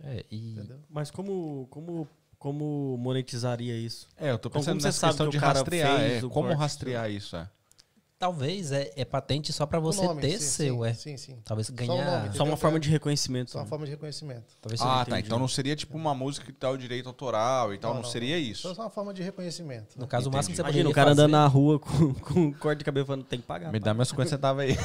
É, 0.01 0.25
e... 0.31 0.53
Entendeu? 0.53 0.81
Mas 0.89 1.11
como, 1.11 1.67
como, 1.71 2.09
como 2.39 2.97
monetizaria 2.99 3.77
isso? 3.77 4.09
É, 4.17 4.31
eu 4.31 4.39
tô 4.39 4.49
pensando 4.49 4.77
como 4.77 4.87
nessa 4.87 5.09
questão 5.09 5.27
que 5.27 5.33
de 5.33 5.39
rastrear. 5.39 6.01
É, 6.01 6.21
como 6.21 6.55
rastrear 6.55 7.11
isso, 7.11 7.37
é. 7.37 7.51
Talvez 8.19 8.73
é, 8.73 8.91
é 8.97 9.05
patente 9.05 9.53
só 9.53 9.65
para 9.65 9.79
você 9.79 10.03
nome, 10.03 10.21
ter 10.21 10.41
sim, 10.41 10.45
seu, 10.45 10.79
sim, 10.79 10.85
é. 10.85 10.95
Sim, 10.95 11.17
sim. 11.17 11.39
Talvez 11.45 11.71
ganhar. 11.71 12.27
Só, 12.33 12.39
só 12.39 12.45
uma 12.45 12.57
forma 12.57 12.81
de 12.81 12.89
reconhecimento. 12.89 13.53
Só 13.53 13.61
uma 13.61 13.67
forma 13.67 13.85
de 13.85 13.93
reconhecimento. 13.93 14.57
Talvez 14.61 14.81
ah, 14.83 15.05
tá. 15.05 15.21
Então 15.21 15.39
não 15.39 15.47
seria 15.47 15.77
tipo 15.77 15.97
uma 15.97 16.13
música 16.15 16.47
que 16.47 16.53
tá 16.53 16.69
o 16.69 16.77
direito 16.77 17.09
autoral 17.09 17.73
e 17.73 17.79
tal, 17.79 17.91
não, 17.91 17.97
não, 17.99 18.03
não 18.03 18.11
seria 18.11 18.37
isso. 18.37 18.75
Só 18.75 18.83
uma 18.83 18.91
forma 18.91 19.15
de 19.15 19.23
reconhecimento. 19.23 19.97
No 19.97 20.09
caso, 20.09 20.29
o 20.29 20.33
máximo 20.33 20.53
que 20.53 20.57
você 20.57 20.63
Imagina 20.63 20.91
o 20.91 20.93
cara 20.93 21.11
fazer... 21.11 21.23
andando 21.23 21.31
na 21.31 21.47
rua 21.47 21.79
com, 21.79 22.13
com 22.15 22.41
um 22.41 22.53
corte 22.53 22.81
de 22.81 22.85
cabelo 22.85 23.07
falando, 23.07 23.25
tem 23.25 23.41
que 23.41 23.47
pagar. 23.47 23.71
Me 23.71 23.79
dá 23.79 23.95
meus 23.95 24.09
50 24.09 24.31
centavos 24.31 24.63
aí. 24.65 24.77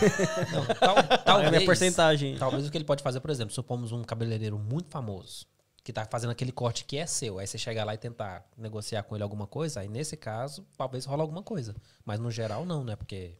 não, 0.51 0.75
tal, 0.75 0.95
talvez, 1.25 1.47
é 1.47 1.51
minha 1.51 1.65
porcentagem. 1.65 2.37
Talvez 2.37 2.67
o 2.67 2.71
que 2.71 2.77
ele 2.77 2.85
pode 2.85 3.01
fazer, 3.01 3.19
por 3.19 3.31
exemplo, 3.31 3.51
supomos 3.51 3.91
um 3.91 4.03
cabeleireiro 4.03 4.59
muito 4.59 4.91
famoso 4.91 5.47
que 5.83 5.91
tá 5.91 6.05
fazendo 6.05 6.31
aquele 6.31 6.51
corte 6.51 6.85
que 6.85 6.97
é 6.97 7.05
seu. 7.05 7.39
Aí 7.39 7.47
você 7.47 7.57
chegar 7.57 7.83
lá 7.83 7.93
e 7.93 7.97
tentar 7.97 8.47
negociar 8.57 9.03
com 9.03 9.15
ele 9.15 9.23
alguma 9.23 9.45
coisa, 9.45 9.81
aí 9.81 9.89
nesse 9.89 10.15
caso, 10.15 10.65
talvez 10.77 11.05
rola 11.05 11.23
alguma 11.23 11.43
coisa. 11.43 11.75
Mas 12.05 12.19
no 12.19 12.31
geral 12.31 12.65
não, 12.65 12.83
né? 12.83 12.95
Porque 12.95 13.37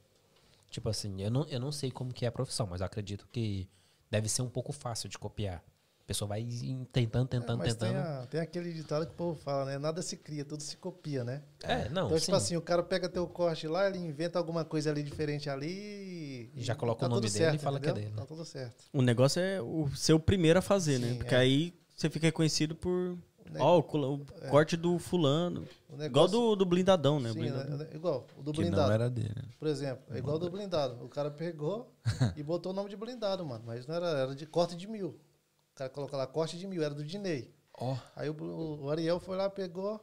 Tipo 0.73 0.89
assim, 0.89 1.21
eu 1.21 1.29
não, 1.29 1.45
eu 1.49 1.59
não 1.59 1.71
sei 1.71 1.91
como 1.91 2.11
que 2.11 2.25
é 2.25 2.27
a 2.27 2.31
profissão, 2.31 2.65
mas 2.65 2.81
acredito 2.81 3.27
que 3.31 3.69
deve 4.09 4.27
ser 4.27 4.41
um 4.41 4.49
pouco 4.49 4.73
fácil 4.73 5.07
de 5.07 5.19
copiar. 5.19 5.63
A 6.01 6.05
pessoa 6.07 6.27
vai 6.27 6.43
tentando, 6.91 7.27
tentando, 7.27 7.61
é, 7.61 7.65
mas 7.67 7.75
tentando. 7.75 7.91
Tem, 7.91 8.01
a, 8.01 8.25
tem, 8.25 8.39
aquele 8.41 8.73
ditado 8.73 9.05
que 9.05 9.11
o 9.11 9.15
povo 9.15 9.39
fala, 9.39 9.65
né? 9.65 9.77
Nada 9.77 10.01
se 10.01 10.17
cria, 10.17 10.43
tudo 10.43 10.63
se 10.63 10.75
copia, 10.77 11.23
né? 11.23 11.43
É, 11.61 11.87
não. 11.89 12.07
Então, 12.07 12.07
tipo 12.07 12.19
sim. 12.19 12.25
tipo 12.25 12.35
assim, 12.37 12.57
o 12.57 12.61
cara 12.61 12.81
pega 12.81 13.07
teu 13.07 13.27
corte 13.27 13.67
lá, 13.67 13.87
ele 13.87 13.99
inventa 13.99 14.39
alguma 14.39 14.65
coisa 14.65 14.89
ali 14.89 15.03
diferente 15.03 15.47
ali. 15.47 16.51
E 16.55 16.63
já 16.63 16.73
coloca 16.73 17.01
tá 17.01 17.05
o 17.05 17.09
nome 17.09 17.21
dele 17.21 17.31
certo, 17.31 17.55
e 17.55 17.59
fala 17.59 17.77
entendeu? 17.77 17.93
que 17.93 17.99
é 18.01 18.03
dele. 18.05 18.15
Tá 18.17 18.25
tudo 18.25 18.43
certo. 18.43 18.83
O 18.91 19.03
negócio 19.03 19.39
é 19.39 19.61
o 19.61 19.87
ser 19.95 20.13
o 20.13 20.19
primeiro 20.19 20.57
a 20.57 20.61
fazer, 20.63 20.97
né? 20.97 21.05
sim, 21.05 21.13
né? 21.13 21.17
Porque 21.19 21.35
é. 21.35 21.37
aí 21.37 21.79
você 22.03 22.09
fica 22.09 22.27
reconhecido 22.27 22.75
por 22.75 23.17
Ó, 23.59 23.77
oh, 23.77 23.97
o, 23.97 24.15
o 24.17 24.25
é. 24.41 24.49
corte 24.49 24.75
do 24.75 24.97
fulano. 24.97 25.67
Negócio, 25.89 26.05
igual 26.05 26.27
do, 26.27 26.55
do 26.55 26.65
blindadão, 26.65 27.19
né? 27.19 27.31
Sim, 27.31 27.39
blindadão. 27.39 27.77
Né? 27.77 27.89
igual. 27.93 28.27
O 28.37 28.41
do 28.41 28.51
que 28.51 28.61
blindado. 28.61 28.87
não 28.87 28.93
era 28.93 29.09
dele. 29.09 29.35
Por 29.59 29.67
exemplo, 29.67 30.03
é 30.15 30.17
igual 30.17 30.39
do 30.39 30.49
blindado. 30.49 31.03
O 31.03 31.09
cara 31.09 31.29
pegou 31.29 31.93
e 32.35 32.41
botou 32.41 32.71
o 32.71 32.75
nome 32.75 32.89
de 32.89 32.95
blindado, 32.95 33.45
mano. 33.45 33.63
Mas 33.65 33.85
não 33.85 33.95
era, 33.95 34.07
era 34.07 34.35
de 34.35 34.45
corte 34.45 34.75
de 34.75 34.87
mil. 34.87 35.09
O 35.09 35.75
cara 35.75 35.89
colocou 35.89 36.17
lá 36.17 36.25
corte 36.25 36.57
de 36.57 36.65
mil, 36.65 36.81
era 36.81 36.93
do 36.93 37.03
Dinei. 37.03 37.53
Oh. 37.79 37.95
Aí 38.15 38.29
o, 38.29 38.35
o, 38.83 38.89
Ariel 38.89 39.19
foi 39.19 39.35
lá, 39.35 39.49
pegou, 39.49 39.99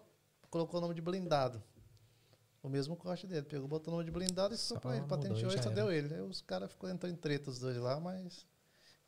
colocou 0.51 0.79
o 0.79 0.83
nome 0.83 0.95
de 0.95 1.01
blindado. 1.01 1.63
O 2.63 2.69
mesmo 2.69 2.95
corte 2.95 3.27
dele. 3.27 3.47
Pegou, 3.47 3.67
botou 3.67 3.93
o 3.93 3.97
nome 3.97 4.05
de 4.05 4.13
blindado 4.13 4.55
e 4.55 4.59
só 4.59 4.79
pra 4.79 4.97
ele. 4.97 5.07
Patenteou 5.07 5.53
e 5.53 5.63
só 5.63 5.71
deu 5.71 5.91
ele. 5.91 6.15
Aí 6.15 6.21
os 6.21 6.43
caras 6.43 6.71
ficou 6.71 6.91
entrando 6.91 7.15
em 7.15 7.17
treta 7.17 7.51
os 7.51 7.59
dois 7.59 7.77
lá, 7.79 7.99
mas 7.99 8.47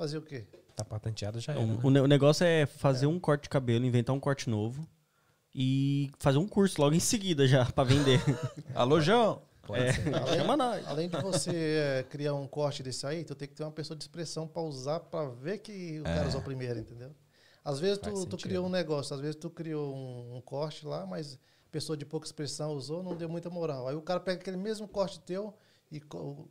fazer 0.02 0.18
o 0.18 0.22
quê? 0.22 0.44
Tá 0.74 0.84
patenteado 0.84 1.38
já 1.38 1.52
é. 1.52 1.64
Né? 1.64 1.78
O, 1.80 2.06
negócio 2.08 2.44
é 2.44 2.66
fazer 2.66 3.06
é. 3.06 3.08
um 3.08 3.20
corte 3.20 3.44
de 3.44 3.48
cabelo, 3.48 3.84
inventar 3.84 4.14
um 4.14 4.18
corte 4.18 4.50
novo 4.50 4.84
e 5.54 6.10
fazer 6.18 6.38
um 6.38 6.48
curso 6.48 6.80
logo 6.80 6.94
em 6.94 7.00
seguida 7.00 7.46
já 7.46 7.64
para 7.66 7.84
vender. 7.84 8.20
Alô, 8.74 9.00
João! 9.00 9.42
Pode 9.62 9.80
é. 9.80 9.92
ser. 9.92 10.12
Além, 10.12 10.38
Chama 10.38 10.56
nós. 10.56 10.86
Além 10.88 11.08
de 11.08 11.16
você 11.18 12.00
é, 12.00 12.02
criar 12.02 12.34
um 12.34 12.48
corte 12.48 12.82
desse 12.82 13.06
aí, 13.06 13.22
tu 13.22 13.36
tem 13.36 13.46
que 13.46 13.54
ter 13.54 13.62
uma 13.62 13.70
pessoa 13.70 13.96
de 13.96 14.02
expressão 14.02 14.48
para 14.48 14.62
usar, 14.62 14.98
para 14.98 15.28
ver 15.28 15.58
que 15.58 16.00
o 16.00 16.08
é. 16.08 16.14
cara 16.14 16.26
usou 16.26 16.42
primeiro, 16.42 16.80
entendeu? 16.80 17.14
Às 17.64 17.78
vezes 17.78 17.98
tu, 17.98 18.26
tu, 18.26 18.36
criou 18.36 18.66
um 18.66 18.68
negócio, 18.68 19.14
às 19.14 19.20
vezes 19.20 19.36
tu 19.36 19.48
criou 19.48 19.94
um, 19.94 20.36
um, 20.36 20.40
corte 20.40 20.84
lá, 20.84 21.06
mas 21.06 21.38
pessoa 21.70 21.96
de 21.96 22.04
pouca 22.04 22.26
expressão 22.26 22.72
usou, 22.72 23.04
não 23.04 23.14
deu 23.14 23.28
muita 23.28 23.48
moral. 23.48 23.86
Aí 23.86 23.94
o 23.94 24.02
cara 24.02 24.18
pega 24.18 24.40
aquele 24.40 24.56
mesmo 24.56 24.88
corte 24.88 25.20
teu, 25.20 25.54
e 25.92 26.02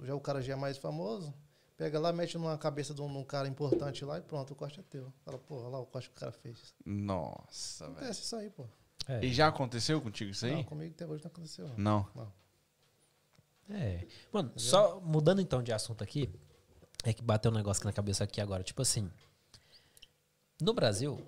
já 0.03 0.15
o 0.15 0.21
cara 0.21 0.41
já 0.41 0.53
é 0.53 0.55
mais 0.55 0.77
famoso, 0.77 1.33
pega 1.81 1.99
lá, 1.99 2.13
mete 2.13 2.37
numa 2.37 2.55
cabeça 2.59 2.93
de 2.93 3.01
um, 3.01 3.17
um 3.17 3.23
cara 3.23 3.47
importante 3.47 4.05
lá 4.05 4.19
e 4.19 4.21
pronto, 4.21 4.53
o 4.53 4.55
corte 4.55 4.79
é 4.79 4.83
teu. 4.83 5.11
Fala, 5.25 5.39
pô, 5.39 5.55
olha 5.55 5.69
lá 5.69 5.79
o 5.79 5.85
corte 5.87 6.11
que 6.11 6.15
o 6.15 6.19
cara 6.19 6.31
fez. 6.31 6.75
Nossa, 6.85 7.85
velho. 7.85 7.97
Acontece 7.97 8.21
isso 8.21 8.35
aí, 8.35 8.51
pô. 8.51 8.67
É. 9.07 9.25
E 9.25 9.33
já 9.33 9.47
aconteceu 9.47 9.99
contigo 9.99 10.29
isso 10.29 10.45
aí? 10.45 10.57
Não, 10.57 10.63
comigo 10.63 10.93
até 10.93 11.07
hoje 11.07 11.23
não 11.23 11.31
aconteceu. 11.31 11.67
Não. 11.75 12.07
não. 12.13 12.31
É. 13.71 14.05
Mano, 14.31 14.49
Entendeu? 14.49 14.69
só 14.69 14.99
mudando 14.99 15.41
então 15.41 15.63
de 15.63 15.73
assunto 15.73 16.03
aqui, 16.03 16.31
é 17.03 17.13
que 17.13 17.23
bateu 17.23 17.51
um 17.51 17.55
negócio 17.55 17.81
aqui 17.81 17.87
na 17.87 17.93
cabeça 17.93 18.23
aqui 18.25 18.39
agora. 18.39 18.61
Tipo 18.61 18.83
assim, 18.83 19.09
no 20.61 20.75
Brasil, 20.75 21.19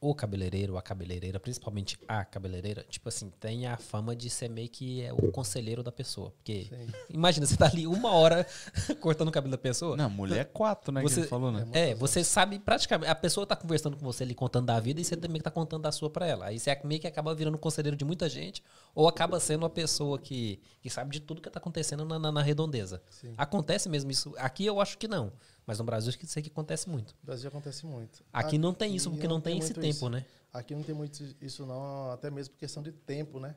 o 0.00 0.14
cabeleireiro, 0.14 0.78
a 0.78 0.82
cabeleireira, 0.82 1.38
principalmente 1.38 1.98
a 2.08 2.24
cabeleireira, 2.24 2.86
tipo 2.88 3.06
assim, 3.10 3.28
tem 3.38 3.66
a 3.66 3.76
fama 3.76 4.16
de 4.16 4.30
ser 4.30 4.48
meio 4.48 4.68
que 4.68 5.02
é 5.02 5.12
o 5.12 5.30
conselheiro 5.30 5.82
da 5.82 5.92
pessoa. 5.92 6.30
Porque, 6.30 6.64
Sim. 6.64 6.88
imagina, 7.10 7.44
você 7.44 7.54
tá 7.54 7.66
ali 7.66 7.86
uma 7.86 8.10
hora 8.12 8.46
cortando 8.98 9.28
o 9.28 9.30
cabelo 9.30 9.50
da 9.50 9.58
pessoa. 9.58 9.98
Não, 9.98 10.08
mulher 10.08 10.40
é 10.40 10.44
quatro, 10.44 10.90
né? 10.90 11.02
Você, 11.02 11.22
que 11.22 11.28
falou, 11.28 11.52
né? 11.52 11.68
É, 11.72 11.94
você 11.94 12.24
sabe 12.24 12.58
praticamente. 12.58 13.10
A 13.10 13.14
pessoa 13.14 13.46
tá 13.46 13.54
conversando 13.54 13.94
com 13.94 14.02
você 14.02 14.24
ali, 14.24 14.34
contando 14.34 14.66
da 14.66 14.80
vida, 14.80 15.02
e 15.02 15.04
você 15.04 15.18
também 15.18 15.40
tá 15.42 15.50
contando 15.50 15.82
da 15.82 15.92
sua 15.92 16.08
pra 16.08 16.26
ela. 16.26 16.46
Aí 16.46 16.58
você 16.58 16.80
meio 16.82 17.00
que 17.00 17.06
acaba 17.06 17.34
virando 17.34 17.58
conselheiro 17.58 17.94
de 17.94 18.04
muita 18.04 18.26
gente, 18.26 18.62
ou 18.94 19.06
acaba 19.06 19.38
sendo 19.38 19.64
uma 19.64 19.70
pessoa 19.70 20.18
que, 20.18 20.62
que 20.80 20.88
sabe 20.88 21.10
de 21.10 21.20
tudo 21.20 21.42
que 21.42 21.50
tá 21.50 21.58
acontecendo 21.58 22.06
na, 22.06 22.18
na, 22.18 22.32
na 22.32 22.42
redondeza. 22.42 23.02
Sim. 23.10 23.34
Acontece 23.36 23.86
mesmo 23.86 24.10
isso. 24.10 24.32
Aqui 24.38 24.64
eu 24.64 24.80
acho 24.80 24.96
que 24.96 25.06
não. 25.06 25.30
Mas 25.66 25.78
no 25.78 25.84
Brasil 25.84 26.12
sei 26.24 26.42
que 26.42 26.48
acontece 26.48 26.88
muito. 26.88 27.14
No 27.22 27.26
Brasil 27.26 27.48
acontece 27.48 27.86
muito. 27.86 28.24
Aqui, 28.32 28.58
não 28.58 28.74
tem 28.74 28.94
isso, 28.94 29.10
porque 29.10 29.26
não, 29.26 29.36
não 29.36 29.40
tem, 29.40 29.54
tem 29.54 29.62
esse 29.62 29.74
tempo, 29.74 29.88
isso. 29.88 30.08
né? 30.08 30.24
Aqui 30.52 30.74
não 30.74 30.82
tem 30.82 30.94
muito 30.94 31.22
isso 31.40 31.64
não, 31.64 32.10
até 32.10 32.30
mesmo 32.30 32.54
por 32.54 32.58
questão 32.58 32.82
de 32.82 32.92
tempo, 32.92 33.38
né? 33.38 33.54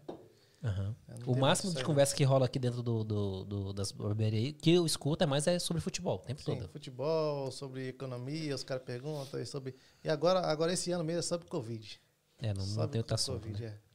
Uhum. 0.64 0.96
O 1.28 1.38
máximo 1.38 1.74
de 1.74 1.84
conversa 1.84 2.16
que 2.16 2.24
rola 2.24 2.46
aqui 2.46 2.58
dentro 2.58 2.82
do, 2.82 3.04
do, 3.04 3.44
do 3.44 3.74
das 3.74 3.92
barbearias 3.92 4.56
que 4.62 4.72
eu 4.72 4.86
escuto 4.86 5.22
é 5.22 5.28
mais 5.28 5.46
é 5.46 5.60
sobre 5.60 5.82
futebol, 5.82 6.16
o 6.16 6.20
tempo 6.20 6.42
Sim, 6.42 6.56
todo. 6.56 6.70
futebol, 6.70 7.52
sobre 7.52 7.90
economia, 7.90 8.56
os 8.56 8.64
caras 8.64 8.84
perguntam 8.84 9.42
e 9.42 9.46
sobre... 9.46 9.76
E 10.02 10.10
agora, 10.10 10.40
agora 10.40 10.72
esse 10.72 10.90
ano 10.92 11.04
mesmo 11.04 11.20
é 11.20 11.24
sobre 11.24 11.48
Covid. 11.48 12.00
É, 12.42 12.54
não, 12.54 12.66
não 12.66 12.88
tem 12.88 13.00
outra 13.00 13.16
assunto, 13.16 13.42
COVID, 13.42 13.62
né? 13.62 13.68
é. 13.68 13.94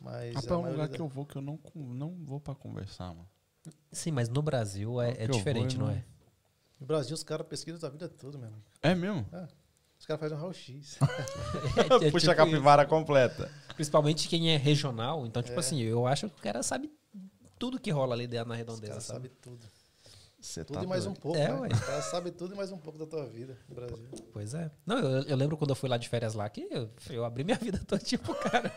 Mas 0.00 0.34
Rapaz, 0.34 0.50
é 0.50 0.56
um 0.56 0.70
lugar 0.70 0.88
da... 0.88 0.94
que 0.94 1.00
eu 1.00 1.08
vou 1.08 1.26
que 1.26 1.36
eu 1.36 1.42
não, 1.42 1.58
não 1.74 2.24
vou 2.24 2.40
para 2.40 2.54
conversar, 2.54 3.08
mano. 3.08 3.28
Sim, 3.92 4.12
mas 4.12 4.28
no 4.28 4.40
Brasil 4.40 5.00
é, 5.00 5.24
é 5.24 5.26
diferente, 5.26 5.76
vou, 5.76 5.86
não, 5.86 5.92
não 5.92 5.98
é? 5.98 6.04
No 6.80 6.86
Brasil, 6.86 7.14
os 7.14 7.22
caras 7.22 7.46
pesquisam 7.46 7.88
a 7.88 7.90
vida 7.90 8.08
toda, 8.08 8.36
meu 8.36 8.48
amigo. 8.48 8.64
É 8.82 8.94
mesmo? 8.94 9.26
É. 9.32 9.48
Os 9.98 10.04
caras 10.04 10.20
fazem 10.20 10.36
um 10.36 10.40
raio-x. 10.40 10.98
é, 12.02 12.06
é, 12.06 12.10
Puxa 12.10 12.18
tipo 12.18 12.30
a 12.30 12.34
capivara 12.34 12.82
isso. 12.82 12.90
completa. 12.90 13.50
Principalmente 13.74 14.28
quem 14.28 14.50
é 14.50 14.56
regional. 14.56 15.26
Então, 15.26 15.42
tipo 15.42 15.56
é. 15.56 15.58
assim, 15.58 15.80
eu 15.80 16.06
acho 16.06 16.28
que 16.28 16.38
o 16.38 16.42
cara 16.42 16.62
sabe 16.62 16.92
tudo 17.58 17.80
que 17.80 17.90
rola 17.90 18.14
ali 18.14 18.26
na 18.26 18.54
redondeza. 18.54 18.98
Os 18.98 19.04
sabe 19.04 19.30
tudo. 19.40 19.66
Você 20.46 20.64
tudo 20.64 20.78
tá 20.78 20.84
e 20.84 20.86
mais 20.86 21.04
doido. 21.04 21.16
um 21.16 21.20
pouco, 21.20 21.38
é, 21.38 21.48
né? 21.48 21.68
O 21.74 21.86
cara 21.86 22.02
sabe 22.02 22.30
tudo 22.30 22.54
e 22.54 22.56
mais 22.56 22.70
um 22.70 22.78
pouco 22.78 22.96
da 22.96 23.04
tua 23.04 23.26
vida 23.26 23.58
no 23.68 23.74
Brasil. 23.74 24.06
Pois 24.32 24.54
é. 24.54 24.70
Não, 24.86 24.96
eu, 24.96 25.22
eu 25.22 25.36
lembro 25.36 25.56
quando 25.56 25.70
eu 25.70 25.76
fui 25.76 25.88
lá 25.88 25.96
de 25.96 26.08
férias 26.08 26.34
lá, 26.34 26.48
que 26.48 26.68
eu, 26.70 26.88
eu 27.10 27.24
abri 27.24 27.42
minha 27.42 27.58
vida 27.60 27.80
toda 27.84 28.00
tipo, 28.00 28.32
cara. 28.36 28.72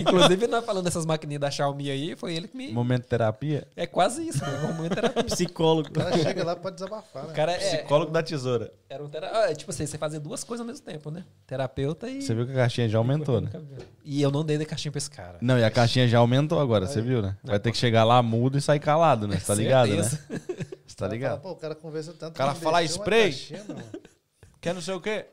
Inclusive, 0.00 0.46
nós 0.46 0.64
falando 0.64 0.84
dessas 0.84 1.06
maquininhas 1.06 1.40
da 1.40 1.50
Xiaomi 1.50 1.90
aí, 1.90 2.14
foi 2.14 2.34
ele 2.34 2.46
que 2.46 2.56
me... 2.56 2.70
Momento 2.72 3.06
terapia? 3.06 3.66
É 3.74 3.86
quase 3.86 4.28
isso, 4.28 4.44
né? 4.44 4.58
Momento 4.60 4.94
terapia. 4.94 5.24
Psicólogo. 5.24 5.88
O 5.98 6.00
cara 6.00 6.18
chega 6.18 6.44
lá 6.44 6.54
pra 6.54 6.70
desabafar, 6.70 7.24
né? 7.24 7.32
O 7.32 7.34
cara 7.34 7.52
é, 7.52 7.58
Psicólogo 7.58 8.12
da 8.12 8.22
tesoura. 8.22 8.72
Era 8.88 9.02
um 9.02 9.08
terapeuta. 9.08 9.46
Ah, 9.46 9.54
tipo 9.54 9.70
assim, 9.70 9.86
você 9.86 9.96
fazer 9.96 10.20
duas 10.20 10.44
coisas 10.44 10.60
ao 10.60 10.66
mesmo 10.66 10.84
tempo, 10.84 11.10
né? 11.10 11.24
Terapeuta 11.46 12.08
e... 12.08 12.20
Você 12.20 12.34
viu 12.34 12.44
que 12.44 12.52
a 12.52 12.56
caixinha 12.56 12.88
já 12.88 12.98
aumentou, 12.98 13.40
né? 13.40 13.50
E 14.04 14.20
eu 14.20 14.30
não 14.30 14.44
dei 14.44 14.58
de 14.58 14.66
caixinha 14.66 14.92
pra 14.92 14.98
esse 14.98 15.10
cara. 15.10 15.38
Não, 15.40 15.58
e 15.58 15.64
a 15.64 15.70
caixinha 15.70 16.06
já 16.06 16.18
aumentou 16.18 16.60
agora, 16.60 16.84
aí. 16.84 16.92
você 16.92 17.00
viu, 17.00 17.22
né? 17.22 17.36
Vai 17.42 17.58
ter 17.58 17.72
que 17.72 17.78
chegar 17.78 18.04
lá 18.04 18.22
mudo 18.22 18.58
e 18.58 18.60
sair 18.60 18.80
calado, 18.80 19.26
né? 19.26 19.38
Você 19.38 19.46
tá 19.46 19.54
ligado, 19.54 19.90
né? 19.96 20.02
Tá 20.98 21.06
ligado? 21.06 21.40
Fala, 21.40 21.42
Pô, 21.42 21.50
o 21.52 21.56
cara 21.56 21.74
conversa 21.76 22.12
tanto. 22.12 22.34
O 22.34 22.36
cara 22.36 22.56
fala 22.56 22.82
spray. 22.82 23.32
Quer 24.60 24.74
não 24.74 24.82
sei 24.82 24.94
o 24.94 25.00
quê? 25.00 25.26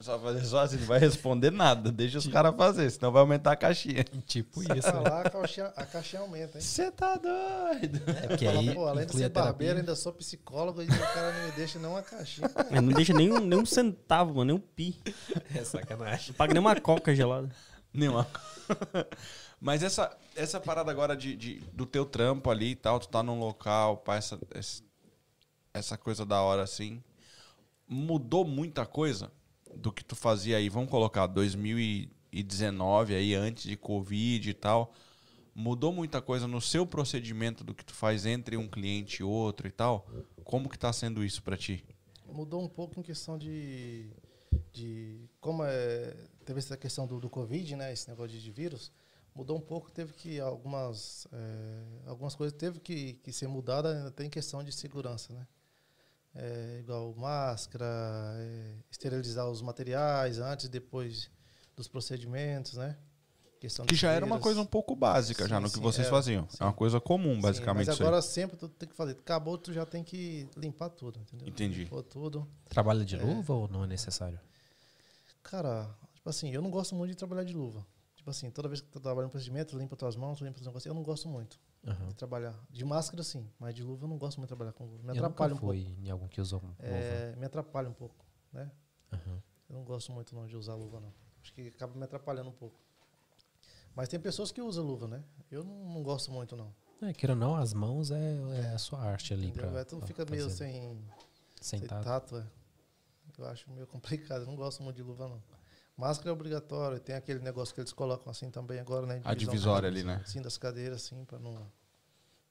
Só 0.00 0.18
fazer 0.18 0.44
só 0.44 0.58
assim, 0.58 0.76
não 0.76 0.86
vai 0.86 0.98
responder 0.98 1.52
nada. 1.52 1.92
Deixa 1.92 2.18
os 2.18 2.26
caras 2.26 2.52
fazer, 2.56 2.90
senão 2.90 3.12
vai 3.12 3.20
aumentar 3.20 3.52
a 3.52 3.56
caixinha. 3.56 4.02
Tipo 4.26 4.60
isso. 4.76 4.92
Né? 4.92 5.08
Lá, 5.08 5.20
a, 5.20 5.30
caixinha, 5.30 5.66
a 5.76 5.86
caixinha 5.86 6.20
aumenta, 6.20 6.58
hein? 6.58 6.60
Você 6.64 6.90
tá 6.90 7.14
doido. 7.14 8.02
É 8.10 8.26
porque 8.26 8.44
Fala, 8.44 8.58
aí. 8.58 8.74
Pô, 8.74 8.88
além 8.88 9.06
de 9.06 9.16
ser 9.16 9.28
barbeiro, 9.28 9.78
ainda 9.78 9.94
sou 9.94 10.12
psicólogo 10.12 10.82
e 10.82 10.86
o 10.86 10.88
cara 10.88 11.32
não 11.32 11.46
me 11.46 11.52
deixa 11.52 11.78
nem 11.78 11.88
uma 11.88 12.02
caixinha. 12.02 12.50
Ele 12.72 12.80
não 12.80 12.92
deixa 12.92 13.12
nem 13.12 13.32
um, 13.32 13.38
nem 13.38 13.58
um 13.60 13.64
centavo, 13.64 14.34
mano, 14.34 14.46
nem 14.46 14.56
um 14.56 14.58
pi. 14.58 15.00
É 15.54 15.62
sacanagem. 15.62 16.30
Não 16.30 16.34
paga 16.34 16.52
nem 16.52 16.60
uma 16.60 16.78
coca 16.80 17.14
gelada. 17.14 17.48
Nenhuma. 17.92 18.26
Mas 19.60 19.84
essa, 19.84 20.14
essa 20.34 20.58
parada 20.58 20.90
agora 20.90 21.16
de, 21.16 21.36
de, 21.36 21.60
do 21.72 21.86
teu 21.86 22.04
trampo 22.04 22.50
ali 22.50 22.72
e 22.72 22.74
tal, 22.74 22.98
tu 22.98 23.06
tá 23.06 23.22
num 23.22 23.38
local, 23.38 23.98
pá, 23.98 24.16
essa, 24.16 24.36
essa 25.74 25.98
coisa 25.98 26.24
da 26.24 26.40
hora 26.40 26.62
assim, 26.62 27.02
mudou 27.86 28.44
muita 28.44 28.86
coisa 28.86 29.30
do 29.74 29.92
que 29.92 30.04
tu 30.04 30.14
fazia 30.14 30.56
aí, 30.56 30.68
vamos 30.68 30.88
colocar 30.88 31.26
2019 31.26 33.14
aí, 33.14 33.34
antes 33.34 33.64
de 33.64 33.76
Covid 33.76 34.48
e 34.48 34.54
tal, 34.54 34.94
mudou 35.52 35.92
muita 35.92 36.22
coisa 36.22 36.46
no 36.46 36.60
seu 36.60 36.86
procedimento 36.86 37.64
do 37.64 37.74
que 37.74 37.84
tu 37.84 37.92
faz 37.92 38.24
entre 38.24 38.56
um 38.56 38.68
cliente 38.68 39.20
e 39.20 39.24
outro 39.24 39.66
e 39.66 39.72
tal? 39.72 40.06
Como 40.44 40.68
que 40.68 40.78
tá 40.78 40.92
sendo 40.92 41.24
isso 41.24 41.42
para 41.42 41.56
ti? 41.56 41.84
Mudou 42.24 42.62
um 42.62 42.68
pouco 42.68 43.00
em 43.00 43.02
questão 43.02 43.36
de, 43.36 44.08
de 44.72 45.28
como 45.40 45.64
é, 45.64 46.14
teve 46.44 46.60
essa 46.60 46.76
questão 46.76 47.04
do, 47.04 47.18
do 47.18 47.28
Covid, 47.28 47.74
né, 47.74 47.92
esse 47.92 48.08
negócio 48.08 48.30
de, 48.30 48.42
de 48.42 48.50
vírus, 48.52 48.92
mudou 49.34 49.56
um 49.56 49.60
pouco, 49.60 49.90
teve 49.90 50.12
que 50.12 50.38
algumas 50.38 51.26
é, 51.32 51.82
algumas 52.06 52.36
coisas 52.36 52.56
teve 52.56 52.78
que, 52.78 53.14
que 53.14 53.32
ser 53.32 53.48
mudada 53.48 54.06
até 54.06 54.24
em 54.24 54.30
questão 54.30 54.62
de 54.62 54.70
segurança, 54.70 55.32
né? 55.32 55.44
É, 56.34 56.78
igual 56.80 57.14
máscara, 57.14 57.86
é, 58.38 58.74
esterilizar 58.90 59.48
os 59.48 59.62
materiais 59.62 60.38
antes 60.38 60.66
e 60.66 60.68
depois 60.68 61.30
dos 61.76 61.88
procedimentos, 61.88 62.74
né? 62.74 62.96
Questão 63.60 63.86
que 63.86 63.94
já 63.94 64.12
era 64.12 64.26
uma 64.26 64.38
coisa 64.38 64.60
um 64.60 64.66
pouco 64.66 64.94
básica 64.94 65.44
sim, 65.44 65.48
já 65.48 65.58
no 65.58 65.68
sim, 65.68 65.74
que 65.74 65.80
vocês 65.80 66.06
era, 66.06 66.14
faziam. 66.14 66.46
Sim. 66.50 66.58
É 66.60 66.64
uma 66.64 66.72
coisa 66.72 67.00
comum, 67.00 67.40
basicamente. 67.40 67.86
mas 67.86 68.00
agora 68.00 68.20
sempre 68.20 68.58
tu 68.58 68.68
tem 68.68 68.86
que 68.86 68.94
fazer. 68.94 69.12
Acabou, 69.12 69.56
tu 69.56 69.72
já 69.72 69.86
tem 69.86 70.04
que 70.04 70.46
limpar 70.54 70.90
tudo, 70.90 71.18
entendeu? 71.18 71.48
Entendi. 71.48 71.84
Limpou 71.84 72.02
tudo. 72.02 72.46
Trabalha 72.68 73.04
de 73.04 73.16
é. 73.16 73.22
luva 73.22 73.54
ou 73.54 73.68
não 73.68 73.84
é 73.84 73.86
necessário? 73.86 74.38
Cara, 75.42 75.88
tipo 76.12 76.28
assim, 76.28 76.50
eu 76.50 76.60
não 76.60 76.70
gosto 76.70 76.94
muito 76.94 77.12
de 77.12 77.16
trabalhar 77.16 77.44
de 77.44 77.54
luva. 77.54 77.86
Tipo 78.16 78.28
assim, 78.28 78.50
toda 78.50 78.68
vez 78.68 78.82
que 78.82 78.88
tu 78.88 79.00
trabalha 79.00 79.24
no 79.24 79.30
procedimento, 79.30 79.78
limpa 79.78 79.96
tuas 79.96 80.14
mãos, 80.14 80.40
limpa 80.40 80.60
os 80.60 80.66
negócios. 80.66 80.86
Eu 80.86 80.94
não 80.94 81.02
gosto 81.02 81.26
muito 81.28 81.58
uhum. 81.86 82.08
de 82.08 82.14
trabalhar. 82.14 82.54
De 82.70 82.84
máscara, 82.84 83.22
sim, 83.22 83.48
mas 83.58 83.74
de 83.74 83.82
luva 83.82 84.04
eu 84.04 84.08
não 84.08 84.18
gosto 84.18 84.38
muito 84.38 84.48
de 84.48 84.56
trabalhar 84.56 84.72
com 84.72 84.84
luva. 84.84 85.02
Me 85.02 85.18
eu 85.18 85.24
atrapalha 85.24 85.54
um 85.54 85.58
pouco. 85.58 85.74
em 85.74 86.10
algum 86.10 86.28
que 86.28 86.40
usou 86.40 86.60
luva. 86.60 86.74
É, 86.80 87.34
me 87.36 87.46
atrapalha 87.46 87.88
um 87.88 87.92
pouco, 87.92 88.24
né? 88.52 88.70
Uhum. 89.12 89.40
Eu 89.68 89.76
não 89.76 89.84
gosto 89.84 90.12
muito 90.12 90.34
não 90.34 90.46
de 90.46 90.56
usar 90.56 90.74
luva, 90.74 91.00
não. 91.00 91.12
Acho 91.42 91.52
que 91.52 91.68
acaba 91.68 91.94
me 91.94 92.04
atrapalhando 92.04 92.48
um 92.50 92.54
pouco. 92.54 92.78
Mas 93.94 94.08
tem 94.08 94.18
pessoas 94.18 94.50
que 94.50 94.60
usam 94.60 94.84
luva, 94.84 95.06
né? 95.06 95.22
Eu 95.50 95.62
não, 95.62 95.94
não 95.94 96.02
gosto 96.02 96.32
muito, 96.32 96.56
não. 96.56 96.74
É, 97.02 97.12
queira 97.12 97.34
ou 97.34 97.38
não, 97.38 97.54
as 97.54 97.72
mãos 97.72 98.10
é, 98.10 98.36
é 98.62 98.66
a 98.74 98.78
sua 98.78 99.00
arte 99.00 99.34
ali. 99.34 99.52
Pra, 99.52 99.68
é, 99.80 99.84
tudo 99.84 100.06
fica 100.06 100.24
meio 100.24 100.48
sem, 100.50 100.98
sem, 101.60 101.78
sem 101.78 101.88
tato. 101.88 102.04
tato 102.04 102.36
é. 102.38 102.46
Eu 103.38 103.46
acho 103.46 103.70
meio 103.70 103.86
complicado. 103.86 104.42
Eu 104.42 104.46
não 104.46 104.56
gosto 104.56 104.82
muito 104.82 104.96
de 104.96 105.02
luva, 105.02 105.28
não. 105.28 105.42
Máscara 105.96 106.30
é 106.30 106.32
obrigatório. 106.32 106.98
Tem 106.98 107.14
aquele 107.14 107.38
negócio 107.38 107.74
que 107.74 107.80
eles 107.80 107.92
colocam 107.92 108.30
assim 108.30 108.50
também 108.50 108.80
agora, 108.80 109.06
né? 109.06 109.20
A 109.24 109.34
divisória 109.34 109.88
ali, 109.88 110.02
né? 110.02 110.22
Sim, 110.26 110.42
das 110.42 110.58
cadeiras, 110.58 111.04
assim, 111.04 111.24
para 111.24 111.38
não, 111.38 111.52
não. 111.52 111.72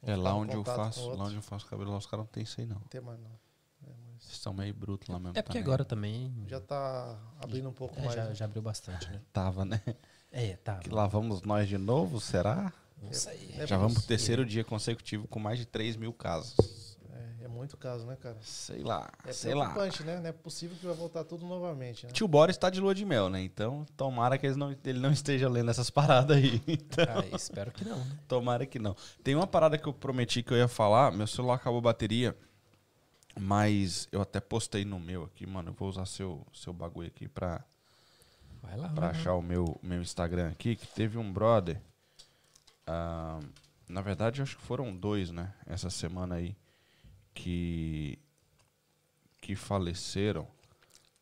É, 0.02 0.16
lá 0.16 0.34
onde 0.34 0.54
eu 0.54 0.64
faço, 0.64 1.10
lá 1.10 1.26
onde 1.26 1.36
eu 1.36 1.42
faço 1.42 1.66
cabelo, 1.66 1.92
lá 1.92 1.98
os 1.98 2.06
caras 2.06 2.26
não 2.26 2.32
tem 2.32 2.44
isso 2.44 2.60
aí, 2.60 2.68
não. 2.68 2.76
Não 2.76 2.88
tem 2.88 3.02
mais, 3.02 3.20
não. 3.20 3.32
É, 3.86 3.94
mas... 4.06 4.30
estão 4.30 4.54
meio 4.54 4.74
brutos 4.74 5.08
lá 5.08 5.20
mesmo. 5.20 5.38
É 5.38 5.42
porque 5.42 5.58
agora 5.58 5.86
também. 5.86 6.46
Já 6.48 6.60
tá 6.60 7.18
abrindo 7.40 7.70
um 7.70 7.74
pouco 7.74 7.98
é, 8.00 8.04
mais. 8.04 8.16
Já, 8.16 8.26
né? 8.26 8.36
já, 8.36 8.46
abriu 8.46 8.62
bastante, 8.62 9.10
né? 9.10 9.22
Tava, 9.32 9.64
né? 9.64 9.82
É, 10.32 10.56
tava. 10.58 10.80
Que 10.80 10.90
lá 10.90 11.06
vamos 11.06 11.44
nós 11.44 11.70
de 11.70 11.78
novo, 11.78 12.20
será? 12.20 12.74
Não 13.02 13.14
sei. 13.14 13.54
É, 13.58 13.68
já 13.68 13.78
vamos 13.78 13.94
pro 13.94 14.04
terceiro 14.04 14.46
dia 14.46 14.64
consecutivo 14.64 15.28
com 15.28 15.40
mais 15.40 15.60
de 15.60 15.66
3 15.66 15.96
mil 15.96 16.12
casos. 16.12 16.56
É 17.44 17.48
muito 17.50 17.76
caso, 17.76 18.06
né, 18.06 18.16
cara? 18.16 18.38
Sei 18.42 18.82
lá. 18.82 19.12
É 19.26 19.34
sei 19.34 19.54
lá. 19.54 19.76
né? 20.06 20.18
Não 20.22 20.30
é 20.30 20.32
possível 20.32 20.78
que 20.78 20.86
vai 20.86 20.96
voltar 20.96 21.26
tudo 21.26 21.46
novamente, 21.46 22.06
né? 22.06 22.12
Tio 22.14 22.26
Boris 22.26 22.56
tá 22.56 22.70
de 22.70 22.80
lua 22.80 22.96
de 22.96 23.04
mel, 23.04 23.30
né? 23.30 23.42
Então, 23.42 23.86
tomara 23.98 24.38
que 24.38 24.50
não, 24.52 24.74
ele 24.86 25.00
não 25.00 25.12
esteja 25.12 25.50
lendo 25.50 25.70
essas 25.70 25.90
paradas 25.90 26.38
aí. 26.38 26.62
Então, 26.66 27.06
ah, 27.10 27.36
espero 27.36 27.70
que 27.72 27.84
não, 27.84 27.98
né? 27.98 28.20
Tomara 28.30 28.66
que 28.66 28.80
não. 28.80 28.96
Tem 29.22 29.36
uma 29.36 29.46
parada 29.46 29.78
que 29.78 29.86
eu 29.86 29.92
prometi 29.94 30.42
que 30.42 30.54
eu 30.54 30.58
ia 30.58 30.70
falar. 30.70 31.12
Meu 31.12 31.28
celular 31.28 31.56
acabou 31.56 31.80
a 31.80 31.82
bateria. 31.82 32.34
Mas 33.38 34.08
eu 34.10 34.22
até 34.22 34.40
postei 34.40 34.86
no 34.86 34.98
meu 34.98 35.24
aqui, 35.24 35.46
mano. 35.46 35.72
Eu 35.72 35.74
vou 35.74 35.90
usar 35.90 36.06
seu, 36.06 36.48
seu 36.54 36.72
bagulho 36.72 37.10
aqui 37.10 37.28
pra, 37.28 37.62
vai 38.62 38.78
lá, 38.78 38.88
pra 38.88 39.10
vai 39.10 39.20
achar 39.20 39.32
lá. 39.32 39.38
o 39.38 39.42
meu, 39.42 39.78
meu 39.84 40.02
Instagram 40.02 40.50
aqui. 40.50 40.78
Que 40.78 40.88
teve 40.88 41.18
um 41.18 41.34
brother. 41.34 41.82
Uh, 42.88 43.46
na 43.90 44.02
verdade, 44.02 44.42
acho 44.42 44.56
que 44.56 44.64
foram 44.64 44.96
dois, 44.96 45.30
né? 45.30 45.54
Essa 45.66 45.90
semana 45.90 46.36
aí. 46.36 46.56
Que. 47.34 48.20
Que 49.42 49.56
faleceram. 49.56 50.48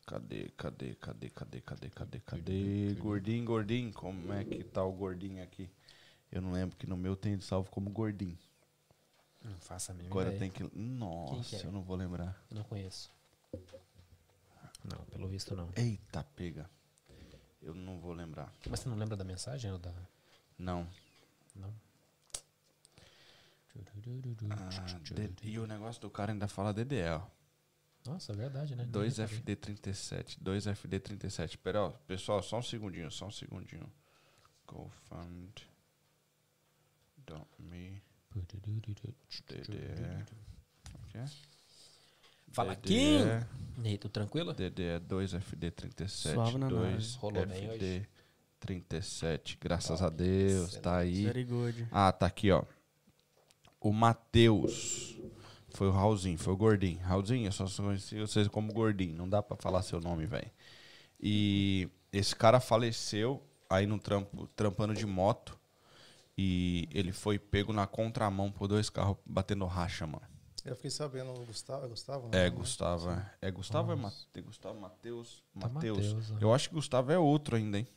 Cadê, 0.06 0.50
cadê, 0.56 0.94
cadê, 0.96 1.30
cadê, 1.30 1.60
cadê, 1.60 1.90
cadê, 1.90 2.20
cadê? 2.20 2.94
Gordinho, 2.98 3.44
gordinho. 3.44 3.92
Como 3.92 4.32
é 4.32 4.44
que 4.44 4.62
tá 4.64 4.84
o 4.84 4.92
gordinho 4.92 5.42
aqui? 5.42 5.70
Eu 6.30 6.42
não 6.42 6.52
lembro 6.52 6.76
que 6.76 6.86
no 6.86 6.96
meu 6.96 7.14
tem 7.16 7.40
salvo 7.40 7.70
como 7.70 7.90
gordinho. 7.90 8.38
Não 9.44 9.58
faça 9.58 9.92
a 9.92 9.94
mínima 9.94 10.12
Agora 10.12 10.34
ideia. 10.34 10.50
tem 10.50 10.50
que. 10.50 10.76
Nossa, 10.78 11.56
que 11.56 11.56
é? 11.56 11.66
eu 11.66 11.72
não 11.72 11.82
vou 11.82 11.96
lembrar. 11.96 12.40
Não 12.50 12.62
conheço. 12.64 13.10
Não, 14.84 15.04
pelo 15.06 15.28
visto 15.28 15.54
não. 15.54 15.70
Eita, 15.76 16.24
pega. 16.36 16.68
Eu 17.60 17.74
não 17.74 17.98
vou 18.00 18.12
lembrar. 18.12 18.52
Mas 18.68 18.80
você 18.80 18.88
não 18.88 18.96
lembra 18.96 19.16
da 19.16 19.24
mensagem 19.24 19.70
ou 19.70 19.78
da... 19.78 19.92
Não. 20.58 20.86
Não? 21.54 21.72
Ah, 24.50 25.00
e 25.42 25.58
o 25.58 25.66
negócio 25.66 26.00
do 26.00 26.10
cara 26.10 26.32
ainda 26.32 26.46
fala 26.46 26.72
DDE, 26.72 27.02
ó. 27.08 27.22
Nossa, 28.04 28.32
é 28.32 28.36
verdade, 28.36 28.74
né? 28.74 28.84
2FD37. 28.84 30.38
2FD37. 30.42 31.56
Pera, 31.58 31.82
ó. 31.84 31.90
Pessoal, 32.06 32.42
só 32.42 32.58
um 32.58 32.62
segundinho, 32.62 33.10
só 33.10 33.26
um 33.26 33.30
segundinho. 33.30 33.90
GoFund.me 34.66 35.62
DDE. 39.46 40.24
Ok? 40.94 41.20
Fala, 42.50 42.74
DDE, 42.74 42.88
Kim! 42.88 43.84
E 43.84 43.88
aí, 43.88 43.98
tudo 43.98 44.10
tranquilo? 44.10 44.52
DDE 44.52 45.00
2FD37. 45.08 46.08
Suave 46.08 46.58
na 46.58 46.68
2 46.68 47.14
Rolou 47.14 47.46
bem 47.46 47.70
hoje. 47.70 48.08
FD37. 48.60 49.58
Graças 49.60 50.02
a 50.02 50.10
Deus, 50.10 50.76
tá 50.78 50.98
aí. 50.98 51.24
Very 51.24 51.44
good. 51.44 51.88
Ah, 51.90 52.10
tá 52.10 52.26
aqui, 52.26 52.50
ó. 52.50 52.64
O 53.82 53.92
Matheus. 53.92 55.16
Foi 55.70 55.88
o 55.88 55.90
Raulzinho, 55.90 56.38
foi 56.38 56.52
o 56.52 56.56
Gordinho. 56.56 57.00
Raulzinho, 57.00 57.46
eu 57.46 57.52
só 57.52 57.66
conheci 57.82 58.20
vocês 58.20 58.46
como 58.46 58.72
Gordinho. 58.72 59.16
Não 59.16 59.28
dá 59.28 59.42
pra 59.42 59.56
falar 59.56 59.82
seu 59.82 60.00
nome, 60.00 60.26
velho. 60.26 60.50
E 61.18 61.88
esse 62.12 62.36
cara 62.36 62.60
faleceu 62.60 63.42
aí 63.68 63.86
no 63.86 63.98
trampo, 63.98 64.46
trampando 64.54 64.94
de 64.94 65.06
moto. 65.06 65.58
E 66.36 66.88
ele 66.92 67.10
foi 67.12 67.38
pego 67.38 67.72
na 67.72 67.86
contramão 67.86 68.50
por 68.52 68.68
dois 68.68 68.88
carros 68.88 69.16
batendo 69.24 69.64
racha, 69.66 70.06
mano. 70.06 70.26
Eu 70.64 70.76
fiquei 70.76 70.90
sabendo, 70.90 71.32
o 71.32 71.44
Gustavo, 71.44 71.84
é 71.84 71.88
Gustavo? 71.88 72.28
É, 72.32 72.44
Né? 72.44 72.50
Gustavo. 72.50 73.10
é. 73.10 73.32
É 73.40 73.50
Gustavo 73.50 73.92
é 73.92 74.40
Gustavo 74.42 74.80
Matheus? 74.80 75.42
Tá 75.58 75.68
Matheus. 75.68 76.12
Mateus, 76.12 76.30
ó. 76.30 76.36
Eu 76.40 76.54
acho 76.54 76.68
que 76.68 76.74
Gustavo 76.74 77.10
é 77.10 77.18
outro 77.18 77.56
ainda, 77.56 77.78
hein? 77.78 77.88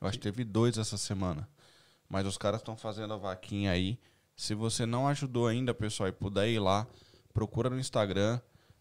Eu 0.00 0.08
acho 0.08 0.18
que 0.18 0.24
teve 0.24 0.44
dois 0.44 0.76
essa 0.76 0.98
semana. 0.98 1.48
Mas 2.08 2.26
os 2.26 2.36
caras 2.36 2.60
estão 2.60 2.76
fazendo 2.76 3.14
a 3.14 3.16
vaquinha 3.16 3.70
aí. 3.70 3.98
Se 4.36 4.54
você 4.54 4.84
não 4.86 5.06
ajudou 5.08 5.46
ainda, 5.46 5.72
pessoal, 5.72 6.08
e 6.08 6.12
puder 6.12 6.48
ir 6.48 6.58
lá, 6.58 6.86
procura 7.32 7.70
no 7.70 7.78
Instagram. 7.78 8.40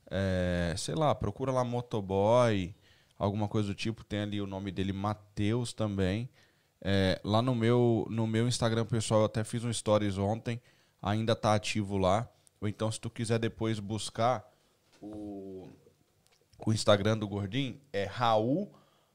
é, 0.09 0.73
sei 0.77 0.93
lá, 0.95 1.15
procura 1.15 1.51
lá 1.51 1.63
Motoboy, 1.63 2.75
alguma 3.17 3.47
coisa 3.47 3.69
do 3.69 3.75
tipo. 3.75 4.03
Tem 4.03 4.19
ali 4.19 4.41
o 4.41 4.47
nome 4.47 4.71
dele, 4.71 4.93
Matheus 4.93 5.73
também. 5.73 6.29
É, 6.81 7.19
lá 7.23 7.41
no 7.41 7.55
meu, 7.55 8.05
no 8.09 8.27
meu 8.27 8.47
Instagram, 8.47 8.85
pessoal, 8.85 9.21
eu 9.21 9.25
até 9.25 9.43
fiz 9.43 9.63
um 9.63 9.71
stories 9.71 10.17
ontem. 10.17 10.61
Ainda 11.01 11.35
tá 11.35 11.55
ativo 11.55 11.97
lá. 11.97 12.29
Ou 12.61 12.67
então, 12.67 12.91
se 12.91 12.99
tu 12.99 13.09
quiser 13.09 13.39
depois 13.39 13.79
buscar 13.79 14.45
o, 15.01 15.67
o 16.65 16.71
Instagram 16.73 17.17
do 17.17 17.27
Gordinho, 17.27 17.79
é 17.91 18.03
Raul 18.05 18.71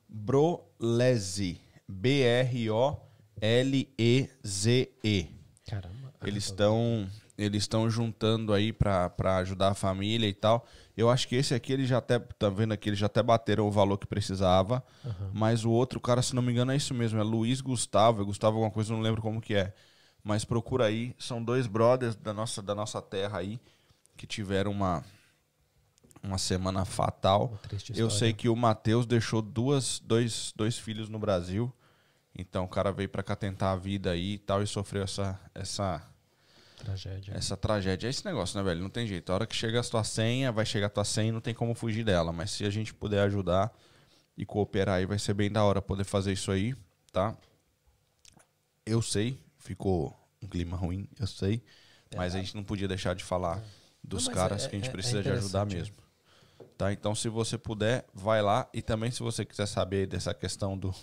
Broleze. 0.09 1.60
B-R-O-L-E-Z-E. 1.89 2.98
Caramba. 5.66 6.07
Eles 6.23 6.45
estão 6.45 7.09
eles 7.36 7.62
estão 7.62 7.89
juntando 7.89 8.53
aí 8.53 8.73
pra 8.73 9.09
pra 9.11 9.36
ajudar 9.36 9.69
a 9.69 9.74
família 9.74 10.28
e 10.28 10.35
tal. 10.35 10.66
Eu 10.97 11.09
acho 11.09 11.28
que 11.28 11.36
esse 11.36 11.55
aqui 11.55 11.73
eles 11.73 11.89
já 11.89 11.99
até 11.99 12.19
tá 12.19 12.49
vendo 12.49 12.73
aqui, 12.73 12.89
eles 12.89 12.99
já 12.99 13.07
até 13.07 13.23
bateram 13.23 13.66
o 13.66 13.70
valor 13.70 13.99
que 13.99 14.07
precisava. 14.07 14.82
Mas 15.32 15.65
o 15.65 15.70
outro 15.70 16.01
cara, 16.01 16.23
se 16.23 16.35
não 16.35 16.43
me 16.43 16.53
engano, 16.53 16.73
é 16.73 16.77
isso 16.77 16.93
mesmo, 16.93 17.20
é 17.20 17.23
Luiz 17.23 17.61
Gustavo, 17.61 18.23
é 18.23 18.24
Gustavo 18.24 18.57
alguma 18.57 18.73
coisa, 18.73 18.93
não 18.93 19.01
lembro 19.01 19.23
como 19.23 19.40
que 19.40 19.55
é. 19.55 19.73
Mas 20.24 20.45
procura 20.45 20.86
aí, 20.86 21.15
são 21.19 21.43
dois 21.43 21.66
brothers 21.66 22.16
da 22.16 22.35
nossa 22.35 22.61
da 22.61 22.74
nossa 22.74 23.01
terra 23.01 23.39
aí 23.39 23.61
que 24.16 24.27
tiveram 24.27 24.73
uma 24.73 25.05
uma 26.23 26.39
semana 26.39 26.85
fatal. 26.85 27.47
Uma 27.47 27.59
Eu 27.95 28.11
sei 28.11 28.32
que 28.32 28.49
o 28.49 28.57
Matheus 28.57 29.07
deixou 29.07 29.40
duas, 29.40 30.01
dois, 30.01 30.53
dois 30.57 30.78
filhos 30.78 31.09
no 31.09 31.19
Brasil. 31.19 31.73
Então 32.39 32.65
o 32.65 32.69
cara 32.69 32.93
veio 32.93 33.09
pra 33.09 33.23
cá 33.23 33.35
tentar 33.35 33.73
a 33.73 33.77
vida 33.77 34.12
aí 34.12 34.35
e 34.35 34.39
tal 34.39 34.62
e 34.62 34.66
sofreu 34.66 35.02
essa, 35.02 35.39
essa, 35.52 36.01
Tragédia. 36.77 37.35
essa 37.35 37.56
tragédia. 37.56 38.06
É 38.06 38.10
esse 38.10 38.24
negócio, 38.24 38.56
né, 38.56 38.62
velho? 38.62 38.81
Não 38.81 38.89
tem 38.89 39.06
jeito. 39.09 39.31
A 39.31 39.35
hora 39.35 39.47
que 39.47 39.56
chega 39.56 39.81
a 39.81 39.82
tua 39.82 40.05
senha, 40.05 40.52
vai 40.52 40.65
chegar 40.65 40.86
a 40.86 40.90
tua 40.90 41.05
senha 41.05 41.31
e 41.31 41.32
não 41.32 41.40
tem 41.40 41.52
como 41.52 41.74
fugir 41.74 42.05
dela. 42.05 42.32
Mas 42.32 42.52
se 42.52 42.65
a 42.65 42.70
gente 42.70 42.94
puder 42.94 43.23
ajudar 43.23 43.73
e 44.36 44.47
cooperar 44.47 44.98
aí, 44.98 45.05
vai 45.06 45.19
ser 45.19 45.35
bem 45.35 45.51
da 45.51 45.65
hora 45.65 45.82
poder 45.82 46.05
fazer 46.05 46.32
isso 46.32 46.52
aí, 46.52 46.77
tá? 47.12 47.36
Eu 48.86 49.02
sei, 49.02 49.43
ficou 49.59 50.16
um 50.40 50.47
clima 50.47 50.77
ruim, 50.77 51.09
eu 51.19 51.27
sei. 51.27 51.62
Mas 52.16 52.35
a 52.35 52.39
gente 52.39 52.55
não 52.55 52.62
podia 52.65 52.86
deixar 52.89 53.15
de 53.15 53.24
falar 53.24 53.60
dos 54.02 54.28
Não, 54.28 54.35
caras 54.35 54.65
é- 54.65 54.69
que 54.69 54.77
a 54.77 54.78
gente 54.78 54.86
é- 54.86 54.90
é 54.90 54.93
precisa 54.93 55.23
de 55.23 55.31
ajudar 55.31 55.66
interessante, 55.66 55.90
mesmo. 55.90 56.09
Tá? 56.78 56.93
Então, 56.93 57.12
se 57.15 57.28
você 57.28 57.59
puder, 57.59 58.06
vai 58.15 58.40
lá. 58.40 58.69
E 58.73 58.81
também, 58.81 59.10
se 59.10 59.20
você 59.20 59.44
quiser 59.44 59.66
saber 59.66 60.06
dessa 60.06 60.32
questão 60.32 60.78
do, 60.78 60.94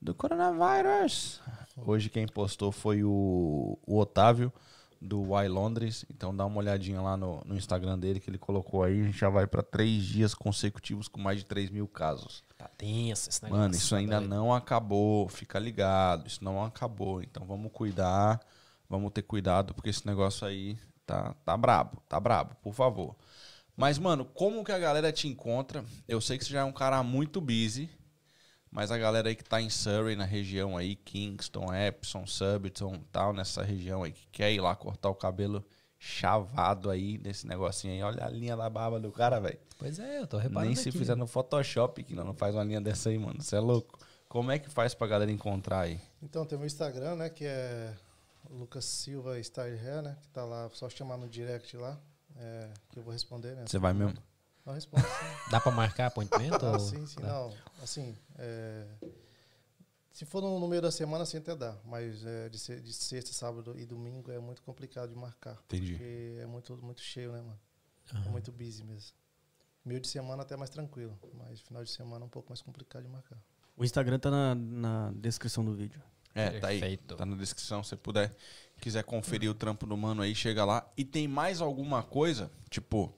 do 0.00 0.14
coronavírus, 0.14 1.40
hoje 1.76 2.08
quem 2.08 2.26
postou 2.26 2.72
foi 2.72 3.04
o, 3.04 3.78
o 3.86 3.98
Otávio, 3.98 4.52
do 5.00 5.22
Y 5.22 5.48
Londres. 5.48 6.04
Então, 6.10 6.34
dá 6.34 6.44
uma 6.44 6.58
olhadinha 6.58 7.00
lá 7.00 7.16
no, 7.16 7.42
no 7.44 7.56
Instagram 7.56 7.98
dele, 7.98 8.20
que 8.20 8.28
ele 8.28 8.38
colocou 8.38 8.82
aí. 8.82 9.00
A 9.00 9.04
gente 9.04 9.18
já 9.18 9.30
vai 9.30 9.46
para 9.46 9.62
três 9.62 10.04
dias 10.04 10.34
consecutivos 10.34 11.08
com 11.08 11.20
mais 11.20 11.38
de 11.38 11.46
3 11.46 11.70
mil 11.70 11.88
casos. 11.88 12.44
Tá 12.56 12.68
tenso 12.68 13.30
esse 13.30 13.42
negócio. 13.42 13.62
Mano, 13.62 13.74
isso 13.74 13.90
tá 13.90 13.96
ainda 13.96 14.18
doido. 14.18 14.30
não 14.30 14.54
acabou. 14.54 15.28
Fica 15.28 15.58
ligado, 15.58 16.26
isso 16.26 16.44
não 16.44 16.62
acabou. 16.62 17.22
Então 17.22 17.46
vamos 17.46 17.72
cuidar, 17.72 18.40
vamos 18.88 19.12
ter 19.12 19.22
cuidado, 19.22 19.74
porque 19.74 19.88
esse 19.88 20.06
negócio 20.06 20.46
aí 20.46 20.76
tá, 21.06 21.34
tá 21.44 21.56
brabo, 21.56 22.02
tá 22.08 22.20
brabo, 22.20 22.54
por 22.62 22.74
favor. 22.74 23.16
Mas, 23.76 23.98
mano, 23.98 24.26
como 24.26 24.62
que 24.62 24.72
a 24.72 24.78
galera 24.78 25.10
te 25.10 25.26
encontra? 25.26 25.82
Eu 26.06 26.20
sei 26.20 26.36
que 26.36 26.44
você 26.44 26.52
já 26.52 26.60
é 26.60 26.64
um 26.64 26.72
cara 26.72 27.02
muito 27.02 27.40
busy, 27.40 27.88
mas 28.70 28.90
a 28.90 28.98
galera 28.98 29.28
aí 29.28 29.34
que 29.36 29.44
tá 29.44 29.60
em 29.60 29.68
Surrey, 29.70 30.14
na 30.16 30.24
região 30.24 30.76
aí, 30.76 30.94
Kingston, 30.96 31.74
Epsom, 31.74 32.26
Surbiton 32.26 33.00
tal, 33.10 33.32
nessa 33.32 33.62
região 33.62 34.02
aí, 34.02 34.12
que 34.12 34.26
quer 34.32 34.52
ir 34.52 34.60
lá 34.60 34.74
cortar 34.76 35.08
o 35.10 35.14
cabelo 35.14 35.64
chavado 35.98 36.88
aí, 36.90 37.18
nesse 37.18 37.46
negocinho 37.46 37.92
aí. 37.92 38.02
Olha 38.02 38.24
a 38.24 38.28
linha 38.30 38.56
da 38.56 38.68
barba 38.70 38.98
do 38.98 39.12
cara, 39.12 39.38
velho. 39.38 39.58
Pois 39.78 39.98
é, 39.98 40.20
eu 40.20 40.26
tô 40.26 40.38
reparando 40.38 40.66
Nem 40.66 40.76
se 40.76 40.88
aqui. 40.88 40.98
fizer 40.98 41.14
no 41.14 41.26
Photoshop, 41.26 42.02
que 42.02 42.14
não, 42.14 42.24
não 42.24 42.34
faz 42.34 42.54
uma 42.54 42.64
linha 42.64 42.80
dessa 42.80 43.10
aí, 43.10 43.18
mano. 43.18 43.42
Você 43.42 43.56
é 43.56 43.60
louco. 43.60 43.98
Como 44.28 44.50
é 44.50 44.58
que 44.58 44.70
faz 44.70 44.94
pra 44.94 45.06
galera 45.06 45.30
encontrar 45.30 45.80
aí? 45.80 46.00
Então, 46.22 46.46
tem 46.46 46.56
o 46.56 46.60
meu 46.60 46.66
Instagram, 46.66 47.16
né? 47.16 47.28
Que 47.28 47.44
é 47.44 47.92
Lucas 48.48 48.84
Silva 48.84 49.38
Style 49.42 49.78
Hair, 49.78 50.02
né? 50.02 50.16
Que 50.22 50.28
tá 50.28 50.44
lá, 50.44 50.68
só 50.72 50.88
chamar 50.88 51.16
no 51.16 51.28
direct 51.28 51.76
lá. 51.76 51.98
é, 52.36 52.68
que 52.90 52.98
eu 52.98 53.02
vou 53.02 53.12
responder, 53.12 53.54
né? 53.56 53.64
Você 53.66 53.78
vai 53.78 53.92
mesmo? 53.92 54.14
Respondo. 54.72 55.02
sim. 55.02 55.50
Dá 55.50 55.60
pra 55.60 55.70
marcar 55.72 56.06
appointment? 56.06 56.58
Ah, 56.62 56.72
ou... 56.72 56.78
sim, 56.80 57.06
sim, 57.06 57.20
Dá. 57.20 57.28
não. 57.28 57.54
Assim, 57.82 58.16
é, 58.38 58.86
se 60.12 60.24
for 60.26 60.42
no, 60.42 60.58
no 60.58 60.68
meio 60.68 60.82
da 60.82 60.90
semana, 60.90 61.24
sim, 61.24 61.38
até 61.38 61.54
dá. 61.54 61.76
Mas 61.84 62.24
é, 62.24 62.48
de, 62.48 62.58
se- 62.58 62.80
de 62.80 62.92
sexta, 62.92 63.32
sábado 63.32 63.74
e 63.78 63.86
domingo 63.86 64.30
é 64.30 64.38
muito 64.38 64.62
complicado 64.62 65.08
de 65.10 65.16
marcar. 65.16 65.58
Entendi. 65.66 65.92
Porque 65.92 66.38
é 66.40 66.46
muito, 66.46 66.76
muito 66.78 67.00
cheio, 67.00 67.32
né, 67.32 67.40
mano? 67.40 67.60
Aham. 68.14 68.24
É 68.26 68.28
muito 68.30 68.52
busy 68.52 68.84
mesmo. 68.84 69.12
Meio 69.84 70.00
de 70.00 70.08
semana 70.08 70.42
até 70.42 70.56
mais 70.56 70.68
tranquilo, 70.68 71.18
mas 71.34 71.60
final 71.60 71.82
de 71.82 71.90
semana 71.90 72.24
é 72.24 72.26
um 72.26 72.30
pouco 72.30 72.50
mais 72.50 72.60
complicado 72.60 73.02
de 73.02 73.08
marcar. 73.08 73.38
O 73.76 73.84
Instagram 73.84 74.18
tá 74.18 74.30
na, 74.30 74.54
na 74.54 75.12
descrição 75.14 75.64
do 75.64 75.72
vídeo. 75.74 76.02
É, 76.34 76.60
tá 76.60 76.68
aí. 76.68 76.78
Perfeito. 76.80 77.16
Tá 77.16 77.24
na 77.24 77.34
descrição. 77.34 77.82
Se 77.82 77.96
puder, 77.96 78.30
quiser 78.80 79.02
conferir 79.04 79.50
o 79.50 79.54
trampo 79.54 79.86
do 79.86 79.96
mano 79.96 80.20
aí, 80.22 80.34
chega 80.34 80.64
lá. 80.66 80.86
E 80.96 81.04
tem 81.04 81.26
mais 81.26 81.60
alguma 81.62 82.02
coisa? 82.02 82.50
Tipo, 82.68 83.12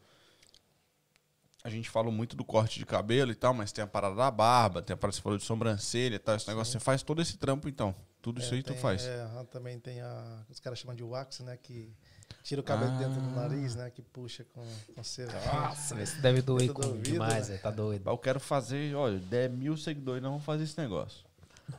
a 1.64 1.70
gente 1.70 1.88
falou 1.88 2.10
muito 2.12 2.34
do 2.36 2.44
corte 2.44 2.78
de 2.78 2.86
cabelo 2.86 3.30
e 3.30 3.34
tal, 3.34 3.54
mas 3.54 3.70
tem 3.72 3.84
a 3.84 3.86
parada 3.86 4.14
da 4.16 4.30
barba, 4.30 4.82
tem 4.82 4.94
a 4.94 4.96
parada 4.96 5.12
que 5.12 5.16
você 5.16 5.22
falou 5.22 5.38
de 5.38 5.44
sobrancelha 5.44 6.16
e 6.16 6.18
tal. 6.18 6.34
Esse 6.34 6.48
negócio, 6.48 6.72
você 6.72 6.80
faz 6.80 7.02
todo 7.02 7.22
esse 7.22 7.36
trampo 7.36 7.68
então. 7.68 7.94
Tudo 8.20 8.40
isso 8.40 8.52
É, 8.54 8.56
aí 8.56 8.62
tu 8.62 8.72
tem- 8.72 8.78
faz. 8.80 9.04
é, 9.04 9.26
também 9.50 9.78
tem 9.78 10.00
a. 10.00 10.44
Os 10.50 10.60
caras 10.60 10.78
chamam 10.78 10.94
de 10.94 11.02
wax, 11.02 11.40
né? 11.40 11.56
Que 11.60 11.92
tira 12.42 12.60
o 12.60 12.64
cabelo 12.64 12.92
dentro 12.98 13.20
do 13.20 13.28
Ah. 13.38 13.42
nariz, 13.48 13.74
né? 13.74 13.90
Que 13.90 14.00
puxa 14.02 14.44
com, 14.54 14.64
com 14.94 15.02
cera. 15.04 15.32
Nossa, 15.52 16.00
esse 16.00 16.20
deve 16.20 16.40
doer 16.42 16.68
do 16.68 16.74
com 16.74 16.86
ouvido, 16.86 17.02
demais, 17.02 17.48
né? 17.48 17.56
é, 17.56 17.58
tá 17.58 17.70
doido. 17.70 18.08
Eu 18.08 18.18
quero 18.18 18.38
fazer, 18.40 18.94
olha, 18.94 19.18
10 19.18 19.50
mil 19.52 19.76
seguidores, 19.76 20.22
não 20.22 20.30
vamos 20.30 20.44
fazer 20.44 20.64
esse 20.64 20.78
negócio. 20.80 21.24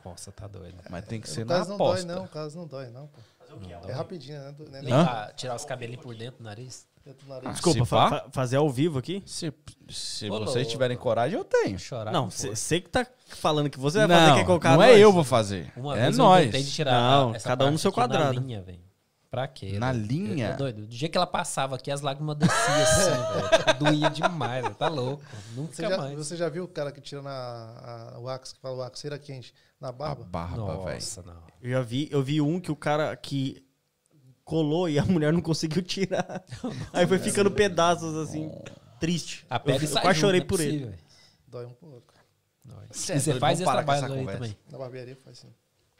Nossa, 0.04 0.32
tá 0.32 0.46
doido. 0.46 0.76
Mas 0.90 1.04
tem 1.06 1.20
que 1.20 1.28
ser 1.28 1.44
na 1.46 1.56
caso 1.56 1.68
não 1.70 1.76
aposta. 1.76 2.06
dói, 2.06 2.16
não. 2.16 2.24
O 2.24 2.28
caso 2.28 2.58
não 2.58 2.66
dói, 2.66 2.88
não, 2.90 3.06
pô. 3.06 3.20
Não 3.60 3.70
É 3.70 3.80
dói. 3.80 3.92
rapidinho, 3.92 4.38
né? 4.40 4.54
É 4.72 4.78
Hã? 4.78 4.80
Limpar, 4.80 5.32
tirar 5.34 5.54
os 5.54 5.64
cabelinhos 5.64 6.02
por 6.02 6.14
dentro 6.14 6.38
do 6.38 6.44
nariz. 6.44 6.86
Ah, 7.44 7.50
Desculpa, 7.50 7.84
fa 7.84 8.08
fa 8.08 8.26
fazer 8.32 8.56
ao 8.56 8.70
vivo 8.70 8.98
aqui? 8.98 9.22
Se, 9.26 9.52
se 9.90 10.28
vocês 10.28 10.66
tiverem 10.66 10.96
coragem, 10.96 11.36
eu 11.36 11.44
tenho. 11.44 11.78
Chorar 11.78 12.10
não, 12.10 12.30
você 12.30 12.80
que 12.80 12.88
tá 12.88 13.06
falando 13.28 13.68
que 13.68 13.78
você 13.78 13.98
vai 13.98 14.06
não, 14.06 14.16
fazer, 14.16 14.40
quer 14.40 14.46
colocar 14.46 14.74
Não 14.74 14.82
é 14.82 14.98
eu 14.98 15.12
vou 15.12 15.24
fazer. 15.24 15.70
Uma 15.76 15.98
é 15.98 16.10
nós. 16.10 16.78
Não, 16.78 17.34
cada 17.42 17.66
um 17.66 17.72
no 17.72 17.78
seu 17.78 17.92
quadrado. 17.92 18.40
Linha, 18.40 18.64
Pra 19.34 19.48
quê? 19.48 19.80
Na 19.80 19.90
linha? 19.90 20.50
Eu, 20.50 20.56
doido. 20.56 20.82
Do 20.82 20.86
dia 20.86 21.08
que 21.08 21.18
ela 21.18 21.26
passava 21.26 21.74
aqui, 21.74 21.90
as 21.90 22.00
lágrimas 22.00 22.36
desciam 22.36 22.76
assim, 22.76 23.10
velho. 23.66 23.78
Doía 23.80 24.08
demais, 24.08 24.62
velho. 24.62 24.76
Tá 24.76 24.86
louco. 24.86 25.24
Nunca 25.56 25.74
você 25.74 25.82
já, 25.82 25.96
mais. 25.98 26.16
Você 26.16 26.36
já 26.36 26.48
viu 26.48 26.62
o 26.62 26.68
cara 26.68 26.92
que 26.92 27.00
tira 27.00 27.20
na, 27.20 28.12
a, 28.14 28.20
o 28.20 28.28
ax, 28.28 28.52
que 28.52 28.60
fala 28.60 28.76
o 28.76 28.82
ax, 28.82 29.00
cera 29.00 29.18
quente, 29.18 29.52
na 29.80 29.90
barba? 29.90 30.22
A 30.22 30.26
barba, 30.26 30.84
velho. 30.84 31.26
não. 31.26 31.42
Eu 31.60 31.70
já 31.70 31.82
vi, 31.82 32.08
eu 32.12 32.22
vi 32.22 32.40
um 32.40 32.60
que 32.60 32.70
o 32.70 32.76
cara 32.76 33.14
que 33.16 33.60
colou 34.44 34.88
e 34.88 34.98
a 34.98 35.04
mulher 35.04 35.32
não 35.32 35.40
conseguiu 35.40 35.82
tirar. 35.82 36.44
Aí 36.92 37.06
foi 37.06 37.18
ficando 37.18 37.50
pedaços 37.50 38.14
assim, 38.16 38.50
triste. 39.00 39.46
A 39.48 39.58
pele 39.58 39.84
eu, 39.84 39.90
eu 39.90 40.00
quase 40.00 40.20
chorei 40.20 40.40
é 40.40 40.44
por 40.44 40.60
ele. 40.60 40.94
Dói 41.48 41.66
um 41.66 41.72
pouco. 41.72 42.14
Cê, 42.90 43.16
e 43.16 43.20
você 43.20 43.38
faz 43.38 43.60
esse 43.60 43.70
trabalho 43.70 44.12
aí 44.12 44.26
também? 44.26 44.56
Na 44.70 44.78
barbearia 44.78 45.16
faz 45.16 45.38
sim. 45.38 45.52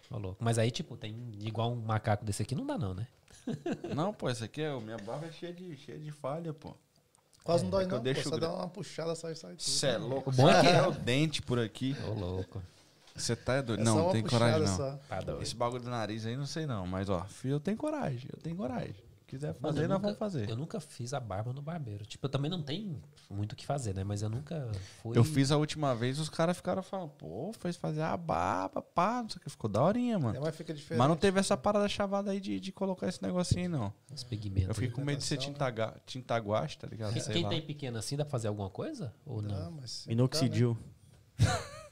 Falou. 0.08 0.36
Mas 0.38 0.58
aí, 0.58 0.70
tipo, 0.70 0.96
tem 0.96 1.14
igual 1.40 1.72
um 1.72 1.76
macaco 1.76 2.24
desse 2.24 2.42
aqui, 2.42 2.54
não 2.54 2.66
dá 2.66 2.78
não, 2.78 2.94
né? 2.94 3.06
Não, 3.94 4.14
pô, 4.14 4.30
esse 4.30 4.42
aqui 4.42 4.62
é. 4.62 4.74
Minha 4.80 4.96
barba 4.96 5.26
é 5.26 5.32
cheia 5.32 5.52
de, 5.52 5.76
cheia 5.76 5.98
de 5.98 6.10
falha, 6.10 6.54
pô. 6.54 6.74
Quase 7.42 7.62
é, 7.62 7.64
não 7.64 7.70
dói, 7.70 7.84
é 7.84 7.86
não. 7.86 8.02
Pô, 8.02 8.22
só 8.22 8.38
dá 8.38 8.54
uma 8.54 8.68
puxada, 8.68 9.14
sai, 9.14 9.34
sai 9.34 9.50
tudo. 9.50 9.62
Você 9.62 9.86
é 9.86 9.98
louco. 9.98 10.30
O 10.30 10.32
bom 10.32 10.48
é 10.48 10.60
que 10.62 10.68
é 10.68 10.86
o 10.86 10.92
dente 10.92 11.42
por 11.42 11.58
aqui. 11.58 11.94
Ô, 12.08 12.14
louco. 12.18 12.62
Você 13.14 13.36
tá 13.36 13.60
doido? 13.60 13.80
É 13.80 13.84
não, 13.84 13.96
não 13.96 14.10
tem 14.10 14.22
coragem, 14.22 14.66
não. 14.66 14.98
Tá 15.08 15.20
Esse 15.40 15.54
bagulho 15.54 15.82
do 15.82 15.90
nariz 15.90 16.26
aí, 16.26 16.36
não 16.36 16.46
sei 16.46 16.66
não. 16.66 16.86
Mas, 16.86 17.08
ó, 17.08 17.24
filho, 17.24 17.54
eu 17.54 17.60
tenho 17.60 17.76
coragem. 17.76 18.28
Eu 18.32 18.40
tenho 18.40 18.56
coragem 18.56 18.94
quiser 19.34 19.54
fazer, 19.54 19.80
nós 19.82 19.88
nunca, 19.88 19.98
vamos 19.98 20.18
fazer. 20.18 20.48
Eu 20.48 20.56
nunca 20.56 20.80
fiz 20.80 21.12
a 21.12 21.20
barba 21.20 21.52
no 21.52 21.60
barbeiro. 21.60 22.06
Tipo, 22.06 22.26
eu 22.26 22.30
também 22.30 22.50
não 22.50 22.62
tenho 22.62 23.00
muito 23.28 23.52
o 23.52 23.56
que 23.56 23.66
fazer, 23.66 23.94
né? 23.94 24.04
Mas 24.04 24.22
eu 24.22 24.28
nunca 24.28 24.70
fui. 25.02 25.16
Eu 25.16 25.24
fiz 25.24 25.50
a 25.50 25.56
última 25.56 25.94
vez, 25.94 26.18
os 26.18 26.28
caras 26.28 26.56
ficaram 26.56 26.82
falando, 26.82 27.10
pô, 27.10 27.52
fez 27.58 27.76
fazer 27.76 28.02
a 28.02 28.16
barba, 28.16 28.80
pá, 28.80 29.22
não 29.22 29.28
sei 29.28 29.38
o 29.38 29.40
que. 29.40 29.50
Ficou 29.50 29.68
daorinha, 29.68 30.18
mano. 30.18 30.36
É, 30.36 30.40
mas 30.40 30.56
fica 30.56 30.72
diferente. 30.72 30.98
Mas 30.98 31.08
não 31.08 31.16
teve 31.16 31.40
essa 31.40 31.56
parada 31.56 31.88
chavada 31.88 32.30
aí 32.30 32.40
de, 32.40 32.60
de 32.60 32.72
colocar 32.72 33.08
esse 33.08 33.22
negocinho 33.22 33.62
aí, 33.62 33.68
não. 33.68 33.92
Os 34.12 34.24
pigmentos. 34.24 34.68
Eu 34.68 34.74
fiquei 34.74 34.90
com 34.90 35.04
medo 35.04 35.18
de 35.18 35.24
ser 35.24 35.36
tinta, 35.36 36.00
tinta 36.06 36.36
guache, 36.38 36.78
tá 36.78 36.86
ligado? 36.86 37.12
Quem, 37.12 37.22
quem 37.22 37.48
tem 37.48 37.62
pequeno 37.62 37.98
assim, 37.98 38.16
dá 38.16 38.24
pra 38.24 38.30
fazer 38.30 38.48
alguma 38.48 38.70
coisa? 38.70 39.12
Ou 39.26 39.42
não? 39.42 39.64
não 39.64 39.70
mas 39.72 40.06
Minoxidil. 40.06 40.78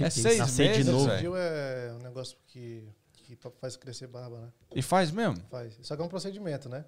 é 0.00 0.10
seis 0.10 0.58
meses, 0.58 0.84
de 0.84 0.90
novo. 0.90 1.04
Minoxidil 1.04 1.36
é 1.36 1.94
um 1.94 2.02
negócio 2.02 2.36
que 2.46 2.86
que 3.24 3.38
faz 3.58 3.76
crescer 3.76 4.06
barba, 4.06 4.38
né? 4.38 4.48
E 4.74 4.82
faz 4.82 5.10
mesmo? 5.10 5.36
Faz. 5.50 5.78
Só 5.82 5.96
que 5.96 6.02
é 6.02 6.04
um 6.04 6.08
procedimento, 6.08 6.68
né? 6.68 6.84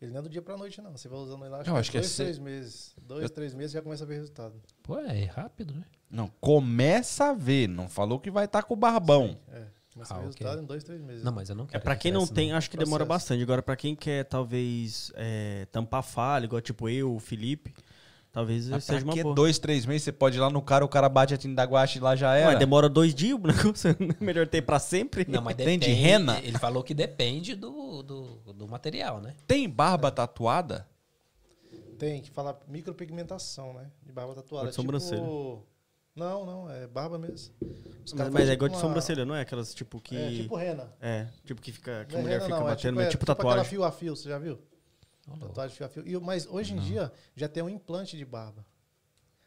Ele 0.00 0.12
não 0.12 0.20
é 0.20 0.22
do 0.22 0.28
dia 0.28 0.42
pra 0.42 0.56
noite, 0.56 0.80
não. 0.82 0.92
Você 0.92 1.08
vai 1.08 1.18
usando 1.18 1.42
ele 1.42 1.50
lá, 1.50 1.60
acho, 1.60 1.70
eu 1.70 1.76
acho 1.76 1.90
que 1.90 1.98
é 1.98 2.00
dois, 2.00 2.20
é 2.20 2.24
três 2.24 2.38
meses. 2.38 2.96
Dois, 3.02 3.22
eu... 3.22 3.30
três 3.30 3.54
meses 3.54 3.72
já 3.72 3.82
começa 3.82 4.04
a 4.04 4.06
ver 4.06 4.14
resultado. 4.14 4.60
Pô, 4.82 4.98
é 4.98 5.24
rápido, 5.24 5.74
né? 5.74 5.84
Não, 6.10 6.28
começa 6.40 7.26
a 7.26 7.32
ver. 7.32 7.68
Não 7.68 7.88
falou 7.88 8.18
que 8.18 8.30
vai 8.30 8.46
estar 8.46 8.62
tá 8.62 8.68
com 8.68 8.74
o 8.74 8.76
barbão. 8.76 9.28
Sim, 9.28 9.38
é. 9.52 9.66
Começa 9.94 10.12
ah, 10.12 10.16
a 10.16 10.20
ver 10.20 10.26
okay. 10.26 10.38
resultado 10.44 10.62
em 10.62 10.66
dois, 10.66 10.82
três 10.82 11.00
meses. 11.00 11.22
Não, 11.22 11.32
mas 11.32 11.48
eu 11.48 11.54
não 11.54 11.66
quero. 11.66 11.78
É 11.78 11.80
pra 11.80 11.96
quem 11.96 12.10
não 12.10 12.26
tem, 12.26 12.52
acho 12.52 12.68
que 12.68 12.76
processo. 12.76 12.90
demora 12.90 13.04
bastante. 13.04 13.42
Agora, 13.42 13.62
pra 13.62 13.76
quem 13.76 13.94
quer, 13.94 14.24
talvez, 14.24 15.12
é, 15.14 15.66
tampar 15.70 16.02
falha, 16.02 16.44
igual 16.44 16.60
tipo 16.60 16.88
eu, 16.88 17.14
o 17.14 17.20
Felipe, 17.20 17.72
Talvez 18.34 18.68
Mas 18.68 18.82
seja 18.82 19.04
uma 19.04 19.14
boa. 19.14 19.32
dois, 19.32 19.60
três 19.60 19.86
meses, 19.86 20.02
você 20.02 20.10
pode 20.10 20.36
ir 20.36 20.40
lá 20.40 20.50
no 20.50 20.60
cara, 20.60 20.84
o 20.84 20.88
cara 20.88 21.08
bate 21.08 21.32
a 21.32 21.36
tinta 21.36 21.54
da 21.54 21.62
guache 21.62 21.98
e 21.98 22.02
lá 22.02 22.16
já 22.16 22.34
era. 22.34 22.50
Mas 22.50 22.58
demora 22.58 22.88
dois 22.88 23.14
dias 23.14 23.38
o 23.38 23.38
negócio, 23.46 23.90
é 23.90 23.96
melhor 24.24 24.44
ter 24.48 24.60
pra 24.60 24.80
sempre. 24.80 25.24
Não, 25.28 25.40
mas 25.40 25.54
depende, 25.54 25.86
Tem 25.86 25.94
de 25.94 26.00
rena? 26.00 26.40
Ele 26.42 26.58
falou 26.58 26.82
que 26.82 26.92
depende 26.92 27.54
do, 27.54 28.02
do, 28.02 28.52
do 28.52 28.66
material, 28.66 29.20
né? 29.20 29.36
Tem 29.46 29.70
barba 29.70 30.08
é. 30.08 30.10
tatuada? 30.10 30.84
Tem, 31.96 32.20
que 32.20 32.30
fala 32.32 32.60
micropigmentação, 32.66 33.72
né? 33.72 33.88
De 34.04 34.10
barba 34.10 34.34
tatuada. 34.34 34.68
De 34.68 34.74
sobrancelha. 34.74 35.20
Tipo... 35.20 35.64
Não, 36.16 36.44
não, 36.44 36.68
é 36.68 36.88
barba 36.88 37.16
mesmo. 37.16 37.54
Mas, 38.16 38.30
mas 38.30 38.48
é 38.48 38.52
igual 38.54 38.68
de 38.68 38.78
sobrancelha, 38.78 39.24
não 39.24 39.36
é? 39.36 39.42
Aquelas 39.42 39.72
tipo 39.72 40.00
que. 40.00 40.16
É, 40.16 40.30
tipo 40.32 40.56
rena. 40.56 40.92
É, 41.00 41.28
tipo 41.44 41.62
que 41.62 41.70
fica. 41.70 42.04
Que 42.04 42.16
a 42.16 42.18
mulher 42.18 42.40
rena, 42.40 42.44
fica 42.46 42.56
não, 42.56 42.66
batendo, 42.66 42.76
é 42.76 42.78
tipo, 42.78 43.00
é, 43.00 43.04
tipo, 43.04 43.10
tipo 43.12 43.26
tatuagem. 43.26 43.60
Aquela 43.60 43.70
fio 43.70 43.84
a 43.84 43.92
fio, 43.92 44.16
você 44.16 44.28
já 44.28 44.38
viu? 44.40 44.58
Tatuagem 45.38 45.76
fio 45.76 45.86
a 45.86 45.88
fio. 45.88 46.06
E, 46.06 46.18
mas 46.18 46.46
hoje 46.46 46.72
em 46.72 46.76
não. 46.76 46.84
dia 46.84 47.12
já 47.34 47.48
tem 47.48 47.62
um 47.62 47.68
implante 47.68 48.16
de 48.16 48.24
barba. 48.24 48.64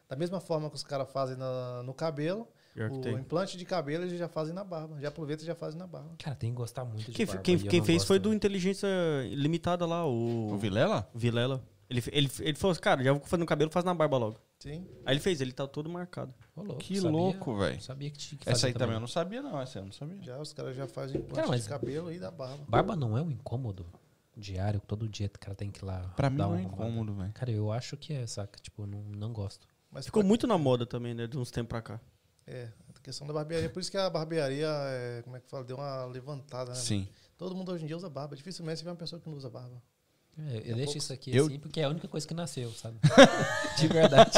Da 0.08 0.16
mesma 0.16 0.40
forma 0.40 0.70
que 0.70 0.76
os 0.76 0.82
caras 0.82 1.10
fazem 1.10 1.36
na, 1.36 1.82
no 1.82 1.92
cabelo, 1.92 2.48
o 2.90 3.00
tem. 3.00 3.14
implante 3.14 3.58
de 3.58 3.64
cabelo 3.64 4.04
eles 4.04 4.18
já 4.18 4.28
fazem 4.28 4.54
na 4.54 4.64
barba. 4.64 4.98
Já 5.00 5.08
aproveita 5.08 5.42
e 5.42 5.46
já 5.46 5.54
fazem 5.54 5.78
na 5.78 5.86
barba. 5.86 6.14
Cara, 6.18 6.34
tem 6.34 6.50
que 6.50 6.56
gostar 6.56 6.84
muito 6.84 7.04
de 7.04 7.12
quem, 7.12 7.26
barba. 7.26 7.42
Quem, 7.42 7.58
quem 7.58 7.84
fez 7.84 8.04
foi 8.04 8.18
do 8.18 8.32
Inteligência 8.32 8.88
Limitada 9.30 9.84
lá, 9.84 10.06
o... 10.06 10.52
O 10.52 10.56
Vilela? 10.56 11.08
Vilela. 11.14 11.62
Ele, 11.90 12.02
ele, 12.12 12.30
ele 12.40 12.54
falou 12.54 12.72
assim, 12.72 12.80
cara, 12.80 13.02
já 13.02 13.12
vou 13.12 13.22
fazer 13.22 13.40
no 13.40 13.46
cabelo, 13.46 13.70
faz 13.70 13.84
na 13.84 13.94
barba 13.94 14.18
logo. 14.18 14.38
Sim. 14.58 14.86
Aí 15.06 15.14
ele 15.14 15.20
fez, 15.20 15.40
ele 15.40 15.52
tá 15.52 15.66
todo 15.66 15.88
marcado. 15.88 16.34
louco, 16.54 16.76
que 16.76 16.96
sabia, 16.96 17.10
louco, 17.10 17.56
velho. 17.56 17.80
Sabia 17.80 18.10
que 18.10 18.18
tinha 18.18 18.38
que 18.38 18.48
Essa 18.48 18.66
aí 18.66 18.74
também 18.74 18.94
eu 18.94 19.00
não 19.00 19.06
sabia, 19.06 19.40
não. 19.40 19.60
Essa 19.60 19.78
eu 19.78 19.84
não 19.84 19.92
sabia. 19.92 20.22
Já, 20.22 20.38
os 20.38 20.52
caras 20.52 20.76
já 20.76 20.86
fazem 20.86 21.20
implante 21.20 21.48
cara, 21.48 21.58
de 21.58 21.68
cabelo 21.68 22.12
e 22.12 22.18
da 22.18 22.30
barba. 22.30 22.64
Barba 22.68 22.94
não 22.94 23.16
é 23.16 23.22
um 23.22 23.30
incômodo 23.30 23.86
diário, 24.38 24.80
todo 24.80 25.08
dia 25.08 25.26
o 25.26 25.38
cara 25.38 25.54
tem 25.54 25.70
que 25.70 25.84
ir 25.84 25.86
lá. 25.86 26.00
Pra 26.16 26.30
mim 26.30 26.38
não 26.38 26.56
é 26.56 26.62
incômodo, 26.62 27.14
velho. 27.14 27.32
Cara, 27.32 27.50
eu 27.50 27.72
acho 27.72 27.96
que 27.96 28.12
é, 28.12 28.26
saca? 28.26 28.58
Tipo, 28.60 28.82
eu 28.82 28.86
não, 28.86 29.02
não 29.02 29.32
gosto. 29.32 29.66
Mas 29.90 30.06
ficou 30.06 30.22
muito 30.22 30.46
na 30.46 30.56
moda 30.56 30.86
também, 30.86 31.14
né? 31.14 31.26
De 31.26 31.38
uns 31.38 31.50
tempos 31.50 31.68
pra 31.68 31.82
cá. 31.82 32.00
É, 32.46 32.68
a 32.94 33.00
questão 33.00 33.26
da 33.26 33.32
barbearia. 33.32 33.68
Por 33.68 33.80
isso 33.80 33.90
que 33.90 33.96
a 33.96 34.08
barbearia, 34.08 34.68
é, 34.68 35.22
como 35.22 35.36
é 35.36 35.40
que 35.40 35.48
fala, 35.48 35.64
deu 35.64 35.76
uma 35.76 36.04
levantada, 36.06 36.70
né? 36.70 36.76
Sim. 36.76 37.08
Todo 37.36 37.54
mundo 37.54 37.72
hoje 37.72 37.84
em 37.84 37.86
dia 37.86 37.96
usa 37.96 38.08
barba. 38.08 38.36
Dificilmente 38.36 38.78
você 38.78 38.84
vê 38.84 38.90
uma 38.90 38.96
pessoa 38.96 39.20
que 39.20 39.28
não 39.28 39.36
usa 39.36 39.50
barba. 39.50 39.82
É, 40.46 40.70
eu 40.70 40.76
deixo 40.76 40.96
isso 40.96 41.12
aqui 41.12 41.34
eu... 41.34 41.46
assim 41.46 41.58
porque 41.58 41.80
é 41.80 41.84
a 41.84 41.88
única 41.88 42.06
coisa 42.06 42.26
que 42.26 42.32
nasceu, 42.32 42.70
sabe? 42.70 42.98
De 43.76 43.88
verdade. 43.88 44.30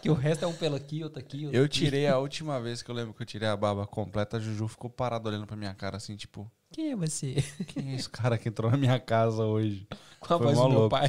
que 0.00 0.08
o 0.08 0.14
resto 0.14 0.44
é 0.44 0.48
um 0.48 0.54
pelo 0.54 0.76
aqui, 0.76 1.02
outro 1.02 1.18
aqui. 1.18 1.46
Outro 1.46 1.58
eu 1.58 1.64
aqui. 1.64 1.80
tirei 1.80 2.06
a 2.06 2.16
última 2.16 2.60
vez 2.60 2.80
que 2.80 2.88
eu 2.88 2.94
lembro 2.94 3.12
que 3.12 3.22
eu 3.22 3.26
tirei 3.26 3.48
a 3.48 3.56
barba 3.56 3.84
completa, 3.84 4.36
a 4.36 4.40
Juju 4.40 4.68
ficou 4.68 4.88
parada 4.88 5.28
olhando 5.28 5.46
pra 5.46 5.56
minha 5.56 5.74
cara 5.74 5.96
assim, 5.96 6.14
tipo. 6.14 6.50
Quem 6.70 6.92
é 6.92 6.96
você? 6.96 7.42
Quem 7.68 7.92
é 7.92 7.94
esse 7.94 8.08
cara 8.08 8.38
que 8.38 8.48
entrou 8.48 8.70
na 8.70 8.76
minha 8.76 9.00
casa 9.00 9.44
hoje? 9.44 9.86
Com 10.20 10.34
a 10.34 10.38
Foi 10.38 10.54
voz 10.54 10.58
do 10.58 10.68
meu 10.68 10.88
pai. 10.88 11.08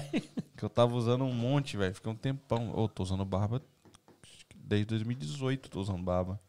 Que 0.55 0.63
eu 0.63 0.69
tava 0.69 0.95
usando 0.95 1.23
um 1.23 1.33
monte, 1.33 1.77
velho. 1.77 1.93
Fiquei 1.93 2.11
um 2.11 2.15
tempão. 2.15 2.71
Oh, 2.75 2.87
tô 2.87 3.03
usando 3.03 3.25
barba 3.25 3.61
Desde 4.55 4.85
2018 4.85 5.69
tô 5.69 5.81
usando 5.81 6.03
barba. 6.03 6.39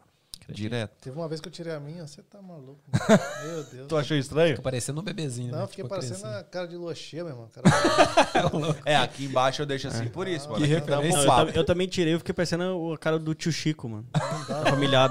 Direto. 0.49 1.03
Teve 1.03 1.17
uma 1.17 1.29
vez 1.29 1.41
que 1.41 1.49
eu 1.49 1.53
tirei 1.53 1.73
a 1.73 1.81
minha, 1.81 2.07
você 2.07 2.23
tá 2.23 2.43
maluco. 2.43 2.81
Meu 3.45 3.65
Deus. 3.65 3.87
tu 3.89 3.97
achou 3.97 4.17
estranho? 4.17 4.51
Fica 4.51 4.63
parecendo 4.63 5.01
um 5.01 5.05
bebezinho. 5.05 5.53
Não, 5.53 5.61
né? 5.61 5.67
fiquei 5.67 5.85
tipo, 5.85 5.95
parecendo 5.95 6.27
a 6.27 6.43
cara 6.43 6.67
de 6.67 6.95
cheia, 6.95 7.23
meu 7.23 7.33
irmão. 7.33 7.49
é, 8.85 8.97
aqui 8.97 9.27
embaixo 9.27 9.63
eu 9.63 9.67
deixo 9.67 9.89
assim 9.89 10.09
por 10.09 10.27
isso, 10.27 10.49
mano. 10.49 10.61
Que 10.61 10.67
referência. 10.67 11.25
Não, 11.25 11.41
eu, 11.41 11.55
eu, 11.55 11.65
também 11.65 11.87
tirei, 11.87 12.15
eu 12.15 12.19
fiquei 12.19 12.35
parecendo 12.35 12.93
a 12.93 12.99
cara 12.99 13.19
do 13.19 13.35
tio 13.35 13.53
Chico, 13.53 13.89
mano. 13.89 14.07
Não 14.13 14.45
dá. 14.91 15.11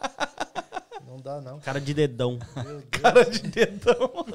dá, 1.24 1.40
não. 1.40 1.58
Cara 1.60 1.80
de 1.80 1.94
dedão. 1.94 2.38
Meu 2.54 2.82
Deus. 2.84 2.84
Cara 2.90 3.24
de 3.24 3.40
dedão. 3.40 4.26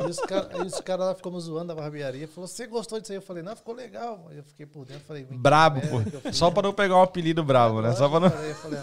e 0.00 0.10
os 0.10 0.18
caras 0.18 0.80
cara 0.80 1.04
lá 1.04 1.14
ficam 1.14 1.38
zoando 1.38 1.68
da 1.68 1.74
barbearia. 1.74 2.26
Falou, 2.26 2.48
você 2.48 2.66
gostou 2.66 3.00
disso 3.00 3.12
aí? 3.12 3.18
Eu 3.18 3.22
falei, 3.22 3.42
não, 3.42 3.54
ficou 3.54 3.74
legal. 3.74 4.28
Eu 4.32 4.42
fiquei 4.42 4.66
por 4.66 4.84
dentro, 4.84 5.04
falei... 5.06 5.24
Brabo, 5.30 5.80
pô. 5.82 6.32
Só 6.32 6.50
pra 6.50 6.62
não 6.62 6.72
pegar 6.72 6.96
um 6.96 7.02
apelido 7.02 7.44
brabo, 7.44 7.80
né? 7.80 7.92
Só 7.92 8.08
pra 8.08 8.20
não... 8.20 8.26
Eu 8.26 8.54
falei, 8.56 8.80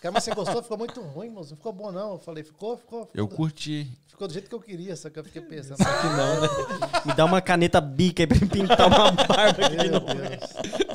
Cara, 0.00 0.12
mas 0.12 0.24
você 0.24 0.34
gostou? 0.34 0.62
Ficou 0.62 0.78
muito 0.78 1.00
ruim, 1.00 1.30
moço. 1.30 1.50
Não 1.50 1.56
ficou 1.56 1.72
bom, 1.72 1.92
não. 1.92 2.12
Eu 2.12 2.18
falei, 2.18 2.42
ficou, 2.42 2.76
ficou. 2.76 3.06
ficou 3.06 3.10
eu 3.14 3.28
curti. 3.28 3.88
Ficou 4.08 4.26
do 4.26 4.32
jeito 4.32 4.48
que 4.48 4.54
eu 4.54 4.60
queria, 4.60 4.96
só 4.96 5.08
que 5.08 5.18
eu 5.18 5.24
fiquei 5.24 5.42
pensando. 5.42 5.78
Só 5.78 5.84
que 5.84 6.06
não, 6.08 6.40
né? 6.40 6.48
Me 7.06 7.14
dá 7.14 7.24
uma 7.24 7.40
caneta 7.40 7.80
bica 7.80 8.22
aí 8.22 8.26
pra 8.26 8.38
pintar 8.48 8.88
uma 8.88 9.12
barba 9.12 9.66
aqui 9.66 9.76
Deus. 9.76 10.91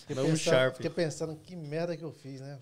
Fiquei, 0.00 0.16
não 0.16 0.24
pensando, 0.24 0.74
fiquei 0.74 0.90
pensando 0.90 1.36
que 1.36 1.54
merda 1.56 1.96
que 1.96 2.02
eu 2.02 2.12
fiz, 2.12 2.40
né? 2.40 2.58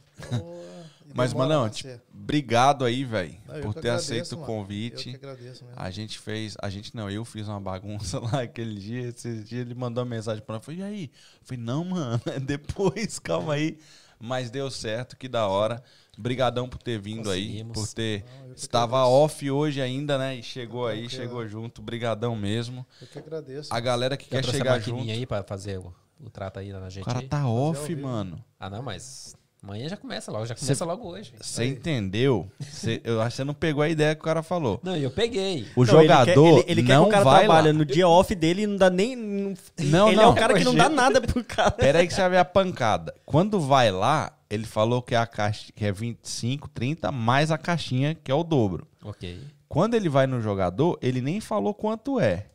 Mas, 1.15 1.33
mano, 1.33 1.69
tipo, 1.71 2.01
obrigado 2.13 2.85
aí, 2.85 3.05
velho, 3.05 3.37
por 3.63 3.75
ter 3.75 3.89
agradeço, 3.91 4.13
aceito 4.13 4.37
mano. 4.37 4.43
o 4.43 4.47
convite. 4.47 5.11
Eu 5.11 5.19
que 5.19 5.27
agradeço 5.27 5.65
mesmo. 5.65 5.81
A 5.81 5.91
gente 5.91 6.19
fez, 6.19 6.57
a 6.61 6.69
gente 6.69 6.95
não, 6.95 7.11
eu 7.11 7.25
fiz 7.25 7.49
uma 7.49 7.61
bagunça 7.61 8.19
lá 8.21 8.43
aquele 8.43 8.79
dia. 8.79 9.09
Esse 9.09 9.43
dia 9.45 9.61
ele 9.61 9.75
mandou 9.75 10.03
uma 10.05 10.11
mensagem 10.11 10.43
pra 10.43 10.57
mim. 10.57 10.63
Falei, 10.63 10.81
e 10.81 10.83
aí? 10.83 11.05
Eu 11.41 11.47
falei, 11.47 11.63
não, 11.63 11.85
mano, 11.85 12.21
é 12.27 12.39
depois, 12.41 13.19
calma 13.19 13.55
aí 13.55 13.79
mas 14.23 14.51
deu 14.51 14.71
certo, 14.71 15.17
que 15.17 15.27
da 15.27 15.49
hora. 15.49 15.83
Brigadão 16.17 16.69
por 16.69 16.81
ter 16.81 17.01
vindo 17.01 17.29
aí, 17.31 17.65
por 17.65 17.89
ter 17.89 18.25
Não, 18.39 18.53
estava 18.53 19.05
off 19.07 19.51
hoje 19.51 19.81
ainda, 19.81 20.17
né? 20.17 20.37
E 20.37 20.43
chegou 20.43 20.87
aí, 20.87 21.09
chegou 21.09 21.47
junto. 21.49 21.83
Brigadão 21.83 22.37
mesmo. 22.37 22.87
Eu 23.01 23.09
que 23.09 23.19
agradeço. 23.19 23.75
A 23.75 23.81
galera 23.81 24.17
que 24.17 24.29
quer 24.29 24.45
chegar 24.45 24.79
junto. 24.79 25.11
aí 25.11 25.27
para 25.27 25.43
fazer 25.43 25.79
o, 25.79 25.93
o 26.23 26.31
trato 26.31 26.59
aí 26.59 26.73
na 26.73 26.89
gente. 26.89 27.03
O 27.03 27.07
cara 27.07 27.21
aí. 27.21 27.29
tá 27.29 27.49
off, 27.49 27.95
mano. 27.97 28.43
Ah, 28.59 28.71
não, 28.71 28.83
mas 28.83 29.35
Amanhã 29.65 29.89
já 29.89 29.97
começa 29.97 30.33
logo, 30.33 30.45
já 30.45 30.57
começa 30.57 30.75
cê, 30.75 30.85
logo 30.85 31.09
hoje. 31.09 31.33
Você 31.41 31.65
entendeu? 31.65 32.51
Cê, 32.61 33.01
eu 33.05 33.21
acho 33.21 33.31
que 33.31 33.37
você 33.37 33.45
não 33.45 33.55
pegou 33.55 33.81
a 33.81 33.89
ideia 33.89 34.13
que 34.13 34.21
o 34.21 34.25
cara 34.25 34.43
falou. 34.43 34.81
Não, 34.83 34.97
eu 34.97 35.09
peguei. 35.09 35.69
O 35.77 35.85
não, 35.85 35.87
jogador 35.87 36.33
ele 36.33 36.35
quer, 36.35 36.71
ele, 36.71 36.81
ele 36.81 36.83
quer 36.83 36.99
que 36.99 37.07
o 37.07 37.09
cara 37.09 37.25
trabalhe 37.25 37.73
no 37.73 37.85
dia 37.85 38.09
off 38.09 38.35
dele 38.35 38.63
e 38.63 38.67
não 38.67 38.77
dá 38.77 38.91
nem. 38.91 39.15
Não, 39.15 40.09
ele 40.09 40.17
não, 40.17 40.25
é 40.25 40.27
um 40.27 40.35
cara 40.35 40.55
que 40.55 40.65
não 40.65 40.75
dá 40.75 40.89
nada 40.89 41.21
pro 41.21 41.45
cara. 41.45 41.71
Pera 41.71 42.01
aí 42.01 42.09
que 42.09 42.13
você 42.13 42.21
vai 42.23 42.31
ver 42.31 42.39
a 42.39 42.45
pancada. 42.45 43.15
Quando 43.25 43.61
vai 43.61 43.93
lá, 43.93 44.37
ele 44.51 44.67
falou 44.67 45.01
que, 45.01 45.15
a 45.15 45.25
caixa, 45.25 45.71
que 45.73 45.85
é 45.85 45.93
25, 45.93 46.69
30, 46.69 47.13
mais 47.13 47.53
a 47.53 47.57
caixinha, 47.57 48.17
que 48.17 48.33
é 48.33 48.35
o 48.35 48.43
dobro. 48.43 48.89
Ok. 49.05 49.41
Quando 49.69 49.95
ele 49.95 50.09
vai 50.09 50.27
no 50.27 50.41
jogador, 50.41 50.99
ele 51.01 51.21
nem 51.21 51.41
falou 51.41 51.73
quanto 51.73 52.19
é. 52.19 52.49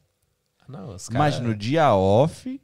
Não, 0.68 0.88
cara... 0.88 1.00
Mas 1.14 1.40
no 1.40 1.56
dia 1.56 1.96
off, 1.96 2.60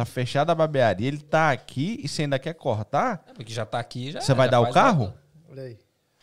tá 0.00 0.04
fechada 0.04 0.52
a 0.52 0.54
barbearia, 0.54 1.08
ele 1.08 1.18
tá 1.18 1.50
aqui 1.50 2.00
e 2.02 2.08
você 2.08 2.22
ainda 2.22 2.38
quer 2.38 2.54
cortar? 2.54 3.24
É 3.28 3.32
porque 3.32 3.52
já 3.52 3.66
tá 3.66 3.78
aqui, 3.78 4.12
já. 4.12 4.20
Você 4.20 4.34
vai 4.34 4.46
já 4.46 4.52
dar 4.52 4.60
o 4.60 4.72
carro? 4.72 5.12
Olha 5.48 5.64
aí. 5.64 5.78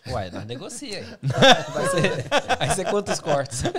Uai, 0.08 0.32
nós 0.32 0.46
negocia 0.46 1.00
aí. 1.00 1.06
Vai 1.74 1.90
ser, 1.90 2.30
vai 2.58 2.70
ser 2.70 2.86
quantos 2.86 3.20
cortes? 3.20 3.64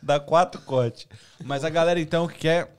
Dá 0.00 0.20
quatro 0.20 0.60
cortes. 0.60 1.08
Mas 1.42 1.64
a 1.64 1.70
galera, 1.70 1.98
então, 1.98 2.28
que 2.28 2.38
quer 2.38 2.72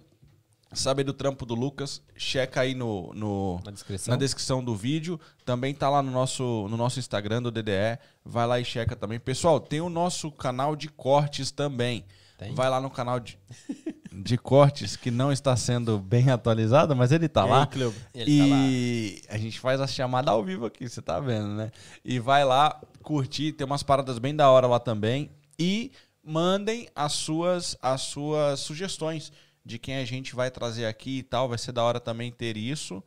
saber 0.71 1.03
do 1.03 1.11
trampo 1.11 1.45
do 1.45 1.55
Lucas, 1.55 2.01
checa 2.15 2.61
aí 2.61 2.73
no, 2.73 3.11
no 3.13 3.59
na, 3.65 3.71
descrição. 3.71 4.13
na, 4.13 4.17
descrição. 4.17 4.63
do 4.63 4.77
vídeo. 4.77 5.19
Também 5.43 5.73
tá 5.73 5.89
lá 5.89 6.01
no 6.01 6.09
nosso, 6.09 6.69
no 6.69 6.77
nosso 6.77 6.99
Instagram 6.99 7.41
do 7.41 7.51
DDE. 7.51 7.99
Vai 8.23 8.47
lá 8.47 8.61
e 8.61 8.63
checa 8.63 8.95
também. 8.95 9.19
Pessoal, 9.19 9.59
tem 9.59 9.81
o 9.81 9.89
nosso 9.89 10.31
canal 10.31 10.73
de 10.73 10.87
cortes 10.87 11.51
também. 11.51 12.05
Tem? 12.37 12.53
Vai 12.53 12.69
lá 12.69 12.79
no 12.79 12.89
canal 12.89 13.19
de, 13.19 13.37
de 14.13 14.37
cortes 14.37 14.95
que 14.95 15.09
não 15.09 15.31
está 15.31 15.55
sendo 15.57 15.97
bem 15.97 16.29
atualizado, 16.29 16.95
mas 16.95 17.11
ele 17.11 17.27
tá 17.27 17.45
e 17.45 17.49
lá. 17.49 17.69
Ele 18.13 18.31
e 18.31 18.39
tá 18.39 19.27
lá. 19.27 19.35
a 19.35 19.37
gente 19.39 19.59
faz 19.59 19.81
a 19.81 19.87
chamada 19.87 20.29
ao 20.29 20.43
vivo 20.43 20.65
aqui, 20.65 20.87
você 20.87 21.01
tá 21.01 21.19
vendo, 21.19 21.47
né? 21.47 21.71
E 22.05 22.19
vai 22.19 22.45
lá 22.45 22.79
curtir, 23.01 23.53
tem 23.53 23.65
umas 23.65 23.81
paradas 23.81 24.19
bem 24.19 24.35
da 24.35 24.49
hora 24.49 24.67
lá 24.67 24.79
também. 24.79 25.31
E 25.57 25.91
mandem 26.23 26.87
as 26.95 27.13
suas, 27.13 27.75
as 27.81 28.01
suas 28.01 28.59
sugestões 28.59 29.31
de 29.65 29.79
quem 29.79 29.95
a 29.95 30.05
gente 30.05 30.35
vai 30.35 30.51
trazer 30.51 30.85
aqui 30.85 31.19
e 31.19 31.23
tal. 31.23 31.49
Vai 31.49 31.57
ser 31.57 31.71
da 31.71 31.83
hora 31.83 31.99
também 31.99 32.31
ter 32.31 32.55
isso. 32.55 33.03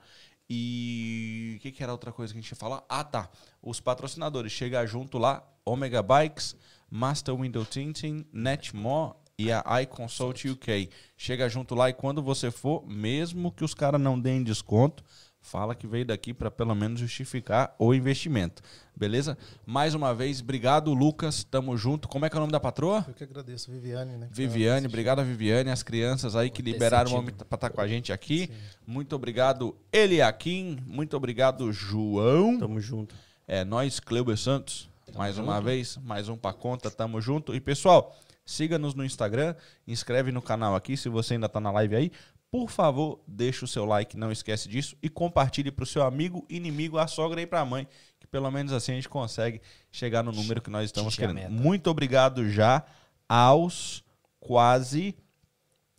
E 0.51 1.55
o 1.57 1.61
que, 1.61 1.73
que, 1.73 1.83
era 1.83 1.93
outra 1.93 2.13
coisa 2.13 2.33
que 2.33 2.39
a 2.39 2.43
gente 2.43 2.51
ia 2.51 2.57
falar? 2.57 2.85
Ah, 2.89 3.05
tá. 3.05 3.29
Os 3.63 3.81
patrocinadores. 3.81 4.53
Chega 4.53 4.85
junto 4.87 5.19
lá, 5.19 5.43
Omega 5.65 6.03
Bikes, 6.03 6.57
Master 6.91 7.35
Window 7.37 7.65
Tinting, 7.65 8.25
Netmore 8.33 9.15
e 9.39 9.53
a 9.53 9.83
iConsult 9.83 10.49
UK. 10.49 10.89
Chega 11.17 11.49
junto 11.49 11.75
lá 11.75 11.91
e 11.91 11.93
quando 11.93 12.23
você 12.23 12.51
for, 12.51 12.87
mesmo 12.87 13.53
que 13.53 13.65
os 13.65 13.75
caras 13.75 14.01
não 14.01 14.19
deem 14.19 14.43
desconto, 14.43 15.05
fala 15.41 15.75
que 15.75 15.87
veio 15.87 16.07
daqui 16.07 16.33
para 16.33 16.51
pelo 16.51 16.75
menos 16.75 17.01
justificar 17.01 17.75
o 17.79 17.93
investimento. 17.95 18.63
Beleza? 18.97 19.37
Mais 19.67 19.95
uma 19.95 20.15
vez, 20.15 20.41
obrigado, 20.41 20.93
Lucas. 20.95 21.45
Tamo 21.45 21.77
junto. 21.77 22.09
Como 22.09 22.25
é 22.25 22.31
que 22.31 22.37
é 22.37 22.39
o 22.39 22.41
nome 22.41 22.53
da 22.53 22.59
patroa? 22.59 23.05
Eu 23.07 23.13
que 23.13 23.25
agradeço, 23.25 23.71
Viviane, 23.71 24.17
né? 24.17 24.29
Viviane, 24.33 24.87
obrigado 24.87 25.21
a 25.21 25.23
Viviane, 25.23 25.71
as 25.71 25.83
crianças 25.83 26.35
aí 26.35 26.49
que 26.49 26.63
liberaram 26.63 27.13
o 27.13 27.15
homem 27.17 27.35
para 27.35 27.45
estar 27.45 27.59
tá 27.59 27.71
com 27.71 27.81
a 27.81 27.87
gente 27.87 28.15
aqui. 28.15 28.47
Sim. 28.47 28.53
Muito 28.87 29.15
obrigado, 29.15 29.77
Eliakim. 29.93 30.79
Muito 30.87 31.15
obrigado, 31.15 31.71
João. 31.73 32.59
Tamo 32.59 32.81
junto. 32.81 33.15
É 33.47 33.65
nós, 33.65 34.01
Cleuber 34.01 34.39
Santos. 34.39 34.89
Tamo 35.05 35.19
mais 35.19 35.37
junto. 35.37 35.47
uma 35.47 35.61
vez, 35.61 35.99
mais 36.03 36.29
um 36.31 36.37
pra 36.37 36.55
conta. 36.55 36.91
Tamo 36.91 37.21
junto. 37.21 37.55
E 37.55 37.61
pessoal, 37.61 38.17
siga-nos 38.47 38.95
no 38.95 39.05
Instagram, 39.05 39.55
inscreve 39.87 40.31
no 40.31 40.41
canal 40.41 40.77
aqui 40.77 40.97
se 40.97 41.09
você 41.09 41.35
ainda 41.35 41.49
tá 41.49 41.61
na 41.61 41.73
live 41.73 41.97
aí. 41.97 42.13
Por 42.51 42.71
favor, 42.71 43.21
deixa 43.27 43.65
o 43.65 43.69
seu 43.69 43.85
like, 43.85 44.17
não 44.17 44.31
esquece 44.31 44.69
disso 44.69 44.97
e 45.03 45.09
compartilhe 45.09 45.71
para 45.71 45.83
o 45.83 45.87
seu 45.87 46.05
amigo, 46.05 46.47
inimigo, 46.49 46.97
a 46.97 47.09
sogra 47.09 47.43
e 47.43 47.47
para 47.47 47.61
a 47.61 47.65
mãe, 47.67 47.89
que 48.21 48.27
pelo 48.27 48.51
menos 48.51 48.73
assim 48.73 48.93
a 48.93 48.95
gente 48.95 49.09
consegue 49.09 49.61
chegar 49.91 50.23
no 50.23 50.31
número 50.31 50.63
que 50.63 50.71
nós 50.71 50.85
estamos 50.85 51.17
querendo. 51.17 51.51
Muito 51.51 51.91
obrigado 51.91 52.49
já 52.49 52.87
aos 53.29 54.05
quase 54.39 55.17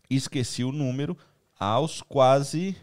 esqueci 0.10 0.64
o 0.64 0.72
número, 0.72 1.18
aos 1.60 2.02
quase 2.02 2.78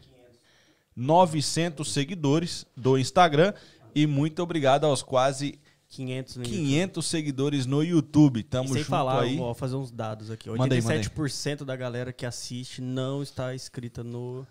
900 0.95 1.91
seguidores 1.91 2.67
do 2.77 2.99
Instagram 2.99 3.55
e 3.95 4.07
muito 4.07 4.43
obrigado 4.43 4.85
aos 4.85 5.03
quase 5.03 5.59
500, 5.95 6.37
500 6.43 7.07
seguidores 7.07 7.67
no 7.67 7.83
YouTube. 7.83 8.43
Tamo 8.43 8.65
e 8.65 8.69
sem 8.69 8.79
junto 8.79 8.89
falar, 8.89 9.23
aí. 9.23 9.37
Vou 9.37 9.55
fazer 9.55 9.77
uns 9.77 9.93
dados 9.93 10.31
aqui. 10.31 10.49
87% 10.49 10.59
manda 10.59 10.75
aí, 10.75 10.83
manda 10.83 10.95
aí. 10.95 11.57
da 11.67 11.77
galera 11.77 12.13
que 12.13 12.27
assiste 12.27 12.81
não 12.83 13.23
está 13.23 13.55
inscrita 13.55 14.03
no, 14.03 14.45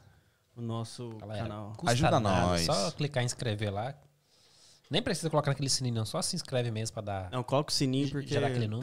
no 0.55 0.63
nosso 0.63 1.09
galera, 1.19 1.43
canal. 1.43 1.77
Ajuda 1.85 2.19
nada, 2.19 2.47
nós. 2.47 2.61
Só 2.61 2.91
clicar 2.91 3.23
em 3.23 3.25
inscrever 3.25 3.73
lá. 3.73 3.93
Nem 4.89 5.01
precisa 5.01 5.29
colocar 5.29 5.51
naquele 5.51 5.69
sininho, 5.69 5.95
não. 5.95 6.05
Só 6.05 6.21
se 6.21 6.35
inscreve 6.35 6.71
mesmo 6.71 6.93
pra 6.93 7.01
dar. 7.01 7.31
Não, 7.31 7.43
coloca 7.43 7.71
o 7.71 7.73
sininho 7.73 8.09
porque 8.09 8.35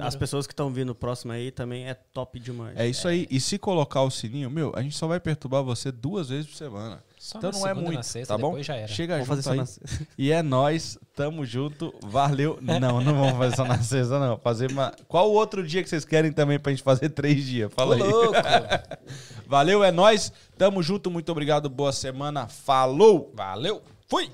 as 0.02 0.16
pessoas 0.16 0.46
que 0.46 0.52
estão 0.52 0.70
vindo 0.70 0.94
próximo 0.94 1.32
aí 1.32 1.50
também 1.50 1.88
é 1.88 1.94
top 1.94 2.38
demais. 2.38 2.76
É 2.76 2.86
isso 2.86 3.08
é. 3.08 3.12
aí. 3.12 3.28
E 3.30 3.40
se 3.40 3.58
colocar 3.58 4.02
o 4.02 4.10
sininho, 4.10 4.50
meu, 4.50 4.72
a 4.74 4.82
gente 4.82 4.96
só 4.96 5.06
vai 5.06 5.20
perturbar 5.20 5.62
você 5.62 5.90
duas 5.90 6.28
vezes 6.28 6.46
por 6.50 6.56
semana. 6.56 7.02
Só 7.20 7.36
então 7.36 7.50
não 7.50 7.66
é 7.66 7.74
muito, 7.74 8.02
sexta, 8.02 8.32
tá 8.32 8.38
bom? 8.38 8.56
Chega 8.88 9.22
vamos 9.22 9.44
junto 9.44 9.60
aí. 9.60 10.06
E 10.16 10.32
é 10.32 10.42
nós, 10.42 10.98
tamo 11.14 11.44
junto, 11.44 11.94
valeu. 12.02 12.58
Não, 12.62 12.98
não 13.02 13.14
vamos 13.14 13.36
fazer 13.36 13.56
só 13.56 13.64
na 13.66 13.76
sexta, 13.84 14.18
não. 14.18 14.38
Fazer 14.38 14.72
uma... 14.72 14.94
Qual 15.06 15.30
o 15.30 15.34
outro 15.34 15.62
dia 15.62 15.82
que 15.82 15.90
vocês 15.90 16.06
querem 16.06 16.32
também 16.32 16.58
pra 16.58 16.72
gente 16.72 16.82
fazer 16.82 17.10
três 17.10 17.44
dias? 17.44 17.70
Fala 17.74 17.90
Ô, 17.90 18.02
aí. 18.02 18.10
Louco. 18.10 18.32
valeu, 19.46 19.84
é 19.84 19.92
nós, 19.92 20.32
tamo 20.56 20.82
junto, 20.82 21.10
muito 21.10 21.30
obrigado, 21.30 21.68
boa 21.68 21.92
semana, 21.92 22.48
falou! 22.48 23.30
Valeu, 23.34 23.82
fui! 24.08 24.30